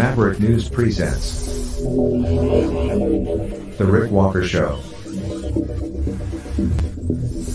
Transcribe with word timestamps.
Maverick 0.00 0.40
News 0.40 0.66
presents 0.66 1.76
The 1.76 3.86
Rick 3.86 4.10
Walker 4.10 4.42
Show. 4.42 4.76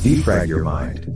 Defrag 0.06 0.48
your 0.48 0.64
mind. 0.64 1.12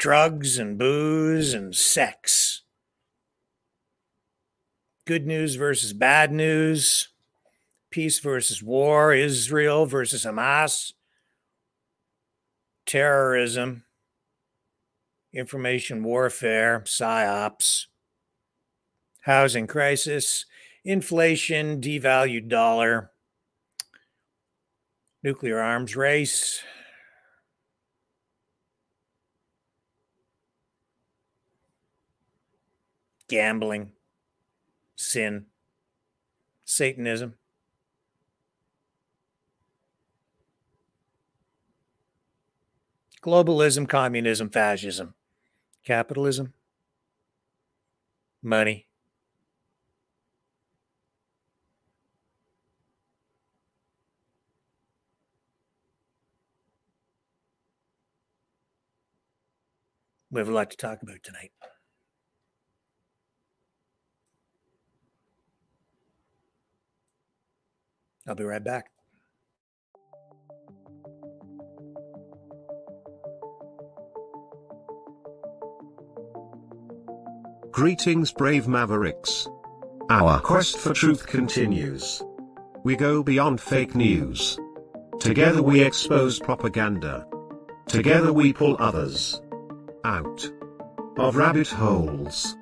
drugs 0.00 0.58
and 0.58 0.78
booze 0.78 1.52
and 1.52 1.74
sex. 1.74 2.62
Good 5.06 5.26
news 5.26 5.56
versus 5.56 5.92
bad 5.92 6.32
news, 6.32 7.08
peace 7.94 8.18
versus 8.18 8.60
war, 8.60 9.14
Israel 9.14 9.86
versus 9.86 10.24
Hamas, 10.24 10.94
terrorism, 12.86 13.84
information 15.32 16.02
warfare, 16.02 16.80
psyops, 16.80 17.86
housing 19.20 19.68
crisis, 19.68 20.44
inflation, 20.84 21.80
devalued 21.80 22.48
dollar, 22.48 23.12
nuclear 25.22 25.60
arms 25.60 25.94
race, 25.94 26.64
gambling, 33.28 33.92
sin, 34.96 35.46
Satanism. 36.64 37.34
Globalism, 43.24 43.88
communism, 43.88 44.50
fascism, 44.50 45.14
capitalism, 45.84 46.52
money. 48.42 48.86
We 60.30 60.40
have 60.40 60.48
a 60.48 60.52
lot 60.52 60.70
to 60.70 60.76
talk 60.76 61.00
about 61.02 61.22
tonight. 61.22 61.52
I'll 68.26 68.34
be 68.34 68.44
right 68.44 68.62
back. 68.62 68.93
Greetings, 77.74 78.30
brave 78.30 78.68
mavericks. 78.68 79.48
Our 80.08 80.38
quest 80.38 80.78
for 80.78 80.94
truth 80.94 81.26
continues. 81.26 82.22
We 82.84 82.94
go 82.94 83.20
beyond 83.24 83.60
fake 83.60 83.96
news. 83.96 84.56
Together 85.18 85.60
we 85.60 85.80
expose 85.80 86.38
propaganda. 86.38 87.26
Together 87.88 88.32
we 88.32 88.52
pull 88.52 88.76
others 88.78 89.42
out 90.04 90.48
of 91.18 91.34
rabbit 91.34 91.66
holes. 91.66 92.56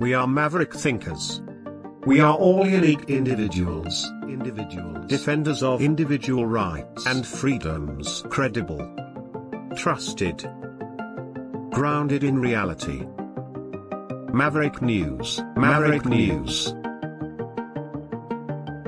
We 0.00 0.12
are 0.14 0.26
maverick 0.26 0.74
thinkers. 0.74 1.40
We 2.04 2.18
are 2.18 2.34
all 2.34 2.66
unique 2.66 3.08
individuals, 3.08 4.10
individuals, 4.24 5.06
defenders 5.06 5.62
of 5.62 5.80
individual 5.80 6.46
rights 6.46 7.06
and 7.06 7.24
freedoms, 7.24 8.24
credible, 8.28 8.82
trusted, 9.76 10.50
grounded 11.70 12.24
in 12.24 12.40
reality. 12.40 13.06
Maverick 14.32 14.80
News, 14.82 15.40
Maverick 15.56 16.04
News. 16.04 16.74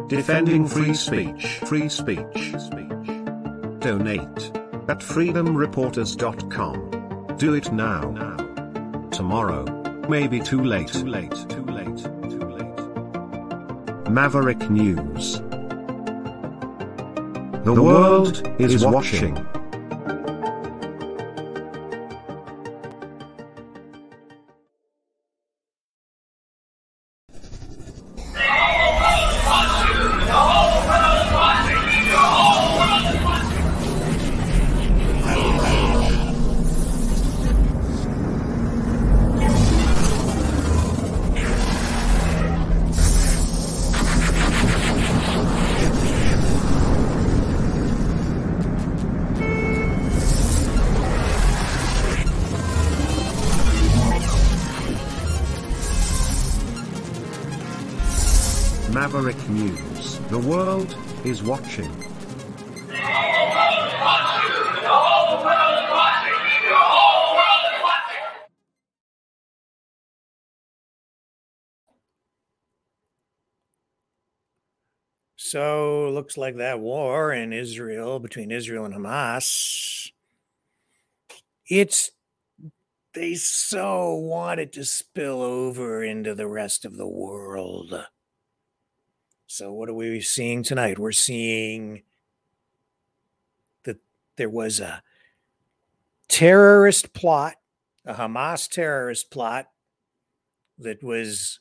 Defending 0.08 0.66
free 0.66 0.92
speech, 0.94 1.60
free 1.66 1.88
speech, 1.88 2.52
speech. 2.58 2.90
Donate 3.80 4.50
at 4.88 4.98
freedomreporters.com. 5.00 7.36
Do 7.38 7.54
it 7.54 7.72
now. 7.72 8.10
now. 8.10 8.36
Tomorrow 9.10 9.64
may 10.08 10.26
be 10.28 10.40
too 10.40 10.62
late. 10.62 10.88
Too 10.88 11.06
late. 11.06 11.32
Too 11.48 11.64
late. 11.64 11.96
Too 11.96 12.40
late. 12.40 14.10
Maverick 14.10 14.68
News. 14.68 15.40
The 17.64 17.80
world 17.80 18.46
is 18.60 18.84
watching. 18.84 19.46
Looks 76.30 76.38
like 76.38 76.58
that 76.58 76.78
war 76.78 77.32
in 77.32 77.52
Israel 77.52 78.20
between 78.20 78.52
Israel 78.52 78.84
and 78.84 78.94
Hamas. 78.94 80.12
It's 81.66 82.12
they 83.14 83.34
so 83.34 84.14
want 84.14 84.60
it 84.60 84.72
to 84.74 84.84
spill 84.84 85.42
over 85.42 86.04
into 86.04 86.36
the 86.36 86.46
rest 86.46 86.84
of 86.84 86.96
the 86.96 87.08
world. 87.08 88.06
So 89.48 89.72
what 89.72 89.88
are 89.88 89.94
we 89.94 90.20
seeing 90.20 90.62
tonight? 90.62 91.00
We're 91.00 91.10
seeing 91.10 92.04
that 93.82 93.96
there 94.36 94.48
was 94.48 94.78
a 94.78 95.02
terrorist 96.28 97.12
plot, 97.12 97.56
a 98.04 98.14
Hamas 98.14 98.68
terrorist 98.68 99.32
plot 99.32 99.66
that 100.78 101.02
was 101.02 101.58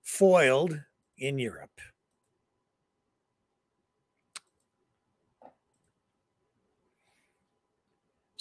foiled 0.00 0.80
in 1.18 1.40
Europe. 1.40 1.80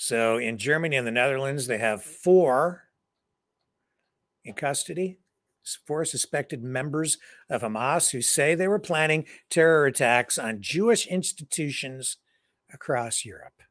So 0.09 0.39
in 0.39 0.57
Germany 0.57 0.95
and 0.95 1.05
the 1.05 1.11
Netherlands, 1.11 1.67
they 1.67 1.77
have 1.77 2.03
four 2.03 2.85
in 4.43 4.55
custody, 4.55 5.19
four 5.85 6.03
suspected 6.03 6.63
members 6.63 7.19
of 7.47 7.61
Hamas 7.61 8.09
who 8.09 8.19
say 8.19 8.55
they 8.55 8.67
were 8.67 8.79
planning 8.79 9.25
terror 9.51 9.85
attacks 9.85 10.39
on 10.39 10.63
Jewish 10.63 11.05
institutions 11.05 12.17
across 12.73 13.23
Europe. 13.23 13.61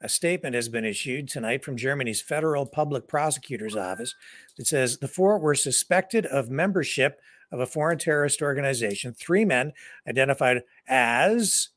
A 0.00 0.08
statement 0.08 0.54
has 0.54 0.68
been 0.68 0.84
issued 0.84 1.28
tonight 1.28 1.64
from 1.64 1.76
Germany's 1.76 2.22
Federal 2.22 2.64
Public 2.64 3.08
Prosecutor's 3.08 3.74
Office 3.74 4.14
that 4.56 4.68
says 4.68 4.98
the 4.98 5.08
four 5.08 5.36
were 5.40 5.56
suspected 5.56 6.26
of 6.26 6.48
membership 6.48 7.18
of 7.50 7.58
a 7.58 7.66
foreign 7.66 7.98
terrorist 7.98 8.40
organization. 8.40 9.14
Three 9.14 9.44
men 9.44 9.72
identified 10.06 10.62
as 10.86 11.70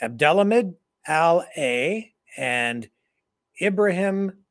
Abdelhamid 0.00 0.74
Al 1.06 1.44
A 1.56 2.12
and 2.36 2.88
Ibrahim 3.60 4.44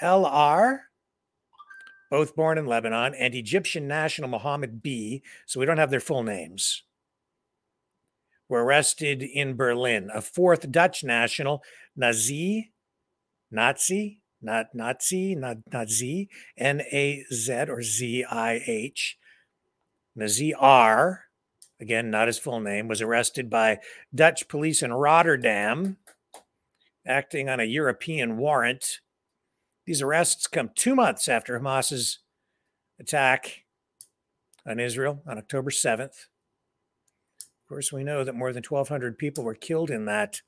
L 0.00 0.26
R, 0.26 0.82
both 2.10 2.34
born 2.34 2.58
in 2.58 2.66
Lebanon, 2.66 3.14
and 3.14 3.34
Egyptian 3.34 3.86
national 3.86 4.28
Mohammed 4.28 4.82
B. 4.82 5.22
So 5.46 5.60
we 5.60 5.66
don't 5.66 5.78
have 5.78 5.90
their 5.90 6.00
full 6.00 6.22
names. 6.22 6.82
Were 8.48 8.64
arrested 8.64 9.22
in 9.22 9.54
Berlin. 9.54 10.10
A 10.12 10.20
fourth 10.20 10.72
Dutch 10.72 11.04
national, 11.04 11.62
Nazi, 11.94 12.72
Nazi 13.50 14.20
not 14.42 14.74
Nazi, 14.74 15.34
not 15.34 15.58
Nazi, 15.70 16.28
N 16.56 16.80
A 16.92 17.24
Z 17.32 17.52
or 17.68 17.82
Z 17.82 18.24
I 18.24 18.62
H. 18.66 19.18
Nazir, 20.16 21.24
again, 21.80 22.10
not 22.10 22.26
his 22.26 22.38
full 22.38 22.60
name, 22.60 22.88
was 22.88 23.00
arrested 23.00 23.48
by 23.50 23.78
Dutch 24.14 24.48
police 24.48 24.82
in 24.82 24.92
Rotterdam, 24.92 25.96
acting 27.06 27.48
on 27.48 27.60
a 27.60 27.64
European 27.64 28.36
warrant. 28.36 29.00
These 29.86 30.02
arrests 30.02 30.46
come 30.46 30.70
two 30.74 30.94
months 30.94 31.28
after 31.28 31.58
Hamas's 31.58 32.18
attack 33.00 33.64
on 34.66 34.78
Israel 34.78 35.22
on 35.26 35.38
October 35.38 35.70
7th. 35.70 36.26
Of 37.40 37.68
course, 37.68 37.92
we 37.92 38.04
know 38.04 38.24
that 38.24 38.34
more 38.34 38.52
than 38.52 38.64
1,200 38.68 39.16
people 39.16 39.44
were 39.44 39.54
killed 39.54 39.90
in 39.90 40.04
that 40.06 40.42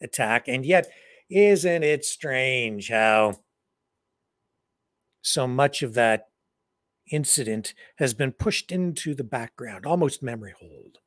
attack. 0.00 0.46
And 0.46 0.64
yet, 0.64 0.88
isn't 1.28 1.82
it 1.82 2.04
strange 2.04 2.90
how 2.90 3.40
so 5.22 5.46
much 5.46 5.82
of 5.82 5.94
that 5.94 6.28
incident 7.10 7.74
has 7.96 8.14
been 8.14 8.32
pushed 8.32 8.72
into 8.72 9.14
the 9.14 9.24
background, 9.24 9.86
almost 9.86 10.22
memory 10.22 10.54
hold? 10.58 10.98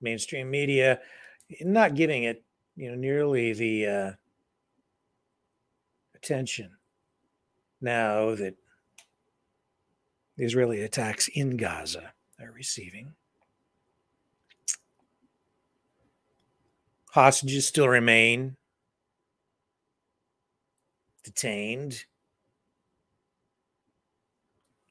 Mainstream 0.00 0.50
media 0.50 1.00
not 1.60 1.94
giving 1.94 2.24
it, 2.24 2.44
you 2.76 2.90
know, 2.90 2.96
nearly 2.96 3.52
the 3.52 3.86
uh, 3.86 4.12
attention 6.14 6.70
now 7.80 8.34
that 8.34 8.56
the 10.36 10.44
Israeli 10.44 10.82
attacks 10.82 11.28
in 11.28 11.56
Gaza 11.56 12.12
are 12.40 12.50
receiving. 12.50 13.14
Hostages 17.12 17.66
still 17.66 17.88
remain 17.88 18.56
detained. 21.24 22.04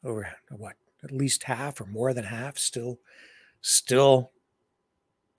Over 0.06 0.32
what? 0.52 0.76
At 1.04 1.12
least 1.12 1.44
half 1.44 1.82
or 1.82 1.86
more 1.86 2.14
than 2.14 2.26
half 2.26 2.60
still 2.60 3.00
still 3.62 4.32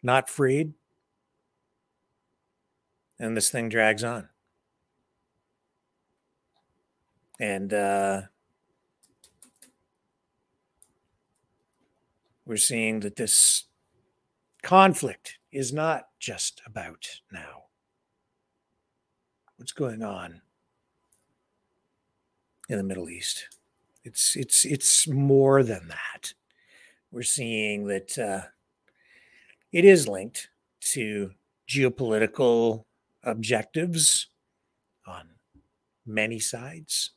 not 0.02 0.28
freed. 0.28 0.74
And 3.20 3.36
this 3.36 3.48
thing 3.48 3.68
drags 3.68 4.02
on. 4.02 4.28
And 7.38 7.72
uh 7.72 8.22
we're 12.44 12.56
seeing 12.56 13.00
that 13.00 13.16
this 13.16 13.64
conflict 14.62 15.38
is 15.52 15.72
not 15.72 16.08
just 16.18 16.60
about 16.66 17.06
now. 17.30 17.64
What's 19.56 19.72
going 19.72 20.02
on 20.02 20.40
in 22.68 22.78
the 22.78 22.84
Middle 22.84 23.08
East? 23.08 23.56
It's 24.06 24.37
it's 24.37 24.64
it's 24.64 25.08
more 25.08 25.64
than 25.64 25.88
that. 25.88 26.35
We're 27.11 27.25
seeing 27.25 27.88
that 27.88 28.17
uh, 28.17 28.43
it 29.73 29.85
is 29.85 30.06
linked 30.06 30.49
to 30.93 31.32
geopolitical 31.69 32.85
objectives 33.25 34.29
on 35.08 35.31
many 36.06 36.38
sides, 36.38 37.11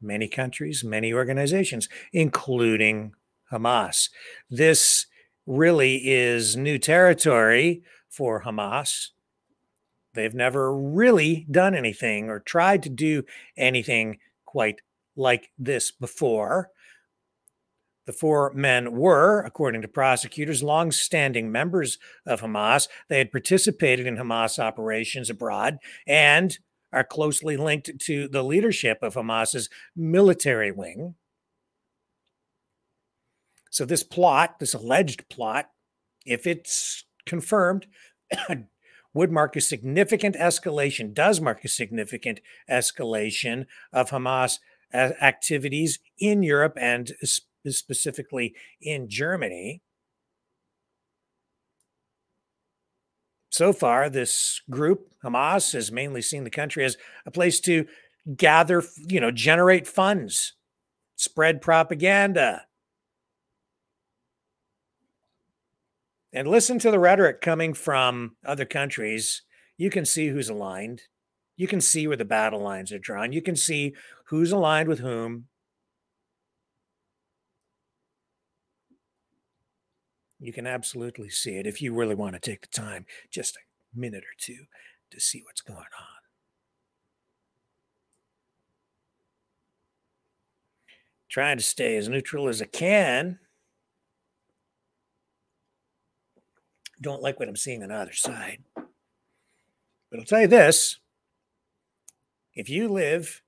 many 0.00 0.28
countries, 0.28 0.84
many 0.84 1.12
organizations, 1.12 1.88
including 2.12 3.14
Hamas. 3.50 4.08
This 4.48 5.06
really 5.46 5.96
is 6.08 6.56
new 6.56 6.78
territory 6.78 7.82
for 8.08 8.44
Hamas. 8.44 9.08
They've 10.14 10.32
never 10.32 10.72
really 10.72 11.44
done 11.50 11.74
anything 11.74 12.30
or 12.30 12.38
tried 12.38 12.84
to 12.84 12.88
do 12.88 13.24
anything 13.56 14.18
quite 14.44 14.80
like 15.16 15.50
this 15.58 15.90
before. 15.90 16.70
The 18.06 18.12
four 18.12 18.52
men 18.54 18.92
were, 18.92 19.42
according 19.42 19.82
to 19.82 19.88
prosecutors, 19.88 20.62
long 20.62 20.92
standing 20.92 21.50
members 21.50 21.98
of 22.24 22.40
Hamas. 22.40 22.86
They 23.08 23.18
had 23.18 23.32
participated 23.32 24.06
in 24.06 24.16
Hamas 24.16 24.60
operations 24.60 25.28
abroad 25.28 25.78
and 26.06 26.56
are 26.92 27.04
closely 27.04 27.56
linked 27.56 27.98
to 27.98 28.28
the 28.28 28.44
leadership 28.44 28.98
of 29.02 29.14
Hamas's 29.14 29.68
military 29.96 30.70
wing. 30.70 31.16
So, 33.70 33.84
this 33.84 34.04
plot, 34.04 34.60
this 34.60 34.72
alleged 34.72 35.28
plot, 35.28 35.70
if 36.24 36.46
it's 36.46 37.04
confirmed, 37.26 37.86
would 39.14 39.32
mark 39.32 39.56
a 39.56 39.60
significant 39.60 40.36
escalation, 40.36 41.12
does 41.12 41.40
mark 41.40 41.64
a 41.64 41.68
significant 41.68 42.40
escalation 42.70 43.66
of 43.92 44.10
Hamas 44.10 44.58
activities 44.96 45.98
in 46.18 46.42
Europe 46.42 46.76
and 46.80 47.12
specifically 47.68 48.54
in 48.80 49.08
Germany. 49.08 49.82
So 53.50 53.72
far, 53.72 54.10
this 54.10 54.60
group, 54.68 55.12
Hamas, 55.24 55.72
has 55.72 55.90
mainly 55.90 56.20
seen 56.20 56.44
the 56.44 56.50
country 56.50 56.84
as 56.84 56.96
a 57.24 57.30
place 57.30 57.58
to 57.60 57.86
gather, 58.36 58.82
you 58.96 59.20
know, 59.20 59.30
generate 59.30 59.86
funds, 59.86 60.54
spread 61.16 61.62
propaganda, 61.62 62.66
and 66.32 66.46
listen 66.46 66.78
to 66.80 66.90
the 66.90 66.98
rhetoric 66.98 67.40
coming 67.40 67.72
from 67.72 68.36
other 68.44 68.66
countries. 68.66 69.42
You 69.78 69.88
can 69.88 70.04
see 70.04 70.28
who's 70.28 70.50
aligned. 70.50 71.02
You 71.56 71.66
can 71.66 71.80
see 71.80 72.06
where 72.06 72.18
the 72.18 72.26
battle 72.26 72.60
lines 72.60 72.92
are 72.92 72.98
drawn. 72.98 73.32
You 73.32 73.40
can 73.40 73.56
see 73.56 73.94
who's 74.26 74.52
aligned 74.52 74.88
with 74.88 75.00
whom. 75.00 75.46
You 80.38 80.52
can 80.52 80.66
absolutely 80.66 81.30
see 81.30 81.56
it 81.56 81.66
if 81.66 81.80
you 81.80 81.94
really 81.94 82.14
want 82.14 82.34
to 82.34 82.40
take 82.40 82.60
the 82.60 82.68
time, 82.68 83.06
just 83.30 83.56
a 83.56 83.98
minute 83.98 84.22
or 84.22 84.36
two, 84.38 84.66
to 85.10 85.20
see 85.20 85.42
what's 85.44 85.62
going 85.62 85.78
on. 85.78 86.16
Trying 91.28 91.56
to 91.56 91.62
stay 91.62 91.96
as 91.96 92.08
neutral 92.08 92.48
as 92.48 92.62
I 92.62 92.66
can. 92.66 93.38
Don't 97.00 97.22
like 97.22 97.38
what 97.38 97.48
I'm 97.48 97.56
seeing 97.56 97.82
on 97.82 97.90
either 97.90 98.12
side. 98.12 98.62
But 98.74 100.20
I'll 100.20 100.24
tell 100.24 100.40
you 100.40 100.46
this 100.46 100.98
if 102.54 102.68
you 102.70 102.88
live 102.88 103.42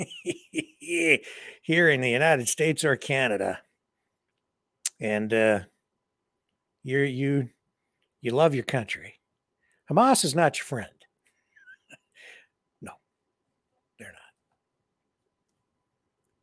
here 1.62 1.88
in 1.90 2.00
the 2.00 2.10
United 2.10 2.48
States 2.48 2.84
or 2.84 2.96
Canada, 2.96 3.60
and 5.00 5.32
uh, 5.32 5.60
you're 6.82 7.04
you 7.04 7.48
you 8.20 8.32
love 8.32 8.54
your 8.54 8.64
country. 8.64 9.14
Hamas 9.90 10.24
is 10.24 10.34
not 10.34 10.58
your 10.58 10.64
friend. 10.64 10.88
no, 12.82 12.92
they're 13.98 14.12
not. 14.12 14.34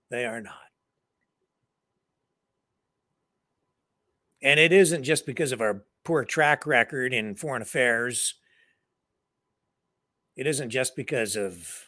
They 0.09 0.25
are 0.25 0.41
not. 0.41 0.53
And 4.41 4.59
it 4.59 4.71
isn't 4.71 5.03
just 5.03 5.25
because 5.25 5.51
of 5.51 5.61
our 5.61 5.83
poor 6.03 6.23
track 6.23 6.65
record 6.65 7.13
in 7.13 7.35
foreign 7.35 7.61
affairs. 7.61 8.35
It 10.35 10.45
isn't 10.45 10.69
just 10.69 10.95
because 10.95 11.35
of 11.35 11.86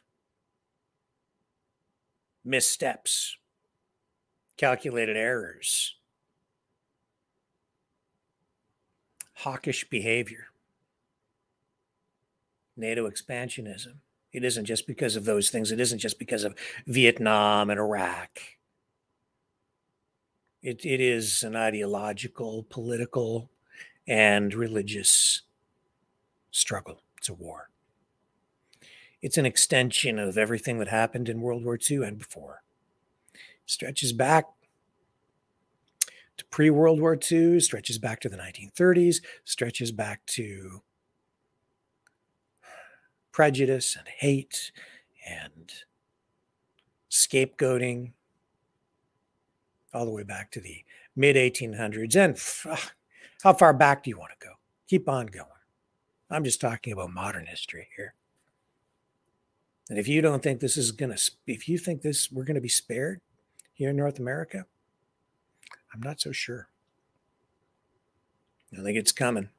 missteps, 2.44 3.38
calculated 4.58 5.18
errors 5.18 5.96
hawkish 9.40 9.90
behavior, 9.90 10.48
NATO 12.76 13.10
expansionism. 13.10 13.96
It 14.34 14.44
isn't 14.44 14.66
just 14.66 14.86
because 14.86 15.16
of 15.16 15.26
those 15.26 15.50
things. 15.50 15.72
It 15.72 15.80
isn't 15.80 16.00
just 16.00 16.20
because 16.20 16.44
of 16.44 16.56
Vietnam 16.86 17.70
and 17.70 17.80
Iraq. 17.80 18.40
It, 20.62 20.86
it 20.86 21.00
is 21.00 21.42
an 21.44 21.56
ideological, 21.56 22.66
political, 22.70 23.50
and 24.08 24.54
religious 24.54 25.44
struggle. 26.52 27.02
It's 27.18 27.30
a 27.30 27.34
war. 27.34 27.70
It's 29.22 29.38
an 29.38 29.46
extension 29.46 30.18
of 30.18 30.38
everything 30.38 30.80
that 30.80 30.88
happened 30.88 31.28
in 31.28 31.42
World 31.42 31.66
War 31.66 31.78
II 31.90 32.04
and 32.04 32.18
before. 32.18 32.64
Stretches 33.66 34.14
back 34.14 34.46
to 36.38 36.46
pre 36.46 36.70
World 36.70 37.02
War 37.02 37.18
II, 37.30 37.60
stretches 37.60 37.98
back 37.98 38.22
to 38.22 38.30
the 38.30 38.38
1930s, 38.38 39.22
stretches 39.44 39.92
back 39.92 40.26
to 40.28 40.82
prejudice 43.32 43.96
and 43.98 44.08
hate 44.08 44.72
and 45.28 45.72
scapegoating, 47.12 48.14
all 49.94 50.06
the 50.06 50.12
way 50.12 50.24
back 50.24 50.52
to 50.52 50.62
the 50.62 50.84
mid 51.16 51.36
1800s. 51.36 52.16
And 52.16 52.80
how 53.44 53.54
far 53.54 53.74
back 53.74 54.04
do 54.04 54.10
you 54.10 54.18
want 54.18 54.32
to 54.40 54.48
go? 54.48 54.54
Keep 54.88 55.10
on 55.10 55.28
going. 55.28 55.46
I'm 56.30 56.44
just 56.44 56.62
talking 56.62 56.94
about 56.94 57.12
modern 57.12 57.48
history 57.48 57.90
here. 57.96 58.14
And 59.90 59.98
if 59.98 60.08
you 60.08 60.22
don't 60.22 60.44
think 60.44 60.60
this 60.60 60.78
is 60.78 60.92
going 60.92 61.16
to, 61.16 61.32
if 61.48 61.68
you 61.68 61.78
think 61.78 62.02
this, 62.02 62.32
we're 62.32 62.44
going 62.44 62.56
to 62.56 62.62
be 62.62 62.70
spared 62.70 63.22
here 63.74 63.90
in 63.90 63.96
North 63.96 64.20
America, 64.20 64.66
I'm 65.94 66.02
not 66.02 66.22
so 66.22 66.32
sure. 66.32 66.70
I 68.78 68.84
think 68.84 68.98
it's 68.98 69.12
coming. 69.12 69.50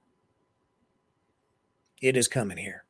It 2.01 2.17
is 2.17 2.29
coming 2.29 2.59
here. 2.59 2.85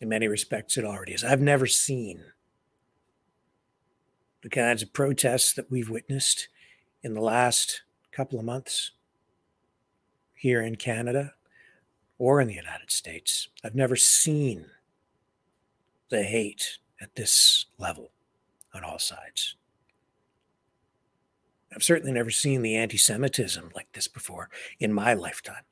In 0.00 0.08
many 0.08 0.26
respects, 0.26 0.76
it 0.76 0.84
already 0.84 1.12
is. 1.12 1.22
I've 1.22 1.40
never 1.40 1.68
seen 1.68 2.24
the 4.42 4.48
kinds 4.48 4.82
of 4.82 4.92
protests 4.92 5.52
that 5.52 5.70
we've 5.70 5.88
witnessed 5.88 6.48
in 7.04 7.14
the 7.14 7.20
last 7.20 7.82
couple 8.10 8.40
of 8.40 8.44
months 8.44 8.90
here 10.34 10.60
in 10.60 10.74
Canada 10.74 11.34
or 12.18 12.40
in 12.40 12.48
the 12.48 12.54
United 12.54 12.90
States. 12.90 13.48
I've 13.62 13.76
never 13.76 13.94
seen 13.94 14.66
the 16.12 16.22
hate 16.22 16.78
at 17.00 17.14
this 17.16 17.64
level 17.78 18.12
on 18.74 18.84
all 18.84 18.98
sides. 18.98 19.56
I've 21.74 21.82
certainly 21.82 22.12
never 22.12 22.30
seen 22.30 22.60
the 22.60 22.76
anti 22.76 22.98
Semitism 22.98 23.70
like 23.74 23.90
this 23.94 24.08
before 24.08 24.50
in 24.78 24.92
my 24.92 25.14
lifetime. 25.14 25.64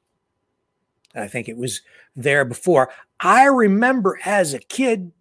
I 1.14 1.28
think 1.28 1.48
it 1.48 1.58
was 1.58 1.82
there 2.16 2.46
before. 2.46 2.90
I 3.20 3.44
remember 3.44 4.18
as 4.24 4.54
a 4.54 4.58
kid, 4.58 5.12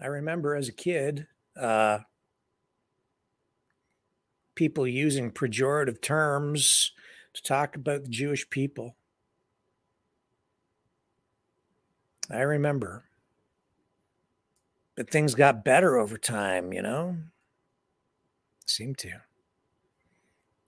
I 0.00 0.06
remember 0.06 0.54
as 0.54 0.68
a 0.68 0.72
kid, 0.72 1.26
uh, 1.60 1.98
people 4.54 4.86
using 4.86 5.32
pejorative 5.32 6.00
terms 6.00 6.92
to 7.32 7.42
talk 7.42 7.74
about 7.74 8.04
the 8.04 8.10
Jewish 8.10 8.48
people. 8.50 8.94
I 12.32 12.40
remember. 12.40 13.04
But 14.96 15.10
things 15.10 15.34
got 15.34 15.64
better 15.64 15.96
over 15.98 16.18
time, 16.18 16.72
you 16.72 16.82
know? 16.82 17.16
Seem 18.66 18.94
to. 18.96 19.10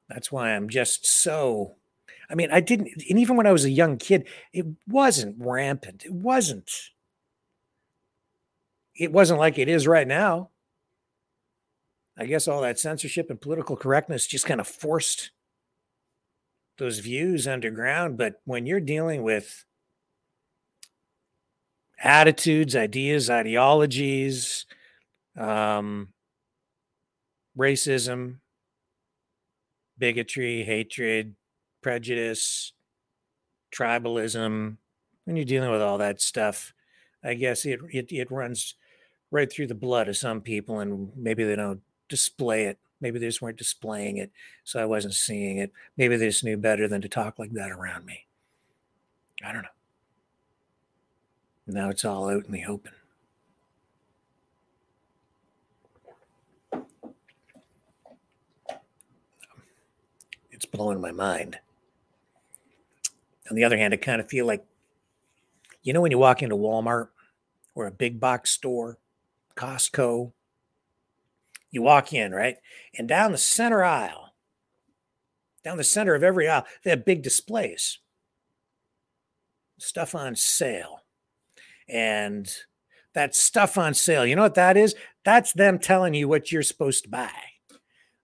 That's 0.08 0.30
why 0.30 0.50
I'm 0.50 0.68
just 0.68 1.06
so. 1.06 1.76
I 2.28 2.34
mean, 2.34 2.50
I 2.50 2.60
didn't, 2.60 2.88
and 3.08 3.18
even 3.18 3.36
when 3.36 3.46
I 3.46 3.52
was 3.52 3.64
a 3.64 3.70
young 3.70 3.96
kid, 3.96 4.26
it 4.52 4.66
wasn't 4.86 5.36
rampant. 5.38 6.04
It 6.04 6.12
wasn't. 6.12 6.70
It 8.96 9.12
wasn't 9.12 9.40
like 9.40 9.58
it 9.58 9.68
is 9.68 9.86
right 9.86 10.06
now. 10.06 10.50
I 12.16 12.26
guess 12.26 12.46
all 12.46 12.62
that 12.62 12.78
censorship 12.78 13.28
and 13.28 13.40
political 13.40 13.76
correctness 13.76 14.26
just 14.26 14.46
kind 14.46 14.60
of 14.60 14.68
forced 14.68 15.30
those 16.78 17.00
views 17.00 17.46
underground. 17.46 18.16
But 18.16 18.40
when 18.44 18.66
you're 18.66 18.80
dealing 18.80 19.22
with 19.22 19.64
attitudes, 22.04 22.76
ideas, 22.76 23.30
ideologies, 23.30 24.66
um, 25.36 26.08
racism, 27.58 28.36
bigotry, 29.98 30.62
hatred, 30.62 31.34
prejudice, 31.82 32.72
tribalism, 33.74 34.76
when 35.24 35.36
you're 35.36 35.44
dealing 35.44 35.70
with 35.70 35.82
all 35.82 35.98
that 35.98 36.20
stuff, 36.20 36.74
I 37.22 37.34
guess 37.34 37.64
it, 37.64 37.80
it, 37.90 38.12
it 38.12 38.30
runs 38.30 38.74
right 39.30 39.50
through 39.50 39.68
the 39.68 39.74
blood 39.74 40.08
of 40.08 40.16
some 40.16 40.42
people, 40.42 40.80
and 40.80 41.10
maybe 41.16 41.44
they 41.44 41.56
don't 41.56 41.80
display 42.08 42.66
it. 42.66 42.78
Maybe 43.00 43.18
they 43.18 43.26
just 43.26 43.42
weren't 43.42 43.58
displaying 43.58 44.18
it, 44.18 44.30
so 44.62 44.80
I 44.80 44.84
wasn't 44.84 45.14
seeing 45.14 45.58
it. 45.58 45.72
Maybe 45.96 46.16
they 46.16 46.28
just 46.28 46.44
knew 46.44 46.56
better 46.56 46.86
than 46.86 47.00
to 47.02 47.08
talk 47.08 47.38
like 47.38 47.52
that 47.52 47.70
around 47.70 48.04
me. 48.04 48.26
I 49.44 49.52
don't 49.52 49.62
know. 49.62 49.73
Now 51.66 51.88
it's 51.88 52.04
all 52.04 52.28
out 52.28 52.44
in 52.44 52.52
the 52.52 52.64
open. 52.66 52.92
It's 60.50 60.66
blowing 60.66 61.00
my 61.00 61.10
mind. 61.10 61.58
On 63.50 63.56
the 63.56 63.64
other 63.64 63.78
hand, 63.78 63.94
I 63.94 63.96
kind 63.96 64.20
of 64.20 64.28
feel 64.28 64.46
like, 64.46 64.64
you 65.82 65.92
know, 65.92 66.00
when 66.00 66.10
you 66.10 66.18
walk 66.18 66.42
into 66.42 66.56
Walmart 66.56 67.08
or 67.74 67.86
a 67.86 67.90
big 67.90 68.20
box 68.20 68.50
store, 68.50 68.98
Costco, 69.56 70.32
you 71.70 71.82
walk 71.82 72.12
in, 72.12 72.32
right? 72.32 72.56
And 72.96 73.08
down 73.08 73.32
the 73.32 73.38
center 73.38 73.82
aisle, 73.82 74.34
down 75.64 75.76
the 75.78 75.84
center 75.84 76.14
of 76.14 76.22
every 76.22 76.48
aisle, 76.48 76.66
they 76.82 76.90
have 76.90 77.04
big 77.04 77.22
displays, 77.22 77.98
stuff 79.78 80.14
on 80.14 80.36
sale 80.36 81.03
and 81.88 82.50
that 83.14 83.34
stuff 83.34 83.78
on 83.78 83.94
sale. 83.94 84.26
You 84.26 84.36
know 84.36 84.42
what 84.42 84.54
that 84.54 84.76
is? 84.76 84.94
That's 85.24 85.52
them 85.52 85.78
telling 85.78 86.14
you 86.14 86.28
what 86.28 86.50
you're 86.50 86.62
supposed 86.62 87.04
to 87.04 87.10
buy. 87.10 87.30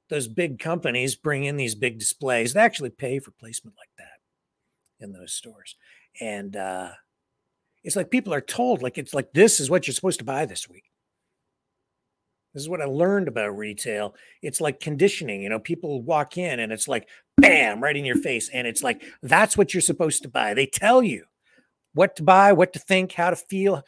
Those 0.09 0.27
big 0.27 0.59
companies 0.59 1.15
bring 1.15 1.45
in 1.45 1.57
these 1.57 1.75
big 1.75 1.99
displays. 1.99 2.53
They 2.53 2.61
actually 2.61 2.91
pay 2.91 3.21
for 3.21 3.31
placement 3.31 3.77
like 3.79 3.91
that 3.99 5.05
in 5.05 5.13
those 5.13 5.33
stores. 5.33 5.77
And 6.21 6.57
uh, 6.57 6.91
it's 7.85 7.95
like 7.97 8.11
people 8.11 8.35
are 8.35 8.41
told, 8.41 8.83
like, 8.83 8.99
it's 8.99 9.15
like, 9.15 9.33
this 9.33 9.61
is 9.61 9.71
what 9.71 9.87
you're 9.87 9.95
supposed 9.95 10.19
to 10.19 10.25
buy 10.25 10.47
this 10.47 10.69
week. 10.69 10.91
This 12.53 12.63
is 12.65 12.69
what 12.69 12.83
I 12.83 12.87
learned 12.87 13.29
about 13.29 13.57
retail. 13.57 14.17
It's 14.43 14.61
like 14.61 14.81
conditioning. 14.81 15.43
You 15.43 15.49
know, 15.49 15.61
people 15.61 16.03
walk 16.03 16.37
in 16.37 16.59
and 16.59 16.73
it's 16.73 16.89
like, 16.89 17.09
bam, 17.37 17.81
right 17.81 17.97
in 17.97 18.05
your 18.05 18.17
face. 18.17 18.51
And 18.53 18.67
it's 18.67 18.83
like, 18.83 19.05
that's 19.23 19.57
what 19.57 19.73
you're 19.73 19.81
supposed 19.81 20.23
to 20.23 20.29
buy. 20.29 20.55
They 20.55 20.67
tell 20.67 21.01
you 21.05 21.27
what 21.93 22.17
to 22.17 22.23
buy, 22.23 22.53
what 22.53 22.73
to 22.73 22.79
think, 22.79 23.13
how 23.13 23.31
to 23.31 23.37
feel. 23.37 23.83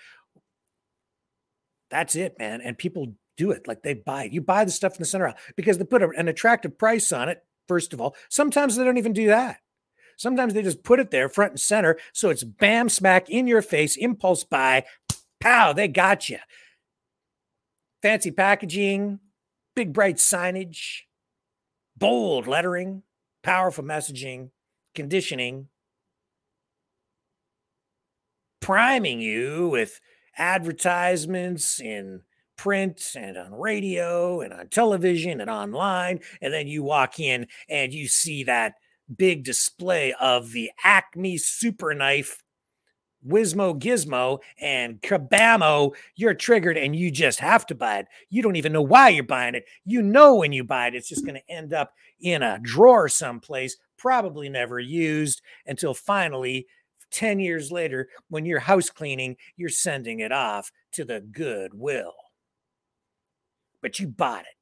That's 1.90 2.16
it, 2.16 2.36
man. 2.38 2.60
And 2.60 2.76
people 2.78 3.14
do 3.36 3.50
it 3.50 3.66
like 3.68 3.82
they 3.82 3.94
buy 3.94 4.24
it. 4.24 4.32
You 4.32 4.40
buy 4.40 4.64
the 4.64 4.70
stuff 4.70 4.94
in 4.94 4.98
the 4.98 5.04
center 5.04 5.28
aisle 5.28 5.36
because 5.56 5.78
they 5.78 5.84
put 5.84 6.02
a, 6.02 6.08
an 6.10 6.28
attractive 6.28 6.78
price 6.78 7.12
on 7.12 7.28
it. 7.28 7.44
First 7.68 7.92
of 7.92 8.00
all, 8.00 8.14
sometimes 8.28 8.76
they 8.76 8.84
don't 8.84 8.98
even 8.98 9.12
do 9.12 9.28
that. 9.28 9.58
Sometimes 10.16 10.54
they 10.54 10.62
just 10.62 10.84
put 10.84 11.00
it 11.00 11.10
there 11.10 11.28
front 11.28 11.52
and 11.52 11.60
center. 11.60 11.98
So 12.12 12.30
it's 12.30 12.44
bam, 12.44 12.88
smack 12.88 13.28
in 13.28 13.46
your 13.46 13.62
face, 13.62 13.96
impulse 13.96 14.44
buy, 14.44 14.84
pow, 15.40 15.72
they 15.72 15.88
got 15.88 16.28
you. 16.28 16.38
Fancy 18.02 18.30
packaging, 18.30 19.20
big 19.74 19.92
bright 19.92 20.16
signage, 20.16 21.02
bold 21.96 22.46
lettering, 22.46 23.02
powerful 23.42 23.84
messaging, 23.84 24.50
conditioning, 24.94 25.68
priming 28.62 29.20
you 29.20 29.68
with 29.68 30.00
advertisements 30.38 31.80
in 31.80 32.22
print 32.56 33.12
and 33.16 33.36
on 33.36 33.52
radio 33.52 34.40
and 34.40 34.52
on 34.54 34.68
television 34.68 35.40
and 35.40 35.50
online. 35.50 36.20
And 36.40 36.54
then 36.54 36.68
you 36.68 36.82
walk 36.82 37.20
in 37.20 37.48
and 37.68 37.92
you 37.92 38.08
see 38.08 38.44
that 38.44 38.74
big 39.14 39.44
display 39.44 40.14
of 40.18 40.52
the 40.52 40.70
Acme 40.84 41.36
Super 41.36 41.92
Knife 41.92 42.42
Wizmo 43.26 43.78
Gizmo 43.78 44.38
and 44.60 45.00
Kabamo, 45.00 45.94
you're 46.16 46.34
triggered 46.34 46.76
and 46.76 46.96
you 46.96 47.10
just 47.10 47.38
have 47.38 47.66
to 47.66 47.74
buy 47.74 47.98
it. 47.98 48.06
You 48.30 48.42
don't 48.42 48.56
even 48.56 48.72
know 48.72 48.82
why 48.82 49.10
you're 49.10 49.22
buying 49.24 49.54
it. 49.54 49.64
You 49.84 50.02
know 50.02 50.36
when 50.36 50.52
you 50.52 50.64
buy 50.64 50.88
it, 50.88 50.94
it's 50.94 51.08
just 51.08 51.24
going 51.24 51.36
to 51.36 51.52
end 51.52 51.72
up 51.72 51.92
in 52.20 52.42
a 52.42 52.58
drawer 52.60 53.08
someplace, 53.08 53.76
probably 53.96 54.48
never 54.48 54.80
used 54.80 55.40
until 55.66 55.94
finally 55.94 56.66
10 57.12 57.40
years 57.40 57.70
later, 57.70 58.08
when 58.28 58.44
you're 58.44 58.60
house 58.60 58.90
cleaning, 58.90 59.36
you're 59.56 59.68
sending 59.68 60.20
it 60.20 60.32
off 60.32 60.70
to 60.92 61.04
the 61.04 61.20
goodwill. 61.20 62.14
But 63.80 63.98
you 63.98 64.08
bought 64.08 64.42
it 64.42 64.56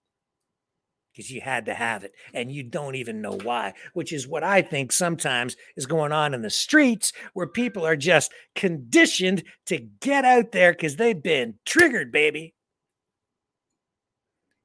because 1.13 1.31
you 1.31 1.41
had 1.41 1.67
to 1.67 1.75
have 1.75 2.05
it 2.05 2.13
and 2.33 2.51
you 2.51 2.63
don't 2.63 2.95
even 2.95 3.21
know 3.21 3.39
why, 3.43 3.75
which 3.95 4.13
is 4.13 4.29
what 4.29 4.43
I 4.45 4.63
think 4.63 4.93
sometimes 4.93 5.57
is 5.77 5.87
going 5.87 6.13
on 6.13 6.35
in 6.35 6.43
the 6.43 6.51
streets 6.51 7.13
where 7.35 7.47
people 7.47 7.85
are 7.87 7.97
just 7.97 8.33
conditioned 8.55 9.43
to 9.67 9.79
get 9.79 10.25
out 10.25 10.53
there 10.53 10.73
because 10.73 10.97
they've 10.97 11.23
been 11.23 11.55
triggered, 11.65 12.13
baby. 12.13 12.55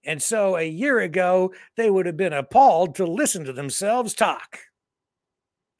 And 0.06 0.22
so 0.22 0.56
a 0.56 0.64
year 0.64 1.00
ago, 1.00 1.52
they 1.78 1.90
would 1.90 2.06
have 2.06 2.18
been 2.18 2.34
appalled 2.34 2.96
to 2.96 3.06
listen 3.06 3.44
to 3.46 3.54
themselves 3.54 4.14
talk, 4.14 4.60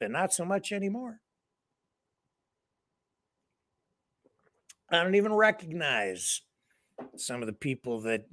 but 0.00 0.10
not 0.10 0.34
so 0.34 0.44
much 0.44 0.72
anymore. 0.72 1.20
I 4.90 5.02
don't 5.02 5.14
even 5.16 5.34
recognize 5.34 6.42
some 7.16 7.42
of 7.42 7.46
the 7.46 7.52
people 7.52 8.00
that 8.02 8.26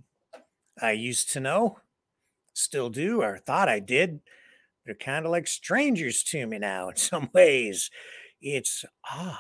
I 0.81 0.91
used 0.91 1.31
to 1.33 1.39
know, 1.39 1.79
still 2.53 2.89
do, 2.89 3.22
or 3.22 3.38
thought 3.38 3.69
I 3.69 3.79
did. 3.79 4.19
They're 4.86 4.95
kind 4.95 5.25
of 5.25 5.31
like 5.31 5.48
strangers 5.48 6.24
to 6.25 6.45
me 6.45 6.60
now 6.60 6.89
in 6.89 6.95
some 6.98 7.29
ways. 7.33 7.89
It's 8.41 8.83
odd, 9.10 9.38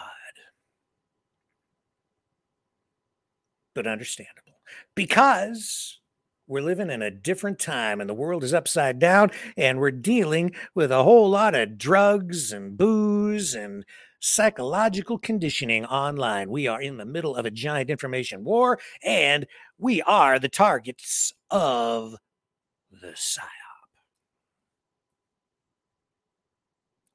but 3.75 3.85
understandable 3.85 4.53
because 4.95 5.99
we're 6.47 6.61
living 6.61 6.89
in 6.89 7.01
a 7.01 7.11
different 7.11 7.59
time 7.59 7.99
and 7.99 8.09
the 8.09 8.13
world 8.13 8.43
is 8.43 8.53
upside 8.53 8.99
down 8.99 9.31
and 9.57 9.79
we're 9.79 9.91
dealing 9.91 10.51
with 10.75 10.91
a 10.91 11.03
whole 11.03 11.29
lot 11.29 11.55
of 11.55 11.77
drugs 11.77 12.51
and 12.51 12.77
booze 12.77 13.53
and 13.53 13.85
psychological 14.23 15.17
conditioning 15.17 15.85
online. 15.85 16.49
We 16.49 16.65
are 16.67 16.81
in 16.81 16.95
the 16.95 17.05
middle 17.05 17.35
of 17.35 17.45
a 17.45 17.51
giant 17.51 17.89
information 17.89 18.45
war 18.45 18.79
and 19.03 19.45
we 19.77 20.01
are 20.03 20.39
the 20.39 20.47
targets 20.47 21.33
of 21.51 22.15
the 22.89 23.09
psyop. 23.17 23.49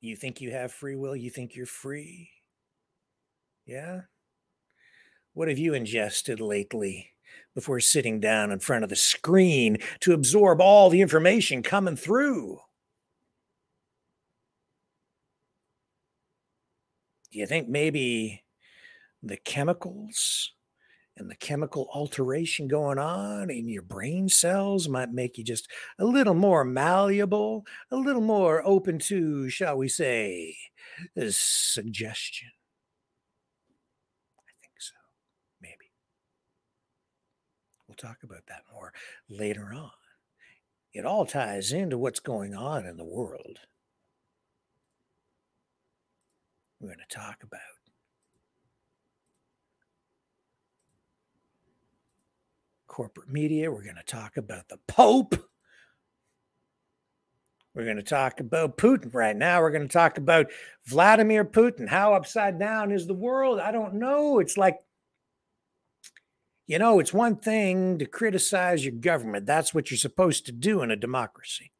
You 0.02 0.16
think 0.16 0.42
you 0.42 0.50
have 0.50 0.70
free 0.70 0.96
will? 0.96 1.16
You 1.16 1.30
think 1.30 1.56
you're 1.56 1.64
free? 1.64 2.28
Yeah? 3.64 4.02
What 5.32 5.48
have 5.48 5.58
you 5.58 5.72
ingested 5.72 6.40
lately 6.40 7.12
before 7.54 7.80
sitting 7.80 8.20
down 8.20 8.52
in 8.52 8.58
front 8.58 8.84
of 8.84 8.90
the 8.90 8.96
screen 8.96 9.78
to 10.00 10.12
absorb 10.12 10.60
all 10.60 10.90
the 10.90 11.00
information 11.00 11.62
coming 11.62 11.96
through? 11.96 12.58
Do 17.30 17.38
you 17.38 17.46
think 17.46 17.68
maybe 17.68 18.44
the 19.22 19.36
chemicals 19.36 20.52
and 21.16 21.30
the 21.30 21.36
chemical 21.36 21.88
alteration 21.92 22.68
going 22.68 22.98
on 22.98 23.50
in 23.50 23.68
your 23.68 23.82
brain 23.82 24.28
cells 24.28 24.88
might 24.88 25.10
make 25.10 25.36
you 25.36 25.44
just 25.44 25.68
a 25.98 26.04
little 26.04 26.34
more 26.34 26.64
malleable, 26.64 27.66
a 27.90 27.96
little 27.96 28.22
more 28.22 28.62
open 28.64 28.98
to, 29.00 29.50
shall 29.50 29.76
we 29.76 29.88
say, 29.88 30.56
suggestion? 31.28 32.50
I 34.38 34.52
think 34.60 34.74
so. 34.78 34.94
Maybe. 35.60 35.90
We'll 37.88 37.96
talk 37.96 38.18
about 38.22 38.46
that 38.48 38.62
more 38.72 38.92
later 39.28 39.72
on. 39.74 39.90
It 40.94 41.04
all 41.04 41.26
ties 41.26 41.72
into 41.72 41.98
what's 41.98 42.20
going 42.20 42.54
on 42.54 42.86
in 42.86 42.96
the 42.96 43.04
world. 43.04 43.58
We're 46.80 46.88
going 46.88 46.98
to 47.08 47.14
talk 47.14 47.42
about 47.42 47.60
corporate 52.86 53.28
media. 53.28 53.70
We're 53.70 53.82
going 53.82 53.96
to 53.96 54.02
talk 54.02 54.36
about 54.36 54.68
the 54.68 54.78
Pope. 54.86 55.34
We're 57.74 57.84
going 57.84 57.96
to 57.96 58.02
talk 58.02 58.40
about 58.40 58.76
Putin 58.76 59.14
right 59.14 59.36
now. 59.36 59.60
We're 59.60 59.70
going 59.70 59.86
to 59.86 59.92
talk 59.92 60.18
about 60.18 60.46
Vladimir 60.86 61.44
Putin. 61.44 61.88
How 61.88 62.14
upside 62.14 62.58
down 62.58 62.90
is 62.90 63.06
the 63.06 63.14
world? 63.14 63.60
I 63.60 63.70
don't 63.70 63.94
know. 63.94 64.40
It's 64.40 64.56
like, 64.56 64.78
you 66.66 66.78
know, 66.78 66.98
it's 66.98 67.12
one 67.12 67.36
thing 67.36 67.98
to 67.98 68.06
criticize 68.06 68.84
your 68.84 68.94
government. 68.94 69.46
That's 69.46 69.72
what 69.72 69.90
you're 69.90 69.98
supposed 69.98 70.46
to 70.46 70.52
do 70.52 70.82
in 70.82 70.90
a 70.90 70.96
democracy. 70.96 71.70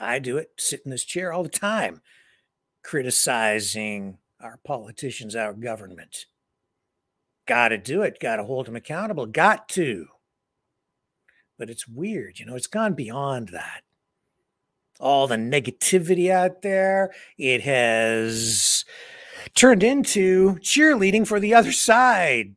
I 0.00 0.18
do 0.20 0.38
it, 0.38 0.52
sit 0.58 0.82
in 0.84 0.90
this 0.90 1.04
chair 1.04 1.32
all 1.32 1.42
the 1.42 1.48
time, 1.48 2.00
criticizing 2.82 4.18
our 4.40 4.58
politicians, 4.64 5.34
our 5.34 5.52
government. 5.52 6.26
Got 7.46 7.68
to 7.68 7.78
do 7.78 8.02
it. 8.02 8.20
Got 8.20 8.36
to 8.36 8.44
hold 8.44 8.66
them 8.66 8.76
accountable. 8.76 9.26
Got 9.26 9.68
to. 9.70 10.06
But 11.58 11.70
it's 11.70 11.88
weird. 11.88 12.38
You 12.38 12.46
know, 12.46 12.54
it's 12.54 12.66
gone 12.66 12.94
beyond 12.94 13.48
that. 13.48 13.82
All 15.00 15.26
the 15.26 15.36
negativity 15.36 16.30
out 16.30 16.62
there, 16.62 17.12
it 17.36 17.62
has 17.62 18.84
turned 19.54 19.82
into 19.82 20.56
cheerleading 20.56 21.26
for 21.26 21.40
the 21.40 21.54
other 21.54 21.72
side. 21.72 22.54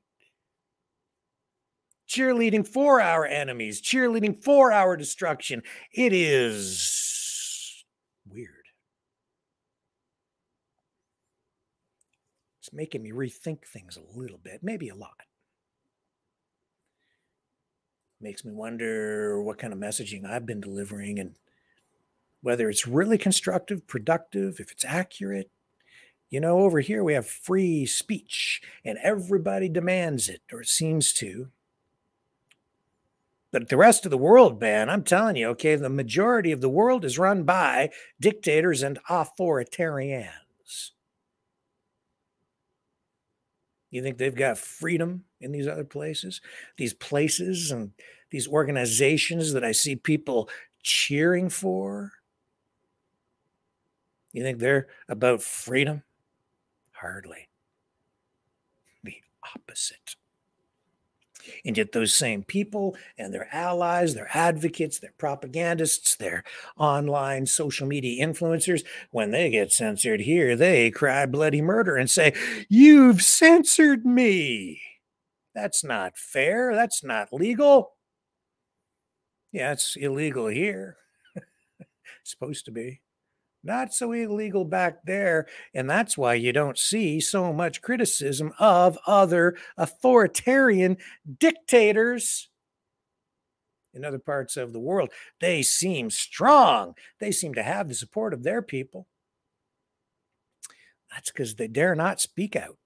Cheerleading 2.10 2.68
for 2.68 3.00
our 3.00 3.26
enemies, 3.26 3.82
cheerleading 3.82 4.44
for 4.44 4.74
our 4.74 4.98
destruction. 4.98 5.64
It 5.94 6.12
is 6.12 7.86
weird. 8.28 8.50
Making 12.74 13.04
me 13.04 13.12
rethink 13.12 13.66
things 13.66 13.98
a 13.98 14.18
little 14.18 14.38
bit, 14.38 14.62
maybe 14.64 14.90
a 14.90 14.96
lot. 14.96 15.26
Makes 18.22 18.46
me 18.46 18.54
wonder 18.54 19.42
what 19.42 19.58
kind 19.58 19.74
of 19.74 19.80
messaging 19.80 20.26
I've 20.26 20.46
been 20.46 20.62
delivering 20.62 21.20
and 21.20 21.36
whether 22.42 22.70
it's 22.70 22.88
really 22.88 23.18
constructive, 23.18 23.88
productive, 23.88 24.60
if 24.60 24.72
it's 24.72 24.86
accurate. 24.86 25.50
You 26.30 26.40
know, 26.40 26.60
over 26.60 26.80
here 26.80 27.04
we 27.04 27.14
have 27.14 27.28
free 27.28 27.86
speech 27.86 28.62
and 28.86 28.98
everybody 29.04 29.68
demands 29.68 30.30
it 30.30 30.42
or 30.52 30.64
seems 30.64 31.14
to. 31.14 31.50
But 33.52 33.68
the 33.68 33.78
rest 33.78 34.06
of 34.06 34.12
the 34.12 34.18
world, 34.18 34.62
man, 34.62 34.90
I'm 34.90 35.04
telling 35.04 35.36
you, 35.36 35.50
okay, 35.50 35.76
the 35.76 35.90
majority 35.90 36.54
of 36.54 36.62
the 36.62 36.70
world 36.70 37.04
is 37.04 37.20
run 37.20 37.44
by 37.44 37.90
dictators 38.20 38.82
and 38.82 38.98
authoritarians. 39.10 40.92
You 43.92 44.02
think 44.02 44.18
they've 44.18 44.34
got 44.34 44.58
freedom 44.58 45.26
in 45.42 45.52
these 45.52 45.68
other 45.68 45.84
places? 45.84 46.42
These 46.78 46.94
places 46.94 47.72
and 47.72 47.92
these 48.32 48.48
organizations 48.48 49.54
that 49.54 49.64
I 49.64 49.74
see 49.74 49.96
people 49.98 50.50
cheering 50.82 51.50
for? 51.50 52.14
You 54.32 54.44
think 54.44 54.60
they're 54.60 54.88
about 55.10 55.44
freedom? 55.44 56.04
Hardly. 56.94 57.50
The 59.04 59.16
opposite. 59.56 60.16
And 61.66 61.78
yet, 61.78 61.92
those 61.92 62.14
same 62.14 62.44
people 62.44 62.96
and 63.18 63.34
their 63.34 63.48
allies, 63.52 64.14
their 64.14 64.30
advocates, 64.34 65.00
their 65.00 65.14
propagandists, 65.18 66.16
their 66.16 66.44
online 66.78 67.46
social 67.46 67.88
media 67.88 68.26
influencers, 68.26 68.84
when 69.12 69.32
they 69.32 69.50
get 69.50 69.72
censored 69.72 70.22
here, 70.22 70.56
they 70.56 70.92
cry 70.92 71.26
bloody 71.26 71.62
murder 71.62 71.96
and 71.96 72.10
say, 72.10 72.34
You've 72.70 73.22
censored 73.22 74.06
me. 74.06 74.82
That's 75.54 75.84
not 75.84 76.18
fair. 76.18 76.74
That's 76.74 77.04
not 77.04 77.34
legal. 77.34 77.94
Yeah, 79.52 79.74
it's 79.74 79.98
illegal 79.98 80.48
here. 80.48 80.98
supposed 82.24 82.66
to 82.66 82.72
be 82.72 83.02
not 83.64 83.94
so 83.94 84.12
illegal 84.12 84.66
back 84.66 85.04
there. 85.06 85.48
And 85.74 85.90
that's 85.90 86.18
why 86.18 86.34
you 86.36 86.52
don't 86.52 86.78
see 86.78 87.20
so 87.20 87.54
much 87.54 87.82
criticism 87.82 88.54
of 88.60 88.98
other 89.06 89.56
authoritarian 89.78 90.98
dictators 91.40 92.50
in 93.94 94.06
other 94.06 94.20
parts 94.20 94.58
of 94.58 94.74
the 94.74 94.80
world. 94.80 95.10
They 95.40 95.62
seem 95.62 96.10
strong, 96.10 96.96
they 97.20 97.32
seem 97.32 97.54
to 97.56 97.64
have 97.64 97.88
the 97.88 97.96
support 97.96 98.34
of 98.34 98.44
their 98.44 98.62
people. 98.62 99.08
That's 101.12 101.30
because 101.30 101.56
they 101.56 101.68
dare 101.68 101.94
not 101.94 102.22
speak 102.22 102.56
out. 102.56 102.78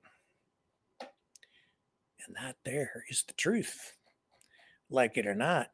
And 2.25 2.35
that 2.41 2.55
there 2.65 3.03
is 3.07 3.23
the 3.27 3.33
truth, 3.33 3.93
like 4.89 5.15
it 5.15 5.27
or 5.27 5.35
not. 5.35 5.69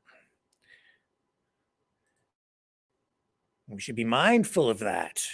We 3.72 3.80
should 3.80 3.96
be 3.96 4.04
mindful 4.04 4.70
of 4.70 4.80
that 4.80 5.26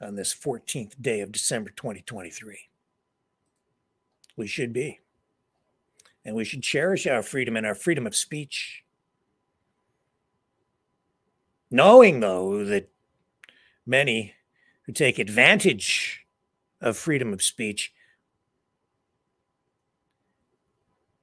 on 0.00 0.14
this 0.14 0.32
14th 0.32 1.02
day 1.02 1.20
of 1.20 1.32
December 1.32 1.70
2023. 1.70 2.68
We 4.36 4.46
should 4.46 4.72
be. 4.72 5.00
And 6.24 6.36
we 6.36 6.44
should 6.44 6.62
cherish 6.62 7.04
our 7.06 7.22
freedom 7.22 7.56
and 7.56 7.66
our 7.66 7.74
freedom 7.74 8.06
of 8.06 8.14
speech. 8.14 8.84
Knowing, 11.68 12.20
though, 12.20 12.64
that 12.64 12.88
many 13.84 14.34
who 14.82 14.92
take 14.92 15.18
advantage 15.18 16.26
of 16.80 16.96
freedom 16.96 17.32
of 17.32 17.42
speech 17.42 17.92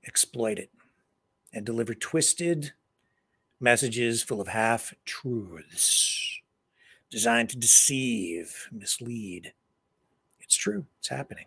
exploit 0.06 0.60
it 0.60 0.72
and 1.54 1.66
deliver 1.66 1.94
twisted 1.94 2.74
messages 3.60 4.24
full 4.24 4.42
of 4.42 4.48
half 4.48 4.94
truths 5.06 6.42
designed 7.10 7.50
to 7.50 7.58
deceive, 7.58 8.68
mislead. 8.72 9.54
It's 10.40 10.56
true, 10.56 10.86
it's 11.00 11.10
happening. 11.10 11.46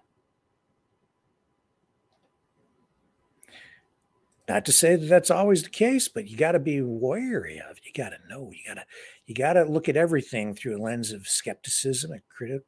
Not 4.51 4.65
to 4.65 4.73
say 4.73 4.97
that 4.97 5.07
that's 5.07 5.31
always 5.31 5.63
the 5.63 5.71
case, 5.71 6.09
but 6.09 6.27
you 6.27 6.37
got 6.37 6.53
to 6.53 6.59
be 6.59 6.83
wary 6.83 7.61
of. 7.61 7.77
It. 7.77 7.85
You 7.87 7.93
got 7.93 8.11
to 8.11 8.19
know. 8.29 8.51
You 8.51 8.59
got 8.67 8.81
to 8.81 8.85
you 9.27 9.35
got 9.35 9.53
to 9.53 9.65
look 9.65 9.89
at 9.89 9.97
everything 9.97 10.57
through 10.57 10.77
a 10.77 10.83
lens 10.83 11.13
of 11.13 11.29
skepticism 11.29 12.11
and 12.11 12.21
critic. 12.29 12.63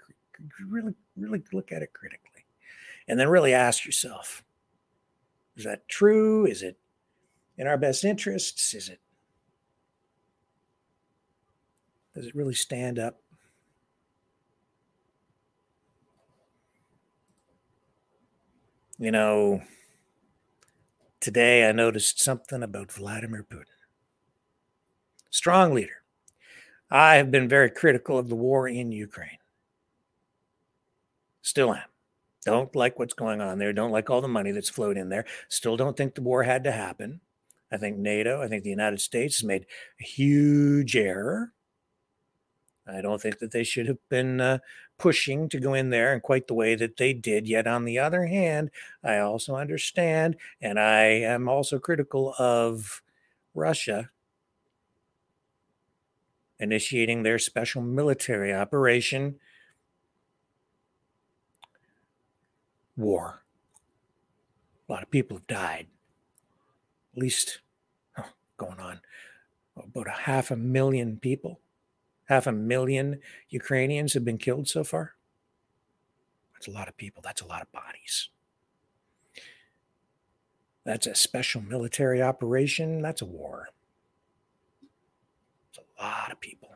Really, 0.64 0.94
really 1.16 1.42
look 1.52 1.72
at 1.72 1.82
it 1.82 1.92
critically, 1.92 2.44
and 3.08 3.18
then 3.18 3.28
really 3.28 3.52
ask 3.52 3.84
yourself: 3.84 4.44
Is 5.56 5.64
that 5.64 5.88
true? 5.88 6.46
Is 6.46 6.62
it 6.62 6.78
in 7.58 7.66
our 7.66 7.76
best 7.76 8.04
interests? 8.04 8.74
Is 8.74 8.88
it 8.88 9.00
does 12.14 12.26
it 12.26 12.34
really 12.34 12.54
stand 12.54 12.98
up? 12.98 13.18
You 18.98 19.10
know, 19.10 19.62
today 21.20 21.68
I 21.68 21.72
noticed 21.72 22.20
something 22.20 22.62
about 22.62 22.92
Vladimir 22.92 23.44
Putin. 23.50 23.64
Strong 25.30 25.74
leader. 25.74 26.02
I 26.90 27.16
have 27.16 27.30
been 27.30 27.48
very 27.48 27.70
critical 27.70 28.18
of 28.18 28.28
the 28.28 28.36
war 28.36 28.68
in 28.68 28.92
Ukraine. 28.92 29.38
Still 31.40 31.74
am. 31.74 31.82
Don't 32.44 32.74
like 32.76 32.98
what's 32.98 33.14
going 33.14 33.40
on 33.40 33.58
there. 33.58 33.72
Don't 33.72 33.92
like 33.92 34.10
all 34.10 34.20
the 34.20 34.28
money 34.28 34.50
that's 34.52 34.68
flowed 34.68 34.96
in 34.96 35.08
there. 35.08 35.24
Still 35.48 35.76
don't 35.76 35.96
think 35.96 36.14
the 36.14 36.22
war 36.22 36.42
had 36.42 36.64
to 36.64 36.72
happen. 36.72 37.20
I 37.72 37.78
think 37.78 37.96
NATO, 37.96 38.42
I 38.42 38.48
think 38.48 38.62
the 38.62 38.70
United 38.70 39.00
States 39.00 39.40
has 39.40 39.46
made 39.46 39.66
a 40.00 40.04
huge 40.04 40.96
error. 40.96 41.52
I 42.86 43.00
don't 43.00 43.20
think 43.20 43.38
that 43.38 43.52
they 43.52 43.64
should 43.64 43.86
have 43.86 43.98
been 44.08 44.40
uh, 44.40 44.58
pushing 44.98 45.48
to 45.50 45.60
go 45.60 45.74
in 45.74 45.90
there 45.90 46.12
in 46.12 46.20
quite 46.20 46.48
the 46.48 46.54
way 46.54 46.74
that 46.74 46.96
they 46.96 47.12
did. 47.12 47.46
Yet, 47.46 47.66
on 47.66 47.84
the 47.84 47.98
other 47.98 48.26
hand, 48.26 48.70
I 49.04 49.18
also 49.18 49.54
understand, 49.54 50.36
and 50.60 50.80
I 50.80 51.04
am 51.04 51.48
also 51.48 51.78
critical 51.78 52.34
of 52.38 53.02
Russia 53.54 54.10
initiating 56.58 57.22
their 57.22 57.38
special 57.38 57.82
military 57.82 58.54
operation 58.54 59.36
war. 62.96 63.42
A 64.88 64.92
lot 64.92 65.02
of 65.02 65.10
people 65.10 65.38
have 65.38 65.46
died. 65.46 65.86
At 67.16 67.20
least 67.20 67.60
oh, 68.16 68.28
going 68.56 68.78
on 68.78 69.00
about 69.76 70.06
a 70.06 70.10
half 70.10 70.50
a 70.50 70.56
million 70.56 71.16
people, 71.16 71.60
half 72.26 72.46
a 72.46 72.52
million 72.52 73.20
Ukrainians 73.48 74.14
have 74.14 74.24
been 74.24 74.38
killed 74.38 74.68
so 74.68 74.84
far. 74.84 75.14
That's 76.54 76.68
a 76.68 76.70
lot 76.70 76.88
of 76.88 76.96
people. 76.96 77.22
That's 77.24 77.42
a 77.42 77.46
lot 77.46 77.62
of 77.62 77.72
bodies. 77.72 78.28
That's 80.84 81.06
a 81.06 81.14
special 81.14 81.60
military 81.60 82.22
operation. 82.22 83.02
That's 83.02 83.22
a 83.22 83.26
war. 83.26 83.68
It's 85.70 85.78
a 85.78 86.02
lot 86.02 86.32
of 86.32 86.40
people. 86.40 86.70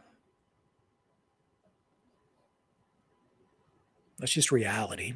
That's 4.18 4.32
just 4.32 4.52
reality. 4.52 5.14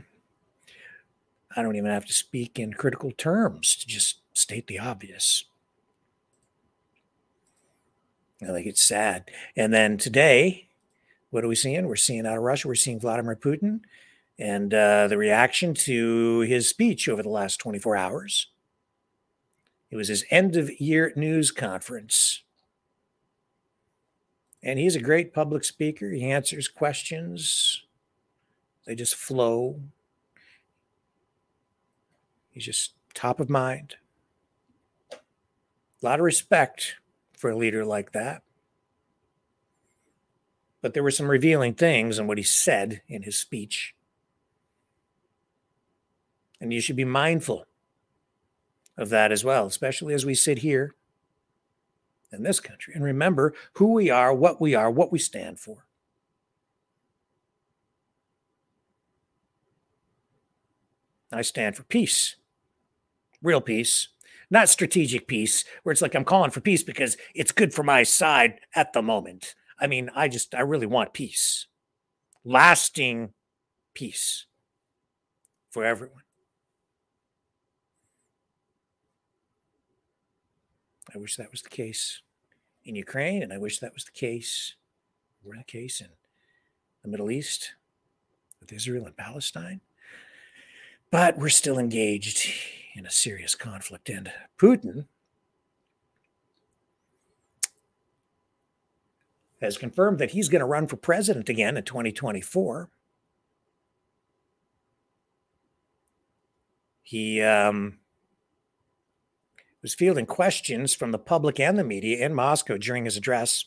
I 1.57 1.63
don't 1.63 1.77
even 1.77 1.91
have 1.91 2.07
to 2.07 2.13
speak 2.13 2.59
in 2.59 2.75
critical 2.75 3.11
terms 3.11 3.75
to 3.77 3.87
just 3.87 4.19
state 4.35 4.67
the 4.67 4.79
obvious. 4.79 5.45
I 8.43 8.47
think 8.47 8.67
it's 8.67 8.83
sad. 8.83 9.31
And 9.57 9.73
then 9.73 9.99
today, 9.99 10.69
what 11.31 11.45
are 11.45 11.49
we 11.49 11.55
seeing? 11.55 11.87
We're 11.87 11.97
seeing 11.97 12.27
out 12.27 12.37
of 12.37 12.43
Russia, 12.43 12.69
we're 12.69 12.75
seeing 12.75 13.01
Vladimir 13.01 13.37
Putin 13.37 13.81
and 14.39 14.73
uh, 14.73 15.07
the 15.07 15.19
reaction 15.19 15.75
to 15.75 16.41
his 16.41 16.69
speech 16.69 17.09
over 17.09 17.23
the 17.23 17.29
last 17.29 17.59
24 17.59 17.97
hours. 17.97 18.47
It 19.91 19.97
was 19.97 20.09
his 20.09 20.25
end 20.31 20.57
of 20.57 20.81
year 20.81 21.13
news 21.17 21.51
conference. 21.51 22.43
And 24.63 24.79
he's 24.79 24.97
a 24.97 25.01
great 25.01 25.35
public 25.35 25.65
speaker. 25.65 26.11
He 26.11 26.31
answers 26.31 26.69
questions, 26.69 27.85
they 28.87 28.95
just 28.95 29.15
flow. 29.15 29.81
He's 32.51 32.65
just 32.65 32.93
top 33.15 33.41
of 33.41 33.49
mind. 33.49 33.97
A 35.13 35.17
lot 36.03 36.19
of 36.19 36.25
respect 36.25 36.97
for 37.41 37.49
a 37.49 37.57
leader 37.57 37.87
like 37.87 38.13
that. 38.13 38.43
But 40.83 40.93
there 40.93 41.03
were 41.03 41.11
some 41.11 41.31
revealing 41.31 41.73
things 41.73 42.19
in 42.19 42.27
what 42.27 42.37
he 42.37 42.45
said 42.45 43.01
in 43.09 43.23
his 43.23 43.39
speech. 43.39 43.95
And 46.61 46.71
you 46.71 46.83
should 46.83 46.97
be 46.97 47.05
mindful 47.07 47.65
of 48.99 49.09
that 49.09 49.33
as 49.33 49.43
well, 49.43 49.65
especially 49.65 50.13
as 50.13 50.27
we 50.27 50.35
sit 50.35 50.59
here 50.59 50.95
in 52.31 52.43
this 52.43 52.61
country 52.61 52.93
and 52.95 53.03
remember 53.03 53.55
who 53.75 53.95
we 53.95 54.11
are, 54.11 54.35
what 54.35 54.61
we 54.61 54.75
are, 54.75 54.91
what 54.91 55.11
we 55.11 55.19
stand 55.19 55.59
for. 55.59 55.87
I 61.33 61.41
stand 61.41 61.77
for 61.77 61.85
peace 61.85 62.37
real 63.43 63.61
peace, 63.61 64.09
not 64.51 64.69
strategic 64.69 65.29
peace, 65.29 65.65
where 65.83 65.93
it's 65.93 66.03
like 66.03 66.15
I'm 66.15 66.25
calling 66.25 66.51
for 66.51 66.61
peace 66.61 66.83
because 66.83 67.17
it's 67.35 67.53
good 67.53 67.73
for 67.73 67.83
my 67.83 68.03
side 68.03 68.61
at 68.75 68.93
the 68.93 69.03
moment. 69.03 69.55
I 69.79 69.87
mean, 69.87 70.11
I 70.15 70.29
just, 70.29 70.55
I 70.55 70.61
really 70.61 70.87
want 70.87 71.13
peace, 71.13 71.67
lasting 72.45 73.33
peace 73.95 74.47
for 75.71 75.85
everyone. 75.85 76.23
I 81.15 81.19
wish 81.19 81.37
that 81.37 81.51
was 81.51 81.63
the 81.63 81.71
case 81.71 82.21
in 82.85 82.95
Ukraine, 82.95 83.43
and 83.43 83.53
I 83.53 83.59
wish 83.59 83.79
that 83.79 83.95
was 83.95 84.05
the 84.05 84.13
case, 84.13 84.75
were 85.43 85.57
the 85.57 85.65
case 85.65 86.01
in 86.01 86.09
the 87.03 87.09
Middle 87.09 87.31
East 87.31 87.75
with 88.61 88.73
Israel 88.73 89.07
and 89.07 89.17
Palestine. 89.17 89.81
But 91.11 91.39
we're 91.39 91.49
still 91.49 91.79
engaged 91.79 92.53
in 93.01 93.07
a 93.07 93.11
serious 93.11 93.55
conflict. 93.55 94.11
And 94.11 94.31
Putin 94.59 95.07
has 99.63 99.79
confirmed 99.79 100.19
that 100.19 100.33
he's 100.33 100.51
going 100.51 100.61
to 100.61 100.67
run 100.67 100.87
for 100.87 100.97
president 100.97 101.49
again 101.49 101.79
in 101.79 101.85
2024. 101.85 102.91
He 107.03 107.41
um, 107.41 107.99
was 109.81 109.95
fielding 109.95 110.27
questions 110.27 110.95
from 110.95 111.11
the 111.11 111.19
public 111.19 111.59
and 111.59 111.79
the 111.79 111.85
media 111.85 112.25
in 112.25 112.35
Moscow 112.35 112.77
during 112.77 113.07
his 113.07 113.17
address 113.17 113.65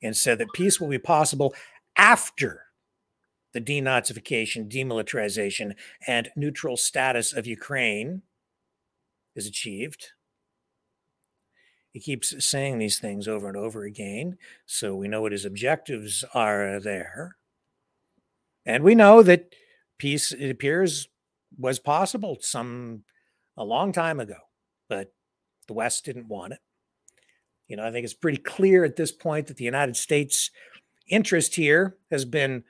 and 0.00 0.16
said 0.16 0.38
that 0.38 0.52
peace 0.54 0.80
will 0.80 0.88
be 0.88 0.98
possible 0.98 1.52
after 1.96 2.67
the 3.58 3.80
denazification, 3.80 4.70
demilitarization, 4.70 5.74
and 6.06 6.28
neutral 6.36 6.76
status 6.76 7.32
of 7.32 7.46
Ukraine 7.46 8.22
is 9.34 9.46
achieved. 9.46 10.08
He 11.92 12.00
keeps 12.00 12.44
saying 12.44 12.78
these 12.78 12.98
things 12.98 13.26
over 13.26 13.48
and 13.48 13.56
over 13.56 13.84
again, 13.84 14.38
so 14.66 14.94
we 14.94 15.08
know 15.08 15.22
what 15.22 15.32
his 15.32 15.44
objectives 15.44 16.24
are 16.34 16.78
there. 16.80 17.36
And 18.66 18.84
we 18.84 18.94
know 18.94 19.22
that 19.22 19.54
peace, 19.98 20.32
it 20.32 20.50
appears, 20.50 21.08
was 21.58 21.78
possible 21.78 22.36
some 22.40 23.04
a 23.56 23.64
long 23.64 23.92
time 23.92 24.20
ago, 24.20 24.36
but 24.88 25.12
the 25.66 25.72
West 25.72 26.04
didn't 26.04 26.28
want 26.28 26.52
it. 26.52 26.60
You 27.66 27.76
know, 27.76 27.86
I 27.86 27.90
think 27.90 28.04
it's 28.04 28.14
pretty 28.14 28.38
clear 28.38 28.84
at 28.84 28.96
this 28.96 29.12
point 29.12 29.46
that 29.46 29.56
the 29.56 29.64
United 29.64 29.96
States 29.96 30.50
interest 31.08 31.54
here 31.56 31.96
has 32.10 32.24
been 32.24 32.64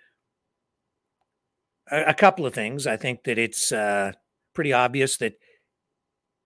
a, 1.91 2.15
couple 2.15 2.47
of 2.47 2.55
things. 2.55 2.87
I 2.87 2.97
think 2.97 3.25
that 3.25 3.39
it's 3.39 3.73
uh, 3.73 4.13
pretty 4.55 4.73
obvious 4.73 5.17
that 5.19 5.39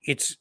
it's 0.02 0.37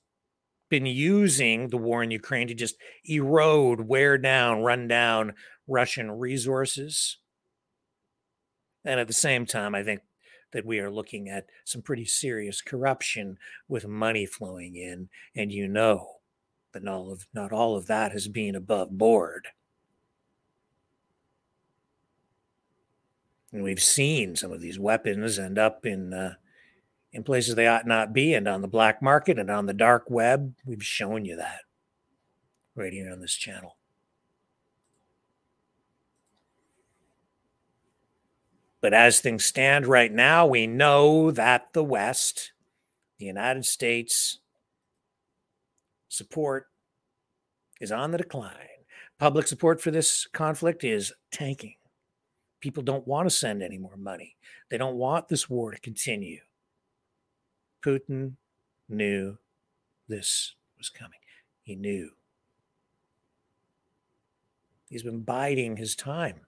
been 0.70 0.86
using 0.86 1.70
the 1.70 1.78
war 1.78 2.02
in 2.02 2.12
Ukraine 2.12 2.48
to 2.48 2.54
just 2.54 2.76
erode, 3.06 3.82
wear 3.82 4.18
down, 4.18 4.62
run 4.62 4.88
down 4.88 5.34
Russian 5.68 6.12
resources. 6.12 7.18
And 8.84 9.00
at 9.00 9.08
the 9.08 9.14
same 9.14 9.46
time, 9.46 9.76
I 9.76 9.84
think 9.84 10.02
that 10.54 10.66
we 10.66 10.80
are 10.80 10.92
looking 10.92 11.30
at 11.30 11.48
some 11.66 11.82
pretty 11.82 12.06
serious 12.06 12.62
corruption 12.62 13.38
with 13.68 13.88
money 13.88 14.26
flowing 14.26 14.76
in. 14.76 15.10
And 15.36 15.52
you 15.52 15.68
know 15.68 16.08
that 16.74 16.88
all 16.88 17.12
of, 17.12 17.28
not 17.34 17.52
all 17.52 17.76
of 17.76 17.88
that 17.88 18.12
has 18.12 18.28
been 18.28 18.56
above 18.56 18.98
board. 18.98 19.48
And 23.54 23.64
we've 23.64 23.82
seen 23.82 24.36
some 24.36 24.52
of 24.52 24.62
these 24.62 24.80
weapons 24.80 25.38
end 25.38 25.58
up 25.58 25.86
in 25.86 26.14
uh, 26.14 26.36
in 27.12 27.24
places 27.24 27.56
they 27.56 27.68
ought 27.68 27.86
not 27.86 28.14
be, 28.14 28.34
and 28.34 28.48
on 28.48 28.62
the 28.62 28.68
black 28.68 29.02
market 29.02 29.38
and 29.38 29.50
on 29.50 29.66
the 29.66 29.74
dark 29.74 30.10
web. 30.10 30.54
We've 30.66 30.84
shown 30.84 31.26
you 31.26 31.36
that 31.36 31.62
right 32.76 32.94
here 32.94 33.12
on 33.12 33.20
this 33.20 33.36
channel. 33.36 33.78
But 38.80 38.94
as 38.94 39.20
things 39.20 39.46
stand 39.46 39.86
right 39.86 40.12
now, 40.12 40.48
we 40.48 40.66
know 40.66 41.30
that 41.32 41.74
the 41.74 41.84
West, 41.84 42.54
the 43.20 43.26
United 43.26 43.66
States, 43.66 44.40
support 46.08 46.68
is 47.80 47.92
on 47.92 48.12
the 48.12 48.18
decline. 48.18 48.56
Public 49.20 49.46
support 49.48 49.80
for 49.80 49.92
this 49.92 50.26
conflict 50.34 50.84
is 50.84 51.14
tanking. 51.32 51.76
People 52.62 52.84
don't 52.84 53.08
want 53.08 53.28
to 53.28 53.36
send 53.36 53.62
any 53.62 53.78
more 53.78 53.98
money. 53.98 54.38
They 54.70 54.78
don't 54.78 54.96
want 54.96 55.28
this 55.28 55.50
war 55.50 55.72
to 55.72 55.80
continue. 55.80 56.42
Putin 57.84 58.34
knew 58.88 59.38
this 60.08 60.54
was 60.78 60.90
coming. 60.90 61.20
He 61.64 61.76
knew. 61.76 62.12
He's 64.90 65.04
been 65.04 65.22
biding 65.22 65.78
his 65.78 65.96
time 65.96 66.42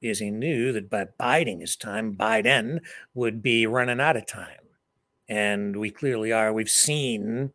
because 0.00 0.18
he 0.18 0.30
knew 0.30 0.72
that 0.72 0.90
by 0.90 1.06
biding 1.18 1.60
his 1.60 1.76
time, 1.76 2.14
Biden 2.14 2.80
would 3.14 3.42
be 3.42 3.66
running 3.66 4.00
out 4.00 4.16
of 4.16 4.26
time. 4.26 4.66
And 5.28 5.76
we 5.76 5.90
clearly 5.90 6.32
are. 6.32 6.52
We've 6.52 6.68
seen 6.68 7.52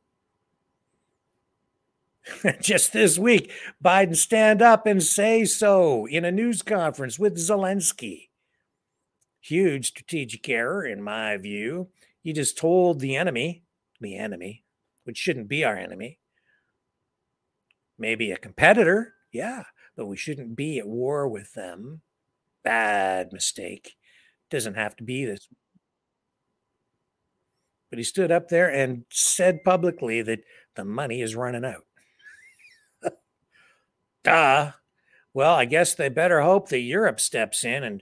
just 2.62 2.94
this 2.94 3.18
week 3.18 3.52
Biden 3.84 4.16
stand 4.16 4.62
up 4.62 4.86
and 4.86 5.02
say 5.02 5.46
so 5.46 6.06
in 6.08 6.26
a 6.26 6.32
news 6.32 6.62
conference 6.62 7.20
with 7.20 7.38
Zelensky. 7.38 8.30
Huge 9.42 9.90
strategic 9.90 10.50
error, 10.50 10.86
in 10.86 11.04
my 11.04 11.38
view. 11.38 11.90
He 12.22 12.34
just 12.34 12.58
told 12.58 13.00
the 13.00 13.16
enemy, 13.16 13.64
the 14.02 14.18
enemy, 14.18 14.64
which 15.04 15.18
shouldn't 15.18 15.48
be 15.48 15.64
our 15.64 15.78
enemy, 15.78 16.18
maybe 18.00 18.32
a 18.32 18.38
competitor, 18.38 19.14
yeah, 19.32 19.66
but 19.96 20.08
we 20.08 20.18
shouldn't 20.18 20.56
be 20.56 20.80
at 20.80 20.88
war 20.88 21.28
with 21.28 21.54
them. 21.54 22.02
Bad 22.64 23.32
mistake. 23.32 23.96
Doesn't 24.50 24.76
have 24.76 24.96
to 24.96 25.04
be 25.04 25.26
this. 25.26 25.48
But 27.90 28.00
he 28.00 28.04
stood 28.04 28.32
up 28.32 28.50
there 28.50 28.70
and 28.70 29.06
said 29.12 29.64
publicly 29.64 30.22
that 30.24 30.40
the 30.76 30.84
money 30.84 31.22
is 31.22 31.36
running 31.36 31.64
out. 31.64 31.86
Duh. 34.26 34.72
Well, 35.34 35.54
I 35.54 35.66
guess 35.66 35.94
they 35.94 36.10
better 36.10 36.42
hope 36.42 36.70
that 36.70 36.80
Europe 36.80 37.20
steps 37.20 37.64
in 37.64 37.84
and 37.84 38.02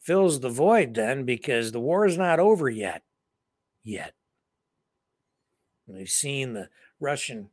fills 0.00 0.40
the 0.40 0.48
void 0.48 0.94
then 0.94 1.24
because 1.24 1.72
the 1.72 1.80
war 1.80 2.06
is 2.06 2.16
not 2.16 2.40
over 2.40 2.68
yet. 2.68 3.02
Yet. 3.82 4.14
We've 5.86 6.08
seen 6.08 6.54
the 6.54 6.70
Russian 6.98 7.50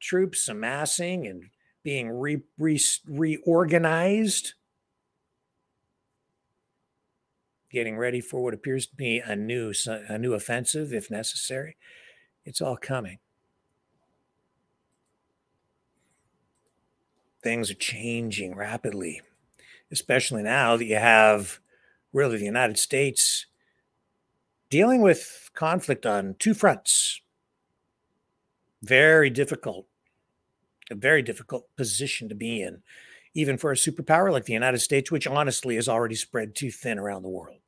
troops 0.00 0.48
amassing 0.48 1.26
and 1.26 1.50
being 1.82 2.10
re, 2.10 2.42
re, 2.56 2.80
reorganized, 3.06 4.54
getting 7.70 7.96
ready 7.96 8.20
for 8.20 8.42
what 8.42 8.54
appears 8.54 8.86
to 8.86 8.94
be 8.94 9.18
a 9.18 9.34
new 9.34 9.72
a 9.86 10.16
new 10.18 10.34
offensive 10.34 10.92
if 10.92 11.10
necessary. 11.10 11.76
It's 12.44 12.60
all 12.60 12.76
coming. 12.76 13.18
Things 17.44 17.70
are 17.70 17.74
changing 17.74 18.56
rapidly, 18.56 19.20
especially 19.92 20.42
now 20.42 20.76
that 20.76 20.86
you 20.86 20.96
have 20.96 21.60
really 22.12 22.38
the 22.38 22.44
United 22.44 22.78
States 22.78 23.46
dealing 24.70 25.02
with 25.02 25.50
conflict 25.54 26.06
on 26.06 26.36
two 26.38 26.54
fronts. 26.54 27.20
Very 28.82 29.30
difficult 29.30 29.86
a 30.90 30.94
very 30.94 31.22
difficult 31.22 31.68
position 31.76 32.28
to 32.28 32.34
be 32.34 32.62
in, 32.62 32.82
even 33.34 33.56
for 33.58 33.72
a 33.72 33.76
superpower 33.76 34.30
like 34.30 34.44
the 34.44 34.52
United 34.52 34.78
States, 34.78 35.10
which 35.10 35.26
honestly 35.26 35.76
is 35.76 35.88
already 35.88 36.14
spread 36.14 36.54
too 36.54 36.70
thin 36.70 36.98
around 36.98 37.22
the 37.22 37.28
world. 37.28 37.58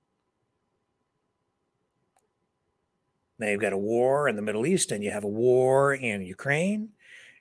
Now 3.38 3.48
you've 3.48 3.60
got 3.60 3.72
a 3.72 3.78
war 3.78 4.28
in 4.28 4.36
the 4.36 4.42
Middle 4.42 4.66
East 4.66 4.92
and 4.92 5.04
you 5.04 5.10
have 5.10 5.24
a 5.24 5.28
war 5.28 5.94
in 5.94 6.22
Ukraine, 6.22 6.90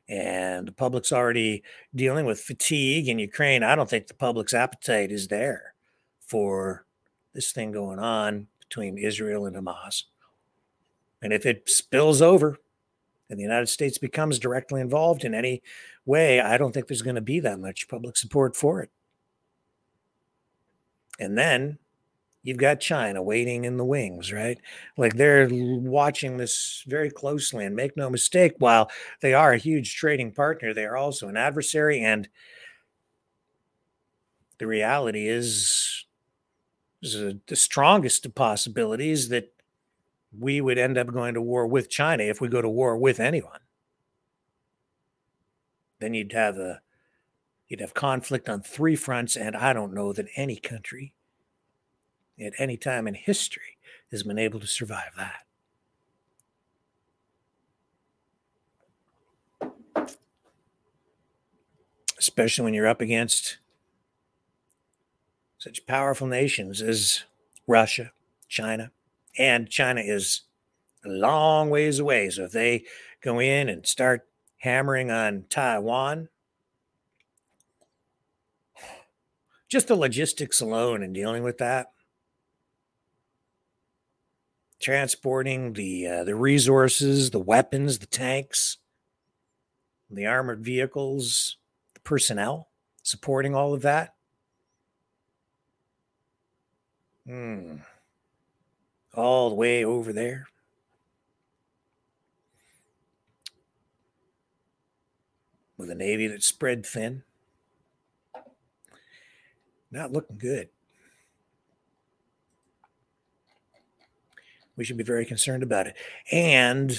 and 0.08 0.68
the 0.68 0.72
public's 0.72 1.12
already 1.12 1.64
dealing 1.94 2.26
with 2.26 2.40
fatigue 2.40 3.08
in 3.08 3.20
Ukraine. 3.20 3.64
I 3.64 3.76
don't 3.76 3.90
think 3.90 4.08
the 4.08 4.14
public's 4.14 4.54
appetite 4.54 5.12
is 5.12 5.28
there 5.28 5.74
for 6.20 6.86
this 7.34 7.52
thing 7.52 7.72
going 7.72 8.00
on 8.00 8.48
between 8.60 8.98
Israel 8.98 9.46
and 9.46 9.56
Hamas. 9.56 10.04
And 11.22 11.34
if 11.34 11.46
it 11.46 11.70
spills 11.70 12.22
over, 12.22 12.58
and 13.30 13.40
the 13.40 13.44
United 13.44 13.68
States 13.68 13.98
becomes 13.98 14.38
directly 14.38 14.80
involved 14.80 15.24
in 15.24 15.34
any 15.34 15.64
way, 16.06 16.40
I 16.40 16.58
don't 16.58 16.72
think 16.74 16.88
there's 16.88 17.02
going 17.02 17.16
to 17.16 17.22
be 17.22 17.40
that 17.40 17.60
much 17.60 17.88
public 17.88 18.18
support 18.18 18.56
for 18.56 18.82
it. 18.82 18.92
And 21.20 21.38
then 21.38 21.80
you've 22.46 22.58
got 22.58 22.80
China 22.80 23.24
waiting 23.24 23.66
in 23.66 23.76
the 23.78 23.84
wings, 23.84 24.32
right? 24.32 24.60
Like 24.98 25.16
they're 25.16 25.50
watching 25.52 26.38
this 26.38 26.84
very 26.86 27.10
closely. 27.10 27.66
And 27.66 27.76
make 27.76 27.98
no 27.98 28.08
mistake, 28.08 28.54
while 28.60 28.90
they 29.22 29.34
are 29.34 29.52
a 29.52 29.58
huge 29.58 29.96
trading 29.96 30.32
partner, 30.32 30.72
they 30.72 30.86
are 30.86 30.96
also 30.96 31.28
an 31.28 31.38
adversary. 31.38 32.02
And 32.02 32.30
the 34.60 34.68
reality 34.68 35.28
is, 35.28 36.06
is 37.02 37.16
a, 37.16 37.40
the 37.48 37.56
strongest 37.56 38.28
of 38.28 38.36
possibilities 38.36 39.30
that 39.30 39.52
we 40.38 40.62
would 40.62 40.78
end 40.78 41.00
up 41.00 41.12
going 41.12 41.34
to 41.34 41.42
war 41.42 41.66
with 41.66 41.90
China 41.90 42.24
if 42.24 42.40
we 42.40 42.48
go 42.48 42.62
to 42.62 42.70
war 42.70 42.96
with 42.96 43.20
anyone. 43.20 43.60
Then 46.00 46.14
you'd 46.14 46.34
have 46.34 46.58
a 46.58 46.82
you'd 47.68 47.82
have 47.82 47.96
conflict 47.96 48.48
on 48.48 48.62
three 48.62 48.96
fronts, 48.96 49.36
and 49.36 49.56
I 49.56 49.74
don't 49.74 49.96
know 49.96 50.14
that 50.14 50.28
any 50.36 50.58
country 50.58 51.16
at 52.40 52.54
any 52.58 52.78
time 52.78 53.08
in 53.08 53.14
history 53.14 53.78
has 54.12 54.24
been 54.24 54.38
able 54.38 54.60
to 54.60 54.68
survive 54.68 55.12
that. 55.18 55.46
Especially 62.18 62.64
when 62.64 62.74
you're 62.74 62.88
up 62.88 63.02
against 63.02 63.58
such 65.58 65.86
powerful 65.86 66.28
nations 66.28 66.82
as 66.82 67.24
Russia, 67.68 68.12
China, 68.48 68.92
and 69.38 69.70
China 69.70 70.02
is 70.02 70.42
a 71.04 71.10
long 71.10 71.70
ways 71.70 72.00
away. 72.00 72.30
So 72.30 72.44
if 72.46 72.52
they 72.52 72.84
go 73.22 73.40
in 73.40 73.70
and 73.70 73.86
start 73.86 74.28
hammering 74.60 75.12
on 75.12 75.46
Taiwan, 75.50 76.30
just 79.68 79.88
the 79.88 79.96
logistics 79.96 80.62
alone 80.62 81.04
and 81.04 81.14
dealing 81.14 81.44
with 81.44 81.58
that, 81.58 81.92
transporting 84.86 85.74
the 85.74 86.08
uh, 86.08 86.24
the 86.24 86.36
resources, 86.36 87.32
the 87.32 87.40
weapons, 87.40 88.00
the 88.00 88.06
tanks, 88.06 88.78
the 90.10 90.26
armored 90.26 90.64
vehicles, 90.64 91.58
the 91.96 92.00
personnel 92.02 92.70
supporting 93.02 93.56
all 93.56 93.74
of 93.74 93.82
that. 93.82 94.14
Hmm 97.26 97.78
all 99.16 99.50
the 99.50 99.56
way 99.56 99.84
over 99.84 100.14
there. 100.14 100.48
With 105.78 105.90
a 105.90 105.96
Navy 105.96 106.28
that's 106.28 106.48
spread 106.48 106.86
thin. 106.86 107.24
Not 109.92 110.12
looking 110.12 110.38
good. 110.38 110.70
We 114.78 114.84
should 114.84 114.98
be 114.98 115.04
very 115.04 115.26
concerned 115.26 115.64
about 115.64 115.88
it. 115.88 115.96
And 116.32 116.98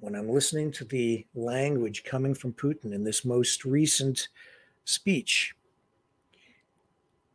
when 0.00 0.14
I'm 0.14 0.28
listening 0.28 0.72
to 0.72 0.84
the 0.84 1.26
language 1.34 2.04
coming 2.04 2.34
from 2.34 2.52
Putin 2.52 2.92
in 2.92 3.04
this 3.04 3.24
most 3.24 3.64
recent 3.64 4.28
speech, 4.84 5.54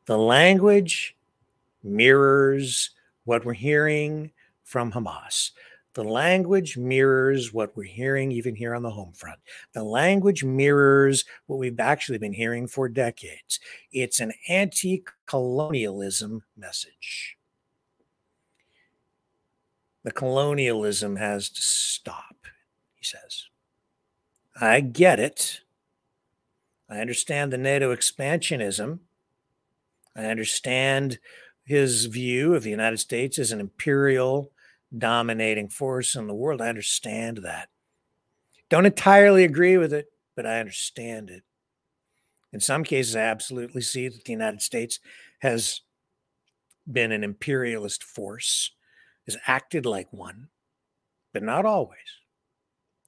the 0.05 0.17
language 0.17 1.15
mirrors 1.83 2.91
what 3.25 3.45
we're 3.45 3.53
hearing 3.53 4.31
from 4.63 4.91
Hamas. 4.91 5.51
The 5.93 6.03
language 6.03 6.77
mirrors 6.77 7.53
what 7.53 7.75
we're 7.75 7.83
hearing 7.83 8.31
even 8.31 8.55
here 8.55 8.75
on 8.75 8.83
the 8.83 8.91
home 8.91 9.13
front. 9.13 9.39
The 9.73 9.83
language 9.83 10.43
mirrors 10.43 11.25
what 11.47 11.57
we've 11.57 11.79
actually 11.79 12.19
been 12.19 12.33
hearing 12.33 12.67
for 12.67 12.87
decades. 12.87 13.59
It's 13.91 14.19
an 14.19 14.33
anti 14.47 15.03
colonialism 15.25 16.43
message. 16.55 17.36
The 20.07 20.13
colonialism 20.13 21.17
has 21.17 21.49
to 21.49 21.61
stop, 21.61 22.45
he 22.95 23.03
says. 23.03 23.47
I 24.55 24.79
get 24.79 25.19
it. 25.19 25.59
I 26.89 26.99
understand 27.01 27.51
the 27.51 27.57
NATO 27.57 27.93
expansionism. 27.93 28.99
I 30.15 30.27
understand 30.27 31.19
his 31.65 32.05
view 32.05 32.55
of 32.55 32.63
the 32.63 32.69
United 32.69 32.99
States 32.99 33.37
as 33.37 33.51
an 33.51 33.59
imperial 33.59 34.53
dominating 34.97 35.67
force 35.67 36.15
in 36.15 36.27
the 36.27 36.33
world. 36.33 36.61
I 36.61 36.69
understand 36.69 37.39
that. 37.39 37.67
Don't 38.69 38.85
entirely 38.85 39.43
agree 39.43 39.75
with 39.75 39.91
it, 39.91 40.05
but 40.37 40.45
I 40.45 40.61
understand 40.61 41.29
it. 41.29 41.43
In 42.53 42.61
some 42.61 42.85
cases, 42.85 43.17
I 43.17 43.23
absolutely 43.23 43.81
see 43.81 44.07
that 44.07 44.23
the 44.23 44.31
United 44.31 44.61
States 44.61 45.01
has 45.39 45.81
been 46.89 47.11
an 47.11 47.25
imperialist 47.25 48.05
force, 48.05 48.71
has 49.27 49.37
acted 49.45 49.85
like 49.85 50.11
one, 50.11 50.47
but 51.33 51.43
not 51.43 51.65
always. 51.65 51.97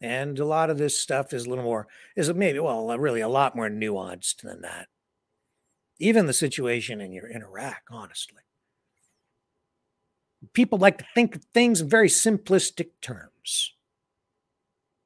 And 0.02 0.38
a 0.40 0.46
lot 0.46 0.70
of 0.70 0.78
this 0.78 1.00
stuff 1.00 1.34
is 1.34 1.46
a 1.46 1.50
little 1.50 1.64
more, 1.64 1.88
is 2.16 2.32
maybe, 2.34 2.60
well, 2.60 2.88
really 2.98 3.22
a 3.22 3.28
lot 3.28 3.56
more 3.56 3.70
nuanced 3.70 4.42
than 4.42 4.62
that. 4.62 4.88
Even 6.00 6.28
the 6.28 6.34
situation 6.34 7.02
in, 7.02 7.12
your, 7.12 7.28
in 7.28 7.42
Iraq, 7.42 7.82
honestly 7.92 8.44
people 10.54 10.80
like 10.80 10.98
to 10.98 11.06
think 11.14 11.36
of 11.36 11.44
things 11.46 11.82
in 11.82 11.90
very 11.90 12.10
simplistic 12.10 12.90
terms 13.02 13.74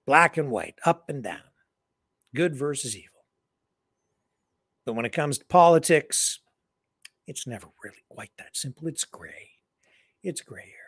black 0.06 0.36
and 0.36 0.52
white, 0.52 0.76
up 0.86 1.08
and 1.08 1.23
down, 1.23 1.39
good 2.36 2.54
versus 2.54 2.93
evil. 2.93 3.23
But 4.86 4.95
when 4.95 5.06
it 5.06 5.13
comes 5.13 5.38
to 5.38 5.45
politics, 5.45 6.39
it's 7.26 7.47
never 7.47 7.67
really 7.86 8.04
quite 8.10 8.32
that 8.38 8.58
simple. 8.58 8.86
It's 8.88 9.06
gray, 9.06 9.52
it's 10.21 10.41
gray 10.41 10.63
area. 10.63 10.83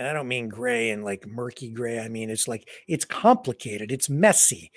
And 0.00 0.08
I 0.08 0.14
don't 0.14 0.28
mean 0.28 0.48
gray 0.48 0.88
and 0.88 1.04
like 1.04 1.26
murky 1.26 1.70
gray. 1.70 2.00
I 2.00 2.08
mean, 2.08 2.30
it's 2.30 2.48
like 2.48 2.66
it's 2.88 3.04
complicated, 3.04 3.92
it's 3.92 4.08
messy. 4.08 4.72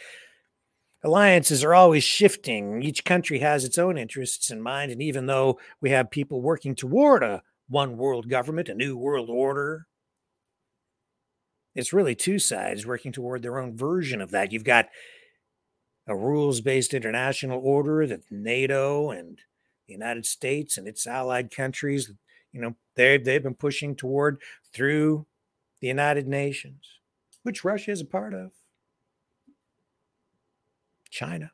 Alliances 1.01 1.63
are 1.63 1.73
always 1.73 2.03
shifting. 2.03 2.83
Each 2.83 3.05
country 3.05 3.39
has 3.39 3.63
its 3.63 3.77
own 3.77 3.97
interests 3.97 4.51
in 4.51 4.61
mind. 4.61 4.91
And 4.91 5.01
even 5.01 5.27
though 5.27 5.59
we 5.79 5.91
have 5.91 6.11
people 6.11 6.41
working 6.41 6.75
toward 6.75 7.23
a 7.23 7.41
one 7.69 7.95
world 7.95 8.27
government, 8.27 8.67
a 8.67 8.73
new 8.73 8.97
world 8.97 9.29
order, 9.29 9.87
it's 11.73 11.93
really 11.93 12.15
two 12.15 12.37
sides 12.37 12.85
working 12.85 13.13
toward 13.13 13.43
their 13.43 13.59
own 13.59 13.77
version 13.77 14.19
of 14.19 14.31
that. 14.31 14.51
You've 14.51 14.65
got 14.65 14.89
a 16.05 16.17
rules 16.17 16.59
based 16.59 16.93
international 16.93 17.61
order 17.63 18.05
that 18.07 18.29
NATO 18.29 19.09
and 19.11 19.39
the 19.87 19.93
United 19.93 20.25
States 20.25 20.77
and 20.77 20.85
its 20.85 21.07
allied 21.07 21.49
countries, 21.49 22.11
you 22.53 22.61
know, 22.61 22.75
they 22.95 23.17
they've 23.17 23.43
been 23.43 23.55
pushing 23.55 23.95
toward 23.95 24.39
through 24.71 25.25
the 25.81 25.87
United 25.87 26.27
Nations, 26.27 26.99
which 27.41 27.65
Russia 27.65 27.91
is 27.91 28.01
a 28.01 28.05
part 28.05 28.33
of. 28.33 28.51
China. 31.09 31.51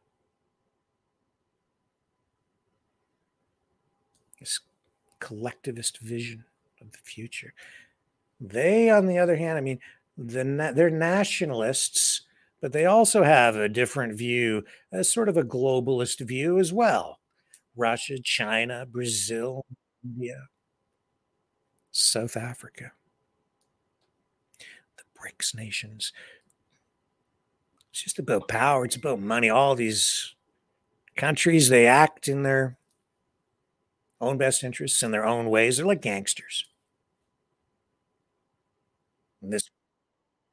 This 4.39 4.59
collectivist 5.19 5.99
vision 5.99 6.45
of 6.79 6.91
the 6.91 6.97
future. 6.99 7.53
They, 8.39 8.89
on 8.89 9.05
the 9.05 9.17
other 9.17 9.35
hand, 9.35 9.57
I 9.57 9.61
mean, 9.61 9.79
the, 10.17 10.71
they're 10.73 10.89
nationalists, 10.89 12.21
but 12.61 12.71
they 12.71 12.85
also 12.85 13.23
have 13.23 13.57
a 13.57 13.67
different 13.67 14.17
view, 14.17 14.63
a 14.93 15.03
sort 15.03 15.27
of 15.27 15.35
a 15.35 15.43
globalist 15.43 16.19
view 16.21 16.57
as 16.57 16.71
well. 16.71 17.19
Russia, 17.75 18.17
China, 18.23 18.85
Brazil, 18.85 19.65
India, 20.03 20.47
South 21.91 22.37
Africa, 22.37 22.91
the 24.97 25.03
BRICS 25.19 25.55
nations. 25.55 26.13
It's 27.91 28.03
just 28.03 28.19
about 28.19 28.47
power. 28.47 28.85
It's 28.85 28.95
about 28.95 29.19
money. 29.19 29.49
All 29.49 29.75
these 29.75 30.35
countries, 31.15 31.69
they 31.69 31.87
act 31.87 32.27
in 32.27 32.43
their 32.43 32.77
own 34.21 34.37
best 34.37 34.63
interests 34.63 35.01
in 35.01 35.11
their 35.11 35.25
own 35.25 35.49
ways. 35.49 35.77
They're 35.77 35.85
like 35.85 36.01
gangsters. 36.01 36.65
And 39.41 39.51
this 39.51 39.69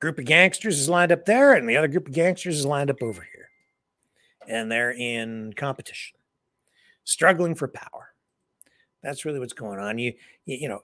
group 0.01 0.19
of 0.19 0.25
gangsters 0.25 0.79
is 0.79 0.89
lined 0.89 1.13
up 1.13 1.25
there, 1.25 1.55
and 1.55 1.69
the 1.69 1.77
other 1.77 1.89
group 1.89 2.09
of 2.09 2.15
gangsters 2.15 2.59
is 2.59 2.67
lined 2.67 2.91
up 2.91 3.03
over 3.03 3.23
here. 3.23 3.49
And 4.49 4.71
they're 4.71 4.93
in 4.93 5.53
competition, 5.55 6.19
struggling 7.05 7.55
for 7.55 7.67
power. 7.67 8.13
That's 9.03 9.25
really 9.25 9.41
what's 9.41 9.53
going 9.53 9.79
on. 9.79 9.99
You, 9.99 10.15
you, 10.45 10.57
you 10.63 10.69
know, 10.69 10.83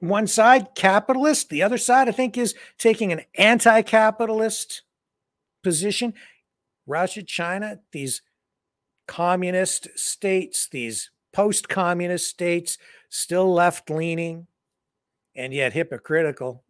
one 0.00 0.26
side 0.26 0.74
capitalist, 0.74 1.48
the 1.50 1.62
other 1.62 1.78
side, 1.78 2.08
I 2.08 2.12
think, 2.12 2.36
is 2.36 2.54
taking 2.78 3.12
an 3.12 3.22
anti 3.36 3.82
capitalist 3.82 4.82
position. 5.62 6.14
Russia, 6.86 7.22
China, 7.22 7.80
these 7.92 8.22
communist 9.06 9.88
states, 9.96 10.68
these 10.70 11.10
post 11.32 11.68
communist 11.68 12.28
states, 12.28 12.78
still 13.08 13.52
left 13.52 13.90
leaning 13.90 14.46
and 15.36 15.52
yet 15.52 15.72
hypocritical 15.72 16.64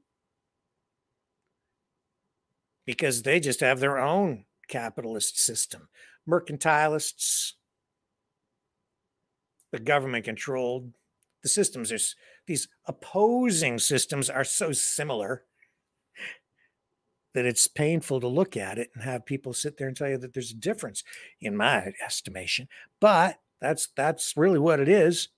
because 2.85 3.23
they 3.23 3.39
just 3.41 3.61
have 3.61 3.81
their 3.81 3.99
own 3.99 4.45
capitalist 4.69 5.39
system. 5.39 5.89
Mercantilists, 6.29 7.53
the 9.71 9.79
government 9.79 10.25
controlled, 10.25 10.93
the 11.43 11.49
systems 11.49 11.93
are 11.93 11.99
these 12.51 12.67
opposing 12.87 13.79
systems 13.79 14.29
are 14.29 14.43
so 14.43 14.73
similar 14.73 15.45
that 17.33 17.47
it's 17.47 17.69
painful 17.69 18.19
to 18.19 18.27
look 18.27 18.57
at 18.57 18.77
it 18.77 18.91
and 18.93 19.05
have 19.05 19.25
people 19.25 19.53
sit 19.53 19.77
there 19.77 19.87
and 19.87 19.97
tell 19.97 20.09
you 20.09 20.19
that 20.19 20.35
there's 20.35 20.51
a 20.51 20.57
difference 20.57 21.05
in 21.41 21.57
my 21.57 21.93
estimation. 22.05 22.67
But 22.99 23.39
that's 23.61 23.91
that's 23.95 24.37
really 24.37 24.59
what 24.59 24.81
it 24.81 24.89
is. 24.89 25.29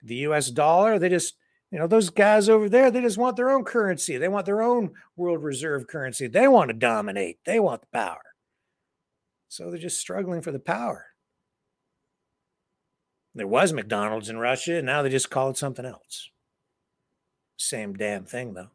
The 0.00 0.14
US 0.28 0.52
dollar 0.52 0.96
they 1.00 1.08
just 1.08 1.34
you 1.72 1.78
know 1.80 1.88
those 1.88 2.10
guys 2.10 2.48
over 2.48 2.68
there 2.68 2.92
they 2.92 3.00
just 3.00 3.18
want 3.18 3.34
their 3.34 3.50
own 3.50 3.64
currency. 3.64 4.16
They 4.16 4.28
want 4.28 4.46
their 4.46 4.62
own 4.62 4.92
world 5.16 5.42
reserve 5.42 5.88
currency. 5.88 6.28
They 6.28 6.46
want 6.46 6.68
to 6.68 6.74
dominate. 6.74 7.38
They 7.44 7.58
want 7.58 7.80
the 7.80 7.88
power. 7.92 8.22
So 9.48 9.70
they're 9.70 9.80
just 9.80 9.98
struggling 9.98 10.40
for 10.40 10.52
the 10.52 10.60
power 10.60 11.06
there 13.36 13.46
was 13.46 13.72
McDonald's 13.72 14.30
in 14.30 14.38
Russia, 14.38 14.76
and 14.76 14.86
now 14.86 15.02
they 15.02 15.10
just 15.10 15.30
call 15.30 15.50
it 15.50 15.58
something 15.58 15.84
else. 15.84 16.30
Same 17.58 17.94
damn 17.94 18.24
thing, 18.24 18.54
though. 18.54 18.70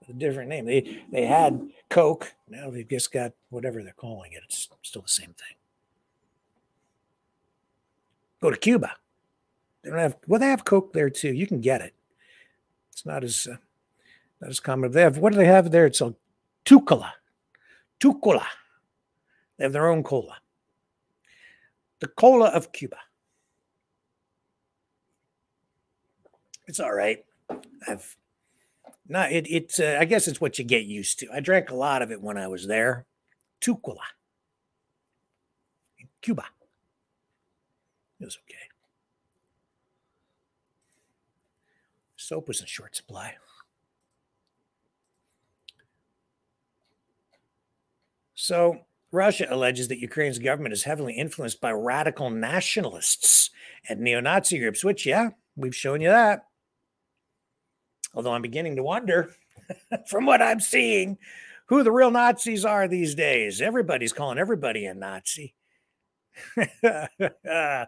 With 0.00 0.10
a 0.10 0.18
different 0.18 0.48
name. 0.48 0.66
They 0.66 1.02
they 1.10 1.26
had 1.26 1.68
Coke. 1.90 2.34
Now 2.48 2.70
they've 2.70 2.88
just 2.88 3.12
got 3.12 3.32
whatever 3.50 3.82
they're 3.82 3.92
calling 3.92 4.32
it. 4.32 4.42
It's 4.44 4.68
still 4.82 5.02
the 5.02 5.08
same 5.08 5.34
thing. 5.34 5.56
Go 8.40 8.50
to 8.50 8.56
Cuba. 8.56 8.92
They 9.82 9.90
don't 9.90 9.98
have 9.98 10.16
well, 10.28 10.38
they 10.38 10.46
have 10.46 10.64
Coke 10.64 10.92
there 10.92 11.10
too. 11.10 11.32
You 11.32 11.46
can 11.48 11.60
get 11.60 11.80
it. 11.80 11.94
It's 12.92 13.04
not 13.04 13.24
as 13.24 13.48
uh, 13.50 13.56
not 14.40 14.50
as 14.50 14.60
common. 14.60 14.92
They 14.92 15.02
have 15.02 15.18
what 15.18 15.32
do 15.32 15.38
they 15.38 15.46
have 15.46 15.72
there? 15.72 15.86
It's 15.86 16.00
a 16.00 16.14
TuKola. 16.64 17.10
TuKola. 17.98 18.44
They 19.56 19.64
have 19.64 19.72
their 19.72 19.88
own 19.88 20.04
cola. 20.04 20.36
The 21.98 22.08
cola 22.08 22.48
of 22.50 22.72
Cuba. 22.72 22.98
It's 26.66 26.80
all 26.80 26.92
right. 26.92 27.24
I've 27.88 28.16
not 29.08 29.32
it. 29.32 29.46
It's 29.48 29.78
uh, 29.78 29.98
I 30.00 30.04
guess 30.04 30.26
it's 30.26 30.40
what 30.40 30.58
you 30.58 30.64
get 30.64 30.84
used 30.84 31.20
to. 31.20 31.28
I 31.32 31.40
drank 31.40 31.70
a 31.70 31.76
lot 31.76 32.02
of 32.02 32.10
it 32.10 32.20
when 32.20 32.36
I 32.36 32.48
was 32.48 32.66
there. 32.66 33.06
TuKola 33.60 33.98
in 35.98 36.08
Cuba. 36.20 36.44
It 38.20 38.24
was 38.24 38.38
okay. 38.48 38.58
Soap 42.16 42.48
was 42.48 42.60
in 42.60 42.66
short 42.66 42.96
supply. 42.96 43.34
So 48.34 48.80
Russia 49.12 49.46
alleges 49.48 49.88
that 49.88 49.98
Ukraine's 49.98 50.38
government 50.38 50.72
is 50.72 50.82
heavily 50.82 51.14
influenced 51.14 51.60
by 51.60 51.70
radical 51.72 52.30
nationalists 52.30 53.50
and 53.88 54.00
neo-Nazi 54.00 54.58
groups, 54.58 54.82
which, 54.82 55.06
yeah, 55.06 55.30
we've 55.54 55.74
shown 55.74 56.00
you 56.00 56.08
that. 56.08 56.45
Although 58.16 58.32
I'm 58.32 58.42
beginning 58.42 58.76
to 58.76 58.82
wonder, 58.82 59.30
from 60.08 60.26
what 60.26 60.42
I'm 60.42 60.58
seeing, 60.58 61.18
who 61.66 61.82
the 61.82 61.92
real 61.92 62.10
Nazis 62.10 62.64
are 62.64 62.88
these 62.88 63.14
days. 63.14 63.60
Everybody's 63.60 64.12
calling 64.12 64.38
everybody 64.38 64.86
a 64.86 64.94
Nazi. 64.94 65.54
yeah, 66.82 67.86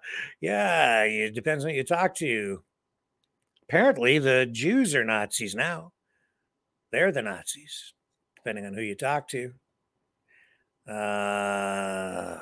it 1.02 1.34
depends 1.34 1.64
on 1.64 1.70
who 1.70 1.76
you 1.76 1.84
talk 1.84 2.14
to. 2.16 2.62
Apparently, 3.68 4.18
the 4.18 4.46
Jews 4.46 4.94
are 4.94 5.04
Nazis 5.04 5.54
now. 5.54 5.92
They're 6.92 7.12
the 7.12 7.22
Nazis, 7.22 7.92
depending 8.36 8.66
on 8.66 8.74
who 8.74 8.80
you 8.80 8.94
talk 8.94 9.28
to. 9.28 9.52
Uh, 10.90 12.38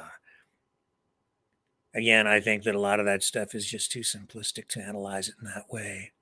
again, 1.94 2.28
I 2.28 2.40
think 2.40 2.62
that 2.62 2.76
a 2.76 2.80
lot 2.80 3.00
of 3.00 3.06
that 3.06 3.24
stuff 3.24 3.54
is 3.54 3.66
just 3.66 3.90
too 3.90 4.00
simplistic 4.00 4.68
to 4.68 4.80
analyze 4.80 5.28
it 5.28 5.34
in 5.40 5.46
that 5.46 5.64
way. 5.68 6.12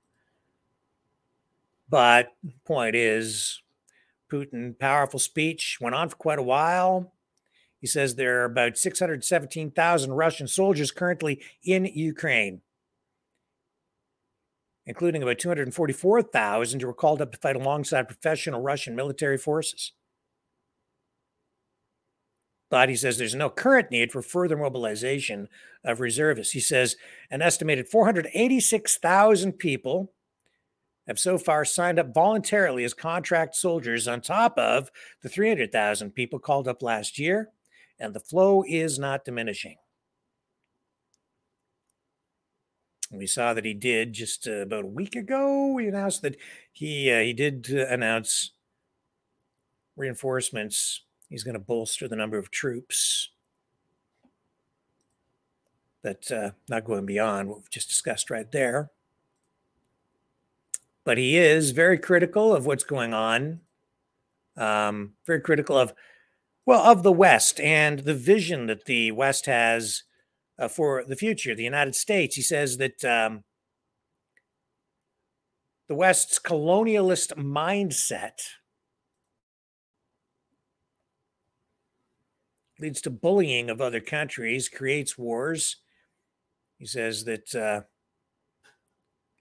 But 1.89 2.33
point 2.65 2.95
is, 2.95 3.61
Putin 4.31 4.77
powerful 4.77 5.19
speech 5.19 5.77
went 5.79 5.95
on 5.95 6.09
for 6.09 6.15
quite 6.15 6.39
a 6.39 6.43
while. 6.43 7.13
He 7.79 7.87
says 7.87 8.15
there 8.15 8.41
are 8.41 8.45
about 8.45 8.77
617,000 8.77 10.13
Russian 10.13 10.47
soldiers 10.47 10.91
currently 10.91 11.41
in 11.63 11.85
Ukraine, 11.85 12.61
including 14.87 15.21
about 15.21 15.37
244,000 15.37 16.81
who 16.81 16.87
were 16.87 16.93
called 16.93 17.21
up 17.21 17.31
to 17.31 17.37
fight 17.37 17.55
alongside 17.55 18.07
professional 18.07 18.61
Russian 18.61 18.95
military 18.95 19.37
forces. 19.37 19.91
But 22.71 22.89
he 22.89 22.95
says 22.95 23.19
there's 23.19 23.35
no 23.35 23.51
current 23.51 23.91
need 23.91 24.11
for 24.11 24.23
further 24.23 24.57
mobilization 24.57 25.47
of 25.83 25.99
reservists. 25.99 26.53
He 26.53 26.59
says 26.59 26.95
an 27.29 27.43
estimated 27.43 27.87
486,000 27.87 29.53
people 29.53 30.11
have 31.07 31.19
so 31.19 31.37
far 31.37 31.65
signed 31.65 31.99
up 31.99 32.13
voluntarily 32.13 32.83
as 32.83 32.93
contract 32.93 33.55
soldiers 33.55 34.07
on 34.07 34.21
top 34.21 34.57
of 34.57 34.89
the 35.21 35.29
300,000 35.29 36.11
people 36.11 36.39
called 36.39 36.67
up 36.67 36.81
last 36.81 37.19
year, 37.19 37.49
and 37.99 38.13
the 38.13 38.19
flow 38.19 38.63
is 38.67 38.97
not 38.97 39.25
diminishing. 39.25 39.77
We 43.11 43.27
saw 43.27 43.53
that 43.53 43.65
he 43.65 43.73
did 43.73 44.13
just 44.13 44.47
uh, 44.47 44.61
about 44.61 44.83
a 44.83 44.87
week 44.87 45.15
ago. 45.15 45.77
He 45.77 45.87
announced 45.87 46.21
that 46.23 46.37
he 46.71 47.11
uh, 47.11 47.19
he 47.19 47.33
did 47.33 47.67
uh, 47.71 47.85
announce 47.87 48.51
reinforcements. 49.95 51.01
He's 51.29 51.43
going 51.43 51.53
to 51.53 51.59
bolster 51.59 52.07
the 52.07 52.15
number 52.15 52.37
of 52.37 52.51
troops. 52.51 53.29
That 56.01 56.31
uh, 56.31 56.51
not 56.67 56.85
going 56.85 57.05
beyond 57.05 57.47
what 57.47 57.59
we've 57.59 57.69
just 57.69 57.89
discussed 57.89 58.29
right 58.29 58.51
there. 58.51 58.91
But 61.05 61.17
he 61.17 61.37
is 61.37 61.71
very 61.71 61.97
critical 61.97 62.53
of 62.53 62.65
what's 62.65 62.83
going 62.83 63.13
on. 63.13 63.61
Um, 64.57 65.13
very 65.25 65.39
critical 65.39 65.77
of, 65.77 65.93
well, 66.65 66.81
of 66.81 67.03
the 67.03 67.11
West 67.11 67.59
and 67.59 67.99
the 67.99 68.15
vision 68.15 68.65
that 68.65 68.85
the 68.85 69.11
West 69.11 69.45
has 69.45 70.03
uh, 70.57 70.67
for 70.67 71.03
the 71.03 71.15
future, 71.15 71.53
the 71.53 71.63
United 71.63 71.95
States. 71.95 72.35
He 72.35 72.41
says 72.41 72.77
that 72.77 73.05
um, 73.05 73.43
the 75.87 75.95
West's 75.95 76.39
colonialist 76.39 77.33
mindset 77.37 78.39
leads 82.79 83.01
to 83.01 83.09
bullying 83.09 83.69
of 83.69 83.79
other 83.79 84.01
countries, 84.01 84.69
creates 84.69 85.17
wars. 85.17 85.77
He 86.79 86.85
says 86.85 87.25
that 87.25 87.53
uh, 87.53 87.81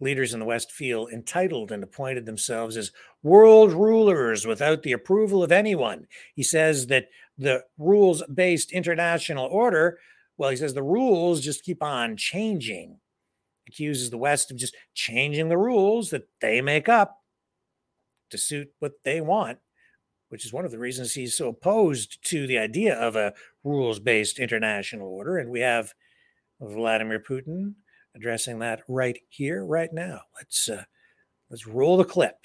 leaders 0.00 0.34
in 0.34 0.40
the 0.40 0.46
West 0.46 0.72
feel 0.72 1.08
entitled 1.08 1.70
and 1.70 1.82
appointed 1.82 2.26
themselves 2.26 2.76
as 2.76 2.92
world 3.22 3.72
rulers 3.72 4.46
without 4.46 4.82
the 4.82 4.92
approval 4.92 5.42
of 5.42 5.52
anyone. 5.52 6.06
He 6.34 6.42
says 6.42 6.88
that 6.88 7.08
the 7.38 7.64
rules 7.78 8.22
based 8.32 8.72
international 8.72 9.46
order, 9.46 9.98
well, 10.36 10.50
he 10.50 10.56
says 10.56 10.74
the 10.74 10.82
rules 10.82 11.40
just 11.40 11.64
keep 11.64 11.82
on 11.82 12.16
changing. 12.16 12.98
Accuses 13.68 14.10
the 14.10 14.18
West 14.18 14.50
of 14.50 14.56
just 14.56 14.76
changing 14.94 15.48
the 15.48 15.58
rules 15.58 16.10
that 16.10 16.28
they 16.40 16.60
make 16.60 16.88
up 16.88 17.20
to 18.30 18.38
suit 18.38 18.68
what 18.78 18.92
they 19.04 19.20
want 19.20 19.58
which 20.34 20.44
is 20.44 20.52
one 20.52 20.64
of 20.64 20.72
the 20.72 20.78
reasons 20.80 21.12
he's 21.12 21.36
so 21.36 21.48
opposed 21.48 22.18
to 22.24 22.44
the 22.48 22.58
idea 22.58 22.92
of 22.96 23.14
a 23.14 23.32
rules 23.62 24.00
based 24.00 24.40
international 24.40 25.06
order. 25.06 25.38
And 25.38 25.48
we 25.48 25.60
have 25.60 25.94
Vladimir 26.60 27.20
Putin 27.20 27.74
addressing 28.14 28.58
that 28.60 28.82
right 28.88 29.18
here, 29.28 29.64
right 29.64 29.92
now. 29.92 30.20
Let's 30.36 30.68
uh, 30.68 30.84
let's 31.50 31.66
roll 31.66 31.96
the 31.96 32.04
clip. 32.04 32.36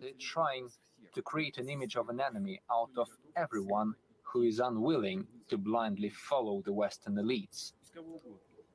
They're 0.00 0.10
trying 0.18 0.68
to 1.14 1.22
create 1.22 1.58
an 1.58 1.68
image 1.68 1.96
of 1.96 2.08
an 2.08 2.20
enemy 2.20 2.60
out 2.70 2.90
of 2.96 3.08
everyone 3.36 3.94
who 4.22 4.42
is 4.42 4.58
unwilling 4.60 5.26
to 5.48 5.58
blindly 5.58 6.08
follow 6.08 6.62
the 6.64 6.72
Western 6.72 7.14
elites. 7.16 7.72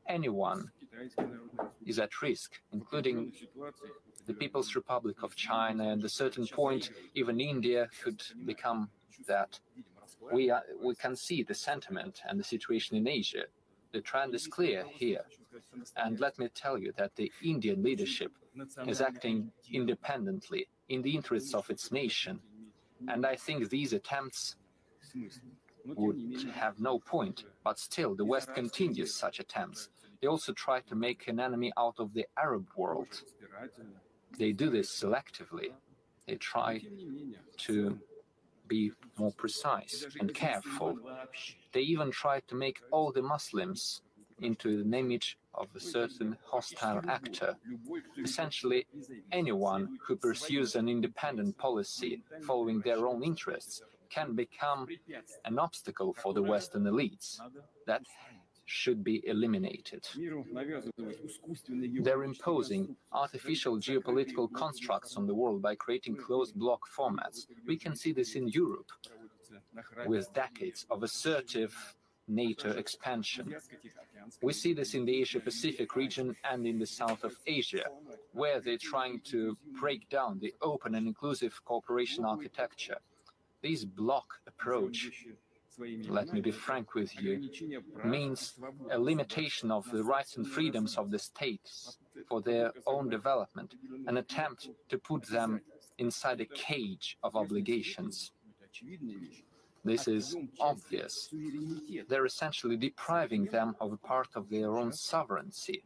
Anyone 0.08 0.72
is 1.86 2.00
at 2.00 2.22
risk, 2.22 2.54
including 2.72 3.34
the 4.26 4.34
People's 4.34 4.76
Republic 4.76 5.24
of 5.24 5.36
China, 5.36 5.90
and 5.90 6.04
a 6.04 6.10
certain 6.10 6.48
point, 6.48 6.92
even 7.16 7.40
India 7.40 7.90
could 8.02 8.22
become 8.46 8.90
that. 9.28 9.60
We, 10.34 10.50
are, 10.50 10.64
we 10.82 10.96
can 10.96 11.16
see 11.16 11.44
the 11.44 11.54
sentiment 11.54 12.22
and 12.28 12.40
the 12.40 12.44
situation 12.44 12.98
in 12.98 13.08
Asia. 13.08 13.44
The 13.94 14.02
trend 14.02 14.36
is 14.36 14.48
clear 14.48 14.84
here. 14.90 15.26
And 15.96 16.20
let 16.20 16.38
me 16.38 16.50
tell 16.54 16.78
you 16.78 16.92
that 16.98 17.16
the 17.16 17.32
Indian 17.44 17.82
leadership 17.84 18.32
is 18.86 19.02
acting 19.02 19.52
independently 19.72 20.68
in 20.90 21.02
the 21.02 21.16
interests 21.16 21.54
of 21.54 21.70
its 21.70 21.92
nation. 21.92 22.40
And 23.08 23.26
I 23.26 23.36
think 23.36 23.70
these 23.70 23.94
attempts 23.94 24.56
would 25.86 26.20
have 26.54 26.80
no 26.80 27.00
point, 27.00 27.46
but 27.64 27.80
still 27.80 28.16
the 28.16 28.26
West 28.26 28.54
continues 28.54 29.14
such 29.14 29.40
attempts. 29.40 29.90
They 30.22 30.28
also 30.28 30.52
try 30.54 30.82
to 30.82 30.96
make 30.96 31.28
an 31.28 31.40
enemy 31.40 31.72
out 31.78 31.96
of 32.00 32.14
the 32.14 32.26
Arab 32.38 32.68
world. 32.76 33.22
They 34.38 34.52
do 34.52 34.70
this 34.70 34.90
selectively. 34.90 35.70
They 36.28 36.36
try 36.36 36.82
to 37.58 38.00
be 38.68 38.92
more 39.18 39.32
precise 39.32 40.06
and 40.20 40.34
careful. 40.34 40.98
They 41.74 41.82
even 41.82 42.12
try 42.12 42.42
to 42.48 42.56
make 42.56 42.80
all 42.92 43.12
the 43.12 43.22
Muslims 43.22 44.02
into 44.42 44.82
an 44.82 44.94
image 44.94 45.38
of 45.54 45.68
a 45.76 45.80
certain 45.80 46.38
hostile 46.46 47.02
actor. 47.08 47.56
Essentially, 48.24 48.86
anyone 49.32 49.98
who 50.06 50.16
pursues 50.16 50.76
an 50.76 50.88
independent 50.88 51.58
policy 51.58 52.22
following 52.46 52.82
their 52.82 53.08
own 53.08 53.24
interests 53.24 53.82
can 54.10 54.36
become 54.36 54.88
an 55.46 55.60
obstacle 55.60 56.14
for 56.14 56.34
the 56.34 56.42
Western 56.42 56.84
elites. 56.84 57.40
That 57.86 58.04
should 58.68 59.04
be 59.04 59.26
eliminated. 59.28 60.06
They're 62.02 62.24
imposing 62.24 62.96
artificial 63.12 63.78
geopolitical 63.78 64.52
constructs 64.52 65.16
on 65.16 65.26
the 65.26 65.34
world 65.34 65.62
by 65.62 65.76
creating 65.76 66.18
closed 66.18 66.54
block 66.56 66.82
formats. 66.96 67.48
We 67.66 67.78
can 67.78 67.96
see 67.96 68.12
this 68.12 68.36
in 68.36 68.50
Europe 68.50 68.92
with 70.06 70.32
decades 70.34 70.86
of 70.92 71.04
assertive 71.04 71.74
NATO 72.28 72.72
expansion. 72.72 73.56
We 74.42 74.52
see 74.52 74.74
this 74.74 74.94
in 74.94 75.06
the 75.06 75.22
Asia 75.22 75.40
Pacific 75.40 75.96
region 75.96 76.36
and 76.44 76.68
in 76.68 76.78
the 76.78 76.86
south 76.86 77.24
of 77.24 77.38
Asia, 77.46 77.86
where 78.34 78.60
they're 78.60 78.78
trying 78.78 79.22
to 79.32 79.58
break 79.80 80.10
down 80.10 80.40
the 80.40 80.54
open 80.62 80.96
and 80.96 81.08
inclusive 81.08 81.54
cooperation 81.64 82.26
architecture. 82.26 82.98
This 83.64 83.86
block 83.86 84.42
approach 84.46 85.10
let 86.10 86.34
me 86.34 86.42
be 86.42 86.52
frank 86.52 86.96
with 86.96 87.12
you, 87.22 87.50
means 88.04 88.54
a 88.92 89.00
limitation 89.00 89.72
of 89.72 89.90
the 89.92 90.04
rights 90.04 90.38
and 90.38 90.48
freedoms 90.48 90.98
of 90.98 91.12
the 91.12 91.20
states 91.20 91.98
for 92.28 92.42
their 92.42 92.72
own 92.86 93.10
development, 93.10 93.76
an 94.08 94.18
attempt 94.18 94.70
to 94.90 94.98
put 94.98 95.28
them 95.28 95.62
inside 95.98 96.42
a 96.42 96.46
cage 96.46 97.18
of 97.24 97.36
obligations. 97.36 98.32
This 99.88 100.08
is 100.08 100.36
obvious. 100.60 101.34
They're 102.10 102.26
essentially 102.26 102.78
depriving 102.78 103.46
them 103.46 103.76
of 103.80 103.94
a 103.94 103.98
part 103.98 104.30
of 104.36 104.50
their 104.50 104.72
own 104.78 104.92
sovereignty, 104.92 105.82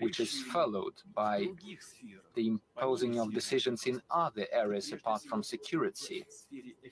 which 0.00 0.18
is 0.20 0.42
followed 0.54 0.96
by 1.14 1.46
the 2.34 2.46
imposing 2.54 3.20
of 3.20 3.32
decisions 3.32 3.86
in 3.86 4.02
other 4.10 4.46
areas 4.52 4.92
apart 4.92 5.22
from 5.22 5.42
security, 5.42 6.24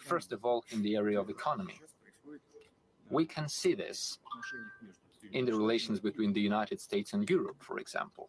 first 0.00 0.32
of 0.32 0.44
all 0.44 0.64
in 0.70 0.82
the 0.82 0.94
area 0.96 1.20
of 1.20 1.28
economy. 1.30 1.78
We 3.10 3.24
can 3.24 3.48
see 3.48 3.74
this 3.74 4.18
in 5.32 5.44
the 5.46 5.54
relations 5.54 5.98
between 6.00 6.32
the 6.32 6.40
United 6.40 6.80
States 6.80 7.12
and 7.12 7.28
Europe, 7.28 7.60
for 7.60 7.78
example. 7.78 8.28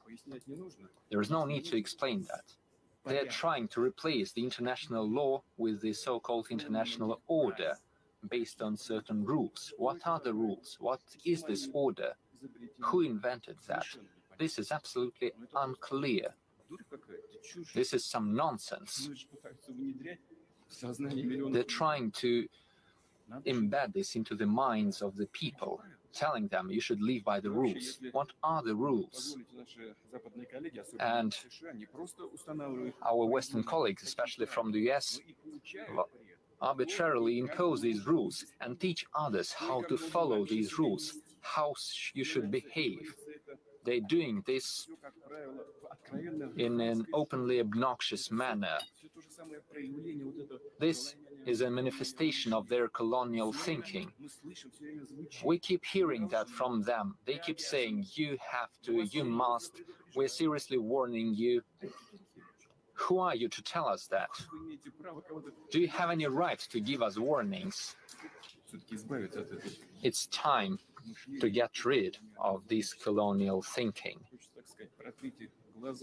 There 1.10 1.22
is 1.22 1.30
no 1.30 1.46
need 1.46 1.66
to 1.66 1.78
explain 1.78 2.26
that. 2.32 2.46
They're 3.06 3.26
trying 3.26 3.68
to 3.70 3.82
replace 3.82 4.32
the 4.32 4.44
international 4.44 5.10
law 5.10 5.42
with 5.58 5.82
the 5.82 5.94
so-called 5.94 6.48
international 6.50 7.22
order 7.28 7.74
based 8.30 8.62
on 8.62 8.76
certain 8.76 9.24
rules. 9.24 9.74
What 9.78 10.02
are 10.06 10.20
the 10.20 10.34
rules? 10.34 10.78
What 10.80 11.02
is 11.26 11.44
this 11.44 11.70
order? 11.74 12.14
Who 12.80 13.02
invented 13.02 13.58
that? 13.68 13.86
This 14.38 14.60
is 14.60 14.72
absolutely 14.72 15.32
unclear. 15.56 16.34
This 17.74 17.94
is 17.94 18.06
some 18.06 18.36
nonsense. 18.36 19.10
They're 21.52 21.64
trying 21.64 22.12
to 22.12 22.48
embed 23.46 23.94
this 23.94 24.16
into 24.16 24.36
the 24.36 24.46
minds 24.46 25.02
of 25.02 25.16
the 25.16 25.28
people 25.28 25.82
telling 26.14 26.48
them 26.48 26.70
you 26.70 26.82
should 26.82 27.02
live 27.02 27.24
by 27.24 27.40
the 27.40 27.52
rules. 27.52 28.00
What 28.12 28.30
are 28.44 28.62
the 28.64 28.76
rules? 28.76 29.38
And 31.00 31.36
our 33.06 33.26
Western 33.26 33.64
colleagues, 33.64 34.04
especially 34.04 34.46
from 34.46 34.72
the 34.72 34.92
US, 34.92 35.20
arbitrarily 36.62 37.40
impose 37.40 37.82
these 37.82 38.06
rules 38.06 38.46
and 38.62 38.80
teach 38.80 39.06
others 39.16 39.54
how 39.54 39.82
to 39.84 39.98
follow 39.98 40.46
these 40.46 40.78
rules, 40.78 41.14
how 41.42 41.74
you 42.14 42.24
should 42.24 42.52
behave. 42.52 43.16
They're 43.86 44.02
doing 44.02 44.44
this 44.46 44.88
in 46.58 46.82
an 46.82 47.06
openly 47.14 47.60
obnoxious 47.60 48.30
manner. 48.32 48.78
This 50.80 51.16
is 51.50 51.62
a 51.62 51.70
manifestation 51.70 52.54
of 52.54 52.70
their 52.70 52.88
colonial 52.88 53.52
thinking. 53.52 54.08
We 55.44 55.58
keep 55.58 55.84
hearing 55.84 56.28
that 56.30 56.48
from 56.50 56.84
them. 56.84 57.16
They 57.26 57.38
keep 57.46 57.60
saying, 57.60 58.06
you 58.14 58.38
have 58.52 58.70
to, 58.84 58.92
you 59.16 59.24
must. 59.24 59.82
We're 60.16 60.28
seriously 60.28 60.78
warning 60.78 61.34
you. 61.34 61.62
Who 62.94 63.20
are 63.20 63.36
you 63.36 63.48
to 63.50 63.62
tell 63.62 63.88
us 63.88 64.08
that? 64.08 64.30
Do 65.72 65.80
you 65.80 65.88
have 65.88 66.10
any 66.12 66.28
right 66.28 66.60
to 66.74 66.80
give 66.80 67.02
us 67.02 67.18
warnings? 67.18 67.96
It's 70.04 70.28
time 70.28 70.80
to 71.40 71.50
get 71.50 71.86
rid 71.86 72.18
of 72.40 72.68
this 72.68 72.94
colonial 72.94 73.62
thinking. 73.62 74.20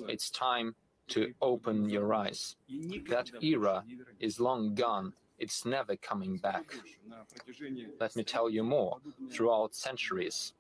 It's 0.09 0.31
time 0.31 0.75
to 1.09 1.33
open 1.41 1.89
your 1.89 2.13
eyes. 2.15 2.57
That 3.09 3.31
era 3.43 3.85
is 4.19 4.41
long 4.41 4.75
gone. 4.75 5.13
It's 5.39 5.65
never 5.65 5.97
coming 5.97 6.39
back. 6.39 6.75
Let 8.01 8.17
me 8.17 8.25
tell 8.25 8.49
you 8.49 8.63
more. 8.63 8.99
Throughout 9.31 9.75
centuries, 9.75 10.55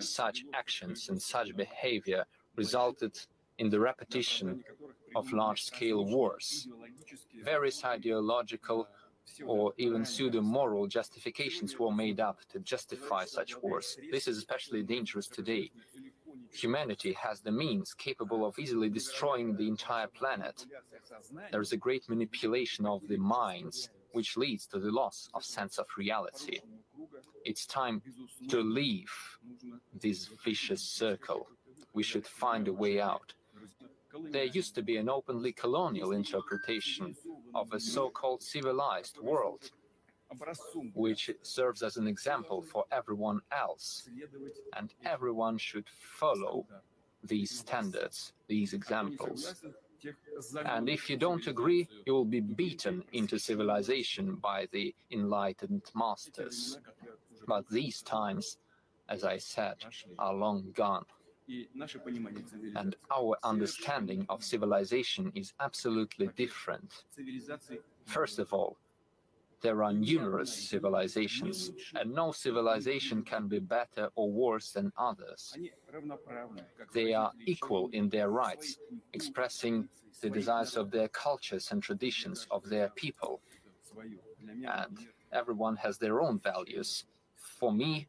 such 0.00 0.44
actions 0.54 1.08
and 1.08 1.20
such 1.20 1.56
behavior 1.56 2.24
resulted 2.56 3.18
in 3.58 3.70
the 3.70 3.80
repetition 3.80 4.62
of 5.16 5.32
large-scale 5.32 6.04
wars. 6.04 6.68
Various 7.42 7.84
ideological 7.84 8.88
or 9.46 9.72
even 9.78 10.04
pseudo-moral 10.04 10.86
justifications 10.86 11.78
were 11.78 11.92
made 11.92 12.20
up 12.20 12.40
to 12.52 12.58
justify 12.60 13.24
such 13.24 13.60
wars. 13.62 13.96
This 14.10 14.26
is 14.28 14.36
especially 14.38 14.82
dangerous 14.82 15.28
today. 15.28 15.70
Humanity 16.52 17.12
has 17.12 17.40
the 17.40 17.52
means 17.52 17.94
capable 17.94 18.44
of 18.44 18.58
easily 18.58 18.88
destroying 18.88 19.56
the 19.56 19.68
entire 19.68 20.08
planet. 20.08 20.66
There 21.50 21.60
is 21.60 21.72
a 21.72 21.76
great 21.76 22.08
manipulation 22.08 22.86
of 22.86 23.06
the 23.08 23.16
minds, 23.16 23.90
which 24.12 24.36
leads 24.36 24.66
to 24.68 24.78
the 24.78 24.90
loss 24.90 25.28
of 25.34 25.44
sense 25.44 25.78
of 25.78 25.86
reality. 25.96 26.60
It's 27.44 27.66
time 27.66 28.02
to 28.48 28.60
leave 28.60 29.12
this 30.00 30.28
vicious 30.44 30.82
circle. 30.82 31.48
We 31.94 32.02
should 32.02 32.26
find 32.26 32.68
a 32.68 32.72
way 32.72 33.00
out. 33.00 33.34
There 34.30 34.44
used 34.44 34.74
to 34.74 34.82
be 34.82 34.96
an 34.98 35.08
openly 35.08 35.52
colonial 35.52 36.12
interpretation 36.12 37.16
of 37.54 37.72
a 37.72 37.80
so-called 37.80 38.42
civilized 38.42 39.18
world, 39.18 39.70
which 40.94 41.30
serves 41.42 41.82
as 41.82 41.96
an 41.96 42.06
example 42.06 42.62
for 42.62 42.84
everyone 42.90 43.40
else. 43.50 44.08
And 44.76 44.92
everyone 45.04 45.58
should 45.58 45.88
follow 45.88 46.66
these 47.24 47.50
standards, 47.50 48.32
these 48.48 48.72
examples. 48.72 49.54
And 50.64 50.88
if 50.88 51.08
you 51.08 51.16
don't 51.16 51.46
agree, 51.46 51.88
you 52.06 52.12
will 52.12 52.24
be 52.24 52.40
beaten 52.40 53.04
into 53.12 53.38
civilization 53.38 54.36
by 54.36 54.66
the 54.72 54.94
enlightened 55.10 55.82
masters. 55.94 56.78
But 57.46 57.68
these 57.68 58.02
times, 58.02 58.58
as 59.08 59.24
I 59.24 59.38
said, 59.38 59.76
are 60.18 60.34
long 60.34 60.72
gone. 60.74 61.04
And 62.76 62.96
our 63.14 63.36
understanding 63.42 64.26
of 64.28 64.42
civilization 64.42 65.32
is 65.34 65.52
absolutely 65.60 66.28
different. 66.36 67.04
First 68.06 68.38
of 68.38 68.52
all, 68.52 68.76
there 69.62 69.82
are 69.84 69.92
numerous 69.92 70.52
civilizations, 70.52 71.70
and 71.94 72.12
no 72.12 72.32
civilization 72.32 73.22
can 73.22 73.48
be 73.48 73.60
better 73.60 74.10
or 74.16 74.30
worse 74.30 74.72
than 74.72 74.92
others. 74.96 75.56
They 76.92 77.14
are 77.14 77.32
equal 77.46 77.88
in 77.92 78.08
their 78.08 78.28
rights, 78.28 78.78
expressing 79.12 79.88
the 80.20 80.30
desires 80.30 80.76
of 80.76 80.90
their 80.90 81.08
cultures 81.08 81.70
and 81.70 81.82
traditions 81.82 82.46
of 82.50 82.68
their 82.68 82.88
people. 82.90 83.40
And 84.48 84.98
everyone 85.32 85.76
has 85.76 85.98
their 85.98 86.20
own 86.20 86.38
values. 86.40 87.04
For 87.36 87.72
me, 87.72 88.08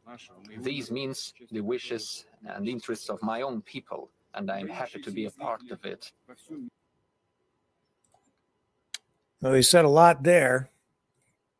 these 0.60 0.92
means 0.92 1.34
the 1.52 1.62
wishes 1.62 2.26
and 2.46 2.68
interests 2.68 3.10
of 3.10 3.22
my 3.22 3.42
own 3.42 3.62
people, 3.62 4.10
and 4.34 4.50
I 4.50 4.60
am 4.60 4.68
happy 4.68 5.02
to 5.02 5.12
be 5.12 5.26
a 5.26 5.32
part 5.32 5.62
of 5.72 5.86
it. 5.86 6.12
Well, 9.42 9.54
he 9.54 9.62
said 9.62 9.86
a 9.86 9.90
lot 9.90 10.24
there, 10.24 10.70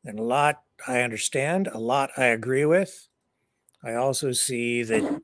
and 0.06 0.20
a 0.20 0.24
lot 0.24 0.64
I 0.88 1.02
understand, 1.02 1.68
a 1.68 1.80
lot 1.80 2.12
I 2.18 2.26
agree 2.26 2.66
with. 2.66 3.08
I 3.84 3.96
also 3.96 4.32
see 4.32 4.84
that 4.84 5.22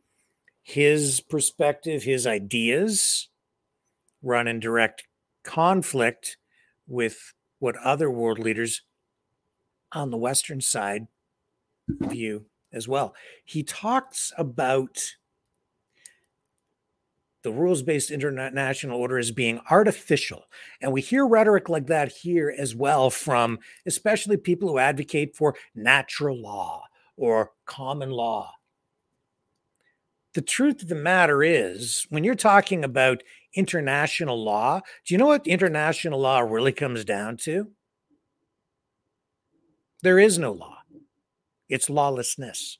his 0.64 1.22
perspective, 1.22 2.04
his 2.04 2.28
ideas 2.28 3.30
run 4.22 4.48
in 4.48 4.60
direct 4.60 5.08
conflict 5.44 6.38
with 6.88 7.34
what 7.60 7.78
other 7.78 8.10
world 8.12 8.40
leaders 8.40 8.84
on 9.92 10.12
the 10.12 10.18
Western 10.18 10.62
side 10.62 11.08
view 11.88 12.46
as 12.72 12.88
well. 12.88 13.16
He 13.46 13.64
talks 13.64 14.32
about 14.38 15.16
the 17.44 17.52
rules 17.52 17.82
based 17.82 18.12
international 18.12 19.00
order 19.00 19.18
as 19.18 19.32
being 19.32 19.62
artificial. 19.70 20.44
And 20.82 20.92
we 20.92 21.02
hear 21.02 21.26
rhetoric 21.26 21.70
like 21.70 21.88
that 21.88 22.12
here 22.12 22.54
as 22.58 22.76
well 22.76 23.10
from 23.10 23.60
especially 23.86 24.38
people 24.38 24.70
who 24.70 24.78
advocate 24.78 25.36
for 25.36 25.56
natural 25.74 26.42
law 26.42 26.84
or 27.16 27.52
common 27.66 28.10
law. 28.10 28.54
The 30.34 30.42
truth 30.42 30.82
of 30.82 30.90
the 30.90 30.96
matter 30.96 31.44
is, 31.44 32.06
when 32.10 32.24
you're 32.24 32.36
talking 32.36 32.84
about 32.84 33.24
international 33.56 34.42
law, 34.44 34.82
do 35.06 35.14
you 35.14 35.18
know 35.18 35.26
what 35.26 35.48
international 35.48 36.20
law 36.20 36.40
really 36.40 36.72
comes 36.72 37.04
down 37.04 37.38
to? 37.38 37.68
There 40.02 40.20
is 40.20 40.38
no 40.40 40.52
law, 40.52 40.78
it's 41.68 41.90
lawlessness. 41.90 42.79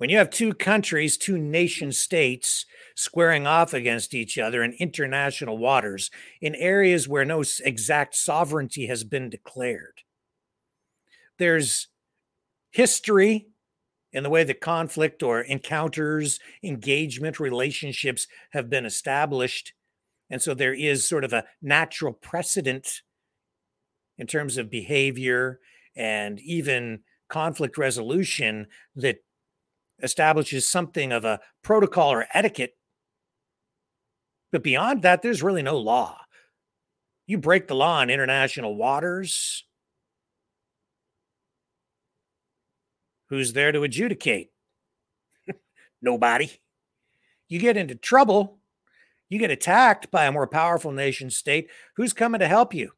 When 0.00 0.08
you 0.08 0.16
have 0.16 0.30
two 0.30 0.54
countries, 0.54 1.18
two 1.18 1.36
nation 1.36 1.92
states 1.92 2.64
squaring 2.94 3.46
off 3.46 3.74
against 3.74 4.14
each 4.14 4.38
other 4.38 4.62
in 4.62 4.72
international 4.78 5.58
waters 5.58 6.10
in 6.40 6.54
areas 6.54 7.06
where 7.06 7.26
no 7.26 7.44
exact 7.62 8.14
sovereignty 8.14 8.86
has 8.86 9.04
been 9.04 9.28
declared, 9.28 10.00
there's 11.38 11.88
history 12.70 13.48
in 14.10 14.22
the 14.22 14.30
way 14.30 14.42
that 14.42 14.62
conflict 14.62 15.22
or 15.22 15.42
encounters, 15.42 16.40
engagement, 16.62 17.38
relationships 17.38 18.26
have 18.52 18.70
been 18.70 18.86
established. 18.86 19.74
And 20.30 20.40
so 20.40 20.54
there 20.54 20.72
is 20.72 21.06
sort 21.06 21.24
of 21.24 21.34
a 21.34 21.44
natural 21.60 22.14
precedent 22.14 23.02
in 24.16 24.26
terms 24.26 24.56
of 24.56 24.70
behavior 24.70 25.60
and 25.94 26.40
even 26.40 27.00
conflict 27.28 27.76
resolution 27.76 28.66
that 28.96 29.18
establishes 30.02 30.68
something 30.68 31.12
of 31.12 31.24
a 31.24 31.40
protocol 31.62 32.12
or 32.12 32.26
etiquette. 32.34 32.76
But 34.52 34.62
beyond 34.62 35.02
that, 35.02 35.22
there's 35.22 35.42
really 35.42 35.62
no 35.62 35.76
law. 35.78 36.18
You 37.26 37.38
break 37.38 37.68
the 37.68 37.76
law 37.76 38.02
in 38.02 38.10
international 38.10 38.74
waters. 38.74 39.64
Who's 43.28 43.52
there 43.52 43.70
to 43.70 43.84
adjudicate? 43.84 44.50
Nobody. 46.02 46.50
You 47.48 47.60
get 47.60 47.76
into 47.76 47.94
trouble, 47.94 48.60
you 49.28 49.38
get 49.38 49.52
attacked 49.52 50.10
by 50.10 50.24
a 50.24 50.32
more 50.32 50.48
powerful 50.48 50.90
nation 50.90 51.30
state. 51.30 51.70
Who's 51.96 52.12
coming 52.12 52.40
to 52.40 52.48
help 52.48 52.74
you? 52.74 52.92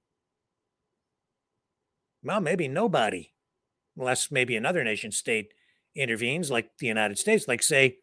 Well, 2.24 2.40
maybe 2.40 2.68
nobody, 2.68 3.32
unless 3.98 4.30
maybe 4.30 4.56
another 4.56 4.82
nation 4.84 5.10
state 5.10 5.52
intervenes, 5.94 6.50
like 6.50 6.70
the 6.78 6.86
United 6.86 7.18
States, 7.18 7.46
like 7.48 7.62
say 7.62 7.98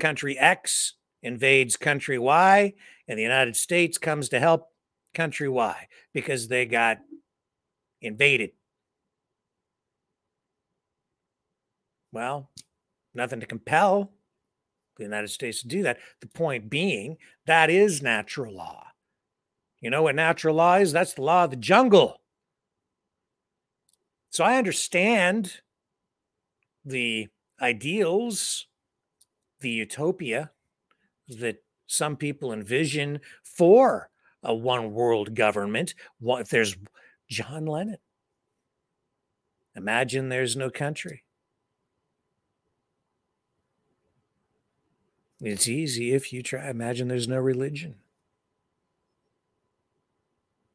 country 0.00 0.38
X 0.38 0.94
invades 1.22 1.76
country 1.76 2.18
Y, 2.18 2.74
and 3.06 3.18
the 3.18 3.22
United 3.22 3.56
States 3.56 3.98
comes 3.98 4.28
to 4.30 4.40
help 4.40 4.68
country 5.14 5.48
Y 5.48 5.88
because 6.12 6.48
they 6.48 6.66
got 6.66 6.98
invaded. 8.00 8.50
Well, 12.12 12.50
nothing 13.14 13.40
to 13.40 13.46
compel 13.46 14.12
the 14.96 15.04
United 15.04 15.28
States 15.28 15.62
to 15.62 15.68
do 15.68 15.82
that. 15.82 15.98
The 16.20 16.26
point 16.26 16.68
being, 16.68 17.16
that 17.46 17.70
is 17.70 18.02
natural 18.02 18.54
law. 18.54 18.88
You 19.80 19.90
know 19.90 20.02
what 20.02 20.14
natural 20.14 20.54
law 20.54 20.76
is? 20.76 20.92
That's 20.92 21.14
the 21.14 21.22
law 21.22 21.44
of 21.44 21.50
the 21.50 21.56
jungle. 21.56 22.20
So 24.30 24.44
I 24.44 24.56
understand 24.56 25.60
the 26.84 27.28
ideals, 27.60 28.66
the 29.60 29.70
utopia 29.70 30.50
that 31.28 31.62
some 31.86 32.16
people 32.16 32.52
envision 32.52 33.20
for 33.42 34.10
a 34.42 34.54
one 34.54 34.92
world 34.92 35.34
government. 35.34 35.94
What 36.18 36.42
if 36.42 36.48
there's 36.48 36.76
John 37.28 37.66
Lennon? 37.66 37.98
Imagine 39.76 40.28
there's 40.28 40.56
no 40.56 40.70
country. 40.70 41.24
It's 45.40 45.66
easy 45.66 46.12
if 46.12 46.32
you 46.32 46.42
try. 46.42 46.68
Imagine 46.70 47.08
there's 47.08 47.28
no 47.28 47.38
religion. 47.38 47.96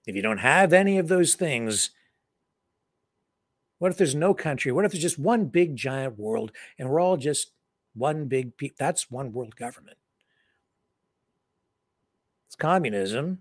If 0.06 0.16
you 0.16 0.22
don't 0.22 0.40
have 0.40 0.74
any 0.74 0.98
of 0.98 1.08
those 1.08 1.36
things, 1.36 1.92
what 3.80 3.92
if 3.92 3.98
there's 3.98 4.16
no 4.16 4.34
country? 4.34 4.72
What 4.72 4.86
if 4.86 4.92
there's 4.92 5.02
just 5.02 5.20
one 5.20 5.46
big 5.46 5.76
giant 5.76 6.18
world 6.18 6.52
and 6.78 6.90
we're 6.90 7.00
all 7.00 7.18
just 7.18 7.52
one 7.98 8.26
big 8.26 8.52
that's 8.78 9.10
one 9.10 9.32
world 9.34 9.56
government. 9.56 9.98
It's 12.48 12.56
communism. 12.56 13.40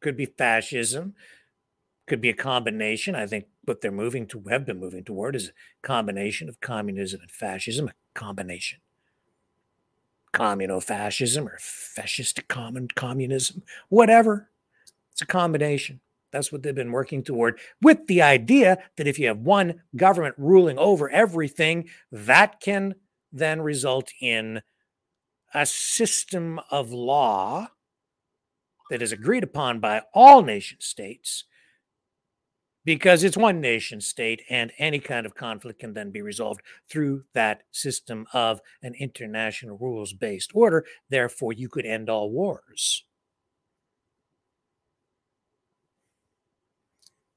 Could 0.00 0.16
be 0.16 0.26
fascism. 0.26 1.14
Could 2.06 2.20
be 2.20 2.28
a 2.28 2.34
combination. 2.34 3.14
I 3.14 3.26
think 3.26 3.46
what 3.64 3.80
they're 3.80 3.90
moving 3.90 4.26
to 4.28 4.42
have 4.50 4.66
been 4.66 4.78
moving 4.78 5.04
toward 5.04 5.36
is 5.36 5.48
a 5.48 5.86
combination 5.86 6.48
of 6.48 6.60
communism 6.60 7.20
and 7.20 7.30
fascism, 7.30 7.88
a 7.88 7.92
combination. 8.14 8.80
Communo-fascism 10.32 11.48
or 11.48 11.56
fascist 11.58 12.46
common 12.48 12.88
communism, 12.94 13.62
whatever. 13.88 14.50
It's 15.12 15.22
a 15.22 15.26
combination. 15.26 16.00
That's 16.32 16.52
what 16.52 16.62
they've 16.62 16.74
been 16.74 16.92
working 16.92 17.22
toward 17.22 17.58
with 17.80 18.06
the 18.06 18.22
idea 18.22 18.78
that 18.96 19.06
if 19.06 19.18
you 19.18 19.28
have 19.28 19.38
one 19.38 19.82
government 19.94 20.34
ruling 20.38 20.78
over 20.78 21.08
everything, 21.10 21.88
that 22.10 22.60
can 22.60 22.94
then 23.32 23.60
result 23.60 24.10
in 24.20 24.62
a 25.54 25.66
system 25.66 26.60
of 26.70 26.92
law 26.92 27.68
that 28.90 29.02
is 29.02 29.12
agreed 29.12 29.44
upon 29.44 29.80
by 29.80 30.02
all 30.14 30.42
nation 30.42 30.78
states 30.80 31.44
because 32.86 33.24
it's 33.24 33.36
one 33.36 33.60
nation 33.60 34.00
state 34.00 34.42
and 34.48 34.72
any 34.78 35.00
kind 35.00 35.26
of 35.26 35.34
conflict 35.34 35.80
can 35.80 35.92
then 35.92 36.12
be 36.12 36.22
resolved 36.22 36.62
through 36.88 37.24
that 37.34 37.64
system 37.72 38.26
of 38.32 38.60
an 38.82 38.94
international 38.94 39.76
rules 39.76 40.12
based 40.12 40.52
order. 40.54 40.84
Therefore, 41.10 41.52
you 41.52 41.68
could 41.68 41.84
end 41.84 42.08
all 42.08 42.30
wars. 42.30 43.04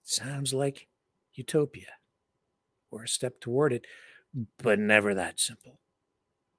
Sounds 0.10 0.55
like 0.55 0.88
utopia 1.36 1.86
or 2.89 3.03
a 3.03 3.07
step 3.07 3.39
toward 3.39 3.72
it, 3.72 3.86
but 4.57 4.80
never 4.80 5.14
that 5.14 5.39
simple. 5.39 5.82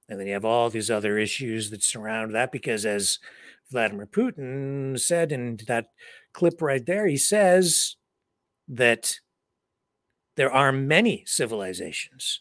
And 0.07 0.17
then 0.17 0.27
you 0.27 0.33
have 0.33 0.45
all 0.45 0.69
these 0.69 0.89
other 0.89 1.17
issues 1.17 1.69
that 1.69 1.83
surround 1.83 2.33
that 2.33 2.53
because, 2.53 2.85
as 2.85 3.19
Vladimir 3.69 4.05
Putin 4.05 4.97
said 4.97 5.33
in 5.33 5.59
that 5.67 5.87
clip 6.31 6.61
right 6.61 6.85
there, 6.85 7.05
he 7.07 7.17
says 7.17 7.97
that 8.69 9.19
there 10.37 10.51
are 10.51 10.71
many 10.71 11.25
civilizations. 11.27 12.39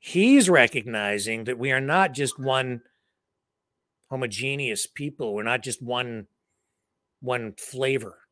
He's 0.00 0.50
recognizing 0.50 1.44
that 1.44 1.56
we 1.56 1.70
are 1.70 1.80
not 1.80 2.14
just 2.14 2.36
one 2.36 2.80
homogeneous 4.10 4.88
people, 4.88 5.34
we're 5.34 5.44
not 5.44 5.62
just 5.62 5.80
one 5.80 6.26
one 7.20 7.52
flavor. 7.56 8.22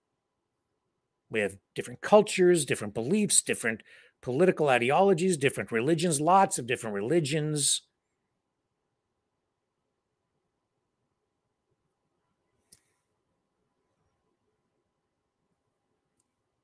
We 1.31 1.41
have 1.41 1.57
different 1.74 2.01
cultures, 2.01 2.64
different 2.64 2.95
beliefs, 2.95 3.43
different 3.43 3.83
political 4.22 4.68
ideologies, 4.68 5.37
different 5.37 5.72
religions, 5.72 6.20
lots 6.20 6.59
of 6.59 6.66
different 6.66 6.95
religions. 6.95 7.83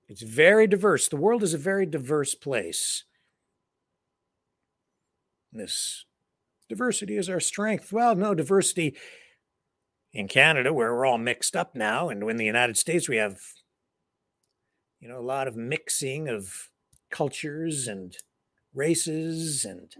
It's 0.09 0.23
very 0.23 0.67
diverse. 0.67 1.09
The 1.09 1.17
world 1.17 1.43
is 1.43 1.55
a 1.55 1.59
very 1.59 1.87
diverse 1.87 2.35
place. 2.35 3.05
This 5.53 6.05
diversity 6.69 7.17
is 7.17 7.31
our 7.31 7.41
strength. 7.41 7.93
Well, 7.93 8.15
no, 8.15 8.35
diversity 8.35 8.95
in 10.13 10.29
Canada, 10.29 10.73
where 10.73 10.95
we're 10.95 11.07
all 11.07 11.19
mixed 11.19 11.57
up 11.57 11.75
now, 11.75 12.11
and 12.11 12.23
in 12.29 12.37
the 12.37 12.45
United 12.45 12.77
States, 12.77 13.09
we 13.09 13.17
have, 13.17 13.39
you 15.03 15.09
know, 15.09 15.19
a 15.19 15.21
lot 15.21 15.49
of 15.49 15.57
mixing 15.57 16.29
of 16.29 16.71
cultures 17.11 17.89
and 17.89 18.17
races 18.73 19.65
and 19.65 19.93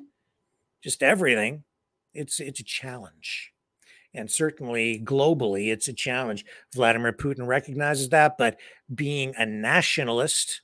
just 0.83 1.03
everything. 1.03 1.65
It's 2.15 2.39
it's 2.39 2.61
a 2.61 2.65
challenge. 2.65 3.53
And 4.15 4.31
certainly 4.31 5.01
globally, 5.03 5.73
it's 5.73 5.89
a 5.89 5.93
challenge. 5.93 6.45
Vladimir 6.75 7.13
Putin 7.13 7.47
recognizes 7.47 8.11
that, 8.11 8.37
but 8.37 8.59
being 8.95 9.35
a 9.39 9.47
nationalist, 9.47 10.61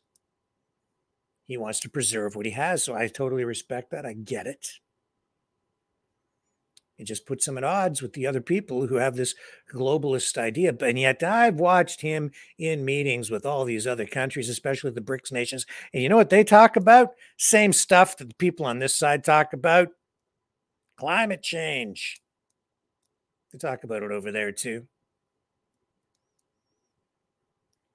he 1.47 1.57
wants 1.57 1.81
to 1.81 1.89
preserve 1.89 2.37
what 2.37 2.45
he 2.45 2.53
has. 2.53 2.85
So 2.85 2.95
I 2.95 3.09
totally 3.09 3.45
respect 3.45 3.91
that. 3.91 4.05
I 4.05 4.13
get 4.13 4.47
it. 4.47 4.69
It 6.99 7.05
just 7.05 7.27
puts 7.27 7.47
him 7.47 7.57
at 7.57 7.65
odds 7.65 8.03
with 8.03 8.15
the 8.15 8.27
other 8.27 8.41
people 8.41 8.89
who 8.89 8.97
have 8.97 9.15
this 9.15 9.35
globalist 9.73 10.37
idea. 10.37 10.75
And 10.81 10.99
yet 10.99 11.23
I've 11.23 11.55
watched 11.55 12.01
him 12.01 12.33
in 12.59 12.85
meetings 12.85 13.31
with 13.31 13.47
all 13.47 13.65
these 13.65 13.87
other 13.87 14.07
countries, 14.07 14.49
especially 14.49 14.91
the 14.91 15.01
BRICS 15.01 15.31
nations. 15.31 15.67
And 15.95 16.03
you 16.03 16.09
know 16.09 16.17
what 16.17 16.31
they 16.31 16.43
talk 16.43 16.75
about? 16.75 17.11
Same 17.37 17.73
stuff 17.73 18.17
that 18.17 18.29
the 18.29 18.35
people 18.35 18.67
on 18.67 18.81
this 18.81 18.95
side 18.95 19.23
talk 19.23 19.53
about 19.53 19.89
climate 20.99 21.43
change. 21.43 22.21
They 23.53 23.59
talk 23.59 23.85
about 23.85 24.03
it 24.03 24.11
over 24.11 24.33
there 24.33 24.51
too. 24.51 24.87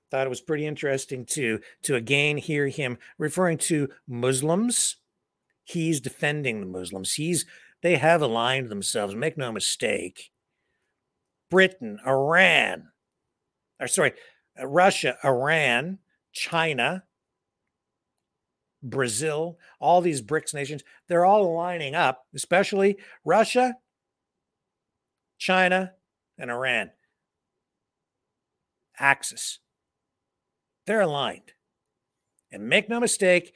Thought 0.10 0.28
it 0.28 0.30
was 0.30 0.41
pretty 0.41 0.66
interesting 0.66 1.26
to 1.26 1.60
to 1.84 1.95
again 1.95 2.38
hear 2.38 2.68
him 2.68 2.99
referring 3.18 3.58
to 3.60 3.89
Muslims. 4.08 4.97
He's 5.64 5.99
defending 5.99 6.60
the 6.60 6.68
Muslims. 6.68 7.14
He's 7.14 7.45
they 7.84 7.97
have 7.97 8.21
aligned 8.23 8.69
themselves. 8.69 9.13
Make 9.13 9.38
no 9.38 9.51
mistake. 9.51 10.31
Britain, 11.51 11.99
Iran, 12.07 12.88
or 13.79 13.88
sorry, 13.88 14.13
uh, 14.59 14.65
Russia, 14.65 15.17
Iran, 15.23 15.99
China, 16.31 17.03
Brazil, 18.81 19.59
all 19.79 20.01
these 20.01 20.23
BRICS 20.23 20.55
nations, 20.55 20.84
they're 21.07 21.25
all 21.25 21.55
lining 21.55 21.93
up, 21.93 22.25
especially 22.34 22.97
Russia 23.23 23.75
China, 25.43 25.91
and 26.38 26.49
Iran. 26.49 26.91
Axis. 28.97 29.59
They're 30.88 31.01
aligned. 31.01 31.51
And 32.49 32.69
make 32.69 32.88
no 32.88 33.01
mistake 33.01 33.53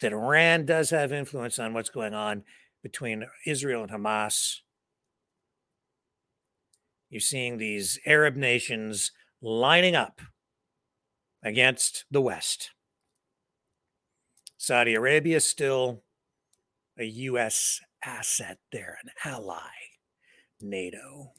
that 0.00 0.12
Iran 0.12 0.64
does 0.64 0.88
have 0.88 1.12
influence 1.12 1.58
on 1.58 1.74
what's 1.74 1.90
going 1.90 2.14
on 2.14 2.44
between 2.82 3.26
Israel 3.46 3.82
and 3.82 3.92
Hamas. 3.92 4.56
You're 7.10 7.20
seeing 7.20 7.58
these 7.58 7.98
Arab 8.06 8.36
nations 8.36 9.12
lining 9.40 9.94
up 9.94 10.20
against 11.44 12.04
the 12.10 12.20
West. 12.20 12.70
Saudi 14.56 14.94
Arabia 14.94 15.36
is 15.36 15.44
still 15.44 16.02
a 16.98 17.04
U.S. 17.04 17.80
asset 18.04 18.58
there, 18.70 18.98
an 19.02 19.10
ally. 19.24 19.58
NATO. 20.62 21.32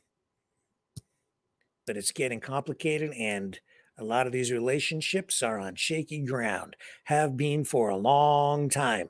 But 1.86 1.98
it's 1.98 2.12
getting 2.12 2.40
complicated, 2.40 3.12
and 3.18 3.60
a 3.98 4.04
lot 4.04 4.28
of 4.28 4.34
these 4.34 4.52
relationships 4.52 5.42
are 5.42 5.60
on 5.60 5.76
shaky 5.76 6.24
ground, 6.24 6.76
have 7.06 7.36
been 7.38 7.64
for 7.66 7.90
a 7.90 7.98
long 7.98 8.70
time. 8.70 9.10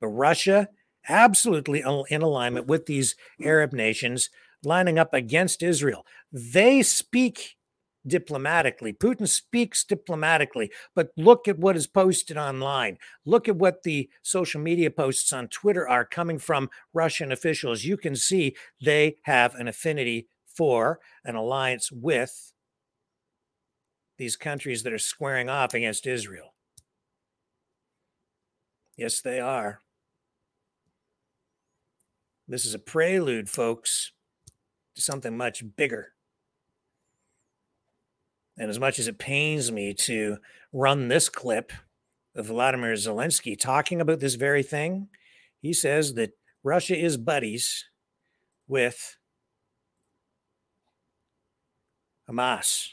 But 0.00 0.08
Russia, 0.08 0.68
absolutely 1.08 1.82
in 2.10 2.22
alignment 2.22 2.66
with 2.66 2.86
these 2.86 3.14
Arab 3.42 3.72
nations, 3.72 4.30
lining 4.64 4.98
up 4.98 5.14
against 5.14 5.62
Israel. 5.62 6.04
They 6.32 6.82
speak 6.82 7.56
diplomatically. 8.06 8.92
Putin 8.92 9.28
speaks 9.28 9.84
diplomatically, 9.84 10.70
but 10.94 11.10
look 11.16 11.48
at 11.48 11.58
what 11.58 11.76
is 11.76 11.86
posted 11.86 12.36
online. 12.36 12.98
Look 13.24 13.48
at 13.48 13.56
what 13.56 13.82
the 13.82 14.08
social 14.22 14.60
media 14.60 14.90
posts 14.90 15.32
on 15.32 15.48
Twitter 15.48 15.88
are 15.88 16.04
coming 16.04 16.38
from 16.38 16.70
Russian 16.94 17.32
officials. 17.32 17.84
You 17.84 17.96
can 17.96 18.14
see 18.14 18.56
they 18.80 19.16
have 19.22 19.54
an 19.54 19.68
affinity 19.68 20.28
for 20.46 21.00
an 21.24 21.34
alliance 21.34 21.90
with 21.90 22.52
these 24.18 24.36
countries 24.36 24.82
that 24.82 24.92
are 24.92 24.98
squaring 24.98 25.50
off 25.50 25.74
against 25.74 26.06
Israel. 26.06 26.54
Yes, 28.96 29.20
they 29.20 29.40
are. 29.40 29.82
This 32.48 32.64
is 32.64 32.74
a 32.74 32.78
prelude, 32.78 33.50
folks, 33.50 34.12
to 34.94 35.02
something 35.02 35.36
much 35.36 35.64
bigger. 35.76 36.12
And 38.56 38.70
as 38.70 38.78
much 38.78 38.98
as 38.98 39.08
it 39.08 39.18
pains 39.18 39.72
me 39.72 39.92
to 39.94 40.38
run 40.72 41.08
this 41.08 41.28
clip 41.28 41.72
of 42.34 42.46
Vladimir 42.46 42.92
Zelensky 42.94 43.58
talking 43.58 44.00
about 44.00 44.20
this 44.20 44.36
very 44.36 44.62
thing, 44.62 45.08
he 45.60 45.72
says 45.72 46.14
that 46.14 46.38
Russia 46.62 46.96
is 46.96 47.16
buddies 47.16 47.84
with 48.68 49.16
Hamas. 52.30 52.90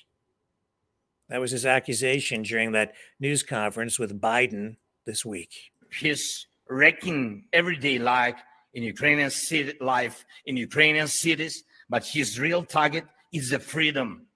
That 1.29 1.39
was 1.41 1.51
his 1.51 1.65
accusation 1.65 2.41
during 2.41 2.71
that 2.73 2.93
news 3.19 3.43
conference 3.43 3.97
with 3.97 4.19
Biden 4.19 4.77
this 5.05 5.25
week. 5.25 5.71
He's 5.91 6.47
wrecking 6.67 7.45
everyday 7.53 7.99
life 7.99 8.41
in 8.73 8.83
Ukrainian 8.83 9.29
city, 9.29 9.73
life 9.79 10.25
in 10.45 10.57
Ukrainian 10.57 11.07
cities, 11.07 11.63
but 11.89 12.05
his 12.05 12.39
real 12.39 12.63
target 12.63 13.05
is 13.31 13.49
the 13.49 13.59
freedom 13.59 14.27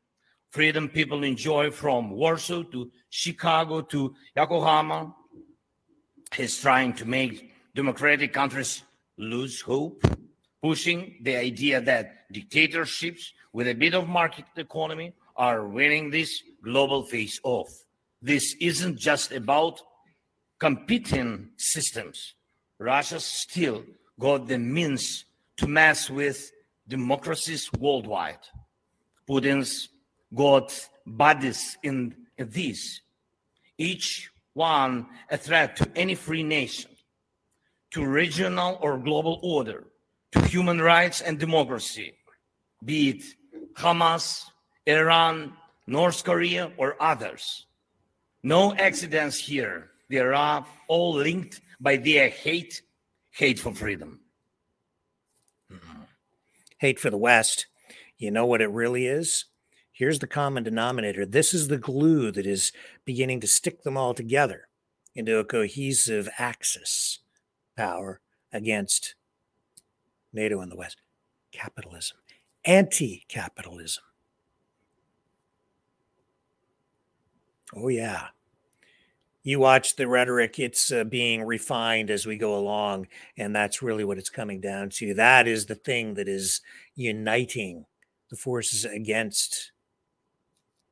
freedom 0.49 0.89
people 0.89 1.23
enjoy 1.23 1.69
from 1.69 2.09
Warsaw 2.09 2.63
to 2.63 2.91
Chicago 3.09 3.81
to 3.81 4.15
Yokohama. 4.35 5.13
He's 6.35 6.59
trying 6.59 6.93
to 6.93 7.05
make 7.05 7.51
democratic 7.75 8.33
countries 8.33 8.83
lose 9.17 9.61
hope, 9.61 10.03
pushing 10.61 11.19
the 11.21 11.35
idea 11.35 11.79
that 11.81 12.31
dictatorships 12.31 13.33
with 13.53 13.67
a 13.67 13.73
bit 13.73 13.93
of 13.93 14.07
market 14.07 14.45
economy 14.55 15.13
are 15.35 15.67
winning 15.67 16.09
this 16.09 16.41
global 16.63 17.03
face 17.03 17.39
off. 17.43 17.69
This 18.21 18.55
isn't 18.59 18.97
just 18.97 19.31
about 19.31 19.79
competing 20.59 21.49
systems. 21.57 22.33
Russia 22.79 23.19
still 23.19 23.83
got 24.19 24.47
the 24.47 24.57
means 24.57 25.25
to 25.57 25.67
mess 25.67 26.09
with 26.09 26.51
democracies 26.87 27.71
worldwide. 27.79 28.39
Putin's 29.29 29.89
got 30.33 30.89
bodies 31.05 31.77
in 31.83 32.15
this, 32.37 33.01
each 33.77 34.29
one 34.53 35.07
a 35.29 35.37
threat 35.37 35.75
to 35.77 35.87
any 35.95 36.15
free 36.15 36.43
nation, 36.43 36.91
to 37.91 38.05
regional 38.05 38.77
or 38.81 38.97
global 38.97 39.39
order, 39.43 39.85
to 40.31 40.41
human 40.45 40.81
rights 40.81 41.21
and 41.21 41.39
democracy, 41.39 42.13
be 42.83 43.09
it 43.09 43.23
Hamas, 43.73 44.45
Iran, 44.85 45.53
North 45.85 46.23
Korea, 46.23 46.71
or 46.77 47.01
others. 47.01 47.67
No 48.43 48.73
accidents 48.75 49.37
here. 49.37 49.91
They 50.09 50.17
are 50.17 50.65
all 50.87 51.13
linked 51.13 51.61
by 51.79 51.97
their 51.97 52.29
hate, 52.29 52.81
hate 53.37 53.59
for 53.59 53.73
freedom. 53.73 54.19
Mm-hmm. 55.71 56.01
Hate 56.79 56.99
for 56.99 57.11
the 57.11 57.17
West. 57.17 57.67
You 58.17 58.31
know 58.31 58.47
what 58.47 58.61
it 58.61 58.71
really 58.71 59.05
is? 59.05 59.45
Here's 59.91 60.19
the 60.19 60.27
common 60.27 60.63
denominator. 60.63 61.25
This 61.25 61.53
is 61.53 61.67
the 61.67 61.77
glue 61.77 62.31
that 62.31 62.47
is 62.47 62.71
beginning 63.05 63.39
to 63.41 63.47
stick 63.47 63.83
them 63.83 63.95
all 63.95 64.15
together 64.15 64.67
into 65.15 65.37
a 65.37 65.45
cohesive 65.45 66.27
axis 66.39 67.19
power 67.75 68.21
against 68.51 69.13
NATO 70.33 70.59
and 70.59 70.71
the 70.71 70.75
West. 70.75 70.97
Capitalism, 71.51 72.17
anti 72.65 73.23
capitalism. 73.27 74.03
Oh, 77.75 77.89
yeah. 77.89 78.27
You 79.47 79.59
watch 79.59 79.95
the 79.95 80.09
rhetoric, 80.09 80.59
it's 80.59 80.91
uh, 80.91 81.05
being 81.05 81.41
refined 81.41 82.11
as 82.11 82.25
we 82.25 82.37
go 82.37 82.57
along. 82.57 83.07
And 83.37 83.55
that's 83.55 83.81
really 83.81 84.03
what 84.03 84.17
it's 84.17 84.29
coming 84.29 84.59
down 84.59 84.89
to. 84.95 85.13
That 85.13 85.47
is 85.47 85.65
the 85.65 85.75
thing 85.75 86.15
that 86.15 86.27
is 86.27 86.59
uniting 86.95 87.85
the 88.29 88.35
forces 88.35 88.83
against 88.83 89.71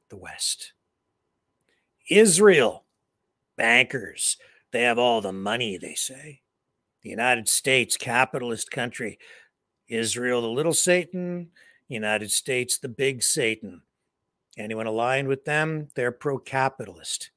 the 0.10 0.16
West. 0.16 0.72
Israel, 2.10 2.86
bankers, 3.58 4.38
they 4.72 4.84
have 4.84 4.98
all 4.98 5.20
the 5.20 5.34
money, 5.34 5.78
they 5.78 5.96
say. 5.96 6.40
The 7.04 7.10
United 7.10 7.50
States, 7.50 7.98
capitalist 7.98 8.72
country. 8.72 9.20
Israel, 9.90 10.42
the 10.42 10.48
little 10.48 10.74
Satan. 10.74 11.50
United 11.90 12.32
States, 12.32 12.78
the 12.78 12.88
big 12.88 13.22
Satan. 13.22 13.82
Anyone 14.58 14.88
aligned 14.88 15.28
with 15.28 15.44
them, 15.44 15.90
they're 15.96 16.14
pro 16.14 16.38
capitalist. 16.38 17.32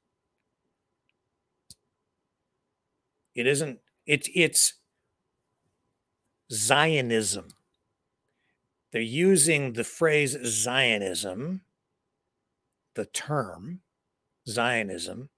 It 3.39 3.47
isn't, 3.47 3.79
it's, 4.05 4.29
it's 4.35 4.73
Zionism. 6.51 7.47
They're 8.91 9.01
using 9.01 9.73
the 9.73 9.85
phrase 9.85 10.35
Zionism, 10.43 11.61
the 12.95 13.05
term 13.05 13.79
Zionism, 14.45 15.29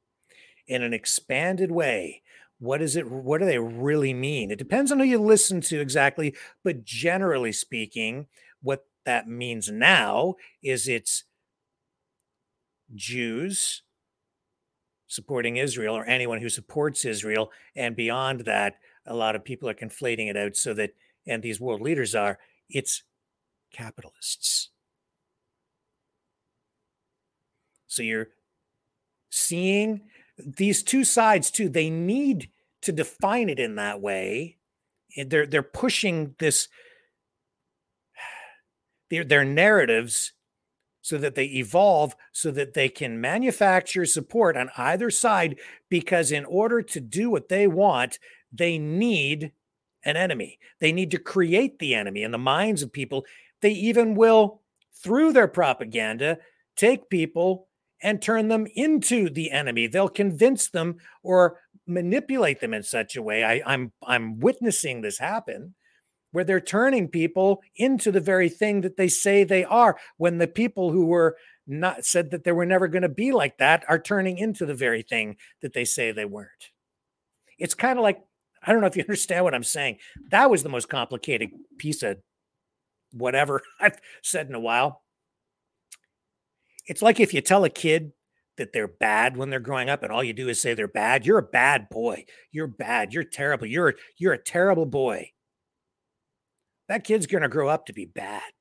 in 0.67 0.81
an 0.81 0.93
expanded 0.93 1.69
way. 1.71 2.23
What 2.57 2.81
is 2.81 2.95
it? 2.95 3.07
What 3.11 3.39
do 3.39 3.45
they 3.45 3.59
really 3.59 4.15
mean? 4.15 4.49
It 4.49 4.57
depends 4.57 4.91
on 4.91 4.97
who 4.97 5.05
you 5.05 5.19
listen 5.19 5.61
to 5.61 5.79
exactly, 5.79 6.35
but 6.63 6.83
generally 6.83 7.51
speaking, 7.51 8.25
what 8.63 8.87
that 9.05 9.27
means 9.27 9.69
now 9.69 10.37
is 10.63 10.87
it's 10.87 11.25
Jews 12.95 13.83
supporting 15.11 15.57
Israel 15.57 15.97
or 15.97 16.05
anyone 16.05 16.39
who 16.39 16.47
supports 16.47 17.03
Israel. 17.03 17.51
And 17.75 17.97
beyond 17.97 18.41
that, 18.41 18.75
a 19.05 19.13
lot 19.13 19.35
of 19.35 19.43
people 19.43 19.67
are 19.67 19.73
conflating 19.73 20.29
it 20.29 20.37
out 20.37 20.55
so 20.55 20.73
that, 20.75 20.91
and 21.27 21.43
these 21.43 21.59
world 21.59 21.81
leaders 21.81 22.15
are, 22.15 22.39
it's 22.69 23.03
capitalists. 23.73 24.69
So 27.87 28.03
you're 28.03 28.29
seeing 29.29 30.03
these 30.37 30.81
two 30.81 31.03
sides 31.03 31.51
too. 31.51 31.67
They 31.67 31.89
need 31.89 32.49
to 32.81 32.93
define 32.93 33.49
it 33.49 33.59
in 33.59 33.75
that 33.75 33.99
way. 33.99 34.59
They're 35.17 35.45
they're 35.45 35.61
pushing 35.61 36.35
this 36.39 36.69
their 39.09 39.25
their 39.25 39.43
narratives 39.43 40.31
so 41.01 41.17
that 41.17 41.35
they 41.35 41.45
evolve 41.45 42.15
so 42.31 42.51
that 42.51 42.73
they 42.73 42.87
can 42.87 43.19
manufacture 43.19 44.05
support 44.05 44.55
on 44.55 44.69
either 44.77 45.09
side 45.09 45.57
because 45.89 46.31
in 46.31 46.45
order 46.45 46.81
to 46.81 46.99
do 46.99 47.29
what 47.29 47.49
they 47.49 47.67
want 47.67 48.19
they 48.51 48.77
need 48.77 49.51
an 50.03 50.17
enemy. 50.17 50.59
They 50.79 50.91
need 50.91 51.11
to 51.11 51.19
create 51.19 51.79
the 51.79 51.95
enemy 51.95 52.23
in 52.23 52.31
the 52.31 52.37
minds 52.37 52.81
of 52.81 52.91
people. 52.91 53.25
They 53.61 53.71
even 53.71 54.15
will 54.15 54.61
through 55.03 55.33
their 55.33 55.47
propaganda 55.47 56.39
take 56.75 57.09
people 57.09 57.67
and 58.01 58.21
turn 58.21 58.47
them 58.47 58.67
into 58.75 59.29
the 59.29 59.51
enemy. 59.51 59.87
They'll 59.87 60.09
convince 60.09 60.69
them 60.69 60.97
or 61.23 61.59
manipulate 61.85 62.59
them 62.59 62.73
in 62.73 62.83
such 62.83 63.15
a 63.15 63.21
way. 63.21 63.43
I, 63.43 63.61
i'm 63.65 63.91
i'm 64.05 64.39
witnessing 64.39 65.01
this 65.01 65.17
happen 65.17 65.75
where 66.31 66.43
they're 66.43 66.59
turning 66.59 67.07
people 67.07 67.61
into 67.75 68.11
the 68.11 68.19
very 68.19 68.49
thing 68.49 68.81
that 68.81 68.97
they 68.97 69.07
say 69.07 69.43
they 69.43 69.63
are 69.65 69.97
when 70.17 70.37
the 70.37 70.47
people 70.47 70.91
who 70.91 71.05
were 71.05 71.37
not 71.67 72.05
said 72.05 72.31
that 72.31 72.43
they 72.43 72.51
were 72.51 72.65
never 72.65 72.87
going 72.87 73.01
to 73.03 73.09
be 73.09 73.31
like 73.31 73.57
that 73.57 73.85
are 73.87 73.99
turning 73.99 74.37
into 74.37 74.65
the 74.65 74.73
very 74.73 75.03
thing 75.03 75.37
that 75.61 75.73
they 75.73 75.85
say 75.85 76.11
they 76.11 76.25
weren't. 76.25 76.49
It's 77.57 77.73
kind 77.73 77.99
of 77.99 78.03
like 78.03 78.21
i 78.63 78.71
don't 78.71 78.81
know 78.81 78.87
if 78.87 78.95
you 78.95 79.03
understand 79.07 79.43
what 79.43 79.53
i'm 79.53 79.63
saying. 79.63 79.97
That 80.29 80.49
was 80.49 80.63
the 80.63 80.69
most 80.69 80.89
complicated 80.89 81.51
piece 81.77 82.03
of 82.03 82.17
whatever 83.11 83.61
i've 83.79 83.99
said 84.21 84.47
in 84.47 84.55
a 84.55 84.59
while. 84.59 85.01
It's 86.87 87.01
like 87.01 87.19
if 87.19 87.33
you 87.33 87.41
tell 87.41 87.63
a 87.63 87.69
kid 87.69 88.11
that 88.57 88.73
they're 88.73 88.87
bad 88.87 89.37
when 89.37 89.49
they're 89.49 89.59
growing 89.59 89.89
up 89.89 90.03
and 90.03 90.11
all 90.11 90.23
you 90.23 90.33
do 90.33 90.49
is 90.49 90.59
say 90.59 90.73
they're 90.73 90.87
bad 90.87 91.25
you're 91.25 91.37
a 91.37 91.43
bad 91.43 91.89
boy. 91.89 92.25
You're 92.51 92.67
bad. 92.67 93.13
You're 93.13 93.23
terrible. 93.23 93.67
You're 93.67 93.95
you're 94.17 94.33
a 94.33 94.43
terrible 94.43 94.85
boy 94.85 95.31
that 96.91 97.05
kid's 97.05 97.25
going 97.25 97.41
to 97.41 97.47
grow 97.47 97.69
up 97.69 97.85
to 97.85 97.93
be 97.93 98.03
bad. 98.05 98.51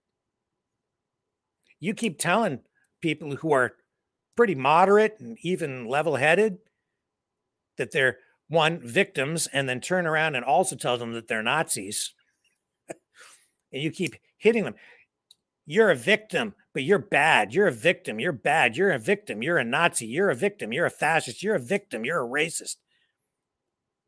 You 1.81 1.95
keep 1.95 2.17
telling 2.17 2.61
people 3.03 3.35
who 3.35 3.53
are 3.53 3.73
pretty 4.37 4.55
moderate 4.55 5.17
and 5.19 5.37
even 5.43 5.89
level 5.89 6.15
headed 6.15 6.59
that 7.77 7.91
they're 7.91 8.19
one 8.47 8.79
victims 8.85 9.49
and 9.53 9.69
then 9.69 9.81
turn 9.81 10.07
around 10.07 10.37
and 10.37 10.45
also 10.45 10.77
tell 10.77 10.97
them 10.97 11.13
that 11.15 11.27
they're 11.27 11.43
Nazis. 11.43 12.15
and 13.73 13.83
you 13.83 13.91
keep 13.91 14.15
hitting 14.39 14.63
them. 14.63 14.77
You're 15.67 15.91
a 15.91 15.97
victim, 15.97 16.55
but 16.73 16.85
you're 16.85 17.01
bad. 17.01 17.53
You're 17.53 17.67
a 17.67 17.73
victim. 17.73 18.21
You're 18.21 18.31
bad. 18.31 18.77
You're 18.77 18.93
a 18.93 18.99
victim. 19.01 19.43
You're 19.43 19.59
a 19.59 19.65
Nazi. 19.65 20.07
You're 20.07 20.31
a 20.31 20.37
victim. 20.37 20.73
You're 20.73 20.87
a 20.87 20.91
fascist. 20.91 21.43
You're 21.43 21.57
a 21.57 21.61
victim. 21.61 22.05
You're 22.05 22.25
a 22.25 22.29
racist. 22.29 22.77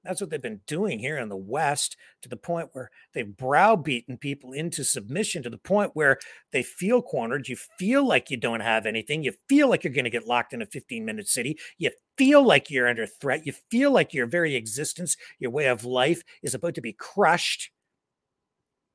That's 0.04 0.20
what 0.20 0.30
they've 0.30 0.42
been 0.42 0.60
doing 0.66 0.98
here 0.98 1.18
in 1.18 1.28
the 1.28 1.36
West 1.36 1.96
to 2.22 2.28
the 2.28 2.36
point 2.36 2.70
where 2.72 2.90
they've 3.14 3.36
browbeaten 3.36 4.16
people 4.18 4.52
into 4.52 4.82
submission 4.82 5.42
to 5.42 5.50
the 5.50 5.58
point 5.58 5.92
where 5.94 6.18
they 6.50 6.62
feel 6.62 7.02
cornered. 7.02 7.46
You 7.48 7.56
feel 7.78 8.04
like 8.06 8.30
you 8.30 8.36
don't 8.36 8.60
have 8.60 8.84
anything. 8.84 9.22
You 9.22 9.32
feel 9.48 9.68
like 9.68 9.84
you're 9.84 9.92
going 9.92 10.04
to 10.04 10.10
get 10.10 10.26
locked 10.26 10.52
in 10.52 10.62
a 10.62 10.66
15 10.66 11.04
minute 11.04 11.28
city. 11.28 11.58
You 11.78 11.90
feel 12.18 12.44
like 12.44 12.68
you're 12.68 12.88
under 12.88 13.06
threat. 13.06 13.46
You 13.46 13.52
feel 13.70 13.92
like 13.92 14.12
your 14.12 14.26
very 14.26 14.56
existence, 14.56 15.16
your 15.38 15.52
way 15.52 15.66
of 15.66 15.84
life 15.84 16.22
is 16.42 16.54
about 16.54 16.74
to 16.74 16.80
be 16.80 16.92
crushed. 16.92 17.70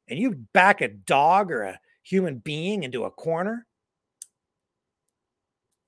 And 0.10 0.20
you 0.20 0.46
back 0.54 0.82
a 0.82 0.90
dog 0.90 1.52
or 1.52 1.64
a 1.64 1.80
human 2.04 2.40
being 2.40 2.84
into 2.84 3.06
a 3.06 3.12
corner 3.12 3.66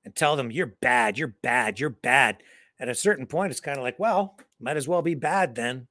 and 0.05 0.15
tell 0.15 0.38
them, 0.38 0.51
you're 0.51 0.76
bad, 0.82 1.17
you're 1.17 1.36
bad, 1.41 1.80
you're 1.80 1.89
bad 1.89 2.41
at 2.80 2.89
a 2.89 2.95
certain 2.95 3.26
point, 3.26 3.51
it's 3.51 3.59
kind 3.59 3.78
of 3.78 3.84
like, 3.84 3.99
well, 3.99 4.38
might 4.60 4.78
as 4.78 4.88
well 4.88 5.01
be 5.01 5.16
bad 5.16 5.55
then. 5.55 5.88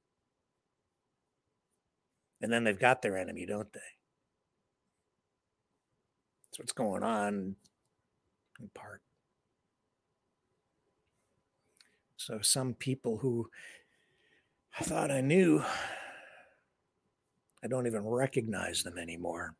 And 2.41 2.51
then 2.51 2.63
they've 2.63 2.79
got 2.79 3.01
their 3.01 3.17
enemy, 3.17 3.45
don't 3.45 3.71
they? 3.73 3.79
That's 6.45 6.59
what's 6.59 6.71
going 6.71 7.03
on 7.03 7.55
in 8.59 8.69
part. 8.73 9.01
So 12.17 12.39
some 12.41 12.73
people 12.73 13.17
who 13.17 13.49
I 14.79 14.83
thought 14.83 15.11
I 15.11 15.21
knew, 15.21 15.63
I 17.63 17.67
don't 17.67 17.87
even 17.87 18.05
recognize 18.05 18.83
them 18.83 18.97
anymore. 18.97 19.55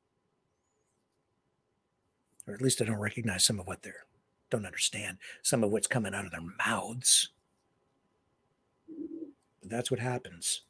Or 2.48 2.54
at 2.54 2.62
least 2.62 2.82
I 2.82 2.86
don't 2.86 3.00
recognize 3.00 3.44
some 3.44 3.60
of 3.60 3.68
what 3.68 3.82
they're 3.82 4.06
don't 4.50 4.66
understand 4.66 5.18
some 5.44 5.64
of 5.64 5.72
what's 5.72 5.88
coming 5.88 6.14
out 6.14 6.26
of 6.26 6.32
their 6.32 6.42
mouths. 6.66 7.30
That's 9.70 9.92
what 9.92 10.00
happens. 10.00 10.62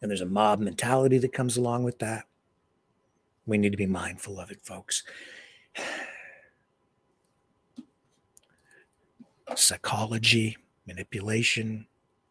And 0.00 0.10
there's 0.10 0.20
a 0.20 0.26
mob 0.26 0.60
mentality 0.60 1.18
that 1.18 1.32
comes 1.32 1.56
along 1.56 1.84
with 1.84 1.98
that. 1.98 2.26
We 3.46 3.58
need 3.58 3.72
to 3.72 3.78
be 3.78 3.86
mindful 3.86 4.38
of 4.38 4.50
it, 4.50 4.60
folks. 4.62 5.02
Psychology, 9.54 10.58
manipulation, 10.86 11.86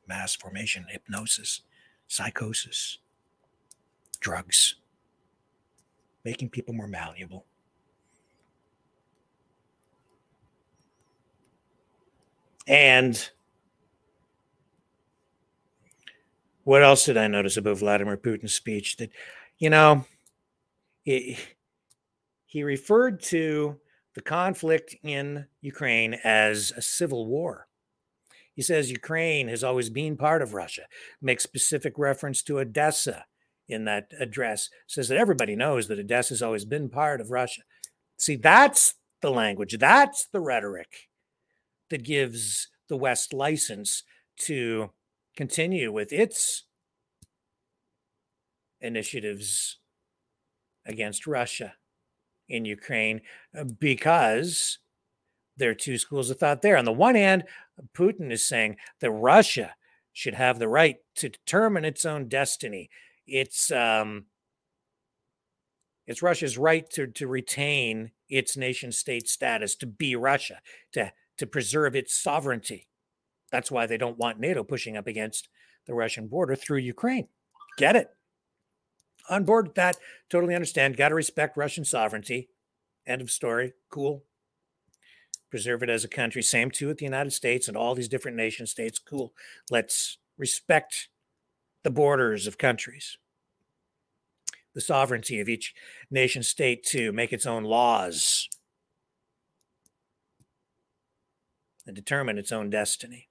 mass 0.08 0.36
formation, 0.36 0.86
hypnosis, 0.90 1.62
psychosis, 2.08 3.00
drugs, 4.20 4.76
making 6.24 6.50
people 6.50 6.74
more 6.74 6.88
malleable. 6.88 7.46
And 12.68 13.30
what 16.68 16.84
else 16.84 17.06
did 17.06 17.16
I 17.16 17.28
notice 17.28 17.56
about 17.56 17.78
Vladimir 17.78 18.18
Putin's 18.18 18.54
speech? 18.54 18.98
That, 18.98 19.10
you 19.58 19.70
know, 19.70 20.04
he, 21.04 21.38
he 22.46 22.62
referred 22.62 23.22
to 23.24 23.78
the 24.16 24.22
conflict 24.22 24.94
in 25.02 25.46
Ukraine 25.62 26.18
as 26.26 26.74
a 26.76 26.82
civil 26.82 27.26
war. 27.26 27.68
He 28.54 28.62
says 28.62 28.92
Ukraine 28.92 29.48
has 29.48 29.64
always 29.64 29.90
been 29.90 30.18
part 30.18 30.42
of 30.42 30.54
Russia, 30.54 30.82
makes 31.22 31.44
specific 31.44 31.94
reference 31.98 32.44
to 32.44 32.60
Odessa 32.60 33.24
in 33.70 33.86
that 33.86 34.12
address, 34.20 34.70
says 34.88 35.08
that 35.08 35.18
everybody 35.18 35.56
knows 35.56 35.88
that 35.88 36.00
Odessa 36.00 36.34
has 36.34 36.42
always 36.42 36.66
been 36.66 36.90
part 36.90 37.22
of 37.22 37.32
Russia. 37.32 37.62
See, 38.18 38.36
that's 38.36 38.96
the 39.22 39.32
language, 39.32 39.78
that's 39.80 40.28
the 40.34 40.42
rhetoric 40.42 41.08
that 41.90 42.04
gives 42.04 42.68
the 42.90 42.98
West 42.98 43.32
license 43.32 44.04
to 44.42 44.90
continue 45.38 45.92
with 45.92 46.12
its 46.12 46.64
initiatives 48.82 49.78
against 50.86 51.28
Russia 51.28 51.76
in 52.50 52.66
Ukraine 52.66 53.22
uh, 53.58 53.64
because 53.64 54.80
there 55.56 55.70
are 55.70 55.76
two 55.76 55.98
schools 55.98 56.30
of 56.30 56.40
thought 56.40 56.62
there. 56.62 56.78
On 56.78 56.86
the 56.86 56.92
one 56.92 57.16
hand, 57.16 57.44
Putin 57.96 58.32
is 58.32 58.46
saying 58.46 58.78
that 59.00 59.12
Russia 59.12 59.76
should 60.12 60.34
have 60.34 60.60
the 60.60 60.68
right 60.68 60.98
to 61.16 61.30
determine 61.30 61.86
its 61.86 62.06
own 62.06 62.28
destiny. 62.28 62.90
It's 63.26 63.72
um, 63.72 64.26
it's 66.08 66.24
Russia's 66.24 66.58
right 66.58 66.90
to, 66.92 67.06
to 67.08 67.28
retain 67.28 68.12
its 68.30 68.56
nation 68.56 68.92
state 68.92 69.28
status, 69.28 69.76
to 69.76 69.86
be 69.86 70.16
Russia, 70.16 70.62
to, 70.94 71.12
to 71.38 71.46
preserve 71.46 71.96
its 71.96 72.16
sovereignty. 72.16 72.88
That's 73.52 73.72
why 73.72 73.86
they 73.86 73.98
don't 73.98 74.18
want 74.18 74.40
NATO 74.40 74.64
pushing 74.64 74.98
up 74.98 75.08
against 75.08 75.50
the 75.86 75.94
Russian 75.94 76.28
border 76.28 76.56
through 76.56 76.80
Ukraine. 76.80 77.28
Get 77.78 77.96
it? 77.96 78.10
On 79.30 79.44
board 79.44 79.68
with 79.68 79.76
that. 79.76 79.98
Totally 80.30 80.56
understand. 80.56 80.98
Got 80.98 81.10
to 81.10 81.16
respect 81.16 81.58
Russian 81.58 81.86
sovereignty. 81.86 82.50
End 83.06 83.22
of 83.22 83.32
story. 83.32 83.74
Cool 83.90 84.24
preserve 85.50 85.84
it 85.84 85.90
as 85.90 86.04
a 86.04 86.10
country. 86.10 86.42
Same 86.42 86.72
too 86.72 86.88
with 86.88 86.98
the 86.98 87.06
United 87.06 87.32
States 87.32 87.68
and 87.68 87.78
all 87.78 87.96
these 87.96 88.08
different 88.08 88.38
nation 88.38 88.68
states. 88.68 89.00
Cool. 89.00 89.34
Let's 89.70 90.18
respect 90.38 91.10
the 91.84 91.92
borders 91.92 92.48
of 92.48 92.58
countries, 92.58 93.18
the 94.74 94.82
sovereignty 94.82 95.40
of 95.40 95.50
each 95.50 95.74
nation 96.12 96.44
state 96.44 96.84
to 96.88 97.12
make 97.12 97.32
its 97.32 97.46
own 97.46 97.64
laws 97.64 98.50
and 101.86 101.96
determine 101.96 102.38
its 102.38 102.52
own 102.52 102.70
destiny. 102.70 103.30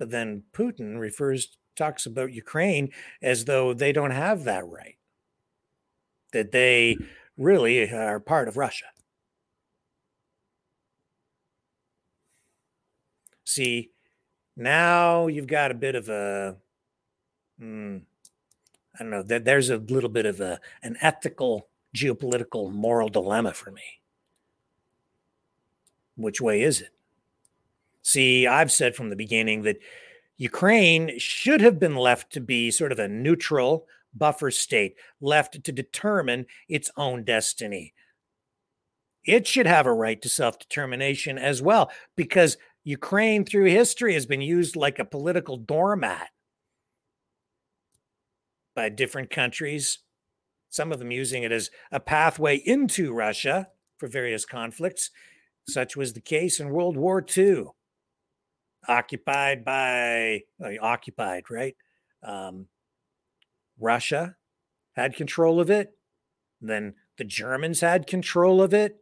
But 0.00 0.10
then 0.10 0.44
Putin 0.54 0.98
refers, 0.98 1.58
talks 1.76 2.06
about 2.06 2.32
Ukraine 2.32 2.90
as 3.20 3.44
though 3.44 3.74
they 3.74 3.92
don't 3.92 4.12
have 4.12 4.44
that 4.44 4.66
right, 4.66 4.96
that 6.32 6.52
they 6.52 6.96
really 7.36 7.92
are 7.92 8.18
part 8.18 8.48
of 8.48 8.56
Russia. 8.56 8.86
See, 13.44 13.90
now 14.56 15.26
you've 15.26 15.46
got 15.46 15.70
a 15.70 15.74
bit 15.74 15.94
of 15.94 16.08
a, 16.08 16.56
mm, 17.60 18.00
I 18.94 19.02
don't 19.02 19.10
know, 19.10 19.22
there's 19.22 19.68
a 19.68 19.76
little 19.76 20.08
bit 20.08 20.24
of 20.24 20.40
a 20.40 20.60
an 20.82 20.96
ethical, 21.02 21.68
geopolitical, 21.94 22.72
moral 22.72 23.10
dilemma 23.10 23.52
for 23.52 23.70
me. 23.70 24.00
Which 26.16 26.40
way 26.40 26.62
is 26.62 26.80
it? 26.80 26.94
See, 28.02 28.46
I've 28.46 28.72
said 28.72 28.94
from 28.94 29.10
the 29.10 29.16
beginning 29.16 29.62
that 29.62 29.78
Ukraine 30.36 31.18
should 31.18 31.60
have 31.60 31.78
been 31.78 31.96
left 31.96 32.32
to 32.32 32.40
be 32.40 32.70
sort 32.70 32.92
of 32.92 32.98
a 32.98 33.08
neutral 33.08 33.86
buffer 34.14 34.50
state, 34.50 34.96
left 35.20 35.62
to 35.62 35.72
determine 35.72 36.46
its 36.68 36.90
own 36.96 37.24
destiny. 37.24 37.94
It 39.24 39.46
should 39.46 39.66
have 39.66 39.86
a 39.86 39.92
right 39.92 40.20
to 40.22 40.28
self 40.28 40.58
determination 40.58 41.38
as 41.38 41.60
well, 41.60 41.90
because 42.16 42.56
Ukraine 42.84 43.44
through 43.44 43.66
history 43.66 44.14
has 44.14 44.26
been 44.26 44.40
used 44.40 44.76
like 44.76 44.98
a 44.98 45.04
political 45.04 45.58
doormat 45.58 46.30
by 48.74 48.88
different 48.88 49.30
countries, 49.30 49.98
some 50.70 50.90
of 50.92 50.98
them 50.98 51.10
using 51.10 51.42
it 51.42 51.52
as 51.52 51.70
a 51.92 52.00
pathway 52.00 52.56
into 52.56 53.12
Russia 53.12 53.68
for 53.98 54.08
various 54.08 54.46
conflicts. 54.46 55.10
Such 55.68 55.96
was 55.96 56.14
the 56.14 56.20
case 56.20 56.58
in 56.58 56.70
World 56.70 56.96
War 56.96 57.24
II, 57.36 57.66
occupied 58.88 59.64
by, 59.64 60.42
uh, 60.64 60.70
occupied, 60.80 61.44
right? 61.50 61.76
Um, 62.22 62.66
Russia 63.78 64.36
had 64.92 65.14
control 65.14 65.60
of 65.60 65.70
it. 65.70 65.92
Then 66.60 66.94
the 67.16 67.24
Germans 67.24 67.80
had 67.80 68.06
control 68.06 68.62
of 68.62 68.74
it. 68.74 68.96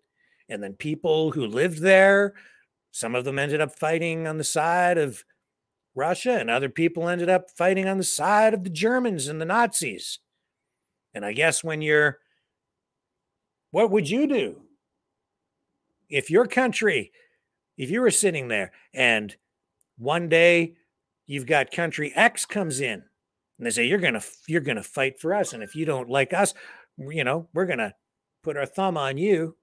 And 0.49 0.62
then 0.62 0.74
people 0.74 1.33
who 1.33 1.47
lived 1.47 1.81
there 1.81 2.35
some 2.91 3.14
of 3.14 3.24
them 3.24 3.39
ended 3.39 3.61
up 3.61 3.79
fighting 3.79 4.26
on 4.26 4.39
the 4.39 4.45
side 4.45 4.99
of 4.99 5.24
Russia, 5.95 6.33
and 6.33 6.51
other 6.51 6.68
people 6.68 7.09
ended 7.09 7.29
up 7.29 7.51
fighting 7.51 7.87
on 7.89 7.99
the 7.99 8.05
side 8.05 8.55
of 8.55 8.64
the 8.64 8.70
Germans 8.70 9.29
and 9.29 9.41
the 9.41 9.45
Nazis. 9.45 10.18
And 11.14 11.24
I 11.24 11.33
guess 11.33 11.64
when 11.64 11.83
you're, 11.83 12.18
what 13.70 13.91
would 13.91 14.09
you 14.09 14.26
do 14.26 14.62
if 16.09 16.31
your 16.31 16.47
country, 16.47 17.12
if 17.76 17.91
you 17.91 18.01
were 18.01 18.11
sitting 18.11 18.49
there 18.49 18.72
and 18.95 19.37
one 19.99 20.28
day 20.28 20.74
you've 21.26 21.46
got 21.46 21.70
country 21.70 22.12
X 22.14 22.46
comes 22.46 22.80
in 22.80 23.03
and 23.59 23.66
they 23.66 23.70
say 23.70 23.86
you're 23.86 23.99
gonna 23.99 24.22
you're 24.46 24.61
gonna 24.61 24.82
fight 24.82 25.20
for 25.20 25.34
us, 25.34 25.53
and 25.53 25.62
if 25.62 25.74
you 25.74 25.84
don't 25.84 26.09
like 26.09 26.32
us, 26.32 26.55
you 26.96 27.24
know 27.24 27.49
we're 27.53 27.66
gonna 27.66 27.94
put 28.42 28.57
our 28.57 28.66
thumb 28.66 28.96
on 28.96 29.18
you, 29.18 29.57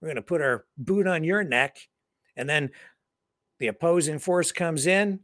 we're 0.00 0.08
gonna 0.08 0.22
put 0.22 0.40
our 0.40 0.64
boot 0.76 1.06
on 1.06 1.22
your 1.22 1.44
neck, 1.44 1.76
and 2.36 2.48
then 2.48 2.70
the 3.58 3.68
opposing 3.68 4.18
force 4.18 4.52
comes 4.52 4.86
in, 4.86 5.20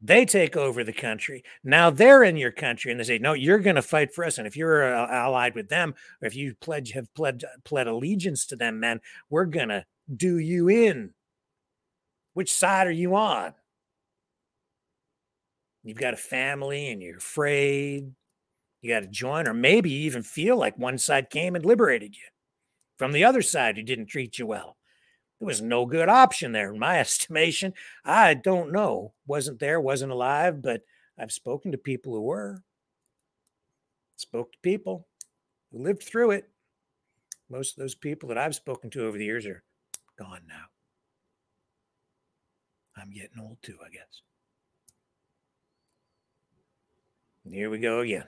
they 0.00 0.24
take 0.24 0.56
over 0.56 0.84
the 0.84 0.92
country. 0.92 1.42
Now 1.64 1.90
they're 1.90 2.22
in 2.22 2.36
your 2.36 2.52
country 2.52 2.90
and 2.90 3.00
they 3.00 3.04
say, 3.04 3.18
no, 3.18 3.32
you're 3.32 3.58
going 3.58 3.76
to 3.76 3.82
fight 3.82 4.14
for 4.14 4.24
us. 4.24 4.38
And 4.38 4.46
if 4.46 4.56
you're 4.56 4.94
uh, 4.94 5.08
allied 5.10 5.54
with 5.54 5.68
them, 5.68 5.94
or 6.22 6.26
if 6.26 6.36
you 6.36 6.54
pledge, 6.60 6.92
have 6.92 7.12
pled, 7.14 7.44
pled 7.64 7.86
allegiance 7.86 8.46
to 8.46 8.56
them, 8.56 8.80
man, 8.80 9.00
we're 9.30 9.44
going 9.44 9.68
to 9.68 9.84
do 10.14 10.38
you 10.38 10.68
in. 10.68 11.14
Which 12.34 12.52
side 12.52 12.86
are 12.86 12.92
you 12.92 13.16
on? 13.16 13.54
You've 15.88 15.96
got 15.96 16.12
a 16.12 16.18
family 16.18 16.90
and 16.90 17.00
you're 17.00 17.16
afraid. 17.16 18.12
You 18.82 18.90
got 18.90 19.00
to 19.00 19.06
join, 19.06 19.48
or 19.48 19.54
maybe 19.54 19.88
you 19.88 20.00
even 20.00 20.22
feel 20.22 20.58
like 20.58 20.76
one 20.76 20.98
side 20.98 21.30
came 21.30 21.56
and 21.56 21.64
liberated 21.64 22.14
you 22.14 22.24
from 22.98 23.12
the 23.12 23.24
other 23.24 23.40
side 23.40 23.78
who 23.78 23.82
didn't 23.82 24.06
treat 24.06 24.38
you 24.38 24.46
well. 24.46 24.76
There 25.40 25.46
was 25.46 25.62
no 25.62 25.86
good 25.86 26.10
option 26.10 26.52
there, 26.52 26.74
in 26.74 26.78
my 26.78 26.98
estimation. 27.00 27.72
I 28.04 28.34
don't 28.34 28.70
know. 28.70 29.14
Wasn't 29.26 29.60
there, 29.60 29.80
wasn't 29.80 30.12
alive, 30.12 30.60
but 30.60 30.82
I've 31.18 31.32
spoken 31.32 31.72
to 31.72 31.78
people 31.78 32.12
who 32.12 32.20
were. 32.20 32.62
Spoke 34.16 34.52
to 34.52 34.58
people 34.62 35.08
who 35.72 35.82
lived 35.82 36.02
through 36.02 36.32
it. 36.32 36.50
Most 37.48 37.78
of 37.78 37.80
those 37.80 37.94
people 37.94 38.28
that 38.28 38.36
I've 38.36 38.54
spoken 38.54 38.90
to 38.90 39.06
over 39.06 39.16
the 39.16 39.24
years 39.24 39.46
are 39.46 39.64
gone 40.18 40.42
now. 40.46 40.66
I'm 42.94 43.10
getting 43.10 43.40
old 43.40 43.56
too, 43.62 43.78
I 43.82 43.88
guess. 43.88 44.20
And 47.37 47.37
here 47.52 47.70
we 47.70 47.78
go 47.78 48.00
again. 48.00 48.24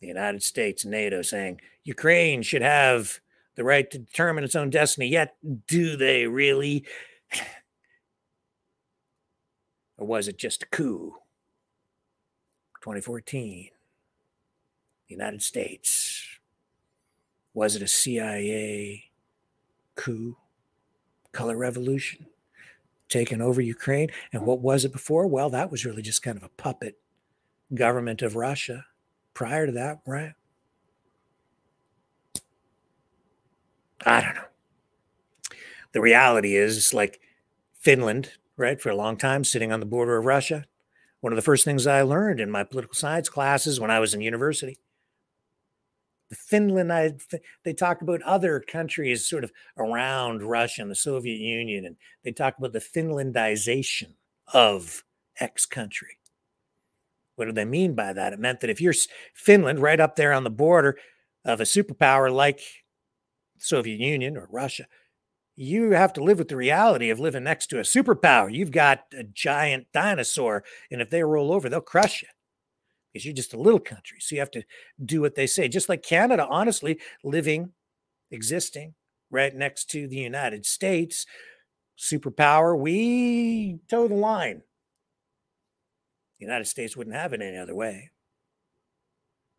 The 0.00 0.06
United 0.06 0.42
States, 0.42 0.84
NATO 0.84 1.22
saying 1.22 1.60
Ukraine 1.84 2.42
should 2.42 2.62
have 2.62 3.20
the 3.54 3.64
right 3.64 3.90
to 3.90 3.98
determine 3.98 4.44
its 4.44 4.56
own 4.56 4.70
destiny. 4.70 5.08
Yet, 5.08 5.36
do 5.66 5.96
they 5.96 6.26
really? 6.26 6.86
or 9.98 10.06
was 10.06 10.28
it 10.28 10.38
just 10.38 10.62
a 10.62 10.66
coup? 10.66 11.16
2014, 12.80 13.68
the 15.08 15.14
United 15.14 15.42
States. 15.42 16.26
Was 17.52 17.76
it 17.76 17.82
a 17.82 17.88
CIA 17.88 19.10
coup, 19.96 20.36
color 21.32 21.56
revolution, 21.56 22.26
taking 23.10 23.40
over 23.40 23.60
Ukraine? 23.60 24.10
And 24.32 24.46
what 24.46 24.60
was 24.60 24.84
it 24.84 24.92
before? 24.92 25.26
Well, 25.26 25.50
that 25.50 25.70
was 25.70 25.84
really 25.84 26.02
just 26.02 26.22
kind 26.22 26.36
of 26.36 26.42
a 26.42 26.48
puppet 26.48 26.98
government 27.74 28.22
of 28.22 28.36
Russia. 28.36 28.86
Prior 29.34 29.66
to 29.66 29.72
that, 29.72 30.00
right? 30.06 30.32
I 34.04 34.20
don't 34.22 34.34
know. 34.34 34.40
The 35.92 36.00
reality 36.00 36.56
is, 36.56 36.76
it's 36.76 36.94
like 36.94 37.20
Finland, 37.78 38.32
right, 38.56 38.80
for 38.80 38.90
a 38.90 38.96
long 38.96 39.16
time, 39.16 39.44
sitting 39.44 39.72
on 39.72 39.80
the 39.80 39.86
border 39.86 40.16
of 40.16 40.24
Russia. 40.24 40.64
One 41.20 41.32
of 41.32 41.36
the 41.36 41.42
first 41.42 41.64
things 41.64 41.86
I 41.86 42.02
learned 42.02 42.40
in 42.40 42.50
my 42.50 42.64
political 42.64 42.94
science 42.94 43.28
classes 43.28 43.78
when 43.78 43.90
I 43.90 44.00
was 44.00 44.14
in 44.14 44.20
university. 44.20 44.78
The 46.30 46.36
Finland, 46.36 47.20
they 47.64 47.72
talk 47.72 48.02
about 48.02 48.22
other 48.22 48.60
countries 48.60 49.28
sort 49.28 49.42
of 49.42 49.50
around 49.76 50.44
Russia 50.44 50.82
and 50.82 50.90
the 50.90 50.94
Soviet 50.94 51.40
Union, 51.40 51.84
and 51.84 51.96
they 52.22 52.30
talk 52.30 52.56
about 52.56 52.72
the 52.72 52.78
Finlandization 52.78 54.14
of 54.54 55.02
X 55.40 55.66
country. 55.66 56.18
What 57.34 57.46
do 57.46 57.52
they 57.52 57.64
mean 57.64 57.94
by 57.94 58.12
that? 58.12 58.32
It 58.32 58.38
meant 58.38 58.60
that 58.60 58.70
if 58.70 58.80
you're 58.80 58.94
Finland, 59.34 59.80
right 59.80 59.98
up 59.98 60.14
there 60.14 60.32
on 60.32 60.44
the 60.44 60.50
border 60.50 60.98
of 61.44 61.60
a 61.60 61.64
superpower 61.64 62.32
like 62.32 62.60
Soviet 63.58 63.98
Union 63.98 64.36
or 64.36 64.46
Russia, 64.52 64.86
you 65.56 65.90
have 65.90 66.12
to 66.12 66.22
live 66.22 66.38
with 66.38 66.48
the 66.48 66.56
reality 66.56 67.10
of 67.10 67.18
living 67.18 67.44
next 67.44 67.66
to 67.68 67.78
a 67.78 67.82
superpower. 67.82 68.52
You've 68.52 68.70
got 68.70 69.00
a 69.18 69.24
giant 69.24 69.86
dinosaur, 69.92 70.64
and 70.90 71.00
if 71.00 71.10
they 71.10 71.24
roll 71.24 71.52
over, 71.52 71.68
they'll 71.68 71.80
crush 71.80 72.22
you 72.22 72.28
because 73.12 73.24
you're 73.24 73.34
just 73.34 73.54
a 73.54 73.60
little 73.60 73.80
country. 73.80 74.18
So 74.20 74.34
you 74.34 74.40
have 74.40 74.50
to 74.52 74.64
do 75.04 75.20
what 75.20 75.34
they 75.34 75.46
say. 75.46 75.68
Just 75.68 75.88
like 75.88 76.02
Canada, 76.02 76.46
honestly, 76.48 77.00
living, 77.24 77.72
existing 78.30 78.94
right 79.30 79.54
next 79.54 79.90
to 79.90 80.08
the 80.08 80.16
United 80.16 80.66
States, 80.66 81.26
superpower, 81.98 82.78
we 82.78 83.78
toe 83.88 84.08
the 84.08 84.14
line. 84.14 84.62
The 86.38 86.46
United 86.46 86.66
States 86.66 86.96
wouldn't 86.96 87.16
have 87.16 87.32
it 87.32 87.42
any 87.42 87.56
other 87.56 87.74
way. 87.74 88.10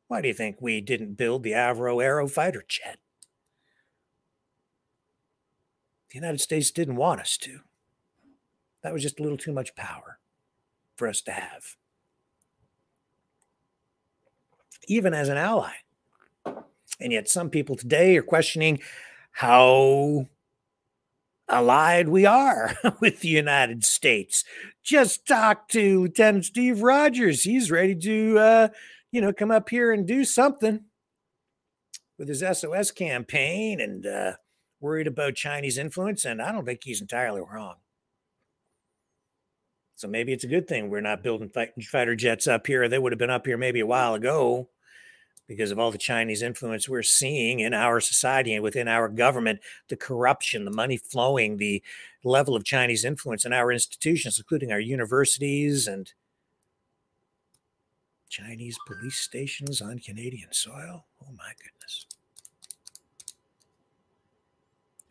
Why 0.08 0.22
do 0.22 0.28
you 0.28 0.34
think 0.34 0.58
we 0.60 0.82
didn't 0.82 1.14
build 1.14 1.44
the 1.44 1.52
Avro 1.52 2.04
Arrow 2.04 2.28
fighter 2.28 2.66
jet? 2.68 3.00
The 6.10 6.16
United 6.16 6.42
States 6.42 6.72
didn't 6.72 6.98
want 6.98 7.22
us 7.22 7.38
to. 7.38 7.60
That 8.84 8.92
was 8.92 9.04
just 9.04 9.20
a 9.20 9.24
little 9.24 9.38
too 9.38 9.54
much 9.54 9.76
power 9.76 10.20
for 10.96 11.08
us 11.08 11.22
to 11.22 11.32
have, 11.32 11.78
even 14.88 15.14
as 15.14 15.30
an 15.30 15.38
ally. 15.38 15.74
And 17.00 17.12
yet, 17.12 17.30
some 17.30 17.50
people 17.50 17.76
today 17.76 18.16
are 18.18 18.24
questioning 18.24 18.80
how 19.32 20.28
allied 21.50 22.10
we 22.10 22.26
are 22.26 22.76
with 23.02 23.22
the 23.22 23.28
United 23.28 23.84
States. 23.84 24.44
Just 24.84 25.28
talk 25.28 25.68
to 25.70 26.02
Lieutenant 26.02 26.46
Steve 26.46 26.82
Rogers. 26.82 27.44
He's 27.44 27.72
ready 27.72 27.96
to, 27.96 28.40
uh, 28.40 28.68
you 29.12 29.22
know, 29.22 29.34
come 29.34 29.52
up 29.52 29.70
here 29.70 29.92
and 29.92 30.08
do 30.08 30.24
something 30.24 30.86
with 32.18 32.28
his 32.28 32.44
SOS 32.54 32.92
campaign 32.92 33.82
and 33.82 34.06
uh, 34.06 34.34
worried 34.80 35.08
about 35.08 35.36
Chinese 35.36 35.78
influence. 35.78 36.24
And 36.26 36.42
I 36.42 36.52
don't 36.52 36.66
think 36.66 36.82
he's 36.84 37.02
entirely 37.02 37.42
wrong. 37.42 37.76
So 40.02 40.08
maybe 40.08 40.34
it's 40.34 40.44
a 40.44 40.48
good 40.48 40.68
thing 40.68 40.90
we're 40.90 41.00
not 41.00 41.22
building 41.22 41.52
fighter 41.84 42.16
jets 42.16 42.48
up 42.48 42.66
here. 42.66 42.90
They 42.90 42.98
would 42.98 43.12
have 43.12 43.20
been 43.20 43.30
up 43.30 43.46
here 43.46 43.56
maybe 43.56 43.82
a 43.82 43.86
while 43.86 44.16
ago 44.16 44.68
because 45.48 45.70
of 45.70 45.78
all 45.78 45.92
the 45.92 46.00
Chinese 46.00 46.42
influence 46.42 46.90
we're 46.90 47.04
seeing 47.04 47.60
in 47.60 47.76
our 47.76 48.00
society 48.00 48.56
and 48.56 48.64
within 48.64 48.88
our 48.88 49.08
government, 49.08 49.60
the 49.90 49.96
corruption, 49.96 50.66
the 50.66 50.72
money 50.72 50.98
flowing, 50.98 51.58
the 51.58 51.84
level 52.24 52.56
of 52.56 52.64
Chinese 52.64 53.06
influence 53.06 53.46
in 53.46 53.54
our 53.54 53.72
institutions, 53.72 54.40
including 54.40 54.72
our 54.72 54.80
universities 54.80 55.86
and 55.86 56.14
Chinese 58.28 58.80
police 58.88 59.18
stations 59.18 59.84
on 59.84 60.00
Canadian 60.00 60.52
soil. 60.52 61.06
Oh 61.22 61.32
my 61.38 61.52
goodness. 61.62 62.08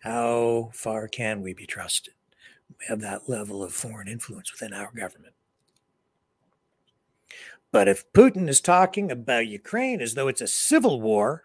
How 0.00 0.70
far 0.74 1.06
can 1.06 1.42
we 1.42 1.54
be 1.54 1.66
trusted? 1.66 2.14
We 2.80 2.86
have 2.88 3.00
that 3.02 3.28
level 3.28 3.62
of 3.62 3.74
foreign 3.74 4.08
influence 4.08 4.52
within 4.52 4.72
our 4.72 4.90
government. 4.92 5.34
But 7.72 7.86
if 7.88 8.10
Putin 8.12 8.48
is 8.48 8.60
talking 8.60 9.12
about 9.12 9.46
Ukraine 9.46 10.00
as 10.00 10.14
though 10.14 10.28
it's 10.28 10.40
a 10.40 10.48
civil 10.48 11.00
war, 11.00 11.44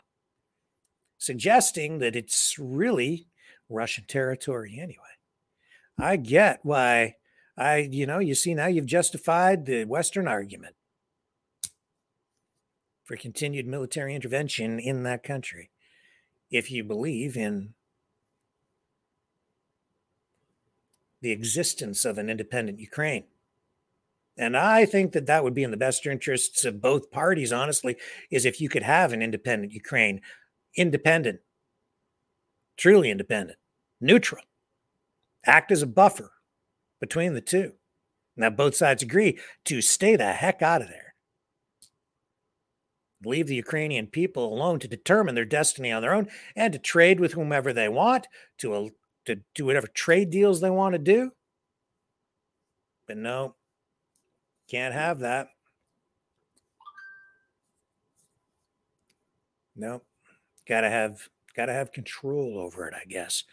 suggesting 1.17 1.99
that 1.99 2.15
it's 2.15 2.57
really 2.57 3.27
Russian 3.69 4.05
territory 4.07 4.79
anyway, 4.81 5.03
I 5.99 6.15
get 6.15 6.59
why 6.63 7.15
I, 7.57 7.77
you 7.77 8.05
know, 8.05 8.19
you 8.19 8.35
see 8.35 8.53
now 8.53 8.67
you've 8.67 8.85
justified 8.85 9.65
the 9.65 9.85
Western 9.85 10.27
argument 10.27 10.75
for 13.03 13.15
continued 13.15 13.67
military 13.67 14.15
intervention 14.15 14.79
in 14.79 15.03
that 15.03 15.23
country 15.23 15.69
if 16.49 16.71
you 16.71 16.83
believe 16.83 17.37
in 17.37 17.73
the 21.25 21.31
existence 21.31 22.05
of 22.05 22.19
an 22.19 22.29
independent 22.29 22.79
Ukraine. 22.79 23.23
And 24.37 24.55
I 24.55 24.85
think 24.85 25.11
that 25.13 25.25
that 25.25 25.43
would 25.43 25.55
be 25.55 25.63
in 25.63 25.71
the 25.71 25.75
best 25.75 26.05
interests 26.05 26.63
of 26.65 26.83
both 26.83 27.09
parties, 27.09 27.51
honestly, 27.51 27.95
is 28.29 28.45
if 28.45 28.61
you 28.61 28.69
could 28.69 28.83
have 28.83 29.11
an 29.11 29.23
independent 29.23 29.73
Ukraine, 29.73 30.21
independent, 30.75 31.39
truly 32.77 33.09
independent, 33.09 33.57
neutral, 33.99 34.43
act 35.47 35.71
as 35.71 35.81
a 35.81 35.87
buffer 35.87 36.31
between 37.01 37.33
the 37.33 37.41
two. 37.41 37.73
Now, 38.37 38.51
both 38.51 38.75
sides 38.75 39.01
agree 39.01 39.39
to 39.63 39.81
stay 39.81 40.15
the 40.15 40.31
heck 40.31 40.61
out 40.61 40.83
of 40.83 40.89
there. 40.89 41.15
Leave 43.23 43.47
the 43.47 43.55
Ukrainian 43.55 44.05
people 44.05 44.53
alone 44.53 44.77
to 44.77 44.87
determine 44.87 45.33
their 45.33 45.43
destiny 45.43 45.91
on 45.91 46.03
their 46.03 46.13
own 46.13 46.27
and 46.55 46.71
to 46.73 46.77
trade 46.77 47.19
with 47.19 47.33
whomever 47.33 47.73
they 47.73 47.89
want, 47.89 48.27
to, 48.59 48.91
to 49.25 49.39
do 49.53 49.65
whatever 49.65 49.87
trade 49.87 50.29
deals 50.29 50.61
they 50.61 50.69
want 50.69 50.93
to 50.93 50.99
do. 50.99 51.31
But 53.07 53.17
no, 53.17 53.55
can't 54.69 54.93
have 54.93 55.19
that. 55.19 55.47
No, 59.75 60.01
gotta 60.67 60.89
have 60.89 61.27
gotta 61.55 61.73
have 61.73 61.91
control 61.91 62.57
over 62.59 62.87
it, 62.87 62.93
I 62.93 63.05
guess. 63.05 63.43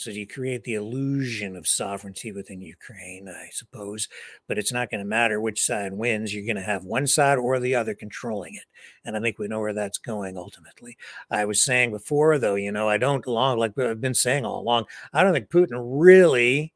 So 0.00 0.10
you 0.10 0.26
create 0.26 0.64
the 0.64 0.76
illusion 0.76 1.54
of 1.56 1.68
sovereignty 1.68 2.32
within 2.32 2.62
Ukraine, 2.62 3.28
I 3.28 3.50
suppose, 3.52 4.08
but 4.48 4.56
it's 4.56 4.72
not 4.72 4.90
going 4.90 5.00
to 5.02 5.06
matter 5.06 5.38
which 5.38 5.60
side 5.60 5.92
wins. 5.92 6.32
You're 6.32 6.46
going 6.46 6.56
to 6.56 6.62
have 6.62 6.86
one 6.86 7.06
side 7.06 7.36
or 7.36 7.60
the 7.60 7.74
other 7.74 7.94
controlling 7.94 8.54
it, 8.54 8.64
and 9.04 9.14
I 9.14 9.20
think 9.20 9.38
we 9.38 9.46
know 9.46 9.60
where 9.60 9.74
that's 9.74 9.98
going 9.98 10.38
ultimately. 10.38 10.96
I 11.30 11.44
was 11.44 11.62
saying 11.62 11.90
before, 11.90 12.38
though, 12.38 12.54
you 12.54 12.72
know, 12.72 12.88
I 12.88 12.96
don't 12.96 13.26
long 13.26 13.58
like 13.58 13.78
I've 13.78 14.00
been 14.00 14.14
saying 14.14 14.46
all 14.46 14.62
along. 14.62 14.86
I 15.12 15.22
don't 15.22 15.34
think 15.34 15.50
Putin 15.50 15.82
really 15.84 16.72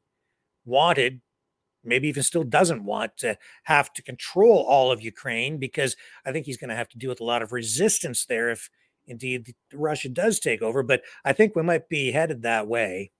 wanted 0.63 1.21
maybe 1.83 2.07
even 2.07 2.21
still 2.21 2.43
doesn't 2.43 2.83
want 2.83 3.17
to 3.17 3.37
have 3.63 3.91
to 3.93 4.03
control 4.03 4.65
all 4.69 4.91
of 4.91 5.01
Ukraine 5.01 5.57
because 5.57 5.95
I 6.25 6.31
think 6.31 6.45
he's 6.45 6.57
going 6.57 6.69
to 6.69 6.75
have 6.75 6.89
to 6.89 6.97
deal 6.99 7.09
with 7.09 7.21
a 7.21 7.25
lot 7.25 7.41
of 7.41 7.51
resistance 7.51 8.25
there 8.25 8.51
if 8.51 8.69
indeed 9.07 9.55
Russia 9.73 10.09
does 10.09 10.39
take 10.39 10.61
over. 10.61 10.83
But 10.83 11.01
I 11.23 11.33
think 11.33 11.55
we 11.55 11.63
might 11.63 11.89
be 11.89 12.11
headed 12.11 12.41
that 12.41 12.67
way 12.67 13.11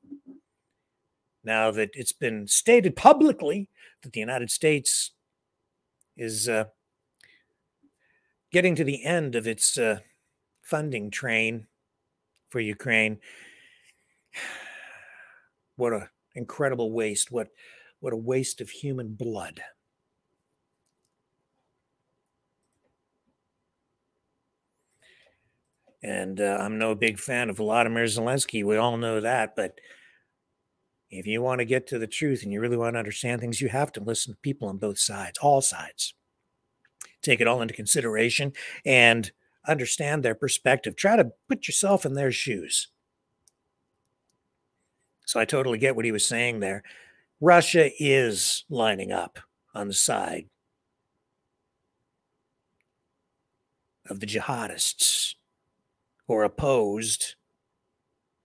now 1.43 1.71
that 1.71 1.91
it's 1.93 2.11
been 2.11 2.47
stated 2.47 2.95
publicly 2.95 3.69
that 4.01 4.13
the 4.13 4.19
United 4.19 4.49
States 4.49 5.11
is 6.17 6.49
uh, 6.49 6.65
getting 8.51 8.75
to 8.75 8.83
the 8.83 9.03
end 9.05 9.35
of 9.35 9.47
its 9.47 9.77
uh, 9.77 9.99
funding 10.61 11.11
train 11.11 11.67
for 12.49 12.59
Ukraine. 12.59 13.19
What 15.77 15.91
a 15.91 16.09
incredible 16.35 16.93
waste! 16.93 17.33
What 17.33 17.49
what 17.99 18.13
a 18.13 18.17
waste 18.17 18.61
of 18.61 18.69
human 18.69 19.13
blood. 19.13 19.59
And 26.05 26.39
uh, 26.39 26.59
I'm 26.61 26.77
no 26.77 26.93
big 26.93 27.17
fan 27.17 27.49
of 27.49 27.57
Vladimir 27.57 28.03
Zelensky. 28.03 28.63
We 28.63 28.77
all 28.77 28.95
know 28.95 29.21
that. 29.21 29.55
But 29.55 29.79
if 31.09 31.25
you 31.25 31.41
want 31.41 31.59
to 31.59 31.65
get 31.65 31.87
to 31.87 31.97
the 31.97 32.05
truth 32.05 32.43
and 32.43 32.53
you 32.53 32.61
really 32.61 32.77
want 32.77 32.93
to 32.93 32.99
understand 32.99 33.41
things, 33.41 33.59
you 33.59 33.69
have 33.69 33.91
to 33.93 34.03
listen 34.03 34.33
to 34.33 34.39
people 34.43 34.67
on 34.67 34.77
both 34.77 34.99
sides, 34.99 35.39
all 35.41 35.61
sides. 35.61 36.13
Take 37.23 37.41
it 37.41 37.47
all 37.47 37.59
into 37.59 37.73
consideration 37.73 38.53
and 38.85 39.31
understand 39.67 40.21
their 40.21 40.35
perspective. 40.35 40.95
Try 40.95 41.15
to 41.15 41.31
put 41.49 41.67
yourself 41.67 42.05
in 42.05 42.13
their 42.13 42.31
shoes. 42.31 42.89
So 45.25 45.39
I 45.39 45.45
totally 45.45 45.79
get 45.79 45.95
what 45.95 46.05
he 46.05 46.11
was 46.11 46.23
saying 46.23 46.59
there. 46.59 46.83
Russia 47.41 47.89
is 47.97 48.63
lining 48.69 49.11
up 49.11 49.39
on 49.73 49.87
the 49.87 49.93
side 49.95 50.45
of 54.07 54.19
the 54.19 54.27
jihadists 54.27 55.33
are 56.29 56.43
opposed 56.43 57.35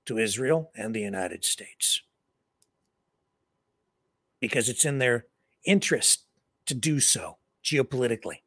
to 0.06 0.18
Israel 0.18 0.70
and 0.74 0.94
the 0.94 1.00
United 1.00 1.44
States 1.44 2.02
because 4.40 4.68
it's 4.68 4.84
in 4.84 4.98
their 4.98 5.26
interest 5.64 6.24
to 6.66 6.74
do 6.74 7.00
so 7.00 7.36
geopolitically. 7.64 8.40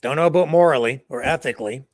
Don't 0.00 0.16
know 0.16 0.26
about 0.26 0.48
morally 0.48 1.04
or 1.08 1.22
ethically. 1.22 1.84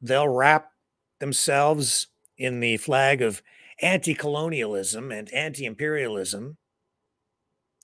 They'll 0.00 0.28
wrap 0.28 0.72
themselves 1.18 2.08
in 2.38 2.60
the 2.60 2.76
flag 2.78 3.22
of 3.22 3.42
anti 3.80 4.14
colonialism 4.14 5.12
and 5.12 5.32
anti 5.32 5.64
imperialism. 5.64 6.56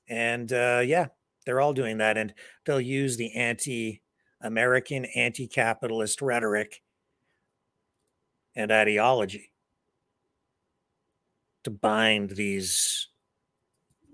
And 0.08 0.52
uh, 0.52 0.82
yeah, 0.84 1.08
they're 1.44 1.60
all 1.60 1.74
doing 1.74 1.98
that. 1.98 2.16
And 2.16 2.32
they'll 2.64 2.80
use 2.80 3.16
the 3.16 3.34
anti 3.34 4.02
American, 4.40 5.04
anti 5.16 5.46
capitalist 5.46 6.22
rhetoric 6.22 6.82
and 8.54 8.70
ideology 8.70 9.52
to 11.64 11.70
bind 11.70 12.30
these 12.30 13.08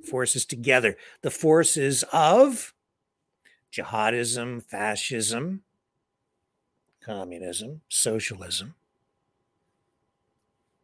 forces 0.08 0.44
together. 0.44 0.96
The 1.22 1.30
forces 1.30 2.04
of 2.12 2.74
jihadism, 3.72 4.62
fascism, 4.62 5.62
communism, 7.04 7.82
socialism, 7.88 8.74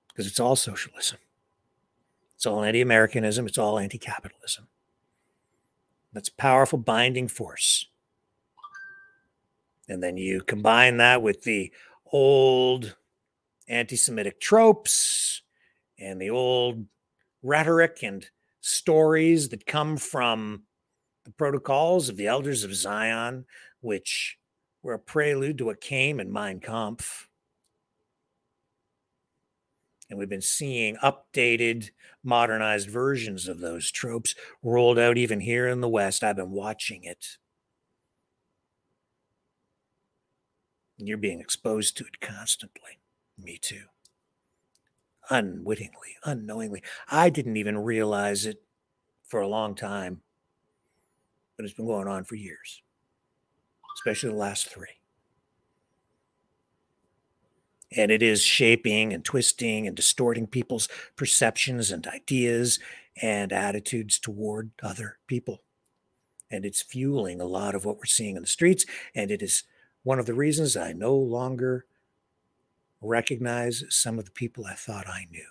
because 0.08 0.26
it's 0.26 0.40
all 0.40 0.56
socialism. 0.56 1.18
It's 2.34 2.46
all 2.46 2.64
anti 2.64 2.80
Americanism, 2.80 3.46
it's 3.46 3.58
all 3.58 3.78
anti 3.78 3.98
capitalism. 3.98 4.68
That's 6.12 6.28
a 6.28 6.34
powerful 6.34 6.78
binding 6.78 7.28
force. 7.28 7.86
And 9.90 10.00
then 10.00 10.16
you 10.16 10.40
combine 10.40 10.98
that 10.98 11.20
with 11.20 11.42
the 11.42 11.72
old 12.12 12.96
anti 13.68 13.96
Semitic 13.96 14.40
tropes 14.40 15.42
and 15.98 16.20
the 16.20 16.30
old 16.30 16.86
rhetoric 17.42 17.98
and 18.04 18.24
stories 18.60 19.48
that 19.48 19.66
come 19.66 19.96
from 19.96 20.62
the 21.24 21.32
protocols 21.32 22.08
of 22.08 22.16
the 22.16 22.28
elders 22.28 22.62
of 22.62 22.72
Zion, 22.72 23.46
which 23.80 24.38
were 24.84 24.94
a 24.94 24.98
prelude 24.98 25.58
to 25.58 25.64
what 25.64 25.80
came 25.80 26.20
in 26.20 26.32
Mein 26.32 26.60
Kampf. 26.60 27.28
And 30.08 30.20
we've 30.20 30.28
been 30.28 30.40
seeing 30.40 30.96
updated, 31.02 31.90
modernized 32.22 32.88
versions 32.88 33.48
of 33.48 33.58
those 33.58 33.90
tropes 33.90 34.36
rolled 34.62 35.00
out 35.00 35.18
even 35.18 35.40
here 35.40 35.66
in 35.66 35.80
the 35.80 35.88
West. 35.88 36.22
I've 36.22 36.36
been 36.36 36.52
watching 36.52 37.02
it. 37.02 37.38
You're 41.08 41.18
being 41.18 41.40
exposed 41.40 41.96
to 41.96 42.04
it 42.04 42.20
constantly. 42.20 42.98
Me 43.38 43.58
too. 43.60 43.84
Unwittingly, 45.30 46.16
unknowingly. 46.24 46.82
I 47.08 47.30
didn't 47.30 47.56
even 47.56 47.78
realize 47.78 48.46
it 48.46 48.62
for 49.26 49.40
a 49.40 49.48
long 49.48 49.74
time, 49.74 50.22
but 51.56 51.64
it's 51.64 51.74
been 51.74 51.86
going 51.86 52.08
on 52.08 52.24
for 52.24 52.34
years, 52.34 52.82
especially 53.96 54.30
the 54.30 54.36
last 54.36 54.68
three. 54.68 54.98
And 57.96 58.10
it 58.10 58.22
is 58.22 58.42
shaping 58.42 59.12
and 59.12 59.24
twisting 59.24 59.86
and 59.86 59.96
distorting 59.96 60.46
people's 60.46 60.88
perceptions 61.16 61.90
and 61.90 62.06
ideas 62.06 62.78
and 63.20 63.52
attitudes 63.52 64.18
toward 64.18 64.70
other 64.82 65.18
people. 65.26 65.62
And 66.50 66.64
it's 66.64 66.82
fueling 66.82 67.40
a 67.40 67.46
lot 67.46 67.74
of 67.74 67.84
what 67.84 67.98
we're 67.98 68.04
seeing 68.04 68.36
in 68.36 68.42
the 68.42 68.48
streets. 68.48 68.84
And 69.14 69.30
it 69.30 69.42
is 69.42 69.64
one 70.02 70.18
of 70.18 70.26
the 70.26 70.34
reasons 70.34 70.76
I 70.76 70.92
no 70.92 71.14
longer 71.14 71.86
recognize 73.00 73.84
some 73.88 74.18
of 74.18 74.24
the 74.24 74.30
people 74.30 74.66
I 74.66 74.74
thought 74.74 75.08
I 75.08 75.26
knew. 75.30 75.46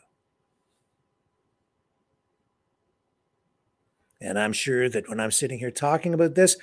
And 4.22 4.38
I'm 4.38 4.54
sure 4.54 4.90
that 4.90 5.08
when 5.08 5.20
I'm 5.20 5.32
sitting 5.32 5.60
here 5.60 5.72
talking 5.72 6.14
about 6.14 6.36
this, 6.36 6.58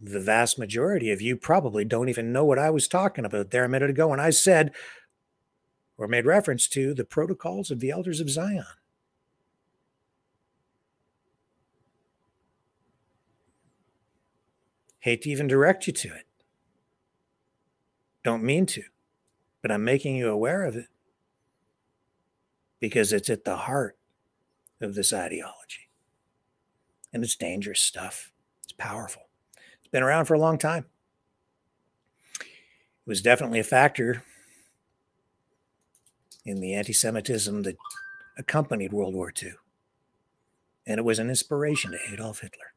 the 0.00 0.20
vast 0.20 0.58
majority 0.58 1.10
of 1.10 1.20
you 1.20 1.36
probably 1.36 1.84
don't 1.84 2.08
even 2.08 2.32
know 2.32 2.44
what 2.44 2.58
I 2.58 2.70
was 2.70 2.88
talking 2.88 3.24
about 3.24 3.50
there 3.50 3.64
a 3.64 3.68
minute 3.68 3.90
ago 3.90 4.08
when 4.08 4.20
I 4.20 4.30
said 4.30 4.72
or 5.96 6.08
made 6.08 6.24
reference 6.24 6.66
to 6.68 6.94
the 6.94 7.04
protocols 7.04 7.70
of 7.70 7.80
the 7.80 7.90
elders 7.90 8.20
of 8.20 8.30
Zion. 8.30 8.64
Hate 15.00 15.22
to 15.22 15.30
even 15.30 15.46
direct 15.46 15.86
you 15.86 15.92
to 15.92 16.08
it. 16.08 16.26
Don't 18.22 18.42
mean 18.42 18.66
to, 18.66 18.82
but 19.62 19.70
I'm 19.70 19.84
making 19.84 20.16
you 20.16 20.28
aware 20.28 20.64
of 20.64 20.76
it 20.76 20.86
because 22.78 23.12
it's 23.12 23.30
at 23.30 23.44
the 23.44 23.56
heart 23.56 23.96
of 24.80 24.94
this 24.94 25.12
ideology. 25.12 25.88
And 27.12 27.24
it's 27.24 27.36
dangerous 27.36 27.80
stuff. 27.80 28.32
It's 28.64 28.72
powerful. 28.72 29.22
It's 29.80 29.90
been 29.90 30.02
around 30.02 30.26
for 30.26 30.34
a 30.34 30.38
long 30.38 30.58
time. 30.58 30.86
It 32.40 33.06
was 33.06 33.22
definitely 33.22 33.58
a 33.58 33.64
factor 33.64 34.22
in 36.44 36.60
the 36.60 36.74
anti 36.74 36.92
Semitism 36.92 37.62
that 37.62 37.76
accompanied 38.38 38.92
World 38.92 39.14
War 39.14 39.32
II. 39.42 39.52
And 40.86 40.98
it 40.98 41.04
was 41.04 41.18
an 41.18 41.28
inspiration 41.28 41.92
to 41.92 41.98
Adolf 42.12 42.40
Hitler. 42.40 42.74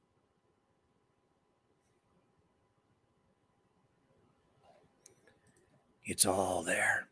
It's 6.06 6.26
all 6.26 6.64
there. 6.64 7.08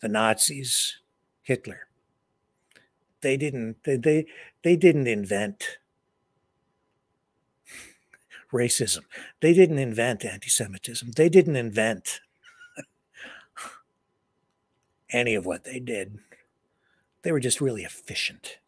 The 0.00 0.08
Nazis, 0.08 0.98
Hitler. 1.42 1.88
They 3.22 3.36
didn't 3.36 3.82
they 3.84 3.96
they, 3.96 4.26
they 4.62 4.76
didn't 4.76 5.06
invent 5.06 5.78
racism. 8.52 9.04
They 9.40 9.52
didn't 9.54 9.78
invent 9.78 10.24
anti-Semitism. 10.24 11.12
They 11.16 11.28
didn't 11.28 11.56
invent 11.56 12.20
any 15.10 15.34
of 15.34 15.46
what 15.46 15.64
they 15.64 15.80
did. 15.80 16.18
They 17.22 17.32
were 17.32 17.40
just 17.40 17.60
really 17.60 17.82
efficient. 17.82 18.58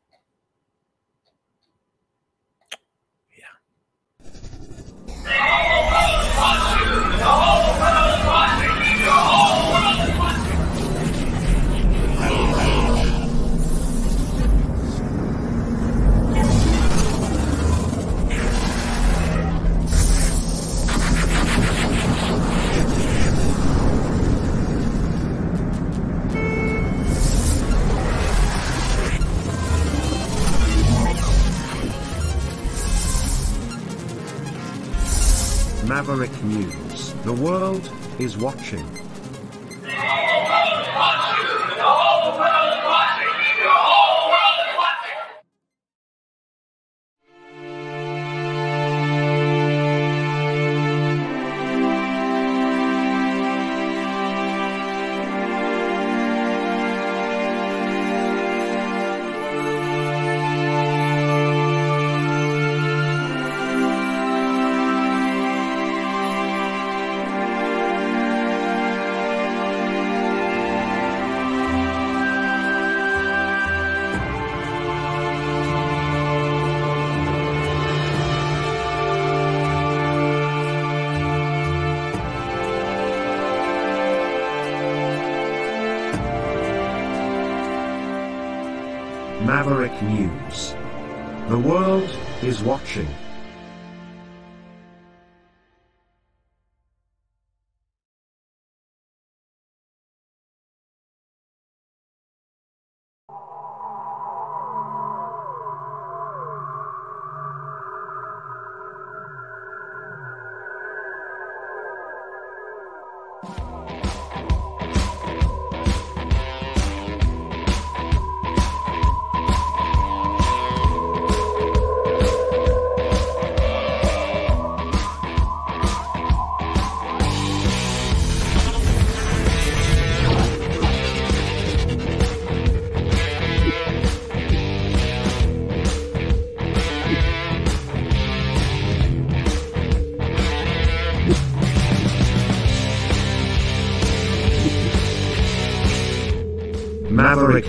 Maverick 36.09 36.43
News. 36.45 37.13
The 37.25 37.33
world 37.33 37.91
is 38.19 38.37
watching. 38.37 39.08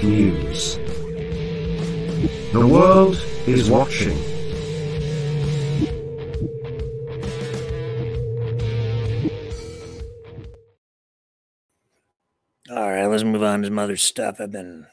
News. 0.04 0.78
The 2.54 2.66
world 2.66 3.22
is 3.46 3.70
watching. 3.70 4.18
All 12.72 12.90
right, 12.90 13.08
let's 13.08 13.24
move 13.24 13.44
on 13.44 13.62
to 13.62 13.68
some 13.68 13.78
other 13.78 13.98
stuff. 13.98 14.38
I've 14.40 14.52
been 14.52 14.88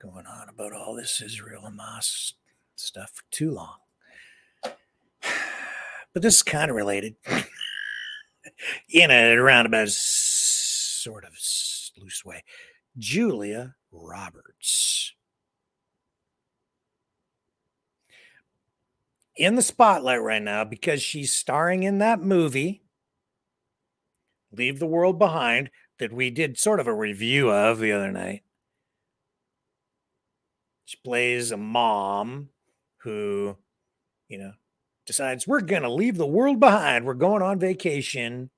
going 0.00 0.26
on 0.26 0.48
about 0.48 0.72
all 0.72 0.94
this 0.94 1.20
Israel 1.20 1.64
Hamas 1.66 2.32
stuff 2.74 3.10
for 3.14 3.24
too 3.30 3.50
long. 3.50 3.76
But 6.14 6.20
this 6.20 6.36
is 6.36 6.42
kind 6.42 6.70
of 6.70 6.76
related 6.76 7.16
in 8.90 9.10
a 9.10 9.34
roundabout 9.36 9.88
sort 9.88 11.24
of 11.24 11.32
loose 11.96 12.22
way. 12.22 12.44
Julia 12.98 13.74
Roberts. 13.90 15.14
In 19.36 19.54
the 19.54 19.62
spotlight 19.62 20.20
right 20.20 20.42
now 20.42 20.64
because 20.64 21.02
she's 21.02 21.32
starring 21.32 21.82
in 21.82 21.98
that 21.98 22.20
movie, 22.20 22.82
Leave 24.52 24.78
the 24.78 24.86
World 24.86 25.18
Behind, 25.18 25.70
that 25.98 26.12
we 26.12 26.30
did 26.30 26.58
sort 26.58 26.80
of 26.80 26.86
a 26.86 26.94
review 26.94 27.50
of 27.50 27.78
the 27.78 27.92
other 27.92 28.12
night. 28.12 28.42
She 30.84 30.98
plays 31.02 31.50
a 31.50 31.56
mom 31.56 32.50
who, 32.98 33.56
you 34.28 34.38
know, 34.38 34.52
decides 35.06 35.46
we're 35.46 35.60
going 35.60 35.82
to 35.82 35.90
leave 35.90 36.16
the 36.16 36.26
world 36.26 36.60
behind. 36.60 37.04
We're 37.04 37.14
going 37.14 37.42
on 37.42 37.58
vacation. 37.58 38.50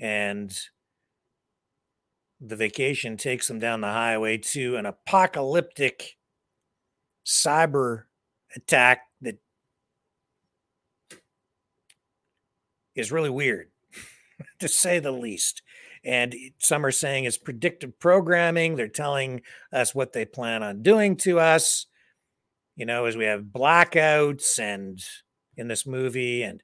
And 0.00 0.52
the 2.44 2.56
vacation 2.56 3.16
takes 3.16 3.46
them 3.46 3.60
down 3.60 3.80
the 3.80 3.92
highway 3.92 4.36
to 4.36 4.76
an 4.76 4.84
apocalyptic 4.84 6.16
cyber 7.24 8.04
attack 8.56 9.02
that 9.20 9.38
is 12.96 13.12
really 13.12 13.30
weird, 13.30 13.68
to 14.58 14.66
say 14.66 14.98
the 14.98 15.12
least. 15.12 15.62
And 16.04 16.34
some 16.58 16.84
are 16.84 16.90
saying 16.90 17.24
it's 17.24 17.38
predictive 17.38 18.00
programming. 18.00 18.74
They're 18.74 18.88
telling 18.88 19.42
us 19.72 19.94
what 19.94 20.12
they 20.12 20.24
plan 20.24 20.64
on 20.64 20.82
doing 20.82 21.16
to 21.18 21.38
us. 21.38 21.86
You 22.74 22.86
know, 22.86 23.04
as 23.04 23.16
we 23.16 23.24
have 23.24 23.42
blackouts 23.42 24.58
and 24.58 25.00
in 25.56 25.68
this 25.68 25.86
movie 25.86 26.42
and 26.42 26.60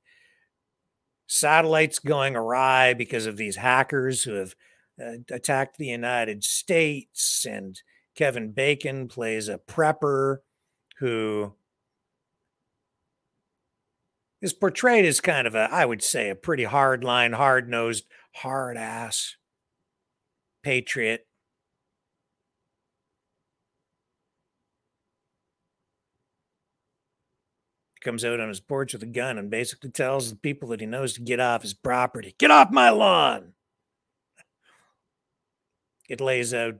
satellites 1.28 2.00
going 2.00 2.34
awry 2.34 2.94
because 2.94 3.26
of 3.26 3.36
these 3.36 3.56
hackers 3.56 4.24
who 4.24 4.32
have 4.32 4.56
Uh, 5.00 5.18
attacked 5.30 5.78
the 5.78 5.86
United 5.86 6.42
States. 6.42 7.46
And 7.48 7.80
Kevin 8.16 8.50
Bacon 8.50 9.08
plays 9.08 9.48
a 9.48 9.58
prepper 9.58 10.38
who 10.98 11.54
is 14.40 14.52
portrayed 14.52 15.04
as 15.04 15.20
kind 15.20 15.46
of 15.46 15.54
a, 15.54 15.68
I 15.70 15.84
would 15.84 16.02
say, 16.02 16.30
a 16.30 16.34
pretty 16.34 16.64
hard 16.64 17.04
line, 17.04 17.32
hard 17.32 17.68
nosed, 17.68 18.06
hard 18.34 18.76
ass 18.76 19.36
patriot. 20.62 21.26
Comes 28.00 28.24
out 28.24 28.40
on 28.40 28.48
his 28.48 28.60
porch 28.60 28.92
with 28.92 29.02
a 29.02 29.06
gun 29.06 29.38
and 29.38 29.50
basically 29.50 29.90
tells 29.90 30.30
the 30.30 30.36
people 30.36 30.68
that 30.68 30.80
he 30.80 30.86
knows 30.86 31.14
to 31.14 31.20
get 31.20 31.40
off 31.40 31.62
his 31.62 31.74
property. 31.74 32.34
Get 32.38 32.50
off 32.50 32.70
my 32.70 32.90
lawn. 32.90 33.54
It 36.09 36.20
lays 36.20 36.55
out 36.55 36.76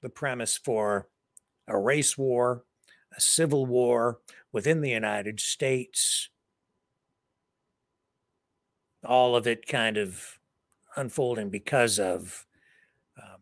the 0.00 0.08
premise 0.08 0.56
for 0.56 1.08
a 1.66 1.76
race 1.76 2.16
war, 2.16 2.64
a 3.16 3.20
civil 3.20 3.66
war 3.66 4.20
within 4.52 4.80
the 4.80 4.90
United 4.90 5.40
States. 5.40 6.28
All 9.04 9.36
of 9.36 9.46
it 9.46 9.66
kind 9.66 9.96
of 9.96 10.38
unfolding 10.96 11.50
because 11.50 11.98
of, 11.98 12.46
um, 13.20 13.40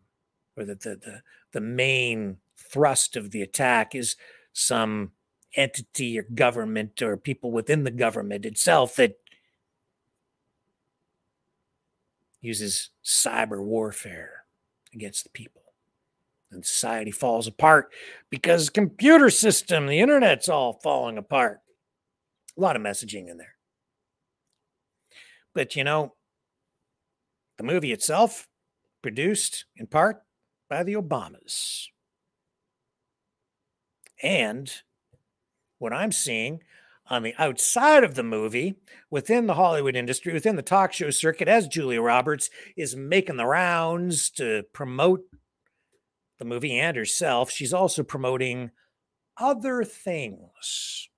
or 0.57 0.65
the, 0.65 0.75
the, 0.75 0.97
the, 0.97 1.23
the 1.53 1.61
main 1.61 2.39
thrust 2.57 3.17
of 3.17 3.31
the 3.31 3.43
attack 3.43 3.95
is 3.95 4.17
some 4.53 5.13
entity 5.55 6.19
or 6.19 6.23
government 6.35 7.01
or 7.03 7.17
people 7.17 7.51
within 7.51 7.85
the 7.85 7.91
government 7.91 8.45
itself 8.45 8.97
that 8.97 9.19
uses 12.41 12.91
cyber 13.05 13.63
warfare 13.63 14.36
against 14.97 15.25
the 15.25 15.31
people. 15.31 15.63
And 16.51 16.65
society 16.65 17.11
falls 17.11 17.47
apart 17.47 17.93
because 18.31 18.71
computer 18.71 19.31
system 19.31 19.87
the 19.87 20.01
internet's 20.01 20.49
all 20.49 20.73
falling 20.73 21.19
apart. 21.19 21.61
A 22.57 22.61
lot 22.61 22.77
of 22.77 22.83
messaging 22.83 23.29
in 23.29 23.37
there. 23.37 23.55
But 25.55 25.77
you 25.77 25.85
know 25.85 26.15
the 27.59 27.65
movie 27.65 27.93
itself 27.93 28.49
produced 29.03 29.67
in 29.77 29.87
part 29.87 30.23
by 30.69 30.83
the 30.83 30.95
obamas. 30.95 31.87
And 34.23 34.73
what 35.79 35.93
i'm 35.93 36.13
seeing 36.13 36.61
on 37.09 37.23
the 37.23 37.35
outside 37.39 38.05
of 38.05 38.15
the 38.15 38.23
movie 38.23 38.77
within 39.11 39.47
the 39.47 39.55
hollywood 39.55 39.97
industry 39.97 40.33
within 40.33 40.57
the 40.57 40.63
talk 40.63 40.93
show 40.93 41.11
circuit 41.11 41.49
as 41.49 41.69
julia 41.69 42.01
roberts 42.01 42.51
is 42.77 42.97
making 42.97 43.37
the 43.37 43.47
rounds 43.47 44.31
to 44.31 44.65
promote 44.73 45.23
the 46.39 46.45
movie 46.45 46.79
and 46.79 46.97
herself, 46.97 47.51
she's 47.51 47.73
also 47.73 48.03
promoting 48.03 48.71
other 49.39 49.85
things. 49.85 51.09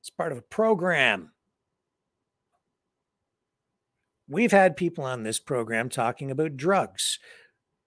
It's 0.00 0.10
part 0.10 0.32
of 0.32 0.38
a 0.38 0.42
program. 0.42 1.32
We've 4.28 4.52
had 4.52 4.76
people 4.76 5.04
on 5.04 5.22
this 5.22 5.38
program 5.38 5.88
talking 5.88 6.30
about 6.30 6.56
drugs, 6.56 7.18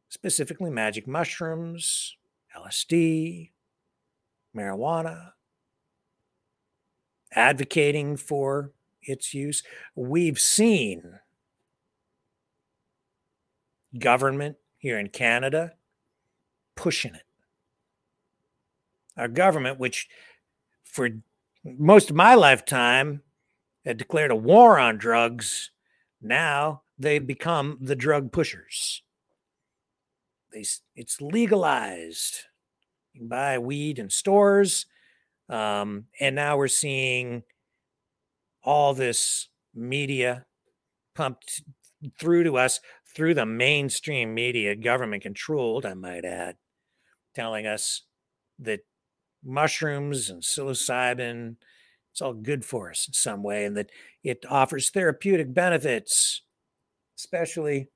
specifically 0.09 0.69
magic 0.69 1.07
mushrooms, 1.07 2.15
LSD, 2.55 3.51
marijuana, 4.55 5.31
advocating 7.35 8.17
for 8.17 8.71
its 9.01 9.33
use. 9.33 9.63
We've 9.95 10.39
seen 10.39 11.19
government 13.97 14.57
here 14.77 14.97
in 14.97 15.09
Canada 15.09 15.73
pushing 16.75 17.15
it. 17.15 17.23
Our 19.17 19.27
government, 19.27 19.79
which 19.79 20.07
for 20.83 21.09
most 21.63 22.09
of 22.09 22.15
my 22.15 22.35
lifetime 22.35 23.21
had 23.85 23.97
declared 23.97 24.31
a 24.31 24.35
war 24.35 24.77
on 24.77 24.97
drugs, 24.97 25.71
now 26.21 26.81
they've 26.97 27.25
become 27.25 27.77
the 27.81 27.95
drug 27.95 28.31
pushers. 28.31 29.01
They, 30.51 30.65
it's 30.95 31.21
legalized. 31.21 32.39
You 33.13 33.21
can 33.21 33.27
buy 33.29 33.57
weed 33.57 33.99
in 33.99 34.09
stores. 34.09 34.85
Um, 35.49 36.05
and 36.19 36.35
now 36.35 36.57
we're 36.57 36.67
seeing 36.67 37.43
all 38.63 38.93
this 38.93 39.47
media 39.73 40.45
pumped 41.15 41.61
through 42.19 42.43
to 42.43 42.57
us 42.57 42.79
through 43.15 43.33
the 43.33 43.45
mainstream 43.45 44.33
media, 44.33 44.75
government 44.75 45.23
controlled, 45.23 45.85
I 45.85 45.93
might 45.93 46.25
add, 46.25 46.57
telling 47.33 47.65
us 47.65 48.03
that 48.59 48.81
mushrooms 49.43 50.29
and 50.29 50.41
psilocybin, 50.43 51.55
it's 52.11 52.21
all 52.21 52.33
good 52.33 52.65
for 52.65 52.89
us 52.89 53.07
in 53.07 53.13
some 53.13 53.43
way, 53.43 53.65
and 53.65 53.77
that 53.77 53.89
it 54.23 54.45
offers 54.49 54.89
therapeutic 54.89 55.53
benefits, 55.53 56.41
especially 57.17 57.89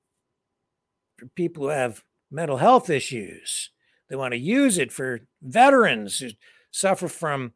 for 1.18 1.26
people 1.26 1.64
who 1.64 1.70
have 1.70 2.02
mental 2.30 2.58
health 2.58 2.88
issues. 2.88 3.70
They 4.08 4.16
want 4.16 4.32
to 4.32 4.38
use 4.38 4.78
it 4.78 4.92
for 4.92 5.20
veterans 5.42 6.18
who 6.18 6.30
suffer 6.70 7.08
from 7.08 7.52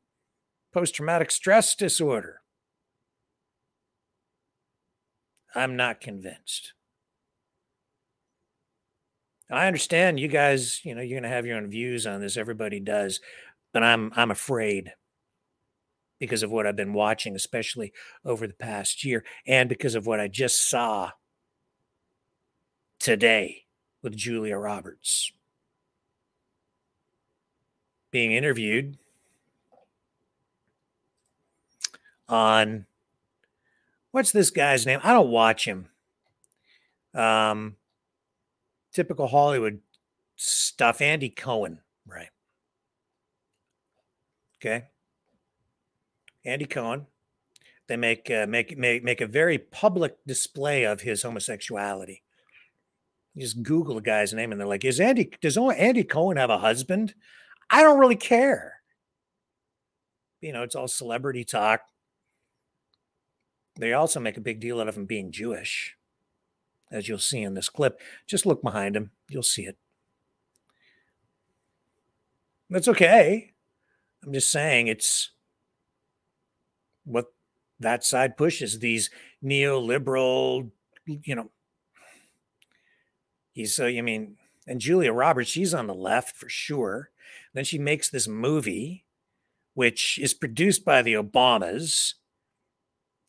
post 0.73 0.95
traumatic 0.95 1.31
stress 1.31 1.75
disorder. 1.75 2.41
I'm 5.55 5.77
not 5.77 6.01
convinced. 6.01 6.73
I 9.51 9.67
understand 9.67 10.19
you 10.19 10.29
guys, 10.29 10.81
you 10.85 10.95
know, 10.95 11.01
you're 11.01 11.21
going 11.21 11.31
to 11.31 11.35
have 11.35 11.47
your 11.47 11.57
own 11.57 11.71
views 11.71 12.07
on 12.07 12.21
this. 12.21 12.37
Everybody 12.37 12.81
does, 12.81 13.21
but 13.73 13.83
I'm 13.83 14.11
I'm 14.17 14.31
afraid 14.31 14.93
because 16.19 16.43
of 16.43 16.51
what 16.51 16.67
I've 16.67 16.77
been 16.77 16.93
watching, 16.95 17.37
especially 17.37 17.93
over 18.25 18.47
the 18.47 18.55
past 18.55 19.05
year, 19.05 19.25
and 19.47 19.69
because 19.69 19.95
of 19.95 20.07
what 20.07 20.21
I 20.21 20.29
just 20.29 20.69
saw 20.69 21.11
today 22.99 23.65
with 24.03 24.17
Julia 24.17 24.57
Roberts 24.57 25.31
being 28.11 28.33
interviewed 28.33 28.97
on 32.35 32.87
what's 34.11 34.33
this 34.33 34.51
guy's 34.51 34.85
name? 34.85 35.01
I 35.03 35.13
don't 35.13 35.31
watch 35.31 35.65
him. 35.65 35.89
Um, 37.15 37.77
typical 38.93 39.29
Hollywood 39.29 39.81
stuff. 40.35 41.01
Andy 41.01 41.31
Cohen, 41.31 41.79
right? 42.07 42.31
Okay. 44.59 44.87
Andy 46.45 46.67
Cohen. 46.67 47.07
They 47.87 47.97
make 47.97 48.31
uh, 48.31 48.47
make 48.49 48.77
make 48.79 49.05
make 49.05 49.21
a 49.21 49.27
very 49.27 49.59
public 49.59 50.17
display 50.27 50.85
of 50.85 51.03
his 51.03 51.23
homosexuality. 51.23 52.23
You 53.35 53.43
just 53.43 53.63
Google 53.63 53.97
the 53.97 54.01
guy's 54.01 54.33
name, 54.33 54.53
and 54.53 54.61
they're 54.61 54.67
like, 54.67 54.87
"Is 54.87 55.01
Andy? 55.01 55.31
Does 55.43 55.59
Andy 55.59 56.03
Cohen 56.03 56.39
have 56.39 56.49
a 56.49 56.59
husband?" 56.59 57.15
I 57.69 57.83
don't 57.83 57.99
really 57.99 58.17
care. 58.17 58.81
You 60.41 60.55
know, 60.55 60.63
it's 60.63 60.75
all 60.75 60.89
celebrity 60.89 61.45
talk. 61.45 61.83
They 63.77 63.93
also 63.93 64.21
make 64.21 64.37
a 64.37 64.43
big 64.43 64.61
deal 64.61 64.81
out 64.81 64.89
of 64.89 64.97
him 64.97 65.07
being 65.07 65.33
Jewish, 65.33 65.97
as 66.91 67.09
you'll 67.09 67.19
see 67.19 67.43
in 67.43 67.55
this 67.55 67.69
clip. 67.69 68.01
Just 68.27 68.47
look 68.47 68.63
behind 68.63 68.97
him, 68.97 69.11
you'll 69.29 69.43
see 69.43 69.63
it. 69.65 69.77
That's 72.71 72.89
okay. 72.89 73.53
I'm 74.25 74.33
just 74.33 74.51
saying 74.51 74.87
it's 74.87 75.31
what 77.05 77.33
that 77.81 78.05
side 78.05 78.37
pushes 78.37 78.79
these 78.79 79.11
neoliberal, 79.45 80.71
you 81.07 81.35
know. 81.35 81.51
He's 83.53 83.75
so, 83.75 83.87
I 83.87 84.01
mean, 84.01 84.37
and 84.67 84.81
Julia 84.81 85.13
Roberts, 85.13 85.51
she's 85.51 85.75
on 85.75 85.87
the 85.87 85.95
left 85.95 86.37
for 86.37 86.49
sure. 86.49 87.11
Then 87.53 87.65
she 87.65 87.79
makes 87.79 88.09
this 88.09 88.27
movie, 88.27 89.05
which 89.75 90.19
is 90.19 90.35
produced 90.35 90.85
by 90.85 91.03
the 91.03 91.15
Obamas, 91.15 92.15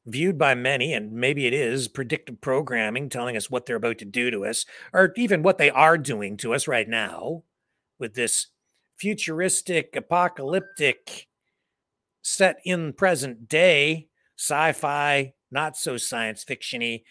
viewed 0.05 0.37
by 0.37 0.53
many, 0.53 0.93
and 0.93 1.11
maybe 1.11 1.47
it 1.47 1.53
is 1.53 1.87
predictive 1.87 2.39
programming 2.41 3.09
telling 3.09 3.35
us 3.35 3.49
what 3.49 3.65
they're 3.65 3.75
about 3.75 3.97
to 3.99 4.05
do 4.05 4.29
to 4.31 4.45
us, 4.45 4.65
or 4.93 5.13
even 5.15 5.43
what 5.43 5.57
they 5.57 5.69
are 5.69 5.97
doing 5.97 6.37
to 6.37 6.53
us 6.53 6.67
right 6.67 6.87
now 6.87 7.43
with 7.99 8.13
this 8.13 8.47
futuristic, 8.97 9.95
apocalyptic, 9.95 11.27
set 12.21 12.57
in 12.65 12.93
present 12.93 13.47
day, 13.47 14.07
sci 14.37 14.71
fi, 14.73 15.33
not 15.51 15.77
so 15.77 15.97
science 15.97 16.43
fictiony, 16.43 17.03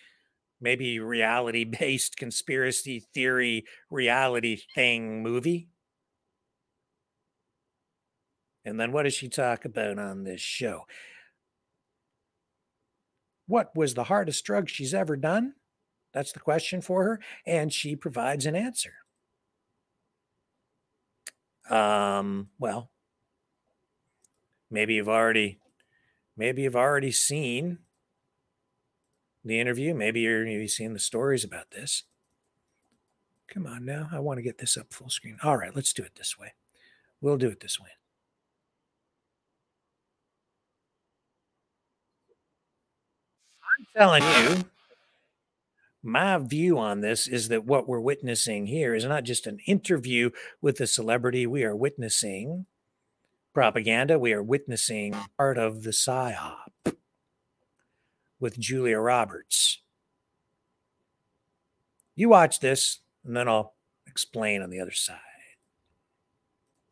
maybe 0.60 0.98
reality 0.98 1.64
based 1.64 2.16
conspiracy 2.16 3.04
theory, 3.12 3.64
reality 3.90 4.60
thing 4.74 5.22
movie. 5.22 5.68
And 8.64 8.80
then 8.80 8.92
what 8.92 9.02
does 9.02 9.14
she 9.14 9.28
talk 9.28 9.64
about 9.66 9.98
on 9.98 10.24
this 10.24 10.40
show? 10.40 10.86
What 13.46 13.74
was 13.76 13.94
the 13.94 14.04
hardest 14.04 14.44
drug 14.44 14.68
she's 14.68 14.94
ever 14.94 15.16
done? 15.16 15.54
That's 16.12 16.32
the 16.32 16.40
question 16.40 16.80
for 16.80 17.04
her. 17.04 17.20
And 17.46 17.72
she 17.72 17.96
provides 17.96 18.46
an 18.46 18.54
answer. 18.54 18.94
Um, 21.68 22.50
well, 22.58 22.90
maybe 24.70 24.94
you've 24.94 25.08
already 25.08 25.60
maybe 26.36 26.62
you've 26.62 26.76
already 26.76 27.10
seen 27.10 27.78
the 29.44 29.60
interview. 29.60 29.94
Maybe 29.94 30.20
you're 30.20 30.46
you've 30.46 30.70
seen 30.70 30.92
the 30.92 30.98
stories 30.98 31.44
about 31.44 31.70
this. 31.70 32.04
Come 33.48 33.66
on 33.66 33.84
now. 33.84 34.08
I 34.12 34.18
want 34.20 34.38
to 34.38 34.42
get 34.42 34.58
this 34.58 34.76
up 34.76 34.92
full 34.92 35.10
screen. 35.10 35.38
All 35.42 35.56
right, 35.56 35.74
let's 35.74 35.92
do 35.92 36.02
it 36.02 36.16
this 36.16 36.38
way. 36.38 36.54
We'll 37.20 37.36
do 37.36 37.48
it 37.48 37.60
this 37.60 37.80
way. 37.80 37.90
I'm 43.78 43.86
telling 43.96 44.22
you, 44.22 44.64
my 46.02 46.38
view 46.38 46.78
on 46.78 47.00
this 47.00 47.26
is 47.26 47.48
that 47.48 47.64
what 47.64 47.88
we're 47.88 48.00
witnessing 48.00 48.66
here 48.66 48.94
is 48.94 49.04
not 49.04 49.24
just 49.24 49.46
an 49.46 49.58
interview 49.66 50.30
with 50.60 50.80
a 50.80 50.86
celebrity. 50.86 51.46
We 51.46 51.64
are 51.64 51.74
witnessing 51.74 52.66
propaganda. 53.54 54.18
We 54.18 54.32
are 54.32 54.42
witnessing 54.42 55.16
part 55.38 55.56
of 55.56 55.82
the 55.82 55.90
PSYOP 55.90 56.96
with 58.38 58.58
Julia 58.58 58.98
Roberts. 58.98 59.80
You 62.14 62.28
watch 62.28 62.60
this, 62.60 63.00
and 63.24 63.36
then 63.36 63.48
I'll 63.48 63.74
explain 64.06 64.62
on 64.62 64.70
the 64.70 64.80
other 64.80 64.92
side. 64.92 65.18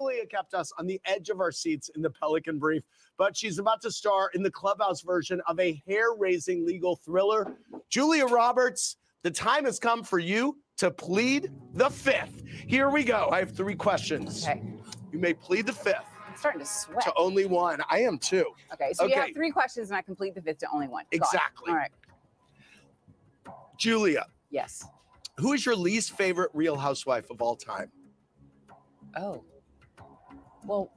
Julia 0.02 0.26
kept 0.26 0.52
us 0.54 0.72
on 0.78 0.86
the 0.86 1.00
edge 1.04 1.28
of 1.28 1.40
our 1.40 1.52
seats 1.52 1.88
in 1.94 2.02
the 2.02 2.10
Pelican 2.10 2.58
Brief, 2.58 2.82
but 3.18 3.36
she's 3.36 3.58
about 3.58 3.80
to 3.82 3.90
star 3.90 4.30
in 4.34 4.42
the 4.42 4.50
clubhouse 4.50 5.00
version 5.00 5.40
of 5.46 5.60
a 5.60 5.80
hair 5.86 6.14
raising 6.18 6.66
legal 6.66 6.96
thriller. 6.96 7.56
Julia 7.88 8.26
Roberts, 8.26 8.96
the 9.22 9.30
time 9.30 9.64
has 9.64 9.78
come 9.78 10.02
for 10.02 10.18
you 10.18 10.58
to 10.78 10.90
plead 10.90 11.50
the 11.74 11.88
fifth. 11.88 12.42
Here 12.66 12.90
we 12.90 13.04
go. 13.04 13.28
I 13.30 13.38
have 13.38 13.52
three 13.52 13.76
questions. 13.76 14.42
Okay. 14.44 14.60
You 15.12 15.20
may 15.20 15.34
plead 15.34 15.66
the 15.66 15.72
fifth 15.72 16.04
I'm 16.28 16.36
starting 16.36 16.60
to 16.60 16.66
sweat. 16.66 17.02
to 17.04 17.12
only 17.16 17.44
one. 17.46 17.80
I 17.88 18.00
am 18.00 18.18
too. 18.18 18.46
Okay, 18.72 18.92
so 18.94 19.06
you 19.06 19.14
have 19.14 19.32
three 19.34 19.50
questions 19.52 19.90
and 19.90 19.96
I 19.96 20.02
complete 20.02 20.34
the 20.34 20.42
fifth 20.42 20.58
to 20.58 20.66
only 20.72 20.88
one. 20.88 21.04
It. 21.12 21.16
Exactly. 21.18 21.70
All 21.70 21.76
right. 21.76 21.90
Julia, 23.78 24.26
Yes. 24.50 24.84
who 25.38 25.52
is 25.52 25.64
your 25.64 25.76
least 25.76 26.12
favorite 26.16 26.50
real 26.54 26.76
housewife 26.76 27.30
of 27.30 27.40
all 27.40 27.54
time? 27.54 27.92
Oh. 29.16 29.44
Well, 30.64 30.92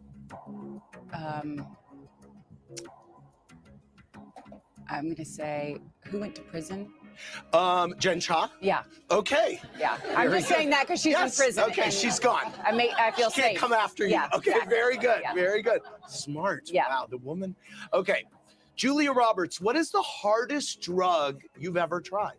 um, 1.14 1.66
I'm 4.90 5.04
going 5.06 5.16
to 5.16 5.26
say 5.26 5.78
who 6.06 6.20
went 6.20 6.36
to 6.36 6.42
prison? 6.42 6.90
Um, 7.54 7.96
Jen 7.98 8.20
Shah. 8.20 8.50
Yeah, 8.62 8.84
Okay. 9.10 9.60
yeah. 9.80 9.98
I'm 10.18 10.28
Very 10.28 10.40
just 10.40 10.50
saying 10.50 10.70
that 10.72 10.82
because 10.82 11.02
she's 11.02 11.14
yes. 11.14 11.40
in 11.40 11.44
prison. 11.46 11.64
Okay, 11.70 11.90
she's 11.90 12.20
gone. 12.20 12.52
I 12.64 12.72
may 12.74 12.92
I 13.00 13.12
feel 13.12 13.30
She 13.30 13.42
can't 13.42 13.54
safe. 13.54 13.60
come 13.60 13.72
after 13.74 14.04
you. 14.06 14.12
Yeah, 14.12 14.28
okay, 14.36 14.52
exactly. 14.52 14.76
very 14.76 14.98
good. 14.98 15.22
Yeah. 15.22 15.34
Very 15.34 15.62
good. 15.62 15.80
Smart. 16.08 16.70
Yeah. 16.72 16.90
Wow, 16.90 17.08
the 17.10 17.18
woman. 17.18 17.56
Okay. 17.94 18.26
Julia 18.76 19.14
Roberts, 19.14 19.62
what 19.62 19.78
is 19.78 19.90
the 19.92 20.02
hardest 20.02 20.82
drug 20.82 21.42
you've 21.58 21.78
ever 21.78 22.02
tried? 22.02 22.36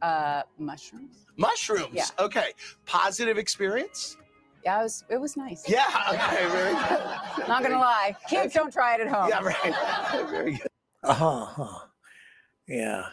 Uh, 0.00 0.42
mushrooms. 0.58 1.26
Mushrooms. 1.36 1.88
Yeah. 1.92 2.04
Okay. 2.20 2.52
Positive 2.86 3.36
experience? 3.36 4.16
Yeah, 4.64 4.80
it 4.80 4.82
was 4.82 5.04
it 5.08 5.20
was 5.20 5.36
nice. 5.36 5.68
Yeah. 5.68 5.84
Okay, 6.12 6.48
very 6.48 6.72
good. 6.74 7.48
Not 7.48 7.62
gonna 7.62 7.78
lie, 7.78 8.16
kids 8.28 8.54
don't 8.54 8.72
try 8.72 8.94
it 8.94 9.00
at 9.00 9.08
home. 9.08 9.28
Yeah, 9.28 9.42
right. 9.42 10.28
Very 10.30 10.52
good. 10.52 10.66
Uh 11.02 11.14
huh. 11.14 11.78
Yeah. 12.66 13.06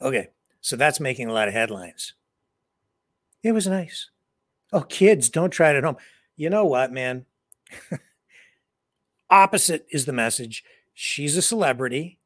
Okay. 0.00 0.28
So 0.60 0.76
that's 0.76 0.98
making 0.98 1.28
a 1.28 1.32
lot 1.32 1.48
of 1.48 1.54
headlines. 1.54 2.14
It 3.42 3.52
was 3.52 3.66
nice. 3.66 4.10
Oh, 4.72 4.80
kids, 4.80 5.28
don't 5.28 5.50
try 5.50 5.70
it 5.70 5.76
at 5.76 5.84
home. 5.84 5.98
You 6.36 6.50
know 6.50 6.64
what, 6.64 6.90
man? 6.92 7.26
Opposite 9.30 9.86
is 9.90 10.06
the 10.06 10.12
message. 10.12 10.64
She's 10.94 11.36
a 11.36 11.42
celebrity. 11.42 12.18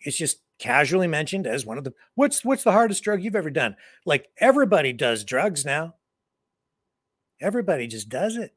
It's 0.00 0.16
just 0.16 0.38
casually 0.58 1.08
mentioned 1.08 1.46
as 1.46 1.66
one 1.66 1.76
of 1.76 1.84
the 1.84 1.92
what's 2.14 2.44
what's 2.44 2.62
the 2.62 2.72
hardest 2.72 3.02
drug 3.02 3.22
you've 3.22 3.36
ever 3.36 3.50
done? 3.50 3.76
Like 4.06 4.28
everybody 4.38 4.92
does 4.92 5.24
drugs 5.24 5.64
now. 5.64 5.94
Everybody 7.42 7.86
just 7.86 8.08
does 8.08 8.36
it. 8.36 8.54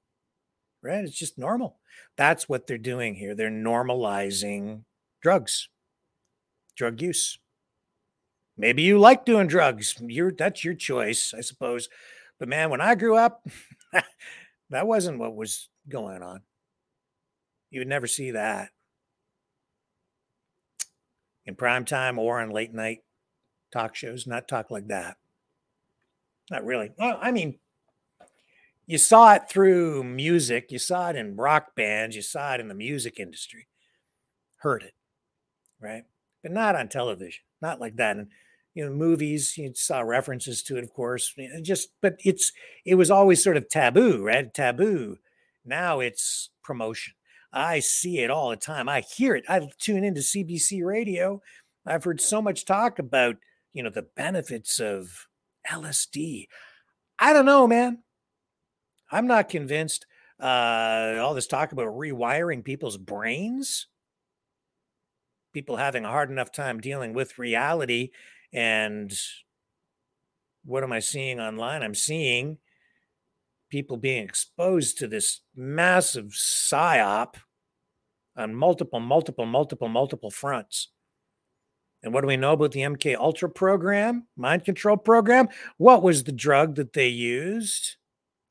Right? 0.81 1.03
It's 1.03 1.17
just 1.17 1.37
normal. 1.37 1.77
That's 2.15 2.47
what 2.47 2.67
they're 2.67 2.77
doing 2.77 3.15
here. 3.15 3.33
They're 3.33 3.49
normalizing 3.49 4.81
drugs, 5.21 5.69
drug 6.75 7.01
use. 7.01 7.39
Maybe 8.57 8.83
you 8.83 8.99
like 8.99 9.25
doing 9.25 9.47
drugs. 9.47 9.95
You're 9.99 10.31
that's 10.31 10.63
your 10.63 10.75
choice, 10.75 11.33
I 11.35 11.41
suppose. 11.41 11.89
But 12.39 12.47
man, 12.47 12.69
when 12.69 12.81
I 12.81 12.95
grew 12.95 13.17
up, 13.17 13.45
that 14.69 14.87
wasn't 14.87 15.19
what 15.19 15.35
was 15.35 15.69
going 15.89 16.21
on. 16.21 16.41
You 17.71 17.81
would 17.81 17.87
never 17.87 18.07
see 18.07 18.31
that 18.31 18.69
in 21.45 21.55
prime 21.55 21.85
time 21.85 22.17
or 22.19 22.39
on 22.39 22.51
late 22.51 22.73
night 22.73 22.99
talk 23.73 23.95
shows. 23.95 24.27
Not 24.27 24.47
talk 24.47 24.71
like 24.71 24.87
that. 24.87 25.17
Not 26.49 26.65
really. 26.65 26.91
Well, 26.97 27.17
I 27.21 27.31
mean, 27.31 27.57
you 28.87 28.97
saw 28.97 29.33
it 29.33 29.49
through 29.49 30.03
music. 30.03 30.71
You 30.71 30.79
saw 30.79 31.09
it 31.09 31.15
in 31.15 31.35
rock 31.35 31.75
bands. 31.75 32.15
You 32.15 32.21
saw 32.21 32.53
it 32.53 32.59
in 32.59 32.67
the 32.67 32.75
music 32.75 33.19
industry. 33.19 33.67
Heard 34.57 34.83
it, 34.83 34.93
right? 35.79 36.03
But 36.43 36.51
not 36.51 36.75
on 36.75 36.87
television. 36.87 37.43
Not 37.61 37.79
like 37.79 37.95
that. 37.97 38.17
And 38.17 38.27
you 38.75 38.85
know, 38.85 38.91
movies. 38.91 39.57
You 39.57 39.71
saw 39.73 40.01
references 40.01 40.61
to 40.63 40.77
it, 40.77 40.83
of 40.83 40.93
course. 40.93 41.33
Just, 41.61 41.89
but 42.01 42.17
it's 42.23 42.51
it 42.85 42.95
was 42.95 43.09
always 43.09 43.41
sort 43.43 43.57
of 43.57 43.69
taboo, 43.69 44.23
right? 44.23 44.53
Taboo. 44.53 45.17
Now 45.63 46.01
it's 46.01 46.51
promotion. 46.63 47.13
I 47.51 47.79
see 47.79 48.19
it 48.19 48.29
all 48.29 48.49
the 48.49 48.57
time. 48.57 48.89
I 48.89 48.99
hear 48.99 49.35
it. 49.35 49.45
I 49.47 49.67
tune 49.79 50.03
into 50.03 50.19
CBC 50.19 50.83
radio. 50.85 51.41
I've 51.85 52.03
heard 52.03 52.19
so 52.19 52.41
much 52.41 52.65
talk 52.65 52.99
about, 52.99 53.37
you 53.73 53.81
know, 53.81 53.89
the 53.89 54.07
benefits 54.15 54.79
of 54.79 55.27
LSD. 55.71 56.47
I 57.17 57.31
don't 57.31 57.45
know, 57.45 57.65
man. 57.65 57.99
I'm 59.15 59.27
not 59.27 59.47
convinced. 59.47 60.05
Uh, 60.41 61.15
all 61.21 61.33
this 61.33 61.47
talk 61.47 61.71
about 61.71 61.87
rewiring 61.87 62.65
people's 62.65 62.97
brains, 62.97 63.87
people 65.53 65.77
having 65.77 66.03
a 66.03 66.09
hard 66.09 66.29
enough 66.29 66.51
time 66.51 66.81
dealing 66.81 67.13
with 67.13 67.39
reality 67.39 68.09
and 68.51 69.13
what 70.65 70.83
am 70.83 70.91
I 70.91 70.99
seeing 70.99 71.39
online? 71.39 71.81
I'm 71.81 71.95
seeing 71.95 72.57
people 73.69 73.95
being 73.95 74.25
exposed 74.25 74.97
to 74.97 75.07
this 75.07 75.39
massive 75.55 76.33
psyop 76.33 77.35
on 78.35 78.53
multiple, 78.53 78.99
multiple, 78.99 79.45
multiple, 79.45 79.87
multiple 79.87 80.31
fronts. 80.31 80.89
And 82.03 82.13
what 82.13 82.19
do 82.19 82.27
we 82.27 82.35
know 82.35 82.51
about 82.51 82.73
the 82.73 82.81
MK 82.81 83.15
Ultra 83.15 83.49
program, 83.49 84.27
mind 84.35 84.65
control 84.65 84.97
program? 84.97 85.47
What 85.77 86.03
was 86.03 86.25
the 86.25 86.33
drug 86.33 86.75
that 86.75 86.91
they 86.91 87.07
used 87.07 87.95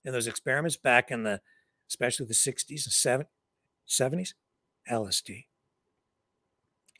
in 0.04 0.12
those 0.12 0.26
experiments 0.26 0.76
back 0.76 1.10
in 1.10 1.22
the, 1.22 1.40
especially 1.88 2.26
the 2.26 2.34
60s 2.34 2.86
and 2.86 3.26
70s? 3.88 4.34
LSD. 4.90 5.46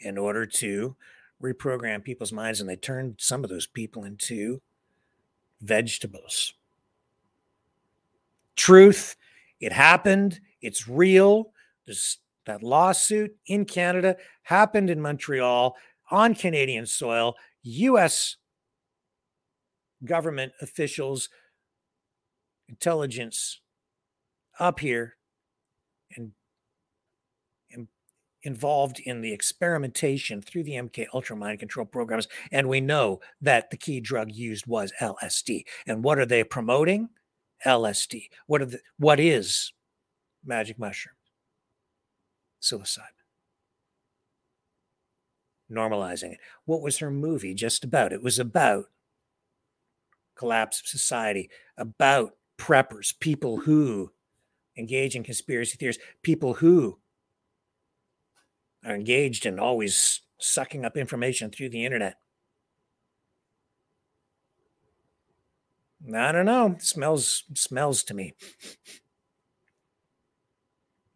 In 0.01 0.19
order 0.19 0.47
to 0.47 0.97
reprogram 1.43 2.03
people's 2.03 2.33
minds, 2.33 2.61
and 2.61 2.69
they 2.69 2.77
turned 2.77 3.17
some 3.19 3.45
of 3.45 3.51
those 3.51 3.67
people 3.67 4.05
into 4.05 4.63
vegetables. 5.61 6.55
Truth, 8.57 9.17
it 9.61 9.73
happened, 9.73 10.41
it's 10.61 10.89
real. 10.89 11.53
This, 11.87 12.19
that 12.47 12.63
lawsuit 12.63 13.37
in 13.47 13.65
Canada 13.65 14.17
happened 14.43 14.91
in 14.91 15.01
Montreal 15.01 15.77
on 16.11 16.35
Canadian 16.35 16.87
soil. 16.87 17.35
US 17.63 18.37
government 20.05 20.53
officials, 20.61 21.29
intelligence 22.69 23.61
up 24.59 24.81
here 24.81 25.17
and, 26.17 26.33
and 27.71 27.89
involved 28.43 29.01
in 29.01 29.21
the 29.21 29.33
experimentation 29.33 30.41
through 30.41 30.63
the 30.65 30.73
MK 30.73 31.07
Ultra 31.13 31.37
mind 31.37 31.59
control 31.59 31.87
programs. 31.87 32.29
And 32.53 32.69
we 32.69 32.81
know 32.81 33.21
that 33.41 33.71
the 33.71 33.77
key 33.77 34.01
drug 34.01 34.33
used 34.33 34.67
was 34.67 34.93
LSD. 35.01 35.65
And 35.87 36.05
what 36.05 36.19
are 36.19 36.27
they 36.27 36.45
promoting? 36.45 37.09
LSD. 37.65 38.29
What 38.47 38.63
are 38.63 38.67
the, 38.67 38.81
what 38.99 39.19
is 39.19 39.73
magic 40.45 40.79
mushroom? 40.79 41.17
Psilocybin. 42.63 43.01
Normalizing 45.71 46.33
it. 46.33 46.39
What 46.67 46.83
was 46.83 46.99
her 46.99 47.11
movie 47.11 47.55
just 47.55 47.85
about? 47.85 48.13
It 48.13 48.23
was 48.23 48.39
about 48.39 48.87
collapse 50.37 50.81
of 50.81 50.87
society, 50.87 51.51
about 51.79 52.33
preppers, 52.59 53.19
people 53.19 53.59
who 53.59 54.11
engage 54.77 55.15
in 55.15 55.23
conspiracy 55.23 55.77
theories, 55.77 55.99
people 56.23 56.55
who 56.55 56.99
are 58.85 58.95
engaged 58.95 59.47
in 59.47 59.59
always 59.59 60.21
sucking 60.39 60.85
up 60.85 60.97
information 60.97 61.51
through 61.51 61.71
the 61.71 61.85
internet. 61.85 62.17
I 66.15 66.33
don't 66.33 66.45
know. 66.45 66.73
It 66.73 66.83
smells 66.83 67.45
smells 67.55 68.03
to 68.05 68.15
me. 68.15 68.35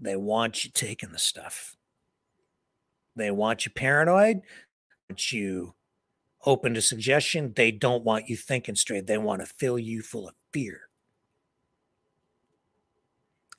They 0.01 0.17
want 0.17 0.65
you 0.65 0.71
taking 0.73 1.13
the 1.13 1.19
stuff. 1.19 1.77
They 3.17 3.31
want 3.31 3.67
you 3.67 3.73
paranoid. 3.73 4.43
Want 5.11 5.33
you 5.33 5.75
open 6.47 6.75
to 6.75 6.81
suggestion. 6.81 7.53
They 7.55 7.71
don't 7.71 8.05
want 8.05 8.29
you 8.29 8.37
thinking 8.37 8.77
straight. 8.77 9.07
They 9.07 9.19
want 9.19 9.43
to 9.43 9.47
fill 9.47 9.79
you 9.79 10.03
full 10.03 10.29
of 10.29 10.35
fear. 10.53 10.88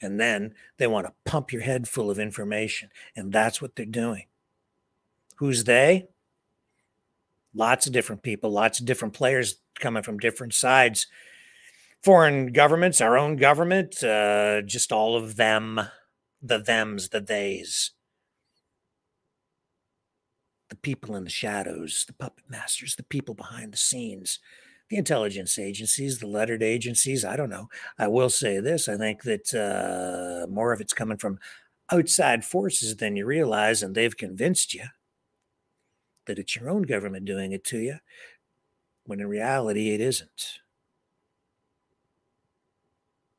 And 0.01 0.19
then 0.19 0.53
they 0.77 0.87
want 0.87 1.07
to 1.07 1.13
pump 1.25 1.51
your 1.51 1.61
head 1.61 1.87
full 1.87 2.09
of 2.09 2.19
information. 2.19 2.89
And 3.15 3.31
that's 3.31 3.61
what 3.61 3.75
they're 3.75 3.85
doing. 3.85 4.25
Who's 5.37 5.65
they? 5.65 6.07
Lots 7.53 7.87
of 7.87 7.93
different 7.93 8.21
people, 8.21 8.51
lots 8.51 8.79
of 8.79 8.85
different 8.85 9.13
players 9.13 9.55
coming 9.79 10.03
from 10.03 10.19
different 10.19 10.53
sides. 10.53 11.07
Foreign 12.01 12.53
governments, 12.53 13.01
our 13.01 13.17
own 13.17 13.35
government, 13.35 14.01
uh, 14.03 14.61
just 14.61 14.91
all 14.91 15.17
of 15.17 15.35
them, 15.35 15.81
the 16.41 16.59
thems, 16.59 17.09
the 17.09 17.19
theys, 17.19 17.91
the 20.69 20.75
people 20.75 21.15
in 21.15 21.25
the 21.25 21.29
shadows, 21.29 22.05
the 22.07 22.13
puppet 22.13 22.45
masters, 22.49 22.95
the 22.95 23.03
people 23.03 23.33
behind 23.33 23.73
the 23.73 23.77
scenes, 23.77 24.39
the 24.89 24.97
intelligence 24.97 25.59
agencies, 25.59 26.19
the 26.19 26.27
lettered 26.27 26.63
agencies. 26.63 27.23
I 27.23 27.35
don't 27.35 27.49
know. 27.49 27.69
I 27.97 28.07
will 28.07 28.29
say 28.29 28.59
this 28.59 28.89
I 28.89 28.97
think 28.97 29.23
that 29.23 29.53
uh, 29.53 30.47
more 30.51 30.73
of 30.73 30.81
it's 30.81 30.93
coming 30.93 31.17
from 31.17 31.39
outside 31.91 32.43
forces 32.43 32.95
than 32.97 33.15
you 33.15 33.25
realize, 33.25 33.83
and 33.83 33.95
they've 33.95 34.15
convinced 34.15 34.73
you 34.73 34.85
that 36.25 36.39
it's 36.39 36.55
your 36.55 36.69
own 36.69 36.83
government 36.83 37.25
doing 37.25 37.51
it 37.51 37.63
to 37.65 37.79
you, 37.79 37.97
when 39.05 39.19
in 39.19 39.27
reality, 39.27 39.91
it 39.91 40.01
isn't. 40.01 40.59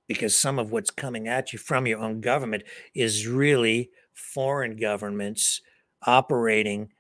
Because 0.08 0.36
some 0.36 0.58
of 0.58 0.72
what's 0.72 0.90
coming 0.90 1.28
at 1.28 1.52
you 1.52 1.58
from 1.58 1.86
your 1.86 2.00
own 2.00 2.20
government 2.20 2.64
is 2.94 3.28
really 3.28 3.90
foreign 4.12 4.76
governments 4.76 5.62
operating 6.04 6.90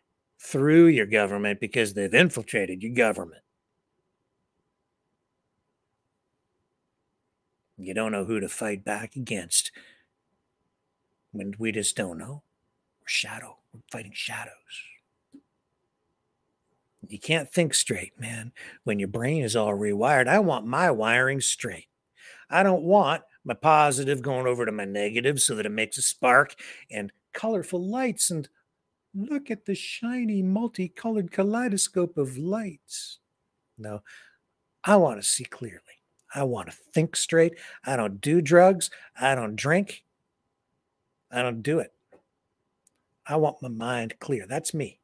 through 0.40 0.86
your 0.86 1.06
government 1.06 1.58
because 1.60 1.92
they've 1.92 2.14
infiltrated 2.14 2.82
your 2.82 2.94
government. 2.94 3.42
You 7.80 7.94
don't 7.94 8.12
know 8.12 8.24
who 8.26 8.40
to 8.40 8.48
fight 8.48 8.84
back 8.84 9.16
against 9.16 9.72
when 11.32 11.54
we 11.58 11.72
just 11.72 11.96
don't 11.96 12.18
know. 12.18 12.42
We're 13.00 13.06
shadow, 13.06 13.56
we're 13.72 13.80
fighting 13.90 14.12
shadows. 14.14 14.52
You 17.08 17.18
can't 17.18 17.50
think 17.50 17.72
straight, 17.72 18.20
man, 18.20 18.52
when 18.84 18.98
your 18.98 19.08
brain 19.08 19.42
is 19.42 19.56
all 19.56 19.72
rewired. 19.72 20.28
I 20.28 20.38
want 20.40 20.66
my 20.66 20.90
wiring 20.90 21.40
straight. 21.40 21.88
I 22.50 22.62
don't 22.62 22.82
want 22.82 23.22
my 23.44 23.54
positive 23.54 24.20
going 24.20 24.46
over 24.46 24.66
to 24.66 24.72
my 24.72 24.84
negative 24.84 25.40
so 25.40 25.54
that 25.54 25.66
it 25.66 25.70
makes 25.70 25.96
a 25.96 26.02
spark 26.02 26.54
and 26.90 27.10
colorful 27.32 27.80
lights 27.80 28.30
and 28.30 28.48
look 29.14 29.50
at 29.50 29.64
the 29.64 29.74
shiny 29.74 30.42
multicolored 30.42 31.32
kaleidoscope 31.32 32.18
of 32.18 32.36
lights. 32.36 33.18
No, 33.78 34.02
I 34.84 34.96
want 34.96 35.20
to 35.20 35.26
see 35.26 35.44
clearly. 35.44 35.80
I 36.34 36.44
want 36.44 36.70
to 36.70 36.76
think 36.94 37.16
straight. 37.16 37.54
I 37.84 37.96
don't 37.96 38.20
do 38.20 38.40
drugs. 38.40 38.90
I 39.20 39.34
don't 39.34 39.56
drink. 39.56 40.04
I 41.30 41.42
don't 41.42 41.62
do 41.62 41.78
it. 41.78 41.92
I 43.26 43.36
want 43.36 43.62
my 43.62 43.68
mind 43.68 44.14
clear. 44.18 44.46
That's 44.48 44.74
me. 44.74 45.00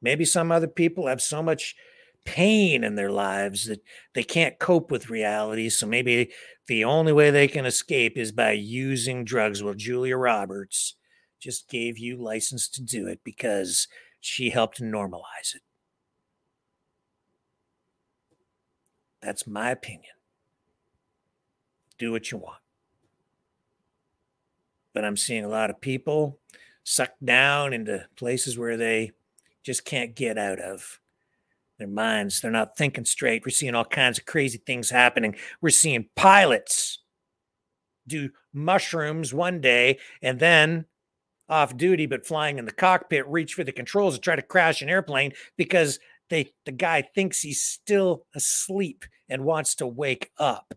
Maybe 0.00 0.24
some 0.24 0.52
other 0.52 0.68
people 0.68 1.06
have 1.06 1.20
so 1.20 1.42
much 1.42 1.76
pain 2.24 2.84
in 2.84 2.94
their 2.94 3.10
lives 3.10 3.66
that 3.66 3.82
they 4.14 4.22
can't 4.22 4.58
cope 4.58 4.90
with 4.90 5.10
reality. 5.10 5.68
So 5.68 5.86
maybe 5.86 6.30
the 6.66 6.84
only 6.84 7.12
way 7.12 7.30
they 7.30 7.48
can 7.48 7.66
escape 7.66 8.16
is 8.16 8.32
by 8.32 8.52
using 8.52 9.24
drugs. 9.24 9.62
Well, 9.62 9.74
Julia 9.74 10.16
Roberts 10.16 10.94
just 11.40 11.68
gave 11.68 11.98
you 11.98 12.16
license 12.16 12.68
to 12.68 12.82
do 12.82 13.06
it 13.06 13.20
because 13.24 13.88
she 14.20 14.50
helped 14.50 14.80
normalize 14.80 15.54
it. 15.54 15.62
That's 19.22 19.46
my 19.46 19.70
opinion. 19.70 20.17
Do 21.98 22.12
what 22.12 22.30
you 22.30 22.38
want. 22.38 22.58
But 24.94 25.04
I'm 25.04 25.16
seeing 25.16 25.44
a 25.44 25.48
lot 25.48 25.70
of 25.70 25.80
people 25.80 26.38
sucked 26.84 27.24
down 27.24 27.72
into 27.72 28.06
places 28.16 28.56
where 28.56 28.76
they 28.76 29.12
just 29.62 29.84
can't 29.84 30.14
get 30.14 30.38
out 30.38 30.58
of 30.58 31.00
their 31.78 31.88
minds. 31.88 32.40
They're 32.40 32.50
not 32.50 32.76
thinking 32.76 33.04
straight. 33.04 33.44
We're 33.44 33.50
seeing 33.50 33.74
all 33.74 33.84
kinds 33.84 34.18
of 34.18 34.26
crazy 34.26 34.58
things 34.58 34.90
happening. 34.90 35.36
We're 35.60 35.70
seeing 35.70 36.08
pilots 36.16 37.00
do 38.06 38.30
mushrooms 38.52 39.32
one 39.32 39.60
day 39.60 39.98
and 40.22 40.40
then 40.40 40.86
off 41.48 41.76
duty 41.76 42.06
but 42.06 42.26
flying 42.26 42.58
in 42.58 42.64
the 42.64 42.72
cockpit 42.72 43.26
reach 43.28 43.54
for 43.54 43.64
the 43.64 43.72
controls 43.72 44.14
to 44.14 44.20
try 44.20 44.34
to 44.34 44.42
crash 44.42 44.82
an 44.82 44.88
airplane 44.88 45.32
because 45.56 45.98
they 46.30 46.50
the 46.66 46.72
guy 46.72 47.02
thinks 47.02 47.40
he's 47.40 47.60
still 47.60 48.24
asleep 48.34 49.04
and 49.28 49.44
wants 49.44 49.74
to 49.76 49.86
wake 49.86 50.30
up. 50.38 50.74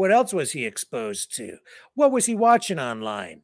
What 0.00 0.12
else 0.12 0.32
was 0.32 0.52
he 0.52 0.64
exposed 0.64 1.36
to? 1.36 1.58
What 1.92 2.10
was 2.10 2.24
he 2.24 2.34
watching 2.34 2.78
online 2.78 3.42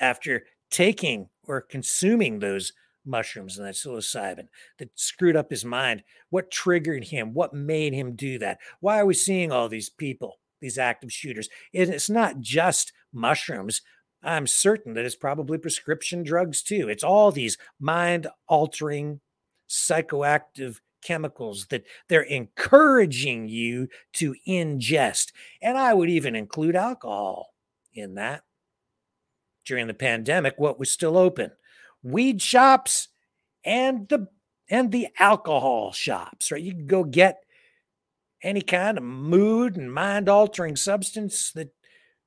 after 0.00 0.44
taking 0.70 1.28
or 1.46 1.60
consuming 1.60 2.38
those 2.38 2.72
mushrooms 3.04 3.58
and 3.58 3.66
that 3.66 3.74
psilocybin 3.74 4.48
that 4.78 4.88
screwed 4.94 5.36
up 5.36 5.50
his 5.50 5.62
mind? 5.62 6.02
What 6.30 6.50
triggered 6.50 7.04
him? 7.04 7.34
What 7.34 7.52
made 7.52 7.92
him 7.92 8.16
do 8.16 8.38
that? 8.38 8.60
Why 8.80 8.98
are 8.98 9.04
we 9.04 9.12
seeing 9.12 9.52
all 9.52 9.68
these 9.68 9.90
people, 9.90 10.38
these 10.62 10.78
active 10.78 11.12
shooters? 11.12 11.50
And 11.74 11.90
it's 11.90 12.08
not 12.08 12.40
just 12.40 12.94
mushrooms. 13.12 13.82
I'm 14.22 14.46
certain 14.46 14.94
that 14.94 15.04
it's 15.04 15.16
probably 15.16 15.58
prescription 15.58 16.22
drugs 16.22 16.62
too. 16.62 16.88
It's 16.88 17.04
all 17.04 17.30
these 17.30 17.58
mind 17.78 18.26
altering 18.48 19.20
psychoactive 19.68 20.80
chemicals 21.02 21.66
that 21.66 21.84
they're 22.08 22.22
encouraging 22.22 23.48
you 23.48 23.88
to 24.14 24.34
ingest. 24.46 25.32
And 25.62 25.78
I 25.78 25.94
would 25.94 26.10
even 26.10 26.34
include 26.34 26.76
alcohol 26.76 27.54
in 27.94 28.14
that 28.14 28.42
during 29.64 29.86
the 29.86 29.94
pandemic, 29.94 30.54
what 30.58 30.78
was 30.78 30.90
still 30.90 31.16
open? 31.16 31.52
Weed 32.02 32.40
shops 32.42 33.08
and 33.64 34.08
the 34.08 34.28
and 34.68 34.92
the 34.92 35.08
alcohol 35.18 35.92
shops, 35.92 36.50
right? 36.50 36.62
You 36.62 36.72
can 36.72 36.86
go 36.86 37.04
get 37.04 37.44
any 38.42 38.62
kind 38.62 38.96
of 38.96 39.04
mood 39.04 39.76
and 39.76 39.92
mind 39.92 40.28
altering 40.28 40.76
substance 40.76 41.52
that 41.52 41.74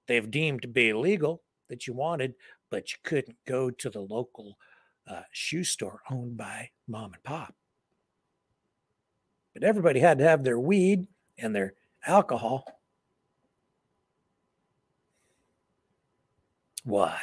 they've 0.08 0.30
deemed 0.30 0.62
to 0.62 0.68
be 0.68 0.90
illegal 0.90 1.41
that 1.70 1.88
you 1.88 1.94
wanted, 1.94 2.36
but 2.70 2.91
you 2.91 2.98
couldn't 3.04 3.38
go 3.48 3.70
to 3.72 3.90
the 3.90 4.02
local 4.02 4.58
uh, 5.08 5.22
shoe 5.32 5.64
store 5.64 6.02
owned 6.12 6.38
by 6.38 6.70
mom 6.88 7.14
and 7.14 7.24
pop. 7.24 7.56
But 9.53 9.63
everybody 9.63 9.99
had 9.99 10.17
to 10.17 10.23
have 10.23 10.43
their 10.43 10.59
weed 10.59 11.07
and 11.38 11.55
their 11.55 11.73
alcohol. 12.05 12.65
Why? 16.84 17.19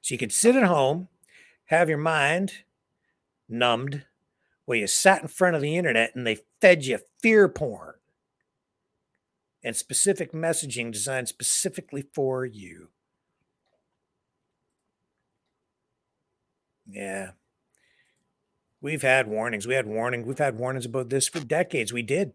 So 0.00 0.14
you 0.14 0.18
could 0.18 0.32
sit 0.32 0.56
at 0.56 0.64
home, 0.64 1.08
have 1.66 1.88
your 1.88 1.98
mind 1.98 2.52
numbed, 3.48 4.04
where 4.64 4.78
you 4.78 4.86
sat 4.86 5.22
in 5.22 5.28
front 5.28 5.56
of 5.56 5.62
the 5.62 5.76
internet 5.76 6.14
and 6.14 6.26
they 6.26 6.38
fed 6.60 6.84
you 6.84 6.98
fear 7.20 7.48
porn 7.48 7.94
and 9.62 9.76
specific 9.76 10.32
messaging 10.32 10.92
designed 10.92 11.28
specifically 11.28 12.04
for 12.12 12.44
you. 12.44 12.88
Yeah. 16.86 17.30
We've 18.84 19.00
had 19.00 19.28
warnings. 19.28 19.66
We 19.66 19.76
had 19.76 19.86
warning. 19.86 20.26
We've 20.26 20.36
had 20.36 20.58
warnings 20.58 20.84
about 20.84 21.08
this 21.08 21.26
for 21.26 21.40
decades. 21.40 21.90
We 21.90 22.02
did. 22.02 22.34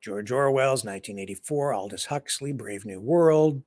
George 0.00 0.32
Orwell's 0.32 0.86
1984, 0.86 1.74
Aldous 1.74 2.06
Huxley, 2.06 2.50
Brave 2.50 2.86
New 2.86 2.98
World, 2.98 3.62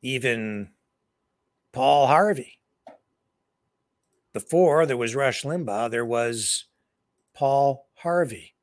even 0.00 0.70
Paul 1.70 2.06
Harvey. 2.06 2.60
Before 4.32 4.86
there 4.86 4.96
was 4.96 5.14
Rush 5.14 5.42
Limbaugh, 5.42 5.90
there 5.90 6.06
was 6.06 6.64
Paul 7.34 7.88
Harvey. 7.96 8.54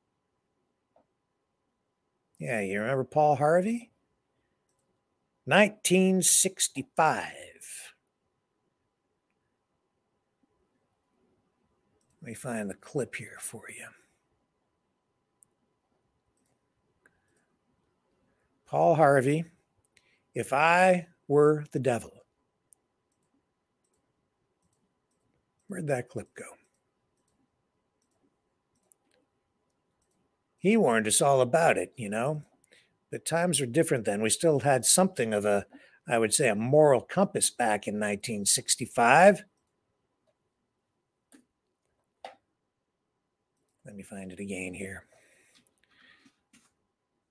Yeah, 2.40 2.62
you 2.62 2.82
remember 2.82 3.04
Paul 3.04 3.36
Harvey? 3.36 3.92
1965. 5.44 7.55
Let 12.26 12.30
me 12.30 12.34
find 12.34 12.68
the 12.68 12.74
clip 12.74 13.14
here 13.18 13.38
for 13.40 13.66
you. 13.70 13.86
Paul 18.66 18.96
Harvey, 18.96 19.46
if 20.34 20.52
I 20.52 21.06
were 21.28 21.66
the 21.72 21.78
devil. 21.78 22.26
Where'd 25.68 25.86
that 25.86 26.10
clip 26.10 26.34
go? 26.34 26.46
He 30.58 30.76
warned 30.76 31.06
us 31.06 31.22
all 31.22 31.42
about 31.42 31.78
it, 31.78 31.94
you 31.96 32.10
know. 32.10 32.42
But 33.12 33.28
times 33.28 33.60
were 33.60 33.68
different 33.68 34.06
then. 34.06 34.24
We 34.24 34.32
still 34.32 34.62
had 34.62 34.84
something 34.84 35.32
of 35.32 35.46
a, 35.46 35.68
I 36.08 36.18
would 36.18 36.34
say, 36.34 36.50
a 36.50 36.56
moral 36.56 37.02
compass 37.02 37.52
back 37.52 37.88
in 37.88 38.00
1965. 38.00 39.44
Let 43.86 43.96
me 43.96 44.04
find 44.04 44.32
it 44.32 44.40
again 44.40 44.74
here. 44.74 45.06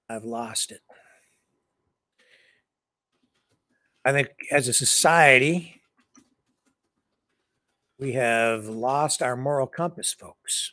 I've 0.09 0.25
lost 0.25 0.71
it. 0.71 0.81
I 4.05 4.13
think 4.13 4.29
as 4.53 4.69
a 4.69 4.73
society, 4.73 5.81
we 7.99 8.13
have 8.13 8.67
lost 8.67 9.23
our 9.23 9.35
moral 9.35 9.67
compass, 9.67 10.13
folks. 10.13 10.73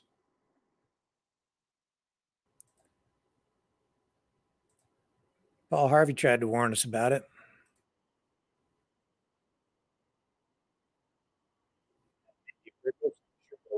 Paul 5.69 5.87
Harvey 5.87 6.13
tried 6.13 6.41
to 6.41 6.47
warn 6.47 6.73
us 6.73 6.83
about 6.83 7.13
it. 7.13 7.23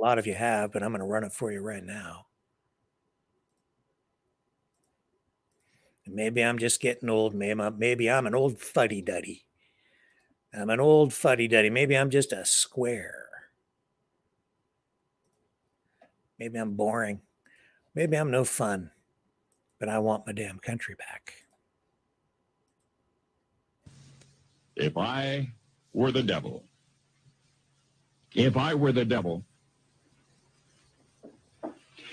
A 0.04 0.06
lot 0.06 0.20
of 0.20 0.28
you 0.28 0.34
have, 0.34 0.74
but 0.74 0.84
I'm 0.84 0.90
going 0.90 1.00
to 1.00 1.06
run 1.06 1.24
it 1.24 1.32
for 1.32 1.50
you 1.50 1.62
right 1.62 1.82
now. 1.82 2.26
And 6.06 6.14
maybe 6.14 6.44
I'm 6.44 6.58
just 6.58 6.82
getting 6.82 7.10
old. 7.10 7.34
Maybe 7.34 7.62
I'm, 7.62 7.80
maybe 7.80 8.12
I'm 8.12 8.28
an 8.28 8.36
old 8.36 8.60
fuddy 8.60 9.02
duddy. 9.02 9.46
I'm 10.54 10.70
an 10.70 10.82
old 10.82 11.14
fuddy 11.14 11.48
duddy. 11.48 11.70
Maybe 11.70 11.98
I'm 11.98 12.10
just 12.10 12.34
a 12.34 12.44
square. 12.44 13.28
Maybe 16.38 16.60
I'm 16.60 16.74
boring. 16.74 17.22
Maybe 17.96 18.18
I'm 18.18 18.30
no 18.30 18.44
fun, 18.44 18.92
but 19.80 19.88
I 19.88 20.00
want 20.00 20.28
my 20.28 20.34
damn 20.34 20.60
country 20.60 20.96
back. 20.96 21.34
If 24.76 24.98
I 24.98 25.54
were 25.94 26.12
the 26.12 26.24
devil, 26.24 26.66
if 28.36 28.58
I 28.58 28.74
were 28.74 28.92
the 28.92 29.06
devil, 29.06 29.46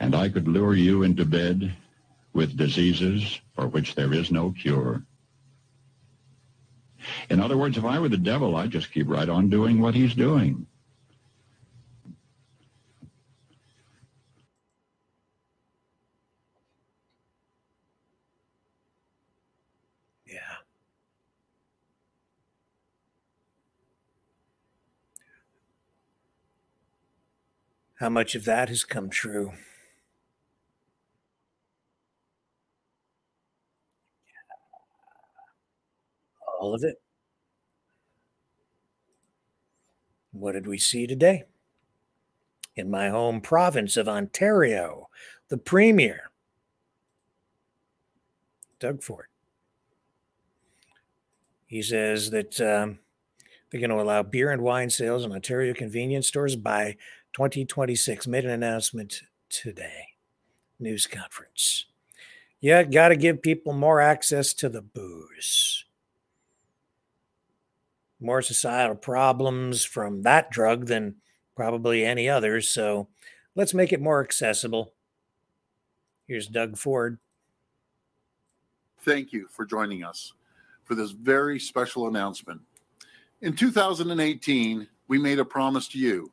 and 0.00 0.14
I 0.14 0.30
could 0.30 0.48
lure 0.48 0.74
you 0.74 1.02
into 1.02 1.26
bed 1.26 1.74
with 2.32 2.56
diseases 2.56 3.40
for 3.54 3.68
which 3.68 3.94
there 3.94 4.12
is 4.14 4.32
no 4.32 4.50
cure. 4.50 5.02
In 7.28 7.40
other 7.40 7.56
words, 7.56 7.76
if 7.76 7.84
I 7.84 7.98
were 7.98 8.08
the 8.08 8.16
devil, 8.16 8.56
I'd 8.56 8.70
just 8.70 8.92
keep 8.92 9.08
right 9.08 9.28
on 9.28 9.50
doing 9.50 9.80
what 9.80 9.94
he's 9.94 10.14
doing. 10.14 10.66
Yeah. 20.26 20.38
How 27.96 28.08
much 28.08 28.34
of 28.34 28.46
that 28.46 28.70
has 28.70 28.84
come 28.84 29.10
true? 29.10 29.52
All 36.60 36.74
of 36.74 36.84
it. 36.84 36.96
What 40.30 40.52
did 40.52 40.66
we 40.66 40.76
see 40.76 41.06
today? 41.06 41.44
In 42.76 42.90
my 42.90 43.08
home 43.08 43.40
province 43.40 43.96
of 43.96 44.08
Ontario, 44.08 45.08
the 45.48 45.56
Premier, 45.56 46.30
Doug 48.78 49.02
Ford. 49.02 49.26
He 51.66 51.80
says 51.80 52.30
that 52.30 52.60
um, 52.60 52.98
they're 53.70 53.80
going 53.80 53.90
to 53.90 54.00
allow 54.00 54.22
beer 54.22 54.50
and 54.50 54.60
wine 54.60 54.90
sales 54.90 55.24
in 55.24 55.32
Ontario 55.32 55.72
convenience 55.72 56.28
stores 56.28 56.56
by 56.56 56.96
2026. 57.32 58.26
Made 58.26 58.44
an 58.44 58.50
announcement 58.50 59.22
today. 59.48 60.08
News 60.78 61.06
conference. 61.06 61.86
Yeah, 62.60 62.82
got 62.82 63.08
to 63.08 63.16
give 63.16 63.40
people 63.40 63.72
more 63.72 64.02
access 64.02 64.52
to 64.54 64.68
the 64.68 64.82
booze. 64.82 65.86
More 68.20 68.42
societal 68.42 68.96
problems 68.96 69.84
from 69.84 70.22
that 70.22 70.50
drug 70.50 70.86
than 70.86 71.16
probably 71.56 72.04
any 72.04 72.28
others. 72.28 72.68
So 72.68 73.08
let's 73.54 73.74
make 73.74 73.92
it 73.92 74.00
more 74.00 74.22
accessible. 74.22 74.92
Here's 76.26 76.46
Doug 76.46 76.76
Ford. 76.76 77.18
Thank 79.02 79.32
you 79.32 79.48
for 79.50 79.64
joining 79.64 80.04
us 80.04 80.34
for 80.84 80.94
this 80.94 81.12
very 81.12 81.58
special 81.58 82.08
announcement. 82.08 82.60
In 83.40 83.54
2018, 83.54 84.86
we 85.08 85.18
made 85.18 85.38
a 85.38 85.44
promise 85.44 85.88
to 85.88 85.98
you. 85.98 86.30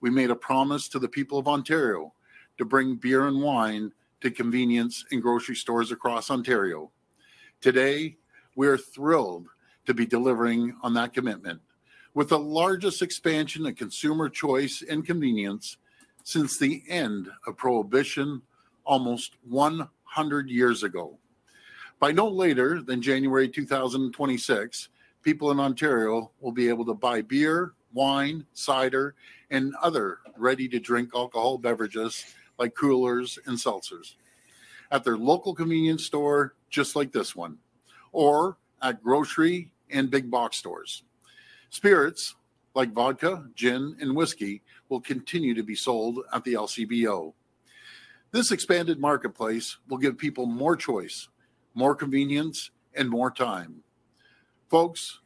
We 0.00 0.10
made 0.10 0.30
a 0.30 0.36
promise 0.36 0.88
to 0.88 0.98
the 0.98 1.08
people 1.08 1.38
of 1.38 1.48
Ontario 1.48 2.12
to 2.58 2.64
bring 2.64 2.96
beer 2.96 3.26
and 3.26 3.40
wine 3.40 3.92
to 4.20 4.30
convenience 4.30 5.04
and 5.10 5.22
grocery 5.22 5.56
stores 5.56 5.92
across 5.92 6.30
Ontario. 6.30 6.90
Today, 7.60 8.16
we 8.56 8.68
are 8.68 8.76
thrilled 8.76 9.46
to 9.90 9.94
be 9.94 10.06
delivering 10.06 10.72
on 10.84 10.94
that 10.94 11.12
commitment 11.12 11.60
with 12.14 12.28
the 12.28 12.38
largest 12.38 13.02
expansion 13.02 13.66
of 13.66 13.74
consumer 13.74 14.28
choice 14.28 14.84
and 14.88 15.04
convenience 15.04 15.78
since 16.22 16.56
the 16.56 16.84
end 16.88 17.28
of 17.44 17.56
Prohibition 17.56 18.40
almost 18.84 19.34
100 19.48 20.48
years 20.48 20.84
ago. 20.84 21.18
By 21.98 22.12
no 22.12 22.28
later 22.28 22.80
than 22.80 23.02
January 23.02 23.48
2026, 23.48 24.90
people 25.22 25.50
in 25.50 25.58
Ontario 25.58 26.30
will 26.38 26.52
be 26.52 26.68
able 26.68 26.84
to 26.84 26.94
buy 26.94 27.20
beer, 27.20 27.72
wine, 27.92 28.46
cider, 28.52 29.16
and 29.50 29.74
other 29.82 30.18
ready 30.36 30.68
to 30.68 30.78
drink 30.78 31.10
alcohol 31.16 31.58
beverages 31.58 32.24
like 32.60 32.76
coolers 32.76 33.40
and 33.46 33.58
seltzers 33.58 34.14
at 34.92 35.02
their 35.02 35.16
local 35.16 35.52
convenience 35.52 36.04
store, 36.04 36.54
just 36.68 36.94
like 36.94 37.10
this 37.10 37.34
one, 37.34 37.58
or 38.12 38.56
at 38.82 39.02
grocery 39.02 39.72
and 39.92 40.10
big 40.10 40.30
box 40.30 40.56
stores. 40.56 41.02
Spirits 41.70 42.34
like 42.74 42.92
vodka, 42.92 43.46
gin, 43.54 43.96
and 44.00 44.14
whiskey 44.14 44.62
will 44.88 45.00
continue 45.00 45.54
to 45.54 45.62
be 45.62 45.74
sold 45.74 46.20
at 46.32 46.44
the 46.44 46.54
LCBO. 46.54 47.32
This 48.32 48.52
expanded 48.52 49.00
marketplace 49.00 49.78
will 49.88 49.98
give 49.98 50.16
people 50.16 50.46
more 50.46 50.76
choice, 50.76 51.28
more 51.74 51.94
convenience, 51.94 52.70
and 52.94 53.08
more 53.08 53.30
time. 53.30 53.82
Folks, 54.68 55.20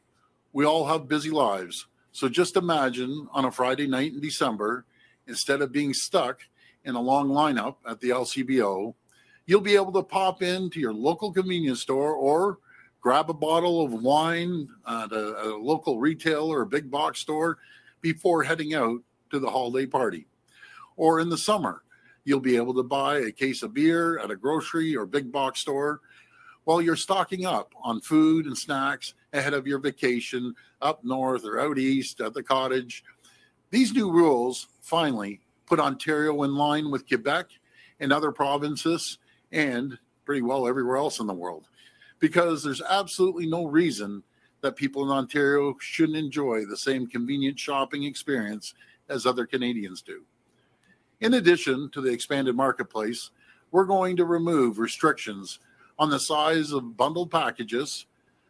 we 0.53 0.65
all 0.65 0.85
have 0.85 1.07
busy 1.07 1.29
lives, 1.29 1.87
so 2.11 2.27
just 2.29 2.55
imagine 2.55 3.27
on 3.31 3.45
a 3.45 3.51
Friday 3.51 3.87
night 3.87 4.13
in 4.13 4.21
December, 4.21 4.85
instead 5.27 5.61
of 5.61 5.71
being 5.71 5.93
stuck 5.93 6.39
in 6.83 6.95
a 6.95 7.01
long 7.01 7.29
lineup 7.29 7.75
at 7.87 7.99
the 7.99 8.09
LCBO, 8.09 8.93
you'll 9.45 9.61
be 9.61 9.75
able 9.75 9.91
to 9.91 10.03
pop 10.03 10.41
into 10.41 10.79
your 10.79 10.93
local 10.93 11.31
convenience 11.31 11.81
store 11.81 12.13
or 12.13 12.59
grab 13.05 13.29
a 13.29 13.33
bottle 13.35 13.85
of 13.85 13.93
wine 13.93 14.67
at 14.87 15.11
a, 15.11 15.43
a 15.43 15.49
local 15.55 15.99
retail 15.99 16.51
or 16.51 16.65
big 16.65 16.89
box 16.89 17.19
store 17.19 17.59
before 18.01 18.41
heading 18.41 18.73
out 18.73 18.99
to 19.29 19.37
the 19.37 19.47
holiday 19.47 19.85
party. 19.85 20.25
Or 20.97 21.19
in 21.19 21.29
the 21.29 21.37
summer, 21.37 21.83
you'll 22.23 22.39
be 22.39 22.55
able 22.55 22.73
to 22.73 22.81
buy 22.81 23.19
a 23.19 23.31
case 23.31 23.61
of 23.61 23.75
beer 23.75 24.17
at 24.17 24.31
a 24.31 24.35
grocery 24.35 24.95
or 24.95 25.05
big 25.05 25.31
box 25.31 25.59
store 25.59 26.01
while 26.63 26.81
you're 26.81 26.95
stocking 26.95 27.45
up 27.45 27.75
on 27.83 28.01
food 28.01 28.47
and 28.47 28.57
snacks 28.57 29.13
ahead 29.33 29.53
of 29.53 29.67
your 29.67 29.77
vacation 29.77 30.55
up 30.81 31.03
north 31.03 31.45
or 31.45 31.59
out 31.59 31.77
east 31.77 32.21
at 32.21 32.33
the 32.33 32.41
cottage. 32.41 33.03
These 33.69 33.93
new 33.93 34.11
rules 34.11 34.69
finally 34.81 35.41
put 35.67 35.79
Ontario 35.79 36.41
in 36.41 36.55
line 36.55 36.89
with 36.89 37.07
Quebec 37.07 37.49
and 37.99 38.11
other 38.11 38.31
provinces 38.31 39.19
and 39.51 39.95
pretty 40.25 40.41
well 40.41 40.67
everywhere 40.67 40.97
else 40.97 41.19
in 41.19 41.27
the 41.27 41.35
world 41.35 41.67
because 42.19 42.63
there's 42.63 42.81
absolutely 42.81 43.45
no 43.45 43.65
reason 43.65 44.23
that 44.61 44.75
people 44.75 45.03
in 45.03 45.09
Ontario 45.09 45.75
shouldn't 45.79 46.17
enjoy 46.17 46.65
the 46.65 46.77
same 46.77 47.05
convenient 47.07 47.59
shopping 47.59 48.03
experience 48.03 48.73
as 49.09 49.25
other 49.25 49.45
Canadians 49.45 50.01
do. 50.01 50.23
In 51.21 51.35
addition 51.35 51.89
to 51.91 52.01
the 52.01 52.11
expanded 52.11 52.55
marketplace, 52.55 53.31
we're 53.71 53.85
going 53.85 54.15
to 54.17 54.25
remove 54.25 54.79
restrictions 54.79 55.59
on 55.97 56.09
the 56.09 56.19
size 56.19 56.71
of 56.71 56.97
bundled 56.97 57.31
packages 57.31 58.05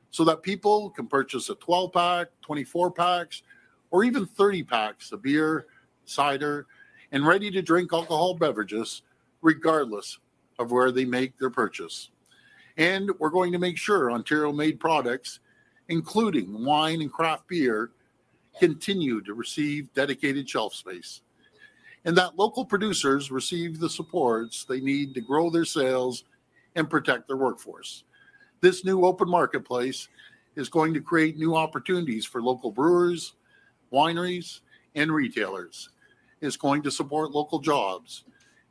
so 0.10 0.24
that 0.24 0.42
people 0.42 0.90
can 0.92 1.08
purchase 1.08 1.50
a 1.50 1.56
12 1.56 1.92
pack, 1.92 2.28
24 2.42 2.92
packs, 2.92 3.44
or 3.92 4.04
even 4.04 4.26
30 4.26 4.64
packs 4.64 5.12
of 5.12 5.22
beer, 5.22 5.68
cider, 6.06 6.68
and 7.12 7.26
ready 7.26 7.52
to 7.52 7.62
drink 7.62 7.92
alcohol 7.94 8.34
beverages, 8.34 9.02
regardless 9.42 10.20
of 10.58 10.72
where 10.72 10.92
they 10.92 11.06
make 11.06 11.38
their 11.38 11.50
purchase. 11.50 12.10
And 12.78 13.12
we're 13.20 13.30
going 13.30 13.52
to 13.52 13.60
make 13.60 13.78
sure 13.78 14.12
Ontario 14.12 14.52
made 14.52 14.80
products, 14.80 15.40
including 15.88 16.66
wine 16.66 17.02
and 17.02 17.12
craft 17.12 17.48
beer, 17.48 17.92
continue 18.60 19.22
to 19.22 19.34
receive 19.34 19.94
dedicated 19.94 20.50
shelf 20.50 20.74
space. 20.74 21.22
And 22.06 22.16
that 22.18 22.38
local 22.38 22.66
producers 22.66 23.32
receive 23.32 23.80
the 23.80 23.90
supports 23.90 24.66
they 24.66 24.80
need 24.80 25.14
to 25.16 25.22
grow 25.22 25.50
their 25.50 25.66
sales 25.66 26.24
and 26.76 26.90
protect 26.90 27.28
their 27.28 27.38
workforce. 27.38 28.04
This 28.62 28.86
new 28.86 29.06
open 29.06 29.30
marketplace 29.30 30.08
is 30.56 30.70
going 30.70 30.94
to 30.94 31.02
create 31.02 31.38
new 31.38 31.56
opportunities 31.56 32.26
for 32.26 32.42
local 32.42 32.72
brewers, 32.72 33.34
wineries, 33.92 34.62
and 34.96 35.12
retailers. 35.12 35.90
It's 36.42 36.58
going 36.58 36.84
to 36.84 36.92
support 36.92 37.32
local 37.32 37.60
jobs. 37.60 38.24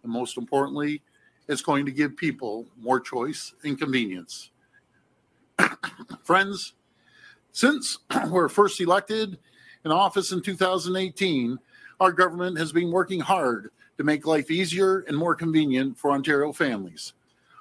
And 0.02 0.12
most 0.12 0.36
importantly, 0.38 1.02
it's 1.48 1.62
going 1.62 1.84
to 1.86 1.92
give 1.92 2.16
people 2.16 2.66
more 2.80 3.00
choice 3.00 3.54
and 3.64 3.78
convenience. 3.78 4.50
Friends, 6.22 6.74
since 7.52 7.98
we're 8.28 8.48
first 8.48 8.80
elected 8.80 9.38
in 9.84 9.92
office 9.92 10.32
in 10.32 10.42
2018, 10.42 11.58
our 12.00 12.12
government 12.12 12.58
has 12.58 12.72
been 12.72 12.90
working 12.90 13.20
hard 13.20 13.70
to 13.98 14.04
make 14.04 14.26
life 14.26 14.50
easier 14.50 15.00
and 15.00 15.16
more 15.16 15.34
convenient 15.34 15.98
for 15.98 16.10
Ontario 16.10 16.52
families. 16.52 17.12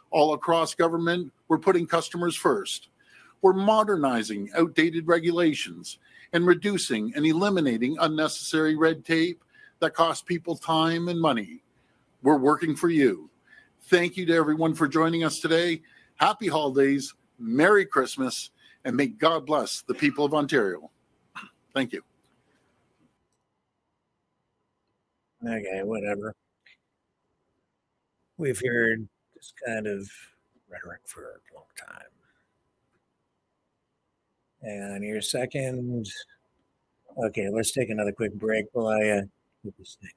All 0.09 0.33
across 0.33 0.73
government, 0.73 1.31
we're 1.47 1.57
putting 1.57 1.85
customers 1.85 2.35
first. 2.35 2.89
We're 3.41 3.53
modernizing 3.53 4.49
outdated 4.55 5.07
regulations 5.07 5.99
and 6.31 6.47
reducing 6.47 7.13
and 7.15 7.25
eliminating 7.25 7.97
unnecessary 7.99 8.75
red 8.75 9.05
tape 9.05 9.43
that 9.79 9.93
costs 9.93 10.23
people 10.23 10.55
time 10.55 11.09
and 11.09 11.19
money. 11.19 11.61
We're 12.21 12.37
working 12.37 12.75
for 12.75 12.89
you. 12.89 13.29
Thank 13.87 14.15
you 14.15 14.25
to 14.27 14.33
everyone 14.33 14.73
for 14.73 14.87
joining 14.87 15.25
us 15.25 15.39
today. 15.39 15.81
Happy 16.15 16.47
holidays, 16.47 17.13
Merry 17.37 17.85
Christmas, 17.85 18.51
and 18.85 18.95
may 18.95 19.07
God 19.07 19.45
bless 19.45 19.81
the 19.81 19.93
people 19.93 20.23
of 20.23 20.33
Ontario. 20.33 20.89
Thank 21.73 21.91
you. 21.91 22.01
Okay, 25.45 25.81
whatever. 25.83 26.33
We've 28.37 28.61
heard 28.65 29.07
this 29.35 29.53
kind 29.65 29.85
of 29.85 30.09
rhetoric 30.69 31.01
for 31.05 31.23
a 31.23 31.55
long 31.55 31.65
time. 31.77 32.07
And 34.61 35.03
your 35.03 35.21
second. 35.21 36.07
Okay, 37.25 37.49
let's 37.49 37.73
take 37.73 37.89
another 37.89 38.13
quick 38.13 38.33
break 38.33 38.65
while 38.71 38.87
I 38.87 39.09
uh, 39.09 39.21
get 39.63 39.77
this 39.77 39.97
thing. 39.99 40.09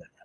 up. 0.00 0.19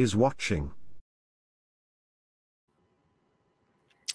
Is 0.00 0.16
watching. 0.16 0.72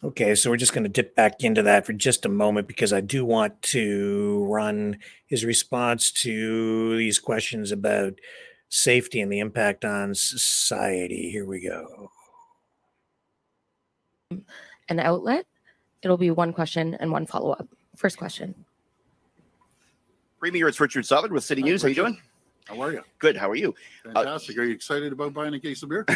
Okay, 0.03 0.35
so 0.35 0.49
we're 0.49 0.57
just 0.57 0.73
going 0.73 0.83
to 0.83 0.89
dip 0.89 1.15
back 1.15 1.43
into 1.43 1.63
that 1.63 1.85
for 1.85 1.93
just 1.93 2.25
a 2.25 2.29
moment 2.29 2.67
because 2.67 2.93
I 2.93 3.01
do 3.01 3.25
want 3.25 3.61
to 3.63 4.45
run 4.49 4.99
his 5.25 5.45
response 5.45 6.11
to 6.11 6.97
these 6.97 7.17
questions 7.17 7.71
about 7.71 8.13
safety 8.69 9.19
and 9.19 9.31
the 9.31 9.39
impact 9.39 9.83
on 9.85 10.13
society. 10.13 11.31
Here 11.31 11.45
we 11.45 11.61
go. 11.61 12.11
an 14.89 14.99
outlet. 14.99 15.47
It'll 16.03 16.17
be 16.17 16.29
one 16.29 16.53
question 16.53 16.93
and 16.95 17.11
one 17.11 17.25
follow 17.25 17.51
up. 17.53 17.67
First 17.95 18.17
question. 18.17 18.53
Premier, 20.39 20.67
it's 20.67 20.79
Richard 20.79 21.05
Sutherland 21.05 21.33
with 21.33 21.43
City 21.43 21.63
News. 21.63 21.81
How 21.81 21.87
you 21.87 21.95
doing? 21.95 22.21
How 22.65 22.81
are 22.81 22.91
you? 22.91 23.01
Good. 23.19 23.37
How 23.37 23.49
are 23.49 23.55
you? 23.55 23.75
Fantastic. 24.03 24.57
are 24.57 24.63
you 24.63 24.73
excited 24.73 25.13
about 25.13 25.33
buying 25.33 25.53
a 25.53 25.59
case 25.59 25.83
of 25.83 25.89
beer? 25.89 26.05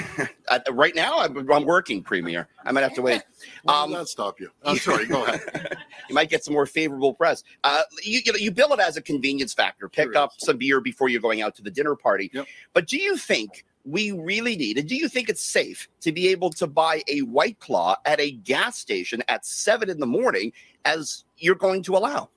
Uh, 0.50 0.60
right 0.72 0.96
now, 0.96 1.20
I'm, 1.20 1.48
I'm 1.52 1.64
working, 1.64 2.02
Premier. 2.02 2.48
I 2.66 2.72
might 2.72 2.82
have 2.82 2.96
to 2.96 3.04
wait. 3.04 3.22
Um, 3.68 3.92
that 3.92 4.08
stop 4.08 4.40
you? 4.40 4.50
I'm 4.64 4.78
sorry. 4.80 5.06
Go 5.06 5.24
ahead. 5.24 5.78
you 6.10 6.16
might 6.16 6.30
get 6.30 6.44
some 6.44 6.56
more 6.56 6.66
favorable 6.66 7.14
press. 7.14 7.44
Uh, 7.64 7.84
you, 8.04 8.22
you 8.26 8.34
know, 8.34 8.40
you 8.40 8.50
bill 8.50 8.74
it 8.74 8.80
as 8.80 8.98
a 8.98 9.02
convenience 9.02 9.54
factor. 9.54 9.88
Pick 9.88 10.14
Sure 10.14 10.18
up 10.18 10.32
some 10.40 10.58
beer 10.58 10.82
before 10.82 11.08
you're 11.08 11.22
going 11.22 11.44
out 11.44 11.56
to 11.58 11.62
the 11.62 11.70
dinner 11.70 11.96
party. 11.96 12.32
Yep. 12.34 12.48
But 12.74 12.88
do 12.88 12.98
you 12.98 13.16
think 13.16 13.64
we 13.86 14.12
really 14.12 14.56
need, 14.56 14.80
and 14.80 14.90
do 14.90 14.96
you 14.96 15.08
think 15.08 15.30
it's 15.30 15.42
safe 15.42 15.88
to 16.02 16.12
be 16.12 16.30
able 16.30 16.50
to 16.52 16.66
buy 16.66 17.04
a 17.08 17.20
White 17.22 17.60
Claw 17.60 17.96
at 18.06 18.20
a 18.20 18.32
gas 18.32 18.78
station 18.78 19.22
at 19.28 19.46
seven 19.46 19.88
in 19.88 20.00
the 20.00 20.08
morning 20.08 20.52
as 20.86 21.26
you're 21.38 21.56
going 21.56 21.84
to 21.84 21.96
allow? 21.96 22.30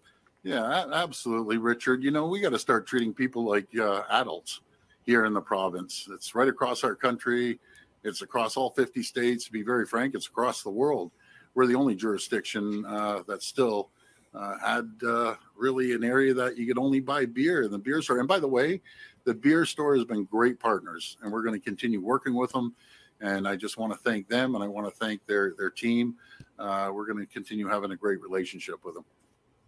Yeah, 0.42 0.86
absolutely, 0.92 1.58
Richard. 1.58 2.02
You 2.02 2.10
know, 2.10 2.26
we 2.26 2.40
got 2.40 2.50
to 2.50 2.58
start 2.58 2.86
treating 2.86 3.14
people 3.14 3.44
like 3.44 3.68
uh, 3.78 4.02
adults 4.10 4.60
here 5.04 5.24
in 5.24 5.34
the 5.34 5.40
province. 5.40 6.08
It's 6.12 6.34
right 6.34 6.48
across 6.48 6.82
our 6.82 6.96
country. 6.96 7.60
It's 8.02 8.22
across 8.22 8.56
all 8.56 8.70
50 8.70 9.02
states. 9.04 9.44
To 9.44 9.52
be 9.52 9.62
very 9.62 9.86
frank, 9.86 10.14
it's 10.16 10.26
across 10.26 10.62
the 10.62 10.70
world. 10.70 11.12
We're 11.54 11.66
the 11.66 11.76
only 11.76 11.94
jurisdiction 11.94 12.84
uh, 12.86 13.22
that 13.28 13.42
still 13.42 13.90
uh, 14.34 14.58
had 14.58 14.90
uh, 15.06 15.34
really 15.56 15.92
an 15.92 16.02
area 16.02 16.34
that 16.34 16.56
you 16.56 16.66
could 16.66 16.78
only 16.78 16.98
buy 16.98 17.24
beer 17.24 17.62
in 17.62 17.70
the 17.70 17.78
beer 17.78 18.02
store. 18.02 18.18
And 18.18 18.26
by 18.26 18.40
the 18.40 18.48
way, 18.48 18.80
the 19.24 19.34
beer 19.34 19.64
store 19.64 19.94
has 19.94 20.04
been 20.04 20.24
great 20.24 20.58
partners, 20.58 21.18
and 21.22 21.30
we're 21.30 21.42
going 21.42 21.58
to 21.58 21.64
continue 21.64 22.00
working 22.00 22.34
with 22.34 22.50
them. 22.50 22.74
And 23.20 23.46
I 23.46 23.54
just 23.54 23.76
want 23.76 23.92
to 23.92 23.98
thank 24.00 24.26
them, 24.26 24.56
and 24.56 24.64
I 24.64 24.66
want 24.66 24.88
to 24.88 24.98
thank 24.98 25.24
their 25.26 25.54
their 25.56 25.70
team. 25.70 26.16
Uh, 26.58 26.90
we're 26.92 27.06
going 27.06 27.24
to 27.24 27.32
continue 27.32 27.68
having 27.68 27.92
a 27.92 27.96
great 27.96 28.20
relationship 28.20 28.84
with 28.84 28.94
them. 28.94 29.04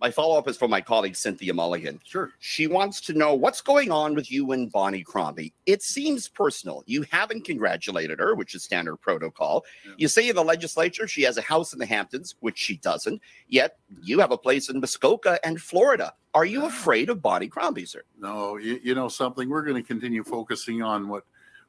My 0.01 0.11
follow 0.11 0.37
up 0.37 0.49
is 0.49 0.57
from 0.57 0.71
my 0.71 0.81
colleague 0.81 1.17
Cynthia 1.17 1.55
Mulligan. 1.55 2.01
Sure. 2.05 2.31
She 2.39 2.67
wants 2.67 3.01
to 3.03 3.13
know 3.15 3.35
what's 3.35 3.61
going 3.61 3.91
on 3.91 4.15
with 4.15 4.31
you 4.31 4.53
and 4.53 4.71
Bonnie 4.71 5.03
Crombie. 5.03 5.55
It 5.67 5.83
seems 5.83 6.29
personal. 6.29 6.83
You 6.87 7.05
haven't 7.11 7.45
congratulated 7.45 8.19
her, 8.19 8.35
which 8.35 8.55
is 8.55 8.65
standard 8.65 8.97
protocol. 8.97 9.65
Yeah. 9.87 9.93
You 9.97 10.09
say 10.09 10.29
in 10.29 10.37
the 10.37 10.45
legislature 10.45 11.09
she 11.09 11.23
has 11.23 11.39
a 11.39 11.43
house 11.43 11.73
in 11.73 11.79
the 11.79 11.87
Hamptons, 11.87 12.35
which 12.41 12.59
she 12.59 12.77
doesn't. 12.79 13.23
Yet 13.49 13.79
you 14.03 14.19
have 14.21 14.31
a 14.31 14.39
place 14.39 14.69
in 14.69 14.81
Muskoka 14.81 15.39
and 15.45 15.61
Florida. 15.61 16.13
Are 16.35 16.45
you 16.45 16.65
afraid 16.65 17.09
of 17.09 17.23
Bonnie 17.23 17.49
Crombie, 17.49 17.87
sir? 17.87 18.03
No, 18.19 18.57
you, 18.57 18.81
you 18.83 18.95
know 18.95 19.09
something. 19.09 19.49
We're 19.49 19.63
going 19.63 19.81
to 19.81 19.87
continue 19.87 20.25
focusing 20.25 20.83
on 20.83 21.09
what 21.09 21.25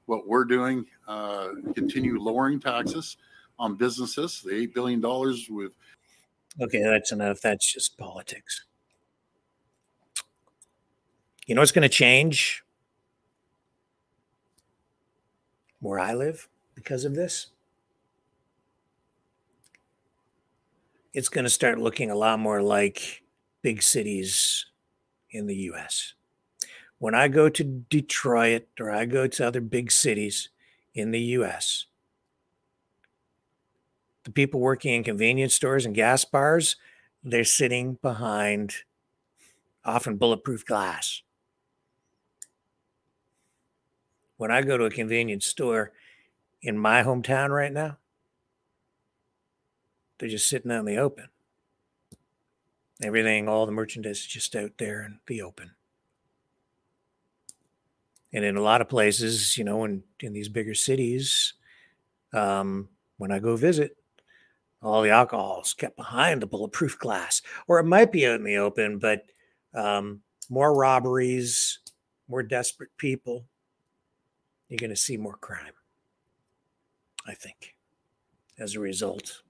what 0.07 0.27
we're 0.27 0.45
doing. 0.45 0.85
Uh, 1.07 1.49
continue 1.73 2.19
lowering 2.19 2.59
taxes 2.59 3.17
on 3.59 3.75
businesses. 3.75 4.41
The 4.41 4.55
eight 4.55 4.73
billion 4.73 5.01
dollars 5.01 5.47
with 5.49 5.71
Okay, 6.61 6.81
that's 6.81 7.11
enough. 7.11 7.41
That's 7.41 7.73
just 7.73 7.97
politics. 7.97 8.65
You 11.45 11.55
know 11.55 11.61
what's 11.61 11.71
going 11.71 11.83
to 11.83 11.89
change 11.89 12.63
where 15.79 15.99
I 15.99 16.13
live 16.13 16.47
because 16.73 17.05
of 17.05 17.13
this? 17.13 17.47
It's 21.13 21.29
going 21.29 21.43
to 21.43 21.49
start 21.49 21.77
looking 21.77 22.09
a 22.09 22.15
lot 22.15 22.39
more 22.39 22.61
like 22.61 23.21
big 23.61 23.83
cities 23.83 24.65
in 25.31 25.47
the 25.47 25.55
US. 25.55 26.13
When 26.97 27.13
I 27.13 27.27
go 27.27 27.49
to 27.49 27.63
Detroit 27.63 28.67
or 28.79 28.91
I 28.91 29.05
go 29.05 29.27
to 29.27 29.47
other 29.47 29.61
big 29.61 29.91
cities 29.91 30.49
in 30.93 31.11
the 31.11 31.19
US, 31.19 31.85
the 34.25 34.31
people 34.31 34.59
working 34.59 34.95
in 34.95 35.03
convenience 35.03 35.53
stores 35.53 35.85
and 35.85 35.95
gas 35.95 36.25
bars, 36.25 36.75
they're 37.23 37.43
sitting 37.43 37.97
behind 38.01 38.73
often 39.85 40.17
bulletproof 40.17 40.65
glass. 40.65 41.21
When 44.37 44.51
I 44.51 44.63
go 44.63 44.77
to 44.77 44.85
a 44.85 44.89
convenience 44.89 45.45
store 45.45 45.93
in 46.61 46.77
my 46.77 47.03
hometown 47.03 47.49
right 47.49 47.71
now, 47.71 47.97
they're 50.17 50.27
just 50.27 50.49
sitting 50.49 50.71
out 50.71 50.79
in 50.79 50.85
the 50.85 50.97
open. 50.97 51.29
Everything, 53.03 53.47
all 53.47 53.65
the 53.65 53.71
merchandise 53.71 54.19
is 54.19 54.25
just 54.25 54.55
out 54.55 54.71
there 54.77 55.03
in 55.03 55.19
the 55.27 55.41
open. 55.41 55.71
And 58.33 58.43
in 58.43 58.57
a 58.57 58.61
lot 58.61 58.81
of 58.81 58.89
places, 58.89 59.57
you 59.57 59.63
know, 59.63 59.83
in, 59.83 60.03
in 60.19 60.33
these 60.33 60.49
bigger 60.49 60.73
cities, 60.73 61.53
um, 62.33 62.89
when 63.17 63.31
I 63.31 63.39
go 63.39 63.55
visit, 63.55 63.97
all 64.85 65.01
the 65.01 65.09
alcohol 65.09 65.61
is 65.63 65.73
kept 65.73 65.97
behind 65.97 66.41
the 66.41 66.47
bulletproof 66.47 66.97
glass, 66.99 67.41
or 67.67 67.79
it 67.79 67.85
might 67.85 68.11
be 68.11 68.27
out 68.27 68.35
in 68.35 68.43
the 68.43 68.57
open, 68.57 68.99
but 68.99 69.25
um, 69.73 70.21
more 70.49 70.75
robberies, 70.75 71.79
more 72.27 72.43
desperate 72.43 72.95
people. 72.97 73.45
You're 74.69 74.77
going 74.77 74.89
to 74.89 74.95
see 74.95 75.17
more 75.17 75.37
crime, 75.37 75.73
I 77.27 77.33
think, 77.33 77.75
as 78.57 78.75
a 78.75 78.79
result 78.79 79.41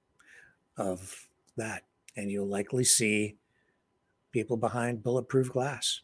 of 0.77 1.27
that. 1.57 1.83
And 2.17 2.31
you'll 2.31 2.47
likely 2.47 2.83
see 2.83 3.37
people 4.31 4.57
behind 4.57 5.03
bulletproof 5.03 5.51
glass 5.51 6.01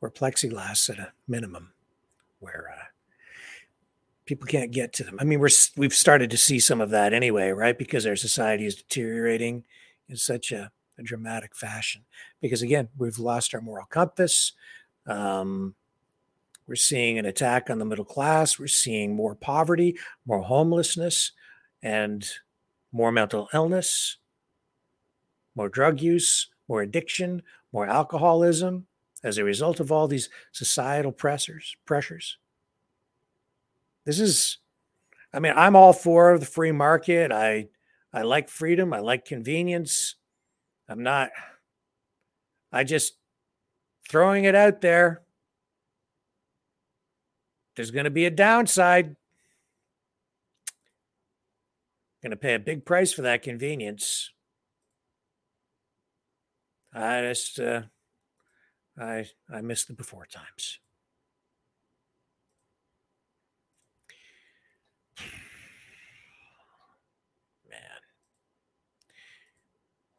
or 0.00 0.10
plexiglass 0.10 0.90
at 0.90 0.98
a 0.98 1.12
minimum, 1.28 1.72
where 2.40 2.74
uh, 2.76 2.84
people 4.24 4.46
can't 4.46 4.70
get 4.70 4.92
to 4.94 5.04
them. 5.04 5.16
I 5.20 5.24
mean, 5.24 5.40
we're 5.40 5.50
we've 5.76 5.94
started 5.94 6.30
to 6.30 6.36
see 6.36 6.60
some 6.60 6.80
of 6.80 6.90
that 6.90 7.12
anyway, 7.12 7.50
right? 7.50 7.76
Because 7.76 8.06
our 8.06 8.16
society 8.16 8.66
is 8.66 8.76
deteriorating 8.76 9.64
in 10.08 10.16
such 10.16 10.52
a, 10.52 10.70
a 10.98 11.02
dramatic 11.02 11.56
fashion. 11.56 12.04
Because 12.40 12.62
again, 12.62 12.88
we've 12.96 13.18
lost 13.18 13.54
our 13.54 13.60
moral 13.60 13.86
compass. 13.86 14.52
Um, 15.06 15.74
we're 16.66 16.76
seeing 16.76 17.18
an 17.18 17.26
attack 17.26 17.70
on 17.70 17.78
the 17.78 17.84
middle 17.84 18.04
class. 18.04 18.58
We're 18.58 18.68
seeing 18.68 19.16
more 19.16 19.34
poverty, 19.34 19.98
more 20.24 20.42
homelessness, 20.42 21.32
and 21.82 22.28
more 22.92 23.10
mental 23.10 23.48
illness, 23.52 24.18
more 25.56 25.68
drug 25.68 26.00
use, 26.00 26.48
more 26.68 26.82
addiction, 26.82 27.42
more 27.72 27.86
alcoholism 27.86 28.86
as 29.24 29.38
a 29.38 29.44
result 29.44 29.80
of 29.80 29.90
all 29.90 30.06
these 30.06 30.28
societal 30.52 31.12
pressures, 31.12 31.76
pressures. 31.84 32.38
This 34.04 34.20
is 34.20 34.58
I 35.32 35.38
mean, 35.38 35.54
I'm 35.56 35.76
all 35.76 35.92
for 35.92 36.38
the 36.38 36.46
free 36.46 36.72
market. 36.72 37.32
I 37.32 37.68
I 38.12 38.22
like 38.22 38.48
freedom, 38.48 38.92
I 38.92 39.00
like 39.00 39.24
convenience. 39.24 40.16
I'm 40.88 41.02
not 41.02 41.30
I 42.72 42.84
just 42.84 43.14
throwing 44.08 44.44
it 44.44 44.54
out 44.54 44.80
there. 44.80 45.22
There's 47.76 47.90
going 47.90 48.04
to 48.04 48.10
be 48.10 48.26
a 48.26 48.30
downside. 48.30 49.16
Going 52.22 52.30
to 52.30 52.36
pay 52.36 52.54
a 52.54 52.58
big 52.58 52.84
price 52.84 53.12
for 53.12 53.22
that 53.22 53.42
convenience. 53.42 54.30
I 56.94 57.22
just 57.22 57.58
uh, 57.58 57.82
I 58.98 59.26
I 59.52 59.60
miss 59.62 59.86
the 59.86 59.94
before 59.94 60.26
times. 60.26 60.78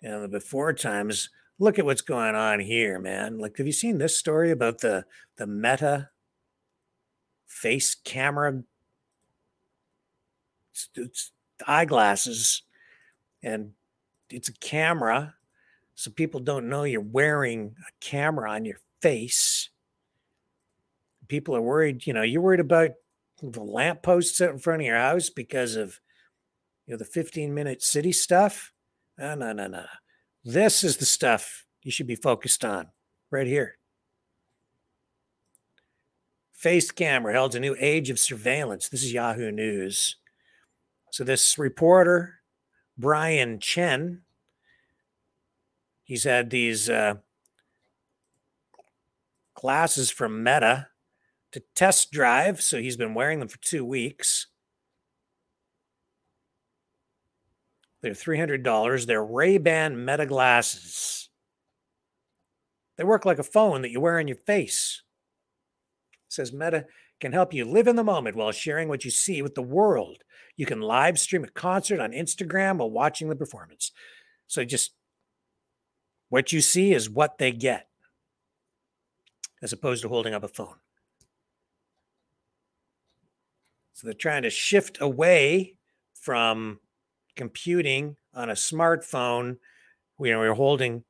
You 0.03 0.19
the 0.19 0.27
before 0.27 0.73
times, 0.73 1.29
look 1.59 1.79
at 1.79 1.85
what's 1.85 2.01
going 2.01 2.35
on 2.35 2.59
here, 2.59 2.99
man. 2.99 3.37
Like, 3.37 3.57
have 3.57 3.65
you 3.65 3.71
seen 3.71 3.99
this 3.99 4.17
story 4.17 4.51
about 4.51 4.81
the 4.81 5.05
the 5.37 5.47
meta 5.47 6.09
face 7.47 7.95
camera? 7.95 8.63
It's, 10.73 10.89
it's 10.95 11.31
eyeglasses 11.65 12.63
and 13.41 13.71
it's 14.29 14.49
a 14.49 14.53
camera 14.53 15.35
so 15.95 16.11
people 16.11 16.39
don't 16.39 16.67
know 16.67 16.83
you're 16.83 16.99
wearing 16.99 17.75
a 17.87 17.91
camera 18.03 18.51
on 18.51 18.65
your 18.65 18.79
face. 19.01 19.69
People 21.29 21.55
are 21.55 21.61
worried 21.61 22.05
you 22.05 22.11
know 22.11 22.23
you're 22.23 22.41
worried 22.41 22.59
about 22.59 22.91
the 23.41 23.63
lampposts 23.63 24.41
out 24.41 24.51
in 24.51 24.59
front 24.59 24.81
of 24.81 24.85
your 24.85 24.97
house 24.97 25.29
because 25.29 25.77
of 25.77 26.01
you 26.87 26.93
know 26.93 26.97
the 26.97 27.05
15 27.05 27.53
minute 27.53 27.81
city 27.81 28.11
stuff 28.11 28.72
no 29.23 29.35
no 29.35 29.53
no 29.53 29.67
no. 29.67 29.85
This 30.43 30.83
is 30.83 30.97
the 30.97 31.05
stuff 31.05 31.65
you 31.81 31.91
should 31.91 32.07
be 32.07 32.15
focused 32.15 32.65
on 32.65 32.87
right 33.31 33.47
here. 33.47 33.77
Face 36.51 36.91
camera 36.91 37.33
held 37.33 37.55
a 37.55 37.59
new 37.59 37.75
age 37.79 38.09
of 38.09 38.19
surveillance. 38.19 38.89
This 38.89 39.03
is 39.03 39.13
yahoo 39.13 39.51
news. 39.51 40.17
So 41.11 41.23
this 41.23 41.57
reporter 41.57 42.39
brian 42.97 43.59
chen 43.59 44.21
he's 46.03 46.25
had 46.25 46.51
these 46.51 46.89
uh, 46.89 47.15
glasses 49.55 50.11
from 50.11 50.43
meta 50.43 50.87
to 51.51 51.61
test 51.75 52.11
drive 52.11 52.61
so 52.61 52.79
he's 52.79 52.97
been 52.97 53.15
wearing 53.15 53.39
them 53.39 53.47
for 53.47 53.57
two 53.59 53.83
weeks 53.83 54.47
they're 58.03 58.11
$300 58.11 59.07
they're 59.07 59.25
ray-ban 59.25 60.05
meta 60.05 60.27
glasses 60.27 61.23
they 62.97 63.03
work 63.03 63.25
like 63.25 63.39
a 63.39 63.43
phone 63.43 63.81
that 63.81 63.91
you 63.91 63.99
wear 63.99 64.19
on 64.19 64.27
your 64.27 64.37
face. 64.37 65.01
It 66.27 66.33
says 66.33 66.53
meta 66.53 66.85
can 67.19 67.31
help 67.31 67.53
you 67.53 67.65
live 67.65 67.87
in 67.87 67.95
the 67.95 68.03
moment 68.03 68.35
while 68.35 68.51
sharing 68.51 68.87
what 68.87 69.05
you 69.05 69.11
see 69.11 69.41
with 69.41 69.55
the 69.55 69.61
world. 69.61 70.23
You 70.57 70.65
can 70.65 70.81
live 70.81 71.19
stream 71.19 71.43
a 71.43 71.47
concert 71.47 71.99
on 71.99 72.11
instagram 72.11 72.77
while 72.77 72.91
watching 72.91 73.29
the 73.29 73.35
performance. 73.35 73.91
So 74.47 74.63
just 74.63 74.93
what 76.29 76.51
you 76.51 76.61
see 76.61 76.93
is 76.93 77.09
what 77.09 77.37
they 77.37 77.51
get, 77.51 77.87
as 79.61 79.73
opposed 79.73 80.03
to 80.03 80.09
holding 80.09 80.33
up 80.33 80.43
a 80.43 80.47
phone. 80.47 80.75
So 83.93 84.05
they're 84.05 84.13
trying 84.13 84.43
to 84.43 84.49
shift 84.49 84.99
away 85.01 85.75
from 86.13 86.79
computing 87.35 88.15
on 88.33 88.49
a 88.49 88.53
smartphone. 88.53 89.57
You 90.19 90.31
know, 90.31 90.43
you're 90.43 90.53
holding 90.53 91.03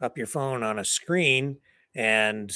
up 0.00 0.16
your 0.16 0.26
phone 0.26 0.62
on 0.62 0.78
a 0.78 0.84
screen 0.84 1.58
and 1.94 2.50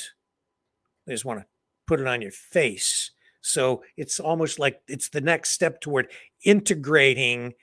they 1.07 1.15
just 1.15 1.25
want 1.25 1.41
to 1.41 1.47
put 1.87 2.01
it 2.01 2.07
on 2.07 2.23
your 2.23 2.31
face. 2.31 3.11
So 3.41 3.83
it's 3.97 4.21
almost 4.21 4.59
like 4.59 4.81
it's 4.87 5.09
the 5.09 5.21
next 5.21 5.51
step 5.51 5.81
toward 5.81 6.09
integrating 6.45 7.55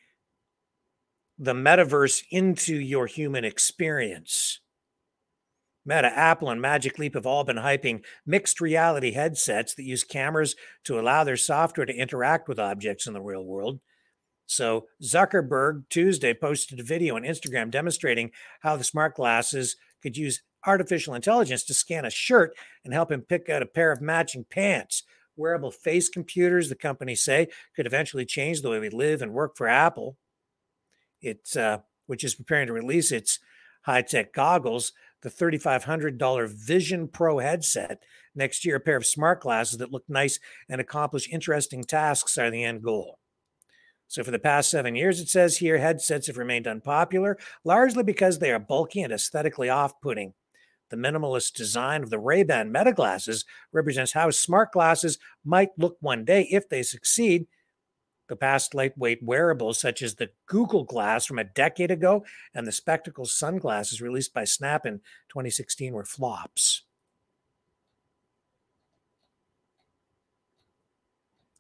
the 1.38 1.54
metaverse 1.54 2.24
into 2.30 2.76
your 2.76 3.08
human 3.08 3.46
experience. 3.46 4.60
Meta, 5.86 6.12
Apple, 6.14 6.50
and 6.50 6.62
Magic 6.62 7.00
Leap 7.00 7.16
have 7.16 7.26
all 7.26 7.46
been 7.46 7.58
hyping 7.58 8.04
mixed 8.26 8.60
reality 8.60 9.14
headsets 9.14 9.74
that 9.74 9.86
use 9.86 10.04
cameras 10.04 10.56
to 10.84 11.00
allow 11.00 11.24
their 11.24 11.38
software 11.38 11.86
to 11.86 11.96
interact 11.96 12.50
with 12.50 12.60
objects 12.60 13.08
in 13.08 13.14
the 13.14 13.22
real 13.22 13.44
world. 13.44 13.80
So, 14.50 14.88
Zuckerberg 15.02 15.84
Tuesday 15.90 16.34
posted 16.34 16.80
a 16.80 16.84
video 16.84 17.16
on 17.16 17.24
Instagram 17.24 17.70
demonstrating 17.70 18.32
how 18.62 18.76
the 18.76 18.84
smart 18.84 19.16
glasses 19.16 19.76
could 20.02 20.18
use 20.18 20.42
artificial 20.66 21.14
intelligence 21.14 21.64
to 21.64 21.74
scan 21.74 22.06
a 22.06 22.10
shirt 22.10 22.54
and 22.84 22.94
help 22.94 23.12
him 23.12 23.22
pick 23.22 23.50
out 23.50 23.62
a 23.62 23.68
pair 23.68 23.92
of 23.92 24.02
matching 24.02 24.46
pants. 24.50 25.04
Wearable 25.36 25.72
face 25.72 26.10
computers, 26.10 26.68
the 26.68 26.76
company 26.76 27.16
say, 27.16 27.48
could 27.76 27.86
eventually 27.86 28.26
change 28.26 28.62
the 28.62 28.70
way 28.70 28.80
we 28.80 28.90
live 28.90 29.22
and 29.22 29.34
work 29.34 29.56
for 29.56 29.68
Apple 29.68 30.18
it's 31.22 31.56
uh, 31.56 31.80
which 32.08 32.24
is 32.24 32.36
preparing 32.36 32.68
to 32.68 32.74
release 32.74 33.12
its 33.12 33.40
high-tech 33.84 34.34
goggles, 34.34 34.94
the 35.22 35.30
$3,500 35.30 36.50
Vision 36.50 37.08
Pro 37.08 37.40
headset. 37.40 38.04
Next 38.36 38.66
year, 38.66 38.78
a 38.78 38.80
pair 38.80 38.98
of 38.98 39.06
smart 39.06 39.42
glasses 39.42 39.78
that 39.80 39.92
look 39.92 40.04
nice 40.08 40.40
and 40.68 40.80
accomplish 40.82 41.30
interesting 41.32 41.84
tasks 41.84 42.38
are 42.38 42.52
the 42.52 42.64
end 42.64 42.84
goal. 42.84 43.20
So, 44.10 44.24
for 44.24 44.32
the 44.32 44.40
past 44.40 44.72
seven 44.72 44.96
years, 44.96 45.20
it 45.20 45.30
says 45.30 45.58
here, 45.58 45.78
headsets 45.78 46.26
have 46.26 46.38
remained 46.38 46.66
unpopular, 46.66 47.38
largely 47.64 48.02
because 48.02 48.40
they 48.40 48.52
are 48.52 48.58
bulky 48.58 49.04
and 49.04 49.14
aesthetically 49.14 49.70
off 49.70 50.02
putting. 50.02 50.34
The 50.90 50.98
minimalist 50.98 51.54
design 51.54 52.02
of 52.02 52.10
the 52.10 52.18
Ray-Ban 52.18 52.72
Meta 52.72 52.92
glasses 52.92 53.46
represents 53.72 54.14
how 54.14 54.32
smart 54.32 54.72
glasses 54.72 55.20
might 55.46 55.70
look 55.78 55.98
one 56.00 56.26
day 56.26 56.48
if 56.50 56.68
they 56.68 56.82
succeed, 56.82 57.46
the 58.30 58.36
past 58.36 58.74
lightweight 58.74 59.22
wearables, 59.22 59.80
such 59.80 60.02
as 60.02 60.16
the 60.16 60.32
Google 60.48 60.86
Glass 60.86 61.28
from 61.28 61.38
a 61.38 61.44
decade 61.44 61.92
ago 61.92 62.26
and 62.56 62.66
the 62.66 62.72
Spectacles 62.72 63.32
sunglasses 63.32 64.02
released 64.02 64.34
by 64.34 64.44
Snap 64.44 64.88
in 64.88 65.02
2016, 65.30 65.94
were 65.94 66.04
flops. 66.04 66.82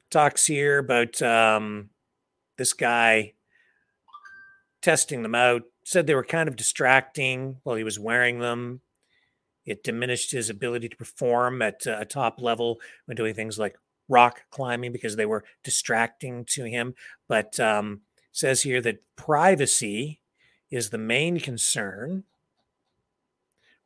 Talks 0.09 0.47
here 0.47 0.80
about 0.80 1.21
um, 1.21 1.91
this 2.60 2.73
guy 2.73 3.34
testing 4.84 5.23
them 5.23 5.34
out, 5.34 5.64
said 5.84 6.06
they 6.06 6.14
were 6.14 6.23
kind 6.23 6.48
of 6.48 6.56
distracting 6.56 7.57
while 7.64 7.76
he 7.76 7.84
was 7.84 7.98
wearing 7.98 8.40
them. 8.40 8.81
It 9.65 9.84
diminished 9.84 10.31
his 10.31 10.49
ability 10.49 10.90
to 10.90 10.95
perform 10.95 11.61
at 11.64 11.88
uh, 11.88 11.98
a 11.99 12.06
top 12.06 12.40
level 12.40 12.80
when 13.06 13.15
doing 13.15 13.34
things 13.34 13.57
like 13.57 13.77
rock 14.07 14.41
climbing 14.52 14.91
because 14.91 15.15
they 15.15 15.26
were 15.26 15.44
distracting 15.64 16.45
to 16.49 16.65
him. 16.65 16.94
But 17.27 17.60
um, 17.60 18.02
says 18.31 18.61
here 18.61 18.81
that 18.81 19.03
privacy 19.15 20.22
is 20.69 20.90
the 20.90 20.98
main 20.98 21.40
concern. 21.40 22.23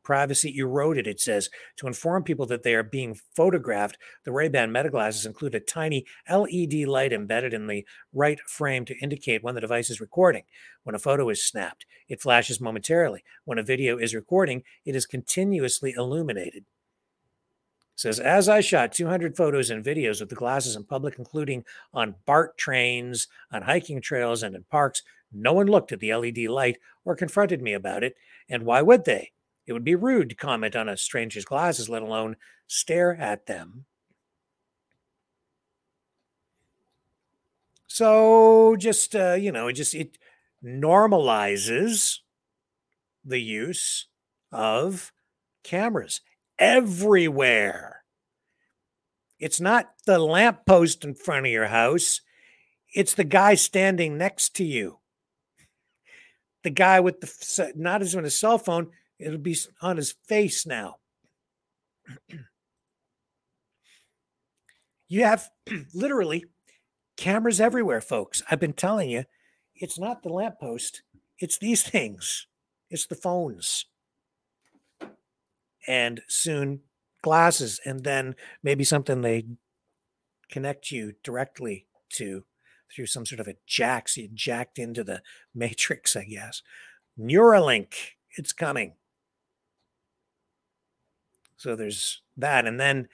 Privacy 0.04 0.56
eroded, 0.56 1.06
it 1.06 1.18
says, 1.18 1.50
to 1.76 1.86
inform 1.86 2.22
people 2.22 2.46
that 2.46 2.62
they 2.62 2.74
are 2.74 2.82
being 2.82 3.18
photographed. 3.34 3.98
The 4.24 4.32
Ray-Ban 4.32 4.70
Meta 4.70 4.90
glasses 4.90 5.26
include 5.26 5.54
a 5.54 5.60
tiny 5.60 6.06
LED 6.30 6.86
light 6.86 7.12
embedded 7.12 7.54
in 7.54 7.66
the 7.66 7.84
right 8.12 8.38
frame 8.40 8.84
to 8.84 8.98
indicate 8.98 9.42
when 9.42 9.54
the 9.54 9.60
device 9.60 9.90
is 9.90 10.00
recording. 10.00 10.44
When 10.84 10.94
a 10.94 11.00
photo 11.00 11.28
is 11.30 11.42
snapped, 11.42 11.86
it 12.08 12.20
flashes 12.20 12.60
momentarily. 12.60 13.24
When 13.44 13.58
a 13.58 13.62
video 13.62 13.98
is 13.98 14.14
recording, 14.14 14.62
it 14.84 14.94
is 14.94 15.06
continuously 15.06 15.94
illuminated 15.96 16.64
says 17.96 18.18
as 18.18 18.48
i 18.48 18.60
shot 18.60 18.92
200 18.92 19.36
photos 19.36 19.70
and 19.70 19.84
videos 19.84 20.20
with 20.20 20.28
the 20.28 20.34
glasses 20.34 20.74
in 20.74 20.84
public 20.84 21.14
including 21.18 21.64
on 21.92 22.14
bart 22.26 22.56
trains 22.58 23.28
on 23.52 23.62
hiking 23.62 24.00
trails 24.00 24.42
and 24.42 24.54
in 24.54 24.64
parks 24.64 25.02
no 25.32 25.52
one 25.52 25.66
looked 25.66 25.92
at 25.92 26.00
the 26.00 26.14
led 26.14 26.36
light 26.48 26.78
or 27.04 27.14
confronted 27.14 27.62
me 27.62 27.72
about 27.72 28.02
it 28.02 28.16
and 28.48 28.64
why 28.64 28.82
would 28.82 29.04
they 29.04 29.30
it 29.66 29.72
would 29.72 29.84
be 29.84 29.94
rude 29.94 30.28
to 30.28 30.34
comment 30.34 30.76
on 30.76 30.88
a 30.88 30.96
stranger's 30.96 31.44
glasses 31.44 31.88
let 31.88 32.02
alone 32.02 32.36
stare 32.66 33.14
at 33.16 33.46
them 33.46 33.86
So 37.94 38.74
just 38.74 39.14
uh, 39.14 39.34
you 39.34 39.52
know, 39.52 39.68
it 39.68 39.74
just 39.74 39.94
it 39.94 40.18
normalizes 40.64 42.18
the 43.24 43.38
use 43.38 44.08
of 44.50 45.12
cameras 45.62 46.20
everywhere. 46.58 48.02
It's 49.38 49.60
not 49.60 49.92
the 50.06 50.18
lamppost 50.18 51.04
in 51.04 51.14
front 51.14 51.46
of 51.46 51.52
your 51.52 51.68
house. 51.68 52.20
It's 52.92 53.14
the 53.14 53.22
guy 53.22 53.54
standing 53.54 54.18
next 54.18 54.56
to 54.56 54.64
you. 54.64 54.98
The 56.64 56.70
guy 56.70 56.98
with 56.98 57.20
the 57.20 57.72
not 57.76 58.02
as 58.02 58.16
on 58.16 58.24
his 58.24 58.36
cell 58.36 58.58
phone, 58.58 58.90
it'll 59.24 59.38
be 59.38 59.56
on 59.80 59.96
his 59.96 60.14
face 60.26 60.66
now. 60.66 60.96
you 65.08 65.24
have 65.24 65.50
literally 65.94 66.44
cameras 67.16 67.60
everywhere, 67.60 68.00
folks. 68.00 68.42
I've 68.50 68.60
been 68.60 68.72
telling 68.72 69.10
you, 69.10 69.24
it's 69.74 69.98
not 69.98 70.22
the 70.22 70.28
lamppost, 70.28 71.02
it's 71.38 71.58
these 71.58 71.82
things, 71.82 72.46
it's 72.90 73.06
the 73.06 73.14
phones. 73.14 73.86
And 75.86 76.22
soon 76.28 76.80
glasses, 77.22 77.80
and 77.84 78.04
then 78.04 78.36
maybe 78.62 78.84
something 78.84 79.20
they 79.20 79.46
connect 80.50 80.90
you 80.90 81.14
directly 81.22 81.86
to 82.10 82.44
through 82.94 83.06
some 83.06 83.26
sort 83.26 83.40
of 83.40 83.48
a 83.48 83.56
jack. 83.66 84.08
So 84.08 84.22
you 84.22 84.28
jacked 84.32 84.78
into 84.78 85.02
the 85.02 85.22
matrix, 85.54 86.16
I 86.16 86.24
guess. 86.24 86.62
Neuralink, 87.18 87.94
it's 88.36 88.52
coming. 88.52 88.94
So 91.56 91.76
there's 91.76 92.22
that. 92.36 92.66
And 92.66 92.78
then 92.78 93.08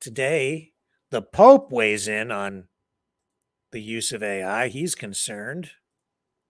today, 0.00 0.72
the 1.10 1.22
Pope 1.22 1.70
weighs 1.70 2.08
in 2.08 2.30
on 2.30 2.68
the 3.70 3.80
use 3.80 4.12
of 4.12 4.22
AI. 4.22 4.68
He's 4.68 4.94
concerned. 4.94 5.70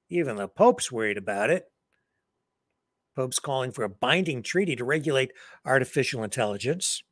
Even 0.08 0.36
the 0.36 0.48
Pope's 0.48 0.90
worried 0.90 1.18
about 1.18 1.50
it. 1.50 1.70
Pope's 3.14 3.38
calling 3.38 3.72
for 3.72 3.84
a 3.84 3.88
binding 3.88 4.42
treaty 4.42 4.74
to 4.76 4.84
regulate 4.84 5.32
artificial 5.64 6.22
intelligence. 6.22 7.02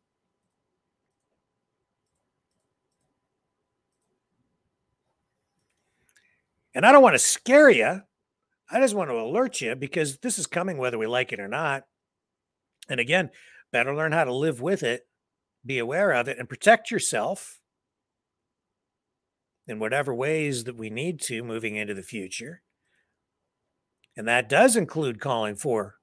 And 6.75 6.87
I 6.87 6.93
don't 6.93 7.03
want 7.03 7.15
to 7.15 7.19
scare 7.19 7.71
you. 7.71 8.03
I 8.71 8.81
just 8.81 8.95
want 8.95 9.11
to 9.11 9.21
alert 9.21 9.61
you 9.61 9.75
because 9.75 10.19
this 10.19 10.39
is 10.39 10.47
coming 10.47 10.79
whether 10.79 10.99
we 10.99 11.07
like 11.07 11.33
it 11.33 11.41
or 11.41 11.49
not. 11.49 11.85
And 12.89 13.01
again, 13.01 13.31
better 13.73 13.95
learn 13.95 14.13
how 14.13 14.25
to 14.25 14.35
live 14.35 14.61
with 14.61 14.83
it, 14.83 15.07
be 15.65 15.79
aware 15.79 16.13
of 16.13 16.29
it, 16.29 16.39
and 16.39 16.49
protect 16.49 16.91
yourself 16.91 17.61
in 19.67 19.79
whatever 19.79 20.15
ways 20.15 20.65
that 20.65 20.77
we 20.77 20.91
need 20.91 21.21
to 21.21 21.43
moving 21.43 21.77
into 21.77 21.95
the 21.95 22.03
future. 22.03 22.63
And 24.17 24.27
that 24.27 24.49
does 24.49 24.77
include 24.77 25.21
calling 25.21 25.55
for 25.55 25.97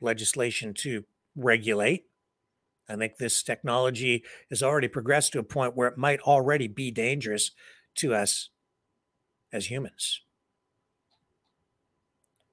legislation 0.00 0.74
to 0.74 1.04
regulate. 1.36 2.04
I 2.88 2.96
think 2.96 3.16
this 3.16 3.42
technology 3.42 4.24
has 4.48 4.62
already 4.62 4.88
progressed 4.88 5.32
to 5.32 5.38
a 5.38 5.44
point 5.44 5.76
where 5.76 5.88
it 5.88 5.98
might 5.98 6.20
already 6.20 6.68
be 6.68 6.90
dangerous 6.90 7.50
to 7.96 8.14
us 8.14 8.48
as 9.52 9.70
humans. 9.70 10.22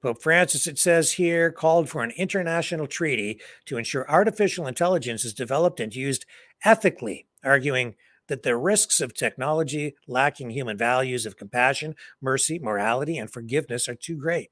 Pope 0.06 0.22
Francis, 0.22 0.68
it 0.68 0.78
says 0.78 1.14
here, 1.14 1.50
called 1.50 1.88
for 1.88 2.04
an 2.04 2.12
international 2.12 2.86
treaty 2.86 3.40
to 3.64 3.76
ensure 3.76 4.08
artificial 4.08 4.68
intelligence 4.68 5.24
is 5.24 5.34
developed 5.34 5.80
and 5.80 5.96
used 5.96 6.24
ethically, 6.64 7.26
arguing 7.42 7.96
that 8.28 8.44
the 8.44 8.56
risks 8.56 9.00
of 9.00 9.14
technology 9.14 9.96
lacking 10.06 10.50
human 10.50 10.78
values 10.78 11.26
of 11.26 11.36
compassion, 11.36 11.96
mercy, 12.22 12.56
morality, 12.60 13.18
and 13.18 13.32
forgiveness 13.32 13.88
are 13.88 13.96
too 13.96 14.16
great. 14.16 14.50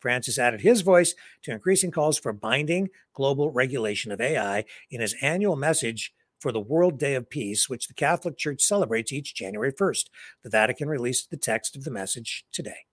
Francis 0.00 0.38
added 0.38 0.60
his 0.60 0.82
voice 0.82 1.16
to 1.42 1.50
increasing 1.50 1.90
calls 1.90 2.16
for 2.16 2.32
binding 2.32 2.90
global 3.12 3.50
regulation 3.50 4.12
of 4.12 4.20
AI 4.20 4.64
in 4.88 5.00
his 5.00 5.16
annual 5.20 5.56
message 5.56 6.14
for 6.38 6.52
the 6.52 6.60
World 6.60 6.96
Day 6.96 7.16
of 7.16 7.28
Peace, 7.28 7.68
which 7.68 7.88
the 7.88 7.94
Catholic 7.94 8.38
Church 8.38 8.62
celebrates 8.62 9.12
each 9.12 9.34
January 9.34 9.72
1st. 9.72 10.04
The 10.44 10.50
Vatican 10.50 10.88
released 10.88 11.32
the 11.32 11.36
text 11.36 11.74
of 11.74 11.82
the 11.82 11.90
message 11.90 12.44
today. 12.52 12.84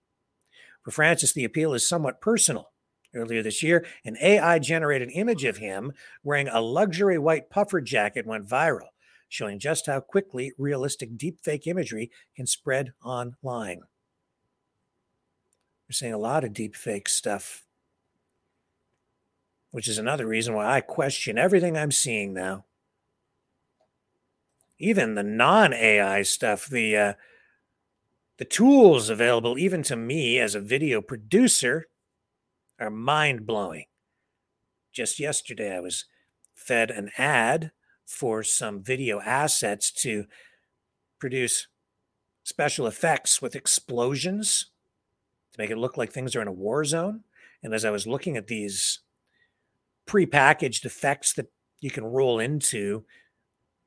For 0.88 0.92
Francis, 0.92 1.34
the 1.34 1.44
appeal 1.44 1.74
is 1.74 1.86
somewhat 1.86 2.22
personal. 2.22 2.72
Earlier 3.14 3.42
this 3.42 3.62
year, 3.62 3.84
an 4.06 4.16
AI 4.22 4.58
generated 4.58 5.10
image 5.12 5.44
of 5.44 5.58
him 5.58 5.92
wearing 6.24 6.48
a 6.48 6.62
luxury 6.62 7.18
white 7.18 7.50
puffer 7.50 7.82
jacket 7.82 8.26
went 8.26 8.48
viral, 8.48 8.88
showing 9.28 9.58
just 9.58 9.84
how 9.84 10.00
quickly 10.00 10.54
realistic 10.56 11.18
deepfake 11.18 11.66
imagery 11.66 12.10
can 12.34 12.46
spread 12.46 12.94
online. 13.04 13.80
We're 15.86 15.92
seeing 15.92 16.14
a 16.14 16.18
lot 16.18 16.42
of 16.42 16.54
deepfake 16.54 17.08
stuff, 17.08 17.66
which 19.72 19.88
is 19.88 19.98
another 19.98 20.26
reason 20.26 20.54
why 20.54 20.74
I 20.74 20.80
question 20.80 21.36
everything 21.36 21.76
I'm 21.76 21.92
seeing 21.92 22.32
now. 22.32 22.64
Even 24.78 25.16
the 25.16 25.22
non-AI 25.22 26.22
stuff, 26.22 26.66
the 26.66 26.96
uh, 26.96 27.12
the 28.38 28.44
tools 28.44 29.10
available 29.10 29.58
even 29.58 29.82
to 29.82 29.96
me 29.96 30.38
as 30.38 30.54
a 30.54 30.60
video 30.60 31.00
producer 31.02 31.86
are 32.80 32.90
mind-blowing. 32.90 33.84
Just 34.92 35.18
yesterday, 35.18 35.76
I 35.76 35.80
was 35.80 36.04
fed 36.54 36.90
an 36.90 37.10
ad 37.18 37.72
for 38.06 38.42
some 38.42 38.82
video 38.82 39.20
assets 39.20 39.90
to 39.92 40.24
produce 41.18 41.66
special 42.44 42.86
effects 42.86 43.42
with 43.42 43.56
explosions 43.56 44.70
to 45.52 45.60
make 45.60 45.70
it 45.70 45.78
look 45.78 45.96
like 45.96 46.12
things 46.12 46.34
are 46.34 46.42
in 46.42 46.48
a 46.48 46.52
war 46.52 46.84
zone. 46.84 47.24
And 47.62 47.74
as 47.74 47.84
I 47.84 47.90
was 47.90 48.06
looking 48.06 48.36
at 48.36 48.46
these 48.46 49.00
prepackaged 50.08 50.84
effects 50.84 51.34
that 51.34 51.48
you 51.80 51.90
can 51.90 52.04
roll 52.04 52.38
into 52.38 53.04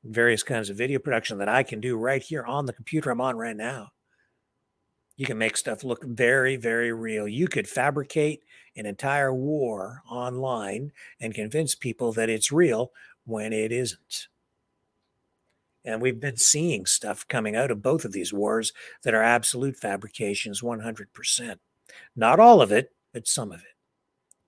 various 0.04 0.42
kinds 0.42 0.70
of 0.70 0.76
video 0.76 0.98
production 0.98 1.38
that 1.38 1.48
I 1.48 1.62
can 1.62 1.80
do 1.80 1.96
right 1.96 2.22
here 2.22 2.44
on 2.44 2.66
the 2.66 2.72
computer 2.72 3.10
I'm 3.10 3.20
on 3.20 3.36
right 3.36 3.56
now, 3.56 3.88
you 5.16 5.26
can 5.26 5.38
make 5.38 5.56
stuff 5.56 5.84
look 5.84 6.04
very, 6.04 6.56
very 6.56 6.92
real. 6.92 7.28
You 7.28 7.48
could 7.48 7.68
fabricate 7.68 8.42
an 8.76 8.86
entire 8.86 9.32
war 9.32 10.02
online 10.10 10.92
and 11.20 11.34
convince 11.34 11.74
people 11.74 12.12
that 12.12 12.30
it's 12.30 12.50
real 12.50 12.92
when 13.24 13.52
it 13.52 13.72
isn't. 13.72 14.28
And 15.84 16.00
we've 16.00 16.20
been 16.20 16.36
seeing 16.36 16.86
stuff 16.86 17.26
coming 17.26 17.56
out 17.56 17.70
of 17.70 17.82
both 17.82 18.04
of 18.04 18.12
these 18.12 18.32
wars 18.32 18.72
that 19.02 19.14
are 19.14 19.22
absolute 19.22 19.76
fabrications 19.76 20.62
100%. 20.62 21.58
Not 22.16 22.40
all 22.40 22.62
of 22.62 22.72
it, 22.72 22.92
but 23.12 23.26
some 23.26 23.52
of 23.52 23.60
it. 23.60 23.76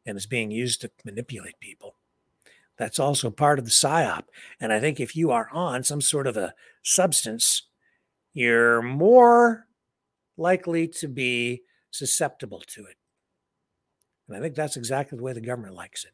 And 0.06 0.16
it's 0.16 0.26
being 0.26 0.50
used 0.50 0.80
to 0.82 0.90
manipulate 1.04 1.58
people. 1.60 1.96
That's 2.76 2.98
also 2.98 3.30
part 3.30 3.58
of 3.58 3.64
the 3.64 3.70
psyop. 3.70 4.24
And 4.60 4.72
I 4.72 4.80
think 4.80 5.00
if 5.00 5.16
you 5.16 5.30
are 5.30 5.48
on 5.52 5.82
some 5.82 6.00
sort 6.00 6.26
of 6.26 6.36
a 6.36 6.54
substance, 6.82 7.62
you're 8.32 8.82
more 8.82 9.66
likely 10.36 10.88
to 10.88 11.08
be 11.08 11.62
susceptible 11.90 12.62
to 12.68 12.82
it. 12.82 12.96
And 14.28 14.36
I 14.36 14.40
think 14.40 14.54
that's 14.54 14.76
exactly 14.76 15.16
the 15.16 15.24
way 15.24 15.32
the 15.32 15.40
government 15.40 15.74
likes 15.74 16.04
it. 16.04 16.12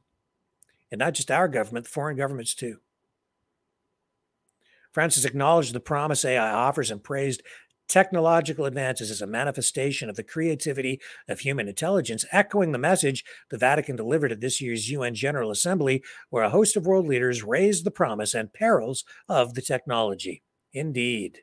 And 0.90 0.98
not 0.98 1.14
just 1.14 1.30
our 1.30 1.48
government, 1.48 1.86
foreign 1.86 2.16
governments 2.16 2.54
too. 2.54 2.78
Francis 4.92 5.24
acknowledged 5.24 5.72
the 5.72 5.80
promise 5.80 6.24
AI 6.24 6.50
offers 6.52 6.90
and 6.90 7.02
praised 7.02 7.42
technological 7.90 8.66
advances 8.66 9.10
as 9.10 9.20
a 9.20 9.26
manifestation 9.26 10.08
of 10.08 10.16
the 10.16 10.22
creativity 10.22 11.00
of 11.28 11.40
human 11.40 11.68
intelligence, 11.68 12.24
echoing 12.30 12.72
the 12.72 12.78
message 12.78 13.24
the 13.50 13.58
Vatican 13.58 13.96
delivered 13.96 14.32
at 14.32 14.40
this 14.40 14.60
year's 14.60 14.90
UN 14.90 15.14
General 15.14 15.50
Assembly, 15.50 16.02
where 16.30 16.44
a 16.44 16.50
host 16.50 16.76
of 16.76 16.86
world 16.86 17.06
leaders 17.06 17.42
raised 17.42 17.84
the 17.84 17.90
promise 17.90 18.32
and 18.32 18.52
perils 18.52 19.04
of 19.28 19.54
the 19.54 19.62
technology. 19.62 20.42
Indeed. 20.72 21.40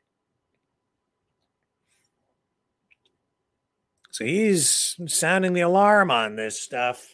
So 4.18 4.26
he's 4.26 4.95
sounding 5.06 5.53
the 5.53 5.61
alarm 5.61 6.10
on 6.10 6.38
this 6.38 6.60
stuff. 6.60 7.14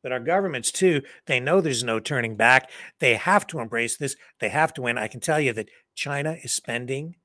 But 0.00 0.12
our 0.12 0.20
governments, 0.20 0.70
too, 0.70 1.02
they 1.26 1.40
know 1.40 1.60
there's 1.60 1.82
no 1.82 1.98
turning 1.98 2.36
back. 2.36 2.70
They 3.00 3.16
have 3.16 3.48
to 3.48 3.58
embrace 3.58 3.96
this. 3.96 4.14
They 4.38 4.50
have 4.50 4.72
to 4.74 4.82
win. 4.82 4.98
I 4.98 5.08
can 5.08 5.18
tell 5.18 5.40
you 5.40 5.52
that 5.54 5.68
China 5.96 6.36
is 6.44 6.52
spending 6.52 7.16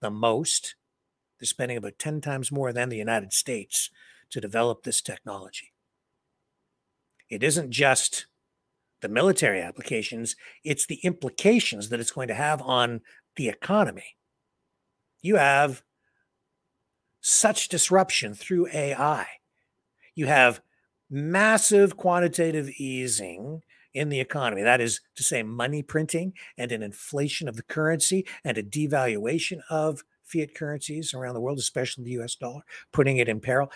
the 0.00 0.12
most. 0.12 0.76
They're 1.40 1.46
spending 1.48 1.76
about 1.76 1.98
10 1.98 2.20
times 2.20 2.52
more 2.52 2.72
than 2.72 2.88
the 2.88 2.98
United 2.98 3.32
States 3.32 3.90
to 4.30 4.40
develop 4.40 4.84
this 4.84 5.02
technology. 5.02 5.72
It 7.28 7.42
isn't 7.42 7.72
just 7.72 8.26
the 9.00 9.08
military 9.08 9.60
applications, 9.60 10.36
it's 10.62 10.86
the 10.86 11.00
implications 11.02 11.88
that 11.88 11.98
it's 11.98 12.12
going 12.12 12.28
to 12.28 12.34
have 12.34 12.62
on 12.62 13.00
the 13.34 13.48
economy. 13.48 14.14
You 15.20 15.34
have 15.34 15.82
such 17.28 17.68
disruption 17.68 18.34
through 18.34 18.68
AI. 18.72 19.26
You 20.14 20.26
have 20.26 20.60
massive 21.10 21.96
quantitative 21.96 22.70
easing 22.78 23.62
in 23.92 24.10
the 24.10 24.20
economy. 24.20 24.62
That 24.62 24.80
is 24.80 25.00
to 25.16 25.24
say, 25.24 25.42
money 25.42 25.82
printing 25.82 26.34
and 26.56 26.70
an 26.70 26.84
inflation 26.84 27.48
of 27.48 27.56
the 27.56 27.64
currency 27.64 28.28
and 28.44 28.56
a 28.56 28.62
devaluation 28.62 29.58
of 29.68 30.04
fiat 30.22 30.54
currencies 30.54 31.14
around 31.14 31.34
the 31.34 31.40
world, 31.40 31.58
especially 31.58 32.04
the 32.04 32.22
US 32.22 32.36
dollar, 32.36 32.60
putting 32.92 33.16
it 33.16 33.28
in 33.28 33.40
peril. 33.40 33.72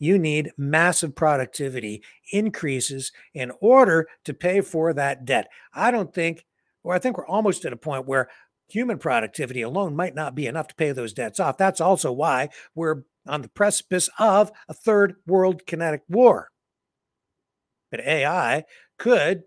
You 0.00 0.18
need 0.18 0.50
massive 0.56 1.14
productivity 1.14 2.02
increases 2.32 3.12
in 3.32 3.52
order 3.60 4.08
to 4.24 4.34
pay 4.34 4.60
for 4.60 4.92
that 4.94 5.24
debt. 5.24 5.46
I 5.72 5.92
don't 5.92 6.12
think, 6.12 6.46
or 6.82 6.94
I 6.94 6.98
think 6.98 7.16
we're 7.16 7.26
almost 7.28 7.64
at 7.64 7.72
a 7.72 7.76
point 7.76 8.08
where 8.08 8.28
human 8.72 8.98
productivity 8.98 9.62
alone 9.62 9.96
might 9.96 10.14
not 10.14 10.34
be 10.34 10.46
enough 10.46 10.68
to 10.68 10.74
pay 10.74 10.92
those 10.92 11.12
debts 11.12 11.40
off. 11.40 11.58
That's 11.58 11.80
also 11.80 12.12
why 12.12 12.50
we're 12.74 13.02
on 13.26 13.42
the 13.42 13.48
precipice 13.48 14.08
of 14.18 14.50
a 14.68 14.74
third 14.74 15.16
world 15.26 15.66
kinetic 15.66 16.02
war. 16.08 16.50
But 17.90 18.00
AI 18.00 18.64
could 18.98 19.42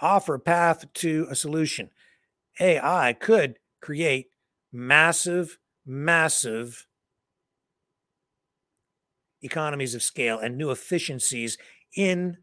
offer 0.00 0.34
a 0.34 0.40
path 0.40 0.92
to 0.94 1.26
a 1.30 1.34
solution. 1.34 1.90
AI 2.60 3.12
could 3.12 3.56
create 3.80 4.28
massive, 4.72 5.58
massive 5.86 6.86
economies 9.42 9.94
of 9.94 10.02
scale 10.02 10.38
and 10.38 10.56
new 10.56 10.70
efficiencies 10.70 11.58
in 11.96 12.38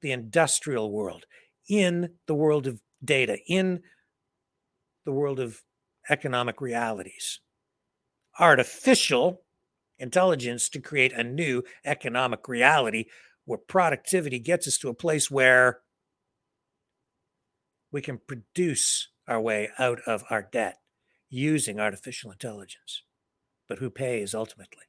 the 0.00 0.12
industrial 0.12 0.90
world, 0.92 1.26
in 1.68 2.10
the 2.26 2.34
world 2.34 2.66
of 2.66 2.80
data, 3.04 3.38
in 3.46 3.82
the 5.04 5.12
world 5.12 5.40
of 5.40 5.62
economic 6.08 6.60
realities. 6.60 7.40
Artificial 8.38 9.42
intelligence 9.98 10.68
to 10.68 10.80
create 10.80 11.12
a 11.12 11.22
new 11.22 11.62
economic 11.84 12.48
reality 12.48 13.06
where 13.44 13.58
productivity 13.58 14.38
gets 14.38 14.66
us 14.66 14.78
to 14.78 14.88
a 14.88 14.94
place 14.94 15.30
where 15.30 15.80
we 17.92 18.00
can 18.00 18.18
produce 18.26 19.08
our 19.28 19.40
way 19.40 19.68
out 19.78 20.00
of 20.06 20.24
our 20.30 20.42
debt 20.42 20.78
using 21.30 21.78
artificial 21.78 22.30
intelligence. 22.30 23.02
But 23.68 23.78
who 23.78 23.90
pays 23.90 24.34
ultimately? 24.34 24.84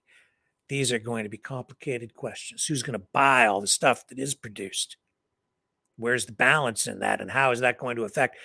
These 0.68 0.92
are 0.92 1.00
going 1.00 1.24
to 1.24 1.30
be 1.30 1.38
complicated 1.38 2.16
questions. 2.16 2.66
Who's 2.66 2.84
going 2.84 3.00
to 3.00 3.06
buy 3.14 3.46
all 3.46 3.62
the 3.62 3.68
stuff 3.68 4.08
that 4.08 4.18
is 4.18 4.34
produced? 4.34 4.98
Where's 5.98 6.26
the 6.26 6.34
balance 6.34 6.88
in 6.88 7.00
that? 7.00 7.22
And 7.22 7.32
how 7.32 7.52
is 7.52 7.60
that 7.60 7.78
going 7.78 7.96
to 7.98 8.04
affect 8.04 8.38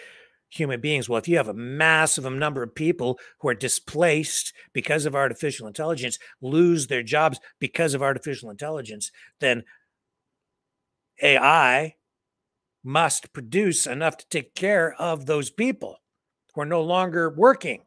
human 0.50 0.80
beings? 0.80 1.08
Well, 1.08 1.18
if 1.18 1.28
you 1.28 1.36
have 1.36 1.48
a 1.48 1.54
massive 1.54 2.30
number 2.30 2.62
of 2.62 2.74
people 2.74 3.18
who 3.38 3.48
are 3.48 3.54
displaced 3.54 4.52
because 4.72 5.06
of 5.06 5.14
artificial 5.14 5.66
intelligence, 5.66 6.18
lose 6.42 6.86
their 6.88 7.02
jobs 7.02 7.40
because 7.58 7.94
of 7.94 8.02
artificial 8.02 8.50
intelligence, 8.50 9.10
then 9.40 9.64
AI 11.22 11.94
must 12.82 13.32
produce 13.32 13.86
enough 13.86 14.16
to 14.16 14.28
take 14.28 14.54
care 14.54 14.94
of 14.98 15.26
those 15.26 15.50
people 15.50 15.96
who 16.54 16.62
are 16.62 16.66
no 16.66 16.82
longer 16.82 17.30
working. 17.30 17.82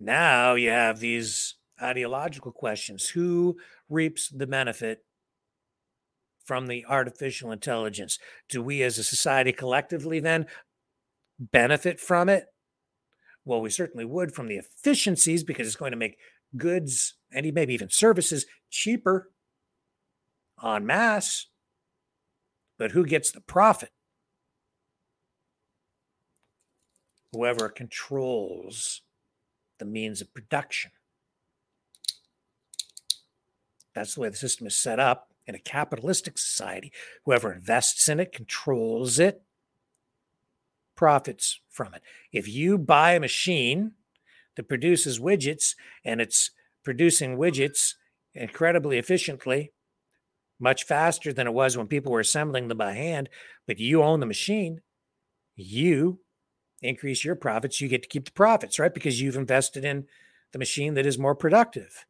Now 0.00 0.54
you 0.54 0.70
have 0.70 0.98
these 0.98 1.54
ideological 1.80 2.50
questions. 2.50 3.08
Who 3.08 3.56
reaps 3.88 4.28
the 4.28 4.46
benefit 4.46 5.04
from 6.44 6.66
the 6.66 6.84
artificial 6.88 7.52
intelligence? 7.52 8.18
Do 8.48 8.62
we 8.62 8.82
as 8.82 8.98
a 8.98 9.04
society 9.04 9.52
collectively 9.52 10.20
then 10.20 10.46
benefit 11.38 12.00
from 12.00 12.28
it? 12.28 12.46
Well, 13.44 13.60
we 13.60 13.70
certainly 13.70 14.04
would 14.04 14.34
from 14.34 14.48
the 14.48 14.56
efficiencies 14.56 15.42
because 15.42 15.66
it's 15.66 15.76
going 15.76 15.92
to 15.92 15.96
make 15.96 16.16
goods 16.56 17.14
and 17.32 17.50
maybe 17.52 17.74
even 17.74 17.90
services 17.90 18.46
cheaper 18.70 19.30
en 20.62 20.86
masse. 20.86 21.46
But 22.78 22.92
who 22.92 23.04
gets 23.04 23.30
the 23.30 23.40
profit? 23.40 23.90
Whoever 27.32 27.68
controls 27.68 29.02
the 29.78 29.84
means 29.84 30.20
of 30.20 30.32
production. 30.34 30.90
That's 33.94 34.14
the 34.14 34.20
way 34.20 34.28
the 34.28 34.36
system 34.36 34.66
is 34.66 34.76
set 34.76 34.98
up 34.98 35.31
in 35.46 35.54
a 35.54 35.60
capitalistic 35.60 36.38
society. 36.38 36.92
Whoever 37.24 37.52
invests 37.52 38.08
in 38.08 38.20
it, 38.20 38.32
controls 38.32 39.18
it, 39.18 39.42
profits 40.96 41.60
from 41.68 41.94
it. 41.94 42.02
If 42.32 42.48
you 42.48 42.78
buy 42.78 43.12
a 43.12 43.20
machine 43.20 43.92
that 44.56 44.68
produces 44.68 45.18
widgets 45.18 45.74
and 46.04 46.20
it's 46.20 46.50
producing 46.84 47.36
widgets 47.36 47.94
incredibly 48.34 48.98
efficiently, 48.98 49.72
much 50.60 50.84
faster 50.84 51.32
than 51.32 51.46
it 51.46 51.54
was 51.54 51.76
when 51.76 51.88
people 51.88 52.12
were 52.12 52.20
assembling 52.20 52.68
them 52.68 52.78
by 52.78 52.92
hand, 52.92 53.28
but 53.66 53.80
you 53.80 54.02
own 54.02 54.20
the 54.20 54.26
machine, 54.26 54.80
you 55.56 56.20
increase 56.80 57.24
your 57.24 57.34
profits, 57.34 57.80
you 57.80 57.88
get 57.88 58.02
to 58.02 58.08
keep 58.08 58.24
the 58.24 58.32
profits, 58.32 58.78
right? 58.78 58.94
Because 58.94 59.20
you've 59.20 59.36
invested 59.36 59.84
in 59.84 60.06
the 60.52 60.58
machine 60.58 60.94
that 60.94 61.06
is 61.06 61.18
more 61.18 61.34
productive. 61.34 62.06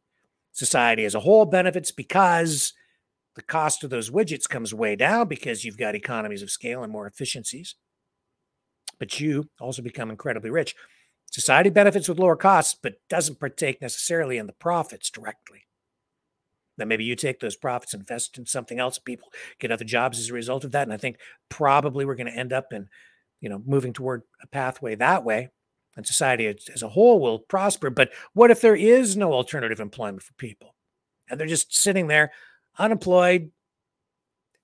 Society 0.51 1.03
as 1.05 1.15
a 1.15 1.21
whole 1.21 1.45
benefits 1.45 1.91
because 1.91 2.73
the 3.35 3.41
cost 3.41 3.83
of 3.83 3.89
those 3.89 4.09
widgets 4.09 4.47
comes 4.47 4.73
way 4.73 4.95
down 4.95 5.27
because 5.27 5.65
you've 5.65 5.77
got 5.77 5.95
economies 5.95 6.43
of 6.43 6.51
scale 6.51 6.83
and 6.83 6.91
more 6.91 7.07
efficiencies. 7.07 7.75
But 8.99 9.19
you 9.19 9.49
also 9.59 9.81
become 9.81 10.11
incredibly 10.11 10.49
rich. 10.49 10.75
Society 11.31 11.71
benefits 11.71 12.07
with 12.07 12.19
lower 12.19 12.35
costs, 12.35 12.77
but 12.79 13.01
doesn't 13.09 13.39
partake 13.39 13.81
necessarily 13.81 14.37
in 14.37 14.45
the 14.45 14.53
profits 14.53 15.09
directly. 15.09 15.65
Then 16.77 16.87
maybe 16.87 17.03
you 17.03 17.15
take 17.15 17.39
those 17.39 17.55
profits, 17.55 17.93
invest 17.93 18.37
in 18.37 18.45
something 18.45 18.79
else. 18.79 18.99
People 18.99 19.29
get 19.59 19.71
other 19.71 19.85
jobs 19.85 20.19
as 20.19 20.29
a 20.29 20.33
result 20.33 20.63
of 20.63 20.71
that. 20.71 20.83
And 20.83 20.93
I 20.93 20.97
think 20.97 21.17
probably 21.49 22.05
we're 22.05 22.15
going 22.15 22.31
to 22.31 22.37
end 22.37 22.53
up 22.53 22.71
in, 22.71 22.87
you 23.41 23.49
know, 23.49 23.61
moving 23.65 23.93
toward 23.93 24.23
a 24.41 24.47
pathway 24.47 24.95
that 24.95 25.23
way. 25.23 25.49
And 25.95 26.07
society 26.07 26.47
as, 26.47 26.81
a 26.81 26.87
whole 26.87 27.19
will 27.19 27.37
prosper. 27.37 27.91
But 27.91 28.11
what 28.33 28.49
if 28.49 28.61
there 28.61 28.75
is 28.75 29.15
no 29.15 29.33
alternative 29.33 29.79
employment 29.79 30.23
for 30.23 30.33
people? 30.33 30.75
And 31.29 31.39
they're 31.39 31.47
just 31.47 31.75
sitting 31.75 32.07
there 32.07 32.31
unemployed, 32.77 33.51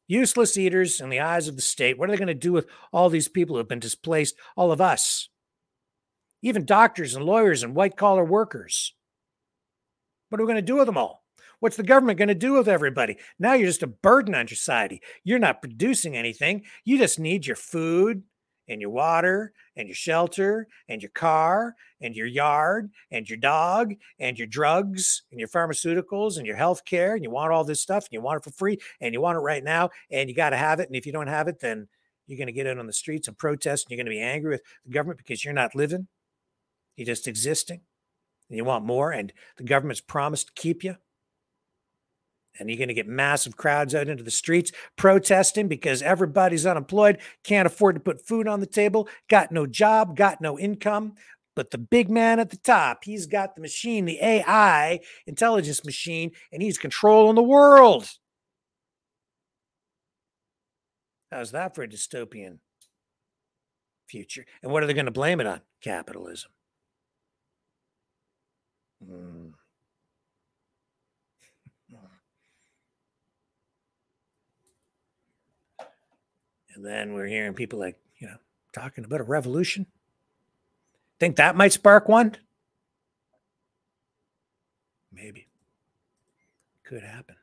useless 0.08 0.58
eaters 0.58 1.02
in 1.02 1.10
the 1.10 1.20
eyes 1.20 1.48
of 1.48 1.56
the 1.56 1.62
state. 1.62 1.98
What 1.98 2.10
are 2.10 2.12
they 2.12 2.18
going 2.18 2.28
to 2.28 2.34
do 2.34 2.52
with 2.52 2.68
all 2.92 3.10
these 3.10 3.28
people 3.28 3.56
who 3.56 3.60
have 3.60 3.68
been 3.68 3.80
displaced? 3.80 4.36
All 4.56 4.72
of 4.72 4.82
us 4.82 5.30
even 6.42 6.66
doctors 6.66 7.16
and 7.16 7.26
lawyers 7.26 7.64
and 7.64 7.76
white 7.76 7.98
collar 7.98 8.24
workers. 8.24 8.94
What 10.30 10.40
are 10.40 10.44
we 10.44 10.52
going 10.52 10.64
to 10.64 10.72
do 10.72 10.76
with 10.76 10.86
them 10.86 10.98
all? 10.98 11.24
What's 11.60 11.76
the 11.76 11.84
government 11.84 12.18
going 12.18 12.30
to 12.30 12.36
do 12.36 12.54
with 12.54 12.70
everybody? 12.70 13.18
Now 13.38 13.54
you're 13.54 13.68
just 13.68 13.84
a 13.84 13.88
burden 13.88 14.34
on 14.34 14.48
society. 14.48 15.02
You're 15.24 15.40
not 15.40 15.62
producing 15.62 16.16
anything. 16.16 16.64
You 16.86 16.98
just 16.98 17.20
need 17.20 17.46
your 17.46 17.58
food 17.58 18.24
and 18.70 18.80
your 18.80 18.92
water 18.92 19.52
and 19.76 19.88
your 19.88 19.96
shelter 19.96 20.68
and 20.88 21.02
your 21.02 21.12
car 21.12 21.76
and 22.00 22.16
your 22.16 22.28
yard 22.28 22.90
and 23.12 23.28
your 23.28 23.38
dog 23.38 23.94
and 24.20 24.38
your 24.38 24.48
drugs 24.48 25.24
and 25.32 25.40
your 25.40 25.50
pharmaceuticals 25.50 26.38
and 26.38 26.46
your 26.46 26.56
health 26.56 26.86
care. 26.86 27.16
And 27.16 27.24
you 27.24 27.30
want 27.30 27.52
all 27.52 27.66
this 27.66 27.82
stuff 27.82 28.06
and 28.06 28.14
you 28.14 28.22
want 28.22 28.38
it 28.38 28.44
for 28.44 28.52
free 28.52 28.78
and 29.02 29.14
you 29.14 29.20
want 29.20 29.36
it 29.36 29.42
right 29.42 29.64
now 29.64 29.90
and 30.12 30.30
you 30.30 30.36
got 30.36 30.52
to 30.52 30.58
have 30.58 30.80
it. 30.80 30.88
And 30.88 30.96
if 30.96 31.06
you 31.06 31.12
don't 31.12 31.28
have 31.28 31.48
it, 31.48 31.60
then 31.60 31.88
you're 32.28 32.38
going 32.38 32.48
to 32.48 32.54
get 32.54 32.68
out 32.68 32.78
on 32.78 32.88
the 32.88 32.94
streets 32.94 33.28
and 33.28 33.38
protest 33.38 33.86
and 33.86 33.92
you're 33.92 34.04
going 34.04 34.14
to 34.14 34.18
be 34.18 34.22
angry 34.22 34.52
with 34.52 34.62
the 34.86 34.92
government 34.92 35.18
because 35.18 35.44
you're 35.44 35.54
not 35.54 35.76
living. 35.76 36.08
You're 36.96 37.08
just 37.08 37.28
existing 37.28 37.82
and 38.50 38.58
you 38.58 38.66
want 38.66 38.84
more, 38.84 39.12
and 39.12 39.32
the 39.58 39.64
government's 39.64 40.02
promised 40.02 40.48
to 40.48 40.54
keep 40.54 40.84
you. 40.84 40.96
And 42.60 42.70
you're 42.70 42.78
going 42.78 42.90
to 42.90 42.94
get 42.94 43.08
massive 43.08 43.56
crowds 43.56 43.96
out 43.96 44.10
into 44.10 44.24
the 44.24 44.32
streets 44.32 44.72
protesting 44.98 45.68
because 45.68 46.02
everybody's 46.02 46.66
unemployed, 46.66 47.20
can't 47.44 47.66
afford 47.66 47.96
to 47.96 48.02
put 48.02 48.26
food 48.28 48.48
on 48.48 48.60
the 48.60 48.66
table, 48.66 49.08
got 49.30 49.52
no 49.52 49.66
job, 49.66 50.16
got 50.18 50.42
no 50.42 50.60
income. 50.60 51.14
But 51.56 51.72
the 51.72 51.78
big 51.78 52.10
man 52.10 52.40
at 52.40 52.52
the 52.52 52.58
top, 52.58 53.04
he's 53.04 53.26
got 53.26 53.56
the 53.56 53.62
machine, 53.62 54.06
the 54.06 54.20
AI 54.22 55.00
intelligence 55.26 55.84
machine, 55.84 56.32
and 56.52 56.62
he's 56.62 56.78
controlling 56.78 57.36
the 57.36 57.44
world. 57.44 58.10
How's 61.32 61.52
that 61.52 61.76
for 61.76 61.84
a 61.84 61.88
dystopian 61.88 62.60
future? 64.08 64.46
And 64.64 64.72
what 64.72 64.84
are 64.84 64.88
they 64.88 64.94
going 64.94 65.06
to 65.06 65.12
blame 65.12 65.40
it 65.40 65.48
on? 65.48 65.62
Capitalism. 65.82 66.52
Mm. 69.04 69.39
And 76.80 76.88
then 76.88 77.14
we're 77.14 77.26
hearing 77.26 77.54
people 77.54 77.78
like, 77.78 77.98
you 78.20 78.28
know, 78.28 78.38
talking 78.72 79.04
about 79.04 79.20
a 79.20 79.26
revolution. 79.26 79.86
Think 81.20 81.36
that 81.36 81.58
might 81.58 81.74
spark 81.74 82.08
one? 82.08 82.38
Maybe. 85.12 85.48
Could 86.86 87.04
happen 87.04 87.36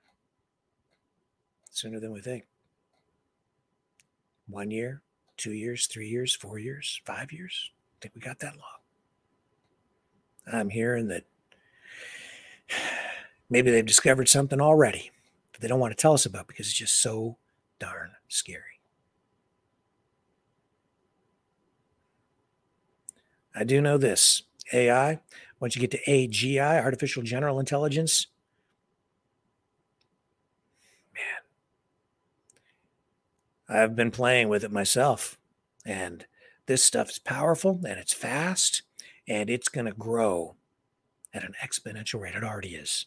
sooner 1.71 2.01
than 2.01 2.13
we 2.13 2.23
think. 2.23 2.47
One 4.49 4.71
year, 4.71 5.03
two 5.37 5.53
years, 5.53 5.87
three 5.87 6.09
years, 6.09 6.35
four 6.35 6.59
years, 6.59 7.03
five 7.05 7.31
years. 7.31 7.73
I 7.75 7.97
think 8.01 8.15
we 8.15 8.23
got 8.23 8.39
that 8.39 8.55
long. 8.57 8.65
I'm 10.51 10.71
hearing 10.71 11.09
that 11.09 11.25
Maybe 13.51 13.71
they've 13.71 13.85
discovered 13.85 14.31
something 14.31 14.63
already 14.63 15.11
that 15.53 15.61
they 15.61 15.69
don't 15.69 15.79
want 15.79 15.93
to 15.93 16.01
tell 16.01 16.15
us 16.15 16.25
about 16.25 16.47
because 16.47 16.67
it's 16.67 16.79
just 16.79 17.01
so 17.03 17.37
darn 17.79 18.13
scary. 18.29 18.76
I 23.57 23.65
do 23.65 23.81
know 23.81 23.97
this 23.97 24.43
AI, 24.75 25.21
once 25.59 25.75
you 25.75 25.81
get 25.81 25.91
to 25.93 26.05
AGI, 26.05 26.83
artificial 26.83 27.23
general 27.23 27.59
intelligence, 27.59 28.27
man, 31.15 31.41
I've 33.81 33.97
been 33.97 34.11
playing 34.11 34.51
with 34.51 34.63
it 34.63 34.71
myself. 34.71 35.39
And 35.87 36.27
this 36.67 36.85
stuff 36.85 37.09
is 37.11 37.19
powerful 37.19 37.81
and 37.89 37.99
it's 37.99 38.13
fast 38.13 38.83
and 39.27 39.49
it's 39.49 39.71
going 39.71 39.87
to 39.87 39.93
grow 39.93 40.57
at 41.33 41.43
an 41.43 41.55
exponential 41.65 42.21
rate. 42.21 42.35
It 42.35 42.45
already 42.45 42.75
is. 42.75 43.07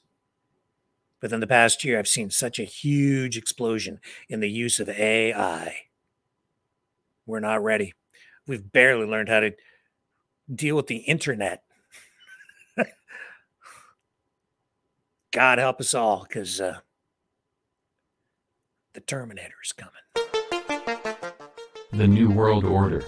Within 1.21 1.41
the 1.41 1.47
past 1.47 1.83
year, 1.83 1.99
I've 1.99 2.07
seen 2.07 2.31
such 2.31 2.57
a 2.59 2.63
huge 2.63 3.37
explosion 3.37 3.99
in 4.29 4.39
the 4.39 4.49
use 4.49 4.79
of 4.79 4.89
AI. 4.89 5.75
We're 7.25 7.39
not 7.39 7.63
ready. 7.63 7.93
We've 8.47 8.71
barely 8.71 9.05
learned 9.05 9.29
how 9.29 9.41
to 9.41 9.53
deal 10.53 10.75
with 10.75 10.87
the 10.87 10.97
internet. 10.97 11.63
God 15.31 15.59
help 15.59 15.79
us 15.79 15.93
all 15.93 16.25
because 16.27 16.59
uh, 16.59 16.79
the 18.93 19.01
Terminator 19.01 19.55
is 19.63 19.73
coming. 19.73 19.93
The 21.91 22.07
New 22.07 22.31
World 22.31 22.65
Order. 22.65 23.03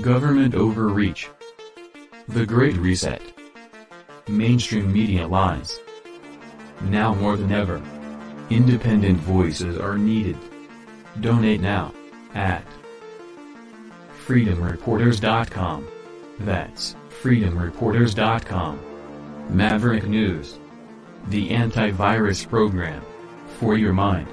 Government 0.00 0.54
overreach. 0.54 1.28
The 2.28 2.46
Great 2.46 2.76
Reset. 2.76 3.22
Mainstream 4.28 4.92
media 4.92 5.26
lies. 5.26 5.78
Now 6.82 7.14
more 7.14 7.36
than 7.36 7.52
ever. 7.52 7.82
Independent 8.50 9.18
voices 9.18 9.78
are 9.78 9.96
needed. 9.96 10.36
Donate 11.20 11.60
now 11.60 11.94
at 12.34 12.64
freedomreporters.com. 14.26 15.86
That's 16.40 16.96
freedomreporters.com. 17.22 18.80
Maverick 19.48 20.04
News. 20.06 20.58
The 21.28 21.50
antivirus 21.50 22.48
program. 22.48 23.02
For 23.58 23.76
your 23.78 23.92
mind. 23.92 24.28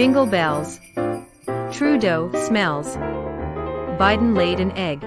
Jingle 0.00 0.24
bells. 0.24 0.80
Trudeau 1.70 2.30
smells. 2.46 2.96
Biden 4.00 4.34
laid 4.34 4.58
an 4.58 4.72
egg. 4.72 5.04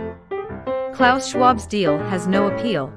Klaus 0.93 1.27
Schwab's 1.31 1.65
deal 1.65 1.97
has 1.97 2.27
no 2.27 2.45
appeal. 2.45 2.93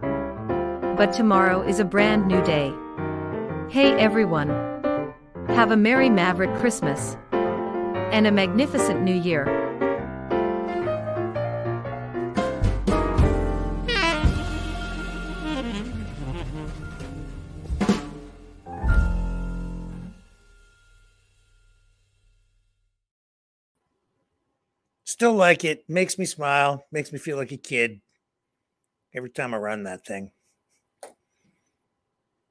But 0.98 1.14
tomorrow 1.14 1.66
is 1.66 1.80
a 1.80 1.86
brand 1.86 2.26
new 2.26 2.44
day. 2.44 2.70
Hey 3.70 3.92
everyone. 3.92 4.50
Have 5.48 5.70
a 5.70 5.76
Merry 5.78 6.10
Maverick 6.10 6.54
Christmas. 6.56 7.16
And 7.32 8.26
a 8.26 8.30
magnificent 8.30 9.00
New 9.00 9.16
Year. 9.16 9.46
Like 25.36 25.64
it. 25.64 25.84
Makes 25.88 26.18
me 26.18 26.24
smile. 26.24 26.84
Makes 26.90 27.12
me 27.12 27.18
feel 27.18 27.36
like 27.36 27.52
a 27.52 27.56
kid 27.56 28.00
every 29.14 29.30
time 29.30 29.54
I 29.54 29.58
run 29.58 29.84
that 29.84 30.04
thing. 30.04 30.30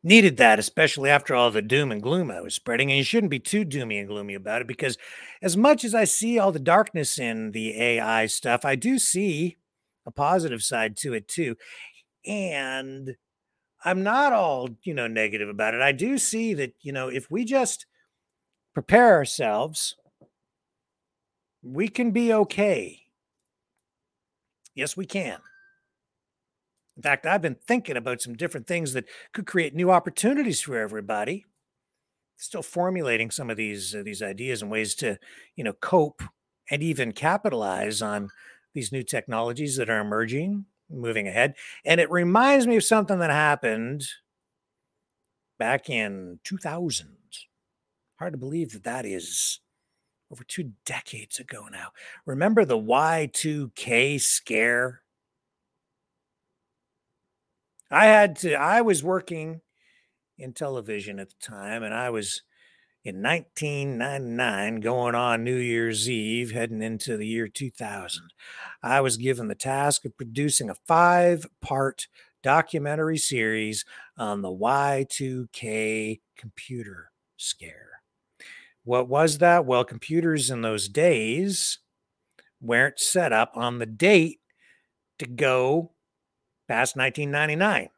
Needed 0.03 0.37
that, 0.37 0.59
especially 0.59 1.09
after 1.09 1.33
all 1.33 1.49
the 1.49 1.63
doom 1.63 1.91
and 1.91 2.01
gloom 2.01 2.29
I 2.29 2.39
was 2.41 2.53
spreading. 2.53 2.91
And 2.91 2.97
you 2.99 3.03
shouldn't 3.03 3.31
be 3.31 3.39
too 3.39 3.65
doomy 3.65 3.97
and 3.99 4.07
gloomy 4.07 4.35
about 4.35 4.61
it 4.61 4.67
because, 4.67 4.99
as 5.41 5.57
much 5.57 5.83
as 5.83 5.95
I 5.95 6.03
see 6.03 6.37
all 6.37 6.51
the 6.51 6.59
darkness 6.59 7.17
in 7.17 7.51
the 7.51 7.81
AI 7.81 8.27
stuff, 8.27 8.65
I 8.65 8.75
do 8.75 8.99
see 8.99 9.57
a 10.05 10.11
positive 10.11 10.61
side 10.61 10.95
to 10.97 11.13
it 11.13 11.27
too. 11.27 11.55
And 12.23 13.15
I'm 13.83 14.03
not 14.03 14.31
all, 14.31 14.69
you 14.83 14.93
know, 14.93 15.07
negative 15.07 15.49
about 15.49 15.73
it. 15.73 15.81
I 15.81 15.91
do 15.91 16.19
see 16.19 16.53
that, 16.53 16.73
you 16.81 16.91
know, 16.91 17.07
if 17.07 17.31
we 17.31 17.43
just 17.43 17.87
prepare 18.75 19.13
ourselves, 19.13 19.95
we 21.65 21.87
can 21.87 22.11
be 22.11 22.31
okay. 22.31 23.01
Yes, 24.75 24.95
we 24.95 25.05
can. 25.05 25.39
In 26.95 27.03
fact, 27.03 27.25
I've 27.25 27.41
been 27.41 27.57
thinking 27.67 27.97
about 27.97 28.21
some 28.21 28.35
different 28.35 28.67
things 28.67 28.93
that 28.93 29.05
could 29.33 29.47
create 29.47 29.73
new 29.73 29.91
opportunities 29.91 30.61
for 30.61 30.77
everybody. 30.77 31.45
Still 32.37 32.61
formulating 32.61 33.31
some 33.31 33.49
of 33.49 33.57
these 33.57 33.95
uh, 33.95 34.03
these 34.03 34.21
ideas 34.21 34.61
and 34.61 34.69
ways 34.69 34.93
to, 34.95 35.17
you 35.55 35.63
know, 35.63 35.73
cope 35.73 36.21
and 36.69 36.83
even 36.83 37.11
capitalize 37.13 38.01
on 38.01 38.29
these 38.73 38.91
new 38.91 39.03
technologies 39.03 39.77
that 39.77 39.89
are 39.89 40.01
emerging, 40.01 40.65
moving 40.89 41.27
ahead. 41.27 41.55
And 41.85 41.99
it 41.99 42.11
reminds 42.11 42.67
me 42.67 42.75
of 42.75 42.83
something 42.83 43.19
that 43.19 43.29
happened 43.29 44.05
back 45.57 45.89
in 45.89 46.39
2000. 46.43 47.09
Hard 48.19 48.33
to 48.33 48.37
believe 48.37 48.71
that 48.73 48.83
that 48.83 49.05
is 49.05 49.59
over 50.35 50.43
two 50.43 50.71
decades 50.85 51.39
ago 51.39 51.67
now. 51.71 51.87
Remember 52.25 52.65
the 52.65 52.77
Y2K 52.77 54.19
scare? 54.19 55.01
I 57.89 58.07
had 58.07 58.35
to, 58.39 58.53
I 58.55 58.81
was 58.81 59.01
working 59.01 59.61
in 60.37 60.51
television 60.51 61.19
at 61.19 61.29
the 61.29 61.35
time, 61.39 61.83
and 61.83 61.93
I 61.93 62.09
was 62.09 62.41
in 63.05 63.23
1999 63.23 64.81
going 64.81 65.15
on 65.15 65.45
New 65.45 65.55
Year's 65.55 66.09
Eve, 66.09 66.51
heading 66.51 66.81
into 66.81 67.15
the 67.15 67.27
year 67.27 67.47
2000. 67.47 68.33
I 68.83 68.99
was 68.99 69.15
given 69.15 69.47
the 69.47 69.55
task 69.55 70.03
of 70.03 70.17
producing 70.17 70.69
a 70.69 70.75
five 70.85 71.45
part 71.61 72.09
documentary 72.43 73.17
series 73.17 73.85
on 74.17 74.41
the 74.41 74.49
Y2K 74.49 76.19
computer 76.35 77.11
scare. 77.37 77.94
What 78.85 79.09
was 79.09 79.39
that? 79.39 79.65
Well, 79.65 79.83
computers 79.83 80.51
in 80.51 80.61
those 80.61 80.87
days 80.87 81.79
weren't 82.61 82.99
set 82.99 83.33
up 83.33 83.51
on 83.55 83.79
the 83.79 83.87
date 83.87 84.39
to 85.19 85.25
go 85.25 85.91
past 86.67 86.95
1999. 86.95 87.89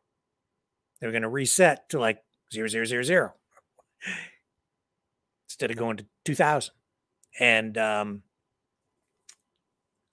They 0.99 1.07
were 1.07 1.11
going 1.11 1.23
to 1.23 1.29
reset 1.29 1.89
to 1.89 1.99
like 1.99 2.23
0000 2.53 3.31
instead 5.49 5.71
of 5.71 5.77
going 5.77 5.97
to 5.97 6.05
2000. 6.23 6.73
And 7.39 7.77
um, 7.77 8.23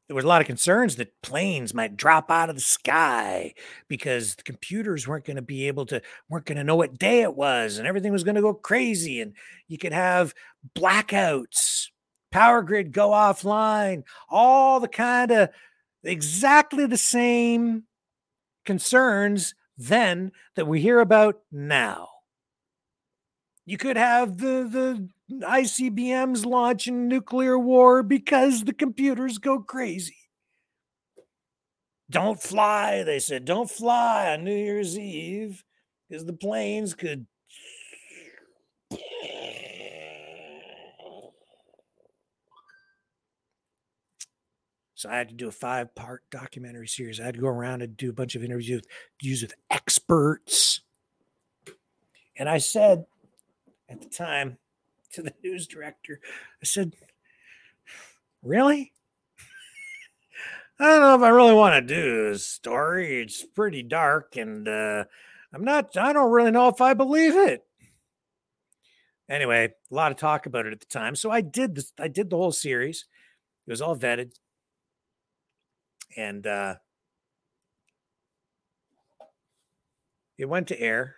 there 0.08 0.16
was 0.16 0.24
a 0.24 0.28
lot 0.28 0.40
of 0.42 0.46
concerns 0.46 0.96
that 0.96 1.20
planes 1.22 1.72
might 1.72 1.96
drop 1.96 2.30
out 2.30 2.50
of 2.50 2.56
the 2.56 2.60
sky 2.60 3.54
because 3.88 4.34
the 4.34 4.42
computers 4.42 5.08
weren't 5.08 5.24
going 5.24 5.36
to 5.36 5.42
be 5.42 5.66
able 5.66 5.86
to 5.86 6.02
weren't 6.28 6.44
going 6.44 6.58
to 6.58 6.64
know 6.64 6.76
what 6.76 6.98
day 6.98 7.22
it 7.22 7.34
was 7.34 7.78
and 7.78 7.88
everything 7.88 8.12
was 8.12 8.24
going 8.24 8.34
to 8.34 8.42
go 8.42 8.52
crazy 8.52 9.20
and 9.20 9.34
you 9.66 9.78
could 9.78 9.92
have 9.92 10.34
blackouts 10.76 11.88
power 12.30 12.62
grid 12.62 12.92
go 12.92 13.10
offline 13.10 14.02
all 14.28 14.80
the 14.80 14.88
kind 14.88 15.30
of 15.30 15.48
exactly 16.02 16.86
the 16.86 16.96
same 16.96 17.84
concerns 18.64 19.54
then 19.76 20.32
that 20.56 20.66
we 20.66 20.80
hear 20.80 21.00
about 21.00 21.40
now 21.52 22.08
you 23.66 23.76
could 23.76 23.96
have 23.96 24.38
the 24.38 24.68
the 24.70 25.08
ICBMs 25.30 26.44
launching 26.44 27.08
nuclear 27.08 27.58
war 27.58 28.02
because 28.02 28.64
the 28.64 28.74
computers 28.74 29.38
go 29.38 29.60
crazy. 29.60 30.16
Don't 32.10 32.40
fly, 32.40 33.02
they 33.02 33.18
said. 33.18 33.44
Don't 33.44 33.70
fly 33.70 34.32
on 34.32 34.44
New 34.44 34.54
Year's 34.54 34.98
Eve 34.98 35.64
because 36.08 36.26
the 36.26 36.34
planes 36.34 36.94
could. 36.94 37.26
So 45.04 45.10
I 45.10 45.18
had 45.18 45.28
to 45.28 45.34
do 45.34 45.48
a 45.48 45.52
five 45.52 45.94
part 45.94 46.22
documentary 46.30 46.88
series. 46.88 47.20
I 47.20 47.26
had 47.26 47.34
to 47.34 47.40
go 47.42 47.48
around 47.48 47.82
and 47.82 47.94
do 47.94 48.08
a 48.08 48.14
bunch 48.14 48.36
of 48.36 48.42
interviews 48.42 48.82
with, 49.22 49.42
with 49.42 49.54
experts. 49.70 50.80
And 52.38 52.48
I 52.48 52.56
said 52.56 53.04
at 53.90 54.00
the 54.00 54.08
time, 54.08 54.56
to 55.12 55.20
the 55.20 55.34
news 55.44 55.66
director. 55.66 56.20
I 56.62 56.64
said, 56.64 56.94
Really? 58.42 58.94
I 60.80 60.86
don't 60.86 61.02
know 61.02 61.14
if 61.16 61.20
I 61.20 61.28
really 61.28 61.52
want 61.52 61.74
to 61.74 61.94
do 61.94 62.30
this 62.30 62.46
story. 62.46 63.20
It's 63.20 63.44
pretty 63.44 63.82
dark, 63.82 64.36
and 64.36 64.66
uh, 64.66 65.04
I'm 65.52 65.64
not, 65.64 65.98
I 65.98 66.14
don't 66.14 66.32
really 66.32 66.50
know 66.50 66.68
if 66.68 66.80
I 66.80 66.94
believe 66.94 67.36
it. 67.36 67.62
Anyway, 69.28 69.74
a 69.90 69.94
lot 69.94 70.12
of 70.12 70.16
talk 70.16 70.46
about 70.46 70.64
it 70.64 70.72
at 70.72 70.80
the 70.80 70.86
time. 70.86 71.14
So 71.14 71.30
I 71.30 71.42
did 71.42 71.74
this, 71.74 71.92
I 72.00 72.08
did 72.08 72.30
the 72.30 72.38
whole 72.38 72.52
series. 72.52 73.04
It 73.66 73.70
was 73.70 73.82
all 73.82 73.96
vetted. 73.96 74.32
And 76.16 76.46
uh, 76.46 76.76
it 80.38 80.46
went 80.46 80.68
to 80.68 80.80
air 80.80 81.16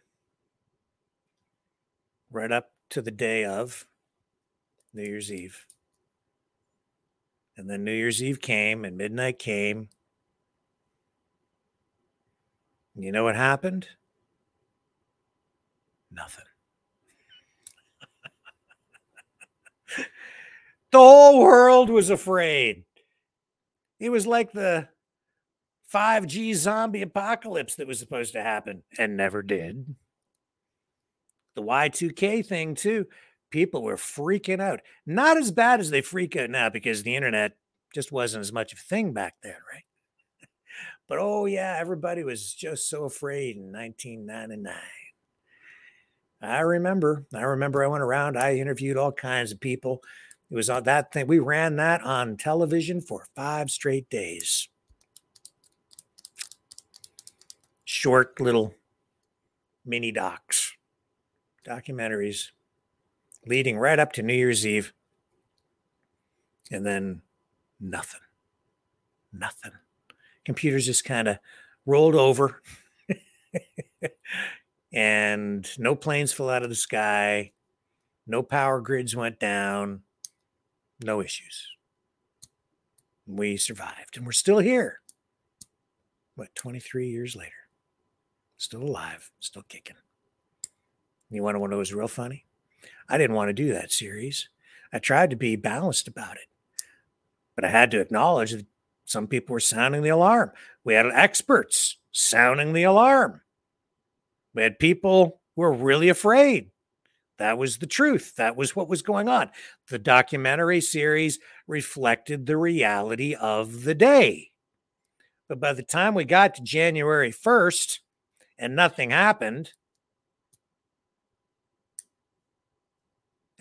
right 2.30 2.50
up 2.50 2.70
to 2.90 3.02
the 3.02 3.10
day 3.10 3.44
of 3.44 3.86
New 4.94 5.02
Year's 5.02 5.30
Eve. 5.30 5.66
And 7.56 7.70
then 7.70 7.84
New 7.84 7.92
Year's 7.92 8.22
Eve 8.22 8.40
came 8.40 8.84
and 8.84 8.96
midnight 8.96 9.38
came. 9.38 9.88
And 12.94 13.04
you 13.04 13.12
know 13.12 13.24
what 13.24 13.36
happened? 13.36 13.88
Nothing. 16.10 16.44
the 20.92 20.98
whole 20.98 21.40
world 21.40 21.90
was 21.90 22.08
afraid. 22.08 22.85
It 23.98 24.10
was 24.10 24.26
like 24.26 24.52
the 24.52 24.88
5G 25.92 26.54
zombie 26.54 27.02
apocalypse 27.02 27.76
that 27.76 27.86
was 27.86 27.98
supposed 27.98 28.32
to 28.32 28.42
happen 28.42 28.82
and 28.98 29.16
never 29.16 29.42
did. 29.42 29.94
The 31.54 31.62
Y2K 31.62 32.44
thing, 32.44 32.74
too 32.74 33.06
people 33.50 33.82
were 33.82 33.96
freaking 33.96 34.60
out. 34.60 34.80
Not 35.06 35.36
as 35.36 35.50
bad 35.50 35.80
as 35.80 35.90
they 35.90 36.02
freak 36.02 36.36
out 36.36 36.50
now 36.50 36.68
because 36.68 37.02
the 37.02 37.16
internet 37.16 37.52
just 37.94 38.12
wasn't 38.12 38.42
as 38.42 38.52
much 38.52 38.72
of 38.72 38.78
a 38.78 38.82
thing 38.82 39.12
back 39.12 39.34
then, 39.42 39.54
right? 39.72 39.84
But 41.08 41.18
oh, 41.20 41.46
yeah, 41.46 41.76
everybody 41.78 42.24
was 42.24 42.52
just 42.52 42.90
so 42.90 43.04
afraid 43.04 43.56
in 43.56 43.72
1999. 43.72 44.74
I 46.42 46.60
remember. 46.60 47.24
I 47.32 47.42
remember 47.42 47.82
I 47.82 47.86
went 47.86 48.02
around, 48.02 48.36
I 48.36 48.56
interviewed 48.56 48.96
all 48.96 49.12
kinds 49.12 49.52
of 49.52 49.60
people. 49.60 50.02
It 50.50 50.54
was 50.54 50.70
on 50.70 50.84
that 50.84 51.12
thing. 51.12 51.26
We 51.26 51.38
ran 51.38 51.76
that 51.76 52.02
on 52.02 52.36
television 52.36 53.00
for 53.00 53.26
five 53.34 53.70
straight 53.70 54.08
days. 54.08 54.68
Short 57.84 58.40
little 58.40 58.74
mini 59.84 60.12
docs, 60.12 60.76
documentaries 61.66 62.50
leading 63.46 63.78
right 63.78 63.98
up 63.98 64.12
to 64.12 64.22
New 64.22 64.34
Year's 64.34 64.66
Eve. 64.66 64.92
And 66.70 66.84
then 66.84 67.22
nothing. 67.80 68.20
Nothing. 69.32 69.72
Computers 70.44 70.86
just 70.86 71.04
kind 71.04 71.28
of 71.28 71.38
rolled 71.86 72.16
over. 72.16 72.60
and 74.92 75.68
no 75.78 75.94
planes 75.94 76.32
fell 76.32 76.50
out 76.50 76.64
of 76.64 76.68
the 76.68 76.74
sky. 76.74 77.52
No 78.26 78.42
power 78.42 78.80
grids 78.80 79.14
went 79.14 79.38
down. 79.38 80.02
No 81.02 81.20
issues. 81.20 81.68
We 83.26 83.56
survived 83.56 84.16
and 84.16 84.24
we're 84.24 84.32
still 84.32 84.58
here. 84.58 85.00
What, 86.36 86.54
23 86.54 87.08
years 87.08 87.34
later? 87.34 87.50
Still 88.56 88.82
alive, 88.82 89.30
still 89.40 89.64
kicking. 89.68 89.96
You 91.30 91.42
want 91.42 91.56
to 91.56 91.58
know 91.58 91.68
what 91.68 91.76
was 91.76 91.92
real 91.92 92.08
funny? 92.08 92.44
I 93.08 93.18
didn't 93.18 93.36
want 93.36 93.48
to 93.48 93.52
do 93.52 93.72
that 93.72 93.92
series. 93.92 94.48
I 94.92 94.98
tried 94.98 95.30
to 95.30 95.36
be 95.36 95.56
balanced 95.56 96.08
about 96.08 96.36
it, 96.36 96.46
but 97.54 97.64
I 97.64 97.68
had 97.68 97.90
to 97.90 98.00
acknowledge 98.00 98.52
that 98.52 98.66
some 99.04 99.26
people 99.26 99.54
were 99.54 99.60
sounding 99.60 100.02
the 100.02 100.08
alarm. 100.10 100.52
We 100.84 100.94
had 100.94 101.06
experts 101.06 101.96
sounding 102.12 102.72
the 102.72 102.84
alarm. 102.84 103.40
We 104.54 104.62
had 104.62 104.78
people 104.78 105.40
who 105.54 105.62
were 105.62 105.72
really 105.72 106.08
afraid. 106.08 106.70
That 107.38 107.58
was 107.58 107.78
the 107.78 107.86
truth. 107.86 108.34
That 108.36 108.56
was 108.56 108.74
what 108.74 108.88
was 108.88 109.02
going 109.02 109.28
on. 109.28 109.50
The 109.88 109.98
documentary 109.98 110.80
series 110.80 111.38
reflected 111.66 112.46
the 112.46 112.56
reality 112.56 113.34
of 113.34 113.84
the 113.84 113.94
day. 113.94 114.50
But 115.48 115.60
by 115.60 115.74
the 115.74 115.82
time 115.82 116.14
we 116.14 116.24
got 116.24 116.54
to 116.56 116.62
January 116.62 117.30
1st 117.30 117.98
and 118.58 118.74
nothing 118.74 119.10
happened, 119.10 119.72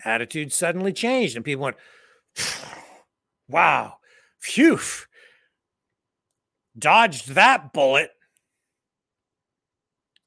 attitude 0.04 0.52
suddenly 0.52 0.92
changed 0.92 1.36
and 1.36 1.44
people 1.44 1.64
went, 1.64 1.76
wow, 3.48 3.98
phew, 4.40 4.80
dodged 6.78 7.30
that 7.30 7.72
bullet. 7.72 8.10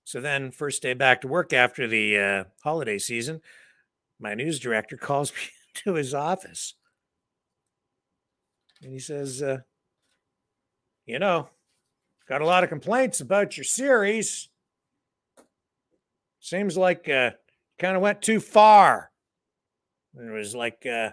So 0.09 0.19
then, 0.19 0.49
first 0.49 0.81
day 0.81 0.95
back 0.95 1.21
to 1.21 1.27
work 1.27 1.53
after 1.53 1.85
the 1.85 2.17
uh, 2.17 2.43
holiday 2.63 2.97
season, 2.97 3.41
my 4.19 4.33
news 4.33 4.59
director 4.59 4.97
calls 4.99 5.31
me 5.31 5.41
to 5.83 5.93
his 5.93 6.15
office. 6.15 6.73
And 8.81 8.91
he 8.91 8.97
says, 8.97 9.43
uh, 9.43 9.59
You 11.05 11.19
know, 11.19 11.49
got 12.27 12.41
a 12.41 12.45
lot 12.47 12.63
of 12.63 12.71
complaints 12.71 13.21
about 13.21 13.55
your 13.55 13.65
series. 13.65 14.49
Seems 16.39 16.75
like 16.75 17.07
uh, 17.07 17.33
kind 17.77 17.95
of 17.95 18.01
went 18.01 18.23
too 18.23 18.39
far. 18.39 19.11
And 20.17 20.27
It 20.27 20.33
was 20.33 20.55
like, 20.55 20.87
uh, 20.87 21.11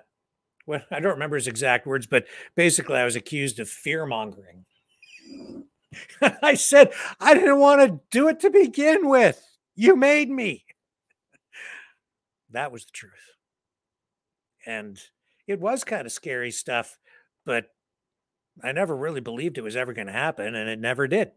well, 0.66 0.80
I 0.90 1.00
don't 1.00 1.12
remember 1.12 1.36
his 1.36 1.48
exact 1.48 1.86
words, 1.86 2.06
but 2.06 2.24
basically, 2.54 2.96
I 2.96 3.04
was 3.04 3.14
accused 3.14 3.60
of 3.60 3.68
fear 3.68 4.06
mongering. 4.06 4.64
I 6.42 6.54
said, 6.54 6.92
I 7.20 7.34
didn't 7.34 7.58
want 7.58 7.80
to 7.80 8.00
do 8.10 8.28
it 8.28 8.40
to 8.40 8.50
begin 8.50 9.08
with. 9.08 9.42
You 9.74 9.96
made 9.96 10.30
me. 10.30 10.64
That 12.50 12.72
was 12.72 12.84
the 12.84 12.92
truth. 12.92 13.12
And 14.66 14.98
it 15.46 15.60
was 15.60 15.84
kind 15.84 16.06
of 16.06 16.12
scary 16.12 16.50
stuff, 16.50 16.98
but 17.44 17.66
I 18.62 18.72
never 18.72 18.96
really 18.96 19.20
believed 19.20 19.58
it 19.58 19.64
was 19.64 19.76
ever 19.76 19.92
going 19.92 20.06
to 20.06 20.12
happen, 20.12 20.54
and 20.54 20.68
it 20.68 20.80
never 20.80 21.06
did. 21.06 21.32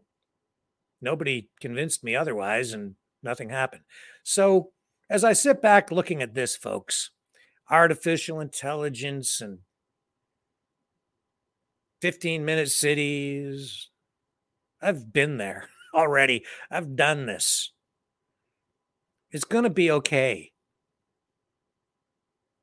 Nobody 1.00 1.50
convinced 1.60 2.02
me 2.02 2.16
otherwise, 2.16 2.72
and 2.72 2.94
nothing 3.22 3.50
happened. 3.50 3.82
So, 4.24 4.72
as 5.08 5.24
I 5.24 5.32
sit 5.32 5.60
back 5.60 5.90
looking 5.90 6.22
at 6.22 6.34
this, 6.34 6.56
folks, 6.56 7.10
artificial 7.70 8.40
intelligence 8.40 9.40
and 9.40 9.58
15 12.00 12.44
minute 12.44 12.70
cities. 12.70 13.89
I've 14.80 15.12
been 15.12 15.36
there 15.36 15.68
already. 15.94 16.44
I've 16.70 16.96
done 16.96 17.26
this. 17.26 17.72
It's 19.30 19.44
going 19.44 19.64
to 19.64 19.70
be 19.70 19.90
okay. 19.90 20.52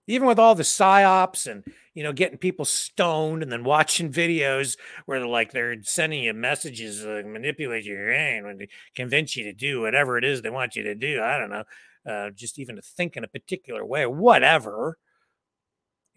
Even 0.09 0.27
with 0.27 0.39
all 0.39 0.55
the 0.55 0.63
psyops 0.63 1.49
and 1.51 1.65
you 1.93 2.01
know 2.01 2.13
getting 2.13 2.37
people 2.37 2.63
stoned 2.63 3.43
and 3.43 3.51
then 3.51 3.63
watching 3.63 4.11
videos 4.11 4.77
where 5.05 5.19
they're 5.19 5.27
like 5.27 5.51
they're 5.51 5.81
sending 5.83 6.23
you 6.23 6.33
messages 6.33 7.01
to 7.01 7.23
manipulate 7.23 7.83
your 7.83 8.05
brain 8.05 8.45
and 8.45 8.67
convince 8.95 9.35
you 9.35 9.43
to 9.43 9.53
do 9.53 9.81
whatever 9.81 10.17
it 10.17 10.23
is 10.23 10.41
they 10.41 10.49
want 10.49 10.75
you 10.75 10.83
to 10.83 10.95
do. 10.95 11.21
I 11.21 11.37
don't 11.37 11.49
know 11.49 11.63
uh, 12.07 12.29
just 12.29 12.57
even 12.57 12.77
to 12.77 12.81
think 12.81 13.17
in 13.17 13.23
a 13.23 13.27
particular 13.27 13.85
way, 13.85 14.05
whatever. 14.05 14.97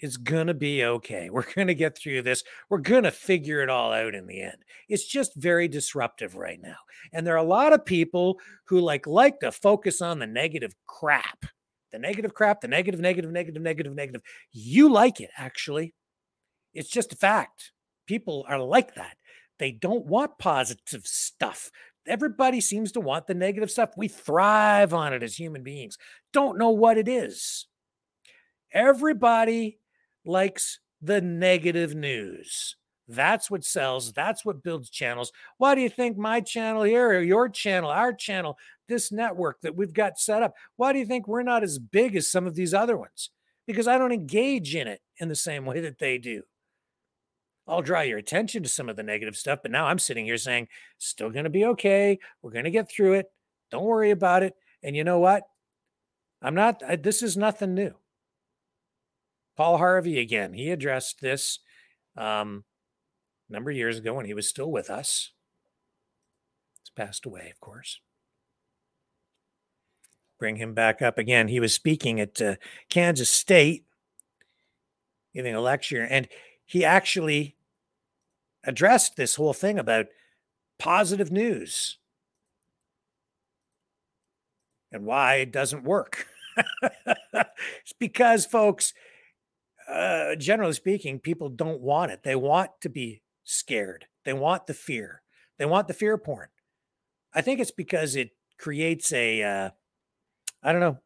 It's 0.00 0.16
going 0.16 0.46
to 0.46 0.54
be 0.54 0.84
okay. 0.84 1.28
We're 1.30 1.52
going 1.54 1.68
to 1.68 1.74
get 1.74 1.96
through 1.96 2.22
this. 2.22 2.42
We're 2.68 2.78
going 2.78 3.04
to 3.04 3.10
figure 3.10 3.62
it 3.62 3.68
all 3.68 3.92
out 3.92 4.14
in 4.14 4.26
the 4.26 4.42
end. 4.42 4.64
It's 4.88 5.06
just 5.06 5.34
very 5.36 5.68
disruptive 5.68 6.36
right 6.36 6.60
now. 6.60 6.76
And 7.12 7.26
there 7.26 7.34
are 7.34 7.38
a 7.38 7.42
lot 7.42 7.72
of 7.72 7.84
people 7.84 8.38
who 8.66 8.80
like 8.80 9.06
like 9.06 9.40
to 9.40 9.52
focus 9.52 10.00
on 10.00 10.18
the 10.18 10.26
negative 10.26 10.74
crap. 10.86 11.44
The 11.92 11.98
negative 11.98 12.34
crap, 12.34 12.60
the 12.60 12.68
negative 12.68 13.00
negative 13.00 13.30
negative 13.32 13.62
negative 13.62 13.94
negative. 13.94 14.22
You 14.52 14.90
like 14.90 15.20
it 15.20 15.30
actually. 15.36 15.92
It's 16.72 16.88
just 16.88 17.12
a 17.12 17.16
fact. 17.16 17.72
People 18.06 18.44
are 18.48 18.60
like 18.60 18.94
that. 18.94 19.16
They 19.58 19.72
don't 19.72 20.06
want 20.06 20.38
positive 20.38 21.04
stuff. 21.04 21.70
Everybody 22.06 22.60
seems 22.60 22.92
to 22.92 23.00
want 23.00 23.26
the 23.26 23.34
negative 23.34 23.70
stuff. 23.70 23.90
We 23.96 24.08
thrive 24.08 24.94
on 24.94 25.12
it 25.12 25.22
as 25.22 25.34
human 25.34 25.62
beings. 25.62 25.98
Don't 26.32 26.58
know 26.58 26.70
what 26.70 26.96
it 26.96 27.08
is. 27.08 27.66
Everybody 28.72 29.79
likes 30.24 30.80
the 31.02 31.20
negative 31.20 31.94
news. 31.94 32.76
That's 33.08 33.50
what 33.50 33.64
sells. 33.64 34.12
That's 34.12 34.44
what 34.44 34.62
builds 34.62 34.88
channels. 34.88 35.32
Why 35.58 35.74
do 35.74 35.80
you 35.80 35.88
think 35.88 36.16
my 36.16 36.40
channel 36.40 36.84
here, 36.84 37.08
or 37.08 37.20
your 37.20 37.48
channel, 37.48 37.90
our 37.90 38.12
channel, 38.12 38.56
this 38.88 39.10
network 39.10 39.60
that 39.62 39.74
we've 39.74 39.92
got 39.92 40.18
set 40.18 40.42
up, 40.42 40.54
why 40.76 40.92
do 40.92 41.00
you 41.00 41.06
think 41.06 41.26
we're 41.26 41.42
not 41.42 41.64
as 41.64 41.78
big 41.78 42.14
as 42.14 42.30
some 42.30 42.46
of 42.46 42.54
these 42.54 42.72
other 42.72 42.96
ones? 42.96 43.30
Because 43.66 43.88
I 43.88 43.98
don't 43.98 44.12
engage 44.12 44.76
in 44.76 44.86
it 44.86 45.00
in 45.18 45.28
the 45.28 45.34
same 45.36 45.64
way 45.64 45.80
that 45.80 45.98
they 45.98 46.18
do. 46.18 46.42
I'll 47.66 47.82
draw 47.82 48.00
your 48.00 48.18
attention 48.18 48.62
to 48.62 48.68
some 48.68 48.88
of 48.88 48.96
the 48.96 49.02
negative 49.02 49.36
stuff, 49.36 49.60
but 49.62 49.70
now 49.70 49.86
I'm 49.86 49.98
sitting 49.98 50.24
here 50.24 50.38
saying, 50.38 50.68
still 50.98 51.30
going 51.30 51.44
to 51.44 51.50
be 51.50 51.64
okay. 51.66 52.18
We're 52.42 52.50
going 52.50 52.64
to 52.64 52.70
get 52.70 52.90
through 52.90 53.14
it. 53.14 53.26
Don't 53.70 53.84
worry 53.84 54.10
about 54.10 54.42
it. 54.42 54.54
And 54.82 54.96
you 54.96 55.04
know 55.04 55.18
what? 55.18 55.44
I'm 56.42 56.54
not, 56.54 56.82
I, 56.86 56.96
this 56.96 57.22
is 57.22 57.36
nothing 57.36 57.74
new. 57.74 57.94
Paul 59.60 59.76
Harvey 59.76 60.18
again, 60.18 60.54
he 60.54 60.70
addressed 60.70 61.20
this 61.20 61.58
um, 62.16 62.64
a 63.46 63.52
number 63.52 63.70
of 63.70 63.76
years 63.76 63.98
ago 63.98 64.14
when 64.14 64.24
he 64.24 64.32
was 64.32 64.48
still 64.48 64.72
with 64.72 64.88
us. 64.88 65.32
He's 66.80 66.88
passed 66.88 67.26
away, 67.26 67.50
of 67.52 67.60
course. 67.60 68.00
Bring 70.38 70.56
him 70.56 70.72
back 70.72 71.02
up 71.02 71.18
again. 71.18 71.48
He 71.48 71.60
was 71.60 71.74
speaking 71.74 72.18
at 72.20 72.40
uh, 72.40 72.54
Kansas 72.88 73.28
State, 73.28 73.84
giving 75.34 75.54
a 75.54 75.60
lecture, 75.60 76.06
and 76.08 76.26
he 76.64 76.82
actually 76.82 77.54
addressed 78.64 79.16
this 79.16 79.34
whole 79.34 79.52
thing 79.52 79.78
about 79.78 80.06
positive 80.78 81.30
news 81.30 81.98
and 84.90 85.04
why 85.04 85.34
it 85.34 85.52
doesn't 85.52 85.84
work. 85.84 86.26
it's 86.82 87.92
because, 87.98 88.46
folks, 88.46 88.94
uh, 89.90 90.36
generally 90.36 90.72
speaking, 90.72 91.18
people 91.18 91.48
don't 91.48 91.80
want 91.80 92.12
it. 92.12 92.22
They 92.22 92.36
want 92.36 92.70
to 92.82 92.88
be 92.88 93.22
scared. 93.44 94.06
They 94.24 94.32
want 94.32 94.66
the 94.66 94.74
fear. 94.74 95.22
They 95.58 95.66
want 95.66 95.88
the 95.88 95.94
fear 95.94 96.16
porn. 96.16 96.48
I 97.34 97.42
think 97.42 97.60
it's 97.60 97.70
because 97.70 98.16
it 98.16 98.30
creates 98.58 99.12
a, 99.12 99.42
uh, 99.42 99.70
I 100.62 100.72
don't 100.72 100.80
know, 100.80 100.98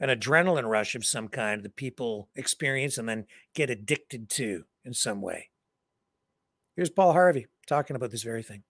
an 0.00 0.08
adrenaline 0.08 0.68
rush 0.68 0.94
of 0.94 1.04
some 1.04 1.28
kind 1.28 1.62
that 1.62 1.76
people 1.76 2.28
experience 2.34 2.96
and 2.96 3.08
then 3.08 3.26
get 3.54 3.70
addicted 3.70 4.30
to 4.30 4.64
in 4.84 4.94
some 4.94 5.20
way. 5.20 5.50
Here's 6.74 6.90
Paul 6.90 7.12
Harvey 7.12 7.46
talking 7.66 7.96
about 7.96 8.10
this 8.10 8.22
very 8.22 8.42
thing. 8.42 8.62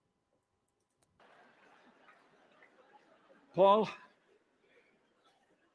Paul, 3.54 3.88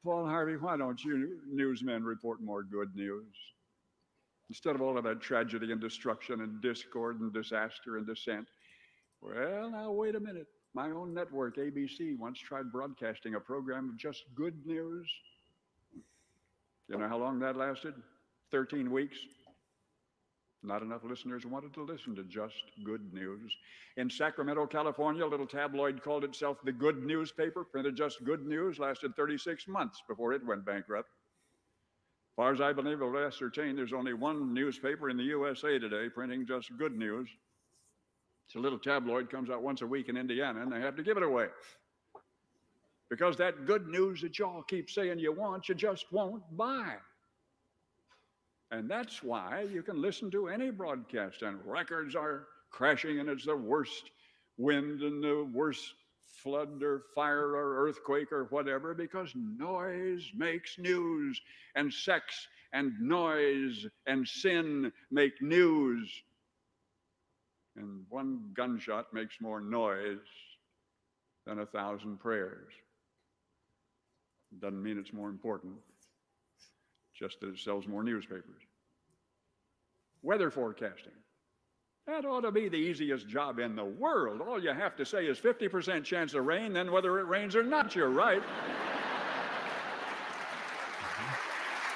Paul 0.05 0.27
Harvey, 0.27 0.55
why 0.55 0.77
don't 0.77 1.03
you 1.03 1.39
newsmen 1.51 2.03
report 2.03 2.39
more 2.39 2.61
good 2.61 2.95
news? 2.95 3.25
Instead 4.49 4.75
of 4.75 4.81
all 4.81 4.99
of 4.99 5.03
that 5.03 5.19
tragedy 5.19 5.71
and 5.71 5.81
destruction 5.81 6.41
and 6.41 6.61
discord 6.61 7.19
and 7.19 7.33
disaster 7.33 7.97
and 7.97 8.05
dissent. 8.05 8.45
Well, 9.19 9.71
now, 9.71 9.91
wait 9.91 10.13
a 10.13 10.19
minute. 10.19 10.45
My 10.75 10.91
own 10.91 11.15
network, 11.15 11.57
ABC, 11.57 12.19
once 12.19 12.37
tried 12.37 12.71
broadcasting 12.71 13.33
a 13.33 13.39
program 13.39 13.89
of 13.89 13.97
just 13.97 14.25
good 14.35 14.53
news. 14.63 15.09
You 16.87 16.99
know 16.99 17.07
how 17.07 17.17
long 17.17 17.39
that 17.39 17.57
lasted? 17.57 17.95
13 18.51 18.91
weeks. 18.91 19.17
Not 20.65 20.81
enough 20.81 21.03
listeners 21.03 21.45
wanted 21.45 21.73
to 21.75 21.83
listen 21.83 22.15
to 22.15 22.23
just 22.23 22.63
good 22.83 23.13
news. 23.13 23.55
In 23.97 24.09
Sacramento, 24.09 24.65
California, 24.67 25.25
a 25.25 25.27
little 25.27 25.45
tabloid 25.45 26.01
called 26.01 26.23
itself 26.23 26.57
the 26.63 26.71
Good 26.71 27.03
Newspaper, 27.03 27.63
printed 27.63 27.95
just 27.95 28.23
good 28.23 28.45
news, 28.45 28.79
lasted 28.79 29.15
36 29.15 29.67
months 29.67 30.01
before 30.07 30.33
it 30.33 30.45
went 30.45 30.65
bankrupt. 30.65 31.09
Far 32.35 32.51
as 32.51 32.59
I've 32.59 32.75
been 32.75 32.87
able 32.87 33.11
to 33.13 33.19
ascertain, 33.19 33.75
there's 33.75 33.93
only 33.93 34.13
one 34.13 34.53
newspaper 34.53 35.09
in 35.09 35.15
the 35.15 35.23
USA 35.23 35.79
today 35.79 36.09
printing 36.09 36.45
just 36.45 36.75
good 36.77 36.97
news. 36.97 37.29
It's 38.47 38.55
a 38.55 38.59
little 38.59 38.79
tabloid, 38.79 39.29
comes 39.29 39.49
out 39.49 39.63
once 39.63 39.81
a 39.81 39.87
week 39.87 40.09
in 40.09 40.17
Indiana, 40.17 40.61
and 40.61 40.71
they 40.71 40.81
have 40.81 40.95
to 40.97 41.03
give 41.03 41.17
it 41.17 41.23
away. 41.23 41.47
Because 43.09 43.37
that 43.37 43.65
good 43.65 43.87
news 43.87 44.21
that 44.21 44.37
y'all 44.37 44.63
keep 44.63 44.89
saying 44.89 45.19
you 45.19 45.31
want, 45.31 45.69
you 45.69 45.75
just 45.75 46.11
won't 46.11 46.43
buy. 46.57 46.95
And 48.71 48.89
that's 48.89 49.21
why 49.21 49.61
you 49.71 49.83
can 49.83 50.01
listen 50.01 50.31
to 50.31 50.47
any 50.47 50.71
broadcast, 50.71 51.43
and 51.43 51.63
records 51.65 52.15
are 52.15 52.47
crashing, 52.71 53.19
and 53.19 53.29
it's 53.29 53.45
the 53.45 53.55
worst 53.55 54.09
wind 54.57 55.01
and 55.01 55.23
the 55.23 55.47
worst 55.53 55.93
flood 56.43 56.81
or 56.83 57.03
fire 57.13 57.55
or 57.55 57.87
earthquake 57.87 58.31
or 58.31 58.45
whatever, 58.45 58.93
because 58.93 59.31
noise 59.35 60.31
makes 60.35 60.77
news, 60.77 61.39
and 61.75 61.93
sex 61.93 62.47
and 62.73 62.99
noise 62.99 63.85
and 64.07 64.27
sin 64.27 64.91
make 65.11 65.41
news. 65.41 66.11
And 67.77 68.05
one 68.09 68.51
gunshot 68.53 69.13
makes 69.13 69.39
more 69.39 69.61
noise 69.61 70.17
than 71.45 71.59
a 71.59 71.65
thousand 71.65 72.19
prayers. 72.19 72.71
Doesn't 74.59 74.81
mean 74.81 74.97
it's 74.97 75.13
more 75.13 75.29
important, 75.29 75.73
just 77.17 77.39
that 77.39 77.49
it 77.49 77.59
sells 77.59 77.87
more 77.87 78.03
newspapers. 78.03 78.61
Weather 80.21 80.51
forecasting. 80.51 81.13
That 82.07 82.25
ought 82.25 82.41
to 82.41 82.51
be 82.51 82.69
the 82.69 82.77
easiest 82.77 83.27
job 83.27 83.57
in 83.59 83.75
the 83.75 83.85
world. 83.85 84.41
All 84.41 84.61
you 84.61 84.69
have 84.69 84.95
to 84.97 85.05
say 85.05 85.25
is 85.25 85.39
50% 85.39 86.03
chance 86.03 86.35
of 86.35 86.45
rain, 86.45 86.73
then 86.73 86.91
whether 86.91 87.19
it 87.19 87.27
rains 87.27 87.55
or 87.55 87.63
not, 87.63 87.95
you're 87.95 88.09
right. 88.09 88.43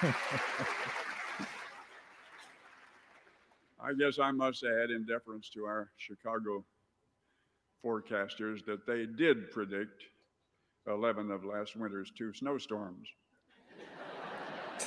I 3.81 3.93
guess 3.93 4.17
I 4.19 4.31
must 4.31 4.63
add, 4.63 4.89
in 4.89 5.05
deference 5.05 5.49
to 5.49 5.65
our 5.65 5.91
Chicago 5.97 6.63
forecasters, 7.83 8.65
that 8.65 8.87
they 8.87 9.05
did 9.05 9.51
predict 9.51 10.03
11 10.87 11.29
of 11.31 11.45
last 11.45 11.75
winter's 11.75 12.11
two 12.17 12.33
snowstorms. 12.33 13.07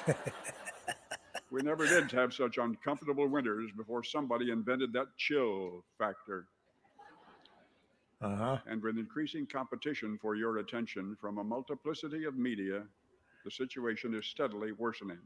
we 1.51 1.63
never 1.63 1.87
did 1.87 2.11
have 2.11 2.33
such 2.33 2.59
uncomfortable 2.59 3.29
winters 3.29 3.71
before 3.77 4.03
somebody 4.03 4.51
invented 4.51 4.93
that 4.93 5.09
chill 5.17 5.85
factor. 5.99 6.47
Uh-huh. 8.21 8.59
And 8.67 8.83
with 8.83 8.99
increasing 8.99 9.47
competition 9.47 10.19
for 10.21 10.37
your 10.37 10.59
attention 10.59 11.17
from 11.21 11.39
a 11.39 11.45
multiplicity 11.45 12.25
of 12.25 12.37
media, 12.37 12.85
the 13.45 13.51
situation 13.51 14.15
is 14.15 14.27
steadily 14.27 14.73
worsening. 14.73 15.19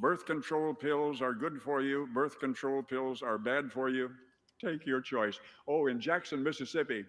Birth 0.00 0.24
control 0.24 0.72
pills 0.72 1.20
are 1.20 1.34
good 1.34 1.60
for 1.60 1.82
you, 1.82 2.08
birth 2.14 2.38
control 2.38 2.82
pills 2.82 3.22
are 3.22 3.38
bad 3.38 3.72
for 3.72 3.88
you. 3.88 4.10
Take 4.64 4.86
your 4.86 5.00
choice. 5.00 5.38
Oh, 5.68 5.88
in 5.88 6.00
Jackson, 6.00 6.42
Mississippi, 6.42 7.04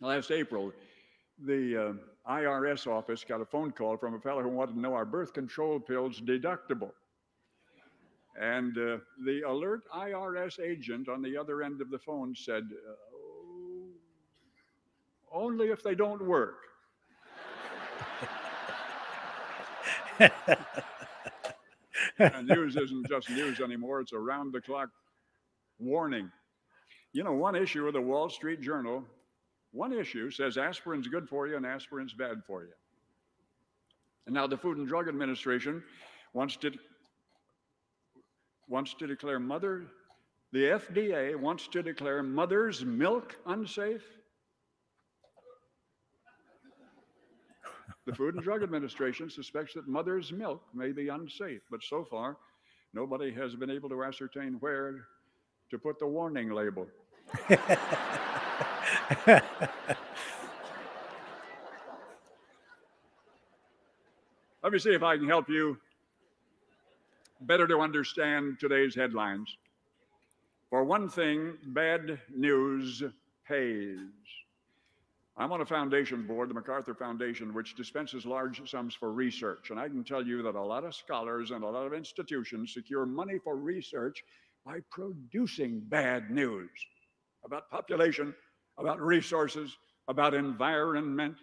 last 0.00 0.30
April, 0.30 0.72
the 1.44 1.76
uh, 1.76 2.32
IRS 2.32 2.86
office 2.86 3.24
got 3.24 3.40
a 3.40 3.44
phone 3.44 3.70
call 3.72 3.96
from 3.96 4.14
a 4.14 4.20
fellow 4.20 4.42
who 4.42 4.48
wanted 4.48 4.74
to 4.74 4.80
know 4.80 4.94
our 4.94 5.04
birth 5.04 5.32
control 5.32 5.78
pills 5.80 6.20
deductible. 6.20 6.90
And 8.40 8.76
uh, 8.78 8.98
the 9.24 9.42
alert 9.48 9.82
IRS 9.94 10.60
agent 10.60 11.08
on 11.08 11.22
the 11.22 11.36
other 11.36 11.62
end 11.62 11.80
of 11.80 11.90
the 11.90 11.98
phone 11.98 12.34
said, 12.36 12.64
oh, 13.14 13.88
only 15.32 15.68
if 15.68 15.82
they 15.82 15.94
don't 15.94 16.24
work. 16.24 16.58
and 22.18 22.46
news 22.46 22.76
isn't 22.76 23.08
just 23.08 23.30
news 23.30 23.60
anymore, 23.60 24.00
it's 24.00 24.12
a 24.12 24.18
round 24.18 24.52
the 24.52 24.60
clock 24.60 24.90
warning. 25.78 26.30
You 27.12 27.24
know, 27.24 27.32
one 27.32 27.56
issue 27.56 27.86
of 27.86 27.94
the 27.94 28.00
Wall 28.00 28.28
Street 28.28 28.60
Journal 28.60 29.04
one 29.72 29.92
issue 29.92 30.30
says 30.30 30.56
aspirin's 30.56 31.08
good 31.08 31.28
for 31.28 31.46
you 31.46 31.56
and 31.56 31.66
aspirin's 31.66 32.14
bad 32.14 32.42
for 32.46 32.62
you. 32.62 32.72
And 34.26 34.34
now 34.34 34.46
the 34.46 34.56
Food 34.56 34.78
and 34.78 34.86
Drug 34.86 35.08
Administration 35.08 35.82
wants 36.32 36.56
to 36.56 36.72
wants 38.68 38.92
to 38.94 39.06
declare 39.06 39.38
mother 39.38 39.86
the 40.50 40.64
FDA 40.64 41.36
wants 41.36 41.68
to 41.68 41.82
declare 41.82 42.22
mother's 42.22 42.84
milk 42.84 43.36
unsafe. 43.46 44.04
The 48.06 48.14
Food 48.14 48.34
and 48.34 48.42
Drug 48.42 48.62
Administration 48.62 49.28
suspects 49.28 49.74
that 49.74 49.86
mother's 49.86 50.32
milk 50.32 50.62
may 50.72 50.92
be 50.92 51.08
unsafe, 51.08 51.60
but 51.70 51.82
so 51.82 52.02
far, 52.02 52.38
nobody 52.94 53.30
has 53.34 53.54
been 53.54 53.70
able 53.70 53.90
to 53.90 54.02
ascertain 54.02 54.54
where 54.60 55.04
to 55.70 55.78
put 55.78 55.98
the 55.98 56.06
warning 56.06 56.50
label. 56.50 56.86
Let 64.62 64.72
me 64.72 64.78
see 64.78 64.90
if 64.90 65.02
I 65.02 65.16
can 65.16 65.26
help 65.26 65.48
you 65.48 65.78
better 67.40 67.66
to 67.66 67.78
understand 67.78 68.58
today's 68.60 68.94
headlines. 68.94 69.56
For 70.68 70.84
one 70.84 71.08
thing, 71.08 71.54
bad 71.68 72.18
news 72.34 73.02
pays. 73.46 73.98
I'm 75.38 75.52
on 75.52 75.62
a 75.62 75.66
foundation 75.66 76.26
board, 76.26 76.50
the 76.50 76.54
MacArthur 76.54 76.94
Foundation, 76.94 77.54
which 77.54 77.76
dispenses 77.76 78.26
large 78.26 78.68
sums 78.68 78.94
for 78.94 79.12
research. 79.12 79.70
And 79.70 79.80
I 79.80 79.88
can 79.88 80.04
tell 80.04 80.26
you 80.26 80.42
that 80.42 80.56
a 80.56 80.62
lot 80.62 80.84
of 80.84 80.94
scholars 80.94 81.52
and 81.52 81.64
a 81.64 81.68
lot 81.68 81.86
of 81.86 81.94
institutions 81.94 82.74
secure 82.74 83.06
money 83.06 83.38
for 83.42 83.56
research 83.56 84.22
by 84.66 84.80
producing 84.90 85.80
bad 85.80 86.30
news 86.30 86.68
about 87.44 87.70
population, 87.70 88.34
about 88.78 89.00
resources, 89.00 89.76
about 90.08 90.34
environment. 90.34 91.36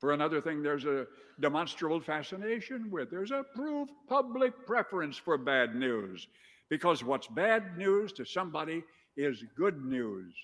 For 0.00 0.12
another 0.12 0.40
thing, 0.40 0.62
there's 0.62 0.84
a 0.84 1.06
demonstrable 1.40 2.00
fascination 2.00 2.90
with. 2.90 3.10
There's 3.10 3.30
a 3.30 3.44
proved 3.54 3.92
public 4.08 4.66
preference 4.66 5.16
for 5.16 5.38
bad 5.38 5.74
news 5.74 6.26
because 6.68 7.02
what's 7.02 7.26
bad 7.28 7.78
news 7.78 8.12
to 8.14 8.24
somebody 8.24 8.82
is 9.16 9.42
good 9.56 9.84
news 9.84 10.34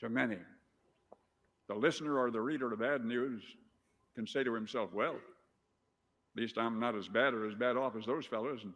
to 0.00 0.08
many. 0.08 0.38
The 1.68 1.74
listener 1.74 2.18
or 2.18 2.30
the 2.30 2.40
reader 2.40 2.72
of 2.72 2.78
bad 2.80 3.04
news 3.04 3.42
can 4.14 4.26
say 4.26 4.42
to 4.42 4.54
himself, 4.54 4.92
Well, 4.92 5.14
at 5.14 6.42
least 6.42 6.58
I'm 6.58 6.80
not 6.80 6.96
as 6.96 7.08
bad 7.08 7.34
or 7.34 7.46
as 7.48 7.54
bad 7.54 7.76
off 7.76 7.96
as 7.96 8.06
those 8.06 8.26
fellows. 8.26 8.60
And 8.62 8.72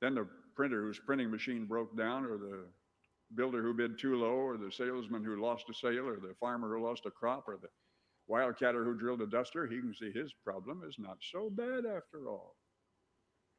then 0.00 0.14
the 0.14 0.26
printer 0.54 0.82
whose 0.82 0.98
printing 0.98 1.30
machine 1.30 1.66
broke 1.66 1.96
down, 1.96 2.24
or 2.24 2.38
the 2.38 2.64
builder 3.34 3.62
who 3.62 3.74
bid 3.74 3.98
too 3.98 4.16
low, 4.16 4.34
or 4.34 4.56
the 4.56 4.72
salesman 4.72 5.24
who 5.24 5.40
lost 5.40 5.68
a 5.70 5.74
sale, 5.74 6.08
or 6.08 6.16
the 6.16 6.34
farmer 6.40 6.76
who 6.76 6.84
lost 6.84 7.06
a 7.06 7.10
crop, 7.10 7.48
or 7.48 7.58
the 7.60 7.68
wildcatter 8.30 8.84
who 8.84 8.94
drilled 8.96 9.22
a 9.22 9.26
duster, 9.26 9.66
he 9.66 9.80
can 9.80 9.94
see 9.94 10.12
his 10.12 10.32
problem 10.44 10.82
is 10.88 10.96
not 10.98 11.18
so 11.32 11.50
bad 11.50 11.84
after 11.86 12.28
all. 12.28 12.56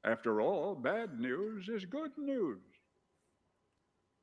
After 0.03 0.41
all, 0.41 0.75
bad 0.75 1.19
news 1.19 1.69
is 1.69 1.85
good 1.85 2.11
news. 2.17 2.59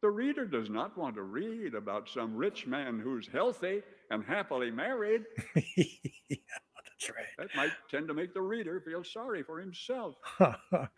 The 0.01 0.11
reader 0.11 0.47
does 0.47 0.71
not 0.71 0.97
want 0.97 1.17
to 1.17 1.23
read 1.23 1.75
about 1.75 2.09
some 2.09 2.37
rich 2.37 2.67
man 2.67 3.01
who's 3.01 3.29
healthy 3.29 3.83
and 4.11 4.25
happily 4.25 4.71
married. 4.71 5.23
yeah, 5.77 5.97
that's 6.29 7.11
right. 7.11 7.27
That 7.37 7.55
might 7.57 7.73
tend 7.91 8.07
to 8.09 8.15
make 8.15 8.33
the 8.33 8.41
reader 8.41 8.81
feel 8.81 9.03
sorry 9.03 9.43
for 9.43 9.59
himself. 9.59 10.15
but 10.39 10.91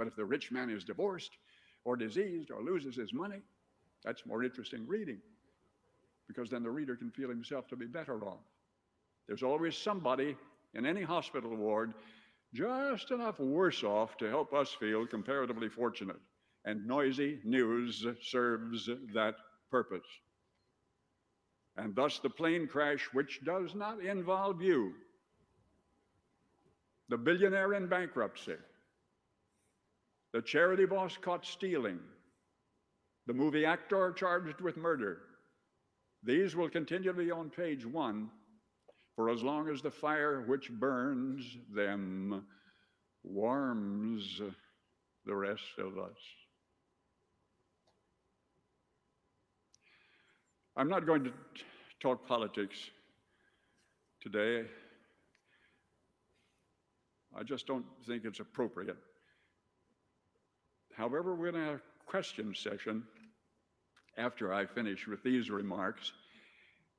if 0.00 0.16
the 0.16 0.24
rich 0.24 0.50
man 0.50 0.70
is 0.70 0.84
divorced 0.84 1.36
or 1.84 1.96
diseased 1.96 2.50
or 2.50 2.62
loses 2.62 2.96
his 2.96 3.12
money, 3.12 3.42
that's 4.06 4.24
more 4.24 4.44
interesting 4.44 4.86
reading 4.86 5.18
because 6.28 6.48
then 6.48 6.62
the 6.62 6.70
reader 6.70 6.96
can 6.96 7.10
feel 7.10 7.28
himself 7.28 7.66
to 7.68 7.76
be 7.76 7.86
better 7.86 8.24
off. 8.24 8.44
There's 9.26 9.42
always 9.42 9.76
somebody 9.76 10.36
in 10.74 10.86
any 10.86 11.02
hospital 11.02 11.54
ward 11.54 11.92
just 12.54 13.10
enough 13.10 13.40
worse 13.40 13.82
off 13.82 14.16
to 14.18 14.30
help 14.30 14.54
us 14.54 14.72
feel 14.72 15.06
comparatively 15.06 15.68
fortunate 15.68 16.20
and 16.64 16.86
noisy 16.86 17.40
news 17.44 18.06
serves 18.22 18.88
that 19.12 19.34
purpose. 19.70 20.06
And 21.76 21.94
thus, 21.94 22.18
the 22.20 22.30
plane 22.30 22.66
crash, 22.66 23.08
which 23.12 23.44
does 23.44 23.74
not 23.74 24.00
involve 24.00 24.62
you, 24.62 24.94
the 27.08 27.18
billionaire 27.18 27.74
in 27.74 27.86
bankruptcy, 27.86 28.56
the 30.32 30.42
charity 30.42 30.86
boss 30.86 31.16
caught 31.16 31.44
stealing, 31.44 32.00
the 33.26 33.34
movie 33.34 33.64
actor 33.64 34.12
charged 34.12 34.60
with 34.60 34.76
murder, 34.76 35.18
these 36.22 36.56
will 36.56 36.68
continue 36.68 37.12
to 37.12 37.18
be 37.18 37.30
on 37.30 37.50
page 37.50 37.84
one 37.84 38.30
for 39.14 39.30
as 39.30 39.42
long 39.42 39.68
as 39.68 39.82
the 39.82 39.90
fire 39.90 40.42
which 40.42 40.70
burns 40.70 41.56
them 41.74 42.44
warms 43.24 44.40
the 45.24 45.34
rest 45.34 45.78
of 45.78 45.98
us. 45.98 46.18
I'm 50.76 50.88
not 50.88 51.06
going 51.06 51.24
to 51.24 51.32
talk 52.00 52.26
politics 52.28 52.76
today. 54.20 54.68
I 57.36 57.42
just 57.42 57.66
don't 57.66 57.84
think 58.06 58.24
it's 58.24 58.40
appropriate. 58.40 58.96
However, 60.94 61.34
we're 61.34 61.52
have 61.52 61.76
a 61.76 61.80
question 62.06 62.54
session 62.54 63.02
after 64.16 64.52
I 64.52 64.66
finish 64.66 65.06
with 65.06 65.22
these 65.22 65.50
remarks. 65.50 66.12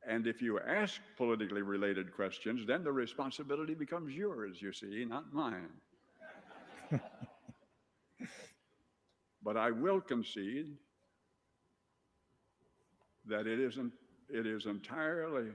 And 0.07 0.27
if 0.27 0.41
you 0.41 0.59
ask 0.59 1.01
politically 1.17 1.61
related 1.61 2.15
questions, 2.15 2.65
then 2.65 2.83
the 2.83 2.91
responsibility 2.91 3.73
becomes 3.73 4.13
yours, 4.13 4.61
you 4.61 4.71
see, 4.71 5.05
not 5.05 5.33
mine. 5.33 5.69
but 9.43 9.57
I 9.57 9.71
will 9.71 9.99
concede 9.99 10.77
that 13.25 13.47
it 13.47 13.59
isn't 13.59 13.91
it 14.29 14.45
is 14.45 14.65
entirely 14.65 15.47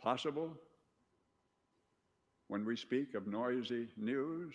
possible 0.00 0.56
when 2.48 2.64
we 2.64 2.76
speak 2.76 3.14
of 3.14 3.26
noisy 3.26 3.88
news 3.96 4.54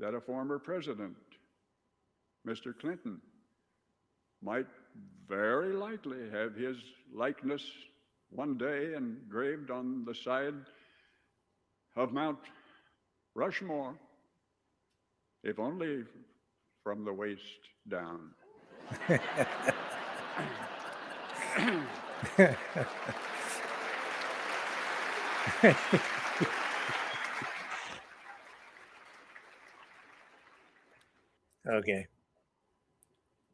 that 0.00 0.14
a 0.14 0.20
former 0.20 0.58
president, 0.58 1.16
Mr. 2.46 2.76
Clinton, 2.78 3.20
might 4.44 4.66
very 5.28 5.72
likely 5.72 6.30
have 6.30 6.54
his 6.54 6.76
likeness 7.12 7.62
one 8.30 8.58
day 8.58 8.94
engraved 8.94 9.70
on 9.70 10.04
the 10.04 10.14
side 10.14 10.54
of 11.96 12.12
Mount 12.12 12.38
Rushmore, 13.34 13.94
if 15.42 15.58
only 15.58 16.04
from 16.82 17.04
the 17.04 17.12
waist 17.12 17.40
down. 17.88 18.30
okay. 31.66 32.06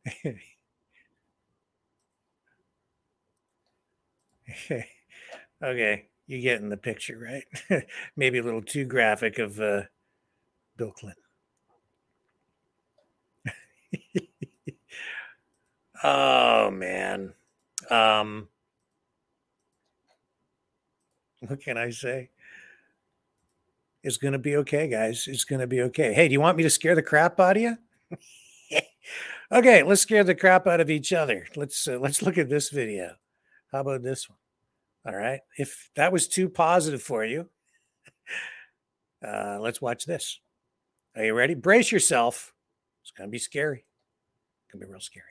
okay, 5.62 6.06
you 6.27 6.40
get 6.40 6.60
in 6.60 6.68
the 6.68 6.77
picture, 6.77 7.18
right? 7.18 7.44
Maybe 8.16 8.39
a 8.39 8.43
little 8.43 8.62
too 8.62 8.85
graphic 8.85 9.39
of 9.39 9.60
uh, 9.60 9.82
Bill 10.77 10.93
Clinton. 10.93 11.22
oh 16.05 16.70
man. 16.70 17.35
Um 17.90 18.48
what 21.40 21.60
can 21.60 21.78
I 21.78 21.90
say? 21.90 22.31
It's 24.02 24.16
going 24.16 24.32
to 24.32 24.39
be 24.39 24.56
okay, 24.56 24.89
guys. 24.89 25.27
It's 25.27 25.44
going 25.44 25.60
to 25.60 25.66
be 25.66 25.82
okay. 25.82 26.12
Hey, 26.12 26.28
do 26.28 26.32
you 26.32 26.40
want 26.40 26.56
me 26.56 26.62
to 26.62 26.70
scare 26.70 26.94
the 26.94 27.02
crap 27.02 27.39
out 27.39 27.56
of 27.56 27.62
you? 27.62 27.77
okay, 29.52 29.82
let's 29.82 30.02
scare 30.02 30.24
the 30.24 30.35
crap 30.35 30.66
out 30.66 30.81
of 30.81 30.90
each 30.90 31.12
other. 31.12 31.47
Let's 31.56 31.86
uh, 31.86 31.98
let's 31.98 32.22
look 32.22 32.39
at 32.39 32.48
this 32.48 32.70
video. 32.70 33.16
How 33.72 33.81
about 33.81 34.02
this 34.02 34.28
one? 34.28 34.40
All 35.06 35.16
right. 35.16 35.40
If 35.56 35.90
that 35.97 36.12
was 36.12 36.28
too 36.28 36.51
positive 36.51 37.02
for 37.02 37.24
you, 37.24 37.48
uh, 39.27 39.59
let's 39.59 39.81
watch 39.81 40.05
this. 40.05 40.40
Are 41.16 41.24
you 41.24 41.32
ready? 41.32 41.55
Brace 41.55 41.90
yourself. 41.90 42.52
It's 43.02 43.10
going 43.10 43.28
to 43.28 43.32
be 43.32 43.39
scary. 43.39 43.86
It's 44.66 44.72
going 44.72 44.81
to 44.81 44.86
be 44.86 44.93
real 44.93 45.01
scary. 45.01 45.24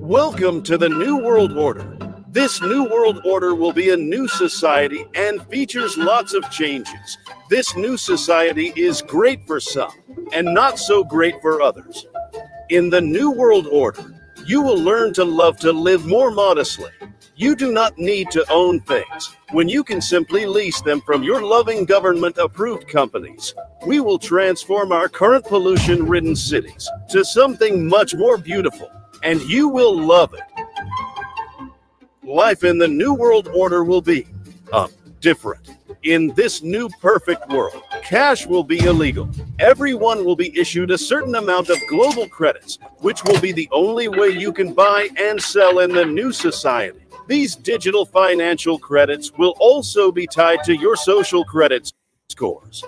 Welcome 0.00 0.64
to 0.64 0.76
the 0.76 0.88
New 0.88 1.18
World 1.18 1.56
Order. 1.56 2.09
This 2.32 2.62
New 2.62 2.84
World 2.84 3.22
Order 3.24 3.56
will 3.56 3.72
be 3.72 3.90
a 3.90 3.96
new 3.96 4.28
society 4.28 5.04
and 5.16 5.44
features 5.48 5.98
lots 5.98 6.32
of 6.32 6.48
changes. 6.48 7.18
This 7.48 7.74
new 7.74 7.96
society 7.96 8.72
is 8.76 9.02
great 9.02 9.44
for 9.48 9.58
some 9.58 9.90
and 10.32 10.54
not 10.54 10.78
so 10.78 11.02
great 11.02 11.34
for 11.42 11.60
others. 11.60 12.06
In 12.68 12.88
the 12.88 13.00
New 13.00 13.32
World 13.32 13.66
Order, 13.66 14.14
you 14.46 14.62
will 14.62 14.78
learn 14.78 15.12
to 15.14 15.24
love 15.24 15.56
to 15.58 15.72
live 15.72 16.06
more 16.06 16.30
modestly. 16.30 16.92
You 17.34 17.56
do 17.56 17.72
not 17.72 17.98
need 17.98 18.30
to 18.30 18.48
own 18.48 18.78
things 18.78 19.34
when 19.50 19.68
you 19.68 19.82
can 19.82 20.00
simply 20.00 20.46
lease 20.46 20.80
them 20.82 21.00
from 21.00 21.24
your 21.24 21.42
loving 21.42 21.84
government 21.84 22.38
approved 22.38 22.86
companies. 22.86 23.56
We 23.84 23.98
will 23.98 24.20
transform 24.20 24.92
our 24.92 25.08
current 25.08 25.46
pollution 25.46 26.06
ridden 26.06 26.36
cities 26.36 26.88
to 27.08 27.24
something 27.24 27.88
much 27.88 28.14
more 28.14 28.38
beautiful, 28.38 28.88
and 29.24 29.40
you 29.42 29.68
will 29.68 30.00
love 30.00 30.32
it. 30.32 30.59
Life 32.22 32.64
in 32.64 32.76
the 32.76 32.88
New 32.88 33.14
World 33.14 33.48
Order 33.48 33.82
will 33.82 34.02
be 34.02 34.26
um, 34.72 34.90
different. 35.20 35.70
In 36.02 36.28
this 36.34 36.62
new 36.62 36.88
perfect 37.00 37.48
world, 37.48 37.82
cash 38.02 38.46
will 38.46 38.62
be 38.62 38.78
illegal. 38.84 39.28
Everyone 39.58 40.24
will 40.24 40.36
be 40.36 40.58
issued 40.58 40.90
a 40.90 40.98
certain 40.98 41.34
amount 41.34 41.70
of 41.70 41.78
global 41.88 42.28
credits, 42.28 42.78
which 42.98 43.24
will 43.24 43.40
be 43.40 43.52
the 43.52 43.68
only 43.72 44.08
way 44.08 44.28
you 44.28 44.52
can 44.52 44.74
buy 44.74 45.08
and 45.16 45.40
sell 45.40 45.78
in 45.78 45.92
the 45.92 46.04
new 46.04 46.30
society. 46.30 47.00
These 47.26 47.56
digital 47.56 48.04
financial 48.04 48.78
credits 48.78 49.32
will 49.32 49.54
also 49.58 50.12
be 50.12 50.26
tied 50.26 50.62
to 50.64 50.76
your 50.76 50.96
social 50.96 51.44
credit 51.44 51.90
scores. 52.28 52.84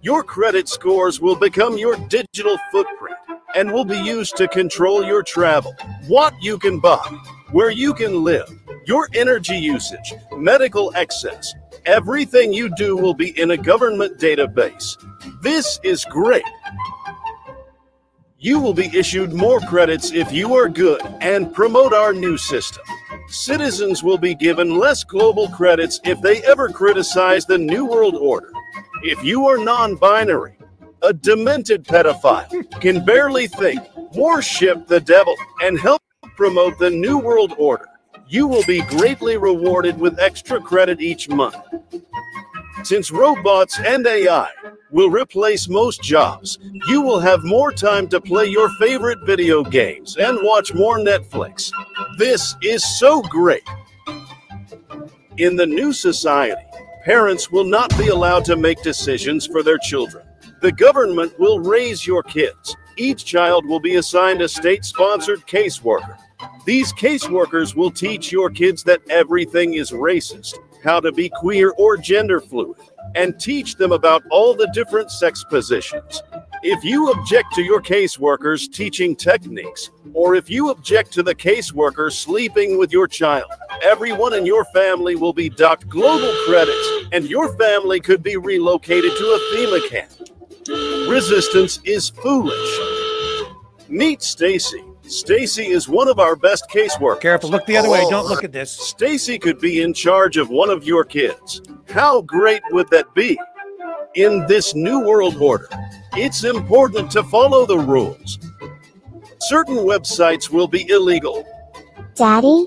Your 0.00 0.22
credit 0.22 0.68
scores 0.68 1.20
will 1.20 1.36
become 1.36 1.76
your 1.76 1.96
digital 2.08 2.56
footprint 2.72 3.16
and 3.54 3.72
will 3.72 3.84
be 3.84 3.98
used 3.98 4.36
to 4.36 4.48
control 4.48 5.04
your 5.04 5.22
travel, 5.22 5.74
what 6.06 6.34
you 6.42 6.58
can 6.58 6.80
buy, 6.80 7.06
where 7.54 7.70
you 7.70 7.94
can 7.94 8.24
live, 8.24 8.50
your 8.84 9.08
energy 9.14 9.56
usage, 9.56 10.12
medical 10.36 10.90
excess. 10.96 11.54
Everything 11.86 12.52
you 12.52 12.68
do 12.74 12.96
will 12.96 13.14
be 13.14 13.38
in 13.40 13.52
a 13.52 13.56
government 13.56 14.18
database. 14.18 14.96
This 15.40 15.78
is 15.84 16.04
great. 16.06 16.42
You 18.40 18.58
will 18.58 18.74
be 18.74 18.90
issued 18.92 19.32
more 19.32 19.60
credits 19.60 20.10
if 20.10 20.32
you 20.32 20.56
are 20.56 20.68
good 20.68 21.00
and 21.20 21.54
promote 21.54 21.92
our 21.92 22.12
new 22.12 22.36
system. 22.36 22.82
Citizens 23.28 24.02
will 24.02 24.18
be 24.18 24.34
given 24.34 24.76
less 24.76 25.04
global 25.04 25.48
credits 25.48 26.00
if 26.02 26.20
they 26.20 26.42
ever 26.42 26.68
criticize 26.68 27.46
the 27.46 27.56
New 27.56 27.84
World 27.84 28.16
Order. 28.16 28.50
If 29.04 29.22
you 29.22 29.46
are 29.46 29.58
non 29.58 29.94
binary, 29.94 30.58
a 31.02 31.12
demented 31.12 31.84
pedophile, 31.84 32.48
can 32.80 33.04
barely 33.04 33.46
think, 33.46 33.80
worship 34.12 34.88
the 34.88 34.98
devil, 34.98 35.36
and 35.62 35.78
help 35.78 36.02
promote 36.36 36.78
the 36.78 36.90
New 36.90 37.18
World 37.18 37.54
Order, 37.58 37.88
you 38.28 38.46
will 38.46 38.64
be 38.64 38.82
greatly 38.82 39.36
rewarded 39.36 39.98
with 39.98 40.18
extra 40.18 40.60
credit 40.60 41.00
each 41.00 41.28
month. 41.28 41.56
Since 42.82 43.10
robots 43.10 43.78
and 43.78 44.06
AI 44.06 44.50
will 44.90 45.10
replace 45.10 45.68
most 45.68 46.02
jobs, 46.02 46.58
you 46.86 47.00
will 47.00 47.18
have 47.18 47.42
more 47.44 47.72
time 47.72 48.08
to 48.08 48.20
play 48.20 48.46
your 48.46 48.68
favorite 48.78 49.18
video 49.24 49.62
games 49.62 50.16
and 50.16 50.38
watch 50.42 50.74
more 50.74 50.98
Netflix. 50.98 51.70
This 52.18 52.54
is 52.62 52.98
so 52.98 53.22
great. 53.22 53.62
In 55.38 55.56
the 55.56 55.66
new 55.66 55.92
society, 55.92 56.62
parents 57.04 57.50
will 57.50 57.64
not 57.64 57.96
be 57.98 58.08
allowed 58.08 58.44
to 58.44 58.56
make 58.56 58.82
decisions 58.82 59.46
for 59.46 59.62
their 59.62 59.78
children. 59.78 60.24
The 60.60 60.72
government 60.72 61.38
will 61.38 61.60
raise 61.60 62.06
your 62.06 62.22
kids. 62.22 62.76
Each 62.96 63.24
child 63.24 63.66
will 63.66 63.80
be 63.80 63.96
assigned 63.96 64.42
a 64.42 64.48
state 64.48 64.84
sponsored 64.84 65.46
caseworker. 65.46 66.16
These 66.64 66.92
caseworkers 66.92 67.74
will 67.74 67.90
teach 67.90 68.32
your 68.32 68.50
kids 68.50 68.82
that 68.84 69.02
everything 69.10 69.74
is 69.74 69.90
racist, 69.90 70.54
how 70.82 71.00
to 71.00 71.12
be 71.12 71.28
queer 71.28 71.74
or 71.78 71.96
gender 71.96 72.40
fluid, 72.40 72.80
and 73.14 73.38
teach 73.38 73.76
them 73.76 73.92
about 73.92 74.22
all 74.30 74.54
the 74.54 74.70
different 74.72 75.10
sex 75.10 75.44
positions. 75.44 76.22
If 76.62 76.82
you 76.82 77.10
object 77.10 77.54
to 77.56 77.62
your 77.62 77.82
caseworkers 77.82 78.72
teaching 78.72 79.14
techniques, 79.14 79.90
or 80.14 80.34
if 80.34 80.48
you 80.48 80.70
object 80.70 81.12
to 81.12 81.22
the 81.22 81.34
caseworker 81.34 82.10
sleeping 82.10 82.78
with 82.78 82.90
your 82.90 83.06
child, 83.06 83.50
everyone 83.82 84.32
in 84.32 84.46
your 84.46 84.64
family 84.66 85.14
will 85.14 85.34
be 85.34 85.50
docked 85.50 85.86
global 85.88 86.32
credits, 86.46 86.88
and 87.12 87.28
your 87.28 87.54
family 87.58 88.00
could 88.00 88.22
be 88.22 88.38
relocated 88.38 89.10
to 89.10 89.24
a 89.24 89.38
FEMA 89.54 89.88
camp. 89.90 91.10
Resistance 91.10 91.80
is 91.84 92.08
foolish. 92.08 92.80
Meet 93.88 94.22
Stacy. 94.22 94.82
Stacy 95.06 95.66
is 95.66 95.88
one 95.88 96.08
of 96.08 96.18
our 96.18 96.34
best 96.34 96.68
caseworkers. 96.70 97.20
Careful, 97.20 97.50
look 97.50 97.66
the 97.66 97.76
other 97.76 97.90
way. 97.90 98.00
Oh. 98.04 98.10
Don't 98.10 98.26
look 98.26 98.42
at 98.42 98.52
this. 98.52 98.72
Stacy 98.72 99.38
could 99.38 99.60
be 99.60 99.82
in 99.82 99.92
charge 99.92 100.36
of 100.36 100.48
one 100.48 100.70
of 100.70 100.84
your 100.84 101.04
kids. 101.04 101.60
How 101.88 102.22
great 102.22 102.62
would 102.70 102.88
that 102.90 103.14
be? 103.14 103.38
In 104.14 104.46
this 104.46 104.74
new 104.74 105.00
world 105.00 105.36
order, 105.36 105.68
it's 106.14 106.44
important 106.44 107.10
to 107.12 107.22
follow 107.24 107.66
the 107.66 107.78
rules. 107.78 108.38
Certain 109.40 109.76
websites 109.76 110.48
will 110.48 110.68
be 110.68 110.88
illegal. 110.88 111.44
Daddy, 112.14 112.66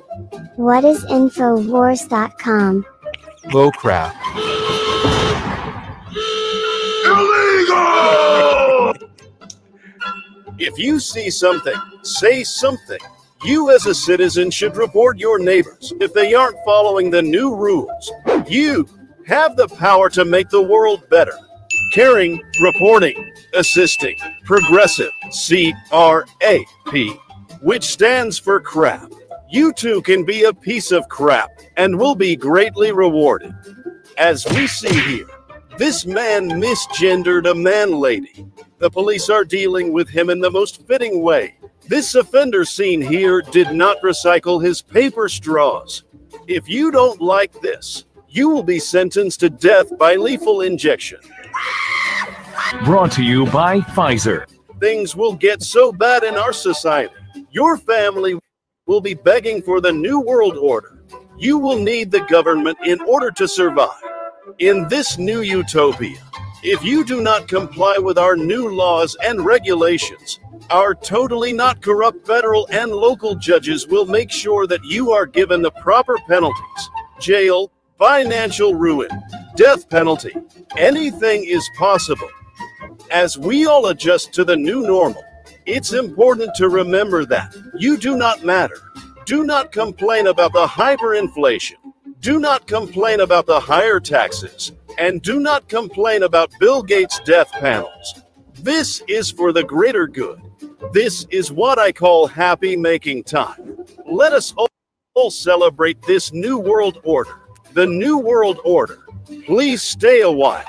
what 0.58 0.84
is 0.84 1.04
Infowars.com? 1.06 2.86
Low 3.54 3.72
crap. 3.72 4.14
Illegal! 7.06 8.67
If 10.60 10.80
you 10.80 11.00
see 11.00 11.30
something, 11.30 11.76
say 12.02 12.44
something. 12.44 13.00
You, 13.44 13.70
as 13.70 13.86
a 13.86 13.94
citizen, 13.94 14.50
should 14.50 14.76
report 14.76 15.20
your 15.20 15.38
neighbors 15.38 15.94
if 16.00 16.14
they 16.14 16.34
aren't 16.34 16.58
following 16.66 17.12
the 17.12 17.22
new 17.22 17.56
rules. 17.56 18.12
You 18.48 18.88
have 19.28 19.56
the 19.56 19.68
power 19.68 20.10
to 20.10 20.26
make 20.26 20.50
the 20.50 20.62
world 20.62 21.08
better. 21.10 21.38
Caring, 21.94 22.42
reporting, 22.62 23.32
assisting, 23.54 24.18
progressive, 24.46 25.12
C 25.30 25.74
R 25.92 26.26
A 26.42 26.66
P, 26.90 27.14
which 27.62 27.84
stands 27.84 28.40
for 28.40 28.60
crap. 28.60 29.12
You 29.50 29.72
too 29.74 30.02
can 30.02 30.26
be 30.26 30.44
a 30.44 30.54
piece 30.54 30.92
of 30.92 31.08
crap 31.08 31.52
and 31.78 32.00
will 32.00 32.16
be 32.16 32.36
greatly 32.36 32.92
rewarded. 32.92 33.54
As 34.18 34.46
we 34.50 34.66
see 34.66 35.00
here, 35.02 35.28
this 35.78 36.06
man 36.06 36.50
misgendered 36.50 37.50
a 37.50 37.54
man 37.54 37.92
lady. 37.92 38.48
The 38.80 38.92
police 38.92 39.28
are 39.30 39.44
dealing 39.44 39.92
with 39.92 40.08
him 40.08 40.30
in 40.30 40.40
the 40.40 40.52
most 40.52 40.86
fitting 40.86 41.24
way. 41.24 41.56
This 41.88 42.14
offender 42.14 42.64
seen 42.64 43.02
here 43.02 43.42
did 43.42 43.72
not 43.72 44.02
recycle 44.04 44.64
his 44.64 44.84
paper 44.84 45.28
straws. 45.30 46.04
If 46.48 46.70
you 46.70 46.92
don't 46.92 47.20
like 47.20 47.60
this, 47.62 48.06
you 48.30 48.50
will 48.50 48.64
be 48.64 48.80
sentenced 48.80 49.40
to 49.40 49.50
death 49.50 49.98
by 49.98 50.16
lethal 50.16 50.62
injection. 50.62 51.20
Brought 52.86 53.12
to 53.14 53.24
you 53.24 53.48
by 53.48 53.80
Pfizer. 53.80 54.46
Things 54.80 55.16
will 55.16 55.34
get 55.34 55.64
so 55.64 55.92
bad 55.92 56.24
in 56.24 56.36
our 56.36 56.54
society. 56.54 57.16
Your 57.50 57.78
family 57.78 58.38
will 58.86 59.02
be 59.02 59.16
begging 59.16 59.62
for 59.64 59.82
the 59.82 59.92
new 59.92 60.20
world 60.20 60.56
order. 60.56 61.04
You 61.40 61.58
will 61.58 61.80
need 61.80 62.12
the 62.12 62.22
government 62.22 62.78
in 62.86 63.02
order 63.02 63.32
to 63.32 63.48
survive. 63.48 64.02
In 64.60 64.88
this 64.88 65.18
new 65.18 65.42
utopia, 65.42 66.18
if 66.64 66.84
you 66.84 67.04
do 67.04 67.22
not 67.22 67.48
comply 67.48 67.98
with 67.98 68.18
our 68.18 68.36
new 68.36 68.70
laws 68.70 69.16
and 69.24 69.46
regulations, 69.46 70.40
our 70.70 70.96
totally 70.96 71.54
not 71.54 71.82
corrupt 71.82 72.26
federal 72.26 72.68
and 72.72 72.92
local 72.92 73.36
judges 73.36 73.88
will 73.88 74.06
make 74.06 74.32
sure 74.32 74.68
that 74.68 74.84
you 74.84 75.12
are 75.12 75.26
given 75.26 75.62
the 75.62 75.72
proper 75.72 76.18
penalties 76.28 76.90
jail, 77.20 77.72
financial 77.98 78.76
ruin, 78.76 79.10
death 79.56 79.90
penalty. 79.90 80.34
Anything 80.78 81.44
is 81.46 81.68
possible. 81.78 82.30
As 83.12 83.38
we 83.38 83.66
all 83.66 83.88
adjust 83.88 84.34
to 84.34 84.44
the 84.44 84.56
new 84.56 84.82
normal, 84.82 85.24
it's 85.66 85.94
important 85.94 86.54
to 86.56 86.70
remember 86.70 87.26
that 87.26 87.56
you 87.78 87.98
do 87.98 88.18
not 88.18 88.44
matter. 88.44 88.80
Do 89.26 89.44
not 89.44 89.72
complain 89.72 90.28
about 90.28 90.54
the 90.54 90.68
hyperinflation. 90.68 91.76
Do 92.20 92.40
not 92.40 92.68
complain 92.68 93.20
about 93.20 93.46
the 93.46 93.60
higher 93.60 94.00
taxes. 94.00 94.72
And 94.98 95.22
do 95.22 95.40
not 95.40 95.70
complain 95.70 96.24
about 96.24 96.52
Bill 96.60 96.82
Gates' 96.82 97.20
death 97.20 97.52
panels. 97.52 98.22
This 98.56 99.04
is 99.08 99.32
for 99.32 99.52
the 99.52 99.64
greater 99.64 100.08
good. 100.08 100.42
This 100.92 101.28
is 101.30 101.52
what 101.52 101.78
I 101.78 101.92
call 101.92 102.26
happy 102.28 102.76
making 102.76 103.24
time. 103.26 103.86
Let 104.06 104.34
us 104.34 104.54
all 105.14 105.30
celebrate 105.30 106.02
this 106.02 106.34
new 106.34 106.58
world 106.58 107.00
order. 107.04 107.42
The 107.74 107.86
new 107.86 108.18
world 108.18 108.60
order. 108.64 109.00
Please 109.46 109.84
stay 109.84 110.22
a 110.22 110.32
while. 110.32 110.66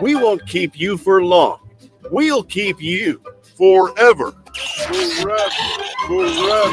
We 0.00 0.14
won't 0.14 0.46
keep 0.46 0.78
you 0.78 0.96
for 0.96 1.24
long. 1.24 1.68
We'll 2.10 2.44
keep 2.44 2.80
you 2.80 3.20
forever. 3.56 4.32
Forever. 4.86 5.50
Forever. 6.06 6.72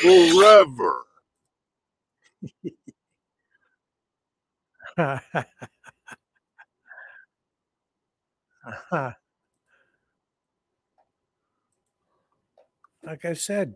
Forever. 0.00 1.02
Like 13.02 13.24
I 13.24 13.32
said, 13.32 13.74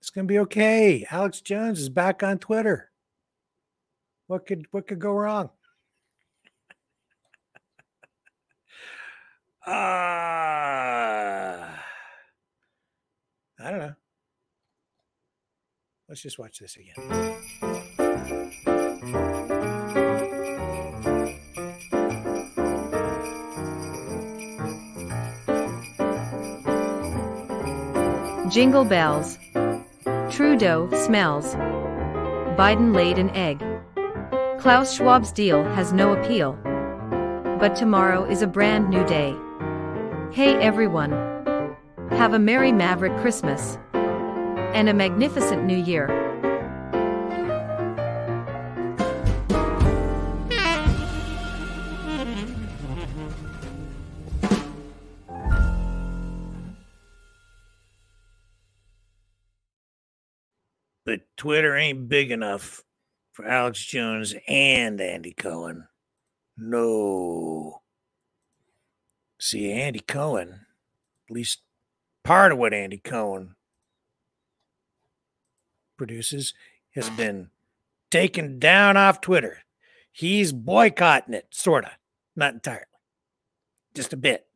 it's 0.00 0.10
gonna 0.10 0.26
be 0.26 0.40
okay. 0.40 1.06
Alex 1.10 1.40
Jones 1.40 1.80
is 1.80 1.88
back 1.88 2.22
on 2.22 2.38
Twitter. 2.38 2.90
What 4.26 4.46
could 4.46 4.66
what 4.70 4.86
could 4.86 4.98
go 4.98 5.12
wrong? 5.12 5.50
Uh, 9.66 9.70
I 9.70 11.70
don't 13.60 13.78
know. 13.78 13.94
Let's 16.08 16.20
just 16.20 16.38
watch 16.38 16.58
this 16.58 16.76
again. 16.76 17.30
Jingle 28.50 28.84
bells. 28.84 29.38
Trudeau 30.30 30.90
smells. 30.92 31.54
Biden 32.56 32.94
laid 32.94 33.18
an 33.18 33.30
egg. 33.30 33.64
Klaus 34.60 34.94
Schwab's 34.94 35.32
deal 35.32 35.64
has 35.64 35.94
no 35.94 36.12
appeal. 36.12 36.52
But 37.58 37.74
tomorrow 37.74 38.24
is 38.24 38.42
a 38.42 38.46
brand 38.46 38.90
new 38.90 39.04
day. 39.06 39.34
Hey 40.30 40.56
everyone. 40.56 41.12
Have 42.10 42.34
a 42.34 42.38
Merry 42.38 42.70
Maverick 42.70 43.16
Christmas. 43.22 43.78
And 43.94 44.90
a 44.90 44.94
magnificent 44.94 45.64
New 45.64 45.78
Year. 45.78 46.23
Twitter 61.44 61.76
ain't 61.76 62.08
big 62.08 62.30
enough 62.30 62.82
for 63.32 63.44
Alex 63.46 63.78
Jones 63.84 64.34
and 64.48 64.98
Andy 64.98 65.34
Cohen. 65.34 65.86
No. 66.56 67.82
See, 69.38 69.70
Andy 69.70 70.00
Cohen, 70.00 70.60
at 71.28 71.34
least 71.34 71.60
part 72.22 72.50
of 72.50 72.56
what 72.56 72.72
Andy 72.72 72.96
Cohen 72.96 73.56
produces, 75.98 76.54
has 76.94 77.10
been 77.10 77.50
taken 78.10 78.58
down 78.58 78.96
off 78.96 79.20
Twitter. 79.20 79.64
He's 80.10 80.50
boycotting 80.50 81.34
it, 81.34 81.48
sort 81.50 81.84
of, 81.84 81.90
not 82.34 82.54
entirely, 82.54 82.86
just 83.94 84.14
a 84.14 84.16
bit. 84.16 84.46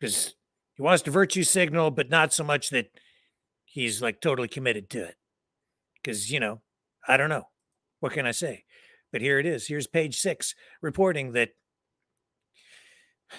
Because 0.00 0.36
he 0.72 0.80
wants 0.80 1.02
to 1.02 1.10
virtue 1.10 1.42
signal, 1.42 1.90
but 1.90 2.08
not 2.08 2.32
so 2.32 2.44
much 2.44 2.70
that 2.70 2.98
he's 3.66 4.00
like 4.00 4.22
totally 4.22 4.48
committed 4.48 4.88
to 4.88 5.04
it. 5.04 5.14
Because, 6.02 6.30
you 6.30 6.40
know, 6.40 6.62
I 7.06 7.16
don't 7.16 7.28
know. 7.28 7.48
What 8.00 8.12
can 8.12 8.26
I 8.26 8.32
say? 8.32 8.64
But 9.10 9.20
here 9.20 9.38
it 9.38 9.46
is. 9.46 9.66
Here's 9.66 9.86
page 9.86 10.18
six 10.18 10.54
reporting 10.80 11.32
that 11.32 11.50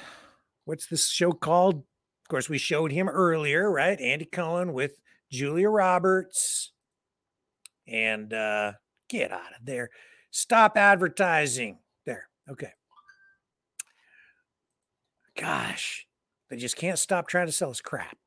what's 0.66 0.88
this 0.88 1.08
show 1.10 1.32
called? 1.32 1.76
Of 1.76 2.30
course, 2.30 2.50
we 2.50 2.58
showed 2.58 2.92
him 2.92 3.10
earlier, 3.10 3.72
right? 3.72 4.00
Andy 4.00 4.26
Cohen 4.26 4.74
with 4.74 5.00
Julia 5.32 5.70
Roberts. 5.70 6.72
And 7.88 8.34
uh 8.34 8.74
get 9.10 9.32
out 9.32 9.56
of 9.60 9.66
there. 9.66 9.90
Stop 10.32 10.78
advertising. 10.78 11.80
There. 12.06 12.28
Okay. 12.50 12.72
Gosh, 15.36 16.06
they 16.50 16.58
just 16.58 16.76
can't 16.76 17.00
stop 17.00 17.28
trying 17.28 17.48
to 17.48 17.52
sell 17.52 17.70
us 17.70 17.82
crap. 17.82 18.18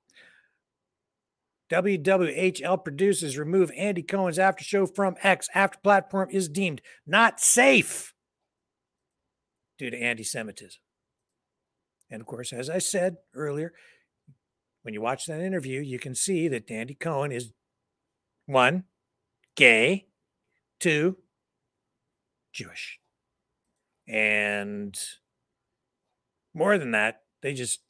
WWHL 1.73 2.84
producers 2.84 3.39
remove 3.39 3.73
Andy 3.75 4.02
Cohen's 4.02 4.39
after 4.39 4.62
show 4.62 4.84
from 4.84 5.17
X 5.23 5.49
after 5.55 5.78
platform 5.83 6.28
is 6.31 6.51
deemed 6.51 6.83
not 7.07 7.41
safe 7.41 8.12
due 9.78 9.89
to 9.89 9.97
anti 9.99 10.23
Semitism. 10.23 10.81
And 12.10 12.20
of 12.20 12.26
course, 12.26 12.52
as 12.52 12.68
I 12.68 12.76
said 12.76 13.17
earlier, 13.34 13.73
when 14.83 14.92
you 14.92 15.01
watch 15.01 15.25
that 15.25 15.41
interview, 15.41 15.81
you 15.81 15.99
can 15.99 16.15
see 16.15 16.47
that 16.49 16.70
Andy 16.70 16.92
Cohen 16.92 17.33
is 17.33 17.55
one, 18.44 18.84
gay, 19.57 20.09
two, 20.78 21.17
Jewish. 22.52 23.01
And 24.07 24.99
more 26.52 26.76
than 26.76 26.91
that, 26.91 27.23
they 27.41 27.55
just, 27.55 27.81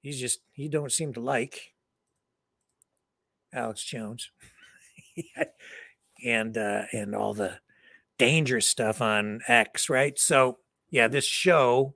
he's 0.00 0.18
just, 0.18 0.40
he 0.50 0.68
don't 0.68 0.90
seem 0.90 1.12
to 1.12 1.20
like 1.20 1.74
Alex 3.52 3.82
Jones 3.84 4.30
and 6.24 6.56
uh 6.56 6.82
and 6.92 7.14
all 7.14 7.34
the 7.34 7.58
dangerous 8.18 8.66
stuff 8.66 9.00
on 9.00 9.40
X, 9.48 9.88
right? 9.88 10.18
So 10.18 10.58
yeah, 10.90 11.08
this 11.08 11.24
show 11.24 11.94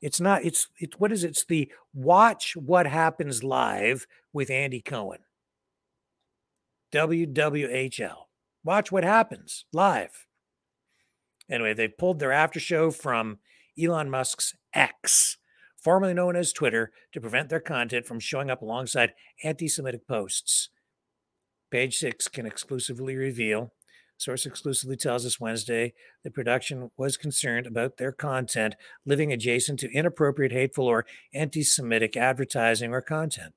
it's 0.00 0.20
not 0.20 0.44
it's 0.44 0.68
it's 0.78 0.98
what 0.98 1.12
is 1.12 1.24
it? 1.24 1.28
It's 1.28 1.44
the 1.44 1.70
watch 1.94 2.56
what 2.56 2.86
happens 2.86 3.42
live 3.42 4.06
with 4.32 4.50
Andy 4.50 4.80
Cohen. 4.80 5.20
WWHL. 6.92 8.16
Watch 8.64 8.92
what 8.92 9.04
happens 9.04 9.64
live. 9.72 10.26
Anyway, 11.50 11.74
they 11.74 11.88
pulled 11.88 12.18
their 12.18 12.32
after 12.32 12.60
show 12.60 12.90
from 12.90 13.38
Elon 13.80 14.10
Musk's 14.10 14.54
X 14.74 15.38
formerly 15.86 16.14
known 16.14 16.34
as 16.34 16.52
Twitter, 16.52 16.90
to 17.12 17.20
prevent 17.20 17.48
their 17.48 17.60
content 17.60 18.04
from 18.04 18.18
showing 18.18 18.50
up 18.50 18.60
alongside 18.60 19.14
anti 19.44 19.68
Semitic 19.68 20.08
posts. 20.08 20.68
Page 21.70 21.96
six 21.96 22.26
can 22.26 22.44
exclusively 22.44 23.14
reveal. 23.14 23.72
Source 24.16 24.46
exclusively 24.46 24.96
tells 24.96 25.24
us 25.24 25.38
Wednesday 25.38 25.94
the 26.24 26.30
production 26.32 26.90
was 26.96 27.16
concerned 27.16 27.68
about 27.68 27.98
their 27.98 28.10
content 28.10 28.74
living 29.04 29.32
adjacent 29.32 29.78
to 29.78 29.92
inappropriate, 29.92 30.50
hateful, 30.50 30.86
or 30.86 31.06
anti 31.32 31.62
Semitic 31.62 32.16
advertising 32.16 32.92
or 32.92 33.00
content. 33.00 33.54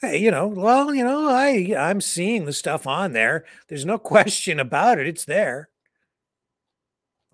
Hey, 0.00 0.16
you 0.16 0.30
know, 0.30 0.46
well, 0.46 0.94
you 0.94 1.04
know, 1.04 1.28
I 1.28 1.74
I'm 1.78 2.00
seeing 2.00 2.46
the 2.46 2.54
stuff 2.54 2.86
on 2.86 3.12
there. 3.12 3.44
There's 3.68 3.84
no 3.84 3.98
question 4.14 4.58
about 4.58 4.98
it. 4.98 5.06
It's 5.06 5.26
there. 5.26 5.68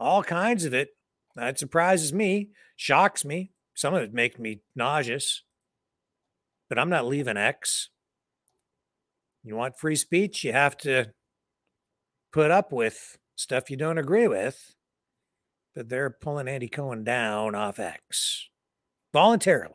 All 0.00 0.24
kinds 0.24 0.64
of 0.64 0.74
it. 0.74 0.88
That 1.36 1.58
surprises 1.58 2.12
me, 2.12 2.50
shocks 2.76 3.24
me. 3.24 3.50
Some 3.74 3.94
of 3.94 4.02
it 4.02 4.14
makes 4.14 4.38
me 4.38 4.60
nauseous. 4.76 5.42
But 6.68 6.78
I'm 6.78 6.90
not 6.90 7.06
leaving 7.06 7.36
X. 7.36 7.90
You 9.42 9.56
want 9.56 9.78
free 9.78 9.96
speech, 9.96 10.44
you 10.44 10.52
have 10.52 10.76
to 10.78 11.12
put 12.32 12.50
up 12.50 12.72
with 12.72 13.18
stuff 13.36 13.70
you 13.70 13.76
don't 13.76 13.98
agree 13.98 14.28
with. 14.28 14.74
But 15.74 15.88
they're 15.88 16.10
pulling 16.10 16.48
Andy 16.48 16.68
Cohen 16.68 17.04
down 17.04 17.54
off 17.54 17.78
X 17.78 18.48
voluntarily. 19.12 19.74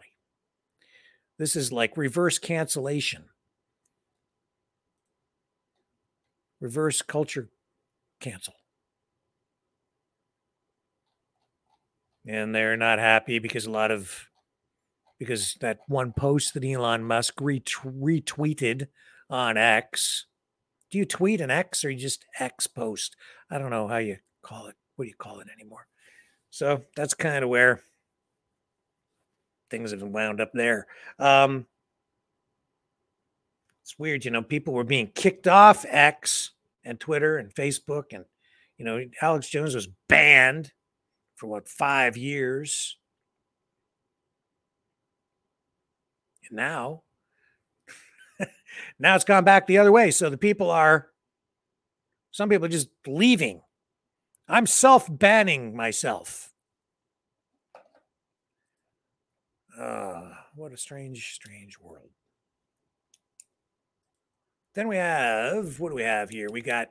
This 1.38 1.55
is 1.55 1.71
like 1.71 1.97
reverse 1.97 2.38
cancellation, 2.39 3.25
reverse 6.59 7.01
culture 7.01 7.49
cancel. 8.19 8.55
And 12.25 12.53
they're 12.53 12.77
not 12.77 12.99
happy 12.99 13.39
because 13.39 13.65
a 13.65 13.72
lot 13.72 13.91
of 13.91 14.30
because 15.17 15.56
that 15.59 15.80
one 15.88 16.14
post 16.14 16.53
that 16.53 16.64
Elon 16.64 17.03
Musk 17.03 17.35
retweeted 17.35 18.88
on 19.30 19.57
X. 19.57 20.25
Do 20.89 20.98
you 20.98 21.06
tweet 21.06 21.41
an 21.41 21.51
X 21.51 21.83
or 21.83 21.89
you 21.89 21.98
just 21.98 22.25
X 22.39 22.65
post? 22.67 23.15
I 23.51 23.59
don't 23.59 23.69
know 23.69 23.88
how 23.88 23.98
you 23.98 24.17
call 24.41 24.67
it. 24.67 24.75
What 24.95 25.06
do 25.06 25.09
you 25.09 25.15
call 25.15 25.39
it 25.39 25.48
anymore? 25.53 25.88
So 26.49 26.83
that's 26.95 27.14
kind 27.14 27.43
of 27.43 27.49
where 27.49 27.81
things 29.69 29.91
have 29.91 30.01
wound 30.01 30.41
up 30.41 30.51
there. 30.53 30.88
Um, 31.19 31.67
it's 33.83 33.99
weird, 33.99 34.25
you 34.25 34.31
know, 34.31 34.41
people 34.41 34.73
were 34.73 34.83
being 34.83 35.07
kicked 35.14 35.48
off 35.48 35.85
X 35.88 36.51
and 36.83 36.99
Twitter 36.99 37.38
and 37.38 37.53
Facebook, 37.53 38.06
and 38.14 38.25
you 38.77 38.85
know, 38.85 39.03
Alex 39.22 39.49
Jones 39.49 39.75
was 39.75 39.88
banned 40.07 40.72
for 41.40 41.48
what 41.48 41.69
five 41.69 42.18
years? 42.18 42.98
And 46.48 46.58
now 46.58 47.03
now 49.00 49.16
it's 49.16 49.24
gone 49.24 49.45
back 49.45 49.66
the 49.66 49.77
other 49.77 49.92
way. 49.92 50.11
So 50.11 50.30
the 50.30 50.38
people 50.38 50.69
are 50.69 51.08
some 52.32 52.50
people 52.50 52.66
are 52.66 52.69
just 52.69 52.90
leaving. 53.08 53.61
I'm 54.48 54.68
self-banning 54.68 55.76
myself. 55.76 56.51
Uh, 59.80 60.32
what 60.56 60.74
a 60.74 60.77
strange 60.77 61.34
strange 61.34 61.80
world. 61.80 62.09
Then 64.76 64.90
we 64.90 64.98
have 64.98 65.80
what 65.80 65.90
do 65.90 65.95
we 65.95 66.03
have 66.03 66.30
here? 66.30 66.50
We 66.51 66.61
got 66.61 66.90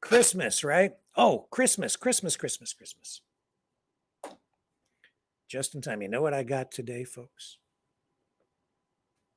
christmas 0.00 0.62
right 0.62 0.92
Oh, 1.16 1.46
Christmas, 1.50 1.96
Christmas, 1.96 2.36
Christmas, 2.36 2.72
Christmas. 2.72 3.20
Just 5.48 5.74
in 5.74 5.80
time. 5.80 6.02
You 6.02 6.08
know 6.08 6.22
what 6.22 6.34
I 6.34 6.42
got 6.42 6.72
today, 6.72 7.04
folks? 7.04 7.58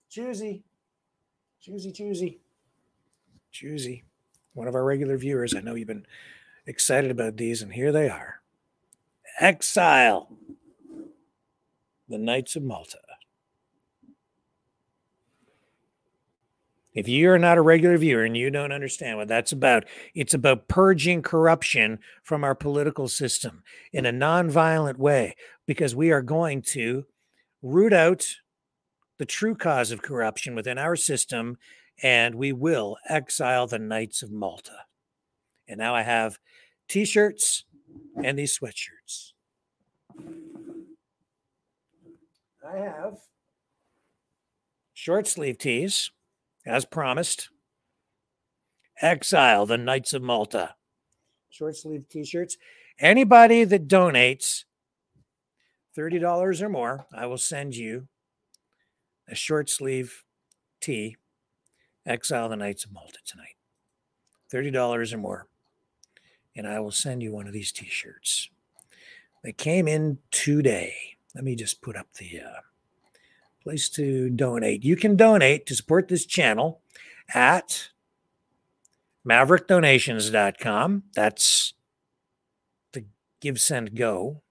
Choosy. 0.09 0.63
Choosy, 1.61 1.91
choosy. 1.91 2.39
Choosy. 3.51 4.05
One 4.53 4.67
of 4.67 4.73
our 4.73 4.83
regular 4.83 5.17
viewers. 5.17 5.53
I 5.53 5.59
know 5.59 5.75
you've 5.75 5.87
been 5.87 6.07
excited 6.65 7.11
about 7.11 7.37
these, 7.37 7.61
and 7.61 7.73
here 7.73 7.91
they 7.91 8.09
are. 8.09 8.41
Exile. 9.39 10.29
The 12.09 12.17
Knights 12.17 12.55
of 12.55 12.63
Malta. 12.63 12.99
If 16.97 17.07
you're 17.07 17.37
not 17.37 17.59
a 17.59 17.61
regular 17.61 17.95
viewer 17.95 18.23
and 18.23 18.35
you 18.35 18.49
don't 18.49 18.71
understand 18.71 19.17
what 19.17 19.27
that's 19.27 19.51
about, 19.51 19.85
it's 20.15 20.33
about 20.33 20.67
purging 20.67 21.21
corruption 21.21 21.99
from 22.23 22.43
our 22.43 22.55
political 22.55 23.07
system 23.07 23.61
in 23.93 24.07
a 24.07 24.11
non-violent 24.11 24.97
way 24.97 25.35
because 25.67 25.93
we 25.93 26.09
are 26.09 26.23
going 26.23 26.63
to 26.63 27.05
root 27.61 27.93
out 27.93 28.37
the 29.19 29.27
true 29.27 29.53
cause 29.53 29.91
of 29.91 30.01
corruption 30.01 30.55
within 30.55 30.79
our 30.79 30.95
system 30.95 31.57
and 32.01 32.33
we 32.33 32.51
will 32.51 32.97
exile 33.07 33.67
the 33.67 33.77
Knights 33.77 34.23
of 34.23 34.31
Malta. 34.31 34.85
And 35.67 35.77
now 35.77 35.93
I 35.93 36.01
have 36.01 36.39
t 36.89 37.05
shirts 37.05 37.65
and 38.23 38.39
these 38.39 38.57
sweatshirts. 38.57 39.33
I 42.67 42.77
have 42.77 43.19
short 44.95 45.27
sleeve 45.27 45.59
tees, 45.59 46.09
as 46.67 46.85
promised. 46.85 47.49
Exile 49.01 49.65
the 49.65 49.77
Knights 49.77 50.13
of 50.13 50.21
Malta. 50.21 50.75
Short 51.49 51.75
sleeve 51.75 52.07
t 52.09 52.25
shirts. 52.25 52.57
Anybody 52.99 53.63
that 53.63 53.87
donates 53.87 54.65
$30 55.97 56.61
or 56.61 56.69
more, 56.69 57.05
I 57.13 57.25
will 57.25 57.37
send 57.37 57.75
you 57.75 58.07
a 59.27 59.35
short 59.35 59.69
sleeve 59.69 60.23
tee. 60.81 61.15
Exile 62.05 62.49
the 62.49 62.55
Knights 62.55 62.85
of 62.85 62.91
Malta 62.91 63.19
tonight. 63.25 63.55
$30 64.51 65.13
or 65.13 65.17
more. 65.17 65.47
And 66.55 66.67
I 66.67 66.79
will 66.79 66.91
send 66.91 67.21
you 67.21 67.31
one 67.31 67.47
of 67.47 67.53
these 67.53 67.71
t 67.71 67.85
shirts. 67.87 68.49
They 69.43 69.53
came 69.53 69.87
in 69.87 70.17
today. 70.31 70.95
Let 71.35 71.43
me 71.43 71.55
just 71.55 71.81
put 71.81 71.95
up 71.95 72.07
the 72.13 72.41
uh, 72.41 72.61
place 73.67 73.89
to 73.89 74.29
donate. 74.29 74.85
You 74.85 74.95
can 74.95 75.17
donate 75.17 75.65
to 75.65 75.75
support 75.75 76.07
this 76.07 76.25
channel 76.25 76.79
at 77.33 77.89
maverickdonations.com. 79.27 81.03
That's 81.13 81.73
the 82.93 83.03
Give 83.41 83.59
Send 83.59 83.93
Go. 83.93 84.41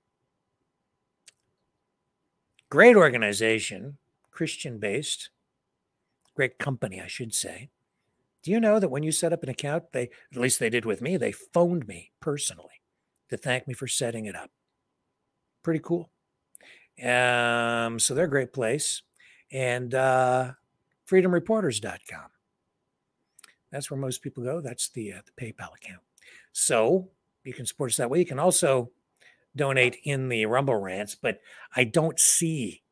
Great 2.69 2.95
organization, 2.95 3.97
Christian 4.31 4.79
based, 4.79 5.31
great 6.35 6.59
company, 6.59 7.01
I 7.01 7.07
should 7.07 7.33
say. 7.33 7.71
Do 8.43 8.51
you 8.51 8.61
know 8.61 8.79
that 8.79 8.91
when 8.91 9.03
you 9.03 9.13
set 9.13 9.33
up 9.33 9.43
an 9.43 9.49
account, 9.49 9.93
they, 9.93 10.11
at 10.31 10.39
least 10.39 10.61
they 10.61 10.69
did 10.69 10.85
with 10.85 11.01
me, 11.01 11.17
they 11.17 11.33
phoned 11.33 11.89
me 11.89 12.11
personally 12.21 12.83
to 13.31 13.39
thank 13.39 13.67
me 13.67 13.73
for 13.73 13.87
setting 13.87 14.27
it 14.27 14.37
up. 14.37 14.51
Pretty 15.63 15.81
cool. 15.83 16.11
Um, 17.03 17.99
so 17.99 18.15
they're 18.15 18.27
a 18.27 18.31
great 18.31 18.53
place. 18.53 19.01
And 19.53 19.95
uh, 19.95 20.53
freedomreporters.com. 21.09 22.31
That's 23.71 23.91
where 23.91 24.01
most 24.01 24.23
people 24.23 24.43
go. 24.43 24.61
That's 24.61 24.89
the, 24.89 25.13
uh, 25.13 25.21
the 25.25 25.45
PayPal 25.45 25.75
account. 25.75 26.03
So 26.53 27.09
you 27.45 27.53
can 27.53 27.67
support 27.67 27.91
us 27.91 27.97
that 27.97 28.11
way. 28.11 28.19
You 28.19 28.27
can 28.27 28.39
also 28.39 28.91
donate 29.55 29.99
in 30.05 30.29
the 30.29 30.47
Rumble 30.47 30.77
rants, 30.77 31.15
but 31.15 31.41
I 31.75 31.85
don't 31.85 32.19
see 32.19 32.83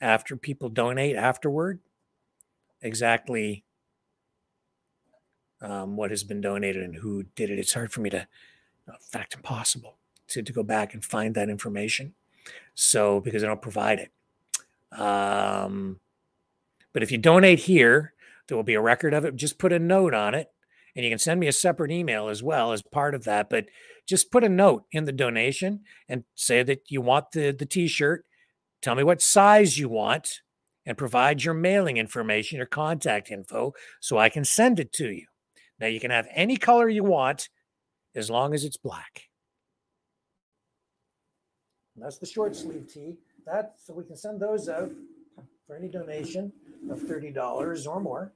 after 0.00 0.36
people 0.36 0.68
donate 0.68 1.16
afterward 1.16 1.80
exactly 2.80 3.64
um, 5.60 5.96
what 5.96 6.10
has 6.10 6.24
been 6.24 6.40
donated 6.40 6.82
and 6.82 6.96
who 6.96 7.24
did 7.34 7.50
it. 7.50 7.58
It's 7.58 7.74
hard 7.74 7.92
for 7.92 8.00
me 8.00 8.10
to, 8.10 8.26
in 8.86 8.94
fact, 9.00 9.34
impossible 9.34 9.96
to, 10.28 10.42
to 10.42 10.52
go 10.52 10.62
back 10.62 10.94
and 10.94 11.04
find 11.04 11.34
that 11.34 11.48
information. 11.48 12.14
So, 12.74 13.20
because 13.20 13.42
I 13.42 13.46
don't 13.46 13.62
provide 13.62 14.00
it. 14.00 14.98
Um, 14.98 16.00
but 16.94 17.02
if 17.02 17.12
you 17.12 17.18
donate 17.18 17.58
here, 17.58 18.14
there 18.48 18.56
will 18.56 18.64
be 18.64 18.74
a 18.74 18.80
record 18.80 19.12
of 19.12 19.24
it. 19.24 19.36
Just 19.36 19.58
put 19.58 19.72
a 19.72 19.78
note 19.78 20.14
on 20.14 20.34
it. 20.34 20.48
And 20.96 21.04
you 21.04 21.10
can 21.10 21.18
send 21.18 21.40
me 21.40 21.48
a 21.48 21.52
separate 21.52 21.90
email 21.90 22.28
as 22.28 22.42
well 22.42 22.72
as 22.72 22.80
part 22.80 23.14
of 23.14 23.24
that. 23.24 23.50
But 23.50 23.66
just 24.06 24.30
put 24.30 24.44
a 24.44 24.48
note 24.48 24.84
in 24.92 25.04
the 25.04 25.12
donation 25.12 25.80
and 26.08 26.22
say 26.36 26.62
that 26.62 26.82
you 26.88 27.00
want 27.00 27.32
the, 27.32 27.50
the 27.50 27.66
t 27.66 27.88
shirt. 27.88 28.24
Tell 28.80 28.94
me 28.94 29.02
what 29.02 29.20
size 29.20 29.76
you 29.76 29.88
want 29.88 30.40
and 30.86 30.96
provide 30.96 31.42
your 31.42 31.54
mailing 31.54 31.96
information, 31.96 32.58
your 32.58 32.66
contact 32.66 33.30
info, 33.30 33.72
so 34.00 34.18
I 34.18 34.28
can 34.28 34.44
send 34.44 34.78
it 34.78 34.92
to 34.94 35.10
you. 35.10 35.26
Now, 35.80 35.86
you 35.86 35.98
can 35.98 36.10
have 36.10 36.28
any 36.32 36.56
color 36.56 36.88
you 36.88 37.02
want 37.02 37.48
as 38.14 38.30
long 38.30 38.54
as 38.54 38.62
it's 38.62 38.76
black. 38.76 39.22
And 41.96 42.04
that's 42.04 42.18
the 42.18 42.26
short 42.26 42.54
sleeve 42.54 42.86
tee. 42.92 43.16
That 43.46 43.74
so 43.82 43.94
we 43.94 44.04
can 44.04 44.16
send 44.16 44.40
those 44.40 44.68
out 44.68 44.90
for 45.66 45.74
any 45.74 45.88
donation 45.88 46.52
of 46.90 47.00
$30 47.00 47.86
or 47.86 48.00
more. 48.00 48.32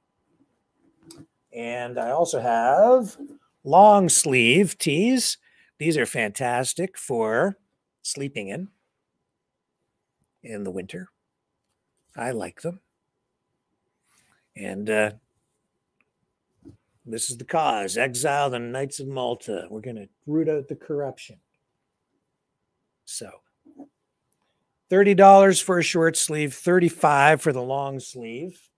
And 1.53 1.99
I 1.99 2.11
also 2.11 2.39
have 2.39 3.17
long 3.63 4.09
sleeve 4.09 4.77
tees. 4.77 5.37
These 5.77 5.97
are 5.97 6.05
fantastic 6.05 6.97
for 6.97 7.57
sleeping 8.01 8.49
in 8.49 8.69
in 10.43 10.63
the 10.63 10.71
winter. 10.71 11.09
I 12.15 12.31
like 12.31 12.61
them. 12.61 12.79
And 14.55 14.89
uh, 14.89 15.11
this 17.05 17.29
is 17.29 17.37
the 17.37 17.45
cause 17.45 17.97
exile 17.97 18.49
the 18.49 18.59
Knights 18.59 18.99
of 18.99 19.07
Malta. 19.07 19.67
We're 19.69 19.81
going 19.81 19.95
to 19.95 20.09
root 20.27 20.49
out 20.49 20.67
the 20.67 20.75
corruption. 20.75 21.37
So 23.05 23.29
$30 24.89 25.63
for 25.63 25.79
a 25.79 25.83
short 25.83 26.17
sleeve, 26.17 26.53
35 26.53 27.41
for 27.41 27.53
the 27.53 27.61
long 27.61 27.99
sleeve. 27.99 28.69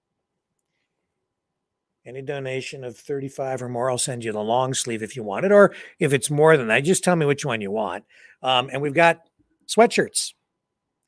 Any 2.05 2.21
donation 2.21 2.83
of 2.83 2.97
35 2.97 3.61
or 3.61 3.69
more, 3.69 3.91
I'll 3.91 3.97
send 3.97 4.23
you 4.23 4.31
the 4.31 4.39
long 4.39 4.73
sleeve 4.73 5.03
if 5.03 5.15
you 5.15 5.23
want 5.23 5.45
it. 5.45 5.51
Or 5.51 5.73
if 5.99 6.13
it's 6.13 6.31
more 6.31 6.57
than 6.57 6.67
that, 6.67 6.83
just 6.83 7.03
tell 7.03 7.15
me 7.15 7.25
which 7.25 7.45
one 7.45 7.61
you 7.61 7.71
want. 7.71 8.05
Um, 8.41 8.69
and 8.73 8.81
we've 8.81 8.93
got 8.93 9.21
sweatshirts, 9.67 10.33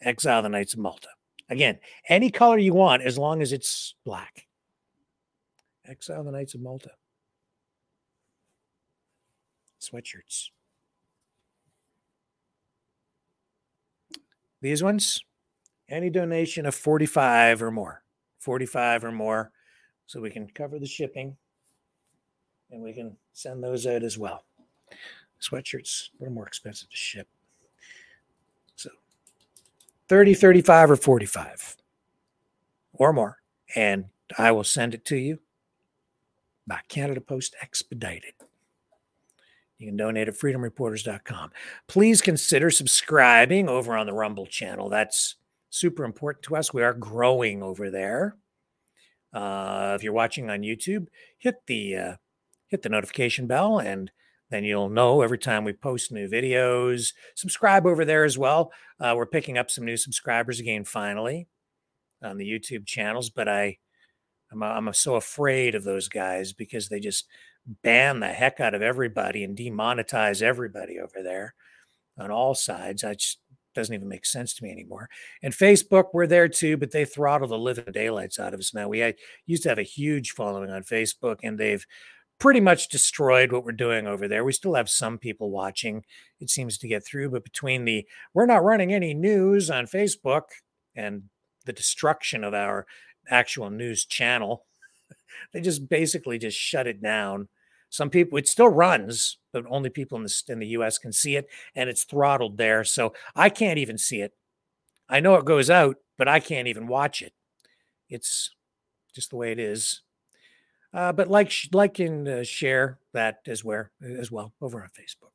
Exile 0.01 0.43
the 0.43 0.49
Knights 0.49 0.73
of 0.73 0.79
Malta. 0.79 1.09
Again, 1.49 1.79
any 2.07 2.29
color 2.29 2.57
you 2.57 2.73
want 2.73 3.01
as 3.01 3.17
long 3.17 3.41
as 3.41 3.51
it's 3.53 3.95
black. 4.05 4.45
Exile 5.85 6.23
the 6.23 6.31
Knights 6.31 6.53
of 6.53 6.61
Malta. 6.61 6.91
Sweatshirts. 9.81 10.49
These 14.63 14.81
ones, 14.81 15.19
any 15.89 16.09
donation 16.09 16.65
of 16.65 16.73
45 16.73 17.61
or 17.61 17.69
more, 17.69 18.01
45 18.39 19.03
or 19.03 19.11
more, 19.11 19.51
so 20.05 20.21
we 20.21 20.29
can 20.29 20.47
cover 20.47 20.79
the 20.79 20.85
shipping 20.85 21.35
and 22.71 22.81
we 22.81 22.93
can 22.93 23.17
send 23.33 23.61
those 23.61 23.85
out 23.85 24.03
as 24.03 24.17
well. 24.17 24.45
Sweatshirts, 25.41 26.11
a 26.13 26.23
little 26.23 26.33
more 26.33 26.47
expensive 26.47 26.89
to 26.89 26.95
ship. 26.95 27.27
So 28.77 28.89
30, 30.07 30.33
35, 30.33 30.91
or 30.91 30.95
45 30.95 31.75
or 32.93 33.11
more. 33.11 33.39
And 33.75 34.05
I 34.37 34.53
will 34.53 34.63
send 34.63 34.93
it 34.93 35.03
to 35.07 35.17
you 35.17 35.39
by 36.65 36.79
Canada 36.87 37.19
Post 37.19 37.53
expedited. 37.61 38.33
You 39.83 39.89
can 39.89 39.97
donate 39.97 40.29
at 40.29 40.35
freedomreporters.com. 40.35 41.51
Please 41.89 42.21
consider 42.21 42.69
subscribing 42.69 43.67
over 43.67 43.97
on 43.97 44.05
the 44.05 44.13
Rumble 44.13 44.45
channel. 44.45 44.87
That's 44.87 45.35
super 45.71 46.05
important 46.05 46.43
to 46.45 46.55
us. 46.55 46.73
We 46.73 46.83
are 46.83 46.93
growing 46.93 47.61
over 47.61 47.89
there. 47.89 48.37
Uh, 49.33 49.91
if 49.97 50.01
you're 50.01 50.13
watching 50.13 50.49
on 50.49 50.61
YouTube, 50.61 51.07
hit 51.37 51.55
the 51.67 51.97
uh, 51.97 52.15
hit 52.69 52.81
the 52.81 52.87
notification 52.87 53.45
bell, 53.45 53.79
and 53.79 54.09
then 54.51 54.63
you'll 54.63 54.87
know 54.87 55.21
every 55.21 55.37
time 55.37 55.65
we 55.65 55.73
post 55.73 56.13
new 56.13 56.29
videos. 56.29 57.13
Subscribe 57.35 57.85
over 57.85 58.05
there 58.05 58.23
as 58.23 58.37
well. 58.37 58.71
Uh, 59.01 59.13
we're 59.17 59.25
picking 59.25 59.57
up 59.57 59.69
some 59.69 59.83
new 59.83 59.97
subscribers 59.97 60.61
again 60.61 60.85
finally 60.85 61.45
on 62.21 62.37
the 62.37 62.49
YouTube 62.49 62.85
channels, 62.85 63.29
but 63.29 63.49
I 63.49 63.79
I'm, 64.49 64.63
I'm 64.63 64.93
so 64.93 65.15
afraid 65.15 65.75
of 65.75 65.83
those 65.83 66.07
guys 66.07 66.53
because 66.53 66.87
they 66.87 67.01
just 67.01 67.27
ban 67.65 68.19
the 68.19 68.27
heck 68.27 68.59
out 68.59 68.73
of 68.73 68.81
everybody 68.81 69.43
and 69.43 69.57
demonetize 69.57 70.41
everybody 70.41 70.99
over 70.99 71.23
there 71.23 71.55
on 72.17 72.31
all 72.31 72.55
sides. 72.55 73.01
That 73.01 73.19
just 73.19 73.39
doesn't 73.73 73.93
even 73.93 74.07
make 74.07 74.25
sense 74.25 74.53
to 74.53 74.63
me 74.63 74.71
anymore. 74.71 75.09
And 75.41 75.53
Facebook, 75.53 76.05
we're 76.13 76.27
there 76.27 76.47
too, 76.47 76.77
but 76.77 76.91
they 76.91 77.05
throttle 77.05 77.47
the 77.47 77.57
living 77.57 77.85
daylights 77.91 78.39
out 78.39 78.53
of 78.53 78.59
us 78.59 78.73
now. 78.73 78.87
We 78.87 79.13
used 79.45 79.63
to 79.63 79.69
have 79.69 79.79
a 79.79 79.83
huge 79.83 80.31
following 80.31 80.69
on 80.69 80.83
Facebook, 80.83 81.37
and 81.43 81.57
they've 81.57 81.85
pretty 82.39 82.59
much 82.59 82.89
destroyed 82.89 83.51
what 83.51 83.63
we're 83.63 83.71
doing 83.71 84.07
over 84.07 84.27
there. 84.27 84.43
We 84.43 84.51
still 84.51 84.75
have 84.75 84.89
some 84.89 85.17
people 85.17 85.49
watching. 85.49 86.03
It 86.39 86.49
seems 86.49 86.77
to 86.79 86.87
get 86.87 87.05
through, 87.05 87.31
but 87.31 87.43
between 87.43 87.85
the 87.85 88.05
we're 88.33 88.45
not 88.45 88.63
running 88.63 88.93
any 88.93 89.13
news 89.13 89.69
on 89.69 89.85
Facebook 89.85 90.43
and 90.95 91.23
the 91.65 91.73
destruction 91.73 92.43
of 92.43 92.53
our 92.53 92.85
actual 93.29 93.69
news 93.69 94.05
channel, 94.05 94.65
they 95.53 95.61
just 95.61 95.87
basically 95.89 96.37
just 96.37 96.57
shut 96.57 96.87
it 96.87 97.01
down. 97.01 97.47
Some 97.93 98.09
people, 98.09 98.39
it 98.39 98.47
still 98.47 98.69
runs, 98.69 99.37
but 99.51 99.65
only 99.69 99.91
people 99.91 100.17
in 100.17 100.23
the 100.23 100.43
in 100.47 100.57
the 100.57 100.69
U.S. 100.69 100.97
can 100.97 101.13
see 101.13 101.35
it, 101.35 101.47
and 101.75 101.91
it's 101.91 102.05
throttled 102.05 102.57
there, 102.57 102.83
so 102.83 103.13
I 103.35 103.49
can't 103.49 103.77
even 103.77 103.99
see 103.99 104.21
it. 104.21 104.33
I 105.07 105.19
know 105.19 105.35
it 105.35 105.45
goes 105.45 105.69
out, 105.69 105.97
but 106.17 106.27
I 106.27 106.39
can't 106.39 106.67
even 106.67 106.87
watch 106.87 107.21
it. 107.21 107.33
It's 108.09 108.49
just 109.13 109.29
the 109.29 109.35
way 109.35 109.51
it 109.51 109.59
is. 109.59 110.01
Uh, 110.91 111.13
but 111.13 111.27
like, 111.27 111.53
like, 111.71 111.99
and 111.99 112.27
uh, 112.27 112.43
share 112.43 112.97
that 113.13 113.41
as 113.45 113.63
where 113.63 113.91
as 114.01 114.31
well 114.31 114.53
over 114.59 114.81
on 114.81 114.89
Facebook. 114.89 115.29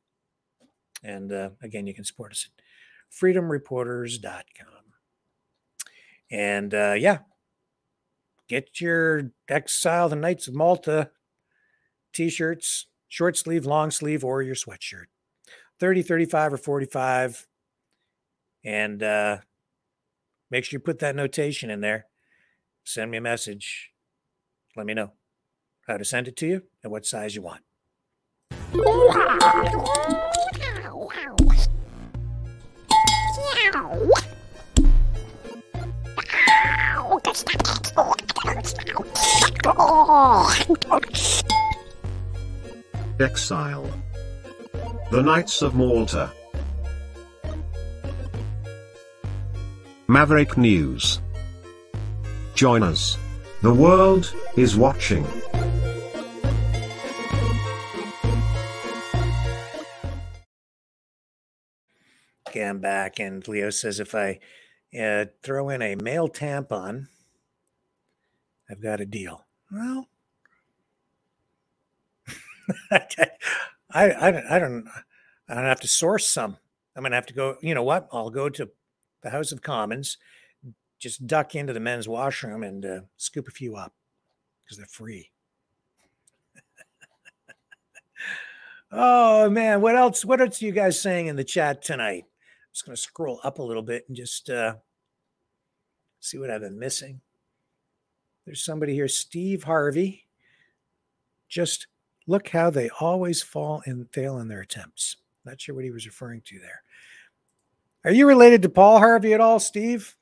And 1.01 1.31
uh, 1.31 1.51
again, 1.63 1.87
you 1.87 1.93
can 1.93 2.03
support 2.03 2.33
us 2.33 2.45
at 2.45 2.61
freedomreporters.com. 3.15 4.67
And 6.29 6.73
uh, 6.73 6.95
yeah, 6.97 7.19
get 8.49 8.81
your 8.81 9.31
Exile 9.47 10.09
the 10.09 10.17
Knights 10.17 10.49
of 10.49 10.55
Malta 10.55 11.11
t-shirts, 12.13 12.87
short 13.07 13.37
sleeve, 13.37 13.65
long 13.65 13.91
sleeve, 13.91 14.23
or 14.23 14.41
your 14.41 14.55
sweatshirt. 14.55 15.05
30, 15.79 16.01
35, 16.01 16.53
or 16.53 16.57
45. 16.57 17.47
And 18.63 19.01
uh, 19.01 19.37
make 20.51 20.65
sure 20.65 20.77
you 20.77 20.81
put 20.81 20.99
that 20.99 21.15
notation 21.15 21.69
in 21.69 21.81
there. 21.81 22.07
Send 22.83 23.11
me 23.11 23.17
a 23.17 23.21
message. 23.21 23.91
Let 24.75 24.85
me 24.85 24.93
know 24.93 25.13
how 25.87 25.97
to 25.97 26.05
send 26.05 26.27
it 26.27 26.35
to 26.37 26.47
you 26.47 26.63
and 26.83 26.91
what 26.91 27.05
size 27.05 27.35
you 27.35 27.41
want. 27.41 27.61
Exile. 43.21 43.89
The 45.11 45.21
Knights 45.21 45.61
of 45.61 45.75
Malta. 45.75 46.31
Maverick 50.07 50.57
News. 50.57 51.21
Join 52.55 52.83
us. 52.83 53.17
The 53.61 53.73
world 53.73 54.33
is 54.55 54.75
watching. 54.75 55.25
Okay, 62.47 62.63
I'm 62.63 62.79
back, 62.79 63.19
and 63.19 63.47
Leo 63.47 63.69
says 63.69 63.99
if 63.99 64.15
I 64.15 64.39
uh, 64.99 65.25
throw 65.43 65.69
in 65.69 65.81
a 65.81 65.95
male 65.95 66.27
tampon, 66.27 67.07
I've 68.69 68.81
got 68.81 69.01
a 69.01 69.05
deal. 69.05 69.45
Well, 69.71 70.08
I, 72.91 73.29
I, 73.91 74.31
don't, 74.31 74.45
I 74.45 74.59
don't, 74.59 74.87
I 75.47 75.55
don't 75.55 75.65
have 75.65 75.81
to 75.81 75.87
source 75.87 76.27
some. 76.27 76.57
I'm 76.95 77.03
gonna 77.03 77.15
have 77.15 77.25
to 77.27 77.33
go. 77.33 77.57
You 77.61 77.75
know 77.75 77.83
what? 77.83 78.07
I'll 78.11 78.29
go 78.29 78.49
to 78.49 78.69
the 79.21 79.29
House 79.29 79.51
of 79.51 79.61
Commons, 79.61 80.17
just 80.99 81.27
duck 81.27 81.55
into 81.55 81.73
the 81.73 81.79
men's 81.79 82.07
washroom 82.07 82.63
and 82.63 82.85
uh, 82.85 82.99
scoop 83.17 83.47
a 83.47 83.51
few 83.51 83.75
up 83.75 83.93
because 84.63 84.77
they're 84.77 84.85
free. 84.85 85.31
oh 88.91 89.49
man, 89.49 89.81
what 89.81 89.95
else? 89.95 90.25
What 90.25 90.41
else 90.41 90.61
are 90.61 90.65
you 90.65 90.71
guys 90.71 90.99
saying 90.99 91.27
in 91.27 91.35
the 91.35 91.43
chat 91.43 91.81
tonight? 91.81 92.25
I'm 92.25 92.73
just 92.73 92.85
gonna 92.85 92.97
scroll 92.97 93.39
up 93.43 93.59
a 93.59 93.63
little 93.63 93.83
bit 93.83 94.05
and 94.07 94.17
just 94.17 94.49
uh, 94.49 94.75
see 96.19 96.37
what 96.37 96.49
I've 96.49 96.61
been 96.61 96.79
missing. 96.79 97.21
There's 98.45 98.63
somebody 98.63 98.93
here, 98.93 99.07
Steve 99.07 99.63
Harvey. 99.63 100.25
Just 101.47 101.87
look 102.29 102.49
how 102.49 102.69
they 102.69 102.89
always 102.99 103.41
fall 103.41 103.81
and 103.85 104.07
fail 104.13 104.37
in 104.37 104.47
their 104.47 104.61
attempts. 104.61 105.17
Not 105.43 105.59
sure 105.59 105.73
what 105.73 105.83
he 105.83 105.91
was 105.91 106.05
referring 106.05 106.41
to 106.45 106.59
there. 106.59 106.83
Are 108.05 108.11
you 108.11 108.27
related 108.27 108.61
to 108.61 108.69
Paul 108.69 108.99
Harvey 108.99 109.33
at 109.33 109.41
all, 109.41 109.59
Steve? 109.59 110.15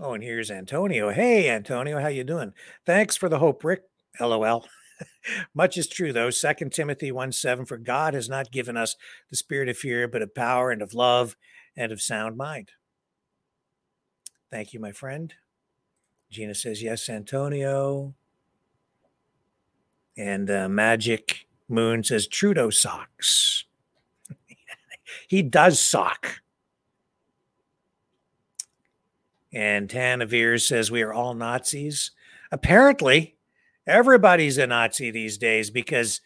Oh, 0.00 0.14
and 0.14 0.22
here's 0.22 0.50
Antonio. 0.50 1.10
Hey, 1.10 1.50
Antonio, 1.50 2.00
how 2.00 2.08
you 2.08 2.24
doing? 2.24 2.52
Thanks 2.86 3.16
for 3.16 3.28
the 3.28 3.38
hope, 3.38 3.62
Rick. 3.64 3.82
LOL. 4.18 4.66
Much 5.54 5.76
is 5.76 5.88
true, 5.88 6.12
though. 6.12 6.30
Second 6.30 6.72
Timothy 6.72 7.12
1 7.12 7.32
7, 7.32 7.66
for 7.66 7.76
God 7.76 8.14
has 8.14 8.28
not 8.28 8.50
given 8.50 8.76
us 8.76 8.96
the 9.28 9.36
spirit 9.36 9.68
of 9.68 9.76
fear, 9.76 10.08
but 10.08 10.22
of 10.22 10.34
power 10.34 10.70
and 10.70 10.80
of 10.80 10.94
love 10.94 11.36
and 11.76 11.92
of 11.92 12.00
sound 12.00 12.36
mind. 12.36 12.70
Thank 14.50 14.72
you, 14.72 14.80
my 14.80 14.92
friend. 14.92 15.34
Gina 16.30 16.54
says, 16.54 16.82
yes, 16.82 17.08
Antonio. 17.08 18.14
And 20.18 20.50
uh, 20.50 20.68
Magic 20.68 21.46
Moon 21.68 22.02
says, 22.02 22.26
Trudeau 22.26 22.70
socks. 22.70 23.64
he 25.28 25.42
does 25.42 25.78
sock. 25.78 26.42
And 29.52 29.88
Tanavir 29.88 30.60
says, 30.60 30.90
we 30.90 31.02
are 31.02 31.12
all 31.12 31.32
Nazis. 31.34 32.10
Apparently, 32.52 33.36
everybody's 33.86 34.58
a 34.58 34.66
Nazi 34.66 35.10
these 35.10 35.38
days 35.38 35.70
because 35.70 36.20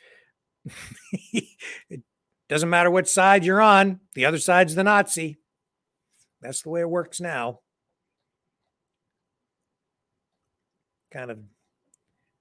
it 1.32 2.02
doesn't 2.48 2.70
matter 2.70 2.90
what 2.90 3.08
side 3.08 3.44
you're 3.44 3.60
on, 3.60 4.00
the 4.14 4.24
other 4.24 4.38
side's 4.38 4.74
the 4.74 4.82
Nazi. 4.82 5.38
That's 6.40 6.62
the 6.62 6.70
way 6.70 6.80
it 6.80 6.90
works 6.90 7.20
now. 7.20 7.60
kind 11.12 11.30
of 11.30 11.38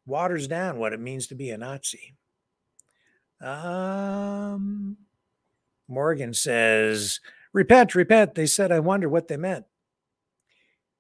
waters 0.06 0.48
down 0.48 0.78
what 0.78 0.94
it 0.94 1.00
means 1.00 1.28
to 1.28 1.36
be 1.36 1.50
a 1.50 1.58
Nazi. 1.58 2.16
Um, 3.42 4.98
Morgan 5.88 6.34
says, 6.34 7.20
Repent, 7.54 7.96
repent. 7.96 8.36
They 8.36 8.46
said, 8.46 8.72
I 8.72 8.80
wonder 8.80 9.10
what 9.10 9.28
they 9.28 9.38
meant. 9.38 9.66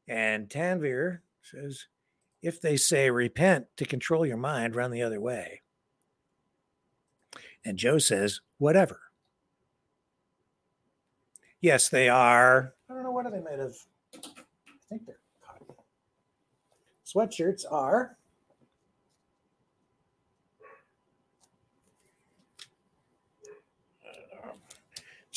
And 0.07 0.49
Tanvir 0.49 1.19
says, 1.41 1.85
If 2.41 2.59
they 2.59 2.77
say 2.77 3.09
repent 3.09 3.67
to 3.77 3.85
control 3.85 4.25
your 4.25 4.37
mind, 4.37 4.75
run 4.75 4.91
the 4.91 5.03
other 5.03 5.21
way. 5.21 5.61
And 7.63 7.77
Joe 7.77 7.99
says, 7.99 8.41
Whatever. 8.57 8.99
Yes, 11.61 11.89
they 11.89 12.09
are. 12.09 12.73
I 12.89 12.93
don't 12.95 13.03
know 13.03 13.11
what 13.11 13.27
are 13.27 13.31
they 13.31 13.39
made 13.39 13.59
of. 13.59 13.77
I 14.15 14.19
think 14.89 15.05
they're 15.05 15.19
cotton. 15.45 15.75
Sweatshirts 17.05 17.63
are 17.71 18.17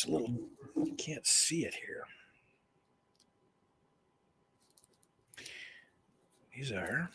a 0.06 0.10
little 0.10 0.34
you 0.76 0.94
can't 0.94 1.26
see 1.26 1.64
it 1.64 1.74
here. 1.74 2.04
These 6.54 6.72
are 6.72 7.10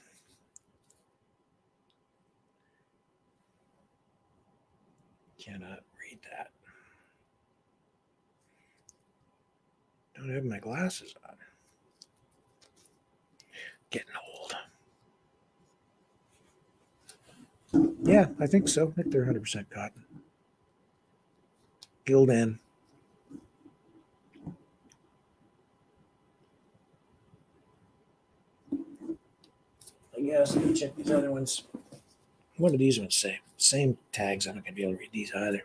cannot 5.39 5.79
read 5.99 6.19
that. 6.29 6.51
Don't 10.15 10.29
have 10.33 10.43
my 10.43 10.59
glasses 10.59 11.13
on. 11.27 11.35
Getting 13.89 14.09
old. 14.33 14.53
Yeah, 18.03 18.27
I 18.39 18.47
think 18.47 18.67
so. 18.67 18.89
I 18.89 18.91
think 18.91 19.11
they're 19.11 19.25
100% 19.25 19.69
cotton. 19.69 20.03
Gildan. 22.05 22.59
I 30.19 30.21
guess. 30.21 30.53
Let 30.55 30.65
me 30.65 30.73
check 30.73 30.95
these 30.97 31.11
other 31.11 31.31
ones. 31.31 31.63
What 32.57 32.73
do 32.73 32.77
these 32.77 32.99
ones 32.99 33.15
say? 33.15 33.39
Same 33.55 33.97
tags. 34.11 34.47
I'm 34.47 34.55
not 34.55 34.65
going 34.65 34.73
to 34.73 34.75
be 34.75 34.83
able 34.83 34.95
to 34.95 34.99
read 34.99 35.11
these 35.13 35.31
either. 35.33 35.63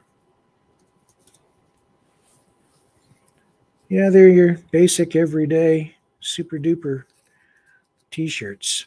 Yeah, 3.89 4.11
they're 4.11 4.29
your 4.29 4.59
basic, 4.71 5.17
everyday, 5.17 5.97
super 6.21 6.59
duper 6.59 7.05
t 8.13 8.29
shirts. 8.29 8.87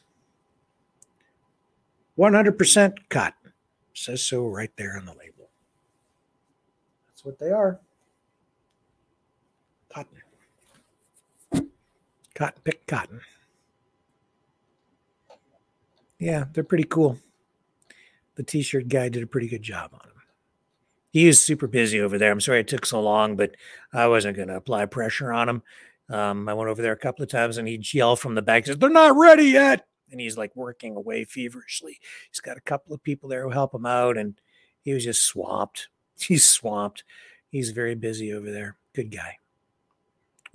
100% 2.18 2.94
cotton. 3.10 3.52
Says 3.94 4.24
so 4.24 4.48
right 4.48 4.72
there 4.78 4.98
on 4.98 5.06
the 5.06 5.14
label. 5.14 5.50
That's 7.08 7.26
what 7.26 7.40
they 7.40 7.52
are. 7.52 7.80
Cotton. 9.94 10.22
Cotton 12.36 12.62
pick 12.64 12.88
cotton. 12.88 13.20
Yeah, 16.20 16.46
they're 16.54 16.64
pretty 16.64 16.86
cool. 16.86 17.18
The 18.36 18.44
t 18.44 18.62
shirt 18.62 18.88
guy 18.88 19.10
did 19.10 19.24
a 19.24 19.28
pretty 19.28 19.48
good 19.48 19.64
job 19.64 19.92
on 19.94 20.02
them. 20.04 20.18
He 21.12 21.28
is 21.28 21.40
super 21.40 21.68
busy 21.68 22.00
over 22.00 22.18
there. 22.18 22.32
I'm 22.32 22.42
sorry 22.42 22.60
it 22.60 22.68
took 22.68 22.86
so 22.86 23.02
long, 23.02 23.36
but 23.36 23.56
I 23.94 24.08
wasn't 24.08 24.36
going 24.36 24.50
to 24.50 24.56
apply 24.56 24.86
pressure 24.86 25.32
on 25.32 25.50
him. 25.50 25.64
Um, 26.10 26.48
I 26.48 26.54
went 26.54 26.70
over 26.70 26.82
there 26.82 26.94
a 26.94 26.98
couple 26.98 27.24
of 27.24 27.30
times 27.30 27.58
and 27.58 27.68
he'd 27.68 27.92
yell 27.94 28.16
from 28.16 28.36
the 28.36 28.42
back, 28.42 28.66
says, 28.66 28.78
They're 28.78 28.90
not 28.90 29.18
ready 29.18 29.46
yet. 29.46 29.86
And 30.12 30.22
he's 30.22 30.38
like 30.38 30.56
working 30.56 30.96
away 30.96 31.26
feverishly. 31.26 32.00
He's 32.30 32.40
got 32.40 32.58
a 32.58 32.62
couple 32.62 32.94
of 32.94 33.04
people 33.04 33.28
there 33.28 33.44
who 33.44 33.50
help 33.50 33.74
him 33.74 33.86
out, 33.86 34.18
and 34.18 34.40
he 34.84 34.94
was 34.94 35.04
just 35.04 35.24
swamped. 35.24 35.90
He's 36.20 36.48
swamped. 36.48 37.04
He's 37.52 37.72
very 37.72 37.94
busy 37.94 38.32
over 38.32 38.50
there. 38.52 38.78
Good 38.94 39.12
guy. 39.12 39.38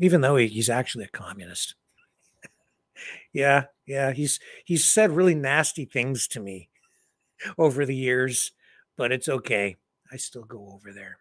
Even 0.01 0.23
though 0.23 0.37
he, 0.37 0.49
he's 0.49 0.71
actually 0.71 1.05
a 1.05 1.09
communist. 1.09 1.75
Yeah, 3.33 3.65
yeah. 3.93 4.13
He's 4.13 4.41
he's 4.65 4.85
said 4.85 5.11
really 5.11 5.35
nasty 5.35 5.85
things 5.85 6.27
to 6.29 6.41
me 6.41 6.71
over 7.59 7.85
the 7.85 7.95
years, 7.95 8.53
but 8.97 9.13
it's 9.13 9.29
okay. 9.29 9.77
I 10.11 10.17
still 10.17 10.45
go 10.45 10.71
over 10.73 10.93
there. 10.93 11.19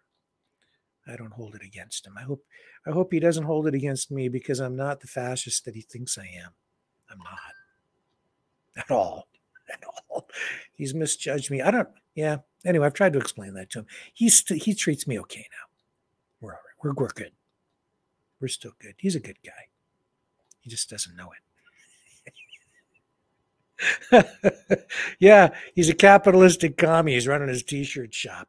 I 1.06 1.16
don't 1.16 1.32
hold 1.32 1.54
it 1.54 1.62
against 1.62 2.06
him. 2.06 2.14
I 2.18 2.22
hope 2.22 2.42
I 2.86 2.90
hope 2.90 3.12
he 3.12 3.20
doesn't 3.20 3.44
hold 3.44 3.66
it 3.66 3.74
against 3.74 4.10
me 4.10 4.28
because 4.28 4.58
I'm 4.58 4.74
not 4.74 5.00
the 5.00 5.06
fascist 5.06 5.66
that 5.66 5.74
he 5.74 5.82
thinks 5.82 6.16
I 6.16 6.28
am. 6.42 6.52
I'm 7.10 7.18
not. 7.18 7.38
At 8.76 8.90
all. 8.90 9.28
At 9.72 9.82
all. 10.08 10.28
He's 10.72 10.94
misjudged 10.94 11.50
me. 11.50 11.60
I 11.60 11.70
don't 11.70 11.88
yeah. 12.14 12.38
Anyway, 12.64 12.86
I've 12.86 12.94
tried 12.94 13.12
to 13.12 13.18
explain 13.18 13.52
that 13.54 13.68
to 13.70 13.80
him. 13.80 13.86
He's 14.14 14.42
he 14.48 14.74
treats 14.74 15.06
me 15.06 15.20
okay 15.20 15.46
now. 15.50 15.66
We're 16.40 16.54
all 16.54 16.60
right. 16.64 16.96
We're, 16.96 17.04
we're 17.04 17.12
good. 17.12 17.32
We're 18.40 18.48
still 18.48 18.72
good. 18.80 18.94
He's 18.96 19.14
a 19.14 19.20
good 19.20 19.38
guy. 19.44 19.68
He 20.60 20.70
just 20.70 20.88
doesn't 20.88 21.16
know 21.16 21.32
it. 21.32 21.41
yeah, 25.18 25.50
he's 25.74 25.88
a 25.88 25.94
capitalistic 25.94 26.76
commie. 26.76 27.14
He's 27.14 27.26
running 27.26 27.48
his 27.48 27.62
t-shirt 27.62 28.14
shop. 28.14 28.48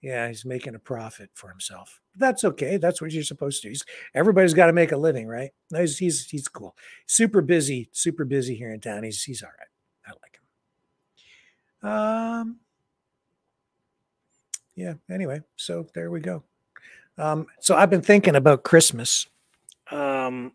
Yeah, 0.00 0.28
he's 0.28 0.44
making 0.44 0.74
a 0.74 0.78
profit 0.78 1.30
for 1.34 1.48
himself. 1.48 2.00
That's 2.14 2.44
okay. 2.44 2.76
That's 2.76 3.02
what 3.02 3.10
you're 3.10 3.24
supposed 3.24 3.62
to. 3.62 3.68
He's, 3.68 3.84
everybody's 4.14 4.54
got 4.54 4.66
to 4.66 4.72
make 4.72 4.92
a 4.92 4.96
living, 4.96 5.26
right? 5.26 5.50
No, 5.70 5.80
he's, 5.80 5.98
he's 5.98 6.26
he's 6.30 6.46
cool. 6.46 6.76
Super 7.06 7.40
busy, 7.40 7.88
super 7.92 8.24
busy 8.24 8.54
here 8.54 8.72
in 8.72 8.80
town. 8.80 9.02
He's 9.02 9.22
he's 9.24 9.42
all 9.42 9.50
right. 9.58 9.68
I 10.06 10.10
like 10.22 10.38
him. 11.82 11.90
Um. 11.90 12.60
Yeah. 14.76 14.94
Anyway, 15.10 15.40
so 15.56 15.88
there 15.94 16.10
we 16.10 16.20
go. 16.20 16.44
Um, 17.16 17.48
so 17.60 17.74
I've 17.76 17.90
been 17.90 18.02
thinking 18.02 18.36
about 18.36 18.62
Christmas. 18.62 19.26
Um, 19.90 20.52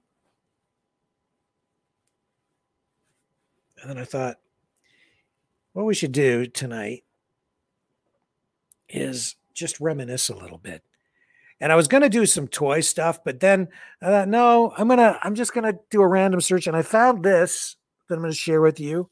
and 3.84 3.90
then 3.90 3.98
I 3.98 4.06
thought, 4.06 4.38
what 5.74 5.86
we 5.86 5.94
should 5.94 6.14
do 6.14 6.46
tonight 6.46 7.04
is 8.88 9.36
just 9.54 9.82
reminisce 9.82 10.30
a 10.30 10.36
little 10.36 10.58
bit. 10.58 10.84
And 11.60 11.70
I 11.70 11.76
was 11.76 11.90
going 11.90 12.02
to 12.02 12.10
do 12.10 12.26
some 12.26 12.48
toy 12.48 12.80
stuff, 12.80 13.24
but 13.26 13.42
then 13.42 13.68
I 14.02 14.06
thought, 14.06 14.30
no, 14.30 14.74
I'm 14.78 14.88
going 14.88 15.00
to, 15.00 15.20
I'm 15.22 15.36
just 15.36 15.54
going 15.54 15.72
to 15.72 15.80
do 15.90 16.02
a 16.02 16.08
random 16.08 16.40
search. 16.40 16.66
And 16.66 16.78
I 16.78 16.82
found 16.82 17.24
this 17.24 17.76
that 18.08 18.16
I'm 18.16 18.22
going 18.22 18.32
to 18.32 18.38
share 18.38 18.62
with 18.62 18.80
you 18.80 19.10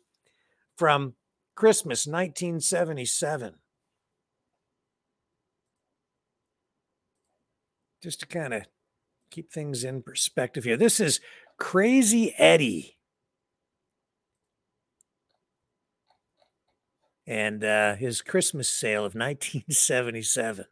from 0.77 1.15
Christmas 1.55 2.07
1977. 2.07 3.55
Just 8.01 8.21
to 8.21 8.25
kind 8.25 8.53
of 8.53 8.63
keep 9.29 9.51
things 9.51 9.83
in 9.83 10.01
perspective 10.01 10.63
here. 10.63 10.77
This 10.77 11.01
is 11.01 11.19
Crazy 11.57 12.33
Eddie. 12.37 12.97
And 17.31 17.63
uh, 17.63 17.95
his 17.95 18.21
Christmas 18.21 18.69
sale 18.69 19.05
of 19.05 19.15
1977. 19.15 20.65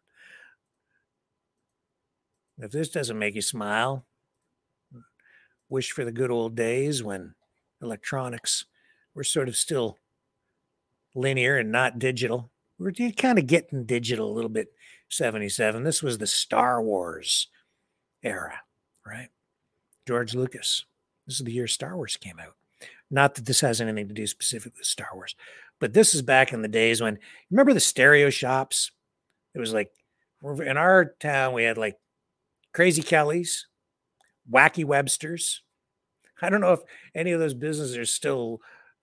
If 2.58 2.72
this 2.72 2.90
doesn't 2.90 3.18
make 3.18 3.36
you 3.36 3.42
smile, 3.42 4.06
wish 5.70 5.92
for 5.92 6.04
the 6.04 6.12
good 6.12 6.30
old 6.30 6.58
days 6.58 7.02
when 7.02 7.36
electronics 7.82 8.66
were 9.16 9.24
sort 9.24 9.48
of 9.48 9.56
still 9.56 9.98
linear 11.16 11.58
and 11.58 11.72
not 11.72 11.98
digital. 11.98 12.52
We're 12.78 12.92
kind 13.14 13.40
of 13.40 13.48
getting 13.48 13.86
digital 13.86 14.30
a 14.30 14.36
little 14.36 14.50
bit. 14.50 14.74
77. 15.08 15.84
This 15.84 16.04
was 16.04 16.18
the 16.18 16.28
Star 16.28 16.84
Wars 16.84 17.48
era, 18.22 18.60
right? 19.08 19.30
George 20.06 20.36
Lucas. 20.36 20.84
This 21.26 21.40
is 21.40 21.46
the 21.46 21.54
year 21.54 21.68
Star 21.68 21.96
Wars 21.96 22.18
came 22.18 22.38
out. 22.38 22.56
Not 23.10 23.36
that 23.36 23.46
this 23.46 23.62
has 23.62 23.80
anything 23.82 24.10
to 24.10 24.14
do 24.14 24.28
specifically 24.28 24.80
with 24.80 24.88
Star 24.88 25.10
Wars, 25.14 25.36
but 25.80 25.94
this 25.94 26.14
is 26.14 26.22
back 26.22 26.54
in 26.54 26.62
the 26.62 26.68
days 26.68 27.02
when 27.02 27.18
remember 27.50 27.74
the 27.74 27.80
stereo 27.80 28.30
shops? 28.30 28.92
It 29.56 29.60
was 29.60 29.74
like 29.74 29.92
in 30.44 30.78
our 30.78 31.14
town 31.20 31.54
we 31.54 31.64
had 31.64 31.78
like 31.78 31.98
Crazy 32.74 33.02
Kelly's, 33.02 33.68
Wacky 34.50 34.86
Webster's. 34.86 35.62
I 36.42 36.50
don't 36.50 36.62
know 36.62 36.74
if 36.74 36.82
any 37.16 37.32
of 37.32 37.40
those 37.40 37.54
businesses 37.54 37.98
are 37.98 38.06
still 38.06 38.62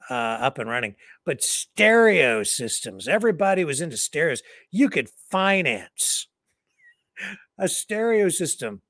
uh, 0.08 0.14
up 0.14 0.58
and 0.58 0.70
running, 0.70 0.94
but 1.24 1.42
stereo 1.42 2.42
systems. 2.42 3.08
Everybody 3.08 3.64
was 3.64 3.80
into 3.80 3.96
stereos. 3.96 4.42
You 4.70 4.88
could 4.88 5.10
finance 5.30 6.28
a 7.58 7.68
stereo 7.68 8.28
system. 8.28 8.82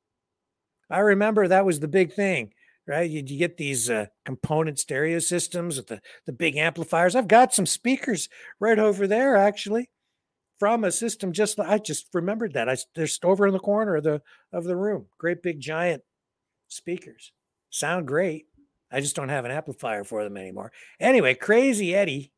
I 0.90 0.98
remember 0.98 1.48
that 1.48 1.66
was 1.66 1.80
the 1.80 1.88
big 1.88 2.12
thing 2.12 2.52
right? 2.86 3.08
You, 3.08 3.22
you 3.26 3.38
get 3.38 3.56
these 3.56 3.90
uh, 3.90 4.06
component 4.24 4.78
stereo 4.78 5.18
systems 5.18 5.76
with 5.76 5.88
the, 5.88 6.00
the 6.26 6.32
big 6.32 6.56
amplifiers. 6.56 7.16
I've 7.16 7.28
got 7.28 7.54
some 7.54 7.66
speakers 7.66 8.28
right 8.60 8.78
over 8.78 9.06
there, 9.06 9.36
actually, 9.36 9.90
from 10.58 10.84
a 10.84 10.92
system 10.92 11.32
just 11.32 11.58
I 11.60 11.78
just 11.78 12.06
remembered 12.14 12.54
that. 12.54 12.68
I 12.68 12.76
they're 12.94 13.08
over 13.24 13.46
in 13.46 13.52
the 13.52 13.58
corner 13.58 13.96
of 13.96 14.04
the 14.04 14.22
of 14.52 14.64
the 14.64 14.76
room. 14.76 15.06
Great 15.18 15.42
big 15.42 15.60
giant 15.60 16.02
speakers. 16.68 17.32
Sound 17.70 18.06
great. 18.06 18.46
I 18.90 19.00
just 19.00 19.16
don't 19.16 19.28
have 19.28 19.44
an 19.44 19.50
amplifier 19.50 20.04
for 20.04 20.22
them 20.22 20.36
anymore. 20.36 20.72
Anyway, 21.00 21.34
Crazy 21.34 21.94
Eddie, 21.94 22.32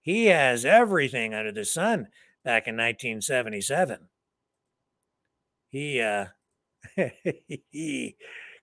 he 0.00 0.26
has 0.26 0.64
everything 0.64 1.34
under 1.34 1.52
the 1.52 1.64
sun 1.64 2.08
back 2.44 2.66
in 2.66 2.76
1977. 2.76 4.08
He 5.68 6.00
uh 6.00 6.26
he 7.70 8.16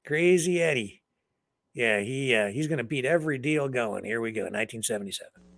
Crazy 0.05 0.61
Eddie. 0.61 1.02
Yeah, 1.73 1.99
he 2.01 2.35
uh, 2.35 2.47
he's 2.47 2.67
going 2.67 2.77
to 2.77 2.83
beat 2.83 3.05
every 3.05 3.37
deal 3.37 3.67
going. 3.67 4.05
Here 4.05 4.21
we 4.21 4.31
go, 4.31 4.43
1977. 4.43 5.52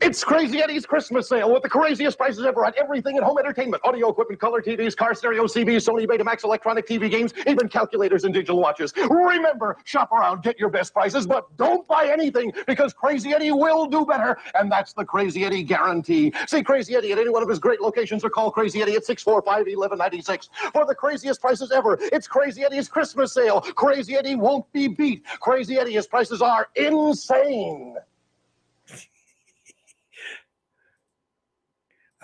It's 0.00 0.22
Crazy 0.22 0.60
Eddie's 0.60 0.84
Christmas 0.84 1.28
sale 1.28 1.52
with 1.52 1.62
the 1.62 1.68
craziest 1.68 2.18
prices 2.18 2.44
ever 2.44 2.64
on 2.66 2.72
everything 2.78 3.16
in 3.16 3.22
home 3.22 3.38
entertainment. 3.38 3.82
Audio 3.84 4.10
equipment, 4.10 4.40
color 4.40 4.60
TVs, 4.60 4.96
car 4.96 5.14
stereo, 5.14 5.44
CBs, 5.44 5.88
Sony 5.88 6.06
Betamax, 6.06 6.44
electronic 6.44 6.86
TV 6.86 7.10
games, 7.10 7.32
even 7.46 7.68
calculators 7.68 8.24
and 8.24 8.34
digital 8.34 8.60
watches. 8.60 8.92
Remember, 9.08 9.76
shop 9.84 10.12
around, 10.12 10.42
get 10.42 10.58
your 10.58 10.68
best 10.68 10.92
prices, 10.92 11.26
but 11.26 11.56
don't 11.56 11.86
buy 11.88 12.08
anything 12.12 12.52
because 12.66 12.92
Crazy 12.92 13.32
Eddie 13.32 13.52
will 13.52 13.86
do 13.86 14.04
better. 14.04 14.36
And 14.54 14.70
that's 14.70 14.92
the 14.92 15.04
Crazy 15.04 15.44
Eddie 15.44 15.62
guarantee. 15.62 16.32
See 16.48 16.62
Crazy 16.62 16.96
Eddie 16.96 17.12
at 17.12 17.18
any 17.18 17.30
one 17.30 17.42
of 17.42 17.48
his 17.48 17.58
great 17.58 17.80
locations 17.80 18.24
or 18.24 18.30
call 18.30 18.50
Crazy 18.50 18.82
Eddie 18.82 18.96
at 18.96 19.06
645-1196 19.06 20.48
for 20.72 20.84
the 20.86 20.94
craziest 20.94 21.40
prices 21.40 21.70
ever. 21.72 21.98
It's 22.00 22.28
Crazy 22.28 22.62
Eddie's 22.62 22.88
Christmas 22.88 23.32
sale. 23.32 23.60
Crazy 23.60 24.16
Eddie 24.16 24.34
won't 24.34 24.70
be 24.72 24.88
beat. 24.88 25.24
Crazy 25.40 25.78
Eddie's 25.78 26.06
prices 26.06 26.42
are 26.42 26.68
insane. 26.76 27.96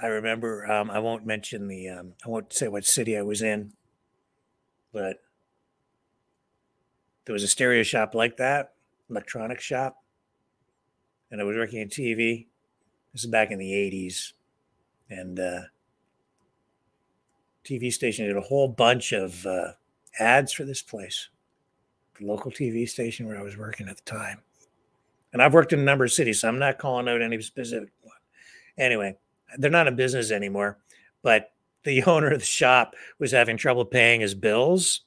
I 0.03 0.07
remember, 0.07 0.71
um, 0.71 0.91
I 0.91 0.99
won't 0.99 1.27
mention 1.27 1.69
the, 1.69 1.89
um, 1.89 2.13
I 2.25 2.29
won't 2.29 2.53
say 2.53 2.69
what 2.69 2.85
city 2.85 3.17
I 3.17 3.23
was 3.23 3.43
in, 3.43 3.73
but 4.93 5.19
there 7.25 7.33
was 7.35 7.43
a 7.43 7.49
stereo 7.49 7.83
shop 7.83 8.15
like 8.15 8.39
that, 8.39 8.73
electronic 9.11 9.61
shop, 9.61 10.03
and 11.31 11.41
I 11.41 11.45
was 11.45 11.57
working 11.57 11.81
in 11.81 11.89
TV. 11.89 12.47
This 13.13 13.25
is 13.25 13.31
back 13.31 13.51
in 13.51 13.59
the 13.59 13.73
80s. 13.73 14.33
And 15.09 15.39
uh, 15.39 15.61
TV 17.65 17.93
station 17.93 18.27
did 18.27 18.37
a 18.37 18.43
whole 18.43 18.69
bunch 18.69 19.13
of 19.13 19.45
uh, 19.45 19.73
ads 20.19 20.53
for 20.53 20.65
this 20.65 20.83
place, 20.83 21.29
the 22.19 22.27
local 22.27 22.51
TV 22.51 22.89
station 22.89 23.27
where 23.27 23.39
I 23.39 23.43
was 23.43 23.57
working 23.57 23.89
at 23.89 23.97
the 23.97 24.03
time. 24.11 24.43
And 25.33 25.43
I've 25.43 25.55
worked 25.55 25.73
in 25.73 25.81
a 25.81 25.85
number 25.85 26.05
of 26.05 26.13
cities, 26.13 26.41
so 26.41 26.49
I'm 26.49 26.59
not 26.59 26.79
calling 26.79 27.09
out 27.09 27.23
any 27.23 27.41
specific 27.43 27.91
one. 28.03 28.17
Anyway, 28.79 29.17
they're 29.59 29.71
not 29.71 29.87
in 29.87 29.97
business 29.97 30.31
anymore, 30.31 30.79
but 31.23 31.53
the 31.85 32.03
owner 32.07 32.33
of 32.33 32.41
the 32.41 32.45
shop 32.45 32.95
was 33.19 33.33
having 33.33 33.57
trouble 33.57 33.85
paying 33.85 34.21
his 34.21 34.35
bills. 34.35 35.03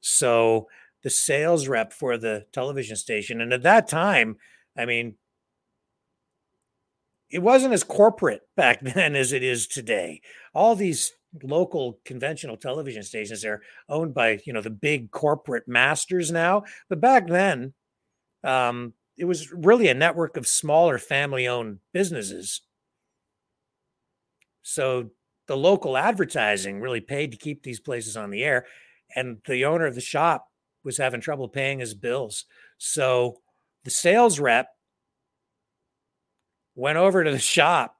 So 0.00 0.68
the 1.02 1.10
sales 1.10 1.68
rep 1.68 1.92
for 1.92 2.16
the 2.16 2.46
television 2.52 2.96
station, 2.96 3.40
and 3.40 3.52
at 3.52 3.62
that 3.62 3.88
time, 3.88 4.36
I 4.76 4.84
mean, 4.84 5.16
it 7.30 7.40
wasn't 7.40 7.74
as 7.74 7.84
corporate 7.84 8.42
back 8.56 8.80
then 8.80 9.16
as 9.16 9.32
it 9.32 9.42
is 9.42 9.66
today. 9.66 10.20
All 10.54 10.74
these 10.74 11.12
local 11.42 11.98
conventional 12.04 12.56
television 12.56 13.02
stations 13.02 13.44
are 13.44 13.60
owned 13.88 14.14
by 14.14 14.38
you 14.44 14.52
know 14.52 14.60
the 14.60 14.70
big 14.70 15.10
corporate 15.10 15.66
masters 15.66 16.30
now, 16.30 16.64
but 16.88 17.00
back 17.00 17.26
then, 17.26 17.72
um, 18.44 18.92
it 19.16 19.24
was 19.24 19.52
really 19.52 19.88
a 19.88 19.94
network 19.94 20.36
of 20.36 20.46
smaller 20.46 20.98
family-owned 20.98 21.78
businesses 21.92 22.62
so 24.64 25.10
the 25.46 25.56
local 25.56 25.96
advertising 25.96 26.80
really 26.80 27.02
paid 27.02 27.30
to 27.30 27.36
keep 27.36 27.62
these 27.62 27.78
places 27.78 28.16
on 28.16 28.30
the 28.30 28.42
air. 28.42 28.66
And 29.14 29.38
the 29.46 29.66
owner 29.66 29.86
of 29.86 29.94
the 29.94 30.00
shop 30.00 30.48
was 30.82 30.96
having 30.96 31.20
trouble 31.20 31.48
paying 31.48 31.78
his 31.78 31.94
bills. 31.94 32.46
So 32.78 33.40
the 33.84 33.90
sales 33.90 34.40
rep 34.40 34.68
went 36.74 36.98
over 36.98 37.22
to 37.22 37.30
the 37.30 37.38
shop 37.56 37.96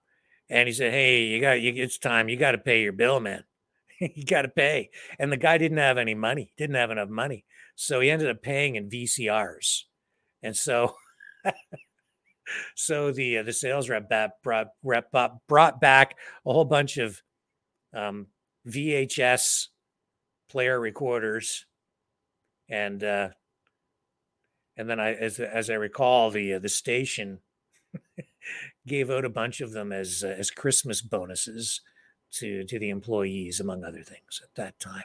and 0.48 0.66
he 0.66 0.72
said, 0.72 0.92
Hey, 0.92 1.24
you 1.24 1.40
got 1.40 1.60
you, 1.60 1.72
it's 1.76 1.98
time. 1.98 2.28
You 2.28 2.36
got 2.36 2.52
to 2.52 2.58
pay 2.58 2.82
your 2.82 2.92
bill, 2.92 3.20
man. 3.20 3.44
you 4.00 4.24
got 4.24 4.42
to 4.42 4.48
pay. 4.48 4.90
And 5.18 5.30
the 5.30 5.36
guy 5.36 5.58
didn't 5.58 5.78
have 5.78 5.98
any 5.98 6.14
money, 6.14 6.50
didn't 6.56 6.76
have 6.76 6.90
enough 6.90 7.10
money. 7.10 7.44
So 7.76 8.00
he 8.00 8.10
ended 8.10 8.30
up 8.30 8.42
paying 8.42 8.76
in 8.76 8.88
VCRs. 8.88 9.82
And 10.42 10.56
so, 10.56 10.94
so 12.74 13.12
the 13.12 13.38
uh, 13.38 13.42
the 13.42 13.52
sales 13.52 13.88
rep 13.88 14.10
brought, 14.42 14.68
rep 14.82 15.12
brought 15.48 15.80
back 15.80 16.16
a 16.46 16.52
whole 16.52 16.64
bunch 16.64 16.98
of 16.98 17.22
um, 17.92 18.26
VHS 18.66 19.68
player 20.48 20.78
recorders, 20.78 21.66
and 22.68 23.02
uh, 23.02 23.28
and 24.76 24.88
then 24.88 25.00
I, 25.00 25.14
as 25.14 25.40
as 25.40 25.70
I 25.70 25.74
recall, 25.74 26.30
the 26.30 26.54
uh, 26.54 26.58
the 26.58 26.68
station 26.68 27.40
gave 28.86 29.10
out 29.10 29.24
a 29.24 29.30
bunch 29.30 29.60
of 29.60 29.72
them 29.72 29.92
as 29.92 30.24
uh, 30.24 30.34
as 30.38 30.50
Christmas 30.50 31.02
bonuses 31.02 31.80
to 32.32 32.64
to 32.64 32.78
the 32.78 32.90
employees, 32.90 33.60
among 33.60 33.84
other 33.84 34.02
things, 34.02 34.40
at 34.42 34.54
that 34.56 34.78
time. 34.78 35.04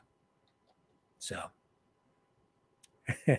So, 1.20 1.40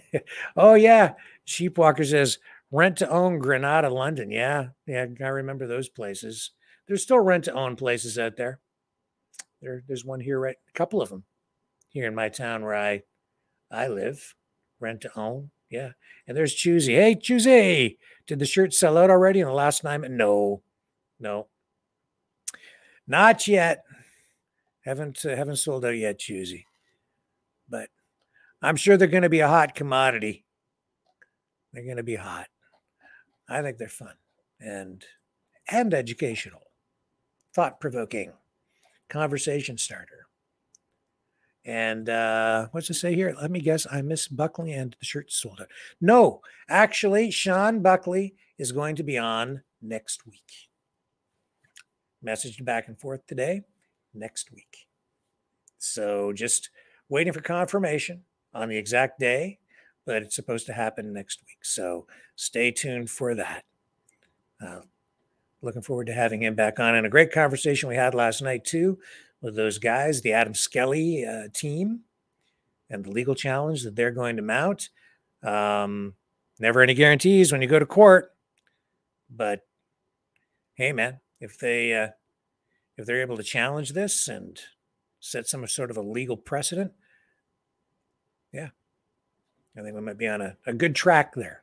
oh 0.56 0.74
yeah, 0.74 1.14
Sheepwalker 1.46 2.06
says 2.06 2.38
rent 2.70 2.98
to 2.98 3.08
own 3.08 3.38
Granada, 3.38 3.90
London. 3.90 4.30
Yeah, 4.30 4.68
yeah, 4.86 5.06
I 5.20 5.28
remember 5.28 5.66
those 5.66 5.88
places. 5.88 6.50
There's 6.86 7.02
still 7.02 7.20
rent 7.20 7.44
to 7.44 7.52
own 7.52 7.76
places 7.76 8.18
out 8.18 8.36
there. 8.36 8.60
There, 9.62 9.82
there's 9.86 10.04
one 10.04 10.20
here, 10.20 10.40
right? 10.40 10.56
A 10.68 10.72
couple 10.72 11.02
of 11.02 11.10
them 11.10 11.24
here 11.88 12.06
in 12.06 12.14
my 12.14 12.28
town 12.28 12.62
where 12.62 12.74
I 12.74 13.02
I 13.70 13.88
live. 13.88 14.34
Rent 14.80 15.02
to 15.02 15.18
own. 15.18 15.50
Yeah. 15.68 15.90
And 16.26 16.36
there's 16.36 16.54
Choosy. 16.54 16.94
Hey, 16.94 17.14
Choosy, 17.14 17.98
did 18.26 18.38
the 18.38 18.46
shirt 18.46 18.72
sell 18.72 18.96
out 18.96 19.10
already 19.10 19.40
in 19.40 19.46
the 19.46 19.52
last 19.52 19.84
nine? 19.84 20.04
No, 20.16 20.62
no, 21.18 21.48
not 23.06 23.46
yet. 23.46 23.84
Haven't 24.84 25.24
uh, 25.26 25.36
haven't 25.36 25.56
sold 25.56 25.84
out 25.84 25.96
yet, 25.96 26.18
Choosy. 26.18 26.66
But 27.68 27.90
I'm 28.62 28.76
sure 28.76 28.96
they're 28.96 29.06
going 29.06 29.22
to 29.22 29.28
be 29.28 29.40
a 29.40 29.48
hot 29.48 29.74
commodity. 29.74 30.44
They're 31.72 31.84
going 31.84 31.98
to 31.98 32.02
be 32.02 32.16
hot. 32.16 32.48
I 33.50 33.62
think 33.62 33.78
they're 33.78 33.88
fun 33.88 34.14
and 34.60 35.04
and 35.68 35.92
educational, 35.92 36.62
thought 37.54 37.80
provoking, 37.80 38.32
conversation 39.08 39.76
starter. 39.76 40.26
And 41.64 42.08
uh, 42.08 42.68
what's 42.72 42.88
it 42.88 42.94
say 42.94 43.14
here? 43.14 43.34
Let 43.40 43.50
me 43.50 43.60
guess. 43.60 43.86
I 43.90 44.00
miss 44.00 44.28
Buckley 44.28 44.72
and 44.72 44.96
the 44.98 45.04
shirt 45.04 45.30
sold 45.30 45.60
out. 45.60 45.68
No, 46.00 46.40
actually, 46.68 47.30
Sean 47.30 47.82
Buckley 47.82 48.34
is 48.58 48.72
going 48.72 48.96
to 48.96 49.02
be 49.02 49.18
on 49.18 49.62
next 49.82 50.26
week. 50.26 50.68
Messaged 52.24 52.64
back 52.64 52.88
and 52.88 52.98
forth 52.98 53.26
today, 53.26 53.62
next 54.14 54.52
week. 54.52 54.86
So 55.78 56.32
just 56.32 56.70
waiting 57.08 57.32
for 57.32 57.40
confirmation 57.40 58.22
on 58.54 58.68
the 58.68 58.76
exact 58.76 59.18
day, 59.20 59.59
but 60.10 60.22
it's 60.22 60.34
supposed 60.34 60.66
to 60.66 60.72
happen 60.72 61.12
next 61.12 61.40
week. 61.46 61.64
So 61.64 62.08
stay 62.34 62.72
tuned 62.72 63.10
for 63.10 63.32
that. 63.36 63.64
Uh, 64.60 64.80
looking 65.62 65.82
forward 65.82 66.08
to 66.08 66.12
having 66.12 66.42
him 66.42 66.56
back 66.56 66.80
on. 66.80 66.96
And 66.96 67.06
a 67.06 67.08
great 67.08 67.30
conversation 67.30 67.88
we 67.88 67.94
had 67.94 68.12
last 68.12 68.42
night, 68.42 68.64
too, 68.64 68.98
with 69.40 69.54
those 69.54 69.78
guys, 69.78 70.20
the 70.20 70.32
Adam 70.32 70.52
Skelly 70.52 71.24
uh, 71.24 71.46
team, 71.54 72.00
and 72.90 73.04
the 73.04 73.10
legal 73.12 73.36
challenge 73.36 73.84
that 73.84 73.94
they're 73.94 74.10
going 74.10 74.34
to 74.34 74.42
mount. 74.42 74.88
Um, 75.44 76.14
never 76.58 76.80
any 76.80 76.94
guarantees 76.94 77.52
when 77.52 77.62
you 77.62 77.68
go 77.68 77.78
to 77.78 77.86
court, 77.86 78.34
but 79.30 79.64
hey, 80.74 80.92
man, 80.92 81.20
if 81.40 81.56
they 81.56 81.94
uh, 81.94 82.08
if 82.96 83.06
they're 83.06 83.20
able 83.20 83.36
to 83.36 83.44
challenge 83.44 83.90
this 83.92 84.26
and 84.26 84.60
set 85.20 85.46
some 85.46 85.64
sort 85.68 85.92
of 85.92 85.96
a 85.96 86.02
legal 86.02 86.36
precedent, 86.36 86.94
yeah, 88.52 88.70
I 89.76 89.82
think 89.82 89.94
we 89.94 90.00
might 90.00 90.18
be 90.18 90.28
on 90.28 90.40
a, 90.40 90.56
a 90.66 90.72
good 90.72 90.94
track 90.94 91.34
there. 91.34 91.62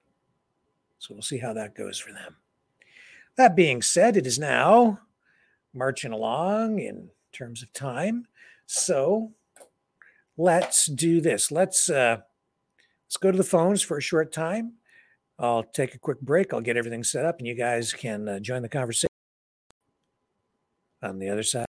So 1.00 1.14
we'll 1.14 1.22
see 1.22 1.38
how 1.38 1.54
that 1.54 1.76
goes 1.76 2.00
for 2.00 2.12
them. 2.12 2.36
That 3.36 3.56
being 3.56 3.82
said, 3.82 4.18
it 4.18 4.26
is 4.26 4.40
now 4.40 5.00
marching 5.74 6.12
along 6.12 6.80
in 6.80 7.10
terms 7.32 7.62
of 7.62 7.72
time. 7.74 8.28
So 8.66 9.32
let's 10.38 10.88
do 10.88 11.22
this. 11.22 11.52
Let's 11.52 11.90
uh, 11.90 12.18
let's 13.06 13.18
go 13.18 13.32
to 13.32 13.38
the 13.38 13.44
phones 13.44 13.82
for 13.82 13.98
a 13.98 14.02
short 14.02 14.34
time. 14.34 14.74
I'll 15.38 15.64
take 15.64 15.94
a 15.94 16.00
quick 16.00 16.20
break. 16.20 16.52
I'll 16.52 16.62
get 16.62 16.78
everything 16.78 17.04
set 17.04 17.26
up, 17.26 17.38
and 17.38 17.48
you 17.48 17.54
guys 17.54 17.94
can 17.94 18.28
uh, 18.28 18.40
join 18.40 18.64
the 18.64 18.70
conversation 18.70 19.08
on 21.04 21.20
the 21.20 21.30
other 21.30 21.44
side. 21.44 21.67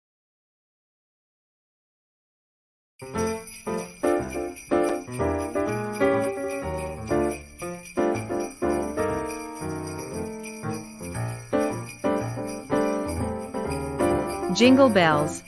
Jingle 14.62 14.90
bells. 14.90 15.42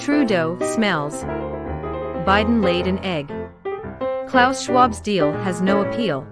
Trudeau 0.00 0.58
smells. 0.60 1.22
Biden 2.26 2.60
laid 2.60 2.88
an 2.88 2.98
egg. 3.04 3.32
Klaus 4.28 4.66
Schwab's 4.66 5.00
deal 5.00 5.30
has 5.30 5.62
no 5.62 5.82
appeal. 5.82 6.26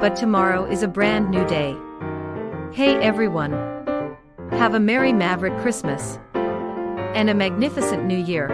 But 0.00 0.16
tomorrow 0.16 0.64
is 0.64 0.82
a 0.82 0.88
brand 0.88 1.30
new 1.30 1.46
day. 1.46 1.76
Hey 2.72 2.96
everyone. 2.96 3.52
Have 4.50 4.74
a 4.74 4.80
Merry 4.80 5.12
Maverick 5.12 5.56
Christmas. 5.58 6.18
And 6.34 7.30
a 7.30 7.34
magnificent 7.34 8.04
New 8.04 8.18
Year. 8.18 8.48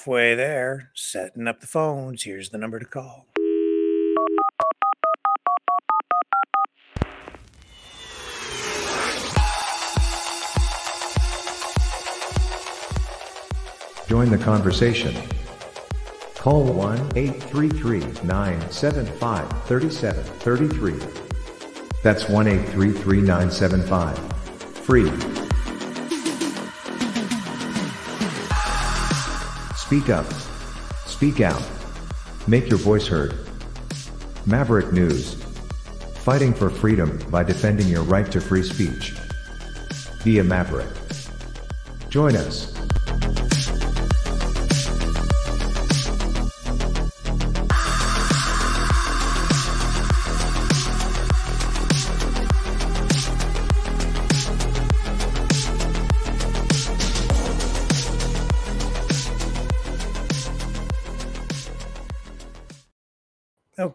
Halfway 0.00 0.34
there, 0.34 0.88
setting 0.94 1.46
up 1.46 1.60
the 1.60 1.66
phones. 1.66 2.22
Here's 2.22 2.48
the 2.48 2.56
number 2.56 2.78
to 2.78 2.86
call. 2.86 3.26
Join 14.08 14.30
the 14.30 14.38
conversation. 14.38 15.14
Call 16.34 16.64
1 16.64 17.12
833 17.16 18.00
975 18.26 19.66
3733. 19.66 20.94
That's 22.02 22.26
1 22.26 22.46
833 22.48 23.20
975. 23.20 24.18
Free. 24.78 25.39
Speak 29.90 30.08
up. 30.08 30.32
Speak 31.04 31.40
out. 31.40 31.60
Make 32.46 32.70
your 32.70 32.78
voice 32.78 33.08
heard. 33.08 33.34
Maverick 34.46 34.92
News. 34.92 35.34
Fighting 36.22 36.54
for 36.54 36.70
freedom 36.70 37.18
by 37.28 37.42
defending 37.42 37.88
your 37.88 38.04
right 38.04 38.30
to 38.30 38.40
free 38.40 38.62
speech. 38.62 39.16
Be 40.22 40.38
a 40.38 40.44
Maverick. 40.44 40.86
Join 42.08 42.36
us. 42.36 42.79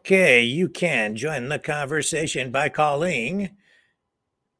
Okay, 0.06 0.44
you 0.44 0.70
can 0.70 1.16
join 1.16 1.50
the 1.50 1.58
conversation 1.58 2.52
by 2.52 2.70
calling 2.70 3.50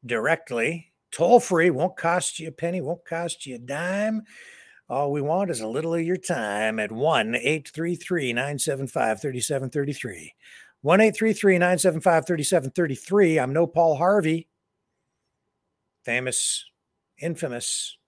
directly, 0.04 0.92
toll 1.12 1.38
free, 1.38 1.70
won't 1.70 1.96
cost 1.96 2.40
you 2.40 2.48
a 2.48 2.50
penny, 2.50 2.80
won't 2.80 3.04
cost 3.04 3.46
you 3.46 3.54
a 3.54 3.58
dime. 3.58 4.22
All 4.88 5.12
we 5.12 5.20
want 5.20 5.52
is 5.52 5.60
a 5.60 5.68
little 5.68 5.94
of 5.94 6.02
your 6.02 6.16
time 6.16 6.80
at 6.80 6.90
1 6.90 7.36
833 7.36 8.32
975 8.32 9.20
3733. 9.20 10.34
1 10.80 11.00
833 11.00 11.58
975 11.58 12.26
3733. 12.26 13.38
I'm 13.38 13.52
no 13.52 13.68
Paul 13.68 13.98
Harvey, 13.98 14.48
famous, 16.02 16.64
infamous, 17.20 17.98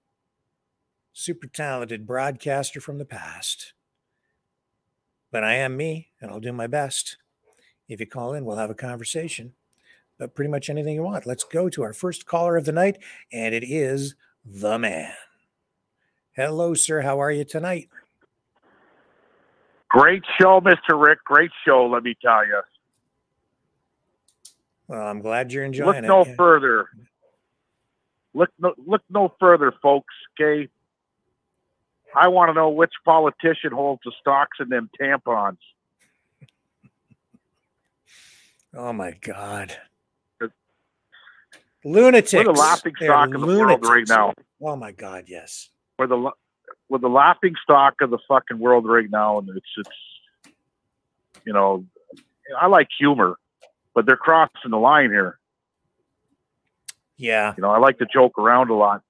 super 1.12 1.46
talented 1.46 2.04
broadcaster 2.04 2.80
from 2.80 2.98
the 2.98 3.04
past. 3.04 3.74
But 5.30 5.44
I 5.44 5.54
am 5.54 5.76
me, 5.76 6.08
and 6.20 6.32
I'll 6.32 6.40
do 6.40 6.52
my 6.52 6.66
best. 6.66 7.16
If 7.88 8.00
you 8.00 8.06
call 8.06 8.34
in, 8.34 8.44
we'll 8.44 8.56
have 8.56 8.70
a 8.70 8.74
conversation. 8.74 9.54
But 10.18 10.34
pretty 10.34 10.50
much 10.50 10.68
anything 10.68 10.94
you 10.94 11.02
want. 11.02 11.26
Let's 11.26 11.44
go 11.44 11.68
to 11.68 11.82
our 11.82 11.92
first 11.92 12.26
caller 12.26 12.56
of 12.56 12.64
the 12.64 12.72
night, 12.72 12.98
and 13.32 13.54
it 13.54 13.64
is 13.64 14.14
the 14.44 14.78
man. 14.78 15.12
Hello, 16.32 16.74
sir. 16.74 17.02
How 17.02 17.20
are 17.20 17.30
you 17.30 17.44
tonight? 17.44 17.88
Great 19.88 20.22
show, 20.40 20.60
Mr. 20.60 21.00
Rick. 21.00 21.24
Great 21.24 21.50
show, 21.64 21.86
let 21.86 22.02
me 22.02 22.14
tell 22.20 22.46
you. 22.46 22.60
Well, 24.88 25.06
I'm 25.06 25.20
glad 25.20 25.52
you're 25.52 25.64
enjoying 25.64 25.86
Look 25.86 25.96
it. 25.96 26.02
Look 26.08 26.28
no 26.28 26.34
further. 26.34 26.88
Look 28.34 28.50
no, 28.58 28.74
look 28.86 29.02
no 29.08 29.34
further, 29.38 29.72
folks. 29.82 30.14
Okay. 30.38 30.68
I 32.14 32.28
want 32.28 32.48
to 32.48 32.54
know 32.54 32.70
which 32.70 32.92
politician 33.04 33.72
holds 33.72 34.00
the 34.04 34.12
stocks 34.20 34.58
in 34.60 34.68
them 34.68 34.88
tampons. 35.00 35.58
Oh 38.76 38.92
my 38.92 39.12
God. 39.20 39.76
Lunatics. 41.84 42.34
We're 42.34 42.44
the 42.44 42.52
laughing 42.52 42.92
They're 42.98 43.08
stock 43.08 43.34
of 43.34 43.40
the 43.40 43.46
world 43.46 43.86
right 43.86 44.06
now. 44.08 44.34
Oh 44.60 44.76
my 44.76 44.92
God, 44.92 45.24
yes. 45.28 45.70
We're 45.98 46.08
the 46.08 46.30
we're 46.88 46.98
the 46.98 47.08
laughing 47.08 47.54
stock 47.62 47.94
of 48.00 48.10
the 48.10 48.18
fucking 48.28 48.58
world 48.58 48.86
right 48.86 49.08
now, 49.10 49.38
and 49.38 49.48
it's 49.50 49.66
it's 49.76 50.54
you 51.44 51.52
know 51.52 51.84
I 52.60 52.66
like 52.66 52.88
humor, 52.98 53.36
but 53.94 54.06
they're 54.06 54.16
crossing 54.16 54.70
the 54.70 54.78
line 54.78 55.10
here. 55.10 55.38
Yeah. 57.16 57.54
You 57.56 57.62
know, 57.62 57.70
I 57.70 57.78
like 57.78 57.98
to 57.98 58.06
joke 58.06 58.38
around 58.38 58.70
a 58.70 58.74
lot. 58.74 59.02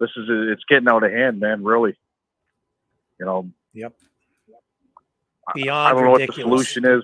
This 0.00 0.10
is 0.16 0.26
it's 0.28 0.64
getting 0.68 0.88
out 0.88 1.04
of 1.04 1.12
hand, 1.12 1.40
man. 1.40 1.64
Really. 1.64 1.96
You 3.18 3.26
know, 3.26 3.50
Yep. 3.74 3.94
Beyond 5.54 5.88
I 5.88 5.92
Beyond 5.92 5.94
don't 5.94 6.04
know 6.04 6.10
what 6.10 6.26
the 6.26 6.32
solution 6.32 6.84
is. 6.84 7.02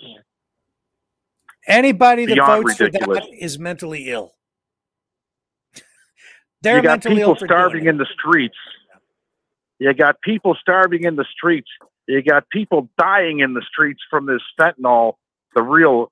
Anybody 1.69 2.25
that 2.27 2.37
votes 2.39 2.81
ridiculous. 2.81 3.19
for 3.19 3.31
that 3.31 3.45
is 3.45 3.59
mentally 3.59 4.11
ill. 4.11 4.33
They're 6.63 6.79
you 6.79 6.83
got 6.83 7.05
mentally 7.05 7.17
people 7.17 7.37
starving 7.37 7.87
in 7.87 7.99
the 7.99 8.07
streets. 8.19 8.57
You 9.79 9.93
got 9.95 10.21
people 10.23 10.57
starving 10.61 11.05
in 11.05 11.17
the 11.17 11.27
streets. 11.31 11.69
You 12.09 12.23
got 12.23 12.49
people 12.49 12.89
dying 12.99 13.41
in 13.41 13.53
the 13.53 13.63
streets 13.63 14.01
from 14.11 14.27
this 14.27 14.41
fentanyl, 14.59 15.15
the 15.55 15.63
real 15.63 16.11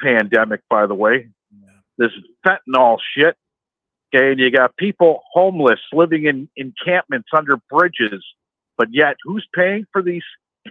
pandemic, 0.00 0.60
by 0.68 0.86
the 0.86 0.94
way. 0.94 1.30
This 1.96 2.10
fentanyl 2.46 2.98
shit. 3.16 3.36
Okay, 4.14 4.32
and 4.32 4.38
you 4.38 4.50
got 4.50 4.76
people 4.76 5.22
homeless 5.32 5.80
living 5.92 6.26
in 6.26 6.48
encampments 6.56 7.28
under 7.36 7.56
bridges, 7.68 8.24
but 8.76 8.88
yet 8.92 9.16
who's 9.24 9.46
paying 9.54 9.86
for 9.92 10.02
these 10.02 10.22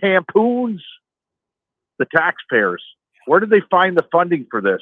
tampoons? 0.01 0.79
The 1.99 2.05
taxpayers. 2.15 2.83
Where 3.25 3.39
did 3.39 3.49
they 3.49 3.61
find 3.69 3.97
the 3.97 4.05
funding 4.11 4.47
for 4.49 4.61
this? 4.61 4.81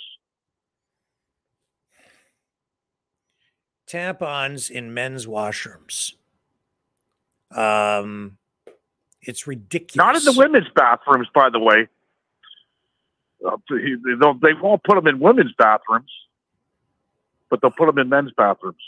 tampons 3.91 4.69
in 4.69 4.93
men's 4.93 5.25
washrooms. 5.25 6.13
Um, 7.51 8.37
it's 9.21 9.47
ridiculous. 9.47 9.95
Not 9.95 10.15
in 10.15 10.23
the 10.23 10.33
women's 10.37 10.69
bathrooms, 10.73 11.27
by 11.33 11.49
the 11.49 11.59
way. 11.59 11.87
Uh, 13.45 13.57
they 13.69 13.95
they 14.41 14.53
won't 14.53 14.83
put 14.83 14.95
them 14.95 15.07
in 15.07 15.19
women's 15.19 15.53
bathrooms, 15.57 16.11
but 17.49 17.59
they'll 17.61 17.71
put 17.71 17.87
them 17.87 17.97
in 17.97 18.07
men's 18.07 18.31
bathrooms. 18.37 18.81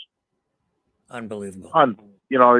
Unbelievable. 1.10 1.70
Un, 1.74 1.98
you 2.30 2.38
know, 2.38 2.58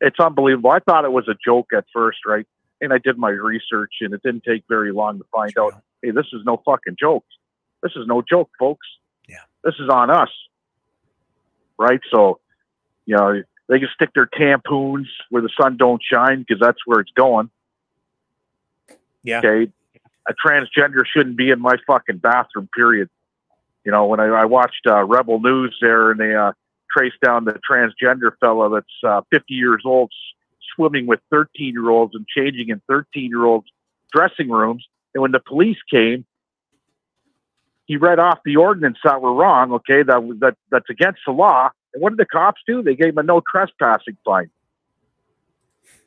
it's 0.00 0.18
unbelievable. 0.18 0.70
I 0.70 0.78
thought 0.78 1.04
it 1.04 1.12
was 1.12 1.28
a 1.28 1.34
joke 1.44 1.68
at 1.76 1.84
first, 1.92 2.18
right? 2.24 2.46
And 2.80 2.92
I 2.92 2.98
did 2.98 3.18
my 3.18 3.30
research, 3.30 3.94
and 4.00 4.14
it 4.14 4.22
didn't 4.22 4.44
take 4.44 4.62
very 4.68 4.92
long 4.92 5.18
to 5.18 5.24
find 5.32 5.52
out. 5.58 5.82
Hey, 6.02 6.10
this 6.10 6.26
is 6.32 6.42
no 6.44 6.60
fucking 6.64 6.96
joke. 6.98 7.24
This 7.82 7.92
is 7.96 8.06
no 8.06 8.22
joke, 8.22 8.50
folks. 8.58 8.86
Yeah. 9.28 9.42
This 9.64 9.74
is 9.78 9.88
on 9.88 10.10
us, 10.10 10.30
right? 11.78 12.00
So, 12.10 12.40
you 13.06 13.16
know, 13.16 13.42
they 13.68 13.78
can 13.78 13.88
stick 13.94 14.10
their 14.14 14.26
tampoons 14.26 15.06
where 15.30 15.42
the 15.42 15.50
sun 15.60 15.76
don't 15.76 16.02
shine 16.02 16.44
because 16.46 16.60
that's 16.60 16.78
where 16.86 17.00
it's 17.00 17.12
going. 17.12 17.50
Yeah. 19.22 19.38
Okay. 19.38 19.70
A 20.28 20.34
transgender 20.34 21.02
shouldn't 21.06 21.36
be 21.36 21.50
in 21.50 21.60
my 21.60 21.76
fucking 21.86 22.18
bathroom, 22.18 22.68
period. 22.74 23.08
You 23.84 23.92
know, 23.92 24.06
when 24.06 24.20
I, 24.20 24.26
I 24.26 24.44
watched 24.44 24.86
uh, 24.86 25.04
Rebel 25.04 25.40
News 25.40 25.76
there 25.80 26.10
and 26.10 26.20
they 26.20 26.34
uh, 26.34 26.52
traced 26.94 27.20
down 27.24 27.44
the 27.44 27.58
transgender 27.70 28.32
fellow 28.40 28.68
that's 28.74 28.86
uh, 29.06 29.22
50 29.30 29.54
years 29.54 29.82
old 29.84 30.12
swimming 30.74 31.06
with 31.06 31.20
13 31.30 31.72
year 31.72 31.90
olds 31.90 32.14
and 32.14 32.26
changing 32.26 32.68
in 32.68 32.80
13 32.88 33.30
year 33.30 33.44
olds 33.44 33.66
dressing 34.12 34.50
rooms. 34.50 34.86
And 35.14 35.22
when 35.22 35.32
the 35.32 35.40
police 35.40 35.78
came, 35.90 36.24
he 37.86 37.96
read 37.96 38.18
off 38.18 38.40
the 38.44 38.56
ordinance 38.56 38.98
that 39.04 39.20
were 39.20 39.32
wrong. 39.32 39.72
Okay, 39.72 40.02
that 40.02 40.38
that 40.40 40.56
that's 40.70 40.90
against 40.90 41.20
the 41.26 41.32
law. 41.32 41.70
And 41.94 42.02
what 42.02 42.10
did 42.10 42.18
the 42.18 42.26
cops 42.26 42.60
do? 42.66 42.82
They 42.82 42.94
gave 42.94 43.08
him 43.08 43.18
a 43.18 43.22
no 43.22 43.42
trespassing 43.50 44.16
fine. 44.24 44.50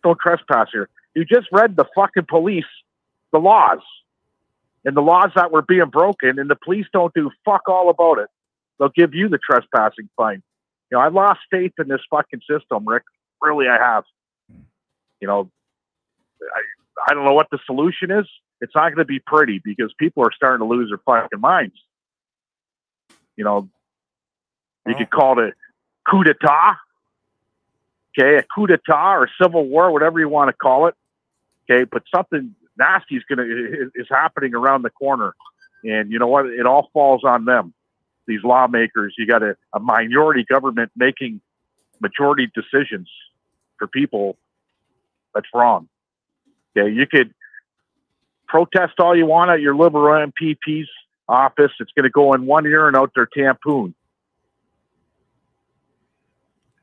Don't 0.04 0.20
trespass 0.20 0.68
here. 0.72 0.90
You 1.16 1.26
just 1.26 1.48
read 1.52 1.76
the 1.76 1.86
fucking 1.96 2.26
police 2.30 2.66
the 3.32 3.40
laws 3.40 3.80
and 4.84 4.96
the 4.96 5.02
laws 5.02 5.32
that 5.36 5.52
were 5.52 5.62
being 5.62 5.90
broken, 5.90 6.40
and 6.40 6.50
the 6.50 6.56
police 6.56 6.86
don't 6.92 7.14
do 7.14 7.30
fuck 7.46 7.68
all 7.68 7.90
about 7.90 8.20
it. 8.20 8.30
They'll 8.80 8.90
give 8.90 9.14
you 9.14 9.30
the 9.30 9.38
trespassing 9.38 10.10
fine. 10.18 10.42
You 10.90 10.98
know, 10.98 11.00
I 11.00 11.10
lost 11.10 11.40
faith 11.50 11.74
in 11.78 11.88
this 11.88 12.02
fucking 12.10 12.42
system, 12.50 12.88
Rick. 12.88 13.04
Really, 13.42 13.68
I 13.68 13.78
have. 13.78 14.04
You 15.20 15.28
know, 15.28 15.52
I, 16.42 16.62
I 17.08 17.14
don't 17.14 17.24
know 17.24 17.34
what 17.34 17.48
the 17.52 17.60
solution 17.66 18.12
is. 18.12 18.26
It's 18.62 18.74
not 18.76 18.90
going 18.90 18.98
to 18.98 19.06
be 19.06 19.20
pretty 19.20 19.60
because 19.64 19.92
people 19.98 20.24
are 20.24 20.32
starting 20.34 20.66
to 20.66 20.72
lose 20.72 20.90
their 20.90 21.00
fucking 21.00 21.40
minds. 21.40 21.76
You 23.36 23.44
know, 23.44 23.70
you 24.86 24.94
could 24.96 25.10
call 25.10 25.40
it 25.40 25.50
a 25.50 25.52
coup 26.10 26.24
d'etat, 26.24 26.78
okay, 28.18 28.38
a 28.38 28.44
coup 28.44 28.68
d'etat 28.68 29.18
or 29.18 29.30
civil 29.42 29.68
war, 29.68 29.92
whatever 29.92 30.20
you 30.20 30.30
want 30.30 30.50
to 30.50 30.54
call 30.54 30.88
it, 30.88 30.96
okay. 31.70 31.86
But 31.86 32.04
something 32.14 32.56
nasty 32.78 33.16
is 33.16 33.24
going 33.28 33.40
to 33.40 33.92
is 33.96 34.08
happening 34.10 34.54
around 34.54 34.84
the 34.84 34.90
corner, 34.92 35.34
and 35.84 36.12
you 36.12 36.20
know 36.20 36.28
what? 36.28 36.46
It 36.46 36.66
all 36.66 36.90
falls 36.94 37.24
on 37.24 37.46
them. 37.46 37.74
These 38.28 38.44
lawmakers, 38.44 39.16
you 39.18 39.26
got 39.26 39.42
a, 39.42 39.56
a 39.74 39.80
minority 39.80 40.46
government 40.48 40.92
making 40.96 41.42
majority 42.00 42.50
decisions 42.54 43.10
for 43.80 43.88
people. 43.88 44.38
That's 45.34 45.48
wrong. 45.54 45.90
Okay, 46.78 46.92
you 46.92 47.08
could 47.08 47.34
protest 48.52 49.00
all 49.00 49.16
you 49.16 49.26
want 49.26 49.50
at 49.50 49.62
your 49.62 49.76
liberal 49.76 50.28
MPP's 50.28 50.90
office. 51.28 51.72
It's 51.80 51.92
going 51.96 52.04
to 52.04 52.10
go 52.10 52.34
in 52.34 52.46
one 52.46 52.66
ear 52.66 52.88
and 52.88 52.98
out 52.98 53.12
their 53.16 53.28
tampoon. 53.28 53.94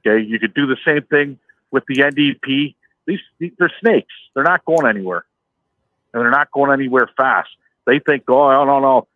Okay, 0.01 0.25
you 0.25 0.39
could 0.39 0.55
do 0.55 0.67
the 0.67 0.79
same 0.87 1.03
thing 1.03 1.39
with 1.71 1.85
the 1.87 1.97
NDP. 1.97 2.75
These 3.07 3.53
they're 3.59 3.73
snakes. 3.81 4.15
They're 4.35 4.45
not 4.45 4.65
going 4.65 4.87
anywhere, 4.87 5.25
and 6.13 6.23
they're 6.23 6.31
not 6.31 6.51
going 6.51 6.73
anywhere 6.73 7.11
fast. 7.17 7.51
They 7.87 7.99
think, 7.99 8.25
oh, 8.29 8.43
I 8.43 8.65
don't 8.65 8.83
know. 8.83 9.07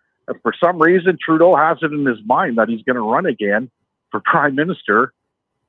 For 0.43 0.53
some 0.63 0.81
reason, 0.81 1.19
Trudeau 1.25 1.57
has 1.57 1.79
it 1.83 1.93
in 1.93 2.05
his 2.05 2.19
mind 2.25 2.59
that 2.59 2.69
he's 2.69 2.83
going 2.83 2.97
to 2.97 3.03
run 3.03 3.27
again 3.27 3.71
for 4.11 4.21
prime 4.21 4.55
minister. 4.55 5.13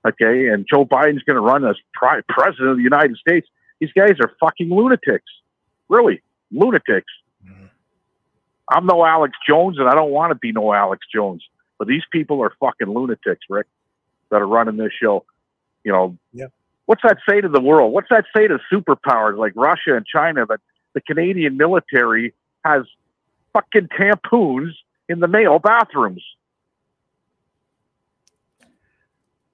Okay, 0.06 0.50
and 0.50 0.66
Joe 0.70 0.84
Biden's 0.84 1.24
going 1.24 1.36
to 1.36 1.42
run 1.42 1.66
as 1.66 1.78
pri- 1.94 2.22
president 2.28 2.72
of 2.72 2.78
the 2.78 2.84
United 2.84 3.16
States. 3.18 3.48
These 3.80 3.92
guys 3.96 4.16
are 4.22 4.32
fucking 4.40 4.70
lunatics. 4.70 5.32
Really, 5.88 6.22
lunatics. 6.54 7.12
Mm-hmm. 7.46 7.66
I'm 8.72 8.86
no 8.86 9.06
Alex 9.06 9.34
Jones, 9.48 9.78
and 9.80 9.88
I 9.90 9.94
don't 9.96 10.12
want 10.12 10.32
to 10.32 10.36
be 10.36 10.52
no 10.52 10.74
Alex 10.74 11.06
Jones. 11.14 11.44
But 11.78 11.88
these 11.88 12.04
people 12.12 12.42
are 12.42 12.54
fucking 12.60 12.88
lunatics, 12.88 13.42
Rick, 13.50 13.68
that 14.30 14.42
are 14.42 14.48
running 14.48 14.78
this 14.78 14.92
show. 15.02 15.26
You 15.84 15.92
know, 15.92 16.18
Yeah. 16.32 16.48
what's 16.86 17.02
that 17.04 17.18
say 17.28 17.42
to 17.42 17.50
the 17.50 17.62
world? 17.62 17.92
What's 17.92 18.10
that 18.10 18.26
say 18.36 18.48
to 18.48 18.60
superpowers 18.72 19.38
like 19.38 19.54
Russia 19.56 19.96
and 19.96 20.06
China 20.06 20.46
that 20.46 20.62
the 20.94 21.02
Canadian 21.02 21.58
military 21.58 22.34
has 22.64 22.84
fucking 23.52 23.90
tampoons 23.90 24.72
in 25.10 25.20
the 25.20 25.28
male 25.28 25.60
bathrooms? 25.60 26.24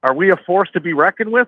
Are 0.03 0.13
we 0.13 0.31
a 0.31 0.37
force 0.37 0.69
to 0.73 0.79
be 0.79 0.93
reckoned 0.93 1.31
with? 1.31 1.47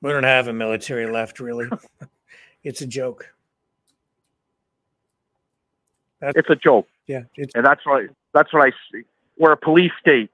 We 0.00 0.10
don't 0.10 0.24
have 0.24 0.48
a 0.48 0.52
military 0.52 1.06
left, 1.10 1.38
really. 1.40 1.68
it's 2.64 2.80
a 2.80 2.86
joke. 2.86 3.32
That's, 6.22 6.38
It's 6.38 6.50
a 6.50 6.54
joke. 6.54 6.86
yeah, 7.08 7.22
it's 7.34 7.52
and 7.56 7.66
that's 7.66 7.84
what 7.84 8.04
that's 8.32 8.52
what 8.52 8.64
I 8.64 8.70
see. 8.92 9.02
We're 9.36 9.52
a 9.52 9.56
police 9.56 9.90
state. 10.00 10.30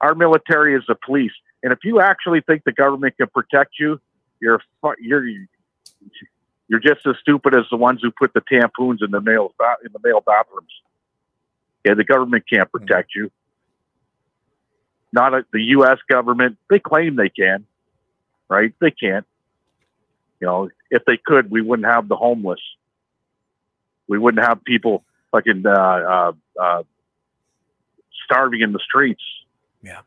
Our 0.00 0.14
military 0.14 0.74
is 0.74 0.82
the 0.88 0.94
police, 0.94 1.32
and 1.62 1.74
if 1.74 1.80
you 1.84 2.00
actually 2.00 2.40
think 2.40 2.64
the 2.64 2.72
government 2.72 3.14
can 3.18 3.26
protect 3.26 3.78
you, 3.78 4.00
you're 4.40 4.62
you're 4.98 5.26
you're 6.68 6.80
just 6.80 7.06
as 7.06 7.16
stupid 7.20 7.54
as 7.54 7.64
the 7.70 7.76
ones 7.76 8.00
who 8.02 8.10
put 8.10 8.32
the 8.32 8.40
tampons 8.40 9.04
in 9.04 9.10
the 9.10 9.20
male 9.20 9.52
in 9.84 9.92
the 9.92 10.00
male 10.02 10.22
bathrooms. 10.26 10.72
Yeah, 11.84 11.92
the 11.94 12.04
government 12.04 12.44
can't 12.50 12.70
hmm. 12.70 12.78
protect 12.78 13.14
you. 13.14 13.30
Not 15.12 15.34
a, 15.34 15.44
the 15.52 15.62
U.S. 15.62 15.98
government. 16.10 16.56
They 16.70 16.78
claim 16.78 17.16
they 17.16 17.28
can, 17.28 17.66
right? 18.48 18.72
They 18.80 18.90
can't. 18.90 19.26
You 20.40 20.46
know, 20.46 20.70
if 20.90 21.04
they 21.04 21.18
could, 21.18 21.50
we 21.50 21.60
wouldn't 21.60 21.86
have 21.86 22.08
the 22.08 22.16
homeless. 22.16 22.60
We 24.08 24.18
wouldn't 24.18 24.44
have 24.44 24.62
people 24.64 25.04
fucking 25.32 25.64
uh, 25.66 25.70
uh, 25.70 26.32
uh, 26.60 26.82
starving 28.24 28.60
in 28.60 28.72
the 28.72 28.80
streets. 28.80 29.22
Yeah. 29.82 30.00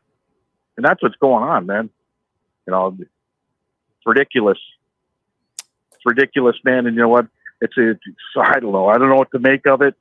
And 0.76 0.84
that's 0.84 1.02
what's 1.02 1.16
going 1.16 1.44
on, 1.44 1.66
man. 1.66 1.90
You 2.66 2.72
know, 2.72 2.96
it's 2.98 4.06
ridiculous. 4.06 4.58
It's 5.92 6.06
ridiculous, 6.06 6.56
man. 6.64 6.86
And 6.86 6.94
you 6.94 7.02
know 7.02 7.08
what? 7.08 7.26
It's, 7.60 7.74
it's 7.76 8.00
I 8.36 8.60
don't 8.60 8.72
know. 8.72 8.88
I 8.88 8.98
don't 8.98 9.08
know 9.08 9.16
what 9.16 9.30
to 9.32 9.38
make 9.38 9.66
of 9.66 9.82
it. 9.82 9.94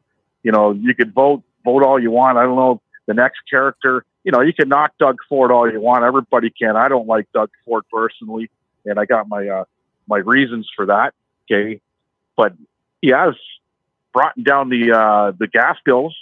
You 0.43 0.51
know, 0.51 0.72
you 0.72 0.93
could 0.93 1.14
vote 1.14 1.43
vote 1.66 1.84
all 1.84 2.00
you 2.00 2.11
want. 2.11 2.38
I 2.38 2.43
don't 2.43 2.56
know 2.56 2.82
the 3.08 3.14
next 3.14 3.40
character. 3.50 4.06
You 4.24 4.32
know, 4.32 4.42
you 4.42 4.53
can 4.53 4.69
knock 4.69 4.93
Doug 5.00 5.17
Ford 5.27 5.51
all 5.51 5.72
you 5.72 5.82
want. 5.82 6.03
Everybody 6.03 6.50
can. 6.50 6.76
I 6.76 6.88
don't 6.88 7.08
like 7.08 7.27
Doug 7.34 7.50
Ford 7.66 7.84
personally, 7.92 8.50
and 8.85 9.00
I 9.00 9.06
got 9.06 9.27
my 9.27 9.48
uh, 9.48 9.64
my 10.08 10.19
reasons 10.19 10.69
for 10.76 10.85
that. 10.85 11.14
Okay, 11.45 11.82
but 12.35 12.53
he 13.01 13.09
has 13.09 13.34
brought 14.14 14.42
down 14.44 14.69
the 14.69 14.92
uh, 14.92 15.32
the 15.38 15.48
gas 15.48 15.77
bills. 15.86 16.16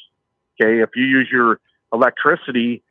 Okay, 0.60 0.82
if 0.82 0.90
you 0.96 1.04
use 1.04 1.28
your 1.32 1.60
electricity 1.94 2.84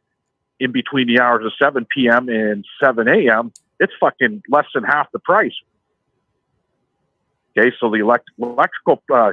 in 0.60 0.72
between 0.72 1.06
the 1.06 1.20
hours 1.20 1.44
of 1.44 1.52
7 1.60 1.86
p.m. 1.94 2.28
and 2.28 2.64
7 2.82 3.08
a.m., 3.08 3.52
it's 3.80 3.92
fucking 3.98 4.42
less 4.48 4.66
than 4.74 4.84
half 4.84 5.10
the 5.12 5.18
price. 5.18 5.54
Okay, 7.56 7.72
so 7.80 7.90
the 7.90 8.00
elect- 8.00 8.30
electrical 8.38 9.02
uh, 9.12 9.32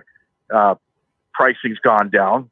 uh, 0.53 0.75
pricing's 1.33 1.79
gone 1.79 2.09
down. 2.09 2.49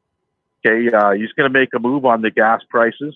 Okay, 0.64 0.94
uh, 0.94 1.12
he's 1.12 1.32
going 1.32 1.50
to 1.50 1.58
make 1.58 1.70
a 1.74 1.78
move 1.78 2.04
on 2.04 2.22
the 2.22 2.30
gas 2.30 2.60
prices. 2.68 3.14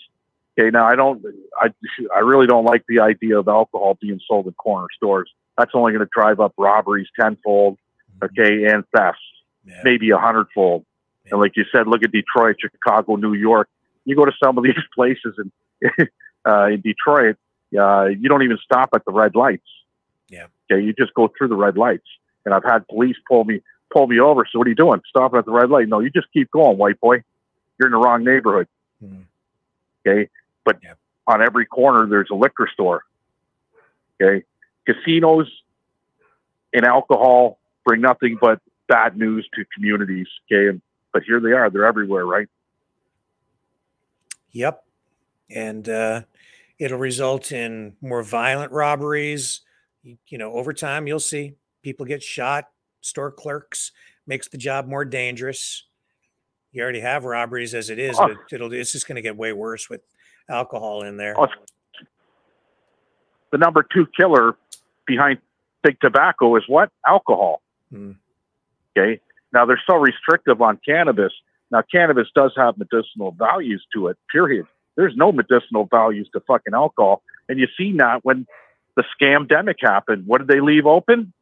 Okay, 0.59 0.71
now 0.71 0.87
I 0.87 0.95
don't, 0.95 1.23
I, 1.61 1.69
I 2.15 2.21
really 2.21 2.47
don't 2.47 2.65
like 2.65 2.85
the 2.89 3.01
idea 3.01 3.39
of 3.39 3.49
alcohol 3.49 3.99
being 4.01 4.21
sold 4.27 4.47
in 4.47 4.53
corner 4.53 4.87
stores. 4.97 5.29
That's 5.59 5.73
only 5.75 5.93
going 5.93 6.05
to 6.05 6.11
drive 6.13 6.41
up 6.41 6.55
robberies 6.57 7.09
tenfold. 7.19 7.79
Okay, 8.23 8.65
and 8.67 8.85
thefts, 8.97 9.21
maybe 9.83 10.11
a 10.11 10.19
hundredfold. 10.19 10.85
And 11.31 11.41
like 11.41 11.57
you 11.57 11.65
said, 11.73 11.87
look 11.87 12.03
at 12.03 12.13
Detroit, 12.13 12.57
Chicago, 12.61 13.17
New 13.17 13.35
York. 13.35 13.69
You 14.05 14.15
go 14.15 14.25
to 14.25 14.33
some 14.43 14.59
of 14.59 14.65
these 14.65 14.75
places 14.95 15.35
in 15.39 15.51
uh, 16.47 16.67
in 16.67 16.81
Detroit, 16.81 17.37
uh, 17.79 18.07
you 18.07 18.29
don't 18.29 18.43
even 18.43 18.59
stop 18.63 18.91
at 18.95 19.05
the 19.05 19.13
red 19.13 19.35
lights. 19.35 19.67
Yeah. 20.29 20.47
Okay, 20.71 20.83
you 20.83 20.93
just 20.93 21.15
go 21.15 21.33
through 21.37 21.49
the 21.49 21.57
red 21.57 21.77
lights. 21.77 22.07
And 22.45 22.55
I've 22.55 22.65
had 22.65 22.87
police 22.89 23.17
pull 23.29 23.45
me 23.45 23.63
pull 23.93 24.07
me 24.07 24.21
over. 24.21 24.47
So 24.51 24.59
what 24.59 24.67
are 24.67 24.71
you 24.71 24.77
doing? 24.77 25.01
Stopping 25.09 25.39
at 25.39 25.45
the 25.45 25.53
red 25.53 25.71
light? 25.71 25.89
No, 25.89 26.01
you 26.01 26.11
just 26.11 26.27
keep 26.33 26.51
going, 26.51 26.79
white 26.79 27.01
boy. 27.01 27.23
You're 27.79 27.89
in 27.89 27.93
the 27.93 27.99
wrong 27.99 28.25
neighborhood. 28.25 28.69
Okay, 30.07 30.29
but 30.65 30.79
on 31.27 31.43
every 31.43 31.67
corner 31.67 32.07
there's 32.07 32.29
a 32.31 32.35
liquor 32.35 32.69
store. 32.73 33.03
Okay, 34.21 34.45
casinos 34.87 35.51
and 36.73 36.85
alcohol 36.85 37.59
bring 37.85 38.01
nothing 38.01 38.39
but 38.41 38.61
bad 38.89 39.17
news 39.17 39.49
to 39.55 39.65
communities. 39.75 40.27
Okay, 40.47 40.69
and, 40.69 40.81
but 41.13 41.23
here 41.23 41.41
they 41.41 41.53
are. 41.53 41.71
They're 41.71 41.85
everywhere, 41.87 42.27
right? 42.27 42.49
Yep. 44.53 44.85
And 45.51 45.89
uh, 45.89 46.23
it'll 46.79 46.99
result 46.99 47.53
in 47.53 47.97
more 48.01 48.23
violent 48.23 48.73
robberies. 48.73 49.61
You, 50.03 50.17
you 50.29 50.39
know, 50.39 50.53
over 50.53 50.73
time, 50.73 51.07
you'll 51.07 51.21
see 51.21 51.55
people 51.83 52.07
get 52.07 52.23
shot, 52.23 52.69
store 53.01 53.31
clerks, 53.31 53.93
makes 54.27 54.49
the 54.49 54.59
job 54.59 54.87
more 54.87 55.05
dangerous. 55.05 55.85
You 56.73 56.83
already 56.83 57.01
have 57.01 57.25
robberies 57.25 57.75
as 57.75 57.91
it 57.91 57.99
is, 57.99 58.17
Oh. 58.19 58.29
but 58.29 58.37
it'll 58.53 58.73
it's 58.73 58.93
just 58.93 59.07
going 59.07 59.17
to 59.17 59.23
get 59.23 59.37
way 59.37 59.53
worse 59.53 59.89
with 59.89 60.01
alcohol 60.49 61.03
in 61.05 61.17
there. 61.17 61.39
Oh, 61.39 61.47
the 63.53 63.59
number 63.59 63.85
two 63.95 64.07
killer 64.17 64.57
behind 65.07 65.39
big 65.83 66.01
tobacco 66.01 66.57
is 66.57 66.65
what? 66.67 66.91
Alcohol. 67.07 67.63
Hmm. 67.91 68.13
Okay. 68.97 69.21
Now 69.53 69.67
they're 69.67 69.83
so 69.87 69.97
restrictive 69.97 70.61
on 70.61 70.79
cannabis. 70.85 71.33
Now 71.71 71.83
cannabis 71.83 72.29
does 72.35 72.53
have 72.57 72.79
medicinal 72.79 73.33
values 73.33 73.85
to 73.95 74.09
it. 74.09 74.19
Period. 74.31 74.67
There's 74.97 75.17
no 75.17 75.33
medicinal 75.33 75.87
values 75.87 76.29
to 76.33 76.41
fucking 76.41 76.75
alcohol, 76.75 77.23
and 77.49 77.59
you 77.59 77.67
seen 77.77 77.97
that 77.97 78.25
when 78.25 78.47
the 78.97 79.05
scam 79.21 79.47
demic 79.47 79.77
happened. 79.81 80.27
What 80.27 80.39
did 80.39 80.49
they 80.49 80.61
leave 80.61 80.87
open? 80.87 81.33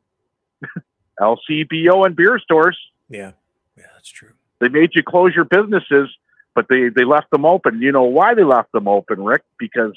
LCBO 1.21 2.07
and 2.07 2.17
beer 2.17 2.39
stores. 2.39 2.79
Yeah. 3.09 3.33
Yeah, 3.77 3.87
that's 3.95 4.09
true. 4.09 4.33
They 4.61 4.69
made 4.69 4.91
you 4.95 5.03
close 5.03 5.35
your 5.35 5.45
businesses, 5.45 6.09
but 6.55 6.67
they, 6.69 6.89
they 6.89 7.05
left 7.05 7.31
them 7.31 7.45
open. 7.45 7.83
You 7.83 7.93
know 7.93 8.05
why 8.05 8.35
they 8.35 8.45
left 8.45 8.73
them 8.73 8.89
open, 8.89 9.23
Rick? 9.23 9.43
Because 9.59 9.97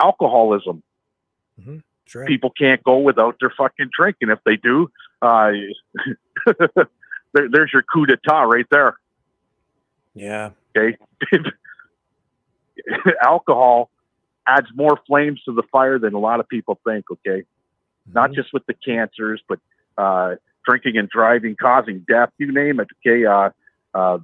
alcoholism. 0.00 0.82
Mm-hmm. 1.60 1.78
That's 2.04 2.14
right. 2.14 2.26
People 2.28 2.50
can't 2.50 2.82
go 2.82 2.98
without 2.98 3.36
their 3.40 3.52
fucking 3.56 3.90
drink. 3.96 4.16
And 4.20 4.30
if 4.30 4.38
they 4.44 4.56
do, 4.56 4.90
uh, 5.22 5.50
there, 7.32 7.48
there's 7.50 7.70
your 7.72 7.82
coup 7.82 8.06
d'etat 8.06 8.42
right 8.42 8.66
there. 8.70 8.96
Yeah. 10.14 10.50
Okay. 10.76 10.96
Alcohol 13.22 13.90
adds 14.46 14.68
more 14.74 14.98
flames 15.06 15.40
to 15.44 15.54
the 15.54 15.62
fire 15.70 15.98
than 15.98 16.14
a 16.14 16.18
lot 16.18 16.40
of 16.40 16.48
people 16.48 16.78
think. 16.84 17.06
Okay. 17.10 17.44
Not 18.12 18.32
just 18.32 18.52
with 18.52 18.64
the 18.66 18.74
cancers, 18.74 19.42
but 19.48 19.58
uh, 19.98 20.36
drinking 20.66 20.96
and 20.96 21.08
driving, 21.08 21.56
causing 21.60 22.04
death, 22.08 22.30
you 22.38 22.52
name 22.52 22.80
it. 22.80 22.88
Okay. 23.06 23.24
Uh, 23.26 23.50
uh, 23.94 24.18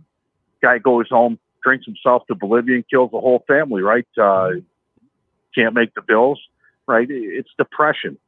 guy 0.63 0.79
goes 0.79 1.09
home, 1.11 1.39
drinks 1.63 1.85
himself 1.85 2.27
to 2.29 2.35
Bolivia 2.35 2.77
and 2.77 2.89
kills 2.89 3.11
the 3.11 3.21
whole 3.21 3.45
family, 3.47 3.83
right? 3.83 4.07
Uh, 4.21 4.51
can't 5.55 5.75
make 5.75 5.95
the 5.95 6.03
bills, 6.03 6.41
right? 6.87 7.07
It's 7.11 7.51
depression. 7.59 8.19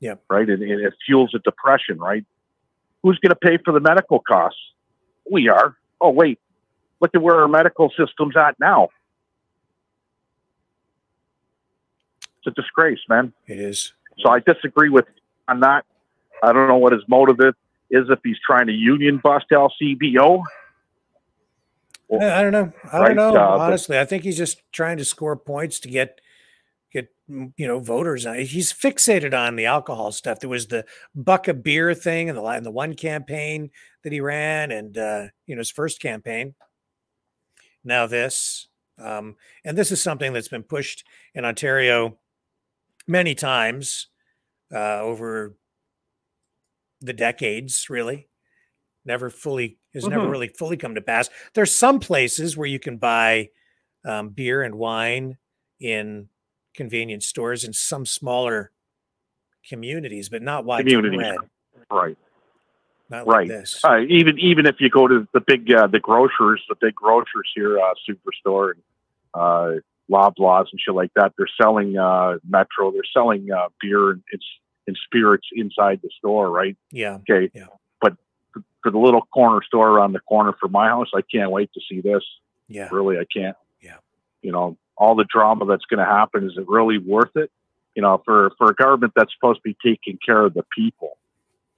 Yeah. 0.00 0.14
Right. 0.28 0.48
And, 0.48 0.62
and 0.62 0.80
it 0.84 0.94
fuels 1.06 1.32
a 1.34 1.38
depression, 1.40 1.98
right? 1.98 2.24
Who's 3.02 3.18
going 3.18 3.30
to 3.30 3.36
pay 3.36 3.58
for 3.64 3.72
the 3.72 3.80
medical 3.80 4.18
costs? 4.20 4.58
We 5.30 5.48
are. 5.48 5.76
Oh, 6.00 6.10
wait. 6.10 6.38
Look 7.00 7.12
at 7.14 7.22
where 7.22 7.36
our 7.40 7.48
medical 7.48 7.90
system's 7.96 8.36
at 8.36 8.58
now. 8.58 8.88
It's 12.38 12.46
a 12.46 12.50
disgrace, 12.60 12.98
man. 13.08 13.32
It 13.46 13.58
is. 13.58 13.92
So 14.20 14.30
I 14.30 14.40
disagree 14.40 14.88
with 14.88 15.04
on 15.48 15.60
that. 15.60 15.84
I 16.42 16.52
don't 16.52 16.68
know 16.68 16.78
what 16.78 16.92
his 16.92 17.02
motive 17.08 17.36
is, 17.40 17.54
is 17.90 18.06
if 18.10 18.18
he's 18.24 18.38
trying 18.46 18.66
to 18.66 18.72
union 18.72 19.20
bust 19.22 19.46
LCBO. 19.52 20.42
I 22.12 22.14
I 22.40 22.42
don't 22.42 22.52
know. 22.52 22.72
I 22.92 22.98
don't 23.08 23.16
know. 23.16 23.28
uh, 23.30 23.32
but- 23.58 23.60
honestly, 23.60 23.98
I 23.98 24.04
think 24.04 24.24
he's 24.24 24.38
just 24.38 24.62
trying 24.72 24.96
to 24.98 25.04
score 25.04 25.36
points 25.36 25.78
to 25.80 25.88
get 25.88 26.20
you 27.56 27.66
know 27.66 27.78
voters. 27.78 28.26
on- 28.26 28.38
He's 28.40 28.72
fixated 28.72 29.32
on 29.34 29.56
the 29.56 29.66
alcohol 29.66 30.12
stuff. 30.12 30.40
There 30.40 30.50
was 30.50 30.66
the 30.66 30.84
buck 31.14 31.48
of 31.48 31.62
beer 31.62 31.94
thing 31.94 32.28
in 32.28 32.34
the 32.34 32.42
in 32.44 32.62
the 32.64 32.70
one 32.70 32.94
campaign 32.94 33.70
that 34.02 34.12
he 34.12 34.20
ran, 34.20 34.70
and 34.72 34.96
uh, 34.98 35.26
you 35.46 35.54
know 35.54 35.60
his 35.60 35.70
first 35.70 36.00
campaign. 36.00 36.54
Now 37.84 38.06
this, 38.06 38.68
um, 38.98 39.36
and 39.64 39.76
this 39.78 39.90
is 39.92 40.02
something 40.02 40.32
that's 40.32 40.48
been 40.48 40.62
pushed 40.62 41.04
in 41.34 41.44
Ontario 41.44 42.18
many 43.06 43.34
times 43.34 44.08
uh, 44.74 45.00
over 45.00 45.56
the 47.00 47.12
decades. 47.12 47.88
Really, 47.88 48.28
never 49.04 49.30
fully 49.30 49.78
has 49.94 50.06
never 50.06 50.26
Mhm. 50.26 50.30
really 50.30 50.48
fully 50.48 50.76
come 50.76 50.94
to 50.94 51.00
pass. 51.00 51.30
There's 51.54 51.72
some 51.72 52.00
places 52.00 52.56
where 52.56 52.68
you 52.68 52.78
can 52.78 52.96
buy 52.98 53.50
um, 54.04 54.30
beer 54.30 54.62
and 54.62 54.74
wine 54.76 55.36
in 55.80 56.28
convenience 56.74 57.26
stores 57.26 57.64
in 57.64 57.72
some 57.72 58.06
smaller 58.06 58.70
communities, 59.68 60.28
but 60.28 60.42
not 60.42 60.64
Communities. 60.64 61.18
widespread. 61.18 61.50
Right. 61.90 62.18
Not 63.08 63.26
like 63.26 63.36
right. 63.36 63.48
this. 63.48 63.84
Uh, 63.84 63.98
even 64.08 64.38
even 64.38 64.66
if 64.66 64.76
you 64.78 64.88
go 64.88 65.08
to 65.08 65.26
the 65.34 65.40
big 65.40 65.72
uh, 65.72 65.88
the 65.88 65.98
grocers, 65.98 66.62
the 66.68 66.76
big 66.80 66.94
grocers 66.94 67.50
here, 67.54 67.78
uh, 67.78 67.94
Superstore 68.08 68.74
and 68.74 68.82
uh, 69.34 69.80
Loblaws 70.08 70.66
and 70.70 70.80
shit 70.80 70.94
like 70.94 71.10
that, 71.14 71.32
they're 71.36 71.48
selling 71.60 71.98
uh, 71.98 72.38
Metro. 72.48 72.92
They're 72.92 73.02
selling 73.12 73.50
uh, 73.50 73.68
beer 73.80 74.10
and 74.10 74.22
it's 74.30 74.44
and 74.86 74.96
spirits 75.06 75.46
inside 75.54 76.00
the 76.02 76.10
store, 76.18 76.50
right? 76.50 76.76
Yeah. 76.92 77.18
Okay. 77.28 77.50
Yeah. 77.52 77.66
But 78.00 78.14
for 78.82 78.92
the 78.92 78.98
little 78.98 79.22
corner 79.22 79.60
store 79.66 79.88
around 79.88 80.12
the 80.12 80.20
corner 80.20 80.54
for 80.60 80.68
my 80.68 80.86
house, 80.88 81.08
I 81.12 81.22
can't 81.22 81.50
wait 81.50 81.72
to 81.74 81.80
see 81.88 82.00
this. 82.00 82.22
Yeah. 82.68 82.88
Really, 82.92 83.18
I 83.18 83.24
can't. 83.36 83.56
Yeah. 83.80 83.96
You 84.42 84.52
know, 84.52 84.76
all 85.00 85.14
the 85.14 85.24
drama 85.24 85.64
that's 85.64 85.86
going 85.86 85.98
to 85.98 86.04
happen 86.04 86.44
is 86.44 86.52
it 86.56 86.68
really 86.68 86.98
worth 86.98 87.34
it? 87.34 87.50
You 87.96 88.02
know, 88.02 88.22
for 88.24 88.52
for 88.58 88.70
a 88.70 88.74
government 88.74 89.14
that's 89.16 89.32
supposed 89.34 89.60
to 89.60 89.62
be 89.64 89.76
taking 89.84 90.18
care 90.24 90.44
of 90.44 90.54
the 90.54 90.64
people, 90.76 91.16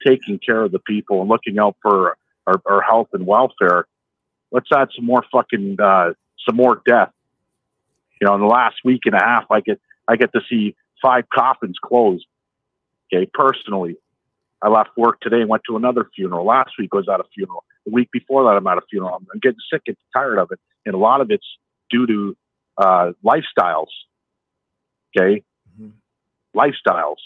taking 0.05 0.37
care 0.37 0.61
of 0.61 0.71
the 0.71 0.79
people 0.79 1.21
and 1.21 1.29
looking 1.29 1.57
out 1.57 1.77
for 1.81 2.17
our, 2.45 2.61
our 2.65 2.81
health 2.81 3.07
and 3.13 3.25
welfare. 3.25 3.87
Let's 4.51 4.67
add 4.71 4.89
some 4.95 5.05
more 5.05 5.23
fucking 5.31 5.77
uh, 5.81 6.13
some 6.45 6.57
more 6.57 6.81
death. 6.85 7.11
You 8.21 8.27
know, 8.27 8.35
in 8.35 8.41
the 8.41 8.47
last 8.47 8.75
week 8.83 9.01
and 9.05 9.15
a 9.15 9.23
half, 9.23 9.45
I 9.49 9.61
get 9.61 9.79
I 10.07 10.17
get 10.17 10.31
to 10.33 10.41
see 10.47 10.75
five 11.01 11.23
coffins 11.33 11.77
closed. 11.83 12.25
Okay, 13.11 13.27
personally, 13.33 13.95
I 14.61 14.69
left 14.69 14.91
work 14.97 15.21
today 15.21 15.41
and 15.41 15.49
went 15.49 15.63
to 15.69 15.77
another 15.77 16.09
funeral. 16.15 16.45
Last 16.45 16.71
week 16.77 16.93
was 16.93 17.07
at 17.11 17.19
a 17.19 17.25
funeral. 17.33 17.63
The 17.85 17.91
week 17.91 18.11
before 18.11 18.43
that, 18.43 18.57
I'm 18.57 18.67
at 18.67 18.77
a 18.77 18.81
funeral. 18.89 19.15
I'm, 19.15 19.27
I'm 19.33 19.39
getting 19.39 19.59
sick 19.71 19.81
and 19.87 19.97
tired 20.13 20.37
of 20.37 20.51
it, 20.51 20.59
and 20.85 20.93
a 20.93 20.97
lot 20.97 21.21
of 21.21 21.31
it's 21.31 21.47
due 21.89 22.05
to 22.05 22.35
uh, 22.77 23.11
lifestyles. 23.23 23.87
Okay, 25.15 25.43
lifestyles, 26.55 27.17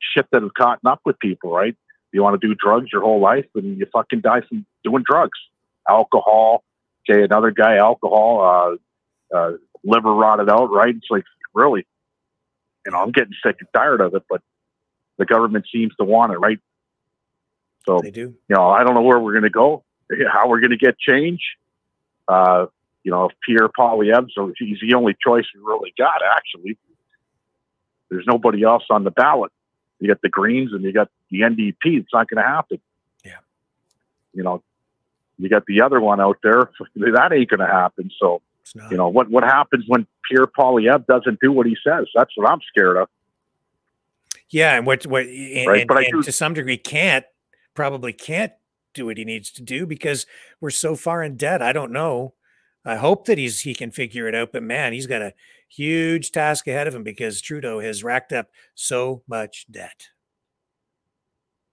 shit 0.00 0.26
that 0.32 0.42
have 0.42 0.54
caught 0.54 0.80
up 0.84 1.00
with 1.04 1.18
people. 1.18 1.52
Right? 1.52 1.76
You 2.12 2.22
want 2.22 2.40
to 2.40 2.46
do 2.46 2.54
drugs 2.54 2.88
your 2.92 3.02
whole 3.02 3.20
life, 3.20 3.46
and 3.54 3.78
you 3.78 3.86
fucking 3.92 4.20
die 4.20 4.40
from 4.48 4.66
doing 4.84 5.04
drugs, 5.06 5.38
alcohol. 5.88 6.64
Okay, 7.08 7.22
another 7.22 7.50
guy, 7.50 7.76
alcohol, 7.76 8.78
uh, 9.32 9.36
uh, 9.36 9.52
liver 9.84 10.12
rotted 10.12 10.50
out. 10.50 10.70
Right? 10.70 10.94
It's 10.94 11.06
like 11.10 11.24
really, 11.54 11.86
you 12.84 12.92
know, 12.92 12.98
I'm 12.98 13.12
getting 13.12 13.34
sick 13.44 13.56
and 13.60 13.68
tired 13.74 14.00
of 14.00 14.14
it, 14.14 14.24
but 14.28 14.42
the 15.18 15.24
government 15.24 15.66
seems 15.72 15.94
to 15.96 16.04
want 16.04 16.32
it. 16.32 16.38
Right? 16.38 16.58
So 17.86 18.00
They 18.02 18.10
do. 18.10 18.34
you 18.48 18.56
know, 18.56 18.68
I 18.68 18.84
don't 18.84 18.94
know 18.94 19.02
where 19.02 19.18
we're 19.18 19.32
going 19.32 19.44
to 19.44 19.50
go, 19.50 19.84
how 20.32 20.48
we're 20.48 20.60
going 20.60 20.70
to 20.70 20.76
get 20.76 20.98
change. 20.98 21.40
Uh, 22.28 22.66
you 23.02 23.10
know, 23.10 23.26
if 23.26 23.32
Pierre 23.46 23.68
Poilievre, 23.68 24.28
so 24.34 24.52
he's 24.58 24.78
the 24.80 24.94
only 24.94 25.16
choice 25.26 25.44
we 25.54 25.60
really 25.62 25.92
got. 25.96 26.20
Actually, 26.36 26.76
there's 28.10 28.26
nobody 28.26 28.62
else 28.62 28.84
on 28.90 29.04
the 29.04 29.10
ballot. 29.10 29.52
You 30.00 30.08
got 30.08 30.20
the 30.22 30.28
Greens 30.28 30.72
and 30.72 30.82
you 30.82 30.92
got 30.92 31.08
the 31.30 31.40
NDP. 31.40 31.76
It's 31.84 32.08
not 32.12 32.28
going 32.28 32.42
to 32.42 32.48
happen. 32.48 32.78
Yeah. 33.24 33.38
You 34.32 34.42
know, 34.42 34.62
you 35.38 35.48
got 35.48 35.66
the 35.66 35.82
other 35.82 36.00
one 36.00 36.20
out 36.20 36.38
there. 36.42 36.70
That 36.96 37.32
ain't 37.32 37.48
going 37.50 37.60
to 37.60 37.66
happen. 37.66 38.10
So, 38.18 38.42
you 38.90 38.96
know, 38.96 39.08
what 39.08 39.30
what 39.30 39.42
happens 39.44 39.84
when 39.88 40.06
Pierre 40.28 40.46
Poilievre 40.46 41.06
doesn't 41.06 41.40
do 41.40 41.52
what 41.52 41.66
he 41.66 41.76
says? 41.86 42.06
That's 42.14 42.30
what 42.36 42.48
I'm 42.48 42.60
scared 42.68 42.96
of. 42.98 43.08
Yeah, 44.50 44.76
and 44.76 44.86
what 44.86 45.06
what 45.06 45.24
and, 45.26 45.66
Right, 45.68 45.80
and- 45.80 45.88
but 45.88 45.98
I 45.98 46.04
do- 46.10 46.22
to 46.22 46.32
some 46.32 46.54
degree 46.54 46.76
can't 46.76 47.24
probably 47.74 48.12
can't 48.12 48.52
do 48.92 49.06
what 49.06 49.16
he 49.16 49.24
needs 49.24 49.50
to 49.52 49.62
do 49.62 49.86
because 49.86 50.26
we're 50.60 50.70
so 50.70 50.96
far 50.96 51.22
in 51.22 51.36
debt. 51.36 51.62
I 51.62 51.72
don't 51.72 51.92
know. 51.92 52.34
I 52.84 52.96
hope 52.96 53.26
that 53.26 53.38
he's 53.38 53.60
he 53.60 53.74
can 53.74 53.90
figure 53.90 54.26
it 54.26 54.34
out, 54.34 54.52
but 54.52 54.62
man, 54.62 54.92
he's 54.92 55.06
got 55.06 55.22
a 55.22 55.34
huge 55.68 56.32
task 56.32 56.66
ahead 56.66 56.86
of 56.86 56.94
him 56.94 57.02
because 57.02 57.40
Trudeau 57.40 57.80
has 57.80 58.02
racked 58.02 58.32
up 58.32 58.50
so 58.74 59.22
much 59.28 59.66
debt. 59.70 60.08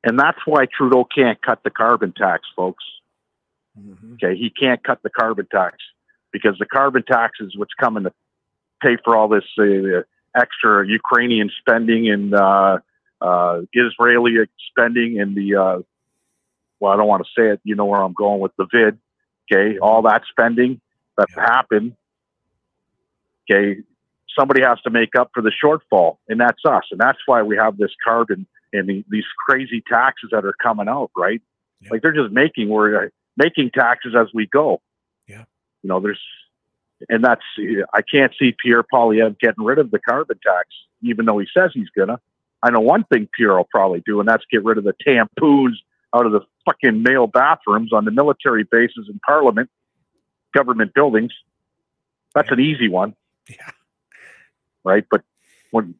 And 0.03 0.19
that's 0.19 0.39
why 0.45 0.65
Trudeau 0.65 1.05
can't 1.05 1.41
cut 1.41 1.63
the 1.63 1.69
carbon 1.69 2.13
tax, 2.13 2.43
folks. 2.55 2.83
Okay, 4.15 4.35
he 4.35 4.49
can't 4.49 4.83
cut 4.83 5.01
the 5.03 5.09
carbon 5.09 5.47
tax 5.51 5.77
because 6.31 6.55
the 6.59 6.65
carbon 6.65 7.03
tax 7.03 7.37
is 7.39 7.55
what's 7.55 7.73
coming 7.79 8.03
to 8.03 8.13
pay 8.81 8.97
for 9.03 9.15
all 9.15 9.27
this 9.27 9.43
uh, 9.59 10.01
extra 10.35 10.87
Ukrainian 10.87 11.51
spending 11.59 12.09
and 12.09 12.33
uh, 12.33 12.79
uh, 13.21 13.61
Israeli 13.73 14.33
spending 14.71 15.19
and 15.19 15.35
the 15.35 15.55
uh, 15.55 15.79
well, 16.79 16.93
I 16.93 16.97
don't 16.97 17.07
want 17.07 17.25
to 17.25 17.41
say 17.41 17.49
it. 17.49 17.59
You 17.63 17.75
know 17.75 17.85
where 17.85 18.01
I'm 18.01 18.13
going 18.13 18.39
with 18.39 18.55
the 18.57 18.67
vid. 18.71 18.97
Okay, 19.51 19.77
all 19.79 20.01
that 20.03 20.23
spending 20.29 20.81
that 21.17 21.29
happened. 21.35 21.95
Okay, 23.49 23.81
somebody 24.37 24.61
has 24.61 24.79
to 24.81 24.89
make 24.89 25.15
up 25.17 25.31
for 25.33 25.41
the 25.41 25.51
shortfall, 25.63 26.17
and 26.27 26.39
that's 26.39 26.63
us, 26.65 26.83
and 26.91 26.99
that's 26.99 27.19
why 27.25 27.41
we 27.41 27.57
have 27.57 27.77
this 27.77 27.91
carbon 28.03 28.45
and 28.73 28.87
the, 28.87 29.05
these 29.09 29.25
crazy 29.47 29.81
taxes 29.87 30.29
that 30.31 30.45
are 30.45 30.55
coming 30.61 30.87
out. 30.87 31.11
Right, 31.15 31.41
like 31.89 32.01
they're 32.01 32.13
just 32.13 32.31
making 32.31 32.69
we're 32.69 33.05
uh, 33.05 33.09
making 33.35 33.71
taxes 33.71 34.13
as 34.17 34.27
we 34.33 34.47
go. 34.47 34.81
Yeah, 35.27 35.45
you 35.83 35.89
know, 35.89 35.99
there's, 35.99 36.21
and 37.09 37.23
that's 37.23 37.43
I 37.93 38.01
can't 38.01 38.33
see 38.39 38.55
Pierre 38.63 38.83
Poilievre 38.83 39.39
getting 39.39 39.63
rid 39.63 39.79
of 39.79 39.91
the 39.91 39.99
carbon 39.99 40.39
tax, 40.45 40.67
even 41.01 41.25
though 41.25 41.39
he 41.39 41.47
says 41.53 41.71
he's 41.73 41.89
gonna. 41.89 42.19
I 42.63 42.71
know 42.71 42.79
one 42.79 43.03
thing 43.03 43.29
Pierre 43.37 43.55
will 43.55 43.69
probably 43.69 44.01
do, 44.05 44.19
and 44.19 44.27
that's 44.27 44.43
get 44.51 44.63
rid 44.63 44.77
of 44.77 44.83
the 44.83 44.95
tampons 45.05 45.75
out 46.15 46.25
of 46.25 46.31
the 46.31 46.41
fucking 46.65 47.03
male 47.03 47.27
bathrooms 47.27 47.93
on 47.93 48.05
the 48.05 48.11
military 48.11 48.63
bases 48.63 49.07
in 49.09 49.19
Parliament, 49.19 49.69
government 50.57 50.93
buildings. 50.93 51.31
That's 52.33 52.51
an 52.51 52.59
easy 52.59 52.89
one. 52.89 53.15
Yeah. 53.47 53.69
Right, 54.83 55.05
but 55.09 55.21
when 55.71 55.95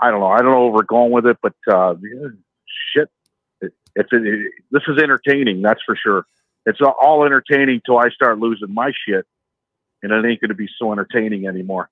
I 0.00 0.10
don't 0.10 0.20
know, 0.20 0.28
I 0.28 0.38
don't 0.38 0.52
know 0.52 0.64
where 0.66 0.72
we're 0.72 0.82
going 0.82 1.10
with 1.12 1.26
it, 1.26 1.38
but 1.42 1.54
uh, 1.70 1.94
shit, 2.94 3.10
it, 3.60 3.72
it's 3.94 4.08
it, 4.12 4.52
this 4.70 4.82
is 4.86 4.98
entertaining. 5.02 5.62
That's 5.62 5.80
for 5.84 5.96
sure. 5.96 6.26
It's 6.64 6.80
all 6.80 7.24
entertaining 7.24 7.82
till 7.84 7.98
I 7.98 8.10
start 8.10 8.38
losing 8.38 8.72
my 8.72 8.92
shit, 9.06 9.26
and 10.02 10.12
it 10.12 10.24
ain't 10.24 10.40
going 10.40 10.50
to 10.50 10.54
be 10.54 10.68
so 10.78 10.92
entertaining 10.92 11.46
anymore. 11.46 11.90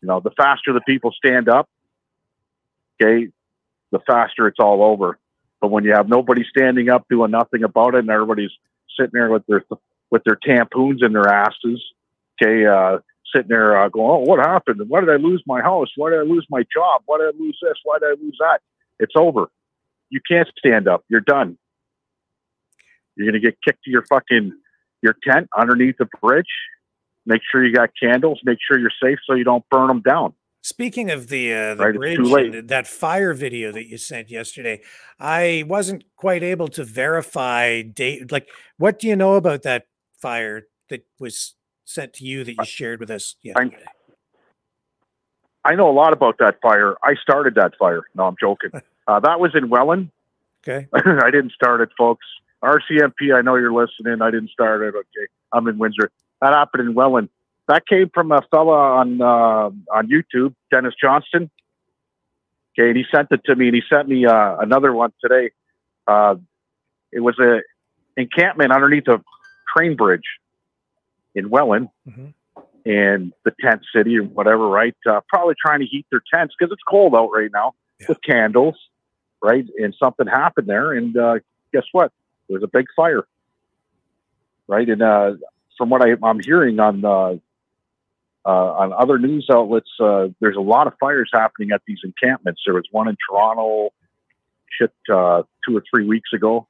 You 0.00 0.08
know, 0.08 0.20
the 0.20 0.30
faster 0.30 0.72
the 0.72 0.80
people 0.80 1.12
stand 1.12 1.48
up, 1.48 1.68
okay, 3.00 3.28
the 3.90 3.98
faster 4.06 4.46
it's 4.46 4.60
all 4.60 4.84
over. 4.84 5.18
But 5.60 5.72
when 5.72 5.82
you 5.82 5.92
have 5.94 6.08
nobody 6.08 6.44
standing 6.48 6.88
up 6.88 7.06
doing 7.10 7.32
nothing 7.32 7.64
about 7.64 7.94
it, 7.96 8.00
and 8.00 8.10
everybody's 8.10 8.52
sitting 8.96 9.12
there 9.14 9.30
with 9.30 9.44
their 9.46 9.64
with 10.10 10.22
their 10.24 10.36
tampons 10.36 11.04
in 11.04 11.12
their 11.12 11.28
asses, 11.28 11.82
okay, 12.42 12.66
uh, 12.66 12.98
sitting 13.34 13.48
there 13.48 13.76
uh, 13.80 13.88
going, 13.88 14.10
"Oh, 14.10 14.18
what 14.20 14.38
happened? 14.38 14.80
Why 14.88 15.00
did 15.00 15.10
I 15.10 15.16
lose 15.16 15.42
my 15.46 15.60
house? 15.60 15.88
Why 15.96 16.10
did 16.10 16.20
I 16.20 16.22
lose 16.22 16.46
my 16.50 16.62
job? 16.74 17.02
Why 17.06 17.18
did 17.18 17.34
I 17.34 17.38
lose 17.38 17.58
this? 17.62 17.74
Why 17.84 17.98
did 18.00 18.06
I 18.08 18.22
lose 18.22 18.36
that?" 18.40 18.60
It's 18.98 19.14
over. 19.16 19.48
You 20.10 20.20
can't 20.30 20.48
stand 20.58 20.88
up. 20.88 21.04
You're 21.08 21.20
done. 21.20 21.58
You're 23.16 23.26
gonna 23.26 23.40
get 23.40 23.56
kicked 23.66 23.84
to 23.84 23.90
your 23.90 24.04
fucking 24.08 24.52
your 25.02 25.14
tent 25.28 25.48
underneath 25.56 25.96
the 25.98 26.08
bridge. 26.22 26.46
Make 27.26 27.42
sure 27.50 27.64
you 27.64 27.74
got 27.74 27.90
candles. 28.00 28.40
Make 28.44 28.58
sure 28.66 28.78
you're 28.78 28.90
safe 29.02 29.18
so 29.26 29.34
you 29.34 29.44
don't 29.44 29.64
burn 29.70 29.88
them 29.88 30.00
down. 30.00 30.32
Speaking 30.62 31.10
of 31.10 31.28
the 31.28 31.52
uh, 31.54 31.74
the 31.74 31.84
Right, 31.84 31.94
bridge, 31.94 32.16
too 32.16 32.24
late. 32.24 32.54
and 32.54 32.68
that 32.68 32.86
fire 32.86 33.32
video 33.34 33.70
that 33.72 33.86
you 33.86 33.96
sent 33.98 34.30
yesterday, 34.30 34.80
I 35.20 35.64
wasn't 35.66 36.04
quite 36.16 36.42
able 36.42 36.68
to 36.68 36.84
verify 36.84 37.82
date. 37.82 38.32
Like, 38.32 38.48
what 38.76 38.98
do 38.98 39.06
you 39.08 39.16
know 39.16 39.34
about 39.34 39.62
that 39.62 39.86
fire 40.20 40.66
that 40.90 41.06
was 41.18 41.54
sent 41.84 42.14
to 42.14 42.24
you 42.24 42.44
that 42.44 42.56
you 42.58 42.64
shared 42.64 43.00
with 43.00 43.10
us 43.10 43.36
yesterday? 43.42 43.76
I 45.64 45.74
know 45.74 45.90
a 45.90 45.92
lot 45.92 46.12
about 46.12 46.38
that 46.38 46.60
fire. 46.62 46.96
I 47.02 47.14
started 47.20 47.54
that 47.56 47.74
fire. 47.78 48.02
No, 48.14 48.24
I'm 48.24 48.36
joking. 48.40 48.70
Uh, 49.08 49.18
that 49.18 49.40
was 49.40 49.52
in 49.54 49.70
Welland. 49.70 50.10
Okay. 50.62 50.86
I 50.94 51.30
didn't 51.30 51.52
start 51.52 51.80
it, 51.80 51.88
folks. 51.96 52.26
RCMP, 52.62 53.34
I 53.34 53.40
know 53.40 53.56
you're 53.56 53.72
listening. 53.72 54.20
I 54.20 54.30
didn't 54.30 54.50
start 54.50 54.82
it. 54.82 54.94
Okay. 54.94 55.26
I'm 55.50 55.66
in 55.66 55.78
Windsor. 55.78 56.10
That 56.42 56.52
happened 56.52 56.88
in 56.88 56.94
Welland. 56.94 57.30
That 57.68 57.86
came 57.86 58.10
from 58.12 58.32
a 58.32 58.42
fella 58.50 58.96
on 58.98 59.22
uh, 59.22 59.70
on 59.94 60.08
YouTube, 60.08 60.54
Dennis 60.70 60.94
Johnston. 61.00 61.50
Okay, 62.78 62.88
and 62.88 62.96
he 62.96 63.04
sent 63.10 63.28
it 63.30 63.40
to 63.46 63.56
me, 63.56 63.68
and 63.68 63.74
he 63.74 63.82
sent 63.90 64.08
me 64.08 64.26
uh, 64.26 64.56
another 64.58 64.92
one 64.92 65.12
today. 65.22 65.50
Uh, 66.06 66.36
it 67.12 67.20
was 67.20 67.38
a 67.38 67.60
encampment 68.16 68.72
underneath 68.72 69.08
a 69.08 69.22
train 69.78 69.96
bridge 69.96 70.22
in 71.34 71.50
Welland, 71.50 71.88
and 72.84 73.32
the 73.44 73.52
tent 73.60 73.82
city 73.94 74.18
or 74.18 74.24
whatever, 74.24 74.66
right? 74.66 74.96
Uh, 75.08 75.20
probably 75.28 75.54
trying 75.64 75.80
to 75.80 75.86
heat 75.86 76.06
their 76.10 76.22
tents 76.32 76.54
because 76.58 76.72
it's 76.72 76.82
cold 76.88 77.14
out 77.14 77.28
right 77.28 77.50
now 77.52 77.74
with 78.08 78.18
candles, 78.22 78.76
right? 79.42 79.64
And 79.78 79.94
something 80.02 80.26
happened 80.26 80.68
there, 80.68 80.92
and 80.92 81.16
uh, 81.16 81.34
guess 81.72 81.84
what? 81.92 82.12
There 82.48 82.54
was 82.54 82.62
a 82.62 82.68
big 82.68 82.86
fire, 82.96 83.24
right? 84.66 84.88
And 84.88 85.02
uh, 85.02 85.32
from 85.76 85.90
what 85.90 86.02
I, 86.02 86.14
I'm 86.22 86.40
hearing 86.40 86.80
on 86.80 87.04
uh, 87.04 87.36
uh, 88.46 88.72
on 88.82 88.92
other 88.94 89.18
news 89.18 89.46
outlets, 89.52 89.90
uh, 90.00 90.28
there's 90.40 90.56
a 90.56 90.60
lot 90.60 90.86
of 90.86 90.94
fires 90.98 91.30
happening 91.32 91.70
at 91.72 91.82
these 91.86 91.98
encampments. 92.02 92.62
There 92.64 92.74
was 92.74 92.84
one 92.90 93.06
in 93.06 93.16
Toronto, 93.28 93.90
shit, 94.70 94.92
uh, 95.12 95.42
two 95.66 95.76
or 95.76 95.82
three 95.92 96.06
weeks 96.06 96.30
ago, 96.32 96.66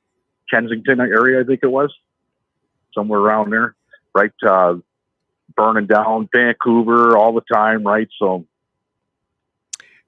Kensington 0.51 1.01
area, 1.01 1.41
I 1.41 1.45
think 1.45 1.61
it 1.63 1.71
was, 1.71 1.95
somewhere 2.95 3.21
around 3.21 3.51
there, 3.51 3.75
right? 4.15 4.33
Uh, 4.47 4.77
burning 5.57 5.87
down 5.87 6.29
Vancouver 6.35 7.17
all 7.17 7.33
the 7.33 7.43
time, 7.53 7.85
right? 7.85 8.09
So 8.19 8.47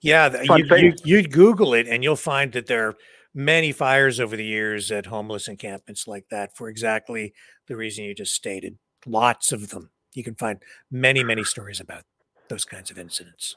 Yeah, 0.00 0.42
you, 0.42 0.64
you 0.76 0.94
you 1.04 1.22
Google 1.28 1.74
it 1.74 1.86
and 1.86 2.02
you'll 2.02 2.16
find 2.16 2.52
that 2.52 2.66
there 2.66 2.88
are 2.88 2.96
many 3.34 3.72
fires 3.72 4.18
over 4.18 4.36
the 4.36 4.44
years 4.44 4.90
at 4.90 5.06
homeless 5.06 5.48
encampments 5.48 6.06
like 6.06 6.26
that 6.30 6.56
for 6.56 6.68
exactly 6.68 7.34
the 7.66 7.76
reason 7.76 8.04
you 8.04 8.14
just 8.14 8.34
stated. 8.34 8.78
Lots 9.06 9.52
of 9.52 9.70
them. 9.70 9.90
You 10.14 10.24
can 10.24 10.34
find 10.34 10.62
many, 10.90 11.22
many 11.22 11.44
stories 11.44 11.80
about 11.80 12.04
those 12.48 12.64
kinds 12.64 12.90
of 12.90 12.98
incidents. 12.98 13.56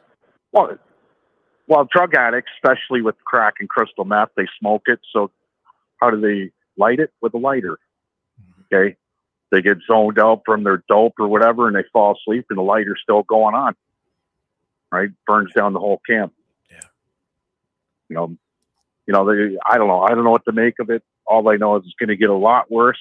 Well, 0.51 0.77
well, 1.67 1.87
drug 1.91 2.13
addicts, 2.13 2.51
especially 2.57 3.01
with 3.01 3.15
crack 3.25 3.55
and 3.59 3.69
crystal 3.69 4.05
meth, 4.05 4.29
they 4.35 4.47
smoke 4.59 4.83
it. 4.87 4.99
So, 5.11 5.31
how 5.99 6.11
do 6.11 6.19
they 6.19 6.51
light 6.77 6.99
it? 6.99 7.11
With 7.21 7.33
a 7.33 7.37
lighter. 7.37 7.77
Okay. 8.71 8.97
They 9.53 9.61
get 9.61 9.77
zoned 9.85 10.17
out 10.17 10.41
from 10.48 10.64
their 10.64 10.83
dope 10.90 11.14
or 11.19 11.27
whatever 11.27 11.67
and 11.67 11.75
they 11.75 11.83
fall 11.93 12.17
asleep 12.17 12.48
and 12.49 12.57
the 12.57 12.64
lighter's 12.64 12.99
still 13.03 13.22
going 13.22 13.53
on. 13.53 13.75
Right? 14.91 15.09
Burns 15.27 15.53
down 15.53 15.73
the 15.73 15.80
whole 15.80 16.01
camp. 16.09 16.33
Yeah. 16.72 16.80
You 18.09 18.15
know, 18.15 18.38
you 19.06 19.14
know, 19.14 19.25
they, 19.25 19.56
I 19.64 19.77
don't 19.77 19.90
know. 19.90 20.01
I 20.01 20.09
don't 20.09 20.23
know 20.23 20.32
what 20.32 20.45
to 20.45 20.51
make 20.53 20.80
of 20.80 20.90
it. 20.90 21.03
All 21.27 21.48
I 21.48 21.57
know 21.57 21.75
is 21.75 21.83
it's 21.85 21.93
going 21.99 22.09
to 22.09 22.15
get 22.15 22.32
a 22.32 22.35
lot 22.35 22.72
worse 22.72 22.98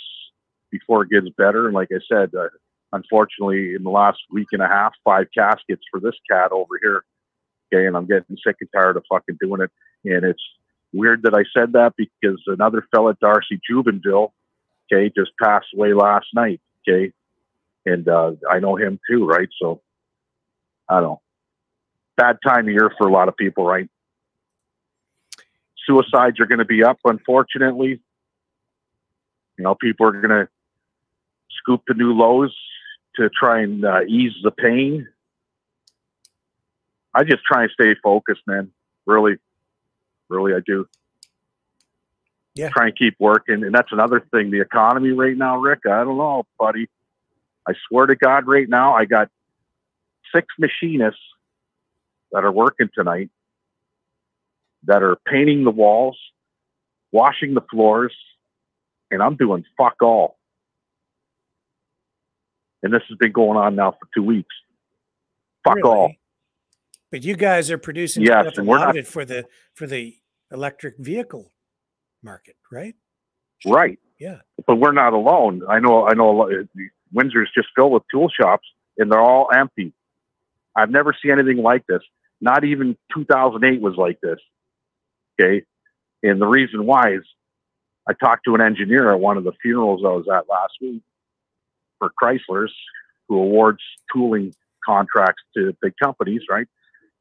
before 0.70 1.04
it 1.04 1.08
gets 1.08 1.30
better. 1.38 1.64
And 1.68 1.74
like 1.74 1.88
I 1.90 2.00
said, 2.06 2.34
uh, 2.34 2.48
unfortunately, 2.92 3.74
in 3.74 3.82
the 3.82 3.90
last 3.90 4.18
week 4.30 4.48
and 4.52 4.60
a 4.60 4.68
half, 4.68 4.92
five 5.04 5.28
caskets 5.34 5.84
for 5.90 6.00
this 6.00 6.16
cat 6.30 6.52
over 6.52 6.78
here. 6.82 7.02
Okay, 7.72 7.86
and 7.86 7.96
I'm 7.96 8.06
getting 8.06 8.36
sick 8.46 8.56
and 8.60 8.68
tired 8.74 8.98
of 8.98 9.04
fucking 9.08 9.38
doing 9.40 9.62
it. 9.62 9.70
And 10.04 10.22
it's 10.22 10.42
weird 10.92 11.22
that 11.22 11.34
I 11.34 11.44
said 11.58 11.72
that 11.72 11.94
because 11.96 12.42
another 12.46 12.86
fella, 12.94 13.16
Darcy 13.22 13.58
Jubenville, 13.70 14.32
okay, 14.92 15.12
just 15.16 15.30
passed 15.40 15.66
away 15.74 15.94
last 15.94 16.26
night. 16.34 16.60
Okay, 16.88 17.12
and 17.86 18.08
uh, 18.08 18.32
I 18.50 18.58
know 18.58 18.76
him 18.76 18.98
too, 19.10 19.26
right? 19.26 19.48
So 19.60 19.80
I 20.88 21.00
don't. 21.00 21.18
Bad 22.16 22.38
time 22.46 22.66
of 22.68 22.72
year 22.72 22.92
for 22.98 23.08
a 23.08 23.12
lot 23.12 23.28
of 23.28 23.36
people, 23.36 23.64
right? 23.64 23.88
Suicides 25.86 26.38
are 26.40 26.46
going 26.46 26.58
to 26.58 26.64
be 26.64 26.84
up, 26.84 26.98
unfortunately. 27.04 28.00
You 29.58 29.64
know, 29.64 29.74
people 29.74 30.06
are 30.06 30.12
going 30.12 30.28
to 30.28 30.48
scoop 31.58 31.82
the 31.86 31.94
new 31.94 32.12
lows 32.12 32.54
to 33.16 33.28
try 33.28 33.62
and 33.62 33.84
uh, 33.84 34.00
ease 34.06 34.32
the 34.42 34.50
pain. 34.50 35.08
I 37.14 37.24
just 37.24 37.42
try 37.44 37.62
and 37.62 37.70
stay 37.72 37.94
focused, 38.02 38.42
man. 38.46 38.70
Really, 39.06 39.36
really, 40.28 40.54
I 40.54 40.60
do. 40.64 40.86
Yeah. 42.54 42.68
Try 42.68 42.86
and 42.88 42.96
keep 42.96 43.16
working, 43.18 43.62
and 43.64 43.74
that's 43.74 43.92
another 43.92 44.20
thing. 44.30 44.50
The 44.50 44.60
economy 44.60 45.10
right 45.10 45.36
now, 45.36 45.58
Rick. 45.58 45.80
I 45.86 46.04
don't 46.04 46.18
know, 46.18 46.44
buddy. 46.58 46.88
I 47.66 47.72
swear 47.88 48.06
to 48.06 48.14
God, 48.16 48.46
right 48.46 48.68
now, 48.68 48.94
I 48.94 49.06
got 49.06 49.30
six 50.34 50.46
machinists 50.58 51.20
that 52.32 52.44
are 52.44 52.52
working 52.52 52.88
tonight 52.94 53.30
that 54.84 55.02
are 55.02 55.16
painting 55.26 55.64
the 55.64 55.70
walls, 55.70 56.18
washing 57.10 57.54
the 57.54 57.62
floors, 57.70 58.14
and 59.10 59.22
I'm 59.22 59.36
doing 59.36 59.64
fuck 59.78 59.96
all. 60.02 60.38
And 62.82 62.92
this 62.92 63.02
has 63.08 63.16
been 63.16 63.32
going 63.32 63.56
on 63.56 63.76
now 63.76 63.92
for 63.92 64.08
two 64.14 64.24
weeks. 64.24 64.54
Fuck 65.64 65.76
Really? 65.76 65.88
all. 65.88 66.12
But 67.10 67.22
you 67.22 67.36
guys 67.36 67.70
are 67.70 67.78
producing 67.78 68.24
Yes, 68.24 68.42
stuff, 68.46 68.58
and 68.58 68.66
we're 68.66 68.78
not- 68.78 68.96
it 68.96 69.06
for 69.06 69.24
the 69.24 69.46
for 69.72 69.86
the 69.86 70.16
electric 70.50 70.98
vehicle 70.98 71.52
market, 72.22 72.56
right? 72.70 72.94
Right. 73.66 73.98
Yeah. 74.18 74.38
But 74.66 74.76
we're 74.76 74.92
not 74.92 75.12
alone. 75.12 75.62
I 75.68 75.78
know. 75.80 76.06
I 76.06 76.14
know. 76.14 76.30
a 76.30 76.36
lot- 76.36 76.68
Windsor's 77.12 77.50
just 77.54 77.68
filled 77.76 77.92
with 77.92 78.02
tool 78.10 78.28
shops, 78.28 78.66
and 78.96 79.10
they're 79.10 79.20
all 79.20 79.48
empty. 79.54 79.92
I've 80.74 80.90
never 80.90 81.14
seen 81.20 81.32
anything 81.32 81.58
like 81.62 81.86
this. 81.86 82.00
Not 82.40 82.64
even 82.64 82.96
2008 83.14 83.80
was 83.80 83.96
like 83.96 84.18
this. 84.20 84.38
Okay, 85.40 85.64
and 86.22 86.40
the 86.40 86.46
reason 86.46 86.86
why 86.86 87.14
is 87.14 87.22
I 88.08 88.14
talked 88.14 88.44
to 88.46 88.54
an 88.54 88.60
engineer 88.60 89.10
at 89.12 89.20
one 89.20 89.36
of 89.36 89.44
the 89.44 89.52
funerals 89.62 90.02
I 90.04 90.08
was 90.08 90.26
at 90.32 90.48
last 90.48 90.72
week 90.80 91.02
for 91.98 92.10
Chrysler's, 92.20 92.74
who 93.28 93.36
awards 93.38 93.82
tooling 94.12 94.54
contracts 94.84 95.42
to 95.56 95.76
big 95.82 95.94
companies. 96.02 96.42
Right. 96.50 96.66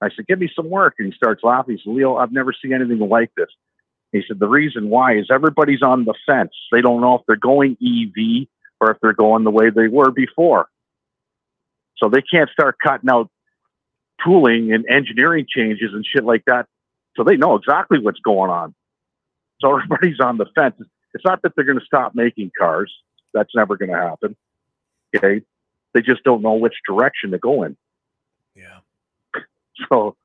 I 0.01 0.09
said, 0.15 0.25
"Give 0.27 0.39
me 0.39 0.49
some 0.55 0.69
work," 0.69 0.95
and 0.99 1.07
he 1.11 1.15
starts 1.15 1.43
laughing. 1.43 1.77
He 1.77 1.83
said, 1.83 1.93
"Leo, 1.93 2.15
I've 2.15 2.31
never 2.31 2.53
seen 2.53 2.73
anything 2.73 2.99
like 2.99 3.31
this." 3.35 3.49
He 4.11 4.21
said 4.27 4.39
the 4.39 4.47
reason 4.47 4.89
why 4.89 5.17
is 5.17 5.27
everybody's 5.31 5.81
on 5.81 6.05
the 6.05 6.13
fence. 6.25 6.51
They 6.71 6.81
don't 6.81 7.01
know 7.01 7.15
if 7.15 7.21
they're 7.27 7.37
going 7.37 7.77
EV 7.81 8.47
or 8.79 8.91
if 8.91 8.97
they're 9.01 9.13
going 9.13 9.43
the 9.43 9.51
way 9.51 9.69
they 9.69 9.87
were 9.87 10.11
before. 10.11 10.67
So 11.97 12.09
they 12.09 12.21
can't 12.21 12.49
start 12.49 12.77
cutting 12.83 13.09
out 13.09 13.29
tooling 14.23 14.73
and 14.73 14.85
engineering 14.89 15.45
changes 15.47 15.91
and 15.93 16.05
shit 16.05 16.25
like 16.25 16.43
that. 16.45 16.67
So 17.15 17.23
they 17.23 17.37
know 17.37 17.55
exactly 17.55 17.99
what's 17.99 18.19
going 18.19 18.49
on. 18.49 18.73
So 19.61 19.75
everybody's 19.77 20.19
on 20.19 20.37
the 20.37 20.47
fence. 20.55 20.75
It's 21.13 21.25
not 21.25 21.41
that 21.43 21.53
they're 21.55 21.65
going 21.65 21.79
to 21.79 21.85
stop 21.85 22.15
making 22.15 22.51
cars. 22.57 22.91
That's 23.33 23.51
never 23.55 23.77
going 23.77 23.91
to 23.91 23.97
happen. 23.97 24.35
Okay. 25.15 25.43
They 25.93 26.01
just 26.01 26.23
don't 26.23 26.41
know 26.41 26.53
which 26.53 26.75
direction 26.87 27.31
to 27.31 27.37
go 27.37 27.63
in. 27.63 27.77
Yeah. 28.55 28.79
So, 29.89 30.15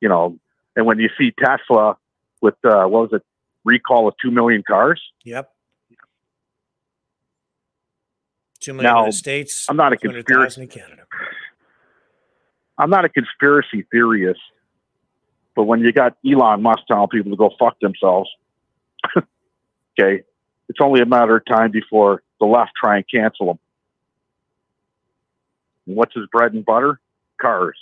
you 0.00 0.08
know, 0.08 0.38
and 0.76 0.86
when 0.86 1.00
you 1.00 1.08
see 1.18 1.32
Tesla 1.32 1.96
with, 2.40 2.54
uh, 2.62 2.84
what 2.84 3.10
was 3.10 3.12
it, 3.14 3.22
recall 3.64 4.08
of 4.08 4.14
2 4.22 4.30
million 4.30 4.62
cars, 4.66 5.00
Yep. 5.24 5.50
Two 8.60 8.74
million 8.74 8.92
Now, 8.92 9.00
in 9.00 9.06
the 9.06 9.12
states. 9.12 9.66
I'm 9.70 9.76
not 9.76 9.92
a 9.94 9.96
200,000 9.96 10.62
in 10.64 10.68
Canada. 10.68 11.02
I'm 12.76 12.90
not 12.90 13.04
a 13.06 13.08
conspiracy 13.08 13.86
theorist, 13.90 14.40
but 15.56 15.64
when 15.64 15.80
you 15.80 15.92
got 15.92 16.16
Elon 16.26 16.62
Musk 16.62 16.80
telling 16.86 17.08
people 17.08 17.30
to 17.30 17.36
go 17.36 17.50
fuck 17.58 17.78
themselves, 17.80 18.28
okay, 19.16 20.22
it's 20.68 20.78
only 20.80 21.00
a 21.00 21.06
matter 21.06 21.36
of 21.36 21.44
time 21.46 21.70
before 21.70 22.22
the 22.38 22.46
left 22.46 22.72
try 22.82 22.96
and 22.96 23.04
cancel 23.12 23.50
him. 23.52 23.58
And 25.86 25.96
what's 25.96 26.14
his 26.14 26.26
bread 26.30 26.52
and 26.52 26.64
butter? 26.64 27.00
Cars, 27.40 27.78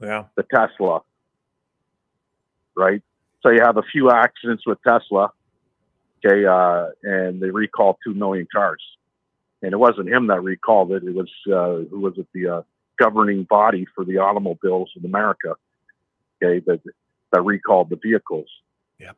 Yeah. 0.00 0.24
the 0.36 0.42
Tesla, 0.44 1.02
right? 2.76 3.02
So 3.42 3.50
you 3.50 3.60
have 3.62 3.76
a 3.76 3.82
few 3.82 4.10
accidents 4.10 4.66
with 4.66 4.78
Tesla, 4.82 5.30
okay, 6.24 6.44
uh, 6.44 6.86
and 7.02 7.40
they 7.40 7.50
recall 7.50 7.98
two 8.04 8.14
million 8.14 8.46
cars, 8.52 8.82
and 9.62 9.72
it 9.72 9.76
wasn't 9.76 10.08
him 10.08 10.26
that 10.28 10.42
recalled 10.42 10.92
it; 10.92 11.04
it 11.04 11.14
was 11.14 11.30
uh, 11.46 11.88
who 11.88 12.00
was 12.00 12.14
it? 12.18 12.26
The 12.34 12.48
uh, 12.48 12.62
governing 12.98 13.44
body 13.44 13.86
for 13.94 14.04
the 14.04 14.18
automobiles 14.18 14.90
in 14.96 15.04
America, 15.04 15.54
okay, 16.42 16.62
that 16.66 16.80
that 17.32 17.42
recalled 17.42 17.90
the 17.90 17.96
vehicles. 17.96 18.48
Yep. 18.98 19.16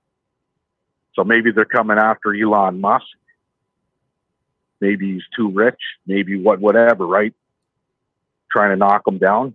So 1.15 1.25
maybe 1.25 1.51
they're 1.53 1.65
coming 1.65 1.99
after 1.99 2.35
Elon 2.35 2.81
Musk. 2.81 3.07
Maybe 4.81 5.15
he's 5.15 5.23
too 5.37 5.51
rich. 5.51 5.81
Maybe 6.07 6.41
what, 6.41 6.59
whatever, 6.59 7.07
right? 7.07 7.35
Trying 8.51 8.71
to 8.71 8.77
knock 8.77 9.03
him 9.07 9.19
down. 9.19 9.55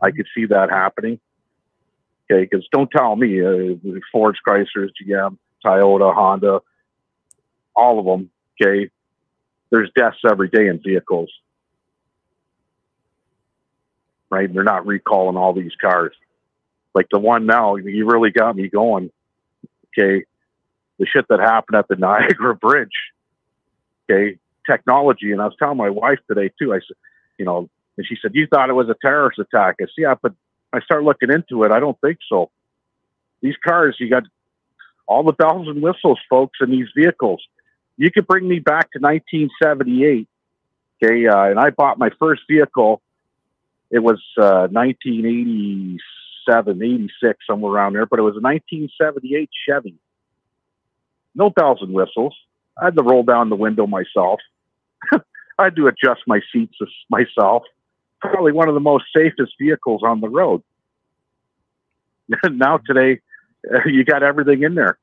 I 0.00 0.12
could 0.12 0.26
see 0.34 0.46
that 0.46 0.70
happening. 0.70 1.18
Okay, 2.30 2.46
because 2.48 2.66
don't 2.70 2.90
tell 2.90 3.16
me 3.16 3.44
uh, 3.44 3.74
Ford's, 4.12 4.38
Chrysler's, 4.46 4.92
GM, 5.02 5.36
Toyota, 5.64 6.14
Honda, 6.14 6.60
all 7.74 7.98
of 7.98 8.04
them. 8.04 8.30
Okay, 8.60 8.90
there's 9.70 9.90
deaths 9.96 10.18
every 10.28 10.48
day 10.48 10.68
in 10.68 10.80
vehicles 10.80 11.30
right? 14.30 14.52
They're 14.52 14.64
not 14.64 14.86
recalling 14.86 15.36
all 15.36 15.52
these 15.52 15.74
cars. 15.80 16.14
Like 16.94 17.08
the 17.10 17.18
one 17.18 17.46
now, 17.46 17.76
you 17.76 18.06
really 18.06 18.30
got 18.30 18.56
me 18.56 18.68
going. 18.68 19.10
Okay. 19.98 20.24
The 20.98 21.06
shit 21.06 21.26
that 21.28 21.40
happened 21.40 21.76
at 21.76 21.88
the 21.88 21.96
Niagara 21.98 22.54
Bridge. 22.54 22.88
Okay. 24.10 24.38
Technology. 24.68 25.32
And 25.32 25.42
I 25.42 25.46
was 25.46 25.54
telling 25.58 25.76
my 25.76 25.90
wife 25.90 26.18
today 26.28 26.50
too, 26.60 26.72
I 26.72 26.76
said, 26.76 26.96
you 27.38 27.44
know, 27.44 27.68
and 27.96 28.06
she 28.06 28.16
said, 28.20 28.32
You 28.34 28.46
thought 28.46 28.70
it 28.70 28.74
was 28.74 28.88
a 28.88 28.96
terrorist 29.04 29.38
attack. 29.38 29.76
I 29.80 29.84
said, 29.84 29.94
Yeah, 29.98 30.14
but 30.20 30.32
I 30.72 30.80
start 30.80 31.04
looking 31.04 31.30
into 31.30 31.62
it. 31.64 31.72
I 31.72 31.80
don't 31.80 32.00
think 32.00 32.18
so. 32.28 32.50
These 33.42 33.56
cars, 33.64 33.96
you 33.98 34.10
got 34.10 34.24
all 35.06 35.24
the 35.24 35.32
bells 35.32 35.68
and 35.68 35.82
whistles, 35.82 36.18
folks, 36.28 36.58
in 36.60 36.70
these 36.70 36.88
vehicles. 36.96 37.42
You 37.96 38.10
could 38.10 38.26
bring 38.26 38.48
me 38.48 38.60
back 38.60 38.90
to 38.92 38.98
1978. 38.98 40.28
Okay. 41.02 41.26
Uh, 41.26 41.44
and 41.44 41.58
I 41.58 41.70
bought 41.70 41.98
my 41.98 42.10
first 42.18 42.42
vehicle 42.48 43.02
it 43.90 43.98
was 43.98 44.22
uh, 44.38 44.68
1987, 44.70 46.82
86, 46.82 47.46
somewhere 47.46 47.72
around 47.72 47.92
there, 47.94 48.06
but 48.06 48.20
it 48.20 48.22
was 48.22 48.36
a 48.36 48.40
1978 48.40 49.50
Chevy. 49.66 49.96
No 51.34 51.50
bells 51.50 51.80
and 51.82 51.92
whistles. 51.92 52.36
I 52.80 52.84
had 52.86 52.96
to 52.96 53.02
roll 53.02 53.24
down 53.24 53.50
the 53.50 53.56
window 53.56 53.88
myself. 53.88 54.40
I 55.12 55.64
had 55.64 55.76
to 55.76 55.88
adjust 55.88 56.22
my 56.26 56.40
seats 56.52 56.76
myself. 57.10 57.64
Probably 58.20 58.52
one 58.52 58.68
of 58.68 58.74
the 58.74 58.80
most 58.80 59.04
safest 59.16 59.52
vehicles 59.58 60.02
on 60.04 60.20
the 60.20 60.28
road. 60.28 60.62
now 62.50 62.78
today, 62.78 63.20
you 63.86 64.04
got 64.04 64.22
everything 64.22 64.62
in 64.62 64.74
there. 64.74 64.98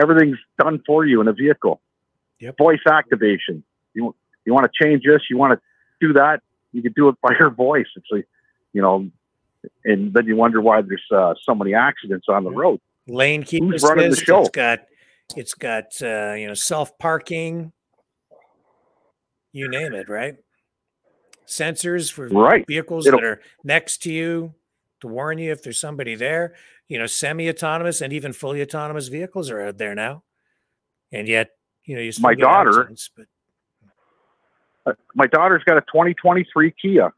Everything's 0.00 0.38
done 0.58 0.82
for 0.86 1.04
you 1.04 1.20
in 1.20 1.28
a 1.28 1.32
vehicle. 1.32 1.80
Yep. 2.40 2.58
Voice 2.58 2.80
activation. 2.86 3.64
You 3.94 4.14
you 4.44 4.52
want 4.52 4.70
to 4.70 4.84
change 4.84 5.04
this? 5.04 5.22
You 5.30 5.38
want 5.38 5.58
to 5.58 5.60
do 6.06 6.12
that? 6.14 6.40
you 6.74 6.82
can 6.82 6.92
do 6.92 7.08
it 7.08 7.16
by 7.22 7.30
your 7.38 7.50
voice. 7.50 7.86
It's 7.96 8.06
like, 8.10 8.26
you 8.72 8.82
know, 8.82 9.08
and 9.84 10.12
then 10.12 10.26
you 10.26 10.36
wonder 10.36 10.60
why 10.60 10.82
there's 10.82 11.00
uh, 11.10 11.34
so 11.42 11.54
many 11.54 11.72
accidents 11.72 12.26
on 12.28 12.44
the 12.44 12.50
road. 12.50 12.80
Lane 13.06 13.44
keep 13.44 13.62
Who's 13.62 13.82
running 13.82 14.10
the 14.10 14.16
show? 14.16 14.40
It's 14.40 14.50
got 14.50 14.80
it's 15.36 15.54
got 15.54 16.02
uh, 16.02 16.34
you 16.34 16.48
know 16.48 16.54
self 16.54 16.98
parking. 16.98 17.72
You 19.52 19.68
name 19.68 19.94
it, 19.94 20.08
right? 20.08 20.34
Sensors 21.46 22.12
for 22.12 22.28
Right. 22.28 22.66
vehicles 22.66 23.06
It'll- 23.06 23.20
that 23.20 23.26
are 23.26 23.40
next 23.62 23.98
to 24.04 24.12
you 24.12 24.54
to 25.00 25.08
warn 25.08 25.38
you 25.38 25.52
if 25.52 25.62
there's 25.62 25.78
somebody 25.78 26.14
there. 26.14 26.54
You 26.88 26.98
know, 26.98 27.06
semi-autonomous 27.06 28.00
and 28.00 28.12
even 28.12 28.32
fully 28.32 28.60
autonomous 28.62 29.08
vehicles 29.08 29.50
are 29.50 29.60
out 29.60 29.78
there 29.78 29.94
now, 29.94 30.22
and 31.12 31.28
yet 31.28 31.56
you 31.84 31.94
know 31.96 32.02
you 32.02 32.12
My 32.20 32.34
daughter- 32.34 32.80
accidents, 32.80 33.10
but 33.16 33.26
Uh, 34.86 34.92
my 35.14 35.26
daughter's 35.26 35.64
got 35.64 35.78
a 35.78 35.80
2023 35.82 36.70
Kia. 36.70 37.10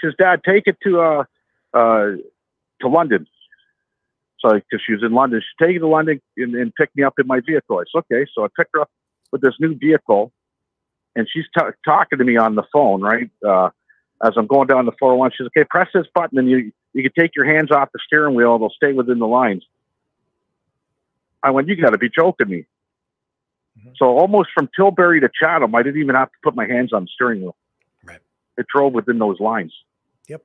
She 0.00 0.06
says, 0.06 0.14
"Dad, 0.16 0.44
take 0.44 0.68
it 0.68 0.76
to 0.84 1.00
uh, 1.00 1.24
uh, 1.74 2.12
to 2.80 2.88
London." 2.88 3.26
So, 4.38 4.54
because 4.54 4.80
she 4.84 4.92
was 4.92 5.02
in 5.02 5.10
London, 5.12 5.40
she 5.40 5.64
take 5.66 5.74
it 5.76 5.80
to 5.80 5.88
London 5.88 6.20
and, 6.36 6.54
and 6.54 6.72
pick 6.76 6.90
me 6.94 7.02
up 7.02 7.18
in 7.18 7.26
my 7.26 7.40
vehicle. 7.40 7.78
I 7.80 7.84
said, 7.92 7.98
"Okay." 8.10 8.26
So 8.32 8.44
I 8.44 8.48
picked 8.56 8.70
her 8.74 8.80
up 8.82 8.90
with 9.32 9.40
this 9.40 9.54
new 9.58 9.74
vehicle, 9.74 10.32
and 11.14 11.28
she's 11.32 11.44
t- 11.56 11.64
talking 11.84 12.18
to 12.18 12.24
me 12.24 12.36
on 12.36 12.54
the 12.54 12.64
phone, 12.72 13.00
right? 13.00 13.30
Uh, 13.46 13.70
as 14.24 14.32
I'm 14.36 14.46
going 14.46 14.68
down 14.68 14.86
the 14.86 14.92
401, 14.98 15.32
she's 15.36 15.46
okay. 15.48 15.64
Press 15.68 15.88
this 15.92 16.06
button, 16.14 16.38
and 16.38 16.48
you 16.48 16.72
you 16.92 17.02
can 17.02 17.12
take 17.18 17.34
your 17.34 17.44
hands 17.44 17.70
off 17.70 17.88
the 17.92 17.98
steering 18.06 18.34
wheel. 18.34 18.58
They'll 18.58 18.70
stay 18.70 18.92
within 18.92 19.18
the 19.18 19.26
lines. 19.26 19.64
I 21.42 21.50
went, 21.50 21.68
"You 21.68 21.80
got 21.80 21.90
to 21.90 21.98
be 21.98 22.08
joking 22.08 22.48
me." 22.48 22.66
So 23.96 24.06
almost 24.06 24.50
from 24.54 24.68
Tilbury 24.76 25.20
to 25.20 25.30
Chatham, 25.40 25.74
I 25.74 25.82
didn't 25.82 26.00
even 26.00 26.14
have 26.14 26.28
to 26.28 26.38
put 26.42 26.54
my 26.54 26.66
hands 26.66 26.92
on 26.92 27.04
the 27.04 27.08
steering 27.14 27.40
wheel. 27.40 27.56
Right. 28.04 28.20
It 28.56 28.66
drove 28.72 28.92
within 28.92 29.18
those 29.18 29.40
lines. 29.40 29.72
Yep. 30.28 30.42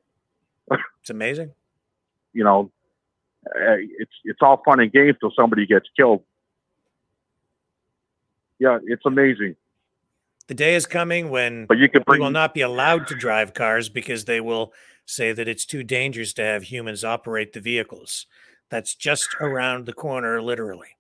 It's 1.02 1.10
amazing. 1.10 1.52
You 2.34 2.44
know, 2.44 2.72
uh, 3.46 3.78
it's 4.00 4.12
it's 4.26 4.40
all 4.42 4.62
fun 4.66 4.82
and 4.82 4.92
games 4.92 5.16
till 5.22 5.32
somebody 5.40 5.66
gets 5.66 5.88
killed. 5.96 6.24
Yeah, 8.60 8.80
it's 8.84 9.06
amazing. 9.06 9.56
The 10.48 10.54
day 10.54 10.76
is 10.76 10.86
coming 10.86 11.30
when 11.30 11.66
But 11.66 11.78
you 11.78 11.90
could 11.90 12.02
we 12.02 12.06
bring 12.06 12.22
will 12.22 12.32
not 12.32 12.54
be 12.54 12.62
allowed 12.62 13.08
to 13.08 13.16
drive 13.16 13.54
cars 13.54 13.90
because 13.90 14.26
they 14.26 14.40
will 14.40 14.74
say 15.06 15.34
that 15.34 15.48
it's 15.48 15.66
too 15.66 15.84
dangerous 15.84 16.34
to 16.34 16.44
have 16.44 16.64
humans 16.64 17.04
operate 17.04 17.54
the 17.54 17.60
vehicles. 17.60 18.26
That's 18.70 18.96
just 18.96 19.30
around 19.40 19.86
the 19.86 19.94
corner, 19.94 20.42
literally. 20.42 20.98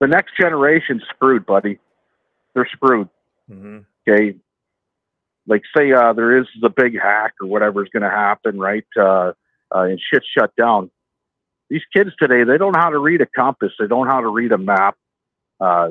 the 0.00 0.06
next 0.06 0.32
generation's 0.40 1.02
screwed, 1.14 1.44
buddy. 1.46 1.78
They're 2.54 2.68
screwed. 2.72 3.08
Mhm. 3.50 3.84
Okay. 4.08 4.36
Like 5.46 5.62
say 5.76 5.92
uh, 5.92 6.12
there 6.14 6.38
is 6.38 6.46
the 6.60 6.70
big 6.70 6.98
hack 6.98 7.34
or 7.40 7.46
whatever 7.46 7.82
is 7.82 7.90
going 7.90 8.02
to 8.02 8.10
happen, 8.10 8.58
right? 8.58 8.86
Uh, 8.98 9.32
uh, 9.74 9.82
and 9.82 10.00
shit 10.00 10.22
shut 10.36 10.54
down. 10.56 10.90
These 11.68 11.82
kids 11.94 12.10
today, 12.18 12.44
they 12.44 12.58
don't 12.58 12.72
know 12.72 12.80
how 12.80 12.90
to 12.90 12.98
read 12.98 13.20
a 13.20 13.26
compass. 13.26 13.72
They 13.78 13.86
don't 13.86 14.06
know 14.06 14.12
how 14.12 14.20
to 14.20 14.28
read 14.28 14.52
a 14.52 14.58
map. 14.58 14.96
Uh, 15.60 15.90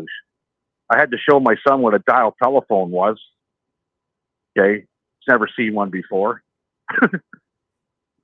I 0.89 0.97
had 0.97 1.11
to 1.11 1.17
show 1.17 1.39
my 1.39 1.55
son 1.67 1.81
what 1.81 1.93
a 1.93 1.99
dial 1.99 2.35
telephone 2.41 2.89
was. 2.89 3.19
Okay, 4.57 4.79
he's 4.79 5.27
never 5.27 5.47
seen 5.55 5.73
one 5.73 5.89
before. 5.89 6.41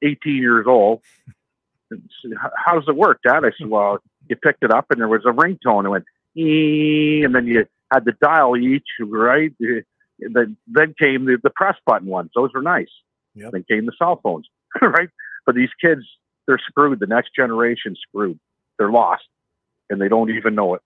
18 0.01 0.35
years 0.35 0.65
old. 0.67 1.01
And 1.91 2.01
he 2.01 2.30
said, 2.30 2.38
How 2.56 2.75
does 2.75 2.88
it 2.88 2.95
work, 2.95 3.19
Dad? 3.25 3.45
I 3.45 3.51
said, 3.57 3.67
Well, 3.67 3.99
you 4.30 4.35
picked 4.35 4.64
it 4.64 4.72
up 4.72 4.88
and 4.90 4.99
there 4.99 5.07
was 5.07 5.25
a 5.25 5.32
ringtone. 5.32 5.85
It 5.85 5.90
went, 5.90 6.06
"Ee," 6.35 7.24
and 7.24 7.35
then 7.35 7.45
you 7.48 7.65
had 7.91 8.06
the 8.06 8.14
dial 8.14 8.57
each, 8.57 8.88
right? 8.99 9.51
Then, 10.19 10.57
then 10.67 10.95
came 10.99 11.25
the, 11.25 11.38
the 11.41 11.49
press 11.49 11.75
button 11.85 12.07
ones. 12.07 12.32
Those 12.35 12.51
were 12.53 12.61
nice. 12.61 12.90
Yep. 13.35 13.51
Then 13.51 13.65
came 13.69 13.85
the 13.85 13.91
cell 13.98 14.19
phones, 14.24 14.48
right? 14.82 15.09
But 15.45 15.56
these 15.56 15.69
kids, 15.80 16.01
they're 16.48 16.59
screwed. 16.59 16.99
The 16.99 17.07
next 17.07 17.32
generation 17.35 17.95
screwed. 18.07 18.40
They're 18.77 18.91
lost, 18.91 19.25
and 19.90 20.01
they 20.01 20.07
don't 20.07 20.32
even 20.32 20.56
know 20.56 20.75
it. 20.75 20.82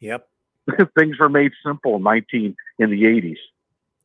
Yep. 0.00 0.28
Things 0.98 1.18
were 1.18 1.28
made 1.28 1.52
simple 1.64 1.96
in 1.96 2.02
19 2.02 2.56
in 2.78 2.90
the 2.90 3.02
80s. 3.04 3.38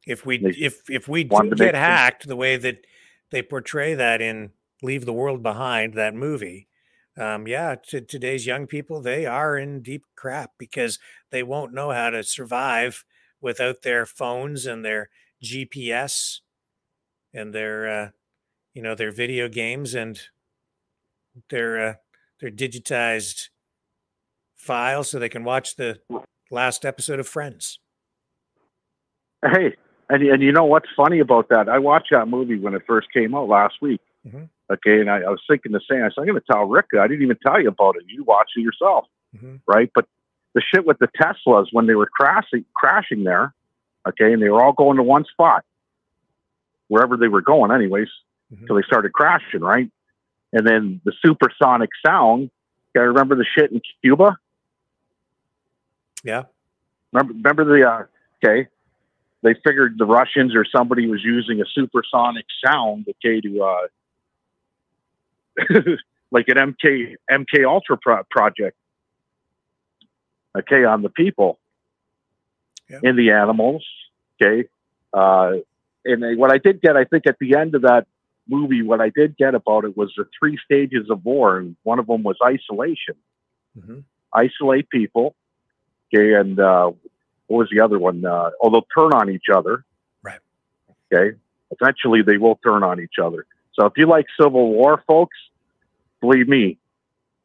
If 0.07 0.25
we 0.25 0.37
They 0.37 0.49
if 0.49 0.89
if 0.89 1.07
we 1.07 1.23
do 1.23 1.49
get 1.49 1.57
things- 1.57 1.77
hacked 1.77 2.27
the 2.27 2.35
way 2.35 2.57
that 2.57 2.85
they 3.31 3.41
portray 3.41 3.93
that 3.93 4.21
in 4.21 4.51
Leave 4.81 5.05
the 5.05 5.13
World 5.13 5.43
Behind, 5.43 5.93
that 5.93 6.15
movie, 6.15 6.67
um, 7.17 7.47
yeah, 7.47 7.75
to 7.89 8.01
today's 8.01 8.47
young 8.47 8.65
people, 8.67 8.99
they 9.01 9.25
are 9.25 9.57
in 9.57 9.81
deep 9.81 10.05
crap 10.15 10.51
because 10.57 10.97
they 11.29 11.43
won't 11.43 11.73
know 11.73 11.91
how 11.91 12.09
to 12.09 12.23
survive 12.23 13.05
without 13.39 13.83
their 13.83 14.05
phones 14.05 14.65
and 14.65 14.83
their 14.83 15.09
GPS 15.43 16.39
and 17.33 17.53
their 17.53 17.87
uh, 17.87 18.09
you 18.73 18.81
know 18.81 18.95
their 18.95 19.11
video 19.11 19.47
games 19.47 19.93
and 19.93 20.19
their 21.49 21.89
uh, 21.89 21.93
their 22.39 22.51
digitized 22.51 23.49
files 24.65 25.09
so 25.09 25.19
they 25.19 25.29
can 25.29 25.43
watch 25.43 25.75
the 25.75 25.99
last 26.51 26.85
episode 26.85 27.19
of 27.19 27.27
Friends. 27.27 27.79
Hey, 29.43 29.75
and 30.09 30.21
and 30.23 30.41
you 30.43 30.51
know 30.51 30.65
what's 30.65 30.89
funny 30.95 31.19
about 31.19 31.49
that? 31.49 31.67
I 31.67 31.79
watched 31.79 32.09
that 32.11 32.27
movie 32.27 32.59
when 32.59 32.75
it 32.75 32.83
first 32.85 33.07
came 33.11 33.33
out 33.33 33.47
last 33.49 33.75
week. 33.81 34.01
Mhm. 34.27 34.49
Okay, 34.71 34.99
and 35.01 35.09
I, 35.09 35.17
I 35.21 35.29
was 35.29 35.41
thinking 35.49 35.71
the 35.71 35.81
same. 35.89 36.03
I 36.03 36.09
said, 36.09 36.19
I'm 36.21 36.25
going 36.27 36.39
to 36.39 36.45
tell 36.49 36.63
Rick. 36.65 36.85
I 36.97 37.07
didn't 37.07 37.23
even 37.23 37.37
tell 37.45 37.59
you 37.61 37.69
about 37.69 37.95
it. 37.97 38.03
You 38.07 38.23
watch 38.23 38.51
it 38.55 38.61
yourself, 38.61 39.05
Mhm. 39.35 39.59
right? 39.67 39.89
But 39.93 40.05
the 40.53 40.61
shit 40.61 40.85
with 40.85 40.99
the 40.99 41.07
Teslas 41.19 41.67
when 41.71 41.87
they 41.87 41.95
were 41.95 42.05
crashing, 42.05 42.63
crashing 42.75 43.23
there, 43.23 43.53
okay, 44.07 44.31
and 44.31 44.41
they 44.41 44.49
were 44.49 44.63
all 44.63 44.73
going 44.73 44.97
to 44.97 45.03
one 45.03 45.25
spot, 45.25 45.65
wherever 46.87 47.17
they 47.17 47.27
were 47.27 47.41
going, 47.41 47.71
anyways, 47.71 48.07
until 48.51 48.75
they 48.75 48.81
started 48.83 49.11
crashing, 49.13 49.61
right? 49.61 49.89
And 50.53 50.67
then 50.67 51.01
the 51.03 51.13
supersonic 51.25 51.89
sound. 52.05 52.51
I 52.95 52.99
remember 52.99 53.35
the 53.35 53.45
shit 53.57 53.71
in 53.71 53.81
Cuba? 54.03 54.37
Yeah. 56.23 56.43
Remember, 57.11 57.33
remember 57.33 57.65
the 57.65 57.89
uh, 57.89 58.03
okay? 58.43 58.67
They 59.43 59.55
figured 59.65 59.95
the 59.97 60.05
Russians 60.05 60.55
or 60.55 60.65
somebody 60.65 61.07
was 61.07 61.23
using 61.23 61.61
a 61.61 61.65
supersonic 61.73 62.45
sound, 62.63 63.07
okay, 63.09 63.41
to 63.41 63.63
uh, 63.63 63.87
like 66.31 66.47
an 66.47 66.57
MK 66.57 67.15
MK 67.29 67.65
Ultra 67.67 67.97
pro- 67.97 68.23
project, 68.29 68.77
okay, 70.57 70.83
on 70.83 71.01
the 71.01 71.09
people 71.09 71.59
and 73.03 73.17
the 73.17 73.31
animals, 73.31 73.85
okay. 74.41 74.67
Uh, 75.13 75.57
and 76.05 76.23
they, 76.23 76.35
what 76.35 76.51
I 76.51 76.57
did 76.57 76.81
get, 76.81 76.95
I 76.95 77.05
think, 77.05 77.27
at 77.27 77.37
the 77.39 77.55
end 77.57 77.75
of 77.75 77.83
that 77.83 78.07
movie, 78.47 78.81
what 78.81 79.01
I 79.01 79.09
did 79.09 79.37
get 79.37 79.55
about 79.55 79.85
it 79.85 79.95
was 79.95 80.11
the 80.17 80.25
three 80.39 80.57
stages 80.63 81.09
of 81.09 81.23
war, 81.23 81.57
and 81.57 81.75
one 81.83 81.99
of 81.99 82.07
them 82.07 82.23
was 82.23 82.37
isolation. 82.43 83.15
Mhm. 83.77 84.03
Isolate 84.33 84.89
people, 84.89 85.35
and 86.13 86.59
uh, 86.59 86.91
what 87.47 87.57
was 87.57 87.69
the 87.71 87.81
other 87.81 87.99
one? 87.99 88.25
Uh, 88.25 88.51
oh, 88.61 88.69
they'll 88.69 88.87
turn 88.97 89.13
on 89.13 89.29
each 89.29 89.49
other. 89.53 89.83
Right. 90.23 90.39
Okay. 91.11 91.37
Eventually, 91.71 92.21
they 92.21 92.37
will 92.37 92.59
turn 92.63 92.83
on 92.83 92.99
each 92.99 93.15
other. 93.21 93.45
So 93.73 93.85
if 93.85 93.93
you 93.97 94.05
like 94.05 94.25
Civil 94.39 94.71
War, 94.71 95.03
folks, 95.07 95.37
believe 96.19 96.47
me, 96.47 96.77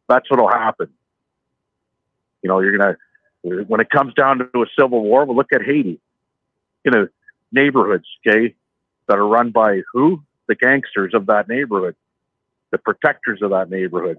that's 0.09 0.29
what'll 0.31 0.49
happen. 0.49 0.89
You 2.43 2.49
know, 2.49 2.61
you're 2.61 2.77
gonna 2.77 2.97
when 3.43 3.81
it 3.81 3.91
comes 3.91 4.15
down 4.15 4.39
to 4.39 4.63
a 4.63 4.67
civil 4.79 5.03
war, 5.03 5.25
well, 5.25 5.37
look 5.37 5.53
at 5.53 5.63
Haiti. 5.63 6.01
You 6.85 6.91
know, 6.91 7.09
neighborhoods, 7.53 8.07
okay, 8.27 8.55
that 9.09 9.19
are 9.19 9.27
run 9.27 9.51
by 9.51 9.83
who? 9.93 10.23
The 10.49 10.55
gangsters 10.55 11.15
of 11.15 11.27
that 11.27 11.49
neighborhood, 11.49 11.97
the 12.71 12.79
protectors 12.79 13.41
of 13.43 13.51
that 13.51 13.71
neighborhood, 13.71 14.19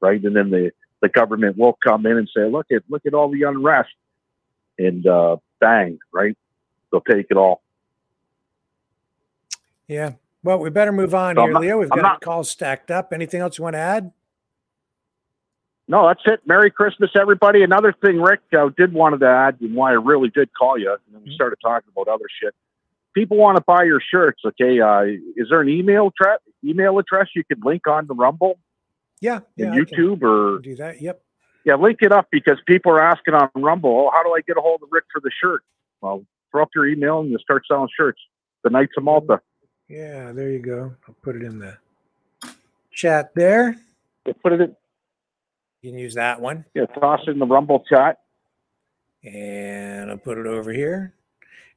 right? 0.00 0.22
And 0.22 0.36
then 0.36 0.50
the 0.50 0.72
the 1.02 1.08
government 1.08 1.58
will 1.58 1.76
come 1.84 2.06
in 2.06 2.16
and 2.16 2.28
say, 2.34 2.46
look 2.48 2.66
at 2.72 2.82
look 2.88 3.04
at 3.04 3.12
all 3.12 3.30
the 3.30 3.42
unrest, 3.42 3.90
and 4.78 5.06
uh, 5.06 5.36
bang, 5.60 5.98
right? 6.12 6.36
They'll 6.90 7.00
take 7.02 7.26
it 7.30 7.36
all. 7.36 7.60
Yeah. 9.88 10.12
Well, 10.44 10.58
we 10.58 10.70
better 10.70 10.92
move 10.92 11.14
on 11.14 11.36
So 11.36 11.42
here, 11.42 11.52
not- 11.52 11.62
Leo. 11.62 11.78
We've 11.78 11.92
I'm 11.92 11.98
got 12.00 12.20
calls 12.20 12.50
stacked 12.50 12.90
up. 12.90 13.12
Anything 13.12 13.40
else 13.40 13.58
you 13.58 13.64
want 13.64 13.74
to 13.74 13.80
add? 13.80 14.12
No, 15.88 16.06
that's 16.06 16.22
it. 16.26 16.40
Merry 16.46 16.70
Christmas, 16.70 17.10
everybody. 17.20 17.62
Another 17.62 17.92
thing, 17.92 18.20
Rick, 18.20 18.40
I 18.52 18.68
did 18.76 18.92
wanted 18.94 19.20
to 19.20 19.26
add, 19.28 19.58
and 19.60 19.74
why 19.74 19.90
I 19.90 19.94
really 19.94 20.30
did 20.30 20.48
call 20.54 20.78
you, 20.78 20.90
and 20.90 21.00
then 21.12 21.22
we 21.24 21.34
started 21.34 21.56
talking 21.62 21.90
about 21.94 22.08
other 22.08 22.24
shit. 22.40 22.54
People 23.14 23.36
want 23.36 23.56
to 23.58 23.62
buy 23.66 23.82
your 23.82 24.00
shirts, 24.00 24.40
okay? 24.46 24.80
Uh, 24.80 25.02
is 25.36 25.48
there 25.50 25.60
an 25.60 25.68
email 25.68 26.10
tra- 26.16 26.38
email 26.64 26.98
address 26.98 27.28
you 27.34 27.44
could 27.44 27.62
link 27.64 27.86
on 27.86 28.06
the 28.06 28.14
Rumble 28.14 28.58
Yeah. 29.22 29.40
Yeah. 29.56 29.66
and 29.66 29.74
I 29.74 29.84
can 29.84 29.86
YouTube, 29.86 30.22
or 30.22 30.58
do 30.58 30.76
that. 30.76 31.00
Yep. 31.00 31.22
yeah, 31.64 31.76
link 31.76 31.98
it 32.02 32.12
up 32.12 32.26
because 32.30 32.58
people 32.66 32.92
are 32.92 33.00
asking 33.00 33.34
on 33.34 33.48
Rumble, 33.54 34.08
oh, 34.08 34.10
how 34.12 34.22
do 34.22 34.34
I 34.34 34.40
get 34.40 34.58
a 34.58 34.60
hold 34.60 34.82
of 34.82 34.88
Rick 34.90 35.04
for 35.10 35.20
the 35.20 35.30
shirt? 35.40 35.62
Well, 36.00 36.26
throw 36.50 36.62
up 36.62 36.70
your 36.74 36.86
email 36.86 37.20
and 37.20 37.30
you 37.30 37.38
start 37.38 37.62
selling 37.66 37.88
shirts. 37.96 38.20
The 38.64 38.70
Knights 38.70 38.92
of 38.98 39.04
Malta. 39.04 39.40
Yeah. 39.88 40.32
There 40.32 40.50
you 40.50 40.58
go. 40.58 40.94
I'll 41.08 41.14
put 41.22 41.36
it 41.36 41.42
in 41.42 41.60
the 41.60 41.78
chat 42.92 43.32
there. 43.34 43.76
Put 44.42 44.52
it 44.52 44.60
in. 44.60 44.76
You 45.80 45.90
can 45.90 45.98
use 45.98 46.14
that 46.14 46.40
one. 46.40 46.64
Yeah, 46.74 46.86
toss 46.86 47.20
it 47.26 47.30
in 47.30 47.38
the 47.38 47.46
Rumble 47.46 47.84
chat. 47.88 48.18
And 49.24 50.10
I'll 50.10 50.18
put 50.18 50.38
it 50.38 50.46
over 50.46 50.72
here. 50.72 51.14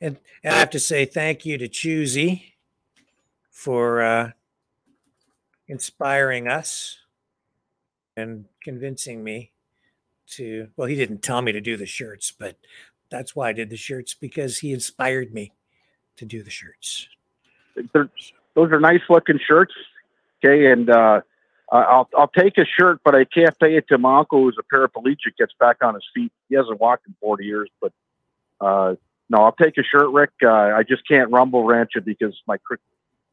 And, 0.02 0.18
and 0.44 0.54
I 0.54 0.60
have 0.60 0.72
to 0.72 0.80
say 0.80 1.06
thank 1.06 1.46
you 1.46 1.58
to 1.60 1.68
Choosy 1.68 2.56
for 3.50 4.02
uh, 4.02 4.32
inspiring 5.68 6.48
us 6.48 7.00
and 8.16 8.46
convincing 8.62 9.24
me 9.24 9.52
to. 10.32 10.70
Well, 10.76 10.88
he 10.88 10.96
didn't 10.96 11.22
tell 11.22 11.42
me 11.42 11.52
to 11.52 11.62
do 11.62 11.78
the 11.78 11.86
shirts, 11.86 12.32
but 12.38 12.58
that's 13.10 13.36
why 13.36 13.50
I 13.50 13.54
did 13.54 13.70
the 13.70 13.78
shirts 13.78 14.14
because 14.14 14.60
he 14.60 14.74
inspired 14.74 15.34
me 15.34 15.52
to 16.18 16.26
do 16.26 16.44
the 16.44 16.50
shirts. 16.50 17.08
They're, 17.94 18.10
those 18.54 18.72
are 18.72 18.80
nice 18.80 19.02
looking 19.10 19.40
shirts. 19.46 19.74
Okay, 20.44 20.72
and 20.72 20.90
uh, 20.90 21.22
I'll 21.72 22.10
I'll 22.18 22.28
take 22.28 22.58
a 22.58 22.66
shirt, 22.66 23.02
but 23.04 23.16
I 23.16 23.26
can't 23.26 23.58
pay 23.60 23.76
it 23.76 23.88
to 23.90 23.98
my 23.98 24.20
uncle 24.20 24.44
who's 24.44 24.58
a 24.60 24.76
paraplegic. 24.76 25.38
Gets 25.38 25.54
back 25.60 25.78
on 25.82 25.94
his 25.94 26.04
feet. 26.14 26.32
He 26.50 26.56
hasn't 26.56 26.80
walked 26.80 27.08
in 27.08 27.16
forty 27.20 27.46
years, 27.46 27.70
but 27.82 27.92
uh, 28.62 28.96
no, 29.30 29.40
I'll 29.40 29.52
take 29.52 29.78
a 29.78 29.84
shirt, 29.84 30.10
Rick. 30.12 30.32
Uh, 30.44 30.52
I 30.52 30.84
just 30.84 31.08
can't 31.08 31.32
rumble 31.32 31.64
ranch 31.64 31.92
it 31.96 32.06
because 32.06 32.40
my 32.48 32.58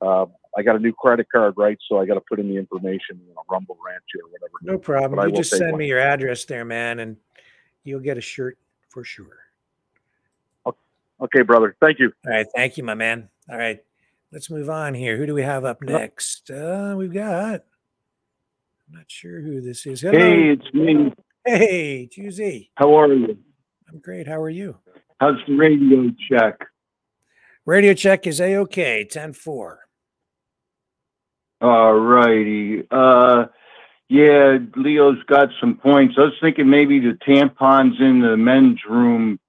uh, 0.01 0.27
I 0.57 0.63
got 0.63 0.77
a 0.77 0.79
new 0.79 0.93
credit 0.93 1.27
card, 1.33 1.55
right? 1.57 1.79
So 1.89 1.99
I 1.99 2.07
got 2.07 2.15
to 2.15 2.21
put 2.21 2.39
in 2.39 2.49
the 2.49 2.57
information, 2.57 3.21
you 3.27 3.35
know, 3.35 3.43
rumble 3.51 3.79
ranch 3.85 4.05
or 4.17 4.31
whatever. 4.31 4.53
No 4.63 4.79
problem. 4.79 5.17
But 5.17 5.31
You 5.31 5.37
just 5.37 5.51
send 5.57 5.73
one. 5.73 5.79
me 5.79 5.87
your 5.89 5.99
address 6.01 6.45
there, 6.45 6.65
man, 6.65 7.01
and 7.01 7.17
you'll 7.85 8.01
get 8.01 8.19
a 8.19 8.21
shirt 8.21 8.59
for 8.91 9.05
sure. 9.05 9.39
Okay, 11.21 11.43
brother. 11.43 11.77
Thank 11.81 12.01
you. 12.01 12.13
All 12.27 12.33
right. 12.33 12.47
Thank 12.57 12.77
you, 12.77 12.83
my 12.83 12.95
man. 12.95 13.29
All 13.49 13.57
right. 13.57 13.79
Let's 14.33 14.51
move 14.51 14.69
on 14.69 14.93
here. 14.93 15.17
Who 15.17 15.25
do 15.25 15.35
we 15.35 15.43
have 15.43 15.65
up 15.65 15.81
next? 15.81 16.51
Uh, 16.51 16.95
we've 16.97 17.13
got. 17.13 17.63
I'm 18.89 18.95
not 18.99 19.05
sure 19.07 19.41
who 19.41 19.61
this 19.61 19.87
is. 19.87 20.01
Hello. 20.01 20.19
Hey, 20.19 20.51
it's 20.51 20.75
me. 20.75 21.13
Hey, 21.47 22.07
Tuesday. 22.07 22.71
How 22.75 22.99
are 22.99 23.13
you? 23.13 23.39
I'm 23.89 24.01
great. 24.01 24.27
How 24.27 24.43
are 24.43 24.51
you? 24.51 24.77
How's 25.21 25.37
the 25.47 25.55
radio 25.55 26.11
check? 26.29 26.59
Radio 27.67 27.95
check 27.95 28.27
is 28.27 28.41
A 28.41 28.57
OK, 28.57 29.05
10 29.05 29.33
4. 29.35 29.79
All 31.63 31.95
righty. 31.95 32.85
Uh, 32.91 33.47
yeah, 34.09 34.59
Leo's 34.77 35.23
got 35.27 35.51
some 35.61 35.77
points. 35.77 36.17
I 36.19 36.23
was 36.23 36.35
thinking 36.41 36.69
maybe 36.69 37.01
the 37.01 37.19
tampons 37.27 38.01
in 38.01 38.21
the 38.21 38.37
men's 38.37 38.81
room 38.89 39.41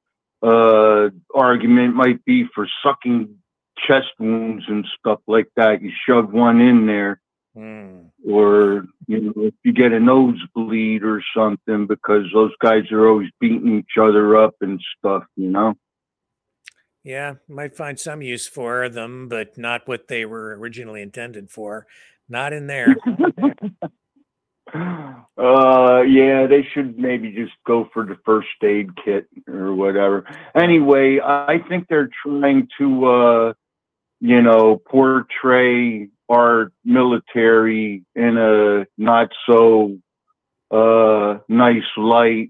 uh, 0.44 1.10
argument 1.36 1.96
might 1.96 2.24
be 2.26 2.46
for 2.56 2.68
sucking 2.84 3.36
chest 3.88 4.08
wounds 4.20 4.64
and 4.68 4.88
stuff 5.00 5.20
like 5.28 5.48
that. 5.58 5.82
You 5.82 5.92
shove 6.08 6.32
one 6.32 6.62
in 6.62 6.86
there 6.86 7.20
Hmm. 7.56 8.08
or 8.26 8.86
you 9.08 9.22
know 9.22 9.34
if 9.38 9.54
you 9.64 9.74
get 9.74 9.92
a 9.92 10.00
nosebleed 10.00 11.04
or 11.04 11.24
something 11.38 11.86
because 11.86 12.26
those 12.34 12.52
guys 12.60 12.92
are 12.92 13.08
always 13.08 13.30
beating 13.40 13.78
each 13.78 13.96
other 14.02 14.36
up 14.38 14.56
and 14.62 14.82
stuff 14.98 15.24
you 15.36 15.52
know 15.52 15.76
Yeah, 17.04 17.36
might 17.50 17.76
find 17.76 18.00
some 18.00 18.22
use 18.22 18.48
for 18.48 18.88
them, 18.88 19.28
but 19.28 19.58
not 19.58 19.88
what 19.88 20.08
they 20.08 20.26
were 20.26 20.58
originally 20.58 21.02
intended 21.02 21.50
for. 21.52 21.86
Not 22.30 22.54
in 22.54 22.68
there. 22.68 22.96
uh 24.74 26.02
yeah 26.02 26.48
they 26.48 26.66
should 26.74 26.98
maybe 26.98 27.32
just 27.32 27.52
go 27.68 27.88
for 27.94 28.06
the 28.06 28.18
first 28.26 28.48
aid 28.64 28.90
kit 29.04 29.28
or 29.48 29.76
whatever 29.76 30.26
anyway 30.56 31.20
i 31.24 31.60
think 31.70 31.86
they're 31.88 32.10
trying 32.26 32.68
to 32.78 33.06
uh 33.06 33.54
you 34.20 34.42
know 34.42 34.82
portray 34.90 36.08
our 36.32 36.72
military 36.84 38.04
in 38.16 38.38
a 38.38 38.88
not 38.98 39.30
so 39.46 39.98
uh 40.72 41.38
nice 41.48 41.84
light 41.98 42.50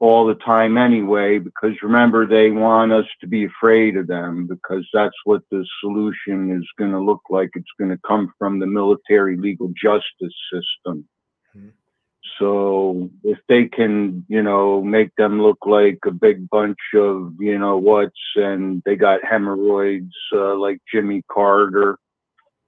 all 0.00 0.26
the 0.26 0.34
time 0.34 0.78
anyway 0.78 1.38
because 1.38 1.72
remember 1.82 2.26
they 2.26 2.50
want 2.50 2.90
us 2.90 3.04
to 3.20 3.26
be 3.26 3.44
afraid 3.44 3.96
of 3.96 4.06
them 4.06 4.46
because 4.46 4.88
that's 4.94 5.16
what 5.24 5.42
the 5.50 5.64
solution 5.80 6.50
is 6.58 6.66
going 6.78 6.90
to 6.90 6.98
look 7.00 7.22
like. 7.28 7.50
It's 7.54 7.70
going 7.78 7.90
to 7.90 8.00
come 8.06 8.32
from 8.38 8.58
the 8.58 8.66
military 8.66 9.36
legal 9.36 9.68
justice 9.80 10.34
system. 10.52 11.06
So 12.40 13.10
if 13.22 13.38
they 13.48 13.66
can, 13.66 14.24
you 14.28 14.42
know, 14.42 14.82
make 14.82 15.14
them 15.16 15.42
look 15.42 15.58
like 15.66 15.98
a 16.06 16.10
big 16.10 16.48
bunch 16.48 16.78
of, 16.94 17.34
you 17.38 17.58
know, 17.58 17.76
what's 17.76 18.16
and 18.34 18.82
they 18.86 18.96
got 18.96 19.24
hemorrhoids 19.24 20.14
uh, 20.34 20.54
like 20.56 20.78
Jimmy 20.92 21.22
Carter 21.30 21.98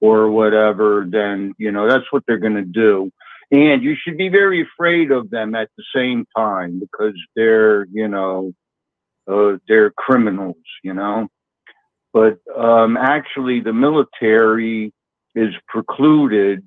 or 0.01 0.31
whatever, 0.31 1.07
then, 1.09 1.55
you 1.59 1.73
know, 1.73 1.89
that's 1.89 2.11
what 2.11 2.23
they're 2.27 2.39
going 2.39 2.57
to 2.57 2.63
do. 2.63 3.11
And 3.53 3.83
you 3.83 3.95
should 4.03 4.17
be 4.17 4.31
very 4.31 4.63
afraid 4.63 5.11
of 5.11 5.29
them 5.29 5.55
at 5.55 5.69
the 5.77 5.85
same 5.95 6.27
time 6.35 6.81
because 6.81 7.15
they're, 7.37 7.85
you 7.93 8.09
know, 8.09 8.55
uh, 9.31 9.59
they're 9.69 9.91
criminals, 9.91 10.57
you 10.83 10.95
know. 10.95 11.29
But 12.15 12.39
um, 12.57 12.97
actually, 12.97 13.61
the 13.61 13.75
military 13.75 14.95
is 15.35 15.55
precluded 15.69 16.65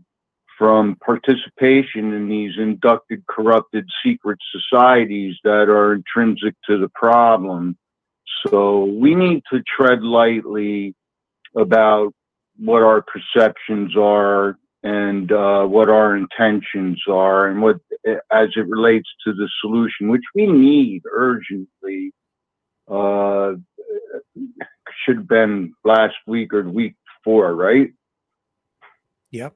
from 0.59 0.95
participation 1.03 2.13
in 2.13 2.29
these 2.29 2.53
inducted, 2.57 3.25
corrupted 3.27 3.87
secret 4.03 4.37
societies 4.51 5.35
that 5.43 5.69
are 5.69 5.93
intrinsic 5.93 6.53
to 6.69 6.77
the 6.77 6.89
problem. 6.93 7.77
So 8.47 8.85
we 8.85 9.15
need 9.15 9.41
to 9.51 9.63
tread 9.63 10.03
lightly 10.03 10.95
about 11.55 12.13
what 12.57 12.83
our 12.83 13.01
perceptions 13.03 13.97
are 13.97 14.57
and 14.85 15.31
uh, 15.31 15.65
what 15.65 15.89
our 15.89 16.15
intentions 16.15 17.01
are 17.09 17.47
and 17.47 17.59
what 17.59 17.77
as 18.31 18.49
it 18.55 18.67
relates 18.67 19.09
to 19.25 19.33
the 19.33 19.49
solution 19.59 20.09
which 20.09 20.21
we 20.35 20.45
need 20.45 21.01
urgently 21.11 22.13
uh, 22.87 23.53
should 25.03 25.17
have 25.17 25.27
been 25.27 25.73
last 25.83 26.13
week 26.27 26.53
or 26.53 26.61
week 26.61 26.95
before 27.17 27.55
right. 27.55 27.89
Yep. 29.31 29.55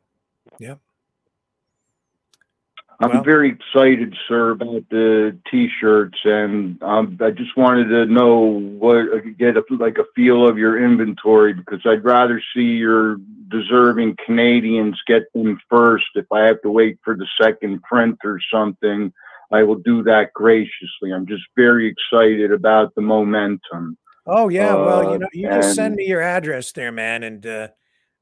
I'm 3.02 3.24
very 3.24 3.50
excited, 3.50 4.14
sir, 4.28 4.52
about 4.52 4.84
the 4.90 5.38
T-shirts, 5.50 6.18
and 6.26 6.82
um, 6.84 7.18
I 7.22 7.32
just 7.32 7.56
wanted 7.56 7.86
to 7.90 8.06
know 8.06 8.60
what 8.60 8.98
I 9.16 9.19
could 9.22 9.38
get 9.38 9.56
a, 9.56 9.64
like 9.80 9.98
a 9.98 10.03
feel 10.16 10.48
of 10.48 10.58
your 10.58 10.84
inventory 10.84 11.53
because 11.53 11.80
I'd 11.86 12.03
rather 12.03 12.42
see 12.53 12.61
your 12.64 13.18
deserving 13.50 14.18
Canadians 14.26 15.00
get 15.08 15.24
them 15.34 15.60
first. 15.69 16.06
If 16.16 16.26
I 16.32 16.42
have 16.42 16.61
to 16.64 16.69
wait 16.72 17.00
for 17.03 17.16
the 17.16 17.28
second 17.42 17.82
print 17.84 18.18
or 18.26 18.40
something, 18.53 19.14
I 19.52 19.64
will 19.64 19.80
do 19.80 20.03
that 20.03 20.34
graciously. 20.34 21.11
I'm 21.14 21.26
just 21.26 21.44
very 21.56 21.88
excited 21.88 22.52
about 22.52 22.94
the 22.95 23.02
momentum. 23.02 23.98
Oh 24.28 24.50
yeah, 24.50 24.76
well, 24.76 25.03
you 25.03 25.10
Uh, 25.11 25.18
know, 25.19 25.28
you 25.34 25.48
just 25.48 25.74
send 25.76 25.88
and- 25.88 25.95
me 25.95 26.06
your 26.08 26.22
address 26.22 26.72
there, 26.74 26.92
man, 26.92 27.24
and 27.24 27.45
uh, 27.48 27.68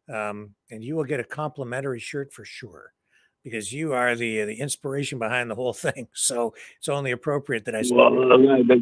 um, 0.07 0.53
and 0.69 0.83
you 0.83 0.95
will 0.95 1.03
get 1.03 1.19
a 1.19 1.23
complimentary 1.25 1.99
shirt 1.99 2.31
for 2.31 2.45
sure, 2.45 2.93
because 3.50 3.74
you 3.74 3.93
are 3.93 4.16
the 4.16 4.43
the 4.43 4.59
inspiration 4.59 5.19
behind 5.19 5.50
the 5.50 5.56
whole 5.56 5.74
thing. 5.74 6.08
So 6.17 6.53
it's 6.77 6.90
only 6.90 7.11
appropriate 7.11 7.66
that 7.66 7.76
I. 7.76 7.84
Well, 7.90 8.34
uh, 8.34 8.76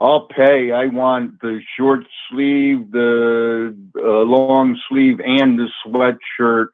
I'll 0.00 0.26
pay. 0.26 0.72
I 0.72 0.86
want 0.86 1.40
the 1.40 1.60
short 1.76 2.04
sleeve, 2.28 2.90
the 2.90 3.76
uh, 3.96 4.00
long 4.00 4.78
sleeve, 4.88 5.20
and 5.20 5.58
the 5.58 5.68
sweatshirt 5.86 6.68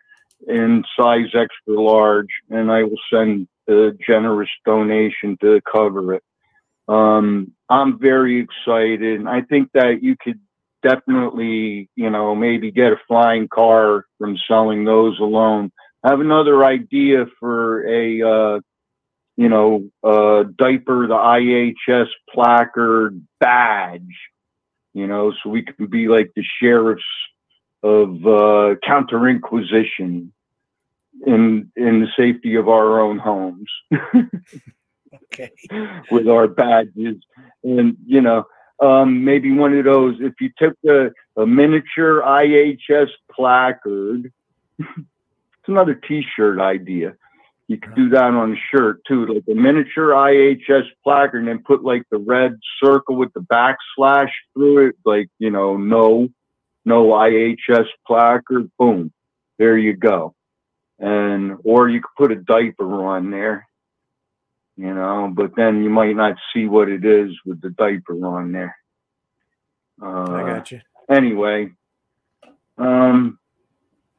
in 0.47 0.83
size 0.99 1.27
extra 1.35 1.81
large, 1.81 2.28
and 2.49 2.73
I 2.73 2.85
will 2.85 3.01
send 3.12 3.49
a 3.68 3.91
generous 4.07 4.49
donation 4.65 5.36
to 5.43 5.60
cover 5.70 6.15
it. 6.15 6.23
Um, 6.89 7.52
I'm 7.68 7.99
very 7.99 8.41
excited. 8.41 9.27
I 9.27 9.43
think 9.43 9.70
that 9.75 10.02
you 10.02 10.17
could 10.17 10.41
definitely, 10.83 11.91
you 11.97 12.09
know, 12.09 12.35
maybe 12.35 12.70
get 12.70 12.93
a 12.93 13.01
flying 13.07 13.49
car 13.49 14.07
from 14.18 14.39
selling 14.49 14.85
those 14.85 15.18
alone. 15.18 15.70
I 16.02 16.10
have 16.10 16.20
another 16.20 16.65
idea 16.65 17.27
for 17.41 17.86
a 17.86 18.23
uh, 18.23 18.60
you 19.36 19.49
know, 19.49 19.89
uh, 20.02 20.44
diaper, 20.59 21.07
the 21.07 21.15
IHS 21.15 22.09
placard 22.28 23.25
badge, 23.39 24.02
you 24.94 25.07
know, 25.07 25.33
so 25.33 25.49
we 25.49 25.62
can 25.62 25.86
be 25.86 26.09
like 26.09 26.33
the 26.35 26.43
sheriffs 26.60 27.05
of 27.85 28.27
uh, 28.27 28.75
counter 28.85 29.28
inquisition 29.28 30.33
in 31.25 31.70
in 31.77 32.01
the 32.01 32.09
safety 32.17 32.57
of 32.57 32.68
our 32.68 33.01
own 33.01 33.18
homes 33.18 33.70
Okay. 35.33 35.51
with 36.10 36.28
our 36.28 36.49
badges, 36.49 37.17
and 37.62 37.97
you 38.07 38.20
know, 38.20 38.44
um, 38.81 39.25
maybe 39.25 39.52
one 39.52 39.77
of 39.78 39.85
those. 39.85 40.17
If 40.20 40.35
you 40.41 40.51
took 40.59 40.77
a, 40.89 41.10
a 41.41 41.47
miniature 41.47 42.23
IHS 42.23 43.10
placard, 43.31 44.33
it's 45.68 45.72
another 45.72 45.94
T-shirt 45.94 46.60
idea. 46.60 47.14
You 47.66 47.76
could 47.76 47.94
do 47.94 48.08
that 48.10 48.24
on 48.24 48.55
a 48.55 48.56
shirt 48.70 49.02
too, 49.06 49.26
like 49.26 49.44
a 49.47 49.55
miniature 49.55 50.12
IHS 50.12 50.86
placard, 51.05 51.40
and 51.40 51.48
then 51.48 51.58
put 51.58 51.84
like 51.84 52.02
the 52.10 52.16
red 52.16 52.58
circle 52.82 53.16
with 53.16 53.30
the 53.34 53.40
backslash 53.40 54.30
through 54.55 54.88
it, 54.88 54.94
like 55.05 55.28
you 55.38 55.50
know, 55.50 55.76
no, 55.76 56.28
no 56.86 57.08
IHS 57.08 57.86
placard. 58.06 58.70
Boom, 58.78 59.12
there 59.58 59.76
you 59.76 59.94
go. 59.94 60.34
And 60.98 61.58
or 61.62 61.90
you 61.90 62.00
could 62.00 62.16
put 62.16 62.32
a 62.32 62.36
diaper 62.36 63.05
on 63.05 63.30
there, 63.30 63.68
you 64.78 64.94
know, 64.94 65.30
but 65.30 65.55
then 65.55 65.84
you 65.84 65.90
might 65.90 66.16
not 66.16 66.36
see 66.55 66.66
what 66.66 66.88
it 66.88 67.05
is 67.05 67.32
with 67.44 67.60
the 67.60 67.70
diaper 67.70 68.14
on 68.26 68.52
there. 68.52 68.74
Uh, 70.00 70.32
I 70.32 70.42
got 70.42 70.70
you. 70.72 70.80
anyway, 71.10 71.68
um, 72.78 73.38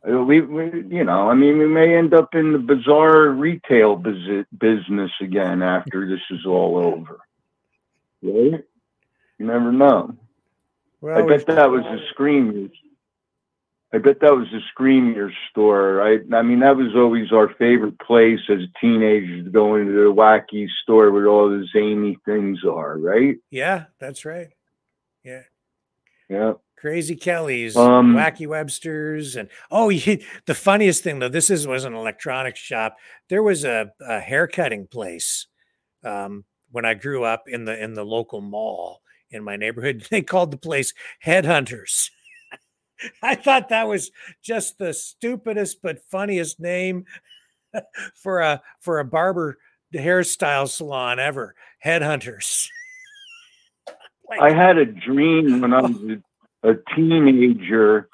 we, 0.03 0.41
we, 0.41 0.85
you 0.87 1.03
know, 1.03 1.29
I 1.29 1.35
mean, 1.35 1.57
we 1.57 1.67
may 1.67 1.95
end 1.95 2.13
up 2.13 2.33
in 2.33 2.53
the 2.53 2.59
bizarre 2.59 3.29
retail 3.29 3.95
bus- 3.95 4.45
business 4.57 5.11
again 5.21 5.61
after 5.61 6.07
this 6.07 6.21
is 6.31 6.45
all 6.45 6.77
over. 6.77 7.19
Right? 8.21 8.63
You 9.37 9.45
never 9.45 9.71
know. 9.71 10.15
Well, 11.01 11.17
I 11.17 11.27
bet 11.27 11.47
that 11.47 11.69
was 11.69 11.85
a 11.85 11.97
Screamers. 12.09 12.71
I 13.91 13.97
bet 13.97 14.19
that 14.19 14.35
was 14.35 14.47
a 14.53 14.59
Screamers 14.71 15.33
store. 15.49 15.93
Right? 15.93 16.21
I 16.33 16.41
mean, 16.41 16.59
that 16.59 16.75
was 16.75 16.95
always 16.95 17.31
our 17.31 17.53
favorite 17.55 17.99
place 17.99 18.39
as 18.49 18.59
teenagers 18.79 19.45
to 19.45 19.49
go 19.49 19.75
into 19.75 19.93
the 19.93 20.13
wacky 20.13 20.67
store 20.83 21.11
where 21.11 21.27
all 21.27 21.49
the 21.49 21.65
zany 21.73 22.17
things 22.25 22.59
are. 22.65 22.97
Right? 22.97 23.37
Yeah, 23.49 23.85
that's 23.99 24.25
right. 24.25 24.49
Yeah. 25.23 25.43
Yeah. 26.29 26.53
Crazy 26.79 27.15
Kelly's, 27.15 27.75
Um, 27.75 28.15
Wacky 28.15 28.47
Webster's, 28.47 29.35
and 29.35 29.49
oh, 29.69 29.89
you, 29.89 30.19
the 30.45 30.55
funniest 30.55 31.03
thing 31.03 31.19
though, 31.19 31.29
this 31.29 31.49
is 31.49 31.67
was 31.67 31.85
an 31.85 31.93
electronics 31.93 32.59
shop. 32.59 32.95
There 33.27 33.43
was 33.43 33.65
a, 33.65 33.91
a 34.01 34.19
haircutting 34.19 34.87
place 34.87 35.47
um, 36.03 36.45
when 36.71 36.85
I 36.85 36.93
grew 36.93 37.23
up 37.23 37.43
in 37.47 37.65
the 37.65 37.81
in 37.81 37.93
the 37.93 38.05
local 38.05 38.41
mall 38.41 39.01
in 39.29 39.43
my 39.43 39.57
neighborhood. 39.57 40.07
They 40.09 40.21
called 40.21 40.51
the 40.51 40.57
place 40.57 40.93
Headhunters. 41.25 42.09
I 43.21 43.35
thought 43.35 43.69
that 43.69 43.87
was 43.87 44.11
just 44.41 44.77
the 44.77 44.93
stupidest 44.93 45.81
but 45.81 45.99
funniest 46.09 46.59
name 46.59 47.05
for 48.15 48.39
a 48.39 48.61
for 48.79 48.99
a 48.99 49.05
barber 49.05 49.57
hairstyle 49.93 50.69
salon 50.69 51.19
ever. 51.19 51.55
Headhunters. 51.85 52.67
I 54.39 54.51
had 54.51 54.77
a 54.77 54.85
dream 54.85 55.59
when 55.61 55.73
I 55.73 55.81
was 55.81 55.91
a, 56.03 56.21
a 56.63 56.73
teenager 56.95 58.09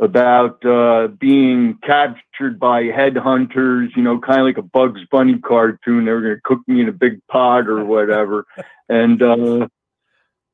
about 0.00 0.64
uh, 0.64 1.08
being 1.08 1.78
captured 1.82 2.58
by 2.58 2.84
headhunters, 2.84 3.94
you 3.94 4.02
know, 4.02 4.18
kind 4.18 4.40
of 4.40 4.46
like 4.46 4.56
a 4.56 4.62
Bugs 4.62 5.02
Bunny 5.10 5.38
cartoon. 5.38 6.06
They 6.06 6.12
were 6.12 6.22
going 6.22 6.36
to 6.36 6.40
cook 6.42 6.60
me 6.66 6.80
in 6.80 6.88
a 6.88 6.92
big 6.92 7.20
pot 7.26 7.68
or 7.68 7.84
whatever. 7.84 8.46
and, 8.88 9.22
uh, 9.22 9.68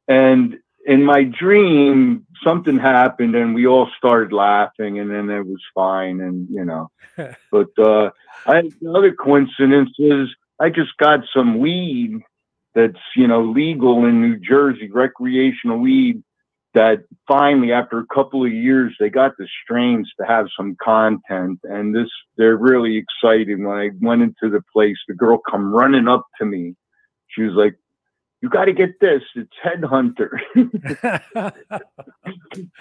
and 0.08 0.58
in 0.84 1.04
my 1.04 1.22
dream, 1.22 2.26
something 2.42 2.78
happened 2.78 3.36
and 3.36 3.54
we 3.54 3.66
all 3.66 3.88
started 3.96 4.32
laughing 4.32 4.98
and 4.98 5.10
then 5.10 5.30
it 5.30 5.46
was 5.46 5.62
fine. 5.74 6.20
And, 6.20 6.48
you 6.50 6.64
know, 6.64 6.90
but 7.52 7.68
uh, 7.78 8.10
I, 8.46 8.70
another 8.80 9.12
coincidence 9.12 9.90
is 9.98 10.28
I 10.58 10.70
just 10.70 10.96
got 10.98 11.20
some 11.32 11.58
weed 11.58 12.20
that's, 12.74 12.98
you 13.14 13.28
know, 13.28 13.42
legal 13.42 14.04
in 14.06 14.20
New 14.20 14.38
Jersey, 14.38 14.90
recreational 14.90 15.78
weed 15.78 16.22
that 16.76 17.02
finally 17.26 17.72
after 17.72 17.98
a 17.98 18.06
couple 18.14 18.44
of 18.44 18.52
years 18.52 18.94
they 19.00 19.08
got 19.08 19.32
the 19.38 19.48
strains 19.64 20.12
to 20.20 20.26
have 20.26 20.46
some 20.54 20.76
content. 20.80 21.58
And 21.64 21.94
this 21.94 22.10
they're 22.36 22.58
really 22.58 22.98
excited. 22.98 23.58
When 23.58 23.76
i 23.76 23.90
went 24.00 24.20
into 24.20 24.50
the 24.50 24.62
place 24.72 24.98
the 25.08 25.14
girl 25.14 25.38
come 25.38 25.72
running 25.72 26.06
up 26.06 26.26
to 26.38 26.44
me. 26.44 26.76
She 27.28 27.42
was 27.42 27.54
like 27.54 27.76
you 28.42 28.50
got 28.50 28.66
to 28.66 28.74
get 28.74 29.00
this. 29.00 29.22
It's 29.34 29.50
headhunter. 29.64 30.38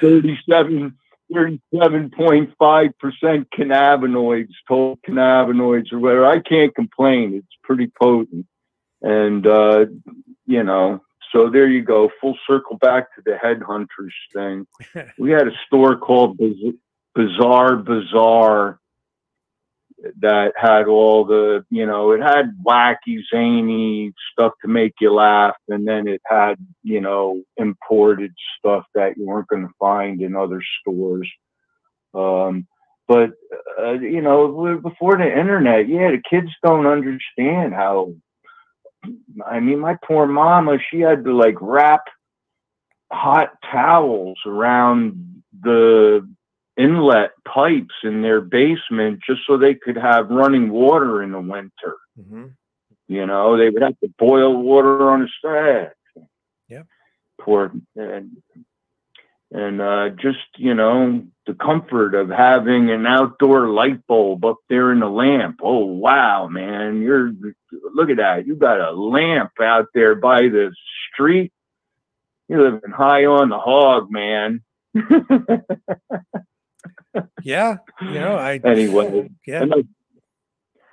37 0.02 0.98
37.5% 1.34 3.46
cannabinoids 3.58 4.54
total 4.68 5.00
cannabinoids 5.08 5.92
or 5.92 5.98
whatever. 6.00 6.28
I 6.28 6.40
can't 6.40 6.76
complain. 6.76 7.34
It's 7.34 7.58
pretty 7.64 7.92
potent. 8.00 8.46
And 9.02 9.48
uh 9.48 9.86
you 10.46 10.64
know 10.64 11.02
so 11.32 11.50
there 11.50 11.68
you 11.68 11.82
go, 11.82 12.10
full 12.22 12.38
circle 12.48 12.78
back 12.78 13.14
to 13.16 13.22
the 13.26 13.38
headhunters 13.44 14.14
thing. 14.34 14.68
we 15.18 15.32
had 15.32 15.48
a 15.48 15.56
store 15.66 15.98
called 15.98 16.38
Biz- 16.38 16.76
Bizarre 17.14 17.78
Bazaar 17.78 18.80
that 20.20 20.54
had 20.56 20.88
all 20.88 21.26
the, 21.26 21.66
you 21.70 21.86
know, 21.86 22.12
it 22.12 22.22
had 22.22 22.52
wacky, 22.66 23.20
zany 23.34 24.14
stuff 24.32 24.54
to 24.62 24.68
make 24.68 24.94
you 25.00 25.14
laugh, 25.14 25.56
and 25.68 25.88
then 25.88 26.08
it 26.08 26.22
had, 26.26 26.56
you 26.84 27.02
know, 27.02 27.42
imported 27.58 28.34
stuff 28.58 28.86
that 28.94 29.18
you 29.18 29.26
weren't 29.26 29.48
going 29.48 29.66
to 29.66 29.74
find 29.80 30.22
in 30.22 30.36
other 30.36 30.62
stores. 30.82 31.30
Um, 32.14 32.68
but 33.08 33.32
uh, 33.80 33.94
you 33.94 34.22
know, 34.22 34.80
before 34.82 35.18
the 35.18 35.28
internet, 35.28 35.88
yeah, 35.88 36.12
the 36.12 36.22
kids 36.28 36.50
don't 36.64 36.88
understand 36.88 37.74
how 37.74 38.14
I 39.46 39.60
mean, 39.60 39.80
my 39.80 39.98
poor 40.06 40.26
mama, 40.26 40.78
she 40.90 41.00
had 41.00 41.24
to 41.26 41.36
like 41.36 41.56
wrap 41.62 42.04
hot 43.12 43.52
towels 43.72 44.38
around 44.46 45.44
the 45.62 46.28
inlet 46.78 47.32
pipes 47.48 47.96
in 48.04 48.22
their 48.22 48.42
basement 48.42 49.22
just 49.26 49.42
so 49.48 49.58
they 49.58 49.76
could 49.76 49.96
have 49.96 50.30
running 50.30 50.70
water 50.70 51.24
in 51.24 51.32
the 51.32 51.40
winter. 51.40 51.98
Mm-hmm. 52.20 52.46
You 53.08 53.26
know, 53.26 53.58
they 53.58 53.70
would 53.70 53.82
have 53.82 54.00
to 54.00 54.14
boil 54.18 54.56
water 54.62 55.10
on 55.10 55.22
a 55.24 55.28
stove. 55.38 56.28
Yeah. 56.68 56.84
Poor 57.40 57.72
and 57.96 58.32
and 59.52 59.82
uh, 59.82 60.10
just 60.10 60.40
you 60.58 60.74
know 60.74 61.24
the 61.46 61.54
comfort 61.54 62.16
of 62.16 62.30
having 62.30 62.90
an 62.90 63.06
outdoor 63.06 63.70
light 63.70 64.06
bulb 64.08 64.44
up 64.46 64.58
there 64.70 64.92
in 64.92 65.00
the 65.00 65.08
lamp. 65.08 65.60
Oh 65.64 65.86
wow, 65.86 66.48
man, 66.48 67.02
you're 67.02 67.32
look 67.94 68.10
at 68.10 68.18
that. 68.18 68.48
You 68.48 68.56
got 68.56 68.80
a 68.82 68.92
lamp 68.92 69.52
out 69.62 69.88
there 69.94 70.16
by 70.16 70.44
the 70.44 70.74
street. 71.12 71.52
You're 72.48 72.72
living 72.72 72.92
high 72.92 73.26
on 73.26 73.50
the 73.50 73.60
hog, 73.60 74.12
man. 74.12 74.62
yeah, 77.44 77.78
you 78.02 78.14
know, 78.14 78.36
I 78.36 78.60
anyway. 78.64 79.30
Yeah. 79.46 79.64
Enough, 79.64 79.86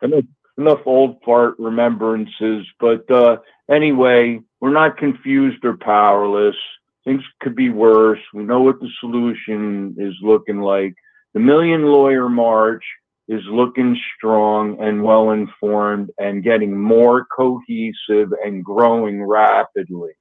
enough, 0.02 0.24
enough 0.58 0.80
old 0.86 1.22
fart 1.24 1.54
remembrances, 1.58 2.66
but 2.78 3.10
uh, 3.10 3.38
anyway, 3.70 4.40
we're 4.60 4.72
not 4.72 4.98
confused 4.98 5.64
or 5.64 5.76
powerless 5.76 6.56
things 7.04 7.22
could 7.40 7.54
be 7.54 7.70
worse. 7.70 8.20
We 8.32 8.44
know 8.44 8.62
what 8.62 8.80
the 8.80 8.90
solution 9.00 9.96
is 9.98 10.14
looking 10.22 10.60
like. 10.60 10.94
The 11.34 11.40
Million 11.40 11.84
Lawyer 11.84 12.28
March 12.28 12.84
is 13.28 13.42
looking 13.46 13.96
strong 14.16 14.80
and 14.82 15.02
well 15.02 15.30
informed 15.30 16.10
and 16.18 16.42
getting 16.42 16.78
more 16.78 17.26
cohesive 17.34 18.32
and 18.44 18.64
growing 18.64 19.22
rapidly. 19.22 20.12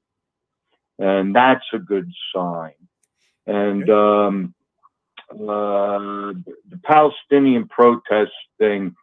And 1.00 1.36
that's 1.36 1.66
a 1.74 1.80
good 1.80 2.10
sign. 2.34 2.74
And 3.48 3.90
um, 3.90 4.54
uh, 5.32 6.34
the 6.70 6.80
Palestinian 6.84 7.68
protest 7.68 8.32
thing, 8.60 8.96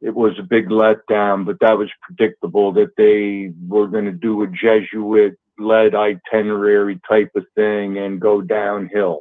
it 0.00 0.14
was 0.14 0.38
a 0.38 0.42
big 0.42 0.68
letdown, 0.68 1.46
but 1.46 1.60
that 1.60 1.78
was 1.78 1.88
predictable 2.02 2.72
that 2.72 2.94
they 2.96 3.52
were 3.66 3.88
going 3.88 4.04
to 4.04 4.12
do 4.12 4.42
a 4.42 4.48
Jesuit 4.48 5.38
led 5.62 5.94
itinerary 5.94 7.00
type 7.08 7.30
of 7.36 7.44
thing 7.54 7.98
and 7.98 8.20
go 8.20 8.40
downhill. 8.40 9.20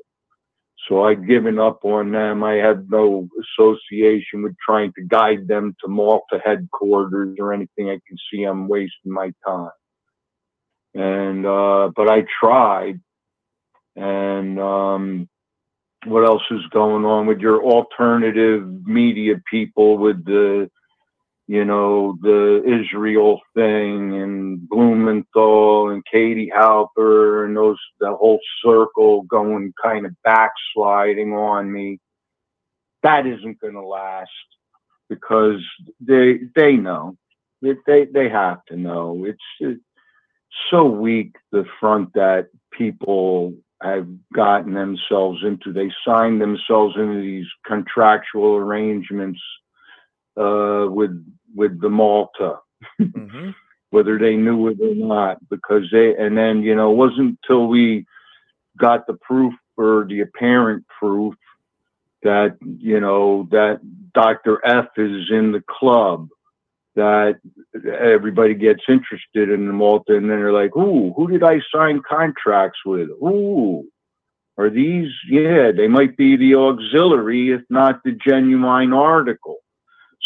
So 0.88 1.04
I've 1.04 1.28
given 1.28 1.60
up 1.60 1.86
on 1.86 2.12
them. 2.12 2.44
I 2.44 2.56
have 2.56 2.90
no 2.90 3.30
association 3.40 4.42
with 4.42 4.56
trying 4.66 4.92
to 4.94 5.04
guide 5.04 5.48
them 5.48 5.76
to 5.82 5.88
Malta 5.88 6.42
headquarters 6.44 7.38
or 7.40 7.54
anything. 7.54 7.90
I 7.90 8.00
can 8.08 8.18
see 8.32 8.44
I'm 8.44 8.68
wasting 8.68 9.12
my 9.12 9.32
time. 9.46 9.70
And 10.96 11.46
uh, 11.46 11.92
but 11.96 12.10
I 12.10 12.26
tried. 12.40 13.00
And 13.96 14.60
um, 14.60 15.30
what 16.06 16.26
else 16.26 16.44
is 16.50 16.62
going 16.72 17.06
on 17.06 17.28
with 17.28 17.40
your 17.40 17.64
alternative 17.64 18.68
media 18.86 19.36
people 19.50 19.98
with 19.98 20.26
the 20.26 20.70
you 21.52 21.66
know, 21.66 22.18
the 22.22 22.64
Israel 22.66 23.42
thing 23.54 24.22
and 24.22 24.70
Blumenthal 24.70 25.90
and 25.90 26.02
Katie 26.10 26.50
Halper 26.50 27.46
and 27.46 27.58
those, 27.58 27.78
the 28.00 28.16
whole 28.16 28.40
circle 28.64 29.24
going 29.24 29.74
kind 29.84 30.06
of 30.06 30.14
backsliding 30.24 31.34
on 31.34 31.70
me. 31.70 32.00
That 33.04 33.28
isn't 33.28 33.60
going 33.60 33.74
to 33.74 33.86
last 33.86 34.30
because 35.10 35.60
they, 36.00 36.40
they 36.56 36.78
know 36.78 37.18
they, 37.62 37.74
they, 37.86 38.06
they 38.06 38.30
have 38.30 38.64
to 38.70 38.78
know 38.78 39.26
it's, 39.26 39.44
it's 39.60 39.82
so 40.70 40.86
weak, 40.86 41.36
the 41.52 41.66
front 41.82 42.14
that 42.14 42.48
people 42.72 43.56
have 43.82 44.08
gotten 44.34 44.74
themselves 44.74 45.44
into. 45.44 45.74
They 45.74 45.92
signed 46.08 46.40
themselves 46.40 46.96
into 46.96 47.20
these 47.20 47.48
contractual 47.68 48.56
arrangements 48.56 49.42
uh, 50.38 50.86
with 50.90 51.12
with 51.56 51.80
the 51.82 51.90
Malta, 51.90 52.60
mm-hmm. 53.00 53.52
whether 53.90 54.18
they 54.18 54.36
knew 54.36 54.68
it 54.68 54.78
or 54.82 54.96
not, 54.96 55.38
because 55.50 55.84
they, 55.92 56.16
and 56.16 56.38
then, 56.38 56.64
you 56.64 56.76
know, 56.76 56.92
it 56.92 56.96
wasn't 56.96 57.38
until 57.44 57.68
we 57.68 58.06
got 58.78 59.06
the 59.06 59.14
proof 59.16 59.54
or 59.78 60.06
the 60.08 60.22
apparent 60.22 60.86
proof 61.00 61.36
that, 62.24 62.58
you 62.62 63.00
know, 63.00 63.48
that 63.52 63.80
Dr. 64.14 64.66
F 64.66 64.88
is 64.98 65.30
in 65.32 65.52
the 65.52 65.64
club 65.68 66.30
that 66.96 67.40
everybody 67.86 68.54
gets 68.54 68.82
interested 68.90 69.50
in 69.50 69.66
the 69.66 69.74
Malta 69.74 70.16
and 70.16 70.30
then 70.30 70.40
they're 70.40 70.54
like, 70.54 70.76
ooh, 70.76 71.14
who 71.14 71.28
did 71.28 71.44
I 71.44 71.62
sign 71.74 72.02
contracts 72.08 72.80
with? 72.86 73.10
Ooh, 73.10 73.86
are 74.58 74.70
these, 74.70 75.10
yeah, 75.30 75.72
they 75.72 75.88
might 75.88 76.18
be 76.18 76.36
the 76.36 76.56
auxiliary, 76.56 77.52
if 77.52 77.62
not 77.70 78.04
the 78.04 78.12
genuine 78.12 78.94
article. 78.94 79.61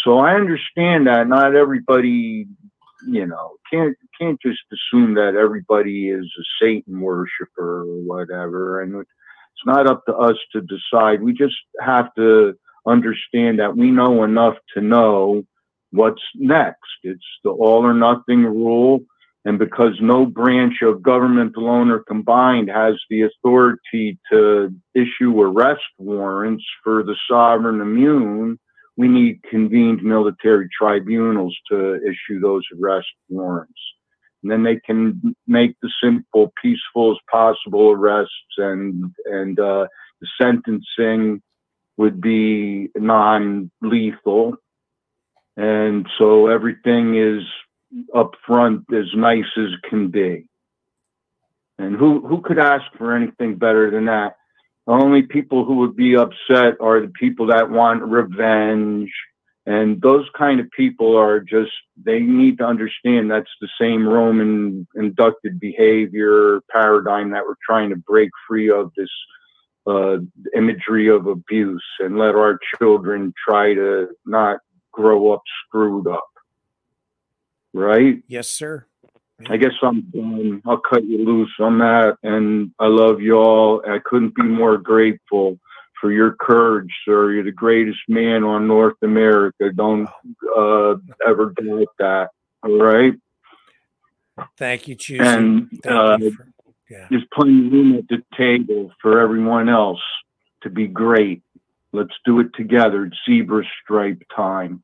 So 0.05 0.19
I 0.19 0.35
understand 0.35 1.07
that 1.07 1.27
not 1.27 1.55
everybody, 1.55 2.45
you 3.07 3.25
know, 3.25 3.55
can't 3.71 3.97
can't 4.19 4.39
just 4.39 4.59
assume 4.71 5.15
that 5.15 5.35
everybody 5.35 6.09
is 6.09 6.25
a 6.25 6.43
Satan 6.61 7.01
worshiper 7.01 7.81
or 7.81 8.01
whatever. 8.05 8.81
And 8.81 8.95
it's 9.01 9.65
not 9.65 9.87
up 9.87 10.05
to 10.05 10.15
us 10.15 10.37
to 10.51 10.61
decide. 10.61 11.23
We 11.23 11.33
just 11.33 11.55
have 11.81 12.13
to 12.15 12.53
understand 12.85 13.59
that 13.59 13.75
we 13.75 13.89
know 13.89 14.23
enough 14.23 14.57
to 14.75 14.81
know 14.81 15.43
what's 15.91 16.21
next. 16.35 16.77
It's 17.03 17.25
the 17.43 17.49
all 17.49 17.83
or 17.83 17.93
nothing 17.93 18.43
rule. 18.43 18.99
And 19.43 19.59
because 19.59 19.93
no 20.01 20.25
branch 20.25 20.81
of 20.81 21.03
government 21.03 21.55
alone 21.55 21.89
or 21.89 21.99
combined 21.99 22.69
has 22.69 22.95
the 23.09 23.23
authority 23.23 24.19
to 24.31 24.73
issue 24.93 25.39
arrest 25.41 25.83
warrants 25.97 26.63
for 26.83 27.03
the 27.03 27.15
sovereign 27.29 27.79
immune, 27.81 28.59
we 28.97 29.07
need 29.07 29.43
convened 29.43 30.03
military 30.03 30.69
tribunals 30.77 31.55
to 31.69 31.95
issue 32.03 32.39
those 32.39 32.63
arrest 32.79 33.07
warrants. 33.29 33.79
And 34.41 34.51
then 34.51 34.63
they 34.63 34.79
can 34.79 35.35
make 35.47 35.75
the 35.81 35.89
simple, 36.01 36.53
peaceful 36.61 37.11
as 37.11 37.17
possible 37.29 37.91
arrests, 37.91 38.57
and 38.57 39.11
and 39.25 39.59
uh, 39.59 39.87
the 40.21 40.27
sentencing 40.39 41.41
would 41.97 42.21
be 42.21 42.89
non-lethal, 42.95 44.55
and 45.57 46.07
so 46.17 46.47
everything 46.47 47.15
is 47.15 47.43
up 48.13 48.35
front 48.45 48.83
as 48.93 49.05
nice 49.15 49.45
as 49.57 49.69
can 49.89 50.09
be. 50.09 50.47
And 51.79 51.95
who 51.95 52.25
who 52.25 52.41
could 52.41 52.59
ask 52.59 52.85
for 52.97 53.15
anything 53.15 53.55
better 53.55 53.89
than 53.89 54.05
that? 54.05 54.37
The 54.87 54.93
only 54.93 55.23
people 55.23 55.65
who 55.65 55.77
would 55.77 55.95
be 55.95 56.15
upset 56.15 56.75
are 56.79 57.01
the 57.01 57.11
people 57.19 57.47
that 57.47 57.69
want 57.69 58.03
revenge 58.03 59.11
And 59.65 59.99
those 59.99 60.27
kind 60.37 60.59
of 60.59 60.69
people 60.71 61.17
are 61.17 61.39
just, 61.39 61.71
they 62.03 62.19
need 62.19 62.59
to 62.59 62.65
understand 62.65 63.31
that's 63.31 63.49
the 63.61 63.69
same 63.81 64.07
Roman 64.07 64.87
inducted 64.95 65.59
behavior 65.59 66.61
paradigm 66.71 67.31
that 67.31 67.43
we're 67.45 67.55
trying 67.65 67.89
to 67.89 67.95
break 67.95 68.29
free 68.47 68.69
of 68.69 68.91
this 68.95 69.09
uh, 69.87 70.17
imagery 70.55 71.09
of 71.09 71.25
abuse 71.25 71.83
and 71.99 72.17
let 72.17 72.35
our 72.35 72.59
children 72.77 73.33
try 73.47 73.73
to 73.73 74.09
not 74.25 74.59
grow 74.91 75.33
up 75.33 75.41
screwed 75.65 76.07
up. 76.07 76.27
Right? 77.73 78.21
Yes, 78.27 78.47
sir. 78.47 78.85
I 79.47 79.57
guess 79.57 79.73
I'm 79.81 80.01
done. 80.01 80.61
I'll 80.65 80.77
cut 80.77 81.03
you 81.03 81.23
loose 81.25 81.51
on 81.59 81.79
that. 81.79 82.17
And 82.23 82.71
I 82.79 82.87
love 82.87 83.21
y'all. 83.21 83.83
I 83.87 83.99
couldn't 84.03 84.33
be 84.35 84.43
more 84.43 84.77
grateful 84.77 85.59
for 85.99 86.11
your 86.11 86.35
courage, 86.39 86.91
sir. 87.03 87.31
You're 87.31 87.43
the 87.43 87.51
greatest 87.51 87.99
man 88.07 88.43
on 88.43 88.67
North 88.67 88.95
America. 89.01 89.71
Don't 89.73 90.07
uh, 90.57 90.95
ever 91.27 91.53
doubt 91.53 91.87
that. 91.99 92.29
All 92.63 92.79
right. 92.79 93.13
Thank 94.57 94.87
you, 94.87 94.95
Choosy. 94.95 95.19
And 95.23 95.69
uh, 95.85 96.17
you 96.19 96.31
for- 96.31 96.47
yeah. 96.89 97.07
there's 97.09 97.25
plenty 97.33 97.65
of 97.65 97.73
room 97.73 97.95
at 97.95 98.07
the 98.07 98.23
table 98.37 98.91
for 99.01 99.19
everyone 99.19 99.69
else 99.69 100.01
to 100.63 100.69
be 100.69 100.87
great. 100.87 101.41
Let's 101.91 102.13
do 102.25 102.39
it 102.39 102.53
together. 102.55 103.05
It's 103.05 103.17
zebra 103.27 103.63
stripe 103.81 104.21
time. 104.35 104.83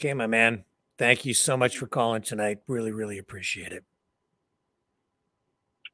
Okay, 0.00 0.14
my 0.14 0.26
man. 0.26 0.64
Thank 1.02 1.24
you 1.24 1.34
so 1.34 1.56
much 1.56 1.78
for 1.78 1.88
calling 1.88 2.22
tonight. 2.22 2.58
Really, 2.68 2.92
really 2.92 3.18
appreciate 3.18 3.72
it. 3.72 3.82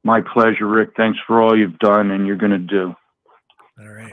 My 0.04 0.20
pleasure, 0.20 0.66
Rick. 0.66 0.90
Thanks 0.98 1.18
for 1.26 1.40
all 1.40 1.58
you've 1.58 1.78
done 1.78 2.10
and 2.10 2.26
you're 2.26 2.36
going 2.36 2.52
to 2.52 2.58
do. 2.58 2.94
All 3.80 3.88
right. 3.88 4.12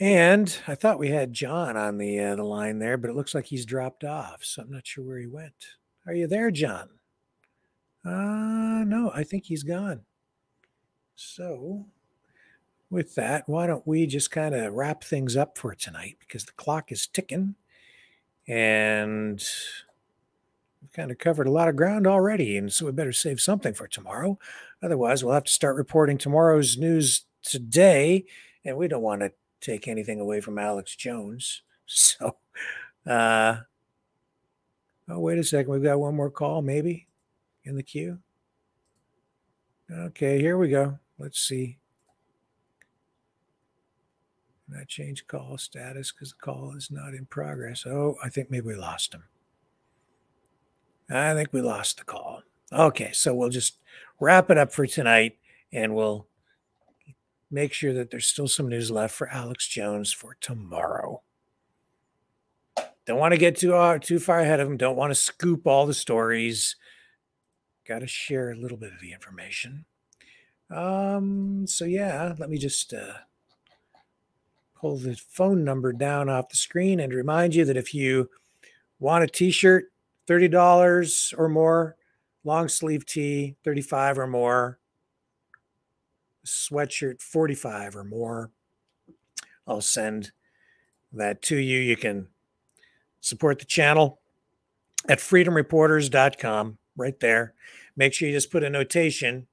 And 0.00 0.58
I 0.66 0.74
thought 0.74 0.98
we 0.98 1.10
had 1.10 1.32
John 1.32 1.76
on 1.76 1.98
the 1.98 2.18
uh, 2.18 2.34
the 2.34 2.42
line 2.42 2.80
there, 2.80 2.96
but 2.96 3.10
it 3.10 3.14
looks 3.14 3.32
like 3.32 3.46
he's 3.46 3.64
dropped 3.64 4.02
off. 4.02 4.42
So 4.42 4.62
I'm 4.62 4.72
not 4.72 4.88
sure 4.88 5.04
where 5.04 5.20
he 5.20 5.28
went. 5.28 5.66
Are 6.04 6.14
you 6.14 6.26
there, 6.26 6.50
John? 6.50 6.88
Uh 8.04 8.82
no, 8.88 9.12
I 9.14 9.22
think 9.22 9.44
he's 9.44 9.62
gone. 9.62 10.00
So 11.14 11.86
with 12.90 13.14
that, 13.14 13.48
why 13.48 13.68
don't 13.68 13.86
we 13.86 14.04
just 14.04 14.32
kind 14.32 14.56
of 14.56 14.72
wrap 14.72 15.04
things 15.04 15.36
up 15.36 15.56
for 15.56 15.76
tonight 15.76 16.16
because 16.18 16.44
the 16.44 16.52
clock 16.56 16.90
is 16.90 17.06
ticking 17.06 17.54
and 18.48 19.44
we've 20.80 20.92
kind 20.92 21.10
of 21.10 21.18
covered 21.18 21.46
a 21.46 21.52
lot 21.52 21.68
of 21.68 21.76
ground 21.76 22.06
already. 22.06 22.56
And 22.56 22.72
so 22.72 22.86
we 22.86 22.92
better 22.92 23.12
save 23.12 23.40
something 23.40 23.74
for 23.74 23.86
tomorrow. 23.86 24.38
Otherwise, 24.82 25.22
we'll 25.22 25.34
have 25.34 25.44
to 25.44 25.52
start 25.52 25.76
reporting 25.76 26.16
tomorrow's 26.16 26.78
news 26.78 27.26
today. 27.42 28.24
And 28.64 28.76
we 28.76 28.88
don't 28.88 29.02
want 29.02 29.20
to 29.20 29.32
take 29.60 29.86
anything 29.86 30.18
away 30.18 30.40
from 30.40 30.58
Alex 30.58 30.96
Jones. 30.96 31.62
So, 31.90 32.36
uh, 33.06 33.60
oh, 35.08 35.20
wait 35.20 35.38
a 35.38 35.42
second. 35.42 35.72
We've 35.72 35.82
got 35.82 35.98
one 35.98 36.14
more 36.14 36.30
call, 36.30 36.60
maybe 36.60 37.08
in 37.64 37.76
the 37.76 37.82
queue. 37.82 38.18
Okay, 39.90 40.38
here 40.38 40.58
we 40.58 40.68
go. 40.68 40.98
Let's 41.18 41.40
see. 41.40 41.77
Can 44.68 44.80
I 44.80 44.84
change 44.84 45.26
call 45.26 45.56
status 45.56 46.12
because 46.12 46.30
the 46.30 46.44
call 46.44 46.74
is 46.76 46.90
not 46.90 47.14
in 47.14 47.24
progress? 47.24 47.86
Oh, 47.86 48.16
I 48.22 48.28
think 48.28 48.50
maybe 48.50 48.66
we 48.66 48.74
lost 48.74 49.14
him. 49.14 49.24
I 51.10 51.32
think 51.32 51.52
we 51.52 51.62
lost 51.62 51.96
the 51.96 52.04
call. 52.04 52.42
Okay, 52.70 53.12
so 53.12 53.34
we'll 53.34 53.48
just 53.48 53.78
wrap 54.20 54.50
it 54.50 54.58
up 54.58 54.70
for 54.70 54.86
tonight 54.86 55.38
and 55.72 55.94
we'll 55.94 56.26
make 57.50 57.72
sure 57.72 57.94
that 57.94 58.10
there's 58.10 58.26
still 58.26 58.48
some 58.48 58.68
news 58.68 58.90
left 58.90 59.14
for 59.14 59.28
Alex 59.30 59.66
Jones 59.66 60.12
for 60.12 60.36
tomorrow. 60.38 61.22
Don't 63.06 63.18
want 63.18 63.32
to 63.32 63.38
get 63.38 63.56
too 63.56 63.74
uh, 63.74 63.98
too 63.98 64.18
far 64.18 64.40
ahead 64.40 64.60
of 64.60 64.68
him. 64.68 64.76
Don't 64.76 64.96
want 64.96 65.10
to 65.10 65.14
scoop 65.14 65.66
all 65.66 65.86
the 65.86 65.94
stories. 65.94 66.76
Got 67.86 68.00
to 68.00 68.06
share 68.06 68.50
a 68.50 68.56
little 68.56 68.76
bit 68.76 68.92
of 68.92 69.00
the 69.00 69.14
information. 69.14 69.86
Um. 70.70 71.66
So 71.66 71.86
yeah, 71.86 72.34
let 72.36 72.50
me 72.50 72.58
just 72.58 72.92
uh, 72.92 73.14
pull 74.80 74.96
the 74.96 75.16
phone 75.16 75.64
number 75.64 75.92
down 75.92 76.28
off 76.28 76.48
the 76.48 76.56
screen 76.56 77.00
and 77.00 77.12
remind 77.12 77.54
you 77.54 77.64
that 77.64 77.76
if 77.76 77.92
you 77.92 78.30
want 79.00 79.24
a 79.24 79.26
T-shirt, 79.26 79.86
thirty 80.26 80.48
dollars 80.48 81.34
or 81.36 81.48
more, 81.48 81.96
long 82.44 82.68
sleeve 82.68 83.04
tee, 83.04 83.56
thirty-five 83.64 84.18
or 84.18 84.26
more, 84.26 84.78
sweatshirt, 86.46 87.20
forty-five 87.20 87.96
or 87.96 88.04
more, 88.04 88.50
I'll 89.66 89.80
send 89.80 90.32
that 91.12 91.42
to 91.42 91.56
you. 91.56 91.78
You 91.78 91.96
can 91.96 92.28
support 93.20 93.58
the 93.58 93.64
channel 93.64 94.20
at 95.08 95.18
freedomreporters.com 95.18 96.78
right 96.96 97.18
there. 97.20 97.54
Make 97.96 98.12
sure 98.12 98.28
you 98.28 98.34
just 98.34 98.50
put 98.50 98.62
a 98.62 98.70
notation 98.70 99.46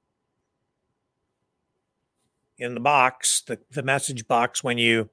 in 2.58 2.74
the 2.74 2.80
box, 2.80 3.42
the, 3.42 3.60
the 3.72 3.84
message 3.84 4.28
box 4.28 4.64
when 4.64 4.78
you 4.78 5.10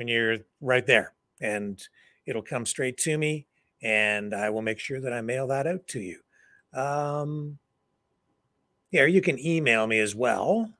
when 0.00 0.08
you're 0.08 0.38
right 0.62 0.86
there. 0.86 1.12
And 1.42 1.78
it'll 2.24 2.40
come 2.40 2.64
straight 2.64 2.96
to 2.96 3.18
me 3.18 3.46
and 3.82 4.34
I 4.34 4.48
will 4.48 4.62
make 4.62 4.78
sure 4.78 4.98
that 4.98 5.12
I 5.12 5.20
mail 5.20 5.46
that 5.48 5.66
out 5.66 5.86
to 5.88 6.00
you. 6.00 6.20
Um 6.72 7.58
yeah, 8.90 9.04
you 9.04 9.20
can 9.20 9.38
email 9.38 9.86
me 9.86 9.98
as 9.98 10.14
well 10.14 10.72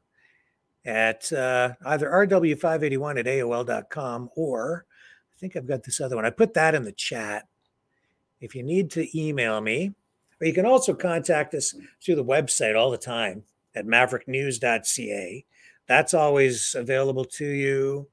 at 0.86 1.31
uh, 1.34 1.74
either 1.84 2.08
rw581 2.08 3.18
at 3.18 3.26
aol.com 3.26 4.31
or 4.36 4.86
I 4.89 5.36
think 5.39 5.55
I've 5.55 5.68
got 5.68 5.82
this 5.82 6.00
other 6.00 6.16
one. 6.16 6.24
I 6.24 6.31
put 6.31 6.55
that 6.55 6.74
in 6.74 6.84
the 6.84 6.92
chat. 6.92 7.47
If 8.40 8.55
you 8.55 8.62
need 8.62 8.90
to 8.92 9.18
email 9.18 9.60
me, 9.60 9.92
or 10.40 10.47
you 10.47 10.55
can 10.55 10.65
also 10.65 10.94
contact 10.94 11.52
us 11.52 11.74
through 12.02 12.16
the 12.16 12.24
website 12.24 12.74
all 12.74 12.90
the 12.90 12.97
time 12.97 13.44
at 13.74 13.84
mavericknews.ca. 13.84 15.44
That's 15.86 16.15
always 16.15 16.74
available 16.74 17.26
to 17.26 17.44
you. 17.44 18.08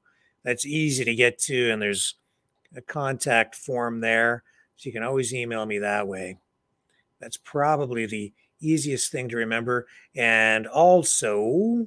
That's 0.48 0.64
easy 0.64 1.04
to 1.04 1.14
get 1.14 1.38
to, 1.40 1.70
and 1.70 1.82
there's 1.82 2.14
a 2.74 2.80
contact 2.80 3.54
form 3.54 4.00
there. 4.00 4.44
So 4.76 4.86
you 4.86 4.94
can 4.94 5.02
always 5.02 5.34
email 5.34 5.66
me 5.66 5.80
that 5.80 6.08
way. 6.08 6.38
That's 7.20 7.36
probably 7.36 8.06
the 8.06 8.32
easiest 8.58 9.12
thing 9.12 9.28
to 9.28 9.36
remember. 9.36 9.86
And 10.16 10.66
also, 10.66 11.86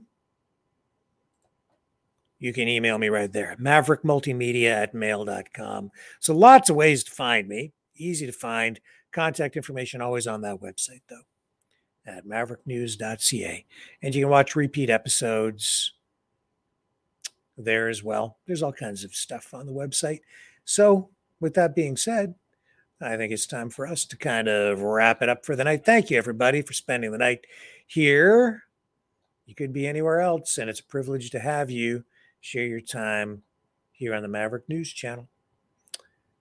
you 2.38 2.53
can 2.53 2.67
email 2.67 2.99
me 2.99 3.09
right 3.09 3.33
there 3.33 3.56
maverickmultimedia 3.59 4.69
at 4.69 4.93
mail.com. 4.93 5.90
So 6.19 6.35
lots 6.35 6.69
of 6.69 6.75
ways 6.75 7.03
to 7.06 7.11
find 7.11 7.48
me. 7.48 7.72
Easy 7.95 8.27
to 8.27 8.31
find. 8.31 8.80
Contact 9.11 9.57
information 9.57 10.01
always 10.01 10.27
on 10.27 10.41
that 10.41 10.61
website, 10.61 11.01
though, 11.09 11.25
at 12.06 12.27
mavericknews.ca. 12.27 13.65
And 14.03 14.14
you 14.14 14.22
can 14.22 14.30
watch 14.30 14.56
repeat 14.56 14.91
episodes 14.91 15.93
there 17.64 17.90
as 17.90 18.03
well. 18.03 18.38
There's 18.45 18.64
all 18.64 18.73
kinds 18.73 19.03
of 19.03 19.15
stuff 19.15 19.53
on 19.53 19.65
the 19.65 19.73
website. 19.73 20.22
So, 20.65 21.09
with 21.40 21.53
that 21.56 21.75
being 21.75 21.98
said, 21.98 22.35
I 23.01 23.17
think 23.17 23.31
it's 23.31 23.48
time 23.48 23.69
for 23.69 23.88
us 23.88 24.06
to 24.06 24.17
kind 24.17 24.48
of 24.48 24.81
wrap 24.81 25.22
it 25.22 25.30
up 25.30 25.45
for 25.45 25.56
the 25.56 25.64
night. 25.64 25.83
Thank 25.83 26.11
you, 26.11 26.17
everybody, 26.17 26.61
for 26.61 26.73
spending 26.73 27.11
the 27.11 27.17
night 27.17 27.45
here. 27.88 28.64
You 29.45 29.56
could 29.56 29.73
be 29.73 29.88
anywhere 29.88 30.22
else, 30.22 30.57
and 30.57 30.69
it's 30.69 30.80
a 30.80 30.85
privilege 30.85 31.31
to 31.31 31.40
have 31.40 31.72
you 31.72 32.03
share 32.40 32.65
your 32.65 32.80
time 32.80 33.43
here 33.91 34.14
on 34.14 34.22
the 34.22 34.27
Maverick 34.27 34.69
News 34.69 34.91
Channel, 34.93 35.27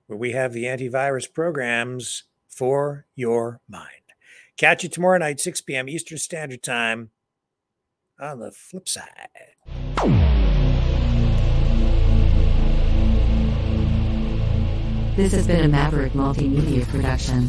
where 0.07 0.19
we 0.19 0.33
have 0.33 0.53
the 0.53 0.65
antivirus 0.65 1.33
programs 1.33 2.25
for 2.49 3.07
your 3.15 3.61
mind. 3.69 3.87
Catch 4.57 4.83
you 4.83 4.91
tomorrow 4.91 5.19
night, 5.19 5.41
6 5.41 5.63
p.m. 5.63 5.89
Eastern 5.89 6.19
Standard 6.19 6.63
Time 6.63 7.11
on 8.21 8.39
the 8.41 8.51
flip 8.51 8.89
side. 8.89 9.29
This 15.17 15.33
has 15.33 15.47
been 15.47 15.65
a 15.65 15.69
Maverick 15.69 16.13
Multimedia 16.13 16.87
production. 16.87 17.49